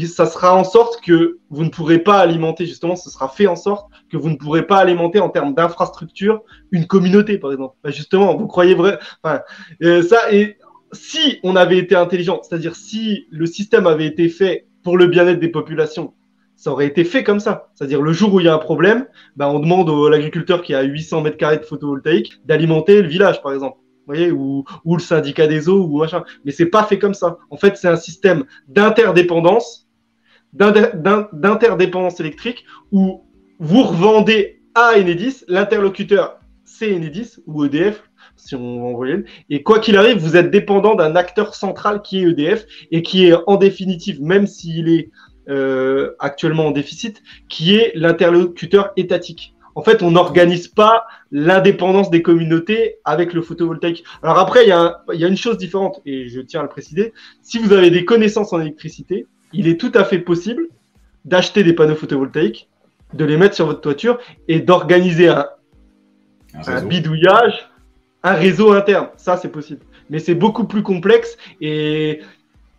ça 0.06 0.26
sera 0.26 0.54
en 0.54 0.64
sorte 0.64 1.00
que 1.02 1.38
vous 1.48 1.64
ne 1.64 1.70
pourrez 1.70 2.00
pas 2.00 2.18
alimenter, 2.18 2.66
justement, 2.66 2.96
ce 2.96 3.08
sera 3.08 3.28
fait 3.28 3.46
en 3.46 3.56
sorte 3.56 3.88
que 4.10 4.16
vous 4.16 4.28
ne 4.28 4.36
pourrez 4.36 4.66
pas 4.66 4.78
alimenter 4.78 5.20
en 5.20 5.30
termes 5.30 5.54
d'infrastructure 5.54 6.42
une 6.70 6.86
communauté, 6.86 7.38
par 7.38 7.52
exemple. 7.52 7.76
Bah, 7.82 7.90
justement, 7.90 8.36
vous 8.36 8.46
croyez 8.46 8.74
vrai, 8.74 8.98
enfin, 9.22 9.40
euh, 9.82 10.02
ça, 10.02 10.32
et 10.32 10.58
si 10.92 11.38
on 11.42 11.56
avait 11.56 11.78
été 11.78 11.94
intelligent, 11.94 12.40
c'est-à-dire 12.42 12.76
si 12.76 13.26
le 13.30 13.46
système 13.46 13.86
avait 13.86 14.06
été 14.06 14.28
fait 14.28 14.66
pour 14.82 14.98
le 14.98 15.06
bien-être 15.06 15.40
des 15.40 15.48
populations, 15.48 16.12
ça 16.56 16.72
aurait 16.72 16.86
été 16.86 17.04
fait 17.04 17.22
comme 17.22 17.40
ça. 17.40 17.70
C'est-à-dire 17.74 18.02
le 18.02 18.12
jour 18.12 18.34
où 18.34 18.40
il 18.40 18.46
y 18.46 18.48
a 18.48 18.54
un 18.54 18.58
problème, 18.58 19.06
bah, 19.36 19.48
on 19.48 19.60
demande 19.60 19.88
à 19.88 20.10
l'agriculteur 20.10 20.62
qui 20.62 20.74
a 20.74 20.82
800 20.82 21.22
mètres 21.22 21.36
carrés 21.36 21.58
de 21.58 21.64
photovoltaïque 21.64 22.40
d'alimenter 22.44 23.00
le 23.00 23.08
village, 23.08 23.40
par 23.42 23.52
exemple 23.52 23.78
voyez, 24.06 24.30
ou, 24.30 24.64
le 24.84 24.98
syndicat 24.98 25.46
des 25.46 25.68
eaux, 25.68 25.86
ou 25.86 25.98
machin. 25.98 26.24
Mais 26.44 26.52
c'est 26.52 26.66
pas 26.66 26.84
fait 26.84 26.98
comme 26.98 27.14
ça. 27.14 27.38
En 27.50 27.56
fait, 27.56 27.76
c'est 27.76 27.88
un 27.88 27.96
système 27.96 28.44
d'interdépendance, 28.68 29.88
d'interdépendance 30.52 32.20
électrique, 32.20 32.64
où 32.92 33.24
vous 33.58 33.82
revendez 33.82 34.62
à 34.74 34.98
Enedis, 34.98 35.44
l'interlocuteur 35.48 36.38
c'est 36.66 36.92
Enedis 36.92 37.36
ou 37.46 37.64
EDF, 37.64 38.02
si 38.34 38.54
on 38.54 38.80
va 38.80 38.86
envoyer. 38.88 39.24
Et 39.48 39.62
quoi 39.62 39.78
qu'il 39.78 39.96
arrive, 39.96 40.18
vous 40.18 40.36
êtes 40.36 40.50
dépendant 40.50 40.94
d'un 40.94 41.16
acteur 41.16 41.54
central 41.54 42.02
qui 42.02 42.18
est 42.18 42.28
EDF 42.28 42.66
et 42.90 43.02
qui 43.02 43.26
est 43.26 43.34
en 43.46 43.56
définitive, 43.56 44.20
même 44.20 44.46
s'il 44.46 44.88
est 44.88 45.10
euh, 45.48 46.14
actuellement 46.18 46.66
en 46.66 46.70
déficit, 46.72 47.22
qui 47.48 47.76
est 47.76 47.92
l'interlocuteur 47.94 48.92
étatique. 48.96 49.55
En 49.76 49.82
fait, 49.82 50.02
on 50.02 50.10
n'organise 50.10 50.68
pas 50.68 51.06
l'indépendance 51.30 52.08
des 52.08 52.22
communautés 52.22 52.96
avec 53.04 53.34
le 53.34 53.42
photovoltaïque. 53.42 54.04
Alors 54.22 54.38
après, 54.38 54.64
il 54.64 54.68
y, 54.68 54.72
a 54.72 55.02
il 55.12 55.20
y 55.20 55.24
a 55.24 55.28
une 55.28 55.36
chose 55.36 55.58
différente, 55.58 56.00
et 56.06 56.28
je 56.28 56.40
tiens 56.40 56.60
à 56.60 56.62
le 56.62 56.70
préciser. 56.70 57.12
Si 57.42 57.58
vous 57.58 57.74
avez 57.74 57.90
des 57.90 58.06
connaissances 58.06 58.54
en 58.54 58.60
électricité, 58.60 59.26
il 59.52 59.68
est 59.68 59.78
tout 59.78 59.92
à 59.94 60.04
fait 60.04 60.18
possible 60.18 60.68
d'acheter 61.26 61.62
des 61.62 61.74
panneaux 61.74 61.94
photovoltaïques, 61.94 62.70
de 63.12 63.24
les 63.26 63.36
mettre 63.36 63.54
sur 63.54 63.66
votre 63.66 63.82
toiture 63.82 64.18
et 64.48 64.60
d'organiser 64.60 65.28
un, 65.28 65.46
un, 66.66 66.82
bidouillage, 66.82 67.68
un 68.22 68.32
réseau 68.32 68.72
interne. 68.72 69.08
Ça, 69.18 69.36
c'est 69.36 69.50
possible. 69.50 69.82
Mais 70.08 70.20
c'est 70.20 70.34
beaucoup 70.34 70.64
plus 70.64 70.82
complexe 70.82 71.36
et, 71.60 72.22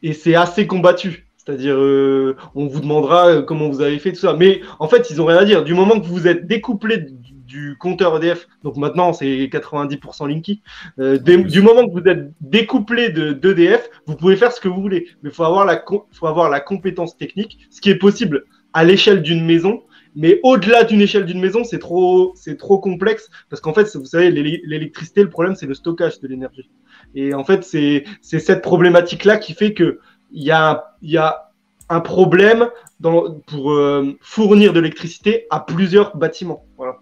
et 0.02 0.14
c'est 0.14 0.34
assez 0.34 0.66
combattu. 0.66 1.27
C'est-à-dire, 1.48 1.78
euh, 1.78 2.36
on 2.56 2.68
vous 2.68 2.82
demandera 2.82 3.28
euh, 3.30 3.42
comment 3.42 3.70
vous 3.70 3.80
avez 3.80 4.00
fait 4.00 4.12
tout 4.12 4.20
ça. 4.20 4.34
Mais 4.34 4.60
en 4.80 4.90
fait, 4.90 5.10
ils 5.10 5.22
ont 5.22 5.26
rien 5.26 5.38
à 5.38 5.46
dire. 5.46 5.64
Du 5.64 5.74
moment 5.74 5.98
que 5.98 6.06
vous 6.06 6.28
êtes 6.28 6.46
découplé 6.46 6.98
du, 6.98 7.78
compteur 7.80 8.18
EDF, 8.18 8.48
donc 8.64 8.76
maintenant 8.76 9.14
c'est 9.14 9.26
90% 9.26 10.28
Linky, 10.28 10.62
euh, 11.00 11.18
du 11.18 11.62
moment 11.62 11.88
que 11.88 11.94
vous 11.94 12.06
êtes 12.06 12.32
découplé 12.42 13.10
d'EDF, 13.10 13.90
vous 14.06 14.16
pouvez 14.16 14.36
faire 14.36 14.52
ce 14.52 14.60
que 14.60 14.68
vous 14.68 14.82
voulez. 14.82 15.08
Mais 15.24 15.30
il 15.30 15.34
faut 15.34 15.46
avoir, 15.46 15.66
la, 15.66 15.82
faut 16.12 16.28
avoir 16.28 16.50
la 16.50 16.60
compétence 16.60 17.16
technique, 17.16 17.58
ce 17.70 17.80
qui 17.80 17.90
est 17.90 17.96
possible 17.96 18.44
à 18.74 18.84
l'échelle 18.84 19.22
d'une 19.22 19.46
maison. 19.46 19.84
Mais 20.16 20.40
au-delà 20.44 20.84
d'une 20.84 21.00
échelle 21.00 21.26
d'une 21.26 21.40
maison, 21.40 21.64
c'est 21.64 21.80
trop, 21.80 22.34
c'est 22.36 22.58
trop 22.58 22.80
complexe 22.80 23.30
parce 23.50 23.62
qu'en 23.62 23.74
fait, 23.74 23.88
vous 23.96 24.06
savez, 24.06 24.32
l'électricité, 24.32 25.24
le 25.24 25.30
problème, 25.30 25.56
c'est 25.56 25.68
le 25.68 25.76
stockage 25.76 26.20
de 26.20 26.28
l'énergie. 26.28 26.70
Et 27.16 27.34
en 27.34 27.44
fait, 27.44 27.64
c'est 27.64 28.04
cette 28.22 28.62
problématique-là 28.62 29.38
qui 29.38 29.54
fait 29.54 29.74
que 29.74 30.00
il 30.32 30.44
y 30.44 30.52
a, 30.52 30.96
y 31.02 31.18
a 31.18 31.52
un 31.90 32.00
problème 32.00 32.70
dans, 33.00 33.40
pour 33.48 33.72
euh, 33.72 34.18
fournir 34.22 34.74
de 34.74 34.80
l'électricité 34.80 35.46
à 35.50 35.60
plusieurs 35.60 36.16
bâtiments. 36.18 36.66
Voilà. 36.78 36.98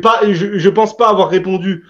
Pas, 0.00 0.32
je 0.32 0.46
ne 0.46 0.70
pense 0.70 0.96
pas 0.96 1.08
avoir 1.08 1.28
répondu 1.28 1.84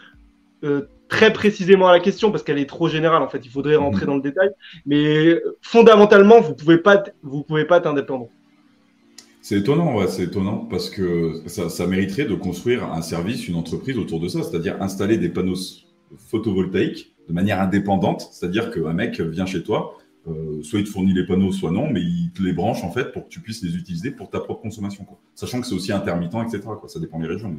euh, 0.65 0.83
très 1.09 1.33
précisément 1.33 1.89
à 1.89 1.93
la 1.93 2.01
question 2.01 2.31
parce 2.31 2.43
qu'elle 2.43 2.59
est 2.59 2.69
trop 2.69 2.89
générale. 2.89 3.23
En 3.23 3.29
fait, 3.29 3.45
il 3.45 3.51
faudrait 3.51 3.77
rentrer 3.77 4.03
mhm. 4.03 4.07
dans 4.07 4.17
le 4.17 4.23
détail. 4.23 4.51
Mais 4.87 5.41
fondamentalement, 5.61 6.41
vous 6.41 6.55
pouvez 6.55 6.79
pas, 6.79 7.03
vous 7.23 7.43
pouvez 7.43 7.67
pas 7.67 7.79
être 7.79 7.87
indépendant. 7.87 8.31
C'est 9.43 9.59
étonnant, 9.59 9.97
ouais, 9.97 10.07
c'est 10.07 10.23
étonnant 10.23 10.59
parce 10.71 10.89
que 10.89 11.43
ça, 11.47 11.69
ça, 11.69 11.87
mériterait 11.89 12.27
de 12.27 12.35
construire 12.35 12.85
un 12.85 13.03
service, 13.03 13.49
une 13.49 13.57
entreprise 13.57 13.99
autour 13.99 14.21
de 14.21 14.29
ça, 14.29 14.45
c'est-à-dire 14.45 14.81
installer 14.81 15.19
des 15.19 15.29
panneaux 15.29 15.57
photovoltaïques 16.31 17.13
de 17.29 17.33
manière 17.33 17.61
indépendante, 17.61 18.29
c'est-à-dire 18.31 18.71
qu'un 18.71 18.93
mec 18.93 19.21
vient 19.21 19.47
chez 19.47 19.65
toi, 19.65 19.99
euh, 20.29 20.63
soit 20.63 20.79
il 20.79 20.85
te 20.85 20.91
fournit 20.91 21.13
les 21.13 21.27
panneaux, 21.27 21.51
soit 21.51 21.73
non, 21.73 21.89
mais 21.91 22.01
il 22.01 22.31
te 22.33 22.43
les 22.43 22.53
branche 22.53 22.85
en 22.85 22.93
fait 22.93 23.13
pour 23.13 23.25
que 23.25 23.29
tu 23.29 23.41
puisses 23.41 23.63
les 23.63 23.75
utiliser 23.75 24.13
pour 24.13 24.31
ta 24.31 24.39
propre 24.39 24.63
consommation. 24.63 25.05
Quoi. 25.05 25.19
Sachant 25.35 25.61
que 25.61 25.67
c'est 25.67 25.75
aussi 25.75 25.93
intermittent, 25.93 26.35
etc. 26.35 26.61
Quoi. 26.63 26.89
Ça 26.89 27.01
dépend 27.01 27.19
des 27.19 27.27
régions. 27.27 27.55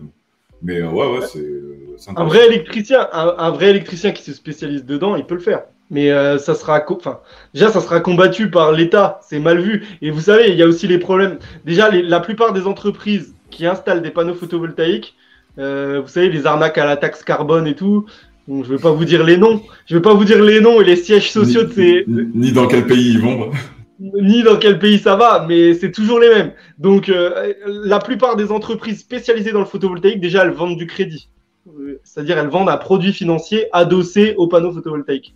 Mais, 0.61 0.80
euh, 0.80 0.90
ouais, 0.90 1.07
ouais, 1.07 1.27
c'est. 1.27 2.10
Un 2.15 2.23
vrai 2.23 2.48
électricien, 2.48 3.06
un, 3.11 3.52
vrai 3.52 3.69
électricien 3.69 4.11
qui 4.11 4.23
se 4.23 4.34
spécialise 4.34 4.85
dedans, 4.85 5.18
il 5.18 5.26
peut 5.26 5.35
le 5.35 5.41
faire. 5.41 5.64
Mais 5.90 6.10
euh, 6.11 6.38
ça 6.38 6.56
sera, 6.56 6.81
enfin, 6.90 7.19
déjà, 7.53 7.69
ça 7.69 7.81
sera 7.81 7.99
combattu 7.99 8.49
par 8.49 8.72
l'État. 8.72 9.19
C'est 9.22 9.40
mal 9.40 9.60
vu. 9.60 9.85
Et 10.02 10.10
vous 10.10 10.22
savez, 10.22 10.49
il 10.49 10.56
y 10.56 10.64
a 10.64 10.65
aussi 10.65 10.88
les 10.88 10.99
problèmes. 10.99 11.40
Déjà, 11.65 11.91
la 11.91 12.19
plupart 12.22 12.53
des 12.53 12.65
entreprises 12.65 13.35
qui 13.49 13.65
installent 13.65 14.02
des 14.02 14.10
panneaux 14.10 14.34
photovoltaïques, 14.34 15.15
vous 15.57 16.07
savez, 16.07 16.30
les 16.30 16.45
arnaques 16.48 16.77
à 16.77 16.85
la 16.85 16.95
taxe 16.95 17.23
carbone 17.23 17.68
et 17.68 17.76
tout, 17.76 18.06
je 18.48 18.53
ne 18.53 18.64
vais 18.64 18.78
pas 18.78 18.91
vous 18.91 19.06
dire 19.06 19.24
les 19.24 19.38
noms. 19.38 19.61
Je 19.86 19.95
vais 19.95 20.02
pas 20.02 20.14
vous 20.14 20.26
dire 20.26 20.41
les 20.41 20.60
noms 20.60 20.82
et 20.82 20.84
les 20.84 20.95
sièges 20.95 21.32
sociaux 21.32 21.64
de 21.64 21.74
ces. 21.74 22.06
Ni 22.07 22.52
dans 22.52 22.68
quel 22.68 22.86
pays 22.86 23.11
ils 23.11 23.20
vont. 23.20 23.52
Ni 23.99 24.44
dans 24.44 24.57
quel 24.57 24.80
pays 24.80 24.99
ça 24.99 25.15
va, 25.15 25.45
mais 25.48 25.74
c'est 25.76 25.91
toujours 25.91 26.20
les 26.20 26.30
mêmes. 26.30 26.52
Donc, 26.78 27.07
euh, 27.07 27.53
la 27.65 27.99
plupart 27.99 28.36
des 28.36 28.52
entreprises 28.52 28.99
spécialisées 28.99 29.52
dans 29.52 29.60
le 29.60 29.65
photovoltaïque, 29.65 30.20
déjà, 30.20 30.44
elles 30.44 30.52
vendent 30.52 30.78
du 30.78 30.88
crédit. 30.88 31.30
Euh, 31.68 32.02
c'est-à-dire, 32.03 32.38
elles 32.38 32.49
vendent 32.49 32.70
un 32.70 32.78
produit 32.78 33.14
financier 33.14 33.68
adossé 33.72 34.34
au 34.36 34.48
panneau 34.48 34.74
photovoltaïque. 34.74 35.34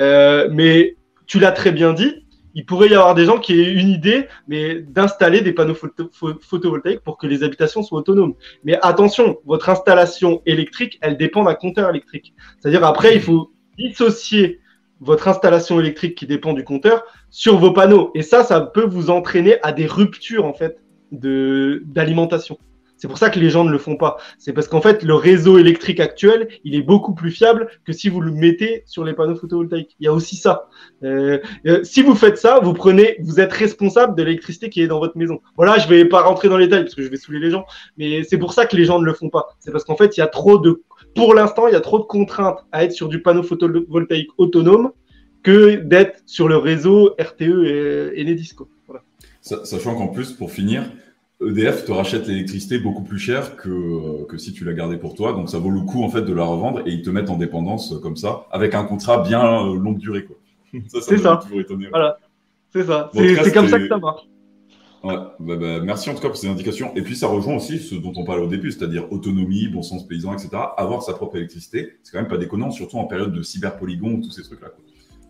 Euh, 0.00 0.48
mais 0.50 0.96
tu 1.26 1.38
l'as 1.38 1.52
très 1.52 1.70
bien 1.70 1.92
dit, 1.92 2.24
il 2.58 2.66
pourrait 2.66 2.88
y 2.88 2.94
avoir 2.94 3.14
des 3.14 3.24
gens 3.24 3.38
qui 3.38 3.60
aient 3.60 3.70
une 3.70 3.88
idée, 3.88 4.26
mais 4.48 4.80
d'installer 4.80 5.42
des 5.42 5.52
panneaux 5.52 5.76
photovoltaïques 5.76 7.02
pour 7.04 7.16
que 7.16 7.28
les 7.28 7.44
habitations 7.44 7.84
soient 7.84 8.00
autonomes. 8.00 8.34
Mais 8.64 8.76
attention, 8.82 9.38
votre 9.46 9.68
installation 9.68 10.42
électrique, 10.44 10.98
elle 11.00 11.16
dépend 11.16 11.44
d'un 11.44 11.54
compteur 11.54 11.88
électrique. 11.88 12.34
C'est-à-dire 12.58 12.84
après, 12.84 13.14
il 13.14 13.20
faut 13.20 13.52
dissocier 13.78 14.58
votre 15.00 15.28
installation 15.28 15.78
électrique 15.78 16.16
qui 16.16 16.26
dépend 16.26 16.52
du 16.52 16.64
compteur 16.64 17.04
sur 17.30 17.58
vos 17.58 17.70
panneaux. 17.70 18.10
Et 18.16 18.22
ça, 18.22 18.42
ça 18.42 18.60
peut 18.60 18.86
vous 18.86 19.08
entraîner 19.08 19.62
à 19.62 19.70
des 19.70 19.86
ruptures 19.86 20.44
en 20.44 20.52
fait 20.52 20.82
d'alimentation. 21.12 22.58
C'est 22.98 23.08
pour 23.08 23.16
ça 23.16 23.30
que 23.30 23.38
les 23.38 23.48
gens 23.48 23.64
ne 23.64 23.70
le 23.70 23.78
font 23.78 23.96
pas. 23.96 24.18
C'est 24.38 24.52
parce 24.52 24.68
qu'en 24.68 24.80
fait, 24.80 25.02
le 25.02 25.14
réseau 25.14 25.56
électrique 25.56 26.00
actuel, 26.00 26.48
il 26.64 26.74
est 26.74 26.82
beaucoup 26.82 27.14
plus 27.14 27.30
fiable 27.30 27.68
que 27.84 27.92
si 27.92 28.08
vous 28.08 28.20
le 28.20 28.32
mettez 28.32 28.82
sur 28.86 29.04
les 29.04 29.12
panneaux 29.12 29.36
photovoltaïques. 29.36 29.96
Il 30.00 30.04
y 30.04 30.08
a 30.08 30.12
aussi 30.12 30.36
ça. 30.36 30.68
Euh, 31.04 31.38
euh, 31.66 31.82
si 31.84 32.02
vous 32.02 32.14
faites 32.14 32.36
ça, 32.36 32.58
vous 32.60 32.74
prenez, 32.74 33.16
vous 33.20 33.40
êtes 33.40 33.52
responsable 33.52 34.16
de 34.16 34.22
l'électricité 34.24 34.68
qui 34.68 34.82
est 34.82 34.88
dans 34.88 34.98
votre 34.98 35.16
maison. 35.16 35.40
Voilà, 35.56 35.78
je 35.78 35.88
vais 35.88 36.04
pas 36.04 36.22
rentrer 36.22 36.48
dans 36.48 36.56
les 36.56 36.66
détails 36.66 36.82
parce 36.82 36.96
que 36.96 37.02
je 37.02 37.08
vais 37.08 37.16
saouler 37.16 37.38
les 37.38 37.50
gens, 37.50 37.64
mais 37.96 38.24
c'est 38.24 38.38
pour 38.38 38.52
ça 38.52 38.66
que 38.66 38.76
les 38.76 38.84
gens 38.84 38.98
ne 38.98 39.04
le 39.04 39.14
font 39.14 39.30
pas. 39.30 39.56
C'est 39.60 39.70
parce 39.70 39.84
qu'en 39.84 39.96
fait, 39.96 40.16
il 40.16 40.20
y 40.20 40.22
a 40.22 40.26
trop 40.26 40.58
de, 40.58 40.82
pour 41.14 41.34
l'instant, 41.34 41.68
il 41.68 41.74
y 41.74 41.76
a 41.76 41.80
trop 41.80 42.00
de 42.00 42.04
contraintes 42.04 42.64
à 42.72 42.84
être 42.84 42.92
sur 42.92 43.08
du 43.08 43.22
panneau 43.22 43.44
photovoltaïque 43.44 44.30
autonome 44.38 44.90
que 45.42 45.76
d'être 45.76 46.20
sur 46.26 46.48
le 46.48 46.56
réseau 46.56 47.14
RTE 47.20 47.42
et, 47.42 48.22
Enedis. 48.22 48.54
Voilà. 48.86 49.02
Sachant 49.40 49.94
qu'en 49.94 50.08
plus, 50.08 50.32
pour 50.32 50.50
finir, 50.50 50.84
EDF 51.40 51.84
te 51.84 51.92
rachète 51.92 52.26
l'électricité 52.26 52.78
beaucoup 52.78 53.04
plus 53.04 53.18
cher 53.18 53.56
que, 53.56 54.24
que 54.24 54.38
si 54.38 54.52
tu 54.52 54.64
l'as 54.64 54.72
gardée 54.72 54.96
pour 54.96 55.14
toi. 55.14 55.32
Donc 55.32 55.48
ça 55.48 55.58
vaut 55.58 55.70
le 55.70 55.80
coup 55.80 56.02
en 56.02 56.08
fait 56.08 56.22
de 56.22 56.32
la 56.32 56.44
revendre 56.44 56.80
et 56.86 56.90
ils 56.90 57.02
te 57.02 57.10
mettent 57.10 57.30
en 57.30 57.36
dépendance 57.36 57.92
euh, 57.92 58.00
comme 58.00 58.16
ça, 58.16 58.46
avec 58.50 58.74
un 58.74 58.84
contrat 58.84 59.22
bien 59.22 59.66
euh, 59.66 59.76
longue 59.76 59.98
durée. 59.98 60.26
C'est 61.00 61.18
ça. 61.18 61.40
Voilà. 61.90 62.18
C'est 62.70 62.84
ça. 62.84 63.10
c'est 63.14 63.52
comme 63.52 63.68
ça 63.68 63.78
que 63.78 63.88
ça 63.88 63.98
marche. 63.98 64.22
Ouais, 65.04 65.14
bah, 65.38 65.56
bah, 65.56 65.80
merci 65.80 66.10
en 66.10 66.14
tout 66.14 66.20
cas 66.20 66.28
pour 66.28 66.36
ces 66.36 66.48
indications. 66.48 66.94
Et 66.96 67.02
puis 67.02 67.14
ça 67.14 67.28
rejoint 67.28 67.56
aussi 67.56 67.78
ce 67.78 67.94
dont 67.94 68.12
on 68.16 68.24
parlait 68.24 68.42
au 68.42 68.48
début, 68.48 68.72
c'est-à-dire 68.72 69.10
autonomie, 69.12 69.68
bon 69.68 69.82
sens 69.82 70.06
paysan, 70.06 70.32
etc. 70.32 70.50
Avoir 70.76 71.02
sa 71.02 71.14
propre 71.14 71.36
électricité, 71.36 71.94
c'est 72.02 72.12
quand 72.12 72.18
même 72.18 72.28
pas 72.28 72.36
déconnant, 72.36 72.70
surtout 72.70 72.98
en 72.98 73.04
période 73.04 73.32
de 73.32 73.42
cyberpolygon 73.42 74.14
ou 74.14 74.22
tous 74.22 74.32
ces 74.32 74.42
trucs-là. 74.42 74.68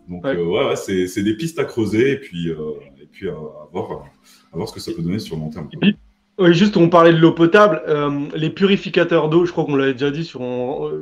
Donc 0.07 0.23
ouais, 0.23 0.35
euh, 0.35 0.69
ouais, 0.69 0.75
c'est 0.75 1.21
des 1.21 1.35
pistes 1.35 1.59
à 1.59 1.65
creuser 1.65 2.13
et 2.13 2.17
puis, 2.17 2.49
euh, 2.49 2.57
et 2.99 3.05
puis 3.05 3.29
à, 3.29 3.35
voir, 3.71 4.05
à, 4.53 4.57
voir, 4.57 4.67
ce 4.67 4.73
que 4.73 4.79
ça 4.79 4.91
peut 4.95 5.01
donner 5.01 5.19
sur 5.19 5.35
le 5.35 5.41
long 5.41 5.49
terme. 5.49 5.69
Oui, 5.81 6.53
juste 6.53 6.77
on 6.77 6.87
parlait 6.87 7.11
de 7.11 7.17
l'eau 7.17 7.33
potable, 7.33 7.81
euh, 7.87 8.27
les 8.33 8.49
purificateurs 8.49 9.29
d'eau, 9.29 9.45
je 9.45 9.51
crois 9.51 9.65
qu'on 9.65 9.75
l'avait 9.75 9.93
déjà 9.93 10.09
dit 10.09 10.23
sur, 10.23 10.41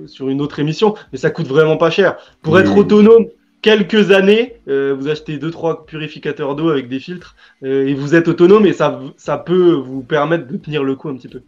sur 0.07 0.29
une 0.29 0.41
autre 0.41 0.59
émission, 0.59 0.95
mais 1.11 1.19
ça 1.19 1.29
coûte 1.29 1.47
vraiment 1.47 1.77
pas 1.77 1.91
cher. 1.91 2.17
Pour 2.41 2.59
être 2.59 2.75
autonome, 2.75 3.27
quelques 3.61 4.11
années, 4.11 4.53
euh, 4.67 4.95
vous 4.97 5.07
achetez 5.07 5.37
deux 5.37 5.51
trois 5.51 5.85
purificateurs 5.85 6.55
d'eau 6.55 6.69
avec 6.69 6.87
des 6.87 6.99
filtres 6.99 7.35
euh, 7.63 7.87
et 7.87 7.93
vous 7.93 8.15
êtes 8.15 8.27
autonome 8.27 8.65
et 8.65 8.73
ça, 8.73 9.01
ça 9.17 9.37
peut 9.37 9.73
vous 9.73 10.01
permettre 10.01 10.47
de 10.47 10.57
tenir 10.57 10.83
le 10.83 10.95
coup 10.95 11.09
un 11.09 11.15
petit 11.15 11.27
peu. 11.27 11.41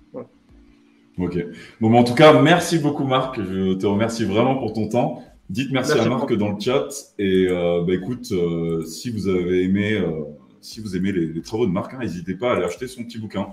Ok. 1.18 1.38
Bon, 1.82 1.94
en 1.94 2.04
tout 2.04 2.16
cas, 2.16 2.42
merci 2.42 2.80
beaucoup 2.80 3.06
Marc. 3.06 3.40
Je 3.42 3.74
te 3.74 3.86
remercie 3.86 4.26
vraiment 4.26 4.56
pour 4.56 4.74
ton 4.74 4.88
temps. 4.88 5.24
Dites 5.50 5.72
merci, 5.72 5.98
à 5.98 6.06
Marc 6.08 6.32
dans 6.36 6.52
le 6.52 6.60
chat 6.60 6.90
et 7.18 7.48
euh, 7.50 7.84
bah, 7.86 7.94
écoute, 7.94 8.32
si 8.86 9.10
vous 9.10 9.28
avez 9.28 9.64
aimé, 9.64 10.00
si 10.62 10.80
vous 10.80 10.96
aimez 10.96 11.12
les, 11.12 11.42
travaux 11.42 11.66
de 11.66 11.72
Marc, 11.72 11.94
hein, 11.94 12.00
n'hésitez 12.00 12.36
pas 12.36 12.52
à 12.52 12.56
aller 12.56 12.66
acheter 12.66 12.88
son 12.88 13.04
petit 13.04 13.18
bouquin, 13.18 13.48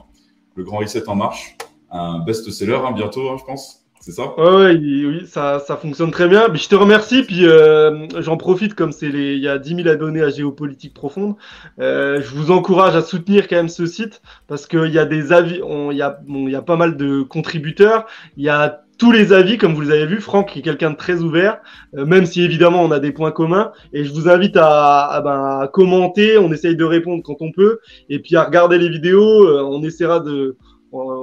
Le 0.54 0.64
Grand 0.64 0.78
Reset 0.78 1.08
en 1.08 1.14
marche, 1.14 1.56
un 1.90 2.24
best-seller 2.24 2.80
hein, 2.84 2.92
bientôt, 2.92 3.30
hein, 3.30 3.36
je 3.38 3.44
pense 3.44 3.86
c'est 4.06 4.12
ça? 4.12 4.38
Ouais, 4.38 4.76
oui, 4.76 5.26
ça, 5.26 5.58
fonctionne 5.82 6.12
très 6.12 6.28
bien. 6.28 6.46
je 6.54 6.68
te 6.68 6.76
remercie, 6.76 7.24
puis 7.24 7.44
euh, 7.44 8.06
j'en 8.20 8.36
profite 8.36 8.74
comme 8.74 8.92
il 9.02 9.38
y 9.38 9.48
a 9.48 9.58
10 9.58 9.82
000 9.82 9.88
abonnés 9.88 10.22
à 10.22 10.30
Géopolitique 10.30 10.94
Profonde. 10.94 11.34
Euh, 11.80 12.20
je 12.22 12.28
vous 12.32 12.52
encourage 12.52 12.94
à 12.94 13.02
soutenir 13.02 13.48
quand 13.48 13.56
même 13.56 13.68
ce 13.68 13.84
site 13.84 14.22
parce 14.46 14.68
qu'il 14.68 14.92
y 14.92 15.00
a 15.00 15.06
des 15.06 15.32
avis, 15.32 15.60
il 15.90 15.96
y 15.96 16.02
a, 16.02 16.20
bon, 16.24 16.46
y 16.46 16.54
a 16.54 16.62
pas 16.62 16.76
mal 16.76 16.96
de 16.96 17.22
contributeurs, 17.22 18.06
il 18.36 18.44
y 18.44 18.48
a 18.48 18.85
tous 18.98 19.12
les 19.12 19.32
avis, 19.32 19.58
comme 19.58 19.74
vous 19.74 19.82
les 19.82 19.90
avez 19.90 20.06
vu, 20.06 20.20
Franck 20.20 20.56
est 20.56 20.62
quelqu'un 20.62 20.90
de 20.90 20.96
très 20.96 21.20
ouvert, 21.20 21.60
euh, 21.96 22.06
même 22.06 22.26
si 22.26 22.42
évidemment 22.42 22.82
on 22.82 22.90
a 22.90 22.98
des 22.98 23.12
points 23.12 23.32
communs. 23.32 23.72
Et 23.92 24.04
je 24.04 24.12
vous 24.12 24.28
invite 24.28 24.56
à, 24.56 25.04
à, 25.06 25.20
ben, 25.20 25.60
à, 25.60 25.68
commenter, 25.68 26.38
on 26.38 26.52
essaye 26.52 26.76
de 26.76 26.84
répondre 26.84 27.22
quand 27.22 27.36
on 27.40 27.52
peut, 27.52 27.80
et 28.08 28.18
puis 28.18 28.36
à 28.36 28.44
regarder 28.44 28.78
les 28.78 28.88
vidéos. 28.88 29.48
on 29.66 29.82
essaiera 29.82 30.20
de 30.20 30.56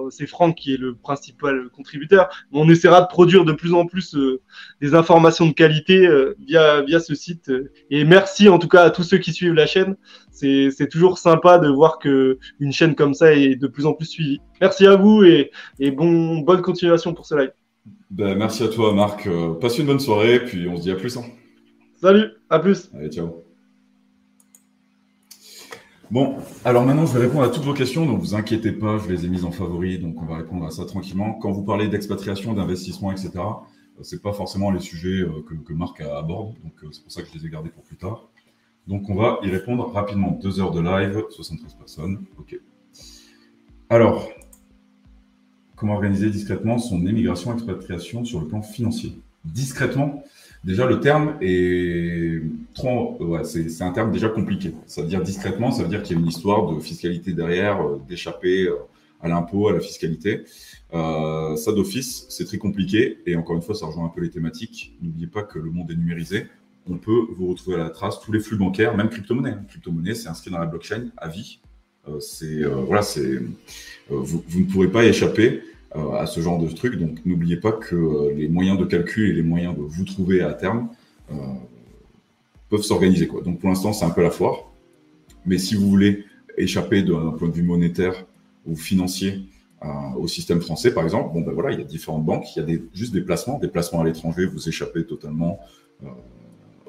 c'est 0.10 0.28
Franck 0.28 0.58
qui 0.58 0.74
est 0.74 0.78
le 0.78 0.96
principal 0.96 1.70
contributeur, 1.70 2.30
on 2.52 2.70
essaiera 2.70 3.02
de 3.02 3.08
produire 3.08 3.46
de 3.46 3.54
plus 3.54 3.74
en 3.74 3.86
plus 3.86 4.16
euh, 4.16 4.42
des 4.82 4.96
informations 4.96 5.48
de 5.48 5.54
qualité 5.54 6.06
euh, 6.06 6.36
via, 6.40 6.82
via 6.82 7.00
ce 7.00 7.16
site. 7.16 7.52
Et 7.90 8.04
merci 8.04 8.50
en 8.50 8.60
tout 8.60 8.68
cas 8.68 8.84
à 8.84 8.90
tous 8.90 9.04
ceux 9.04 9.18
qui 9.18 9.34
suivent 9.34 9.54
la 9.54 9.66
chaîne. 9.66 9.96
C'est 10.32 10.90
toujours 10.90 11.20
sympa 11.20 11.58
de 11.58 11.70
voir 11.70 12.00
que 12.00 12.38
une 12.60 12.74
chaîne 12.74 12.96
comme 12.96 13.14
ça 13.14 13.34
est 13.34 13.56
de 13.56 13.68
plus 13.68 13.86
en 13.86 13.94
plus 13.94 14.08
suivie. 14.08 14.42
Merci 14.60 14.86
à 14.86 14.96
vous 14.96 15.24
et, 15.24 15.52
et 15.80 15.92
bon, 15.92 16.40
bonne 16.40 16.62
continuation 16.62 17.14
pour 17.14 17.26
ce 17.26 17.36
live. 17.36 17.52
Ben, 18.14 18.38
merci 18.38 18.62
à 18.62 18.68
toi 18.68 18.94
Marc. 18.94 19.26
Euh, 19.26 19.56
passe 19.56 19.80
une 19.80 19.88
bonne 19.88 20.00
soirée, 20.00 20.46
puis 20.46 20.68
on 20.70 20.78
se 20.78 20.84
dit 20.84 20.92
à 20.92 20.96
plus. 20.96 21.18
Hein. 21.18 21.24
Salut, 22.00 22.28
à 22.48 22.60
plus. 22.60 22.92
Allez, 22.94 23.10
ciao. 23.10 23.44
Bon, 26.12 26.38
alors 26.64 26.86
maintenant, 26.86 27.08
je 27.08 27.18
vais 27.18 27.26
répondre 27.26 27.44
à 27.44 27.50
toutes 27.50 27.64
vos 27.64 27.74
questions. 27.74 28.06
Donc, 28.06 28.20
vous 28.20 28.36
inquiétez 28.36 28.72
pas, 28.72 29.00
je 29.00 29.10
les 29.10 29.26
ai 29.26 29.30
mises 29.30 29.46
en 29.46 29.52
favori. 29.52 29.98
Donc, 29.98 30.22
on 30.22 30.26
va 30.26 30.38
répondre 30.38 30.64
à 30.64 30.70
ça 30.70 30.86
tranquillement. 30.86 31.40
Quand 31.42 31.52
vous 31.52 31.64
parlez 31.64 31.88
d'expatriation, 31.88 32.54
d'investissement, 32.54 33.12
etc., 33.12 33.32
euh, 33.36 34.04
c'est 34.04 34.22
pas 34.22 34.32
forcément 34.32 34.70
les 34.70 34.80
sujets 34.80 35.24
euh, 35.24 35.44
que, 35.66 35.74
Marc 35.74 36.00
aborde. 36.02 36.54
Donc, 36.62 36.74
c'est 36.92 37.02
pour 37.02 37.12
ça 37.12 37.24
que 37.24 37.30
je 37.30 37.40
les 37.40 37.48
ai 37.48 37.50
gardés 37.50 37.72
pour 37.72 37.84
plus 37.84 37.98
tard. 37.98 38.30
Donc, 38.86 39.10
on 39.10 39.16
va 39.16 39.40
y 39.42 39.50
répondre 39.50 39.92
rapidement. 39.92 40.38
Deux 40.40 40.60
heures 40.60 40.72
de 40.72 40.82
live, 40.82 41.24
73 41.32 41.74
personnes. 41.74 42.24
OK. 42.38 42.60
Alors, 43.90 44.30
comment 45.76 45.94
organiser 45.94 46.30
discrètement 46.30 46.78
son 46.78 47.06
émigration-expatriation 47.06 48.26
sur 48.26 48.40
le 48.40 48.48
plan 48.48 48.62
financier 48.62 49.14
Discrètement, 49.46 50.24
Déjà, 50.64 50.86
le 50.86 51.02
terme 51.02 51.36
est 51.42 52.42
trop, 52.74 53.18
ouais, 53.22 53.44
c'est 53.44 53.82
un 53.82 53.92
terme 53.92 54.12
déjà 54.12 54.30
compliqué. 54.30 54.74
Ça 54.86 55.02
veut 55.02 55.10
dire 55.10 55.22
discrètement, 55.22 55.72
ça 55.72 55.84
veut 55.84 55.90
dire 55.90 56.02
qu'il 56.04 56.16
y 56.16 56.20
a 56.20 56.22
une 56.22 56.28
histoire 56.28 56.74
de 56.74 56.80
fiscalité 56.80 57.34
derrière, 57.34 57.82
euh, 57.82 58.02
d'échapper 58.08 58.68
euh, 58.68 58.78
à 59.22 59.28
l'impôt, 59.28 59.68
à 59.68 59.74
la 59.74 59.82
fiscalité. 59.82 60.46
Euh, 60.94 61.58
ça 61.58 61.74
d'office, 61.74 62.28
c'est 62.30 62.46
très 62.46 62.58
compliqué. 62.58 63.20
Et 63.26 63.36
encore 63.36 63.58
une 63.58 63.62
fois, 63.62 63.76
ça 63.76 63.88
rejoint 63.88 64.06
un 64.06 64.10
peu 64.10 64.22
les 64.22 64.30
thématiques. 64.30 64.96
N'oubliez 65.02 65.28
pas 65.28 65.44
que 65.44 65.60
le 65.60 65.70
monde 65.70 65.92
est 65.92 65.96
numérisé. 65.96 66.48
On 66.90 66.98
peut 66.98 67.28
vous 67.38 67.48
retrouver 67.48 67.76
à 67.76 67.80
la 67.80 67.90
trace 67.90 68.22
tous 68.22 68.32
les 68.32 68.40
flux 68.40 68.58
bancaires, 68.58 68.96
même 68.96 69.10
crypto-monnaie. 69.10 69.58
Crypto-monnaie, 69.68 70.16
c'est 70.16 70.30
inscrit 70.30 70.50
dans 70.50 70.60
la 70.60 70.66
blockchain 70.66 71.10
à 71.18 71.28
vie. 71.28 71.60
Euh, 72.08 72.20
c'est 72.20 72.64
voilà, 72.64 73.02
c'est 73.02 73.40
vous, 74.10 74.44
vous, 74.48 74.60
ne 74.60 74.66
pourrez 74.66 74.92
pas 74.92 75.06
échapper. 75.06 75.62
Euh, 75.96 76.14
à 76.14 76.26
ce 76.26 76.40
genre 76.40 76.58
de 76.58 76.68
truc. 76.70 76.96
Donc 76.96 77.24
n'oubliez 77.24 77.58
pas 77.58 77.72
que 77.72 77.96
euh, 77.96 78.34
les 78.34 78.48
moyens 78.48 78.80
de 78.80 78.86
calcul 78.86 79.30
et 79.30 79.34
les 79.34 79.44
moyens 79.44 79.76
de 79.76 79.82
vous 79.82 80.06
trouver 80.06 80.42
à 80.42 80.52
terme 80.54 80.90
euh, 81.32 81.36
peuvent 82.70 82.82
s'organiser. 82.82 83.28
Quoi. 83.28 83.44
Donc 83.44 83.60
pour 83.60 83.70
l'instant, 83.70 83.94
c'est 83.94 84.06
un 84.06 84.10
peu 84.10 84.24
la 84.24 84.32
foire. 84.32 84.72
Mais 85.46 85.60
si 85.60 85.76
vous 85.76 85.88
voulez 85.88 86.26
échapper 86.58 87.04
d'un 87.04 87.32
point 87.34 87.48
de 87.48 87.54
vue 87.54 87.62
monétaire 87.62 88.26
ou 88.66 88.76
financier 88.76 89.46
au 90.18 90.30
système 90.30 90.62
français, 90.62 90.94
par 90.94 91.04
exemple, 91.04 91.34
bon 91.34 91.42
ben 91.42 91.52
voilà, 91.52 91.74
il 91.74 91.80
y 91.80 91.82
a 91.82 91.86
différentes 91.86 92.24
banques, 92.24 92.46
il 92.56 92.64
y 92.64 92.76
a 92.76 92.80
juste 92.94 93.12
des 93.12 93.20
placements, 93.20 93.60
des 93.60 93.68
placements 93.68 94.00
à 94.00 94.06
l'étranger, 94.06 94.46
vous 94.46 94.70
échappez 94.70 95.06
totalement 95.06 95.60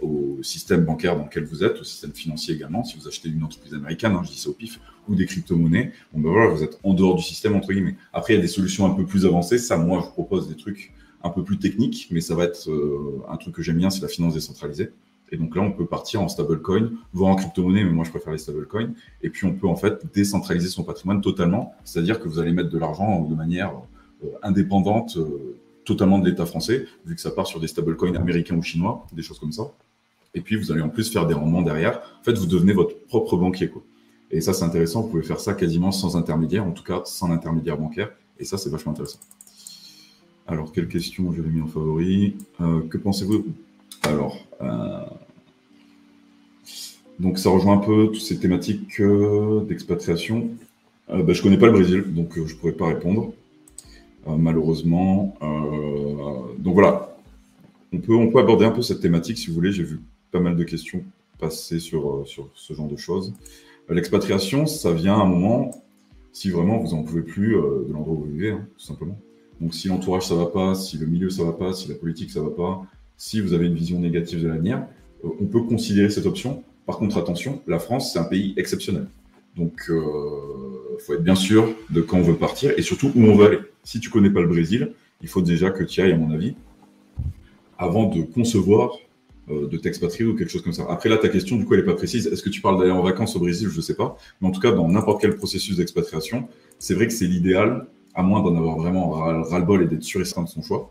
au 0.01 0.39
système 0.43 0.85
bancaire 0.85 1.17
dans 1.17 1.25
lequel 1.25 1.43
vous 1.45 1.65
êtes, 1.65 1.81
au 1.81 1.83
système 1.83 2.13
financier 2.13 2.55
également. 2.55 2.85
Si 2.85 2.97
vous 2.97 3.09
achetez 3.09 3.31
une 3.31 3.43
entreprise 3.43 3.75
américaine, 3.75 4.13
hein, 4.13 4.23
je 4.23 4.31
dis 4.31 4.39
ça 4.39 4.49
au 4.49 4.53
pif, 4.53 4.79
ou 5.09 5.15
des 5.15 5.27
crypto-monnaies, 5.27 5.93
ben 6.15 6.49
vous 6.49 6.63
êtes 6.63 6.79
en 6.83 6.95
dehors 6.95 7.15
du 7.15 7.23
système 7.23 7.55
entre 7.55 7.73
guillemets. 7.73 7.97
Après, 8.13 8.35
il 8.35 8.37
y 8.37 8.39
a 8.39 8.43
des 8.43 8.49
solutions 8.49 8.87
un 8.87 8.95
peu 8.95 9.05
plus 9.05 9.27
avancées. 9.27 9.59
Ça, 9.59 9.77
moi, 9.77 10.03
je 10.05 10.11
propose 10.11 10.49
des 10.49 10.57
trucs 10.57 10.93
un 11.23 11.31
peu 11.31 11.43
plus 11.43 11.59
techniques, 11.59 12.09
mais 12.11 12.21
ça 12.21 12.35
va 12.35 12.45
être 12.45 12.71
euh, 12.71 13.23
un 13.29 13.37
truc 13.37 13.55
que 13.55 13.63
j'aime 13.63 13.79
bien, 13.79 13.91
c'est 13.91 14.03
la 14.03 14.09
finance 14.09 14.35
décentralisée. 14.35 14.91
Et 15.33 15.37
donc 15.37 15.57
là, 15.57 15.63
on 15.63 15.73
peut 15.73 15.87
partir 15.87 16.21
en 16.21 16.29
stablecoin, 16.29 16.91
voire 17.13 17.33
en 17.33 17.37
crypto-monnaie, 17.37 17.83
mais 17.83 17.93
moi 17.93 18.05
je 18.05 18.11
préfère 18.11 18.33
les 18.33 18.39
stablecoins. 18.39 18.93
Et 19.23 19.31
puis 19.31 19.47
on 19.47 19.55
peut 19.55 19.67
en 19.67 19.77
fait 19.77 20.05
décentraliser 20.15 20.69
son 20.69 20.85
patrimoine 20.85 21.23
totalement, 21.23 21.75
c'est-à-dire 21.85 22.21
que 22.21 22.29
vous 22.29 22.39
allez 22.39 22.53
mettre 22.53 22.69
de 22.69 22.79
l'argent 22.79 23.23
de 23.23 23.35
manière 23.35 23.73
euh, 24.23 24.29
indépendante, 24.43 25.17
euh, 25.17 25.57
totalement 25.85 26.19
de 26.19 26.29
l'État 26.29 26.47
français, 26.47 26.87
vu 27.07 27.15
que 27.15 27.21
ça 27.21 27.31
part 27.31 27.47
sur 27.47 27.59
des 27.59 27.69
stablecoins 27.69 28.15
américains 28.15 28.57
ou 28.57 28.63
chinois, 28.63 29.07
des 29.13 29.23
choses 29.23 29.39
comme 29.39 29.53
ça. 29.53 29.65
Et 30.35 30.41
puis, 30.41 30.57
vous 30.57 30.73
allez 30.73 30.83
en 30.83 30.89
plus 30.89 31.11
faire 31.11 31.27
des 31.27 31.35
rendements 31.35 31.63
derrière. 31.63 32.01
En 32.21 32.25
fait, 32.25 32.37
vous 32.37 32.47
devenez 32.47 32.73
votre 32.73 32.95
propre 33.07 33.37
banquier. 33.37 33.69
Quoi. 33.69 33.83
Et 34.35 34.41
ça, 34.41 34.53
c'est 34.53 34.65
intéressant. 34.65 35.03
Vous 35.03 35.11
pouvez 35.11 35.23
faire 35.23 35.39
ça 35.39 35.55
quasiment 35.55 35.93
sans 35.93 36.17
intermédiaire, 36.17 36.67
en 36.67 36.73
tout 36.73 36.83
cas 36.83 37.03
sans 37.05 37.31
intermédiaire 37.31 37.79
bancaire. 37.79 38.11
Et 38.41 38.45
ça, 38.45 38.59
c'est 38.59 38.69
vachement 38.69 38.91
intéressant. 38.91 39.21
Alors, 40.49 40.73
quelle 40.73 40.89
question 40.89 41.33
j'avais 41.33 41.49
mis 41.49 41.63
en 41.63 41.69
favori 41.69 42.35
euh, 42.61 42.81
Que 42.91 42.99
pensez-vous 42.99 43.47
Alors, 44.03 44.37
euh, 44.61 45.05
donc 47.21 47.39
ça 47.39 47.49
rejoint 47.49 47.75
un 47.75 47.81
peu 47.81 48.07
toutes 48.09 48.23
ces 48.23 48.41
thématiques 48.41 49.01
d'expatriation. 49.69 50.51
Euh, 51.11 51.23
bah, 51.23 51.33
je 51.33 51.39
ne 51.39 51.43
connais 51.45 51.59
pas 51.59 51.67
le 51.67 51.73
Brésil, 51.73 52.03
donc 52.13 52.35
je 52.35 52.41
ne 52.41 52.59
pourrais 52.59 52.73
pas 52.73 52.89
répondre, 52.89 53.33
malheureusement. 54.27 55.37
donc 56.59 56.75
voilà, 56.75 57.17
on 57.93 57.99
peut, 57.99 58.15
on 58.15 58.33
peut 58.33 58.41
aborder 58.41 58.65
un 58.65 58.73
peu 58.73 58.83
cette 58.83 59.01
thématique 59.01 59.39
si 59.39 59.47
vous 59.47 59.55
voulez. 59.55 59.71
J'ai 59.71 59.85
vu 59.85 60.01
pas 60.33 60.41
mal 60.41 60.57
de 60.57 60.65
questions 60.65 61.05
passées 61.39 61.79
sur, 61.79 62.27
sur 62.27 62.49
ce 62.57 62.75
genre 62.75 62.89
de 62.89 62.97
choses. 62.97 63.33
Euh, 63.91 63.95
l'expatriation, 63.95 64.67
ça 64.67 64.93
vient 64.93 65.15
à 65.15 65.23
un 65.23 65.27
moment, 65.27 65.71
si 66.33 66.51
vraiment 66.51 66.79
vous 66.79 66.95
n'en 66.95 67.03
pouvez 67.03 67.23
plus 67.23 67.57
euh, 67.57 67.85
de 67.87 67.93
l'endroit 67.93 68.15
où 68.15 68.25
vous 68.25 68.33
vivez, 68.33 68.51
hein, 68.51 68.67
tout 68.77 68.85
simplement. 68.85 69.19
Donc 69.61 69.75
si 69.75 69.89
l'entourage 69.89 70.27
ça 70.27 70.35
va 70.35 70.47
pas, 70.47 70.75
si 70.75 70.99
le 70.99 71.07
milieu 71.07 71.31
ça 71.31 71.45
va 71.45 71.53
pas, 71.53 71.73
si 71.73 71.89
la 71.89 71.95
politique 71.95 72.31
ça 72.31 72.41
va 72.41 72.51
pas, 72.51 72.83
si 73.17 73.41
vous 73.41 73.53
avez 73.53 73.67
une 73.67 73.75
vision 73.75 74.01
négative 74.01 74.43
de 74.43 74.49
l'avenir, 74.49 74.87
on 75.23 75.47
peut 75.47 75.63
considérer 75.63 76.11
cette 76.11 76.27
option. 76.27 76.65
Par 76.87 76.99
contre, 76.99 77.17
attention, 77.17 77.63
la 77.67 77.79
France 77.79 78.13
c'est 78.13 78.19
un 78.19 78.25
pays 78.25 78.53
exceptionnel. 78.57 79.07
Donc 79.57 79.89
il 79.89 81.01
faut 81.01 81.15
être 81.15 81.23
bien 81.23 81.37
sûr 81.37 81.73
de 81.91 82.01
quand 82.01 82.19
on 82.19 82.23
veut 82.23 82.35
partir 82.35 82.73
et 82.77 82.83
surtout 82.83 83.13
où 83.15 83.23
on 83.23 83.37
veut 83.37 83.47
aller. 83.47 83.59
Si 83.85 84.01
tu 84.01 84.11
connais 84.11 84.29
pas 84.29 84.41
le 84.41 84.49
Brésil, 84.49 84.93
il 85.23 85.29
faut 85.29 85.41
déjà 85.41 85.71
que 85.71 85.85
tu 85.85 86.01
ailles, 86.01 86.13
à 86.13 86.17
mon 86.17 86.33
avis, 86.33 86.57
avant 87.79 88.07
de 88.07 88.23
concevoir 88.23 88.91
euh, 88.93 88.99
de 89.49 89.77
t'expatrier 89.77 90.25
ou 90.25 90.35
quelque 90.35 90.51
chose 90.51 90.63
comme 90.63 90.73
ça. 90.73 90.87
Après 90.89 91.09
là, 91.09 91.19
ta 91.19 91.29
question, 91.29 91.57
du 91.57 91.67
coup, 91.67 91.75
elle 91.75 91.81
n'est 91.81 91.87
pas 91.87 91.95
précise. 91.95 92.27
Est-ce 92.27 92.43
que 92.43 92.49
tu 92.49 92.63
parles 92.63 92.79
d'aller 92.79 92.91
en 92.91 93.03
vacances 93.03 93.37
au 93.37 93.41
Brésil? 93.41 93.69
Je 93.71 93.77
ne 93.77 93.83
sais 93.83 93.95
pas. 93.95 94.17
Mais 94.41 94.49
en 94.49 94.51
tout 94.51 94.61
cas, 94.61 94.73
dans 94.73 94.89
n'importe 94.89 95.21
quel 95.21 95.37
processus 95.37 95.77
d'expatriation, 95.77 96.49
c'est 96.79 96.95
vrai 96.95 97.07
que 97.07 97.13
c'est 97.13 97.27
l'idéal, 97.27 97.87
à 98.15 98.23
moins 98.23 98.43
d'en 98.43 98.57
avoir 98.57 98.79
vraiment 98.79 99.11
ras-le-bol 99.11 99.83
et 99.83 99.87
d'être 99.87 100.03
sûr 100.03 100.21
et 100.21 100.25
certain 100.25 100.45
de 100.45 100.49
son 100.49 100.63
choix. 100.63 100.91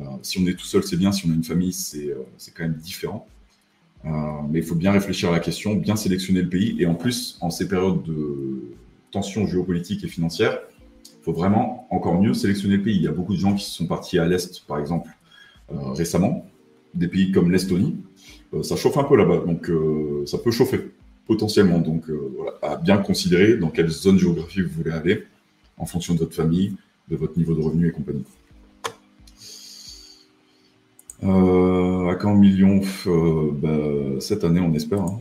Euh, 0.00 0.02
si 0.22 0.38
on 0.38 0.46
est 0.46 0.54
tout 0.54 0.64
seul, 0.64 0.82
c'est 0.82 0.96
bien. 0.96 1.12
Si 1.12 1.26
on 1.26 1.30
a 1.30 1.34
une 1.34 1.44
famille, 1.44 1.72
c'est 1.72 2.08
euh, 2.08 2.24
quand 2.56 2.62
même 2.62 2.74
différent. 2.74 3.26
mais 4.04 4.60
il 4.60 4.64
faut 4.64 4.74
bien 4.74 4.92
réfléchir 4.92 5.28
à 5.28 5.32
la 5.32 5.40
question, 5.40 5.74
bien 5.74 5.96
sélectionner 5.96 6.40
le 6.40 6.48
pays. 6.48 6.76
Et 6.80 6.86
en 6.86 6.94
plus, 6.94 7.36
en 7.42 7.50
ces 7.50 7.68
périodes 7.68 8.02
de 8.02 8.62
tension 9.10 9.46
géopolitique 9.46 10.04
et 10.04 10.08
financière, 10.08 10.58
il 11.04 11.24
faut 11.24 11.32
vraiment 11.32 11.86
encore 11.90 12.20
mieux 12.20 12.32
sélectionner 12.32 12.78
le 12.78 12.82
pays. 12.82 12.96
Il 12.96 13.02
y 13.02 13.08
a 13.08 13.12
beaucoup 13.12 13.34
de 13.34 13.40
gens 13.40 13.54
qui 13.54 13.64
sont 13.64 13.86
partis 13.86 14.18
à 14.18 14.26
l'Est, 14.26 14.64
par 14.66 14.78
exemple, 14.78 15.10
récemment 15.70 16.46
des 16.94 17.08
pays 17.08 17.32
comme 17.32 17.50
l'Estonie, 17.50 17.96
euh, 18.54 18.62
ça 18.62 18.76
chauffe 18.76 18.96
un 18.98 19.04
peu 19.04 19.16
là-bas, 19.16 19.44
donc 19.46 19.68
euh, 19.70 20.24
ça 20.26 20.38
peut 20.38 20.50
chauffer. 20.50 20.80
potentiellement. 21.26 21.78
Donc, 21.78 22.04
voilà, 22.36 22.52
à 22.62 22.76
bien 22.76 22.98
considérer 22.98 23.56
dans 23.56 23.70
quelle 23.70 23.88
zone 23.88 24.18
géographique 24.18 24.64
vous 24.64 24.82
voulez 24.82 24.90
aller 24.90 25.24
en 25.78 25.86
fonction 25.86 26.14
de 26.14 26.18
votre 26.20 26.34
famille, 26.34 26.74
de 27.08 27.16
votre 27.16 27.36
niveau 27.38 27.54
de 27.54 27.62
revenu 27.62 27.88
et 27.88 27.92
compagnie. 27.92 28.24
Euh, 31.24 32.10
à 32.10 32.16
quand 32.16 32.34
million 32.34 32.80
euh, 33.06 33.50
bah, 33.52 34.20
Cette 34.20 34.44
année, 34.44 34.60
on 34.60 34.74
espère. 34.74 35.00
Hein. 35.00 35.20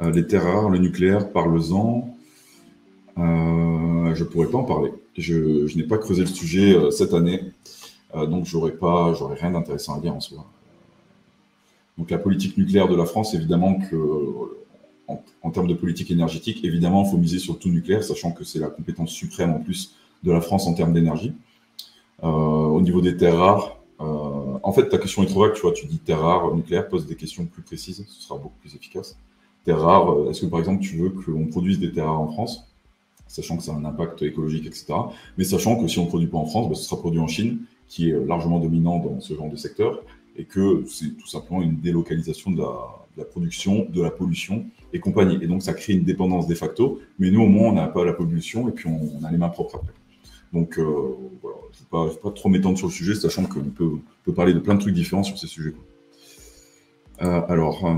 Euh, 0.00 0.10
les 0.10 0.26
terres 0.26 0.44
rares, 0.44 0.70
le 0.70 0.78
nucléaire, 0.78 1.30
parle-en. 1.30 2.16
je 3.16 3.22
ne 3.22 4.24
pourrais 4.24 4.48
pas 4.48 4.58
en 4.58 4.64
parler. 4.64 4.90
Je, 5.16 5.72
n'ai 5.76 5.84
pas 5.84 5.98
creusé 5.98 6.22
le 6.22 6.28
sujet 6.28 6.76
cette 6.90 7.14
année, 7.14 7.42
donc 8.28 8.44
j'aurais 8.44 8.72
pas, 8.72 9.14
j'aurais 9.14 9.36
rien 9.36 9.50
d'intéressant 9.50 9.96
à 9.96 10.00
dire 10.00 10.14
en 10.14 10.20
soi. 10.20 10.44
Donc 11.98 12.10
la 12.10 12.18
politique 12.18 12.56
nucléaire 12.56 12.88
de 12.88 12.96
la 12.96 13.04
France, 13.04 13.34
évidemment 13.34 13.78
que 13.78 13.96
en, 15.42 15.50
termes 15.50 15.66
de 15.66 15.74
politique 15.74 16.10
énergétique, 16.10 16.64
évidemment, 16.64 17.04
il 17.04 17.10
faut 17.10 17.18
miser 17.18 17.38
sur 17.38 17.58
tout 17.58 17.68
nucléaire, 17.68 18.02
sachant 18.02 18.32
que 18.32 18.42
c'est 18.42 18.58
la 18.58 18.68
compétence 18.68 19.10
suprême 19.10 19.52
en 19.52 19.60
plus 19.60 19.94
de 20.22 20.32
la 20.32 20.40
France 20.40 20.66
en 20.66 20.74
termes 20.74 20.94
d'énergie. 20.94 21.34
au 22.22 22.80
niveau 22.80 23.02
des 23.02 23.16
terres 23.16 23.36
rares, 23.36 23.76
euh, 24.00 24.58
en 24.62 24.72
fait, 24.72 24.88
ta 24.88 24.98
question 24.98 25.22
est 25.22 25.26
trop 25.26 25.42
vague, 25.42 25.54
tu 25.54 25.62
vois, 25.62 25.72
tu 25.72 25.86
dis 25.86 25.98
terre 25.98 26.20
rare, 26.20 26.54
nucléaire, 26.54 26.88
pose 26.88 27.06
des 27.06 27.16
questions 27.16 27.46
plus 27.46 27.62
précises, 27.62 28.04
ce 28.08 28.22
sera 28.22 28.38
beaucoup 28.38 28.58
plus 28.60 28.74
efficace. 28.74 29.16
Terre 29.64 29.80
rare, 29.80 30.12
euh, 30.12 30.30
est-ce 30.30 30.42
que 30.42 30.46
par 30.46 30.58
exemple 30.58 30.82
tu 30.82 30.96
veux 30.96 31.10
que 31.10 31.30
l'on 31.30 31.46
produise 31.46 31.78
des 31.78 31.92
terres 31.92 32.06
rares 32.06 32.20
en 32.20 32.32
France, 32.32 32.66
sachant 33.26 33.56
que 33.56 33.62
ça 33.62 33.72
a 33.72 33.76
un 33.76 33.84
impact 33.84 34.22
écologique, 34.22 34.66
etc. 34.66 34.94
Mais 35.38 35.44
sachant 35.44 35.76
que 35.76 35.88
si 35.88 35.98
on 35.98 36.04
ne 36.04 36.08
produit 36.08 36.26
pas 36.26 36.38
en 36.38 36.46
France, 36.46 36.68
bah, 36.68 36.74
ce 36.74 36.82
sera 36.82 37.00
produit 37.00 37.20
en 37.20 37.28
Chine, 37.28 37.60
qui 37.88 38.10
est 38.10 38.26
largement 38.26 38.58
dominant 38.58 38.98
dans 38.98 39.20
ce 39.20 39.34
genre 39.34 39.50
de 39.50 39.56
secteur, 39.56 40.02
et 40.36 40.44
que 40.44 40.84
c'est 40.88 41.16
tout 41.16 41.26
simplement 41.26 41.62
une 41.62 41.76
délocalisation 41.76 42.50
de 42.50 42.60
la, 43.16 43.24
production, 43.24 43.86
de 43.90 44.02
la 44.02 44.10
pollution 44.10 44.66
et 44.92 45.00
compagnie. 45.00 45.38
Et 45.42 45.46
donc 45.46 45.62
ça 45.62 45.74
crée 45.74 45.94
une 45.94 46.04
dépendance 46.04 46.46
de 46.46 46.54
facto, 46.54 47.00
mais 47.18 47.30
nous 47.30 47.42
au 47.42 47.48
moins 47.48 47.68
on 47.68 47.74
n'a 47.74 47.86
pas 47.86 48.04
la 48.04 48.12
pollution 48.12 48.68
et 48.68 48.72
puis 48.72 48.88
on, 48.88 49.24
a 49.24 49.30
les 49.30 49.38
mains 49.38 49.48
propres 49.48 49.76
après. 49.76 49.92
Donc 50.52 50.78
euh, 50.78 50.84
voilà, 51.42 51.56
je 51.72 51.96
ne 51.96 52.08
vais, 52.08 52.16
pas 52.16 52.30
trop 52.30 52.48
m'étendre 52.48 52.78
sur 52.78 52.88
le 52.88 52.92
sujet, 52.92 53.14
sachant 53.14 53.44
qu'on 53.44 53.64
peut, 53.64 53.98
peut, 54.24 54.32
parler 54.32 54.54
de 54.54 54.58
plein 54.58 54.74
de 54.74 54.80
trucs 54.80 54.94
différents 54.94 55.22
sur 55.22 55.38
ces 55.38 55.46
sujets. 55.46 55.74
Euh, 57.22 57.42
alors, 57.48 57.86
euh, 57.86 57.94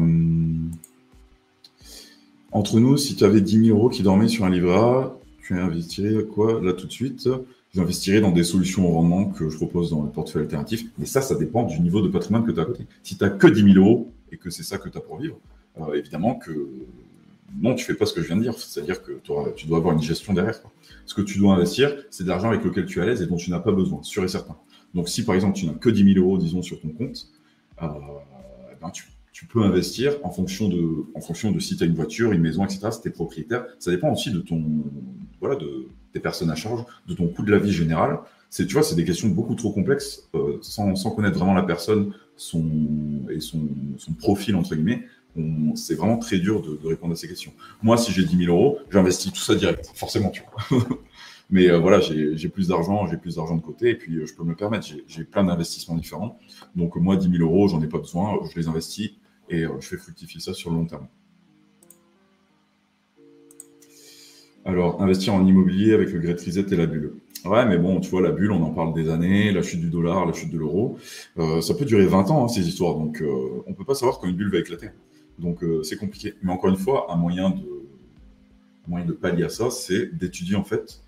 entre 2.53 2.81
nous, 2.81 2.97
si 2.97 3.17
tu 3.17 3.25
avais 3.25 3.41
10 3.41 3.67
000 3.67 3.79
euros 3.79 3.89
qui 3.89 4.03
dormaient 4.03 4.29
sur 4.29 4.45
un 4.45 4.51
livret 4.51 4.77
A, 4.77 5.17
tu 5.43 5.59
investirais 5.59 6.25
quoi 6.25 6.61
là 6.63 6.73
tout 6.73 6.87
de 6.87 6.93
suite? 6.93 7.29
J'investirais 7.77 8.23
dans 8.23 8.33
des 8.33 8.43
solutions 8.43 8.89
au 8.89 8.93
rendement 8.93 9.27
que 9.27 9.51
je 9.51 9.57
propose 9.57 9.91
dans 9.91 10.03
le 10.03 10.09
portefeuille 10.09 10.45
alternatif. 10.45 10.87
Mais 10.97 11.05
ça, 11.05 11.21
ça 11.21 11.35
dépend 11.35 11.65
du 11.65 11.79
niveau 11.79 12.01
de 12.01 12.09
patrimoine 12.09 12.47
que 12.47 12.51
tu 12.51 12.59
as 12.59 12.63
à 12.63 12.65
côté. 12.65 12.87
Si 13.03 13.19
tu 13.19 13.23
n'as 13.23 13.29
que 13.29 13.47
10 13.47 13.75
000 13.75 13.85
euros 13.85 14.13
et 14.33 14.39
que 14.39 14.49
c'est 14.49 14.63
ça 14.63 14.79
que 14.79 14.89
tu 14.89 14.97
as 14.97 15.03
pour 15.03 15.19
vivre, 15.19 15.39
évidemment 15.95 16.37
que 16.37 16.69
non, 17.61 17.75
tu 17.75 17.85
fais 17.85 17.93
pas 17.93 18.07
ce 18.07 18.15
que 18.15 18.23
je 18.23 18.29
viens 18.29 18.37
de 18.37 18.41
dire. 18.41 18.59
C'est-à-dire 18.59 19.03
que 19.03 19.21
tu 19.55 19.67
dois 19.67 19.77
avoir 19.77 19.95
une 19.95 20.01
gestion 20.01 20.33
derrière. 20.33 20.59
Ce 21.05 21.13
que 21.13 21.21
tu 21.21 21.39
dois 21.39 21.55
investir, 21.55 21.95
c'est 22.11 22.25
de 22.25 22.29
l'argent 22.31 22.49
avec 22.49 22.65
lequel 22.65 22.87
tu 22.87 22.99
es 22.99 23.03
à 23.03 23.05
l'aise 23.05 23.21
et 23.21 23.27
dont 23.27 23.37
tu 23.37 23.51
n'as 23.51 23.61
pas 23.61 23.73
besoin, 23.73 24.03
sûr 24.03 24.25
et 24.25 24.29
certain. 24.29 24.57
Donc, 24.95 25.11
si 25.11 25.23
par 25.23 25.35
exemple 25.35 25.59
tu 25.59 25.67
n'as 25.67 25.75
que 25.75 25.91
10 25.91 26.15
000 26.15 26.25
euros, 26.25 26.39
disons, 26.39 26.63
sur 26.63 26.81
ton 26.81 26.89
compte, 26.89 27.29
euh, 27.83 27.89
eh 28.73 28.77
ben, 28.81 28.91
tu, 28.91 29.47
peux 29.47 29.63
investir 29.63 30.15
en 30.23 30.31
fonction 30.31 30.71
de, 30.71 31.05
en 31.15 31.21
fonction 31.21 31.53
de 31.53 31.61
si 31.61 31.77
tu 31.77 31.85
as 31.85 31.87
une 31.87 31.95
voiture, 31.95 32.33
une 32.33 32.41
maison, 32.41 32.65
etc. 32.65 32.89
Si 32.91 33.03
tu 33.03 33.09
es 33.09 33.11
propriétaire. 33.11 33.67
Ça 33.79 33.91
dépend 33.91 34.11
aussi 34.11 34.31
de 34.31 34.41
ton, 34.41 34.65
voilà, 35.41 35.57
de 35.57 35.89
tes 36.17 36.21
personnes 36.21 36.51
à 36.51 36.55
charge, 36.55 36.85
de 37.07 37.15
ton 37.15 37.29
coût 37.29 37.43
de 37.43 37.53
la 37.53 37.59
vie 37.59 37.73
général. 37.73 38.19
C'est, 38.49 38.67
tu 38.67 38.75
vois, 38.75 38.83
c'est 38.83 38.95
des 38.95 39.05
questions 39.05 39.29
beaucoup 39.29 39.55
trop 39.55 39.73
complexes 39.73 40.29
euh, 40.35 40.59
sans, 40.63 40.95
connaître 41.11 41.37
vraiment 41.37 41.55
la 41.55 41.63
personne, 41.63 42.15
son, 42.37 42.65
et 43.31 43.41
son, 43.41 43.69
son 43.99 44.13
profil, 44.13 44.57
entre 44.57 44.75
guillemets 44.75 45.05
c'est 45.75 45.95
vraiment 45.95 46.19
très 46.19 46.39
dur 46.39 46.63
de, 46.63 46.87
répondre 46.87 47.13
à 47.13 47.17
ces 47.17 47.29
questions. 47.29 47.53
Moi, 47.83 47.97
si 47.97 48.13
j'ai 48.13 48.25
10 48.25 48.45
000 48.45 48.57
euros, 48.57 48.79
j'investis 48.91 49.33
tout 49.33 49.41
ça 49.41 49.55
direct, 49.55 49.91
forcément, 49.95 50.31
tu 50.31 50.43
vois. 50.71 50.79
Mais 51.51 51.71
euh, 51.71 51.79
voilà, 51.79 52.01
j'ai 52.01 52.49
plus 52.49 52.69
d'argent, 52.69 53.07
j'ai 53.07 53.17
plus 53.17 53.37
d'argent 53.37 53.55
de 53.55 53.63
côté, 53.63 53.91
et 53.91 53.95
puis 53.95 54.17
euh, 54.17 54.27
je 54.27 54.35
peux 54.35 54.43
me 54.43 54.51
le 54.51 54.57
permettre. 54.57 54.87
J'ai 55.07 55.25
plein 55.25 55.45
d'investissements 55.45 55.95
différents. 55.95 56.39
Donc 56.75 56.97
moi, 56.97 57.17
10 57.17 57.31
000 57.31 57.43
euros, 57.43 57.69
j'en 57.69 57.81
ai 57.83 57.87
pas 57.87 57.99
besoin, 57.99 58.41
je 58.51 58.59
les 58.59 58.69
investis 58.69 59.11
et 59.49 59.63
je 59.63 59.87
fais 59.87 59.97
fructifier 59.97 60.41
ça 60.41 60.55
sur 60.55 60.71
le 60.71 60.77
long 60.77 60.87
terme. 60.87 61.07
Alors, 64.67 65.01
investir 65.01 65.33
en 65.33 65.47
immobilier 65.47 65.95
avec 65.95 66.11
le 66.11 66.19
Great 66.19 66.41
Reset 66.41 66.67
et 66.73 66.77
la 66.77 66.87
bulle. 66.87 67.15
Ouais, 67.45 67.65
mais 67.65 67.79
bon, 67.79 68.01
tu 68.01 68.11
vois, 68.11 68.21
la 68.21 68.33
bulle, 68.33 68.51
on 68.51 68.63
en 68.63 68.71
parle 68.71 68.93
des 68.93 69.09
années, 69.09 69.53
la 69.53 69.63
chute 69.63 69.81
du 69.81 69.89
dollar, 69.89 70.27
la 70.27 70.33
chute 70.33 70.51
de 70.51 70.59
l'euro. 70.59 70.99
ça 71.37 71.75
peut 71.75 71.85
durer 71.85 72.07
20 72.07 72.31
ans, 72.31 72.45
hein, 72.45 72.49
ces 72.49 72.67
histoires. 72.67 72.97
Donc, 72.97 73.23
on 73.23 73.71
ne 73.71 73.75
peut 73.75 73.85
pas 73.85 73.95
savoir 73.95 74.19
quand 74.19 74.27
une 74.27 74.37
bulle 74.37 74.51
va 74.51 74.59
éclater. 74.59 74.89
Donc 75.39 75.63
euh, 75.63 75.83
c'est 75.83 75.97
compliqué. 75.97 76.35
Mais 76.43 76.53
encore 76.53 76.71
une 76.71 76.77
fois, 76.77 77.13
un 77.13 77.17
moyen 77.17 77.51
de, 77.51 77.67
moyen 78.87 79.07
de 79.07 79.13
pallier 79.13 79.45
à 79.45 79.49
ça, 79.49 79.71
c'est 79.71 80.17
d'étudier 80.17 80.57
en 80.57 80.65
fait 80.65 81.03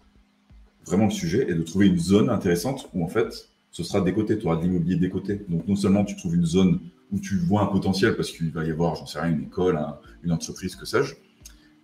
vraiment 0.85 1.07
le 1.07 1.11
sujet 1.11 1.47
et 1.49 1.55
de 1.55 1.63
trouver 1.63 1.87
une 1.87 1.99
zone 1.99 2.31
intéressante 2.31 2.89
où 2.95 3.05
en 3.05 3.09
fait 3.09 3.49
ce 3.71 3.83
sera 3.83 4.01
décoté, 4.01 4.39
tu 4.39 4.47
auras 4.47 4.57
de 4.57 4.63
l'immobilier 4.63 4.97
décoté. 4.97 5.41
Donc 5.49 5.67
non 5.69 5.77
seulement 5.77 6.05
tu 6.05 6.17
trouves 6.17 6.35
une 6.35 6.47
zone 6.47 6.81
où 7.11 7.19
tu 7.19 7.39
vois 7.39 7.63
un 7.63 7.67
potentiel 7.67 8.17
parce 8.17 8.31
qu'il 8.31 8.51
va 8.51 8.65
y 8.65 8.71
avoir, 8.71 8.95
j'en 8.95 9.07
sais 9.07 9.21
rien, 9.21 9.33
une 9.33 9.45
école, 9.45 9.79
une 10.23 10.33
entreprise, 10.33 10.77
que 10.77 10.87
sais-je, 10.87 11.15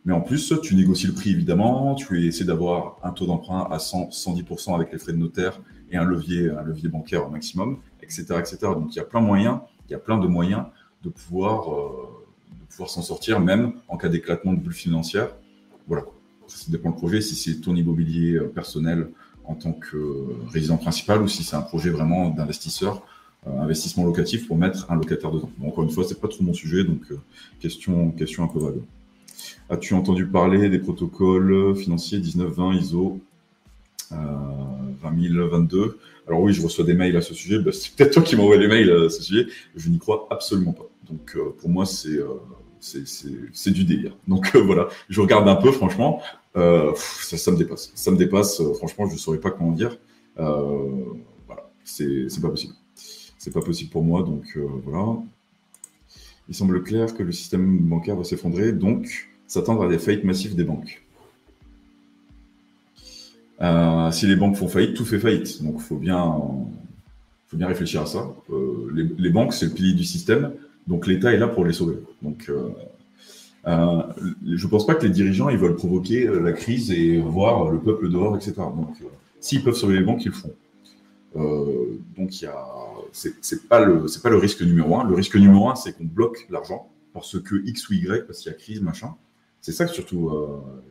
mais 0.04 0.12
en 0.12 0.20
plus 0.20 0.52
tu 0.62 0.74
négocies 0.74 1.06
le 1.06 1.14
prix 1.14 1.30
évidemment, 1.30 1.94
tu 1.94 2.26
essaies 2.26 2.44
d'avoir 2.44 2.98
un 3.02 3.10
taux 3.10 3.26
d'emprunt 3.26 3.66
à 3.70 3.78
100, 3.78 4.10
110% 4.10 4.74
avec 4.74 4.92
les 4.92 4.98
frais 4.98 5.12
de 5.12 5.18
notaire 5.18 5.60
et 5.90 5.96
un 5.96 6.04
levier, 6.04 6.50
un 6.50 6.62
levier 6.62 6.88
bancaire 6.88 7.26
au 7.26 7.30
maximum, 7.30 7.78
etc., 8.02 8.24
etc. 8.38 8.58
Donc 8.62 8.94
il 8.94 8.96
y 8.96 9.00
a 9.00 9.04
plein 9.04 9.20
de 9.20 9.26
moyens, 9.26 9.58
il 9.88 9.92
y 9.92 9.94
a 9.94 9.98
plein 9.98 10.18
de 10.18 10.26
moyens 10.26 10.64
de 11.02 11.08
pouvoir 11.08 11.72
euh, 11.72 12.08
pouvoir 12.68 12.90
s'en 12.90 13.02
sortir, 13.02 13.40
même 13.40 13.74
en 13.88 13.96
cas 13.96 14.08
d'éclatement 14.08 14.52
de 14.52 14.60
bulle 14.60 14.74
financière. 14.74 15.34
Voilà. 15.86 16.04
Ça 16.46 16.70
dépend 16.70 16.90
du 16.90 16.96
projet, 16.96 17.20
si 17.22 17.34
c'est 17.34 17.60
ton 17.60 17.74
immobilier 17.74 18.34
euh, 18.34 18.48
personnel 18.48 19.08
en 19.44 19.54
tant 19.54 19.72
que 19.72 19.96
euh, 19.96 20.36
résident 20.52 20.76
principal 20.76 21.22
ou 21.22 21.28
si 21.28 21.44
c'est 21.44 21.56
un 21.56 21.62
projet 21.62 21.90
vraiment 21.90 22.30
d'investisseur, 22.30 23.02
investissement 23.46 24.04
locatif 24.04 24.46
pour 24.46 24.56
mettre 24.56 24.90
un 24.90 24.94
locataire 24.94 25.30
dedans. 25.30 25.50
encore 25.62 25.84
une 25.84 25.90
fois, 25.90 26.04
c'est 26.04 26.18
pas 26.18 26.28
trop 26.28 26.42
mon 26.42 26.54
sujet, 26.54 26.82
donc 26.82 27.02
question, 27.60 28.10
question 28.12 28.42
un 28.42 28.48
peu 28.48 28.58
vague. 28.58 28.80
As-tu 29.70 29.94
entendu 29.94 30.26
parler 30.26 30.68
des 30.68 30.78
protocoles 30.78 31.74
financiers 31.76 32.18
1920 32.18 32.74
ISO 32.74 33.20
20022 34.10 35.98
Alors 36.26 36.40
oui, 36.40 36.52
je 36.52 36.62
reçois 36.62 36.84
des 36.84 36.94
mails 36.94 37.16
à 37.16 37.22
ce 37.22 37.34
sujet. 37.34 37.58
Bah, 37.58 37.72
c'est 37.72 37.94
peut-être 37.94 38.12
toi 38.12 38.22
qui 38.22 38.36
m'envoie 38.36 38.56
les 38.56 38.68
mails 38.68 38.90
à 38.90 39.08
ce 39.08 39.22
sujet. 39.22 39.46
Je 39.76 39.88
n'y 39.88 39.98
crois 39.98 40.26
absolument 40.30 40.72
pas. 40.72 40.86
Donc 41.08 41.36
pour 41.58 41.68
moi, 41.68 41.86
c'est 41.86 42.18
c'est 43.52 43.70
du 43.70 43.84
délire. 43.84 44.16
Donc 44.28 44.54
euh, 44.54 44.62
voilà, 44.62 44.88
je 45.08 45.20
regarde 45.20 45.48
un 45.48 45.56
peu, 45.56 45.72
franchement, 45.72 46.20
euh, 46.56 46.92
ça, 46.96 47.50
me 47.50 47.56
dépasse. 47.56 47.92
Ça 47.94 48.10
me 48.10 48.16
dépasse, 48.16 48.60
euh, 48.60 48.74
franchement, 48.74 49.06
je 49.06 49.14
ne 49.14 49.18
saurais 49.18 49.38
pas 49.38 49.50
comment 49.50 49.72
dire. 49.72 49.96
voilà, 50.36 51.70
c'est 51.84 52.26
pas 52.40 52.48
possible. 52.48 52.74
C'est 53.38 53.52
pas 53.52 53.60
possible 53.60 53.90
pour 53.90 54.02
moi, 54.02 54.22
donc 54.22 54.58
voilà. 54.84 55.18
Il 56.48 56.54
semble 56.54 56.82
clair 56.82 57.14
que 57.14 57.22
le 57.22 57.32
système 57.32 57.78
bancaire 57.78 58.16
va 58.16 58.24
s'effondrer, 58.24 58.72
donc 58.72 59.28
s'attendre 59.46 59.84
à 59.84 59.88
des 59.88 59.98
faillites 59.98 60.24
massives 60.24 60.54
des 60.54 60.64
banques. 60.64 61.02
si 64.12 64.26
les 64.26 64.36
banques 64.36 64.56
font 64.56 64.68
faillite, 64.68 64.94
tout 64.94 65.04
fait 65.04 65.18
faillite. 65.18 65.62
Donc 65.62 65.76
il 65.78 65.82
faut 65.82 65.96
bien, 65.96 66.34
faut 67.46 67.56
bien 67.56 67.66
réfléchir 67.66 68.02
à 68.02 68.06
ça. 68.06 68.30
les, 68.92 69.30
banques, 69.30 69.54
c'est 69.54 69.66
le 69.66 69.72
pilier 69.72 69.94
du 69.94 70.04
système. 70.04 70.52
Donc 70.86 71.06
l'État 71.06 71.32
est 71.32 71.38
là 71.38 71.48
pour 71.48 71.64
les 71.64 71.72
sauver. 71.72 71.98
Donc 72.22 72.46
euh, 72.48 72.68
euh, 73.66 74.02
je 74.46 74.64
ne 74.64 74.70
pense 74.70 74.86
pas 74.86 74.94
que 74.94 75.04
les 75.04 75.12
dirigeants 75.12 75.48
ils 75.48 75.56
veulent 75.56 75.76
provoquer 75.76 76.26
euh, 76.26 76.40
la 76.40 76.52
crise 76.52 76.90
et 76.90 77.18
voir 77.18 77.70
le 77.70 77.78
peuple 77.78 78.10
dehors, 78.10 78.36
etc. 78.36 78.54
Donc 78.56 78.96
s'ils 79.40 79.62
peuvent 79.62 79.76
sauver 79.76 79.98
les 79.98 80.04
banques, 80.04 80.24
ils 80.24 80.28
le 80.28 80.34
font. 80.34 80.52
Donc 81.34 82.40
il 82.40 82.44
y 82.44 82.46
a, 82.46 82.66
c'est 83.12 83.68
pas 83.68 83.84
le, 83.84 84.06
c'est 84.08 84.22
pas 84.22 84.30
le 84.30 84.38
risque 84.38 84.62
numéro 84.62 84.98
un. 84.98 85.04
Le 85.04 85.14
risque 85.14 85.36
numéro 85.36 85.68
un, 85.68 85.74
c'est 85.74 85.92
qu'on 85.92 86.04
bloque 86.04 86.46
l'argent 86.50 86.90
parce 87.12 87.40
que 87.40 87.56
X 87.64 87.88
ou 87.88 87.94
Y, 87.94 88.26
parce 88.26 88.40
qu'il 88.40 88.52
y 88.52 88.54
a 88.54 88.58
crise, 88.58 88.80
machin. 88.80 89.14
C'est 89.60 89.72
ça 89.72 89.86
surtout 89.86 90.30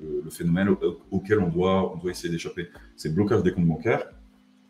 le, 0.02 0.30
phénomène 0.32 0.70
auquel 1.12 1.40
on 1.40 1.48
doit, 1.48 1.94
on 1.94 1.98
doit 1.98 2.12
essayer 2.12 2.30
d'échapper. 2.30 2.70
C'est 2.96 3.14
blocage 3.14 3.44
des 3.44 3.54
comptes 3.54 3.68
bancaires, 3.68 4.06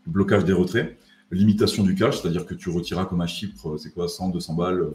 blocage 0.06 0.44
des 0.44 0.52
retraits, 0.52 0.98
limitation 1.32 1.84
du 1.84 1.96
cash, 1.96 2.22
c'est-à-dire 2.22 2.46
que 2.46 2.54
tu 2.54 2.70
retiras 2.70 3.06
comme 3.06 3.22
à 3.22 3.28
Chypre, 3.28 3.78
c'est 3.78 3.94
quoi, 3.94 4.08
100, 4.08 4.30
200 4.30 4.54
balles 4.56 4.92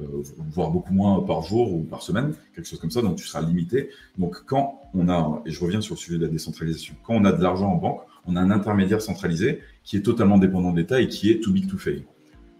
euh, 0.00 0.22
voire 0.50 0.70
beaucoup 0.70 0.92
moins 0.92 1.20
par 1.20 1.42
jour 1.42 1.72
ou 1.72 1.84
par 1.84 2.02
semaine, 2.02 2.34
quelque 2.54 2.66
chose 2.66 2.80
comme 2.80 2.90
ça, 2.90 3.00
donc 3.00 3.16
tu 3.16 3.26
seras 3.26 3.42
limité. 3.42 3.90
Donc 4.18 4.44
quand 4.44 4.80
on 4.92 5.08
a, 5.08 5.42
et 5.46 5.52
je 5.52 5.60
reviens 5.64 5.80
sur 5.80 5.94
le 5.94 6.00
sujet 6.00 6.18
de 6.18 6.26
la 6.26 6.32
décentralisation, 6.32 6.96
quand 7.04 7.14
on 7.14 7.24
a 7.24 7.32
de 7.32 7.40
l'argent 7.40 7.70
en 7.70 7.76
banque, 7.76 8.00
on 8.26 8.36
a 8.36 8.40
un 8.40 8.50
intermédiaire 8.50 9.02
centralisé 9.02 9.60
qui 9.82 9.96
est 9.96 10.02
totalement 10.02 10.38
dépendant 10.38 10.72
de 10.72 10.78
l'État 10.78 11.00
et 11.00 11.08
qui 11.08 11.30
est 11.30 11.40
too 11.40 11.52
big 11.52 11.68
to 11.68 11.78
fail. 11.78 12.04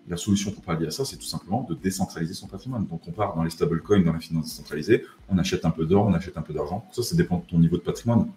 La 0.07 0.19
solution 0.19 0.51
pour 0.51 0.63
pallier 0.63 0.87
à 0.87 0.91
ça, 0.91 1.05
c'est 1.05 1.17
tout 1.17 1.25
simplement 1.25 1.67
de 1.69 1.75
décentraliser 1.75 2.35
son 2.35 2.47
patrimoine. 2.47 2.87
Donc 2.87 3.01
on 3.09 3.13
part 3.13 3.35
dans 3.35 3.43
les 3.43 3.51
stablecoins, 3.51 4.03
dans 4.03 4.13
la 4.13 4.21
finance 4.21 4.45
décentralisée, 4.45 5.05
on 5.31 5.39
achète 5.39 5.65
un 5.65 5.71
peu 5.71 5.87
d'or, 5.87 6.07
on 6.07 6.13
achète 6.13 6.37
un 6.37 6.43
peu 6.43 6.53
d'argent. 6.53 6.87
Ça, 6.93 7.03
ça 7.03 7.17
dépend 7.17 7.39
de 7.39 7.45
ton 7.45 7.59
niveau 7.59 7.77
de 7.79 7.83
patrimoine. 7.83 8.29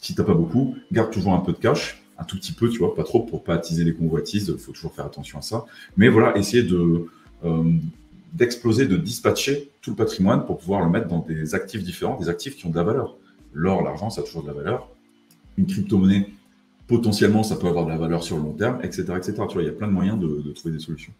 Si 0.00 0.14
tu 0.14 0.20
n'as 0.20 0.26
pas 0.26 0.34
beaucoup, 0.34 0.76
garde 0.90 1.10
toujours 1.10 1.34
un 1.34 1.40
peu 1.40 1.52
de 1.52 1.58
cash, 1.58 2.02
un 2.18 2.24
tout 2.24 2.36
petit 2.36 2.52
peu, 2.52 2.70
tu 2.70 2.78
vois, 2.78 2.94
pas 2.94 3.04
trop 3.04 3.20
pour 3.20 3.44
pas 3.44 3.54
attiser 3.54 3.84
les 3.84 3.92
convoitises. 3.92 4.48
Il 4.48 4.58
faut 4.58 4.72
toujours 4.72 4.94
faire 4.94 5.04
attention 5.04 5.38
à 5.38 5.42
ça. 5.42 5.66
Mais 5.98 6.08
voilà, 6.08 6.38
essayer 6.38 6.62
de, 6.62 7.06
euh, 7.44 7.72
d'exploser, 8.32 8.86
de 8.86 8.96
dispatcher 8.96 9.70
tout 9.82 9.90
le 9.90 9.96
patrimoine 9.96 10.46
pour 10.46 10.56
pouvoir 10.56 10.82
le 10.82 10.90
mettre 10.90 11.08
dans 11.08 11.18
des 11.18 11.54
actifs 11.54 11.82
différents, 11.82 12.18
des 12.18 12.30
actifs 12.30 12.56
qui 12.56 12.64
ont 12.66 12.70
de 12.70 12.76
la 12.76 12.82
valeur. 12.82 13.16
L'or, 13.52 13.82
l'argent, 13.82 14.08
ça 14.08 14.22
a 14.22 14.24
toujours 14.24 14.42
de 14.42 14.48
la 14.48 14.54
valeur. 14.54 14.88
Une 15.58 15.66
crypto-monnaie, 15.66 16.30
potentiellement, 16.90 17.44
ça 17.44 17.54
peut 17.54 17.68
avoir 17.68 17.84
de 17.84 17.90
la 17.90 17.96
valeur 17.96 18.24
sur 18.24 18.36
le 18.36 18.42
long 18.42 18.52
terme, 18.52 18.80
etc. 18.82 19.04
etc. 19.16 19.34
Tu 19.48 19.54
vois, 19.54 19.62
il 19.62 19.66
y 19.66 19.68
a 19.68 19.72
plein 19.72 19.86
de 19.86 19.92
moyens 19.92 20.18
de, 20.18 20.50
trouver 20.50 20.74
des 20.74 20.80
solutions. 20.80 21.12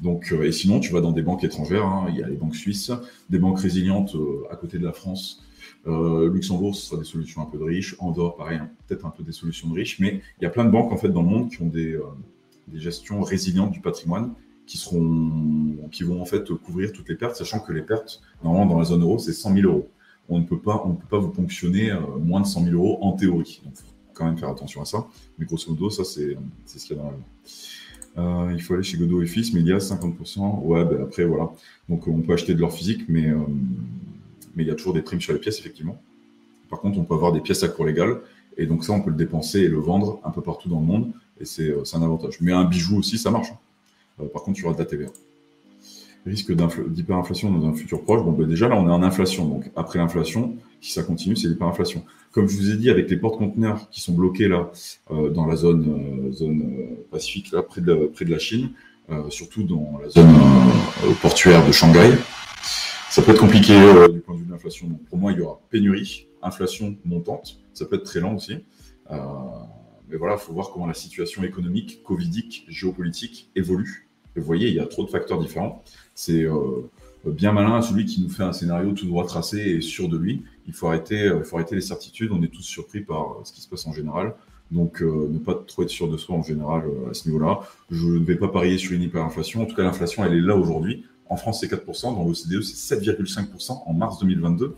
Donc, 0.00 0.30
euh, 0.30 0.44
et 0.44 0.52
sinon, 0.52 0.78
tu 0.78 0.92
vas 0.92 1.00
dans 1.00 1.10
des 1.10 1.22
banques 1.22 1.42
étrangères, 1.42 1.84
hein. 1.84 2.06
il 2.10 2.16
y 2.16 2.22
a 2.22 2.28
les 2.28 2.36
banques 2.36 2.54
suisses, 2.54 2.92
des 3.28 3.40
banques 3.40 3.58
résilientes 3.58 4.14
euh, 4.14 4.44
à 4.52 4.56
côté 4.56 4.78
de 4.78 4.84
la 4.84 4.92
France. 4.92 5.42
Euh, 5.88 6.30
Luxembourg, 6.30 6.76
ce 6.76 6.86
sera 6.86 6.96
des 6.96 7.04
solutions 7.06 7.42
un 7.42 7.46
peu 7.46 7.58
de 7.58 7.64
riches. 7.64 7.96
Andorre, 7.98 8.36
pareil, 8.36 8.58
hein, 8.58 8.70
peut-être 8.86 9.04
un 9.04 9.10
peu 9.10 9.24
des 9.24 9.32
solutions 9.32 9.68
de 9.68 9.74
riches. 9.74 9.98
Mais 9.98 10.20
il 10.40 10.44
y 10.44 10.46
a 10.46 10.50
plein 10.50 10.64
de 10.64 10.70
banques 10.70 10.92
en 10.92 10.96
fait 10.96 11.08
dans 11.08 11.22
le 11.22 11.28
monde 11.28 11.50
qui 11.50 11.60
ont 11.60 11.68
des, 11.68 11.98
des 12.68 12.78
gestions 12.78 13.20
résilientes 13.22 13.72
du 13.72 13.80
patrimoine 13.80 14.32
qui 14.64 14.78
seront, 14.78 15.88
qui 15.90 16.04
vont 16.04 16.20
en 16.20 16.24
fait 16.24 16.52
couvrir 16.54 16.92
toutes 16.92 17.08
les 17.08 17.16
pertes, 17.16 17.34
sachant 17.36 17.60
que 17.60 17.72
les 17.72 17.82
pertes, 17.82 18.20
normalement 18.44 18.74
dans 18.74 18.78
la 18.78 18.84
zone 18.84 19.02
euro, 19.02 19.18
c'est 19.18 19.32
100 19.32 19.54
000 19.54 19.66
euros. 19.66 19.88
On 20.28 20.38
ne 20.40 20.44
peut 20.44 20.58
pas, 20.58 20.82
on 20.84 20.90
ne 20.90 20.94
peut 20.94 21.06
pas 21.08 21.18
vous 21.18 21.30
ponctionner 21.30 21.92
moins 22.20 22.40
de 22.40 22.46
100 22.46 22.64
000 22.64 22.74
euros 22.74 22.98
en 23.00 23.12
théorie. 23.12 23.60
Donc, 23.64 23.74
quand 24.16 24.24
même 24.24 24.38
faire 24.38 24.48
attention 24.48 24.82
à 24.82 24.84
ça. 24.84 25.06
Mais 25.38 25.46
grosso 25.46 25.70
modo, 25.70 25.90
ça, 25.90 26.04
c'est 26.04 26.36
ce 26.66 26.86
qu'il 26.86 26.96
y 26.96 26.98
a 26.98 27.02
dans 27.02 27.10
la 27.10 27.16
euh, 28.18 28.50
il 28.54 28.62
faut 28.62 28.74
aller 28.74 28.82
chez 28.82 28.96
Godot 28.96 29.22
et 29.22 29.26
Fils, 29.26 29.52
mais 29.52 29.60
il 29.60 29.66
y 29.66 29.72
a 29.72 29.78
50%. 29.78 30.60
Ouais, 30.62 30.84
ben 30.84 31.02
après, 31.02 31.24
voilà. 31.24 31.50
Donc, 31.88 32.08
on 32.08 32.20
peut 32.22 32.32
acheter 32.32 32.54
de 32.54 32.60
l'or 32.60 32.72
physique, 32.72 33.02
mais, 33.08 33.28
euh, 33.28 33.36
mais 34.54 34.62
il 34.62 34.68
y 34.68 34.70
a 34.70 34.74
toujours 34.74 34.94
des 34.94 35.02
primes 35.02 35.20
sur 35.20 35.32
les 35.32 35.38
pièces, 35.38 35.58
effectivement. 35.58 36.00
Par 36.70 36.80
contre, 36.80 36.98
on 36.98 37.04
peut 37.04 37.14
avoir 37.14 37.32
des 37.32 37.40
pièces 37.40 37.62
à 37.62 37.68
cours 37.68 37.84
légal. 37.84 38.20
Et 38.56 38.66
donc, 38.66 38.84
ça, 38.84 38.92
on 38.92 39.02
peut 39.02 39.10
le 39.10 39.16
dépenser 39.16 39.60
et 39.60 39.68
le 39.68 39.78
vendre 39.78 40.20
un 40.24 40.30
peu 40.30 40.40
partout 40.40 40.68
dans 40.68 40.80
le 40.80 40.86
monde. 40.86 41.12
Et 41.38 41.44
c'est 41.44 41.68
euh, 41.68 41.82
un 41.92 42.02
avantage. 42.02 42.40
Mais 42.40 42.52
un 42.52 42.64
bijou 42.64 42.98
aussi, 42.98 43.18
ça 43.18 43.30
marche. 43.30 43.48
Hein. 44.18 44.24
par 44.32 44.42
contre, 44.42 44.58
tu 44.58 44.64
auras 44.64 44.74
de 44.74 44.78
la 44.78 44.86
TVA 44.86 45.08
risque 46.26 46.52
d'hyperinflation 46.52 47.50
dans 47.50 47.66
un 47.66 47.72
futur 47.72 48.02
proche. 48.02 48.22
Bon, 48.22 48.32
ben 48.32 48.46
déjà 48.46 48.68
là, 48.68 48.76
on 48.76 48.88
est 48.88 48.92
en 48.92 49.02
inflation. 49.02 49.46
Donc 49.46 49.70
après 49.76 49.98
l'inflation, 49.98 50.56
si 50.80 50.92
ça 50.92 51.02
continue, 51.02 51.36
c'est 51.36 51.48
l'hyperinflation. 51.48 52.04
Comme 52.32 52.48
je 52.48 52.56
vous 52.56 52.70
ai 52.70 52.76
dit, 52.76 52.90
avec 52.90 53.08
les 53.08 53.16
portes-conteneurs 53.16 53.88
qui 53.90 54.00
sont 54.00 54.12
bloqués 54.12 54.48
là 54.48 54.70
euh, 55.10 55.30
dans 55.30 55.46
la 55.46 55.56
zone, 55.56 56.28
euh, 56.28 56.32
zone 56.32 56.62
euh, 56.62 57.06
pacifique, 57.10 57.52
là, 57.52 57.62
près 57.62 57.80
de, 57.80 57.92
la, 57.92 58.08
près 58.08 58.24
de 58.24 58.30
la 58.30 58.38
Chine, 58.38 58.70
surtout 59.28 59.62
dans 59.62 60.00
la 60.02 60.08
zone 60.08 60.34
portuaire 61.22 61.64
de 61.64 61.70
Shanghai, 61.70 62.10
ça 63.08 63.22
peut 63.22 63.30
être 63.30 63.40
compliqué 63.40 63.72
du 64.12 64.18
point 64.18 64.34
de 64.34 64.40
vue 64.40 64.46
de 64.46 64.50
l'inflation. 64.50 64.88
Donc 64.88 65.04
pour 65.04 65.16
moi, 65.16 65.30
il 65.30 65.38
y 65.38 65.42
aura 65.42 65.60
pénurie, 65.70 66.26
inflation 66.42 66.96
montante. 67.04 67.60
Ça 67.72 67.84
peut 67.84 67.94
être 67.94 68.02
très 68.02 68.18
lent 68.18 68.34
aussi. 68.34 68.64
mais 69.08 70.16
voilà, 70.16 70.34
il 70.34 70.40
faut 70.40 70.52
voir 70.52 70.70
comment 70.72 70.88
la 70.88 70.94
situation 70.94 71.44
économique, 71.44 72.02
covidique, 72.02 72.64
géopolitique 72.66 73.48
évolue. 73.54 74.08
Et 74.34 74.40
vous 74.40 74.46
voyez, 74.46 74.68
il 74.68 74.74
y 74.74 74.80
a 74.80 74.86
trop 74.86 75.04
de 75.04 75.08
facteurs 75.08 75.38
différents. 75.38 75.84
C'est 76.16 76.44
euh, 76.44 76.88
bien 77.26 77.52
malin 77.52 77.82
celui 77.82 78.06
qui 78.06 78.22
nous 78.22 78.30
fait 78.30 78.42
un 78.42 78.54
scénario 78.54 78.92
tout 78.92 79.06
droit 79.06 79.26
tracé 79.26 79.58
et 79.58 79.80
sûr 79.82 80.08
de 80.08 80.16
lui. 80.16 80.42
Il 80.66 80.72
faut 80.72 80.88
arrêter, 80.88 81.28
euh, 81.28 81.40
il 81.40 81.44
faut 81.44 81.56
arrêter 81.56 81.74
les 81.74 81.82
certitudes. 81.82 82.32
On 82.32 82.42
est 82.42 82.48
tous 82.48 82.62
surpris 82.62 83.02
par 83.02 83.32
euh, 83.32 83.44
ce 83.44 83.52
qui 83.52 83.60
se 83.60 83.68
passe 83.68 83.86
en 83.86 83.92
général. 83.92 84.34
Donc, 84.72 85.00
ne 85.00 85.38
pas 85.38 85.54
trop 85.54 85.84
être 85.84 85.90
sûr 85.90 86.08
de 86.10 86.16
soi 86.16 86.34
en 86.34 86.42
général 86.42 86.82
à 87.08 87.14
ce 87.14 87.28
niveau-là. 87.28 87.60
Je 87.88 88.08
ne 88.08 88.24
vais 88.24 88.34
pas 88.34 88.48
parier 88.48 88.78
sur 88.78 88.94
une 88.94 89.02
hyperinflation. 89.02 89.62
En 89.62 89.66
tout 89.66 89.76
cas, 89.76 89.84
l'inflation, 89.84 90.24
elle 90.24 90.32
est 90.32 90.40
là 90.40 90.56
aujourd'hui. 90.56 91.04
En 91.28 91.36
France, 91.36 91.60
c'est 91.60 91.70
4%. 91.70 92.16
Dans 92.16 92.24
l'OCDE, 92.24 92.60
c'est 92.62 92.96
7,5% 92.96 93.82
en 93.86 93.92
mars 93.92 94.18
2022. 94.18 94.74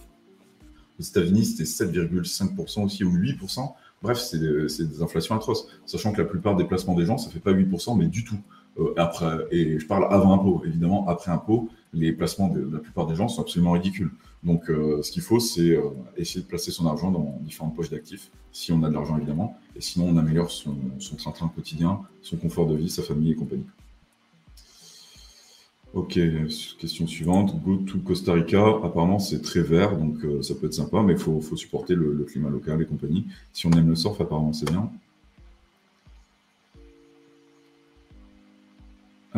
Aux 1.01 1.03
États-Unis, 1.03 1.47
c'était 1.47 1.65
7,5% 1.65 2.85
aussi 2.85 3.03
ou 3.03 3.17
8%. 3.17 3.73
Bref, 4.03 4.19
c'est 4.19 4.39
des, 4.39 4.67
des, 4.67 5.01
inflations 5.01 5.35
atroces. 5.35 5.67
Sachant 5.87 6.13
que 6.13 6.21
la 6.21 6.29
plupart 6.29 6.55
des 6.55 6.65
placements 6.65 6.95
des 6.95 7.07
gens, 7.07 7.17
ça 7.17 7.29
ne 7.29 7.33
fait 7.33 7.41
pas 7.41 7.55
8%, 7.55 7.97
mais 7.97 8.09
du 8.09 8.25
tout. 8.25 8.39
Euh, 8.79 8.95
après, 8.97 9.47
et 9.51 9.79
je 9.79 9.87
parle 9.87 10.07
avant 10.11 10.33
impôt, 10.35 10.63
évidemment, 10.65 11.07
après 11.09 11.31
impôt, 11.31 11.69
les 11.93 12.13
placements 12.13 12.49
de, 12.49 12.69
la 12.73 12.79
plupart 12.79 13.07
des 13.07 13.15
gens 13.15 13.29
sont 13.29 13.43
absolument 13.43 13.73
ridicules. 13.73 14.11
Donc, 14.45 14.71
euh, 14.71 15.03
ce 15.03 15.11
qu'il 15.11 15.23
faut, 15.23 15.41
c'est 15.41 15.71
euh, 15.71 15.91
essayer 16.17 16.43
de 16.43 16.47
placer 16.47 16.71
son 16.71 16.87
argent 16.87 17.11
dans 17.11 17.39
différentes 17.43 17.75
poches 17.75 17.91
d'actifs, 17.91 18.31
si 18.53 18.73
on 18.73 18.83
a 18.85 18.89
de 18.89 18.95
l'argent, 18.95 19.17
évidemment, 19.17 19.59
et 19.77 19.81
sinon, 19.81 20.09
on 20.09 20.17
améliore 20.17 20.51
son, 20.51 20.77
train-train 21.17 21.49
quotidien, 21.49 22.01
son 22.23 22.37
confort 22.37 22.67
de 22.67 22.77
vie, 22.77 22.89
sa 22.89 23.03
famille 23.03 23.33
et 23.33 23.35
compagnie. 23.35 23.67
Ok, 25.95 26.19
question 26.79 27.07
suivante. 27.07 27.61
Go 27.65 27.79
to 27.79 27.99
Costa 28.01 28.35
Rica. 28.35 28.63
Apparemment, 28.85 29.19
c'est 29.19 29.41
très 29.41 29.63
vert, 29.63 29.97
donc 29.97 30.19
ça 30.43 30.55
peut 30.55 30.67
être 30.67 30.75
sympa, 30.75 31.03
mais 31.03 31.15
il 31.15 31.19
faut, 31.19 31.41
supporter 31.57 31.95
le, 31.95 32.25
climat 32.25 32.51
local 32.51 32.83
et 32.83 32.85
compagnie. 32.85 33.25
Si 33.55 33.67
on 33.67 33.71
aime 33.71 33.89
le 33.89 33.97
surf, 33.97 34.21
apparemment, 34.21 34.53
c'est 34.53 34.71
bien. 34.71 34.91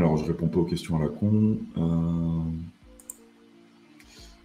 Alors, 0.01 0.16
je 0.16 0.24
réponds 0.24 0.48
pas 0.48 0.60
aux 0.60 0.64
questions 0.64 0.97
à 0.97 1.02
la 1.02 1.09
con. 1.09 1.59
Euh, 1.77 2.40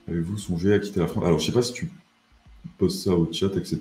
avez-vous 0.10 0.38
songé 0.38 0.74
à 0.74 0.80
quitter 0.80 1.00
la 1.00 1.08
France? 1.08 1.24
Alors, 1.24 1.40
je 1.40 1.46
sais 1.46 1.54
pas 1.54 1.62
si 1.62 1.72
tu 1.72 1.90
poses 2.78 3.02
ça 3.02 3.16
au 3.16 3.32
chat, 3.32 3.56
etc. 3.56 3.80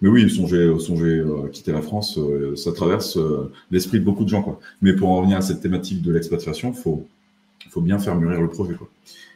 Mais 0.00 0.08
oui, 0.08 0.30
songer, 0.30 0.72
songer 0.78 1.24
à 1.44 1.48
quitter 1.48 1.72
la 1.72 1.82
France, 1.82 2.16
euh, 2.16 2.54
ça 2.54 2.70
traverse 2.72 3.16
euh, 3.16 3.50
l'esprit 3.72 3.98
de 3.98 4.04
beaucoup 4.04 4.22
de 4.22 4.28
gens. 4.28 4.60
Mais 4.80 4.94
pour 4.94 5.08
en 5.08 5.16
revenir 5.16 5.38
à 5.38 5.40
cette 5.40 5.60
thématique 5.60 6.00
de 6.00 6.12
l'expatriation, 6.12 6.72
il 6.72 6.80
faut, 6.80 7.08
bien 7.80 7.98
faire 7.98 8.14
mûrir 8.14 8.40
le 8.40 8.48
projet. 8.48 8.76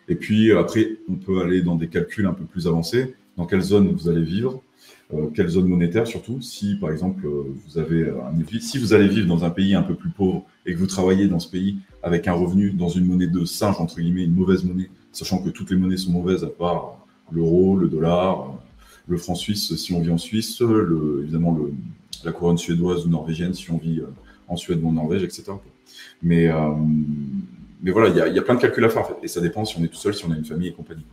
Et 0.07 0.15
puis, 0.15 0.53
après, 0.53 0.97
on 1.09 1.17
peut 1.17 1.43
aller 1.43 1.61
dans 1.61 1.75
des 1.75 1.89
calculs 1.89 2.27
un 2.27 2.35
peu 2.35 2.45
plus 2.45 2.69
avancés. 2.69 3.17
Dans 3.37 3.47
quelle 3.47 3.63
zone 3.63 3.93
vous 3.93 4.09
allez 4.09 4.23
vivre? 4.23 4.63
Quelle 5.35 5.49
zone 5.49 5.67
monétaire 5.67 6.07
surtout. 6.07 6.41
Si 6.41 6.77
par 6.77 6.91
exemple 6.91 7.27
vous 7.27 7.79
avez 7.79 8.09
un, 8.09 8.61
si 8.61 8.79
vous 8.79 8.93
allez 8.93 9.09
vivre 9.09 9.27
dans 9.27 9.45
un 9.45 9.51
pays 9.51 9.75
un 9.75 9.83
peu 9.83 9.95
plus 9.95 10.11
pauvre 10.11 10.45
et 10.67 10.75
que 10.75 10.79
vous 10.79 10.87
travaillez 10.87 11.29
dans 11.29 11.41
ce 11.41 11.49
pays 11.49 11.79
avec 12.03 12.29
un 12.29 12.33
revenu 12.33 12.71
dans 12.71 12.89
une 12.89 13.07
monnaie 13.07 13.27
de 13.27 13.45
singe, 13.45 13.77
entre 13.79 13.97
guillemets, 13.97 14.25
une 14.25 14.35
mauvaise 14.35 14.65
monnaie, 14.65 14.91
sachant 15.13 15.43
que 15.43 15.51
toutes 15.51 15.71
les 15.71 15.77
monnaies 15.77 15.97
sont 15.97 16.13
mauvaises 16.13 16.45
à 16.45 16.49
part 16.49 17.07
l'euro, 17.33 17.77
le 17.77 17.89
dollar, 17.89 18.55
le 19.09 19.17
franc 19.17 19.35
suisse 19.35 19.75
si 19.77 19.93
on 19.93 20.01
vit 20.01 20.11
en 20.11 20.19
Suisse, 20.19 20.61
le, 20.61 21.21
évidemment 21.23 21.55
le, 21.55 21.73
la 22.25 22.33
couronne 22.33 22.59
suédoise 22.59 23.07
ou 23.07 23.09
norvégienne 23.09 23.55
si 23.55 23.71
on 23.71 23.79
vit 23.79 24.01
euh, 24.01 24.07
en 24.49 24.57
Suède 24.57 24.81
ou 24.83 24.89
en 24.89 24.93
Norvège, 24.93 25.23
etc. 25.23 25.53
Mais, 26.23 26.49
euh, 26.49 26.71
mais 27.83 27.91
voilà, 27.91 28.09
il 28.09 28.17
y 28.17 28.21
a, 28.21 28.29
y 28.29 28.39
a, 28.39 28.43
plein 28.43 28.55
de 28.55 28.61
calculs 28.61 28.85
à 28.85 28.89
faire, 28.89 29.09
et 29.23 29.29
ça 29.29 29.41
dépend 29.41 29.65
si 29.65 29.79
on 29.79 29.85
est 29.85 29.89
tout 29.89 29.97
seul, 29.97 30.15
si 30.15 30.25
on 30.25 30.31
a 30.31 30.37
une 30.37 30.45
famille 30.45 30.69
et 30.69 30.73
compagnie. 30.73 31.05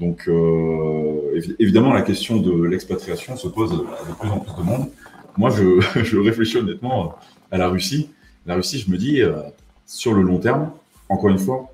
Donc, 0.00 0.28
euh, 0.28 1.40
évidemment, 1.58 1.92
la 1.92 2.02
question 2.02 2.36
de 2.36 2.64
l'expatriation 2.64 3.36
se 3.36 3.48
pose 3.48 3.72
avec 3.72 4.16
plus 4.18 4.28
en 4.28 4.38
plus 4.38 4.62
de 4.62 4.62
monde. 4.62 4.90
Moi, 5.36 5.50
je, 5.50 6.16
réfléchis 6.18 6.58
honnêtement 6.58 7.16
à 7.50 7.58
la 7.58 7.68
Russie 7.68 8.10
la 8.46 8.54
Russie, 8.54 8.78
je 8.78 8.90
me 8.90 8.96
dis, 8.96 9.20
euh, 9.20 9.42
sur 9.84 10.14
le 10.14 10.22
long 10.22 10.38
terme, 10.38 10.70
encore 11.10 11.28
une 11.28 11.38
fois, 11.38 11.70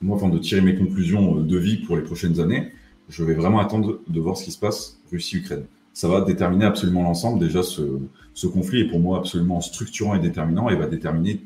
moi, 0.00 0.16
avant 0.16 0.28
de 0.28 0.38
tirer 0.38 0.60
mes 0.60 0.74
conclusions 0.74 1.38
euh, 1.38 1.42
de 1.42 1.56
vie 1.56 1.76
pour 1.76 1.96
les 1.96 2.02
prochaines 2.02 2.40
années, 2.40 2.72
je 3.08 3.22
vais 3.22 3.34
vraiment 3.34 3.60
attendre 3.60 4.00
de 4.06 4.20
voir 4.20 4.36
ce 4.36 4.44
qui 4.44 4.50
se 4.50 4.58
passe 4.58 4.98
Russie-Ukraine. 5.12 5.64
Ça 5.94 6.08
va 6.08 6.22
déterminer 6.22 6.64
absolument 6.64 7.04
l'ensemble. 7.04 7.38
Déjà, 7.38 7.62
ce, 7.62 8.46
conflit 8.46 8.80
est 8.80 8.88
pour 8.88 8.98
moi 8.98 9.18
absolument 9.18 9.60
structurant 9.60 10.14
et 10.16 10.18
déterminant 10.18 10.68
et 10.68 10.76
va 10.76 10.86
déterminer 10.86 11.40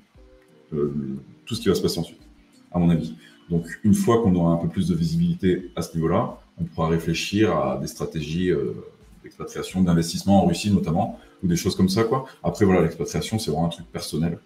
tout 0.71 1.55
ce 1.55 1.61
qui 1.61 1.69
va 1.69 1.75
se 1.75 1.83
passer 1.83 2.01
ensuite, 2.01 2.21
à 2.73 2.79
mon 2.79 2.89
avis. 2.91 3.15
Donc, 3.53 3.67
une 3.85 3.95
fois 3.95 4.23
qu'on 4.23 4.35
aura 4.35 4.53
un 4.55 4.57
peu 4.57 4.69
plus 4.69 4.89
de 4.89 4.95
visibilité 4.95 5.71
à 5.77 5.83
ce 5.83 5.95
niveau-là, 5.95 6.39
on 6.61 6.65
pourra 6.65 6.89
réfléchir 6.89 7.57
à 7.57 7.79
des 7.79 7.87
stratégies 7.87 8.51
d'expatriation, 9.23 9.83
d'investissement 9.83 10.43
en 10.43 10.47
Russie 10.47 10.71
notamment, 10.71 11.21
ou 11.43 11.47
des 11.47 11.57
choses 11.57 11.77
comme 11.77 11.89
ça. 11.89 12.03
Après, 12.43 12.65
voilà, 12.65 12.83
l'expatriation, 12.83 13.39
c'est 13.39 13.51
vraiment 13.51 13.67
un 13.67 13.71
truc 13.71 13.87
personnel. 13.93 14.39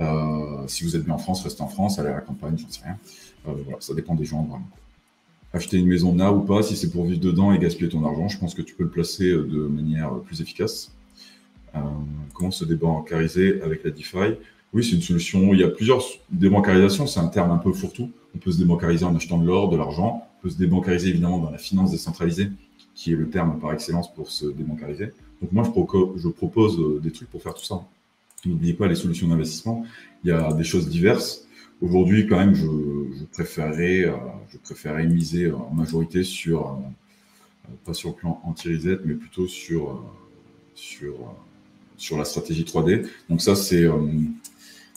Euh, 0.00 0.66
si 0.66 0.84
vous 0.84 0.96
êtes 0.96 1.04
bien 1.04 1.14
en 1.14 1.18
France, 1.18 1.42
restez 1.42 1.62
en 1.62 1.68
France, 1.68 1.98
allez 1.98 2.08
à 2.08 2.14
la 2.14 2.20
campagne, 2.20 2.56
j'en 2.58 2.68
sais 2.68 2.82
rien. 2.84 2.98
Euh, 3.46 3.52
voilà, 3.64 3.78
ça 3.80 3.94
dépend 3.94 4.14
des 4.14 4.24
gens 4.24 4.42
vraiment. 4.42 4.68
Acheter 5.52 5.78
une 5.78 5.86
maison 5.86 6.14
là 6.16 6.32
ou 6.32 6.40
pas, 6.40 6.62
si 6.62 6.76
c'est 6.76 6.90
pour 6.90 7.04
vivre 7.04 7.20
dedans 7.20 7.52
et 7.52 7.58
gaspiller 7.58 7.88
ton 7.88 8.04
argent, 8.04 8.28
je 8.28 8.38
pense 8.38 8.54
que 8.54 8.62
tu 8.62 8.74
peux 8.74 8.82
le 8.82 8.90
placer 8.90 9.30
euh, 9.30 9.44
de 9.44 9.66
manière 9.66 10.12
plus 10.20 10.40
efficace. 10.40 10.90
comment 12.34 12.50
se 12.50 12.64
débancariser 12.64 13.62
avec 13.62 13.84
la 13.84 13.90
DeFi? 13.90 14.36
Oui, 14.74 14.82
c'est 14.82 14.96
une 14.96 15.02
solution. 15.02 15.54
Il 15.54 15.60
y 15.60 15.62
a 15.62 15.68
plusieurs 15.68 16.02
débancarisations, 16.30 17.06
c'est 17.06 17.20
un 17.20 17.28
terme 17.28 17.52
un 17.52 17.58
peu 17.58 17.72
fourre-tout. 17.72 18.10
On 18.34 18.38
peut 18.38 18.50
se 18.50 18.58
débancariser 18.58 19.04
en 19.04 19.14
achetant 19.14 19.38
de 19.38 19.46
l'or, 19.46 19.68
de 19.70 19.76
l'argent. 19.76 20.26
On 20.38 20.42
peut 20.42 20.50
se 20.50 20.58
débancariser 20.58 21.10
évidemment 21.10 21.38
dans 21.38 21.50
la 21.50 21.58
finance 21.58 21.92
décentralisée, 21.92 22.48
qui 22.96 23.12
est 23.12 23.16
le 23.16 23.30
terme 23.30 23.60
par 23.60 23.72
excellence 23.72 24.12
pour 24.12 24.32
se 24.32 24.46
débancariser. 24.46 25.12
Donc 25.40 25.52
moi, 25.52 25.62
je, 26.16 26.28
propose 26.28 27.00
des 27.00 27.12
trucs 27.12 27.30
pour 27.30 27.40
faire 27.40 27.54
tout 27.54 27.64
ça. 27.64 27.86
N'oubliez 28.44 28.74
pas 28.74 28.88
les 28.88 28.96
solutions 28.96 29.28
d'investissement. 29.28 29.86
Il 30.24 30.30
y 30.30 30.32
a 30.32 30.52
des 30.52 30.64
choses 30.64 30.88
diverses. 30.88 31.46
Aujourd'hui, 31.80 32.26
quand 32.26 32.38
même, 32.38 32.54
je, 32.54 32.66
euh, 32.66 33.28
préférerais 34.64 35.06
miser 35.06 35.52
en 35.52 35.70
majorité 35.72 36.24
sur, 36.24 36.66
euh, 36.66 37.74
pas 37.84 37.94
sur 37.94 38.10
le 38.10 38.14
plan 38.16 38.40
anti-reset, 38.44 38.98
mais 39.04 39.14
plutôt 39.14 39.46
sur, 39.46 39.90
euh, 39.90 39.96
sur, 40.74 41.14
sur 41.96 42.18
la 42.18 42.24
stratégie 42.24 42.64
3D. 42.64 43.06
Donc 43.28 43.40
ça, 43.40 43.54
c'est 43.54 43.86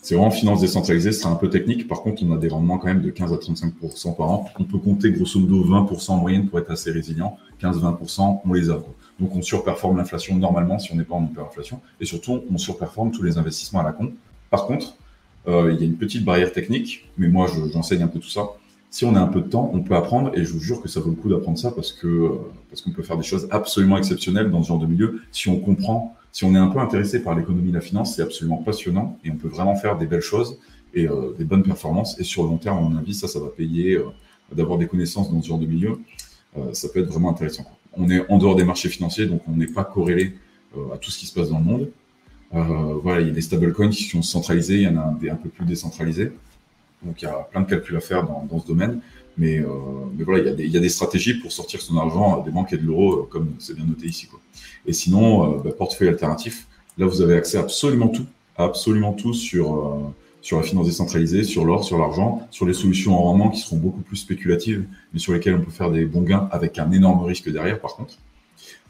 c'est 0.07 0.15
vraiment 0.15 0.31
finance 0.31 0.61
décentralisée, 0.61 1.11
c'est 1.11 1.25
un 1.25 1.35
peu 1.35 1.49
technique. 1.49 1.85
Par 1.85 2.01
contre, 2.01 2.23
on 2.23 2.31
a 2.31 2.37
des 2.37 2.47
rendements 2.47 2.77
quand 2.77 2.87
même 2.87 3.01
de 3.01 3.09
15 3.09 3.33
à 3.33 3.35
35% 3.35 4.15
par 4.15 4.31
an. 4.31 4.49
On 4.57 4.63
peut 4.63 4.77
compter 4.77 5.11
grosso 5.11 5.37
modo 5.37 5.65
20% 5.65 6.11
en 6.11 6.15
moyenne 6.15 6.47
pour 6.47 6.59
être 6.59 6.71
assez 6.71 6.91
résilient. 6.91 7.37
15-20%, 7.61 8.39
on 8.45 8.53
les 8.53 8.69
a. 8.69 8.81
Donc 9.19 9.35
on 9.35 9.41
surperforme 9.41 9.97
l'inflation 9.97 10.37
normalement 10.37 10.79
si 10.79 10.93
on 10.93 10.95
n'est 10.95 11.03
pas 11.03 11.15
en 11.15 11.25
hyperinflation. 11.25 11.81
Et 11.99 12.05
surtout, 12.05 12.41
on 12.49 12.57
surperforme 12.57 13.11
tous 13.11 13.21
les 13.21 13.37
investissements 13.37 13.81
à 13.81 13.83
la 13.83 13.91
con. 13.91 14.13
Par 14.49 14.65
contre, 14.65 14.95
euh, 15.49 15.73
il 15.73 15.79
y 15.81 15.83
a 15.83 15.85
une 15.85 15.97
petite 15.97 16.23
barrière 16.23 16.53
technique, 16.53 17.09
mais 17.17 17.27
moi 17.27 17.47
j'enseigne 17.73 18.03
un 18.03 18.07
peu 18.07 18.19
tout 18.19 18.29
ça. 18.29 18.47
Si 18.89 19.05
on 19.05 19.15
a 19.15 19.19
un 19.19 19.27
peu 19.27 19.41
de 19.41 19.47
temps, 19.47 19.69
on 19.73 19.81
peut 19.81 19.95
apprendre 19.95 20.31
et 20.37 20.45
je 20.45 20.53
vous 20.53 20.59
jure 20.59 20.81
que 20.81 20.87
ça 20.87 20.99
vaut 20.99 21.09
le 21.09 21.15
coup 21.15 21.29
d'apprendre 21.29 21.57
ça 21.57 21.71
parce 21.71 21.91
que 21.91 22.07
euh, 22.07 22.29
parce 22.69 22.81
qu'on 22.81 22.91
peut 22.91 23.03
faire 23.03 23.17
des 23.17 23.23
choses 23.23 23.47
absolument 23.51 23.97
exceptionnelles 23.97 24.49
dans 24.49 24.63
ce 24.63 24.69
genre 24.69 24.79
de 24.79 24.85
milieu 24.85 25.21
si 25.31 25.49
on 25.49 25.59
comprend, 25.59 26.15
si 26.31 26.45
on 26.45 26.55
est 26.55 26.59
un 26.59 26.67
peu 26.67 26.79
intéressé 26.79 27.21
par 27.21 27.35
l'économie 27.35 27.71
la 27.71 27.81
finance, 27.81 28.15
c'est 28.15 28.21
absolument 28.21 28.57
passionnant 28.57 29.17
et 29.25 29.31
on 29.31 29.35
peut 29.35 29.49
vraiment 29.49 29.75
faire 29.75 29.97
des 29.97 30.05
belles 30.05 30.21
choses 30.21 30.59
et 30.93 31.07
euh, 31.07 31.33
des 31.37 31.43
bonnes 31.43 31.63
performances 31.63 32.19
et 32.19 32.23
sur 32.23 32.43
le 32.43 32.49
long 32.49 32.57
terme, 32.57 32.77
à 32.77 32.81
mon 32.81 32.97
avis, 32.97 33.13
ça, 33.13 33.27
ça 33.27 33.39
va 33.39 33.47
payer 33.47 33.95
euh, 33.95 34.05
d'avoir 34.53 34.77
des 34.77 34.87
connaissances 34.87 35.31
dans 35.31 35.41
ce 35.41 35.47
genre 35.47 35.59
de 35.59 35.65
milieu. 35.65 35.99
ça 36.71 36.87
peut 36.87 37.01
être 37.01 37.09
vraiment 37.09 37.29
intéressant. 37.29 37.65
On 37.93 38.09
est 38.09 38.23
en 38.31 38.37
dehors 38.37 38.55
des 38.55 38.63
marchés 38.63 38.87
financiers, 38.87 39.25
donc 39.25 39.41
on 39.47 39.51
n'est 39.51 39.67
pas 39.67 39.83
corrélé 39.83 40.35
à 40.93 40.97
tout 40.97 41.11
ce 41.11 41.19
qui 41.19 41.25
se 41.25 41.33
passe 41.33 41.49
dans 41.49 41.59
le 41.59 41.65
monde. 41.65 41.89
voilà, 43.03 43.19
il 43.19 43.27
y 43.27 43.29
a 43.29 43.33
des 43.33 43.41
stablecoins 43.41 43.89
qui 43.89 44.05
sont 44.05 44.21
centralisés, 44.21 44.75
il 44.75 44.83
y 44.83 44.87
en 44.87 44.97
a 44.97 45.13
des 45.19 45.29
un 45.29 45.35
peu 45.35 45.49
plus 45.49 45.65
décentralisés. 45.65 46.31
Donc 47.03 47.21
il 47.21 47.25
y 47.25 47.27
a 47.27 47.47
plein 47.51 47.61
de 47.61 47.69
calculs 47.69 47.95
à 47.95 48.01
faire 48.01 48.23
dans, 48.23 48.47
dans 48.49 48.59
ce 48.59 48.67
domaine. 48.67 48.99
Mais, 49.37 49.59
euh, 49.59 49.67
mais 50.17 50.23
voilà, 50.23 50.41
il 50.41 50.47
y, 50.47 50.49
a 50.49 50.53
des, 50.53 50.63
il 50.65 50.71
y, 50.71 50.77
a 50.77 50.79
des, 50.79 50.89
stratégies 50.89 51.35
pour 51.35 51.51
sortir 51.51 51.79
son 51.79 51.95
argent 51.97 52.41
des 52.41 52.49
banques 52.49 52.73
et 52.73 52.77
de 52.77 52.83
l'euro, 52.83 53.13
euh, 53.13 53.27
comme 53.29 53.53
c'est 53.59 53.75
bien 53.75 53.85
noté 53.85 54.07
ici. 54.07 54.25
Quoi. 54.25 54.39
Et 54.87 54.93
sinon, 54.93 55.57
euh, 55.57 55.57
bah, 55.63 55.71
portefeuille 55.77 56.07
alternatif, 56.07 56.67
là 56.97 57.05
vous 57.05 57.21
avez 57.21 57.35
accès 57.35 57.57
à 57.57 57.61
absolument 57.61 58.07
tout, 58.07 58.25
absolument 58.55 59.13
tout 59.13 59.33
sur, 59.33 59.75
euh, 59.75 59.99
sur 60.41 60.57
la 60.57 60.63
finance 60.63 60.87
décentralisée, 60.87 61.43
sur 61.43 61.65
l'or, 61.65 61.83
sur 61.83 61.97
l'argent, 61.97 62.47
sur 62.51 62.65
les 62.65 62.73
solutions 62.73 63.13
en 63.13 63.21
rendement 63.21 63.49
qui 63.49 63.59
seront 63.59 63.77
beaucoup 63.77 64.01
plus 64.01 64.15
spéculatives, 64.15 64.85
mais 65.13 65.19
sur 65.19 65.33
lesquelles 65.33 65.55
on 65.55 65.61
peut 65.61 65.71
faire 65.71 65.91
des 65.91 66.05
bons 66.05 66.21
gains 66.21 66.47
avec 66.51 66.79
un 66.79 66.89
énorme 66.91 67.23
risque 67.25 67.51
derrière 67.51 67.79
par 67.79 67.95
contre. 67.95 68.15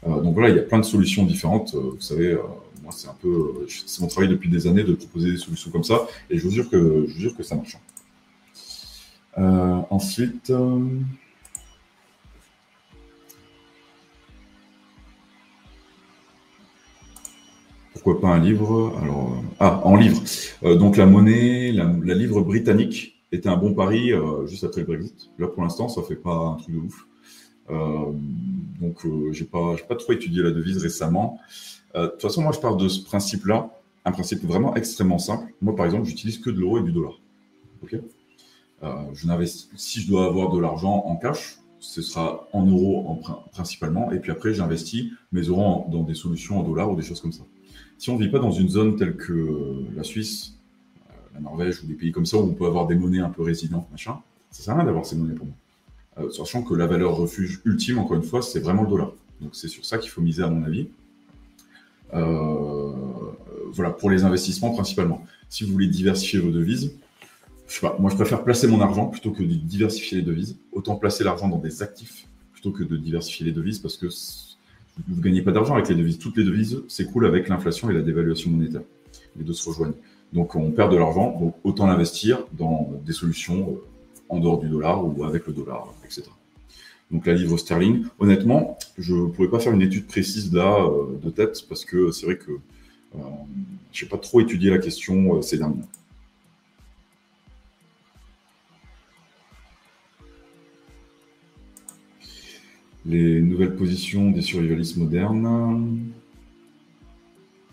Euh, 0.06 0.20
donc 0.20 0.34
voilà, 0.34 0.50
il 0.50 0.56
y 0.56 0.60
a 0.60 0.62
plein 0.62 0.78
de 0.78 0.84
solutions 0.84 1.24
différentes. 1.24 1.74
vous 1.74 2.00
savez, 2.00 2.38
moi 2.84 2.92
c'est 2.96 3.08
un 3.08 3.16
peu, 3.20 3.66
c'est 3.68 4.00
mon 4.00 4.06
travail 4.06 4.30
depuis 4.30 4.48
des 4.48 4.68
années 4.68 4.84
de 4.84 4.92
proposer 4.92 5.32
des 5.32 5.36
solutions 5.36 5.72
comme 5.72 5.84
ça, 5.84 6.06
et 6.30 6.38
je 6.38 6.44
vous 6.44 6.50
jure 6.50 6.70
que, 6.70 7.06
je 7.08 7.14
vous 7.14 7.20
jure 7.20 7.36
que 7.36 7.42
ça 7.42 7.56
marche. 7.56 7.76
Euh, 9.38 9.80
ensuite, 9.90 10.50
euh, 10.50 10.80
pourquoi 17.92 18.20
pas 18.20 18.28
un 18.28 18.40
livre? 18.40 18.98
Alors, 19.00 19.32
euh, 19.32 19.54
ah, 19.60 19.80
en 19.84 19.96
livre. 19.96 20.20
donc 20.62 20.96
la 20.96 21.06
monnaie, 21.06 21.70
la, 21.72 22.14
livre 22.14 22.40
britannique 22.40 23.22
était 23.30 23.48
un 23.48 23.56
bon 23.56 23.74
pari 23.74 24.12
juste 24.46 24.64
après 24.64 24.80
le 24.80 24.86
Brexit. 24.88 25.30
Là, 25.38 25.46
pour 25.46 25.62
l'instant, 25.62 25.88
ça 25.88 26.02
fait 26.02 26.16
pas 26.16 26.34
un 26.34 26.54
truc 26.56 26.74
de 26.74 26.80
ouf. 26.80 27.06
donc, 28.80 29.06
j'ai 29.32 29.44
pas, 29.44 29.76
pas 29.88 29.96
trop 29.96 30.12
étudié 30.12 30.42
la 30.42 30.50
devise 30.50 30.78
récemment. 30.78 31.38
de 31.94 32.06
toute 32.06 32.22
façon, 32.22 32.42
moi, 32.42 32.52
je 32.52 32.60
parle 32.60 32.78
de 32.78 32.88
ce 32.88 33.04
principe-là, 33.04 33.70
un 34.04 34.12
principe 34.12 34.42
vraiment 34.44 34.74
extrêmement 34.74 35.18
simple. 35.18 35.52
Moi, 35.60 35.76
par 35.76 35.86
exemple, 35.86 36.06
j'utilise 36.06 36.38
que 36.38 36.50
de 36.50 36.58
l'euro 36.58 36.78
et 36.78 36.82
du 36.82 36.92
dollar. 36.92 37.20
Je 38.82 39.26
n'investis, 39.26 39.68
si 39.76 40.00
je 40.00 40.08
dois 40.08 40.26
avoir 40.26 40.50
de 40.50 40.58
l'argent 40.58 41.04
en 41.06 41.16
cash, 41.16 41.58
ce 41.80 42.02
sera 42.02 42.48
en 42.52 42.66
euros 42.66 43.04
en, 43.08 43.16
principalement, 43.52 44.10
et 44.12 44.18
puis 44.18 44.32
après 44.32 44.54
j'investis 44.54 45.12
mes 45.32 45.42
euros 45.42 45.86
dans 45.90 46.02
des 46.02 46.14
solutions 46.14 46.58
en 46.58 46.62
dollars 46.62 46.90
ou 46.90 46.96
des 46.96 47.02
choses 47.02 47.20
comme 47.20 47.32
ça. 47.32 47.44
Si 47.98 48.10
on 48.10 48.18
ne 48.18 48.24
vit 48.24 48.30
pas 48.30 48.38
dans 48.38 48.52
une 48.52 48.68
zone 48.68 48.96
telle 48.96 49.16
que 49.16 49.84
la 49.96 50.04
Suisse, 50.04 50.54
euh, 51.10 51.14
la 51.34 51.40
Norvège 51.40 51.82
ou 51.82 51.86
des 51.86 51.94
pays 51.94 52.12
comme 52.12 52.26
ça 52.26 52.36
où 52.36 52.42
on 52.42 52.54
peut 52.54 52.66
avoir 52.66 52.86
des 52.86 52.94
monnaies 52.94 53.20
un 53.20 53.30
peu 53.30 53.42
résilientes, 53.42 53.90
machin, 53.90 54.18
ça 54.50 54.62
sert 54.62 54.74
à 54.74 54.76
rien 54.76 54.86
d'avoir 54.86 55.04
ces 55.04 55.16
monnaies 55.16 55.34
pour 55.34 55.46
moi. 55.46 55.54
Euh, 56.18 56.30
sachant 56.30 56.62
que 56.62 56.74
la 56.74 56.86
valeur 56.86 57.16
refuge 57.16 57.60
ultime, 57.64 57.98
encore 57.98 58.16
une 58.16 58.22
fois, 58.22 58.42
c'est 58.42 58.60
vraiment 58.60 58.82
le 58.82 58.88
dollar. 58.88 59.12
Donc 59.40 59.54
c'est 59.54 59.68
sur 59.68 59.84
ça 59.84 59.98
qu'il 59.98 60.10
faut 60.10 60.20
miser 60.20 60.42
à 60.42 60.48
mon 60.48 60.64
avis. 60.64 60.88
Euh, 62.14 62.92
voilà, 63.72 63.90
pour 63.90 64.10
les 64.10 64.24
investissements 64.24 64.70
principalement. 64.70 65.24
Si 65.48 65.64
vous 65.64 65.72
voulez 65.72 65.88
diversifier 65.88 66.38
vos 66.38 66.50
devises, 66.50 66.96
je 67.68 67.74
sais 67.74 67.80
pas, 67.80 67.96
moi 67.98 68.10
je 68.10 68.16
préfère 68.16 68.42
placer 68.42 68.66
mon 68.66 68.80
argent 68.80 69.06
plutôt 69.06 69.30
que 69.30 69.42
de 69.42 69.54
diversifier 69.54 70.18
les 70.18 70.24
devises. 70.24 70.56
Autant 70.72 70.96
placer 70.96 71.22
l'argent 71.22 71.48
dans 71.48 71.58
des 71.58 71.82
actifs 71.82 72.26
plutôt 72.52 72.72
que 72.72 72.82
de 72.82 72.96
diversifier 72.96 73.46
les 73.46 73.52
devises 73.52 73.78
parce 73.78 73.96
que 73.96 74.06
vous 75.06 75.16
ne 75.16 75.22
gagnez 75.22 75.42
pas 75.42 75.52
d'argent 75.52 75.74
avec 75.74 75.88
les 75.88 75.94
devises. 75.94 76.18
Toutes 76.18 76.36
les 76.36 76.44
devises 76.44 76.82
s'écoulent 76.88 77.26
avec 77.26 77.48
l'inflation 77.48 77.90
et 77.90 77.92
la 77.92 78.00
dévaluation 78.00 78.50
monétaire. 78.50 78.82
Les 79.36 79.44
deux 79.44 79.52
se 79.52 79.68
rejoignent. 79.68 79.94
Donc 80.32 80.54
on 80.56 80.70
perd 80.70 80.90
de 80.90 80.96
l'argent, 80.96 81.38
donc 81.38 81.54
autant 81.62 81.86
l'investir 81.86 82.44
dans 82.52 82.90
des 83.04 83.12
solutions 83.12 83.70
euh, 83.70 83.84
en 84.28 84.40
dehors 84.40 84.58
du 84.58 84.68
dollar 84.68 85.04
ou 85.06 85.24
avec 85.24 85.46
le 85.46 85.52
dollar, 85.52 85.94
etc. 86.04 86.24
Donc 87.10 87.26
la 87.26 87.34
livre 87.34 87.56
sterling, 87.56 88.04
honnêtement, 88.18 88.78
je 88.98 89.14
ne 89.14 89.26
pourrais 89.28 89.48
pas 89.48 89.58
faire 89.58 89.72
une 89.72 89.80
étude 89.82 90.06
précise 90.06 90.52
là 90.52 90.84
euh, 90.84 91.18
de 91.22 91.30
tête 91.30 91.64
parce 91.68 91.84
que 91.84 92.10
c'est 92.10 92.26
vrai 92.26 92.36
que 92.36 92.52
euh, 93.14 93.18
je 93.92 94.04
n'ai 94.04 94.08
pas 94.08 94.18
trop 94.18 94.40
étudié 94.40 94.70
la 94.70 94.78
question 94.78 95.40
ces 95.40 95.58
derniers. 95.58 95.84
Les 103.08 103.40
nouvelles 103.40 103.74
positions 103.74 104.30
des 104.30 104.42
survivalistes 104.42 104.98
modernes. 104.98 106.10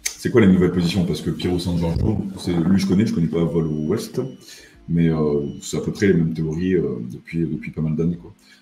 C'est 0.01 0.31
quoi 0.31 0.39
les 0.39 0.47
nouvelles 0.47 0.71
positions? 0.71 1.05
Parce 1.05 1.19
que 1.19 1.29
Piero 1.29 1.59
San 1.59 1.77
Giorgio, 1.77 2.19
lui 2.65 2.79
je 2.79 2.87
connais, 2.87 3.05
je 3.05 3.13
connais 3.13 3.27
pas 3.27 3.43
Vol 3.43 3.67
West, 3.67 4.21
mais 4.87 5.09
euh, 5.09 5.41
c'est 5.61 5.75
à 5.75 5.81
peu 5.81 5.91
près 5.91 6.07
les 6.07 6.13
mêmes 6.13 6.33
théories 6.33 6.75
euh, 6.75 6.99
depuis, 7.11 7.71
pas 7.71 7.81
mal 7.81 7.97
d'années. 7.97 8.17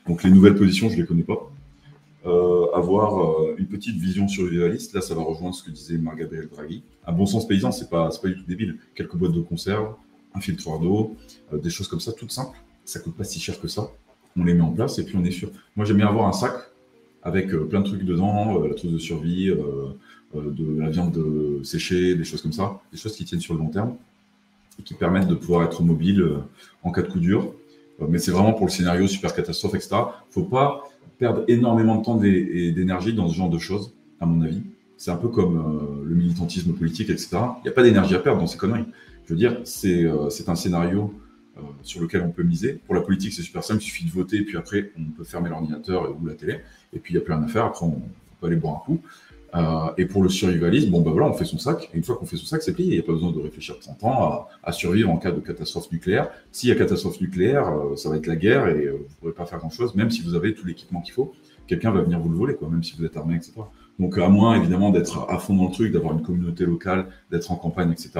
Donc 0.07 0.23
les 0.23 0.31
nouvelles 0.31 0.55
positions, 0.55 0.89
je 0.89 0.97
les 0.97 1.05
connais 1.05 1.21
pas. 1.21 1.47
Euh, 2.25 2.65
avoir 2.73 3.39
une 3.59 3.67
petite 3.67 3.97
vision 3.97 4.27
survivaliste, 4.27 4.95
là 4.95 5.01
ça 5.01 5.13
va 5.13 5.21
rejoindre 5.21 5.53
ce 5.53 5.61
que 5.61 5.69
disait 5.69 5.99
Margabriel 5.99 6.49
Draghi. 6.49 6.81
Un 7.05 7.13
bon 7.13 7.27
sens 7.27 7.47
paysan, 7.47 7.71
c'est 7.71 7.91
pas, 7.91 8.09
pas 8.09 8.27
du 8.29 8.35
tout 8.35 8.45
débile. 8.47 8.79
Quelques 8.95 9.15
boîtes 9.15 9.33
de 9.33 9.41
conserve, 9.41 9.93
un 10.33 10.41
filtre 10.41 10.79
d'eau, 10.79 11.17
des 11.53 11.69
choses 11.69 11.87
comme 11.87 11.99
ça, 11.99 12.13
toutes 12.13 12.31
simples. 12.31 12.57
Ça 12.83 12.99
coûte 12.99 13.15
pas 13.15 13.25
si 13.25 13.39
cher 13.39 13.61
que 13.61 13.67
ça 13.67 13.91
on 14.37 14.43
les 14.43 14.53
met 14.53 14.61
en 14.61 14.71
place 14.71 14.99
et 14.99 15.05
puis 15.05 15.15
on 15.17 15.23
est 15.23 15.31
sûr. 15.31 15.49
Moi, 15.75 15.85
j'aime 15.85 15.97
bien 15.97 16.07
avoir 16.07 16.27
un 16.27 16.33
sac 16.33 16.53
avec 17.23 17.53
euh, 17.53 17.65
plein 17.65 17.81
de 17.81 17.85
trucs 17.85 18.03
dedans, 18.03 18.61
euh, 18.61 18.67
la 18.67 18.75
trousse 18.75 18.91
de 18.91 18.97
survie, 18.97 19.49
euh, 19.49 19.93
de 20.35 20.81
la 20.81 20.89
viande 20.89 21.15
séchée, 21.63 22.15
des 22.15 22.23
choses 22.23 22.41
comme 22.41 22.53
ça, 22.53 22.81
des 22.91 22.97
choses 22.97 23.15
qui 23.15 23.23
tiennent 23.23 23.39
sur 23.39 23.53
le 23.53 23.59
long 23.59 23.69
terme 23.69 23.95
et 24.79 24.83
qui 24.83 24.95
permettent 24.95 25.27
de 25.27 25.35
pouvoir 25.35 25.63
être 25.63 25.83
mobile 25.83 26.27
en 26.81 26.91
cas 26.91 27.03
de 27.03 27.07
coup 27.07 27.19
dur. 27.19 27.53
mais 28.09 28.17
c'est 28.17 28.31
vraiment 28.31 28.53
pour 28.53 28.65
le 28.65 28.71
scénario 28.71 29.05
super 29.05 29.35
catastrophe, 29.35 29.75
etc. 29.75 29.95
Faut 30.31 30.41
pas 30.41 30.85
perdre 31.19 31.43
énormément 31.47 31.97
de 31.97 32.03
temps 32.03 32.19
et 32.23 32.71
d'énergie 32.71 33.13
dans 33.13 33.27
ce 33.27 33.35
genre 33.35 33.51
de 33.51 33.59
choses, 33.59 33.93
à 34.19 34.25
mon 34.25 34.41
avis. 34.41 34.63
C'est 34.97 35.11
un 35.11 35.17
peu 35.17 35.27
comme 35.27 36.03
le 36.03 36.15
militantisme 36.15 36.73
politique, 36.73 37.11
etc. 37.11 37.37
Il 37.59 37.65
n'y 37.65 37.69
a 37.69 37.73
pas 37.73 37.83
d'énergie 37.83 38.15
à 38.15 38.19
perdre 38.19 38.39
dans 38.39 38.47
ces 38.47 38.57
conneries. 38.57 38.85
Je 39.25 39.33
veux 39.33 39.37
dire, 39.37 39.61
c'est 39.65 40.09
un 40.47 40.55
scénario 40.55 41.13
sur 41.83 42.01
lequel 42.01 42.21
on 42.21 42.31
peut 42.31 42.43
miser. 42.43 42.79
Pour 42.85 42.95
la 42.95 43.01
politique, 43.01 43.33
c'est 43.33 43.41
super 43.41 43.63
simple, 43.63 43.81
il 43.81 43.85
suffit 43.85 44.05
de 44.05 44.11
voter, 44.11 44.41
puis 44.41 44.57
après, 44.57 44.91
on 44.97 45.11
peut 45.11 45.23
fermer 45.23 45.49
l'ordinateur 45.49 46.15
ou 46.19 46.25
la 46.25 46.33
télé, 46.33 46.59
et 46.93 46.99
puis 46.99 47.13
il 47.13 47.17
n'y 47.17 47.21
a 47.21 47.25
plus 47.25 47.33
rien 47.33 47.43
à 47.43 47.47
faire, 47.47 47.65
après, 47.65 47.85
on, 47.85 48.01
peut 48.41 48.47
aller 48.47 48.55
boire 48.55 48.75
un 48.75 48.85
coup. 48.85 49.01
Euh, 49.55 49.91
et 49.97 50.05
pour 50.05 50.23
le 50.23 50.29
survivalisme, 50.29 50.89
bon, 50.89 51.01
ben 51.01 51.11
voilà, 51.11 51.27
on 51.27 51.33
fait 51.33 51.45
son 51.45 51.59
sac, 51.59 51.89
et 51.93 51.97
une 51.97 52.03
fois 52.03 52.15
qu'on 52.15 52.25
fait 52.25 52.37
son 52.37 52.45
sac, 52.45 52.63
c'est 52.63 52.73
plié, 52.73 52.89
il 52.89 52.93
n'y 52.93 52.99
a 52.99 53.03
pas 53.03 53.13
besoin 53.13 53.31
de 53.31 53.39
réfléchir 53.39 53.77
30 53.79 54.03
ans 54.03 54.47
à, 54.63 54.71
survivre 54.71 55.11
en 55.11 55.17
cas 55.17 55.31
de 55.31 55.39
catastrophe 55.39 55.91
nucléaire. 55.91 56.29
S'il 56.51 56.69
y 56.69 56.71
a 56.71 56.75
catastrophe 56.75 57.21
nucléaire, 57.21 57.69
euh, 57.69 57.95
ça 57.95 58.09
va 58.09 58.17
être 58.17 58.25
la 58.25 58.35
guerre, 58.35 58.67
et 58.67 58.87
vous 58.87 58.97
ne 58.97 59.03
pourrez 59.19 59.33
pas 59.33 59.45
faire 59.45 59.59
grand-chose, 59.59 59.93
même 59.95 60.09
si 60.09 60.21
vous 60.21 60.33
avez 60.33 60.55
tout 60.55 60.65
l'équipement 60.65 61.01
qu'il 61.01 61.13
faut, 61.13 61.33
quelqu'un 61.67 61.91
va 61.91 62.01
venir 62.01 62.19
vous 62.19 62.29
le 62.29 62.35
voler, 62.35 62.55
quoi, 62.55 62.67
même 62.69 62.83
si 62.83 62.95
vous 62.97 63.05
êtes 63.05 63.15
armé, 63.15 63.35
etc. 63.35 63.53
Donc, 63.99 64.17
à 64.17 64.27
moins 64.27 64.55
évidemment 64.55 64.89
d'être 64.89 65.29
à 65.29 65.37
fond 65.37 65.55
dans 65.55 65.65
le 65.65 65.71
truc, 65.71 65.91
d'avoir 65.91 66.13
une 66.13 66.23
communauté 66.23 66.65
locale, 66.65 67.09
d'être 67.31 67.51
en 67.51 67.55
campagne, 67.55 67.91
etc. 67.91 68.11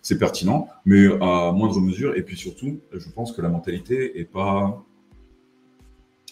C'est 0.00 0.18
pertinent, 0.18 0.68
mais 0.86 1.06
à 1.20 1.52
moindre 1.52 1.80
mesure. 1.80 2.16
Et 2.16 2.22
puis 2.22 2.36
surtout, 2.36 2.80
je 2.92 3.08
pense 3.10 3.32
que 3.32 3.42
la 3.42 3.48
mentalité 3.48 4.18
est 4.18 4.24
pas, 4.24 4.82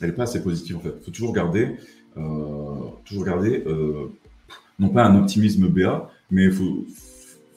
elle 0.01 0.11
est 0.11 0.15
pas 0.15 0.23
assez 0.23 0.43
positive 0.43 0.79
en 0.79 0.81
fait. 0.81 0.95
Il 0.99 1.05
faut 1.05 1.11
toujours 1.11 1.35
garder, 1.35 1.77
euh, 2.17 2.21
toujours 3.05 3.25
garder, 3.25 3.63
euh, 3.67 4.11
non 4.79 4.89
pas 4.89 5.05
un 5.05 5.21
optimisme 5.21 5.69
BA, 5.69 6.11
mais 6.31 6.45
il 6.45 6.53
faut, 6.53 6.87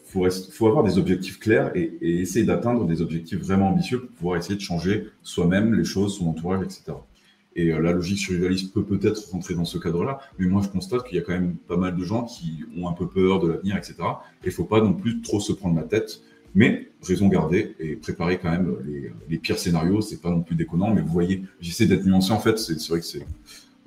faut, 0.05 0.67
avoir 0.67 0.83
des 0.83 0.97
objectifs 0.97 1.39
clairs 1.39 1.71
et 1.75 1.97
essayer 2.01 2.45
d'atteindre 2.45 2.85
des 2.85 3.01
objectifs 3.01 3.39
vraiment 3.39 3.69
ambitieux 3.69 4.01
pour 4.01 4.09
pouvoir 4.09 4.37
essayer 4.37 4.55
de 4.55 4.61
changer 4.61 5.07
soi-même 5.23 5.73
les 5.73 5.85
choses, 5.85 6.17
son 6.17 6.27
entourage, 6.27 6.63
etc. 6.63 6.93
Et 7.55 7.71
euh, 7.71 7.79
la 7.79 7.91
logique 7.91 8.19
survivaliste 8.19 8.73
peut 8.73 8.83
peut-être 8.83 9.29
rentrer 9.31 9.55
dans 9.55 9.65
ce 9.65 9.77
cadre-là, 9.77 10.19
mais 10.39 10.47
moi 10.47 10.61
je 10.63 10.69
constate 10.69 11.03
qu'il 11.05 11.17
y 11.17 11.19
a 11.19 11.23
quand 11.23 11.33
même 11.33 11.55
pas 11.55 11.77
mal 11.77 11.95
de 11.95 12.03
gens 12.03 12.23
qui 12.23 12.63
ont 12.77 12.87
un 12.87 12.93
peu 12.93 13.07
peur 13.07 13.39
de 13.39 13.49
l'avenir, 13.49 13.75
etc. 13.75 13.95
Et 14.43 14.47
il 14.47 14.51
faut 14.51 14.63
pas 14.65 14.81
non 14.81 14.93
plus 14.93 15.21
trop 15.21 15.39
se 15.39 15.51
prendre 15.51 15.75
la 15.75 15.83
tête, 15.83 16.21
mais 16.55 16.89
raison 17.03 17.27
garder 17.27 17.75
et 17.79 17.95
préparer 17.95 18.37
quand 18.37 18.51
même 18.51 18.77
les, 18.85 19.11
les 19.29 19.37
pires 19.37 19.59
scénarios. 19.59 20.01
C'est 20.01 20.21
pas 20.21 20.29
non 20.29 20.41
plus 20.41 20.55
déconnant, 20.55 20.93
mais 20.93 21.01
vous 21.01 21.11
voyez, 21.11 21.43
j'essaie 21.59 21.85
d'être 21.85 22.05
nuancé 22.05 22.31
en 22.31 22.39
fait. 22.39 22.57
C'est 22.57 22.87
vrai 22.87 22.99
que 22.99 23.05
c'est, 23.05 23.25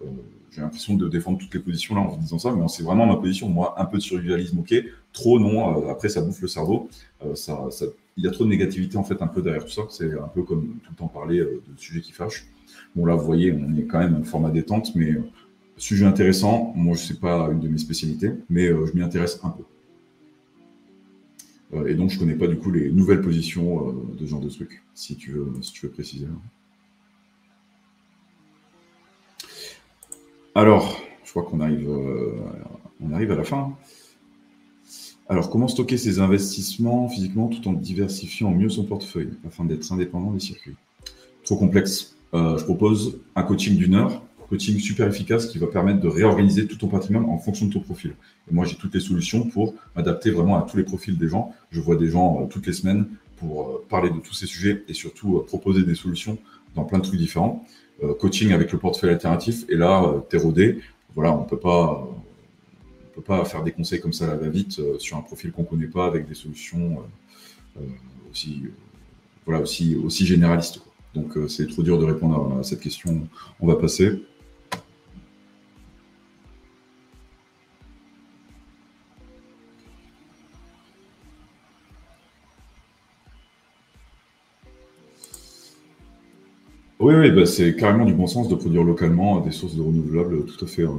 euh, 0.03 0.07
j'ai 0.51 0.61
l'impression 0.61 0.95
de 0.95 1.09
défendre 1.09 1.39
toutes 1.39 1.53
les 1.55 1.61
positions 1.61 1.95
là 1.95 2.03
en 2.03 2.17
disant 2.17 2.39
ça, 2.39 2.53
mais 2.53 2.67
c'est 2.69 2.83
vraiment 2.83 3.07
ma 3.07 3.17
position. 3.17 3.49
Moi, 3.49 3.75
un 3.79 3.85
peu 3.87 3.99
de 3.99 4.03
survivalisme, 4.03 4.59
ok. 4.59 4.75
Trop, 5.15 5.39
non. 5.39 5.87
Euh, 5.87 5.91
après, 5.91 6.11
ça 6.11 6.21
bouffe 6.21 6.43
le 6.43 6.49
cerveau. 6.49 6.91
Euh, 7.25 7.35
il 8.17 8.25
y 8.25 8.29
a 8.29 8.31
trop 8.31 8.45
de 8.45 8.51
négativité, 8.51 8.99
en 8.99 9.05
fait, 9.05 9.23
un 9.23 9.29
peu 9.29 9.41
derrière 9.41 9.65
tout 9.65 9.71
ça. 9.71 9.83
C'est 9.89 10.13
un 10.13 10.29
peu 10.29 10.43
comme 10.43 10.81
tout 10.83 10.91
le 10.91 10.97
temps 10.97 11.09
parler 11.09 11.39
euh, 11.39 11.63
de 11.67 11.81
sujets 11.81 12.01
qui 12.01 12.13
fâchent. 12.13 12.47
Bon, 12.95 13.07
là, 13.07 13.15
vous 13.15 13.25
voyez, 13.25 13.53
on 13.53 13.77
est 13.77 13.85
quand 13.85 14.01
même 14.01 14.17
en 14.17 14.25
format 14.25 14.51
détente, 14.51 14.95
mais 14.97 15.15
sujet 15.77 16.05
intéressant. 16.05 16.73
Moi, 16.75 16.97
je 16.97 17.05
sais 17.05 17.15
pas 17.15 17.49
une 17.53 17.61
de 17.61 17.69
mes 17.69 17.79
spécialités, 17.79 18.33
mais 18.51 18.67
je 18.67 18.93
m'y 18.93 19.03
intéresse 19.03 19.41
un 19.45 19.51
peu. 19.51 19.63
et 21.89 21.95
donc, 21.95 22.11
je 22.11 22.19
connais 22.19 22.35
pas 22.35 22.47
du 22.47 22.57
coup 22.57 22.71
les 22.71 22.91
nouvelles 22.91 23.21
positions 23.21 23.93
de 23.93 24.25
ce 24.25 24.31
genre 24.31 24.41
de 24.41 24.49
truc, 24.49 24.83
si 24.95 25.17
tu 25.17 25.33
veux, 25.33 25.53
si 25.63 25.73
tu 25.73 25.89
préciser. 25.89 26.27
Alors, 30.55 31.01
je 31.25 31.31
crois 31.31 31.43
qu'on 31.43 31.61
arrive 31.61 31.91
à 33.33 33.37
la 33.37 33.45
fin. 33.45 33.77
Alors, 35.29 35.51
comment 35.51 35.69
stocker 35.69 35.97
ses 35.97 36.21
investissements 36.21 37.09
physiquement 37.09 37.49
tout 37.49 37.67
en 37.69 37.73
diversifiant 37.73 38.51
mieux 38.51 38.69
son 38.69 38.85
portefeuille 38.85 39.33
afin 39.47 39.65
d'être 39.65 39.91
indépendant 39.93 40.33
des 40.33 40.41
circuits? 40.41 40.77
Trop 41.45 41.57
complexe. 41.57 42.17
je 42.33 42.65
propose 42.65 43.21
un 43.37 43.43
coaching 43.43 43.77
d'une 43.77 43.95
heure 43.95 44.23
coaching 44.49 44.79
super 44.79 45.09
efficace 45.09 45.47
qui 45.47 45.59
va 45.59 45.67
permettre 45.67 46.01
de 46.01 46.09
réorganiser 46.09 46.67
tout 46.67 46.77
ton 46.77 46.89
patrimoine 46.89 47.25
en 47.27 47.39
fonction 47.39 47.67
de 47.67 47.73
ton 47.73 47.81
profil. 47.81 48.15
Et 48.51 48.55
moi, 48.55 48.65
j'ai 48.65 48.77
toutes 48.77 48.95
les 48.95 49.01
solutions 49.01 49.49
pour 49.49 49.75
m'adapter 49.97 50.31
vraiment 50.31 50.57
à 50.59 50.63
tous 50.63 50.77
les 50.77 50.85
profils 50.85 51.17
des 51.17 51.29
gens. 51.29 51.53
Je 51.71 51.81
vois 51.81 51.97
des 51.97 52.09
gens 52.09 52.43
euh, 52.43 52.47
toutes 52.47 52.67
les 52.67 52.73
semaines 52.73 53.07
pour 53.37 53.63
euh, 53.63 53.85
parler 53.89 54.11
de 54.11 54.19
tous 54.19 54.35
ces 54.35 54.47
sujets 54.47 54.85
et 54.89 54.95
surtout 54.95 55.39
euh, 55.39 55.45
proposer 55.45 55.83
des 55.83 55.95
solutions 55.95 56.39
dans 56.75 56.85
plein 56.85 56.99
de 56.99 57.05
trucs 57.05 57.19
différents. 57.19 57.65
coaching 58.19 58.53
avec 58.53 58.73
le 58.73 58.79
portefeuille 58.79 59.11
alternatif. 59.11 59.65
Et 59.69 59.77
là, 59.77 60.13
t'es. 60.29 60.39
Voilà, 61.15 61.33
on 61.33 61.45
peut 61.45 61.61
pas, 61.61 62.09
peut 63.15 63.23
pas 63.23 63.45
faire 63.45 63.63
des 63.63 63.73
conseils 63.73 64.01
comme 64.01 64.13
ça 64.13 64.33
à 64.33 64.37
la 64.37 64.49
vite 64.49 64.81
sur 64.99 65.17
un 65.17 65.23
profil 65.23 65.53
qu'on 65.53 65.65
connaît 65.65 65.87
pas 65.87 66.07
avec 66.07 66.29
des 66.29 66.35
solutions 66.35 67.03
aussi, 68.31 68.63
voilà, 69.47 69.61
aussi, 69.63 69.97
aussi 69.97 70.27
généralistes. 70.27 70.81
Donc, 71.15 71.37
c'est 71.49 71.69
trop 71.69 71.83
dur 71.83 71.99
de 71.99 72.05
répondre 72.05 72.59
à 72.59 72.63
cette 72.65 72.81
question. 72.81 73.29
On 73.61 73.67
va 73.67 73.77
passer. 73.77 74.23
Oui, 87.05 87.15
oui 87.17 87.31
bah, 87.31 87.45
c'est 87.45 87.77
carrément 87.77 88.07
du 88.07 88.15
bon 88.15 88.27
sens 88.27 88.49
de 88.49 88.55
produire 88.55 88.83
localement 88.83 89.39
des 89.41 89.51
sources 89.51 89.75
de 89.77 89.83
renouvelables, 89.83 90.47
tout 90.47 90.65
à 90.65 90.67
fait. 90.67 90.85
Hein. 90.85 90.99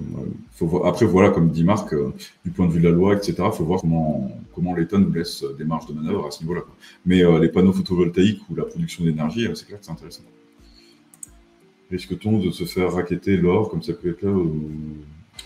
Faut 0.52 0.86
Après, 0.86 1.08
voilà, 1.08 1.32
comme 1.32 1.50
dit 1.50 1.64
Marc, 1.64 1.92
euh, 1.94 2.14
du 2.44 2.52
point 2.52 2.68
de 2.68 2.72
vue 2.72 2.80
de 2.80 2.88
la 2.88 2.94
loi, 2.94 3.16
etc., 3.16 3.34
il 3.40 3.52
faut 3.52 3.64
voir 3.64 3.82
comment, 3.82 4.30
comment 4.54 4.76
l'État 4.76 5.00
nous 5.00 5.12
laisse 5.12 5.44
des 5.58 5.64
marges 5.64 5.88
de 5.88 5.94
manœuvre 5.94 6.28
à 6.28 6.30
ce 6.30 6.44
niveau-là. 6.44 6.62
Mais 7.08 7.24
euh, 7.24 7.40
les 7.40 7.50
panneaux 7.50 7.74
photovoltaïques 7.74 8.48
ou 8.52 8.56
la 8.56 8.66
production 8.66 9.04
d'énergie, 9.04 9.48
euh, 9.48 9.56
c'est 9.56 9.66
clair 9.66 9.80
que 9.80 9.86
c'est 9.88 9.94
intéressant. 9.94 10.22
Risque-t-on 11.90 12.38
de 12.38 12.52
se 12.52 12.66
faire 12.66 12.94
raqueter 12.94 13.36
l'or 13.38 13.72
comme 13.72 13.82
ça 13.82 13.94
peut 13.94 14.10
être 14.10 14.22
là 14.22 14.32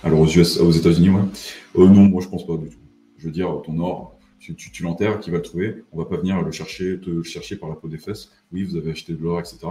Alors 0.03 0.19
aux, 0.19 0.25
États-Unis, 0.27 1.09
ouais. 1.09 1.87
non, 1.87 2.03
moi 2.09 2.21
je 2.21 2.27
pense 2.27 2.45
pas 2.45 2.57
du 2.57 2.67
tout. 2.67 2.79
Je 3.17 3.27
veux 3.27 3.31
dire, 3.31 3.61
ton 3.65 3.79
or, 3.79 4.19
tu, 4.39 4.55
tu, 4.55 4.83
l'enterres, 4.83 5.21
qui 5.21 5.31
va 5.31 5.37
le 5.37 5.43
trouver? 5.43 5.83
On 5.93 5.97
va 5.97 6.03
pas 6.03 6.17
venir 6.17 6.41
le 6.41 6.51
chercher, 6.51 6.99
te 6.99 7.23
chercher 7.23 7.55
par 7.55 7.69
la 7.69 7.75
peau 7.75 7.87
des 7.87 7.97
fesses. 7.97 8.29
Oui, 8.51 8.63
vous 8.63 8.75
avez 8.75 8.91
acheté 8.91 9.13
de 9.13 9.23
l'or, 9.23 9.39
etc 9.39 9.69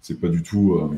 c'est 0.00 0.20
pas 0.20 0.28
du 0.28 0.42
tout, 0.42 0.74
euh, 0.74 0.88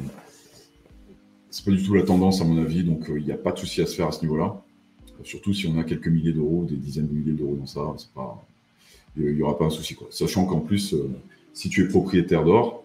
pas 1.64 1.70
du 1.70 1.82
tout 1.82 1.94
la 1.94 2.02
tendance 2.02 2.40
à 2.40 2.44
mon 2.44 2.62
avis. 2.62 2.84
Donc 2.84 3.08
euh, 3.10 3.18
il 3.18 3.24
n'y 3.24 3.32
a 3.32 3.36
pas 3.36 3.52
de 3.52 3.58
souci 3.58 3.81
à 3.81 3.86
se 3.86 3.94
faire 3.94 4.08
à 4.08 4.12
ce 4.12 4.22
niveau-là. 4.22 4.62
Surtout 5.24 5.55
si 5.55 5.66
on 5.66 5.78
a 5.78 5.84
quelques 5.84 6.08
milliers 6.08 6.32
d'euros, 6.32 6.66
des 6.68 6.76
dizaines 6.76 7.06
de 7.06 7.12
milliers 7.12 7.32
d'euros 7.32 7.55
dans 7.55 7.66
ça, 7.66 7.94
il 9.16 9.34
n'y 9.34 9.42
aura 9.42 9.56
pas 9.56 9.66
un 9.66 9.70
souci. 9.70 9.97
Sachant 10.10 10.47
qu'en 10.47 10.60
plus, 10.60 10.94
euh, 10.94 11.10
si 11.52 11.68
tu 11.68 11.84
es 11.84 11.89
propriétaire 11.89 12.44
d'or, 12.44 12.84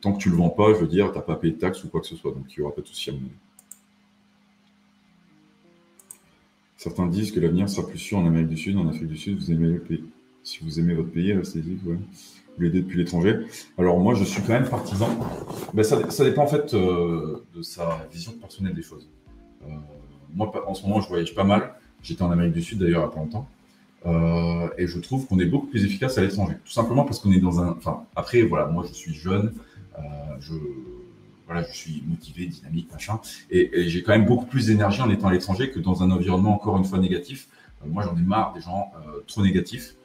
tant 0.00 0.12
que 0.12 0.18
tu 0.18 0.30
le 0.30 0.36
vends 0.36 0.50
pas, 0.50 0.74
je 0.74 0.78
veux 0.78 0.86
dire, 0.86 1.10
tu 1.10 1.18
n'as 1.18 1.24
pas 1.24 1.34
payé 1.34 1.54
de 1.54 1.58
taxes 1.58 1.82
ou 1.82 1.88
quoi 1.88 2.00
que 2.00 2.06
ce 2.06 2.14
soit, 2.14 2.30
donc 2.30 2.44
il 2.50 2.60
n'y 2.60 2.64
aura 2.64 2.74
pas 2.74 2.82
de 2.82 2.86
souci 2.86 3.10
à 3.10 3.14
mon 3.14 3.18
avis. 3.18 3.30
Certains 6.76 7.06
disent 7.06 7.32
que 7.32 7.40
l'avenir 7.40 7.68
sera 7.68 7.88
plus 7.88 7.98
sûr 7.98 8.18
en 8.18 8.26
Amérique 8.26 8.48
du 8.48 8.56
Sud, 8.56 8.76
en 8.76 8.86
Afrique 8.86 9.08
du 9.08 9.16
Sud. 9.16 9.38
Vous 9.38 9.50
aimez 9.50 9.68
le 9.68 9.80
pays. 9.80 10.04
Si 10.44 10.58
vous 10.62 10.78
aimez 10.78 10.94
votre 10.94 11.10
pays, 11.10 11.32
restez-y. 11.32 11.78
Ouais 11.88 11.96
l'aider 12.58 12.82
depuis 12.82 12.98
l'étranger. 12.98 13.38
Alors 13.78 13.98
moi, 13.98 14.14
je 14.14 14.24
suis 14.24 14.42
quand 14.42 14.52
même 14.52 14.68
partisan. 14.68 15.08
Ben, 15.74 15.82
ça, 15.82 16.10
ça, 16.10 16.24
dépend 16.24 16.44
en 16.44 16.46
fait 16.46 16.74
euh, 16.74 17.44
de 17.54 17.62
sa 17.62 18.06
vision 18.12 18.32
personnelle 18.32 18.74
des 18.74 18.82
choses. 18.82 19.08
Euh, 19.64 19.72
moi, 20.34 20.52
en 20.66 20.74
ce 20.74 20.82
moment, 20.86 21.00
je 21.00 21.08
voyage 21.08 21.34
pas 21.34 21.44
mal. 21.44 21.74
J'étais 22.02 22.22
en 22.22 22.30
Amérique 22.30 22.52
du 22.52 22.62
Sud 22.62 22.78
d'ailleurs 22.78 23.00
il 23.00 23.06
n'y 23.06 23.12
a 23.12 23.14
pas 23.14 23.20
longtemps. 23.20 23.48
Euh, 24.06 24.68
et 24.78 24.86
je 24.86 24.98
trouve 25.00 25.26
qu'on 25.26 25.38
est 25.40 25.46
beaucoup 25.46 25.66
plus 25.66 25.84
efficace 25.84 26.18
à 26.18 26.20
l'étranger. 26.20 26.54
Tout 26.64 26.72
simplement 26.72 27.04
parce 27.04 27.18
qu'on 27.18 27.32
est 27.32 27.40
dans 27.40 27.60
un. 27.60 27.70
Enfin, 27.70 28.04
après, 28.14 28.42
voilà, 28.42 28.66
moi 28.66 28.84
je 28.86 28.94
suis 28.94 29.14
jeune, 29.14 29.52
je, 30.38 30.52
voilà, 31.46 31.62
je 31.62 31.74
suis 31.74 32.04
motivé, 32.06 32.46
dynamique, 32.46 32.92
machin. 32.92 33.18
Et 33.50 33.88
j'ai 33.88 34.02
quand 34.02 34.12
même 34.12 34.26
beaucoup 34.26 34.44
plus 34.44 34.66
d'énergie 34.66 35.00
en 35.00 35.10
étant 35.10 35.28
à 35.28 35.32
l'étranger 35.32 35.70
que 35.70 35.80
dans 35.80 36.02
un 36.02 36.10
environnement 36.10 36.54
encore 36.54 36.76
une 36.76 36.84
fois 36.84 36.98
négatif. 36.98 37.48
moi, 37.84 38.04
j'en 38.04 38.16
ai 38.16 38.22
marre 38.22 38.52
des 38.52 38.60
gens 38.60 38.92
trop 39.26 39.42
négatifs. 39.42 39.96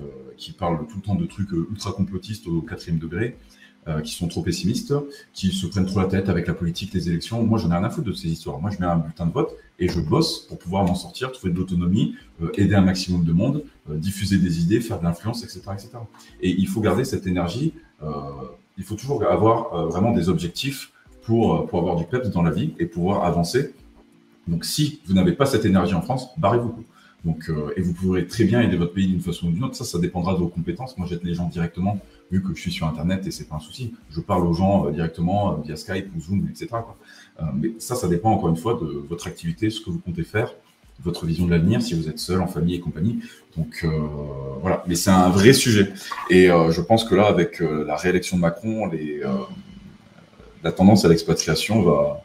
Euh, 0.00 0.04
qui 0.36 0.52
parlent 0.52 0.86
tout 0.86 0.98
le 0.98 1.02
temps 1.02 1.16
de 1.16 1.26
trucs 1.26 1.52
euh, 1.52 1.66
ultra 1.72 1.90
complotistes 1.90 2.46
au 2.46 2.62
quatrième 2.62 3.00
degré, 3.00 3.36
euh, 3.88 4.00
qui 4.00 4.14
sont 4.14 4.28
trop 4.28 4.42
pessimistes, 4.42 4.94
qui 5.32 5.50
se 5.50 5.66
prennent 5.66 5.86
trop 5.86 5.98
la 5.98 6.06
tête 6.06 6.28
avec 6.28 6.46
la 6.46 6.54
politique, 6.54 6.94
les 6.94 7.08
élections. 7.08 7.42
Moi, 7.42 7.58
j'en 7.58 7.72
ai 7.72 7.74
rien 7.74 7.82
à 7.82 7.90
foutre 7.90 8.06
de 8.06 8.12
ces 8.12 8.28
histoires. 8.28 8.60
Moi, 8.60 8.70
je 8.70 8.78
mets 8.78 8.86
un 8.86 8.98
bulletin 8.98 9.26
de 9.26 9.32
vote 9.32 9.56
et 9.80 9.88
je 9.88 9.98
bosse 9.98 10.46
pour 10.46 10.56
pouvoir 10.56 10.84
m'en 10.84 10.94
sortir, 10.94 11.32
trouver 11.32 11.52
de 11.52 11.58
l'autonomie, 11.58 12.14
aider 12.54 12.76
un 12.76 12.82
maximum 12.82 13.24
de 13.24 13.32
monde, 13.32 13.64
diffuser 13.88 14.38
des 14.38 14.62
idées, 14.62 14.80
faire 14.80 15.00
de 15.00 15.04
l'influence, 15.04 15.42
etc., 15.42 15.62
etc. 15.72 15.88
Et 16.40 16.50
il 16.50 16.68
faut 16.68 16.80
garder 16.80 17.04
cette 17.04 17.26
énergie. 17.26 17.74
il 18.76 18.84
faut 18.84 18.94
toujours 18.94 19.24
avoir 19.24 19.88
vraiment 19.88 20.12
des 20.12 20.28
objectifs 20.28 20.92
pour, 21.22 21.66
pour 21.66 21.80
avoir 21.80 21.96
du 21.96 22.04
peps 22.04 22.30
dans 22.30 22.42
la 22.42 22.52
vie 22.52 22.72
et 22.78 22.86
pouvoir 22.86 23.24
avancer. 23.24 23.74
Donc, 24.46 24.64
si 24.64 25.00
vous 25.06 25.14
n'avez 25.14 25.32
pas 25.32 25.46
cette 25.46 25.64
énergie 25.64 25.94
en 25.94 26.02
France, 26.02 26.28
barrez-vous. 26.36 26.84
Donc, 27.24 27.48
euh, 27.48 27.72
et 27.76 27.80
vous 27.80 27.92
pourrez 27.92 28.26
très 28.26 28.44
bien 28.44 28.60
aider 28.60 28.76
votre 28.76 28.92
pays 28.92 29.08
d'une 29.08 29.20
façon 29.20 29.48
ou 29.48 29.50
d'une 29.50 29.64
autre. 29.64 29.74
Ça, 29.74 29.84
ça 29.84 29.98
dépendra 29.98 30.34
de 30.34 30.38
vos 30.38 30.48
compétences. 30.48 30.96
Moi, 30.98 31.06
j'aide 31.10 31.24
les 31.24 31.34
gens 31.34 31.48
directement, 31.48 31.98
vu 32.30 32.42
que 32.42 32.54
je 32.54 32.60
suis 32.60 32.70
sur 32.70 32.86
Internet 32.86 33.26
et 33.26 33.30
c'est 33.30 33.48
pas 33.48 33.56
un 33.56 33.60
souci. 33.60 33.94
Je 34.10 34.20
parle 34.20 34.46
aux 34.46 34.52
gens 34.52 34.86
euh, 34.86 34.92
directement 34.92 35.52
euh, 35.52 35.56
via 35.64 35.76
Skype 35.76 36.10
ou 36.16 36.20
Zoom, 36.20 36.48
etc. 36.48 36.68
mais 37.54 37.72
ça, 37.78 37.94
ça 37.94 38.08
dépend 38.08 38.30
encore 38.30 38.48
une 38.48 38.56
fois 38.56 38.78
de 38.80 38.86
votre 39.08 39.26
activité, 39.26 39.70
ce 39.70 39.80
que 39.80 39.90
vous 39.90 39.98
comptez 39.98 40.22
faire, 40.22 40.54
votre 41.02 41.26
vision 41.26 41.46
de 41.46 41.50
l'avenir, 41.50 41.82
si 41.82 41.94
vous 41.94 42.08
êtes 42.08 42.18
seul, 42.18 42.40
en 42.40 42.46
famille 42.46 42.74
et 42.74 42.80
compagnie. 42.80 43.20
Donc 43.56 43.86
voilà. 44.60 44.82
Mais 44.88 44.96
c'est 44.96 45.10
un 45.10 45.28
vrai 45.28 45.52
sujet. 45.52 45.92
Et 46.30 46.46
je 46.46 46.80
pense 46.80 47.04
que 47.04 47.14
là, 47.14 47.26
avec 47.26 47.60
la 47.60 47.94
réélection 47.94 48.36
de 48.36 48.42
Macron, 48.42 48.90
la 50.64 50.72
tendance 50.72 51.04
à 51.04 51.08
l'expatriation 51.08 51.82
va, 51.82 52.24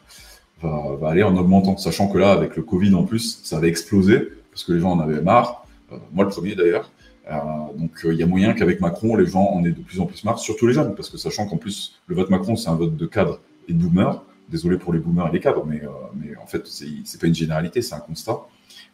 va 0.62 1.08
aller 1.08 1.22
en 1.22 1.36
augmentant, 1.36 1.76
sachant 1.76 2.08
que 2.08 2.18
là, 2.18 2.32
avec 2.32 2.56
le 2.56 2.64
Covid 2.64 2.92
en 2.96 3.04
plus, 3.04 3.38
ça 3.44 3.60
va 3.60 3.68
exploser 3.68 4.32
parce 4.54 4.62
que 4.62 4.72
les 4.72 4.80
gens 4.80 4.92
en 4.92 5.00
avaient 5.00 5.20
marre, 5.20 5.66
euh, 5.92 5.96
moi 6.12 6.24
le 6.24 6.30
premier 6.30 6.54
d'ailleurs. 6.54 6.90
Euh, 7.28 7.38
donc 7.76 7.90
euh, 8.04 8.12
il 8.12 8.20
y 8.20 8.22
a 8.22 8.26
moyen 8.26 8.52
qu'avec 8.52 8.80
Macron, 8.80 9.16
les 9.16 9.26
gens 9.26 9.50
en 9.52 9.64
aient 9.64 9.72
de 9.72 9.80
plus 9.80 9.98
en 9.98 10.06
plus 10.06 10.22
marre, 10.24 10.38
surtout 10.38 10.68
les 10.68 10.74
jeunes, 10.74 10.94
parce 10.94 11.10
que 11.10 11.18
sachant 11.18 11.46
qu'en 11.46 11.56
plus 11.56 12.00
le 12.06 12.14
vote 12.14 12.30
Macron, 12.30 12.54
c'est 12.54 12.68
un 12.68 12.76
vote 12.76 12.96
de 12.96 13.06
cadre 13.06 13.40
et 13.68 13.72
de 13.72 13.78
boomers. 13.78 14.22
Désolé 14.48 14.76
pour 14.78 14.92
les 14.92 15.00
boomers 15.00 15.28
et 15.28 15.32
les 15.32 15.40
cadres, 15.40 15.64
mais, 15.66 15.82
mais 16.14 16.36
en 16.36 16.46
fait, 16.46 16.66
c'est 16.66 17.18
pas 17.18 17.26
une 17.26 17.34
généralité, 17.34 17.80
c'est 17.80 17.94
un 17.94 18.00
constat. 18.00 18.40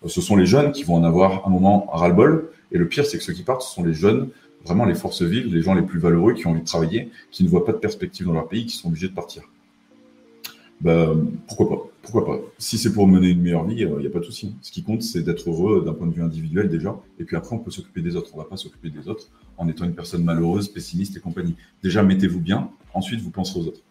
ce 0.07 0.21
sont 0.21 0.37
les 0.37 0.47
jeunes 0.47 0.71
qui 0.71 0.85
vont 0.85 0.95
en 0.95 1.03
avoir 1.03 1.45
un 1.47 1.51
moment 1.51 1.87
ras-le-bol. 1.93 2.51
Et 2.71 2.79
le 2.79 2.87
pire, 2.87 3.05
c'est 3.05 3.19
que 3.19 3.25
ceux 3.25 3.33
qui 3.33 3.43
partent, 3.43 3.63
ce 3.63 3.75
sont 3.75 3.83
les 3.83 3.93
jeunes, 3.93 4.29
vraiment 4.65 4.85
les 4.85 4.95
forces 4.95 5.23
vives, 5.23 5.53
les 5.53 5.61
gens 5.61 5.75
les 5.75 5.83
plus 5.83 5.99
valeureux 5.99 6.35
qui 6.35 6.47
ont 6.47 6.51
envie 6.51 6.61
de 6.61 6.67
travailler, 6.67 7.11
qui 7.33 7.43
ne 7.43 7.49
voient 7.49 7.65
pas 7.65 7.73
de 7.73 7.79
perspective 7.79 8.27
dans 8.27 8.33
leur 8.33 8.47
pays, 8.47 8.65
qui 8.65 8.77
sont 8.77 8.89
obligés 8.89 9.09
de 9.09 9.15
partir. 9.15 9.43
Bah, 10.81 11.09
pourquoi 11.49 11.69
pas? 11.69 11.90
Pourquoi 12.03 12.25
pas 12.25 12.41
Si 12.59 12.79
c'est 12.79 12.93
pour 12.93 13.07
mener 13.07 13.29
une 13.29 13.43
meilleure 13.43 13.65
vie, 13.65 13.77
il 13.77 13.87
n'y 13.87 14.07
a 14.07 14.11
pas 14.11 14.21
de 14.21 14.25
souci. 14.25 14.55
Ce 14.63 14.73
qui 14.73 14.83
compte, 14.83 15.03
c'est 15.03 15.23
d'être 15.23 15.51
heureux 15.51 15.85
d'un 15.85 15.93
point 15.93 16.07
de 16.07 16.15
vue 16.15 16.23
individuel 16.23 16.69
déjà, 16.69 16.99
et 17.19 17.25
puis 17.25 17.37
après, 17.37 17.55
on 17.55 17.59
peut 17.59 17.71
s'occuper 17.71 18.01
des 18.01 18.17
autres. 18.17 18.31
On 18.33 18.39
ne 18.39 18.43
va 18.43 18.49
pas 18.49 18.57
s'occuper 18.57 18.91
des 18.91 19.09
autres 19.09 19.29
en 19.59 19.69
étant 19.69 19.85
une 19.85 19.95
personne 19.95 20.25
malheureuse, 20.25 20.69
pessimiste 20.69 21.17
et 21.17 21.21
compagnie. 21.21 21.57
Déjà, 21.83 22.03
mettez-vous 22.03 22.41
bien, 22.41 22.71
ensuite, 22.95 23.21
vous 23.21 23.31
penserez 23.31 23.61
aux 23.61 23.67
autres. 23.67 23.83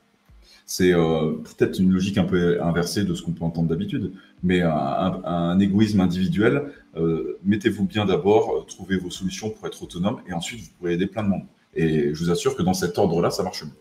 C'est 0.65 0.93
euh, 0.93 1.33
peut-être 1.33 1.79
une 1.79 1.91
logique 1.91 2.17
un 2.17 2.25
peu 2.25 2.61
inversée 2.61 3.03
de 3.03 3.13
ce 3.15 3.23
qu'on 3.23 3.31
peut 3.31 3.43
entendre 3.43 3.69
d'habitude, 3.69 4.11
mais 4.43 4.61
un, 4.61 5.59
égoïsme 5.59 5.99
individuel, 5.99 6.71
euh, 6.95 7.39
mettez-vous 7.43 7.85
bien 7.85 8.05
d'abord, 8.05 8.51
euh, 8.51 8.65
trouvez 8.67 8.97
vos 8.97 9.09
solutions 9.09 9.49
pour 9.49 9.65
être 9.67 9.81
autonome, 9.81 10.21
et 10.27 10.33
ensuite, 10.33 10.61
vous 10.61 10.69
pourrez 10.77 10.93
aider 10.93 11.07
plein 11.07 11.23
de 11.23 11.29
monde. 11.29 11.43
Et 11.75 12.13
je 12.13 12.23
vous 12.23 12.31
assure 12.31 12.55
que 12.55 12.63
dans 12.63 12.73
cet 12.73 12.97
ordre-là, 12.97 13.29
ça 13.31 13.43
marche 13.43 13.63
mieux. 13.63 13.71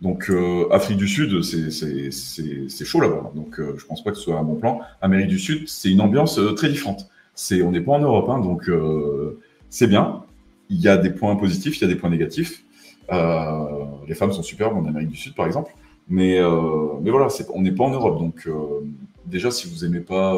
Donc 0.00 0.30
euh, 0.30 0.68
Afrique 0.70 0.96
du 0.96 1.08
Sud, 1.08 1.42
c'est 1.42 2.84
chaud 2.84 3.00
là-bas. 3.00 3.32
Donc 3.34 3.58
euh, 3.58 3.74
je 3.78 3.84
pense 3.84 4.04
pas 4.04 4.10
que 4.10 4.16
ce 4.16 4.22
soit 4.22 4.38
un 4.38 4.44
bon 4.44 4.54
plan. 4.54 4.80
Amérique 5.00 5.28
du 5.28 5.38
Sud, 5.38 5.68
c'est 5.68 5.90
une 5.90 6.00
ambiance 6.00 6.38
euh, 6.38 6.52
très 6.52 6.68
différente. 6.68 7.08
C'est 7.34 7.62
on 7.62 7.72
n'est 7.72 7.80
pas 7.80 7.92
en 7.92 8.00
Europe, 8.00 8.28
hein, 8.28 8.40
donc 8.40 8.70
c'est 9.70 9.86
bien. 9.86 10.24
Il 10.70 10.80
y 10.80 10.88
a 10.88 10.96
des 10.96 11.10
points 11.10 11.36
positifs, 11.36 11.78
il 11.78 11.82
y 11.82 11.84
a 11.84 11.88
des 11.88 11.94
points 11.94 12.10
négatifs. 12.10 12.64
les 13.10 14.14
femmes 14.14 14.32
sont 14.32 14.42
superbes 14.42 14.76
en 14.76 14.84
Amérique 14.86 15.08
du 15.08 15.16
Sud, 15.16 15.34
par 15.34 15.46
exemple. 15.46 15.72
Mais 16.08 16.40
mais 17.00 17.10
voilà, 17.10 17.28
on 17.54 17.62
n'est 17.62 17.72
pas 17.72 17.84
en 17.84 17.90
Europe. 17.90 18.18
Donc 18.18 18.48
déjà, 19.26 19.52
si 19.52 19.68
vous 19.68 19.84
aimez 19.84 20.00
pas 20.00 20.36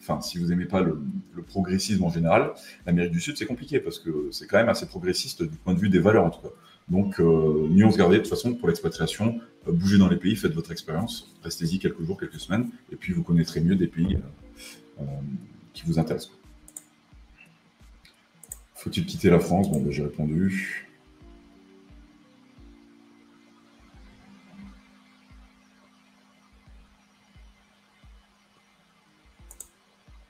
enfin, 0.00 0.20
si 0.20 0.38
vous 0.38 0.46
n'aimez 0.46 0.66
pas 0.66 0.80
le, 0.80 1.00
progressisme 1.48 2.02
en 2.02 2.10
général, 2.10 2.52
l'Amérique 2.86 3.12
du 3.12 3.20
Sud, 3.20 3.36
c'est 3.36 3.46
compliqué 3.46 3.78
parce 3.78 3.98
que 3.98 4.28
c'est 4.32 4.46
quand 4.46 4.56
même 4.56 4.68
assez 4.68 4.86
progressiste 4.86 5.42
du 5.42 5.56
point 5.58 5.74
de 5.74 5.78
vue 5.78 5.88
des 5.88 5.98
valeurs, 5.98 6.24
en 6.24 6.30
tout 6.30 6.40
cas. 6.40 6.48
Donc, 6.88 7.18
euh, 7.20 7.68
se 7.90 7.98
garder 7.98 8.16
de 8.16 8.22
toute 8.22 8.30
façon 8.30 8.54
pour 8.54 8.68
l'expatriation. 8.68 9.40
Euh, 9.66 9.72
bougez 9.72 9.98
dans 9.98 10.08
les 10.08 10.16
pays, 10.16 10.36
faites 10.36 10.52
votre 10.52 10.70
expérience, 10.70 11.34
restez-y 11.42 11.78
quelques 11.78 12.02
jours, 12.02 12.18
quelques 12.18 12.38
semaines, 12.38 12.70
et 12.92 12.96
puis 12.96 13.12
vous 13.12 13.22
connaîtrez 13.22 13.60
mieux 13.60 13.74
des 13.74 13.88
pays 13.88 14.18
euh, 15.00 15.04
qui 15.72 15.82
vous 15.84 15.98
intéressent. 15.98 16.32
Faut-il 18.74 19.04
quitter 19.04 19.30
la 19.30 19.40
France? 19.40 19.70
Bon, 19.70 19.80
ben, 19.80 19.90
j'ai 19.90 20.04
répondu. 20.04 20.85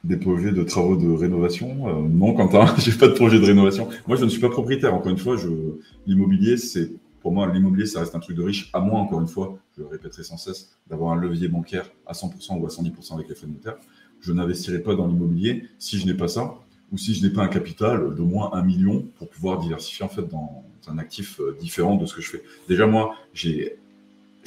Des 0.07 0.17
projets 0.17 0.53
de 0.53 0.63
travaux 0.63 0.97
de 0.97 1.09
rénovation 1.09 1.89
euh, 1.89 2.09
Non, 2.09 2.33
Quentin, 2.33 2.75
j'ai 2.79 2.93
pas 2.93 3.09
de 3.09 3.13
projet 3.13 3.41
de 3.41 3.45
rénovation. 3.45 3.89
Moi, 4.07 4.17
je 4.17 4.25
ne 4.25 4.31
suis 4.31 4.41
pas 4.41 4.49
propriétaire. 4.49 4.95
Encore 4.95 5.11
une 5.11 5.19
fois, 5.19 5.37
l'immobilier, 6.07 6.57
c'est 6.57 6.91
pour 7.21 7.33
moi, 7.33 7.53
l'immobilier, 7.53 7.87
ça 7.87 8.01
reste 8.01 8.15
un 8.15 8.21
truc 8.21 8.37
de 8.37 8.43
riche, 8.43 8.71
à 8.73 8.79
moins, 8.79 9.01
encore 9.01 9.21
une 9.21 9.27
fois, 9.27 9.59
je 9.77 9.83
répéterai 9.83 10.23
sans 10.23 10.37
cesse, 10.37 10.79
d'avoir 10.89 11.13
un 11.13 11.17
levier 11.17 11.49
bancaire 11.49 11.91
à 12.07 12.13
100% 12.13 12.61
ou 12.61 12.67
à 12.67 12.69
110% 12.69 13.15
avec 13.15 13.29
les 13.29 13.35
frais 13.35 13.49
notaires. 13.49 13.79
Je 14.21 14.33
n'investirai 14.33 14.79
pas 14.79 14.95
dans 14.95 15.09
l'immobilier 15.09 15.65
si 15.79 15.99
je 15.99 16.07
n'ai 16.07 16.15
pas 16.15 16.29
ça, 16.29 16.55
ou 16.93 16.99
si 16.99 17.15
je 17.15 17.27
n'ai 17.27 17.33
pas 17.33 17.43
un 17.43 17.49
capital 17.49 18.15
de 18.15 18.23
moins 18.23 18.51
un 18.53 18.63
million 18.63 19.05
pour 19.19 19.29
pouvoir 19.29 19.59
diversifier 19.59 20.05
en 20.05 20.09
fait 20.09 20.23
dans 20.29 20.63
un 20.87 20.99
actif 20.99 21.41
euh, 21.41 21.57
différent 21.59 21.97
de 21.97 22.07
ce 22.07 22.15
que 22.15 22.23
je 22.23 22.31
fais. 22.31 22.43
Déjà, 22.69 22.87
moi, 22.87 23.17
je 23.35 23.73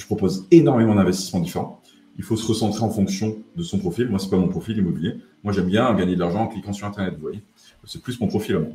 propose 0.05 0.47
énormément 0.49 0.95
d'investissements 0.95 1.41
différents. 1.41 1.81
Il 2.17 2.23
faut 2.23 2.37
se 2.37 2.47
recentrer 2.47 2.83
en 2.83 2.89
fonction 2.89 3.39
de 3.57 3.63
son 3.63 3.79
profil. 3.79 4.07
Moi, 4.07 4.19
c'est 4.19 4.29
pas 4.29 4.37
mon 4.37 4.47
profil 4.47 4.77
immobilier. 4.77 5.15
Moi, 5.43 5.53
j'aime 5.53 5.67
bien 5.67 5.93
gagner 5.93 6.15
de 6.15 6.19
l'argent 6.19 6.41
en 6.41 6.47
cliquant 6.47 6.73
sur 6.73 6.87
Internet, 6.87 7.15
vous 7.15 7.21
voyez. 7.21 7.41
C'est 7.85 8.01
plus 8.01 8.19
mon 8.19 8.27
profil 8.27 8.55
à 8.57 8.59
moi. 8.59 8.71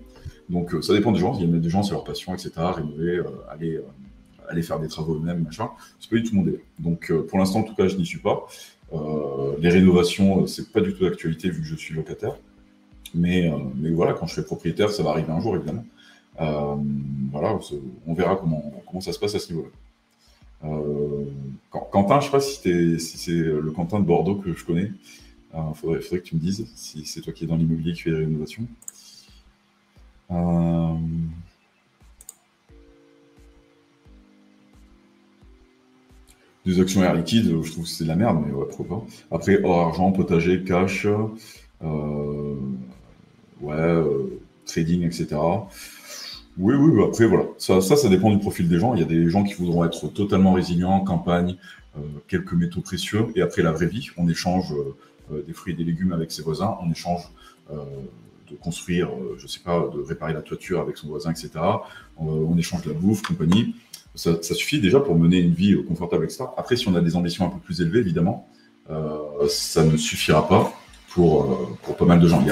Donc, 0.49 0.75
euh, 0.75 0.83
ça 0.83 0.95
dépend 0.95 1.13
des 1.13 1.21
gens. 1.21 1.39
Il 1.39 1.49
y 1.49 1.55
a 1.55 1.59
des 1.59 1.71
gens, 1.71 1.83
c'est 1.83 1.93
leur 1.93 2.05
passion, 2.05 2.33
etc. 2.35 2.53
Rénover, 2.57 3.19
euh, 3.19 3.25
aller, 3.51 3.81
aller 4.49 4.63
faire 4.63 4.81
des 4.81 4.89
travaux 4.89 5.17
eux-mêmes, 5.17 5.43
machin. 5.43 5.71
C'est 6.01 6.11
pas 6.11 6.17
du 6.17 6.23
tout 6.23 6.35
mon 6.35 6.43
délire. 6.43 6.61
Donc, 6.79 7.13
pour 7.29 7.39
l'instant, 7.39 7.61
en 7.61 7.65
tout 7.65 7.75
cas, 7.75 7.87
je 7.87 7.97
n'y 7.97 8.07
suis 8.07 8.19
pas. 8.19 8.47
les 9.61 9.69
rénovations, 9.69 10.47
c'est 10.47 10.73
pas 10.73 10.81
du 10.81 10.95
tout 10.95 11.05
d'actualité 11.05 11.51
vu 11.51 11.61
que 11.61 11.67
je 11.67 11.77
suis 11.77 11.95
locataire. 11.95 12.37
Mais, 13.15 13.49
euh, 13.49 13.57
mais 13.77 13.91
voilà, 13.91 14.13
quand 14.13 14.27
je 14.27 14.35
serai 14.35 14.45
propriétaire, 14.45 14.91
ça 14.91 15.03
va 15.03 15.11
arriver 15.11 15.31
un 15.31 15.41
jour, 15.41 15.57
évidemment. 15.57 15.85
Euh, 16.41 16.75
voilà, 17.31 17.57
on 18.07 18.15
verra 18.15 18.37
comment, 18.37 18.73
comment 18.87 19.01
ça 19.01 19.13
se 19.13 19.19
passe 19.19 19.37
à 19.37 19.39
ce 19.39 19.53
niveau-là. 19.53 19.71
Euh, 20.65 21.25
Quentin, 21.71 22.19
je 22.21 22.27
ne 22.27 22.31
sais 22.31 22.31
pas 22.31 22.41
si 22.41 22.99
c'est 22.99 23.33
le 23.33 23.71
Quentin 23.71 24.01
de 24.01 24.05
Bordeaux 24.05 24.37
que 24.37 24.53
je 24.53 24.65
connais. 24.65 24.91
Il 25.57 25.75
faudrait, 25.75 26.01
que 26.01 26.17
tu 26.17 26.35
me 26.35 26.41
dises 26.41 26.67
si 26.75 27.07
c'est 27.07 27.21
toi 27.21 27.33
qui 27.33 27.45
es 27.45 27.47
dans 27.47 27.57
l'immobilier 27.57 27.93
qui 27.93 28.03
fait 28.03 28.11
les 28.11 28.25
rénovations. 28.25 28.67
Des 36.67 36.81
actions 36.81 37.03
air 37.03 37.15
liquide, 37.15 37.63
je 37.63 37.73
trouve 37.73 37.85
que 37.85 37.91
c'est 37.91 38.05
de 38.05 38.09
la 38.09 38.17
merde, 38.17 38.43
mais 38.45 38.53
ouais, 38.53 38.65
pourquoi 38.67 38.99
pas. 38.99 39.37
Après, 39.37 39.63
hors 39.63 39.89
argent, 39.89 40.13
potager, 40.13 40.65
cash, 40.65 41.07
ouais, 43.61 43.75
euh, 43.75 44.41
trading, 44.65 45.03
etc. 45.03 45.37
Oui, 46.57 46.75
oui, 46.75 46.97
bah, 46.97 47.05
après, 47.09 47.27
voilà. 47.27 47.45
Ça, 47.59 47.81
ça, 47.81 47.97
ça, 47.97 48.09
dépend 48.09 48.31
du 48.31 48.39
profil 48.39 48.69
des 48.69 48.79
gens. 48.79 48.95
Il 48.95 49.01
y 49.01 49.03
a 49.03 49.07
des 49.07 49.29
gens 49.29 49.45
qui 49.45 49.55
voudront 49.55 49.85
être 49.85 50.09
totalement 50.09 50.53
résilients, 50.53 51.01
campagne, 51.01 51.57
euh, 51.99 52.01
quelques 52.29 52.55
métaux 52.55 52.81
précieux, 52.81 53.27
et 53.35 53.43
après 53.43 53.63
la 53.63 53.73
vraie 53.73 53.87
vie, 53.87 54.09
on 54.17 54.29
échange 54.29 54.73
euh, 54.73 54.97
des 55.31 55.53
fruits 55.53 55.73
et 55.73 55.77
des 55.77 55.85
légumes 55.85 56.13
avec 56.13 56.31
ses 56.31 56.43
voisins, 56.43 56.77
on 56.83 56.91
échange 56.91 57.23
de 57.71 58.57
construire, 58.61 59.09
je 59.39 59.47
sais 59.47 59.61
pas, 59.61 59.89
de 59.95 60.01
réparer 60.01 60.33
la 60.35 60.43
toiture 60.43 60.81
avec 60.81 60.97
son 60.99 61.09
voisin, 61.09 61.31
etc. 61.31 61.51
on 62.19 62.57
échange 62.59 62.85
la 62.85 62.93
bouffe, 62.93 63.23
compagnie. 63.23 63.75
Ça, 64.15 64.37
suffit 64.43 64.81
déjà 64.81 65.01
pour 65.01 65.17
mener 65.17 65.39
une 65.39 65.55
vie 65.55 65.83
confortable, 65.85 66.25
etc. 66.25 66.45
Après, 66.57 66.77
si 66.77 66.87
on 66.89 66.95
a 66.95 67.01
des 67.01 67.17
ambitions 67.17 67.47
un 67.47 67.51
peu 67.51 67.59
plus 67.59 67.81
élevées, 67.81 68.01
évidemment, 68.01 68.49
ça 69.49 69.83
ne 69.83 69.97
suffira 69.97 70.47
pas 70.47 70.73
pour, 71.09 71.79
pour 71.83 71.97
pas 71.97 72.05
mal 72.05 72.21
de 72.21 72.29
gens. 72.29 72.43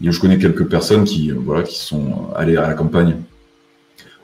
Il 0.00 0.08
y 0.08 0.12
je 0.12 0.20
connais 0.20 0.38
quelques 0.38 0.66
personnes 0.66 1.04
qui, 1.04 1.30
euh, 1.30 1.36
voilà, 1.38 1.62
qui 1.62 1.78
sont 1.78 2.30
allées 2.34 2.56
à 2.56 2.66
la 2.66 2.74
campagne 2.74 3.16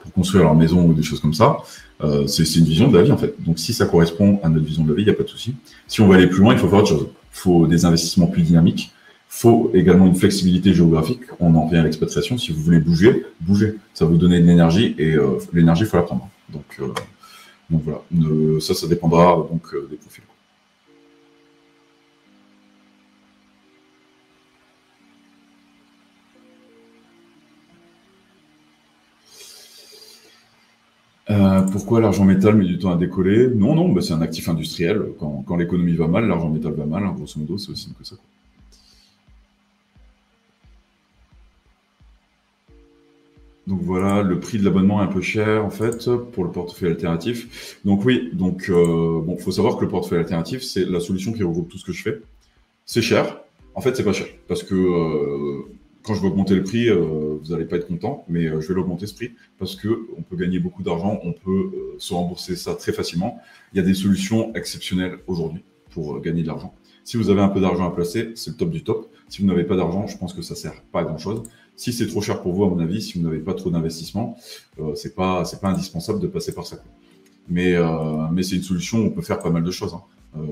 pour 0.00 0.12
construire 0.12 0.44
leur 0.44 0.54
maison 0.54 0.82
ou 0.86 0.94
des 0.94 1.02
choses 1.02 1.20
comme 1.20 1.34
ça. 1.34 1.58
Euh, 2.02 2.26
c'est 2.26 2.44
une 2.56 2.64
vision 2.64 2.88
de 2.88 2.96
la 2.96 3.04
vie 3.04 3.12
en 3.12 3.16
fait. 3.16 3.34
Donc 3.38 3.58
si 3.58 3.72
ça 3.72 3.86
correspond 3.86 4.40
à 4.42 4.48
notre 4.48 4.64
vision 4.64 4.84
de 4.84 4.90
la 4.90 4.94
vie, 4.96 5.02
il 5.02 5.06
n'y 5.06 5.10
a 5.10 5.14
pas 5.14 5.22
de 5.22 5.28
souci. 5.28 5.54
Si 5.86 6.00
on 6.00 6.08
veut 6.08 6.16
aller 6.16 6.26
plus 6.26 6.40
loin, 6.40 6.54
il 6.54 6.58
faut 6.58 6.68
faire 6.68 6.78
autre 6.78 6.88
chose. 6.88 7.08
Faut 7.36 7.66
des 7.66 7.84
investissements 7.84 8.26
plus 8.26 8.42
dynamiques. 8.42 8.92
Faut 9.28 9.70
également 9.74 10.06
une 10.06 10.14
flexibilité 10.14 10.72
géographique. 10.72 11.20
On 11.40 11.54
en 11.54 11.66
revient 11.66 11.78
à 11.78 11.82
l'expatriation. 11.82 12.38
Si 12.38 12.52
vous 12.52 12.62
voulez 12.62 12.80
bouger, 12.80 13.26
bougez. 13.40 13.74
Ça 13.92 14.04
vous 14.04 14.16
donner 14.16 14.40
de 14.40 14.46
l'énergie 14.46 14.94
et 14.98 15.14
euh, 15.14 15.38
l'énergie, 15.52 15.82
il 15.82 15.88
faut 15.88 15.96
la 15.96 16.04
prendre. 16.04 16.28
Donc, 16.48 16.64
euh, 16.80 16.88
donc 17.68 17.82
voilà. 17.84 18.60
ça, 18.60 18.74
ça 18.74 18.86
dépendra 18.86 19.46
donc 19.50 19.64
des 19.90 19.96
profils. 19.96 20.24
Euh, 31.28 31.62
pourquoi 31.62 32.00
l'argent 32.00 32.24
métal 32.24 32.54
met 32.54 32.64
du 32.64 32.78
temps 32.78 32.92
à 32.92 32.96
décoller? 32.96 33.48
Non, 33.48 33.74
non, 33.74 33.88
bah, 33.88 34.00
c'est 34.00 34.12
un 34.12 34.22
actif 34.22 34.48
industriel. 34.48 35.02
Quand, 35.18 35.56
l'économie 35.56 35.96
va 35.96 36.06
mal, 36.06 36.26
l'argent 36.28 36.50
métal 36.50 36.72
va 36.74 36.86
mal. 36.86 37.04
Hein, 37.04 37.14
grosso 37.16 37.38
modo, 37.40 37.58
c'est 37.58 37.72
aussi 37.72 37.92
que 37.98 38.04
ça. 38.04 38.16
Donc 43.66 43.80
voilà, 43.82 44.22
le 44.22 44.38
prix 44.38 44.58
de 44.58 44.64
l'abonnement 44.64 45.00
est 45.00 45.04
un 45.04 45.08
peu 45.08 45.20
cher 45.20 45.64
en 45.64 45.70
fait 45.70 46.08
pour 46.32 46.44
le 46.44 46.52
portefeuille 46.52 46.90
alternatif. 46.90 47.80
Donc 47.84 48.04
oui, 48.04 48.30
donc 48.32 48.66
euh, 48.68 49.20
bon, 49.20 49.36
faut 49.38 49.50
savoir 49.50 49.76
que 49.76 49.84
le 49.84 49.90
portefeuille 49.90 50.20
alternatif 50.20 50.62
c'est 50.62 50.84
la 50.84 51.00
solution 51.00 51.32
qui 51.32 51.42
regroupe 51.42 51.68
tout 51.68 51.78
ce 51.78 51.84
que 51.84 51.92
je 51.92 52.02
fais. 52.02 52.20
C'est 52.84 53.02
cher. 53.02 53.40
En 53.74 53.80
fait, 53.80 53.96
c'est 53.96 54.04
pas 54.04 54.12
cher 54.12 54.28
parce 54.46 54.62
que 54.62 54.74
euh, 54.74 55.64
quand 56.06 56.14
je 56.14 56.22
vais 56.22 56.28
augmenter 56.28 56.54
le 56.54 56.62
prix, 56.62 56.88
euh, 56.88 57.38
vous 57.42 57.52
n'allez 57.52 57.64
pas 57.64 57.76
être 57.76 57.88
content, 57.88 58.24
mais 58.28 58.46
euh, 58.46 58.60
je 58.60 58.68
vais 58.68 58.74
l'augmenter 58.74 59.06
ce 59.06 59.14
prix 59.14 59.32
parce 59.58 59.74
que 59.74 60.06
on 60.16 60.22
peut 60.22 60.36
gagner 60.36 60.60
beaucoup 60.60 60.84
d'argent, 60.84 61.18
on 61.24 61.32
peut 61.32 61.50
euh, 61.74 61.96
se 61.98 62.14
rembourser 62.14 62.54
ça 62.54 62.76
très 62.76 62.92
facilement. 62.92 63.40
Il 63.72 63.78
y 63.78 63.80
a 63.80 63.82
des 63.82 63.94
solutions 63.94 64.54
exceptionnelles 64.54 65.18
aujourd'hui 65.26 65.64
pour 65.90 66.20
gagner 66.20 66.42
de 66.42 66.46
l'argent. 66.46 66.74
Si 67.02 67.16
vous 67.16 67.28
avez 67.28 67.40
un 67.40 67.48
peu 67.48 67.60
d'argent 67.60 67.86
à 67.86 67.90
placer, 67.90 68.32
c'est 68.36 68.50
le 68.50 68.56
top 68.56 68.70
du 68.70 68.84
top. 68.84 69.10
Si 69.28 69.40
vous 69.40 69.48
n'avez 69.48 69.64
pas 69.64 69.76
d'argent, 69.76 70.06
je 70.06 70.16
pense 70.16 70.32
que 70.32 70.42
ça 70.42 70.54
sert 70.54 70.80
pas 70.92 71.00
à 71.00 71.04
grand 71.04 71.18
chose. 71.18 71.42
Si 71.74 71.92
c'est 71.92 72.06
trop 72.06 72.20
cher 72.20 72.40
pour 72.40 72.52
vous, 72.52 72.64
à 72.64 72.68
mon 72.68 72.78
avis, 72.78 73.02
si 73.02 73.18
vous 73.18 73.24
n'avez 73.24 73.40
pas 73.40 73.54
trop 73.54 73.70
d'investissement, 73.70 74.36
euh, 74.78 74.94
c'est 74.94 75.14
pas 75.14 75.44
c'est 75.44 75.60
pas 75.60 75.68
indispensable 75.68 76.20
de 76.20 76.28
passer 76.28 76.54
par 76.54 76.66
ça. 76.66 76.76
Mais 77.48 77.76
mais 78.32 78.42
c'est 78.44 78.56
une 78.56 78.62
solution 78.62 78.98
où 78.98 79.06
on 79.06 79.10
peut 79.10 79.22
faire 79.22 79.40
pas 79.40 79.50
mal 79.50 79.64
de 79.64 79.70
choses. 79.70 79.94
Hein. 79.94 80.02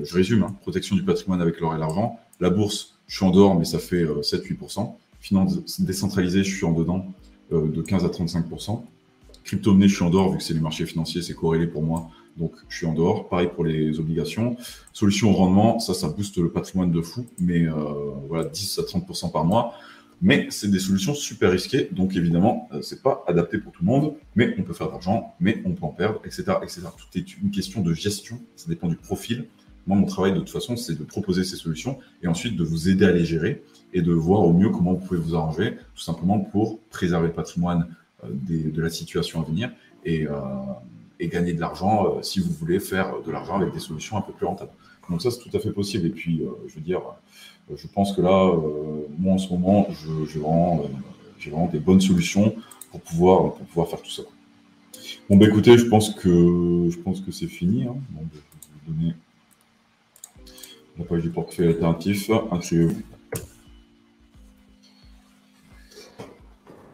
je 0.03 0.13
résume 0.13 0.43
hein. 0.43 0.55
protection 0.61 0.95
du 0.95 1.03
patrimoine 1.03 1.41
avec 1.41 1.59
l'or 1.59 1.75
et 1.75 1.77
l'argent. 1.77 2.19
La 2.39 2.49
bourse, 2.49 2.97
je 3.07 3.17
suis 3.17 3.25
en 3.25 3.31
dehors, 3.31 3.57
mais 3.57 3.65
ça 3.65 3.79
fait 3.79 4.05
7-8% 4.05 4.95
finance 5.25 5.81
décentralisée, 5.81 6.43
je 6.43 6.55
suis 6.55 6.65
en 6.65 6.71
dedans 6.71 7.07
euh, 7.51 7.67
de 7.67 7.81
15 7.81 8.05
à 8.05 8.09
35% 8.09 8.83
Crypto-monnaie, 9.43 9.87
je 9.87 9.95
suis 9.95 10.03
en 10.03 10.09
dehors, 10.09 10.31
vu 10.31 10.37
que 10.37 10.43
c'est 10.43 10.55
les 10.55 10.59
marchés 10.59 10.85
financiers, 10.85 11.21
c'est 11.21 11.35
corrélé 11.35 11.67
pour 11.67 11.83
moi. 11.83 12.09
Donc, 12.35 12.53
je 12.67 12.77
suis 12.77 12.87
en 12.87 12.93
dehors. 12.93 13.29
Pareil 13.29 13.47
pour 13.53 13.63
les 13.63 13.99
obligations. 13.99 14.57
Solution 14.91 15.29
au 15.29 15.33
rendement, 15.33 15.79
ça, 15.79 15.93
ça 15.93 16.09
booste 16.09 16.37
le 16.37 16.49
patrimoine 16.49 16.91
de 16.91 16.99
fou, 16.99 17.27
mais 17.39 17.67
euh, 17.67 17.73
voilà, 18.27 18.45
10 18.49 18.79
à 18.79 18.81
30% 18.81 19.31
par 19.31 19.45
mois. 19.45 19.75
Mais 20.19 20.47
c'est 20.49 20.71
des 20.71 20.79
solutions 20.79 21.13
super 21.13 21.51
risquées, 21.51 21.89
donc 21.91 22.15
évidemment, 22.15 22.67
euh, 22.73 22.81
c'est 22.81 23.03
pas 23.03 23.23
adapté 23.27 23.59
pour 23.59 23.71
tout 23.71 23.83
le 23.83 23.87
monde, 23.87 24.15
mais 24.35 24.55
on 24.57 24.63
peut 24.63 24.73
faire 24.73 24.87
de 24.87 24.93
l'argent, 24.93 25.35
mais 25.39 25.61
on 25.65 25.73
peut 25.73 25.85
en 25.85 25.89
perdre, 25.89 26.21
etc., 26.25 26.43
etc. 26.63 26.81
Tout 26.97 27.19
est 27.19 27.37
une 27.37 27.51
question 27.51 27.81
de 27.81 27.93
gestion, 27.93 28.39
ça 28.55 28.67
dépend 28.67 28.87
du 28.87 28.95
profil. 28.95 29.45
Moi, 29.87 29.97
mon 29.97 30.05
travail, 30.05 30.33
de 30.33 30.39
toute 30.39 30.49
façon, 30.49 30.75
c'est 30.75 30.97
de 30.97 31.03
proposer 31.03 31.43
ces 31.43 31.57
solutions 31.57 31.99
et 32.23 32.27
ensuite 32.27 32.55
de 32.55 32.63
vous 32.63 32.89
aider 32.89 33.05
à 33.05 33.11
les 33.11 33.25
gérer 33.25 33.63
et 33.93 34.01
de 34.01 34.11
voir 34.11 34.41
au 34.41 34.51
mieux 34.51 34.69
comment 34.69 34.93
vous 34.93 35.05
pouvez 35.05 35.19
vous 35.19 35.35
arranger, 35.35 35.77
tout 35.93 36.01
simplement 36.01 36.39
pour 36.39 36.79
préserver 36.89 37.27
le 37.27 37.33
patrimoine 37.33 37.87
euh, 38.23 38.29
de 38.31 38.81
la 38.81 38.89
situation 38.89 39.41
à 39.41 39.45
venir 39.45 39.71
et, 40.03 40.27
euh, 40.27 40.33
gagner 41.21 41.53
de 41.53 41.59
l'argent 41.59 42.05
euh, 42.05 42.21
si 42.21 42.39
vous 42.39 42.51
voulez 42.51 42.79
faire 42.79 43.21
de 43.25 43.31
l'argent 43.31 43.59
avec 43.59 43.73
des 43.73 43.79
solutions 43.79 44.17
un 44.17 44.21
peu 44.21 44.33
plus 44.33 44.45
rentables. 44.45 44.71
Donc 45.09 45.21
ça, 45.21 45.29
c'est 45.31 45.39
tout 45.39 45.55
à 45.55 45.59
fait 45.59 45.71
possible. 45.71 46.07
Et 46.07 46.09
puis, 46.09 46.41
je 46.67 46.73
veux 46.73 46.81
dire, 46.81 47.01
je 47.73 47.87
pense 47.87 48.13
que 48.13 48.21
là, 48.21 48.51
moi, 49.19 49.33
en 49.33 49.37
ce 49.37 49.49
moment, 49.53 49.87
j'ai 50.27 50.39
vraiment, 50.39 51.67
des 51.71 51.79
bonnes 51.79 52.01
solutions 52.01 52.55
pour 52.89 53.01
pouvoir, 53.01 53.87
faire 53.87 54.01
tout 54.01 54.09
ça. 54.09 54.23
Bon, 55.29 55.37
bah 55.37 55.45
écoutez, 55.45 55.77
je 55.77 55.85
pense 55.85 56.09
que, 56.09 56.89
c'est 57.31 57.45
fini. 57.45 57.83
Hein. 57.83 57.97
Bah, 58.87 59.13
la 60.97 61.05
page 61.05 61.21
du 61.21 61.29
portefeuille 61.29 61.69
alternatif. 61.69 62.29
Inscrivez-vous. 62.51 63.01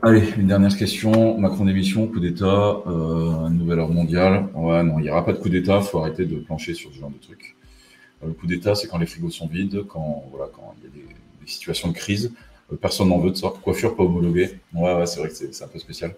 Allez, 0.03 0.33
une 0.35 0.47
dernière 0.47 0.75
question. 0.75 1.37
Macron 1.37 1.65
d'émission, 1.65 2.07
coup 2.07 2.19
d'État, 2.19 2.81
euh, 2.87 3.49
nouvelle 3.49 3.77
ordre 3.77 3.93
mondiale. 3.93 4.49
Ouais, 4.55 4.81
non, 4.83 4.97
il 4.97 5.03
n'y 5.03 5.11
aura 5.11 5.23
pas 5.23 5.33
de 5.33 5.37
coup 5.37 5.49
d'État, 5.49 5.77
il 5.77 5.83
faut 5.83 5.99
arrêter 5.99 6.25
de 6.25 6.37
plancher 6.37 6.73
sur 6.73 6.91
ce 6.91 6.97
genre 6.97 7.11
de 7.11 7.19
trucs. 7.19 7.55
Euh, 8.23 8.27
le 8.27 8.33
coup 8.33 8.47
d'État, 8.47 8.73
c'est 8.73 8.87
quand 8.87 8.97
les 8.97 9.05
frigos 9.05 9.29
sont 9.29 9.45
vides, 9.45 9.83
quand 9.87 10.23
il 10.33 10.85
y 10.85 10.87
a 10.87 10.89
des, 10.91 11.05
situations 11.45 11.89
de 11.89 11.93
crise. 11.93 12.33
Euh, 12.71 12.77
personne 12.77 13.09
n'en 13.09 13.19
veut 13.19 13.29
de 13.29 13.35
ça. 13.35 13.53
Coiffure 13.61 13.95
pas 13.95 14.03
homologuée. 14.03 14.59
Ouais, 14.73 14.95
ouais, 14.95 15.05
c'est 15.05 15.19
vrai 15.19 15.29
que 15.29 15.35
c'est 15.35 15.63
un 15.63 15.67
peu 15.67 15.77
spécial. 15.77 16.15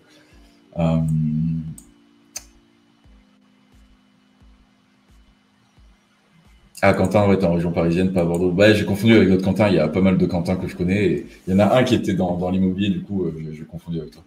Ah, 6.86 6.94
Quentin, 6.94 7.30
ouais, 7.30 7.38
t'es 7.38 7.45
en 7.45 7.53
région 7.53 7.72
parisienne, 7.72 8.12
pas 8.12 8.24
à 8.24 8.26
Bordeaux. 8.26 8.52
Bah, 8.52 8.74
j'ai 8.74 8.84
confondu 8.84 9.14
avec 9.14 9.30
d'autres 9.30 9.45
Quentin. 9.45 9.70
Il 9.70 9.76
y 9.76 9.80
a 9.80 9.88
pas 9.88 10.02
mal 10.02 10.18
de 10.18 10.26
Quentin 10.26 10.58
que 10.58 10.68
je 10.68 10.76
connais. 10.76 11.24
Il 11.48 11.53
y 11.53 11.56
en 11.56 11.60
a 11.60 11.78
un 11.78 11.86
qui 11.86 11.95
était 11.95 12.14
dans, 12.14 12.50
l'immobilier, 12.50 12.90
du 12.90 13.02
coup, 13.02 13.24
euh, 13.24 13.32
j'ai 13.53 13.64
confondu 13.64 14.02
avec 14.02 14.12
toi. 14.12 14.24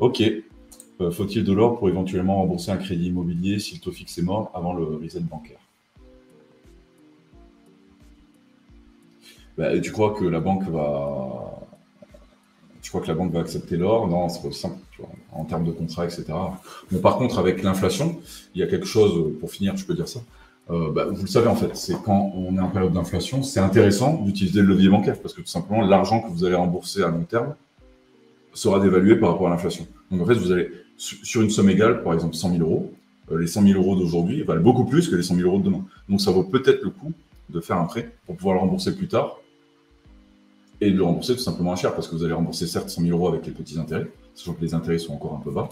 Ok. 0.00 0.20
Euh, 0.20 1.12
faut-il 1.12 1.44
de 1.44 1.52
l'or 1.52 1.78
pour 1.78 1.88
éventuellement 1.88 2.38
rembourser 2.38 2.72
un 2.72 2.76
crédit 2.76 3.06
immobilier 3.06 3.60
si 3.60 3.76
le 3.76 3.80
taux 3.80 3.92
fixe 3.92 4.18
est 4.18 4.22
mort 4.22 4.50
avant 4.52 4.74
le 4.74 4.82
reset 4.96 5.20
bancaire? 5.20 5.60
Bah, 9.56 9.78
tu 9.78 9.92
crois 9.92 10.12
que 10.12 10.24
la 10.24 10.40
banque 10.40 10.68
va. 10.70 11.60
Tu 12.82 12.90
crois 12.90 13.00
que 13.00 13.06
la 13.06 13.14
banque 13.14 13.32
va 13.32 13.38
accepter 13.38 13.76
l'or? 13.76 14.08
Non, 14.08 14.28
c'est 14.28 14.42
pas 14.42 14.50
simple, 14.50 14.80
tu 14.90 15.02
vois, 15.02 15.10
en 15.30 15.44
termes 15.44 15.64
de 15.64 15.70
contrat, 15.70 16.06
etc. 16.06 16.24
Bon, 16.90 16.98
par 16.98 17.16
contre, 17.16 17.38
avec 17.38 17.62
l'inflation, 17.62 18.18
il 18.56 18.60
y 18.60 18.64
a 18.64 18.66
quelque 18.66 18.86
chose, 18.86 19.38
pour 19.38 19.52
finir, 19.52 19.76
je 19.76 19.86
peux 19.86 19.94
dire 19.94 20.08
ça. 20.08 20.18
Euh, 20.70 20.92
bah, 20.92 21.06
vous 21.10 21.22
le 21.22 21.28
savez 21.28 21.48
en 21.48 21.56
fait, 21.56 21.76
c'est 21.76 22.00
quand 22.02 22.32
on 22.36 22.56
est 22.56 22.60
en 22.60 22.68
période 22.68 22.92
d'inflation, 22.92 23.42
c'est 23.42 23.60
intéressant 23.60 24.14
d'utiliser 24.22 24.60
le 24.60 24.68
levier 24.68 24.88
bancaire 24.88 25.20
parce 25.20 25.34
que 25.34 25.40
tout 25.40 25.48
simplement 25.48 25.82
l'argent 25.82 26.20
que 26.20 26.30
vous 26.30 26.44
allez 26.44 26.54
rembourser 26.54 27.02
à 27.02 27.08
long 27.08 27.24
terme 27.24 27.54
sera 28.54 28.78
dévalué 28.78 29.16
par 29.16 29.32
rapport 29.32 29.48
à 29.48 29.50
l'inflation. 29.50 29.86
Donc 30.10 30.22
en 30.22 30.26
fait, 30.26 30.34
vous 30.34 30.52
allez 30.52 30.70
sur 30.96 31.42
une 31.42 31.50
somme 31.50 31.68
égale, 31.68 32.02
par 32.02 32.14
exemple 32.14 32.34
100 32.34 32.56
000 32.56 32.62
euros, 32.62 32.92
euh, 33.32 33.38
les 33.38 33.48
100 33.48 33.62
000 33.62 33.80
euros 33.80 33.96
d'aujourd'hui 33.96 34.42
valent 34.42 34.62
beaucoup 34.62 34.84
plus 34.84 35.08
que 35.08 35.16
les 35.16 35.22
100 35.22 35.36
000 35.36 35.48
euros 35.48 35.58
de 35.58 35.64
demain. 35.64 35.84
Donc 36.08 36.20
ça 36.20 36.30
vaut 36.30 36.44
peut-être 36.44 36.82
le 36.82 36.90
coup 36.90 37.12
de 37.50 37.60
faire 37.60 37.76
un 37.76 37.84
prêt 37.84 38.12
pour 38.26 38.36
pouvoir 38.36 38.54
le 38.54 38.60
rembourser 38.60 38.94
plus 38.94 39.08
tard 39.08 39.38
et 40.80 40.90
de 40.90 40.96
le 40.96 41.02
rembourser 41.02 41.34
tout 41.34 41.42
simplement 41.42 41.72
à 41.72 41.76
cher 41.76 41.94
parce 41.94 42.08
que 42.08 42.14
vous 42.14 42.24
allez 42.24 42.34
rembourser 42.34 42.66
certes 42.66 42.88
100 42.88 43.02
000 43.02 43.16
euros 43.16 43.28
avec 43.28 43.46
les 43.46 43.52
petits 43.52 43.78
intérêts, 43.78 44.06
sachant 44.34 44.54
que 44.54 44.62
les 44.62 44.74
intérêts 44.74 44.98
sont 44.98 45.14
encore 45.14 45.34
un 45.34 45.40
peu 45.40 45.50
bas, 45.50 45.68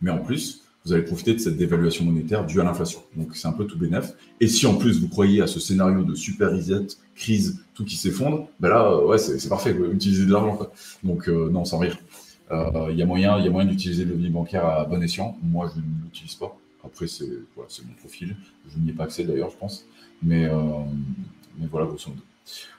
mais 0.00 0.10
en 0.10 0.18
plus, 0.18 0.65
vous 0.86 0.92
allez 0.92 1.02
profiter 1.02 1.34
de 1.34 1.40
cette 1.40 1.56
dévaluation 1.56 2.04
monétaire 2.04 2.46
due 2.46 2.60
à 2.60 2.64
l'inflation. 2.64 3.00
Donc 3.16 3.34
c'est 3.34 3.48
un 3.48 3.52
peu 3.52 3.64
tout 3.64 3.76
bénef. 3.76 4.12
Et 4.40 4.46
si 4.46 4.66
en 4.66 4.76
plus 4.76 5.00
vous 5.00 5.08
croyez 5.08 5.42
à 5.42 5.48
ce 5.48 5.58
scénario 5.58 6.04
de 6.04 6.14
super 6.14 6.52
reset, 6.52 6.86
crise, 7.16 7.60
tout 7.74 7.84
qui 7.84 7.96
s'effondre, 7.96 8.48
ben 8.60 8.68
là, 8.68 8.92
euh, 8.92 9.04
ouais, 9.04 9.18
c'est 9.18 9.48
parfait, 9.48 9.76
utilisez 9.92 10.26
de 10.26 10.32
l'argent. 10.32 10.60
Donc 11.02 11.28
euh, 11.28 11.50
non, 11.50 11.64
sans 11.64 11.78
rire. 11.78 11.98
Euh, 12.52 12.88
il 12.92 12.96
y 12.96 13.02
a 13.02 13.06
moyen, 13.06 13.64
d'utiliser 13.64 14.04
le 14.04 14.12
levier 14.12 14.30
bancaire 14.30 14.64
à 14.64 14.84
bon 14.84 15.02
escient. 15.02 15.36
Moi, 15.42 15.68
je 15.74 15.80
ne 15.80 16.04
l'utilise 16.04 16.36
pas. 16.36 16.56
Après, 16.84 17.08
c'est 17.08 17.26
mon 17.26 17.94
profil. 17.98 18.36
Je 18.68 18.78
n'y 18.78 18.90
ai 18.90 18.92
pas 18.92 19.04
accès 19.04 19.24
d'ailleurs, 19.24 19.50
je 19.50 19.56
pense. 19.56 19.86
Mais, 20.22 20.48
mais 21.58 21.66
voilà, 21.68 21.88
grosso 21.88 22.10
modo. 22.10 22.22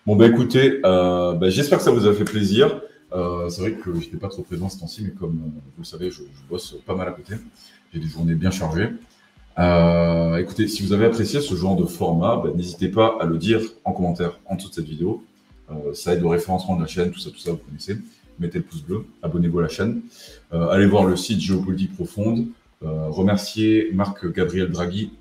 Bon, 0.05 0.15
ben 0.15 0.31
écoutez, 0.31 0.79
ben, 0.81 1.49
j'espère 1.49 1.79
que 1.79 1.83
ça 1.83 1.91
vous 1.91 2.07
a 2.07 2.13
fait 2.13 2.23
plaisir. 2.23 2.79
c'est 3.11 3.61
vrai 3.61 3.73
que 3.73 3.93
je 3.93 3.99
n'étais 3.99 4.15
pas 4.15 4.29
trop 4.29 4.43
présent 4.43 4.69
ce 4.69 4.79
temps-ci, 4.79 5.03
mais 5.03 5.11
comme 5.11 5.33
vous 5.33 5.61
le 5.79 5.83
savez, 5.83 6.09
je, 6.09 6.21
bosse 6.49 6.77
pas 6.85 6.95
mal 6.95 7.09
à 7.09 7.11
côté. 7.11 7.33
J'ai 7.93 7.99
des 7.99 8.07
journées 8.07 8.35
bien 8.35 8.51
chargées. 8.51 8.89
Euh, 9.59 10.37
écoutez, 10.37 10.67
si 10.67 10.83
vous 10.83 10.93
avez 10.93 11.05
apprécié 11.05 11.41
ce 11.41 11.55
genre 11.55 11.75
de 11.75 11.85
format, 11.85 12.37
ben, 12.37 12.53
n'hésitez 12.55 12.89
pas 12.89 13.17
à 13.19 13.25
le 13.25 13.37
dire 13.37 13.61
en 13.85 13.93
commentaire 13.93 14.39
en 14.45 14.55
dessous 14.55 14.69
de 14.69 14.73
cette 14.75 14.85
vidéo. 14.85 15.23
Euh, 15.71 15.93
ça 15.93 16.13
aide 16.13 16.23
au 16.23 16.29
référencement 16.29 16.75
de 16.75 16.81
la 16.81 16.87
chaîne, 16.87 17.11
tout 17.11 17.19
ça, 17.19 17.31
tout 17.31 17.39
ça, 17.39 17.51
vous 17.51 17.57
connaissez. 17.57 17.97
Mettez 18.39 18.59
le 18.59 18.63
pouce 18.63 18.83
bleu, 18.83 19.05
abonnez-vous 19.23 19.59
à 19.59 19.63
la 19.63 19.67
chaîne. 19.67 20.01
Euh, 20.53 20.69
allez 20.69 20.85
voir 20.85 21.05
le 21.05 21.15
site 21.15 21.39
Géopolitique 21.39 21.95
Profonde. 21.95 22.45
remercier 22.81 23.89
Marc-Gabriel 23.93 24.69
Draghi 24.69 25.11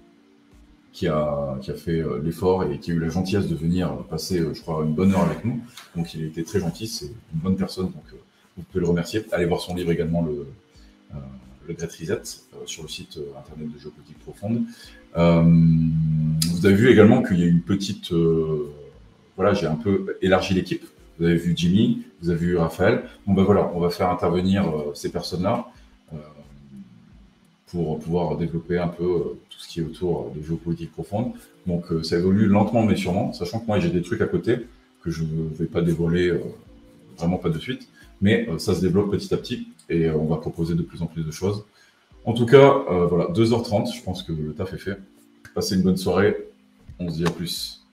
qui 0.92 1.08
a, 1.08 1.58
qui 1.62 1.70
a 1.70 1.74
fait 1.74 2.02
l'effort 2.22 2.64
et 2.64 2.78
qui 2.78 2.90
a 2.90 2.94
eu 2.94 2.98
la 2.98 3.08
gentillesse 3.08 3.48
de 3.48 3.54
venir 3.54 3.96
passer, 4.10 4.38
je 4.52 4.60
crois, 4.60 4.84
une 4.84 4.94
bonne 4.94 5.12
heure 5.12 5.24
avec 5.24 5.44
nous. 5.44 5.60
Donc 5.94 6.12
il 6.14 6.24
a 6.24 6.26
été 6.26 6.44
très 6.44 6.60
gentil, 6.60 6.86
c'est 6.86 7.06
une 7.06 7.40
bonne 7.40 7.56
personne, 7.56 7.86
donc 7.86 8.04
vous 8.56 8.62
pouvez 8.64 8.80
le 8.80 8.88
remercier. 8.88 9.24
Allez 9.32 9.46
voir 9.46 9.60
son 9.60 9.74
livre 9.74 9.90
également, 9.90 10.22
le, 10.22 10.46
le 11.66 11.74
Great 11.74 12.10
euh, 12.10 12.66
sur 12.66 12.82
le 12.82 12.88
site 12.88 13.18
euh, 13.18 13.38
internet 13.38 13.72
de 13.72 13.78
Géopolitique 13.78 14.18
Profonde. 14.20 14.62
Euh, 15.16 15.42
vous 15.42 16.66
avez 16.66 16.74
vu 16.74 16.90
également 16.90 17.22
qu'il 17.22 17.40
y 17.40 17.42
a 17.42 17.46
une 17.46 17.62
petite. 17.62 18.12
voilà, 19.36 19.54
j'ai 19.54 19.66
un 19.66 19.76
peu 19.76 20.16
élargi 20.22 20.54
l'équipe. 20.54 20.84
Vous 21.18 21.24
avez 21.24 21.36
vu 21.36 21.54
Jimmy, 21.56 22.02
vous 22.20 22.30
avez 22.30 22.38
vu 22.38 22.56
Raphaël. 22.56 23.04
Bon 23.26 23.32
ben 23.32 23.42
voilà, 23.42 23.70
on 23.74 23.80
va 23.80 23.90
faire 23.90 24.10
intervenir 24.10 24.70
ces 24.94 25.10
personnes-là 25.10 25.66
pour 27.68 27.98
pouvoir 27.98 28.36
développer 28.36 28.78
un 28.78 28.88
peu 28.88 29.36
tout 29.48 29.58
ce 29.58 29.66
qui 29.66 29.80
est 29.80 29.82
autour 29.82 30.30
de 30.36 30.42
géopolitique 30.42 30.92
profonde. 30.92 31.32
Donc 31.66 31.86
ça 32.02 32.18
évolue 32.18 32.46
lentement 32.46 32.84
mais 32.84 32.96
sûrement, 32.96 33.32
sachant 33.32 33.60
que 33.60 33.66
moi 33.66 33.80
j'ai 33.80 33.88
des 33.88 34.02
trucs 34.02 34.20
à 34.20 34.26
côté 34.26 34.58
que 35.02 35.10
je 35.10 35.22
ne 35.22 35.48
vais 35.54 35.64
pas 35.64 35.80
dévoiler 35.80 36.32
vraiment 37.16 37.38
pas 37.38 37.48
de 37.48 37.58
suite, 37.58 37.88
mais 38.20 38.48
ça 38.58 38.74
se 38.74 38.80
développe 38.80 39.10
petit 39.10 39.32
à 39.32 39.36
petit 39.36 39.68
et 39.88 40.06
euh, 40.06 40.16
on 40.16 40.26
va 40.26 40.36
proposer 40.36 40.74
de 40.74 40.82
plus 40.82 41.02
en 41.02 41.06
plus 41.06 41.24
de 41.24 41.30
choses. 41.30 41.64
En 42.24 42.32
tout 42.32 42.46
cas, 42.46 42.84
euh, 42.90 43.06
voilà, 43.06 43.26
2h30, 43.26 43.94
je 43.94 44.02
pense 44.02 44.22
que 44.22 44.32
le 44.32 44.52
taf 44.52 44.72
est 44.74 44.78
fait. 44.78 44.98
Passez 45.54 45.76
une 45.76 45.82
bonne 45.82 45.96
soirée. 45.96 46.36
On 46.98 47.08
se 47.08 47.16
dit 47.16 47.26
à 47.26 47.30
plus. 47.30 47.85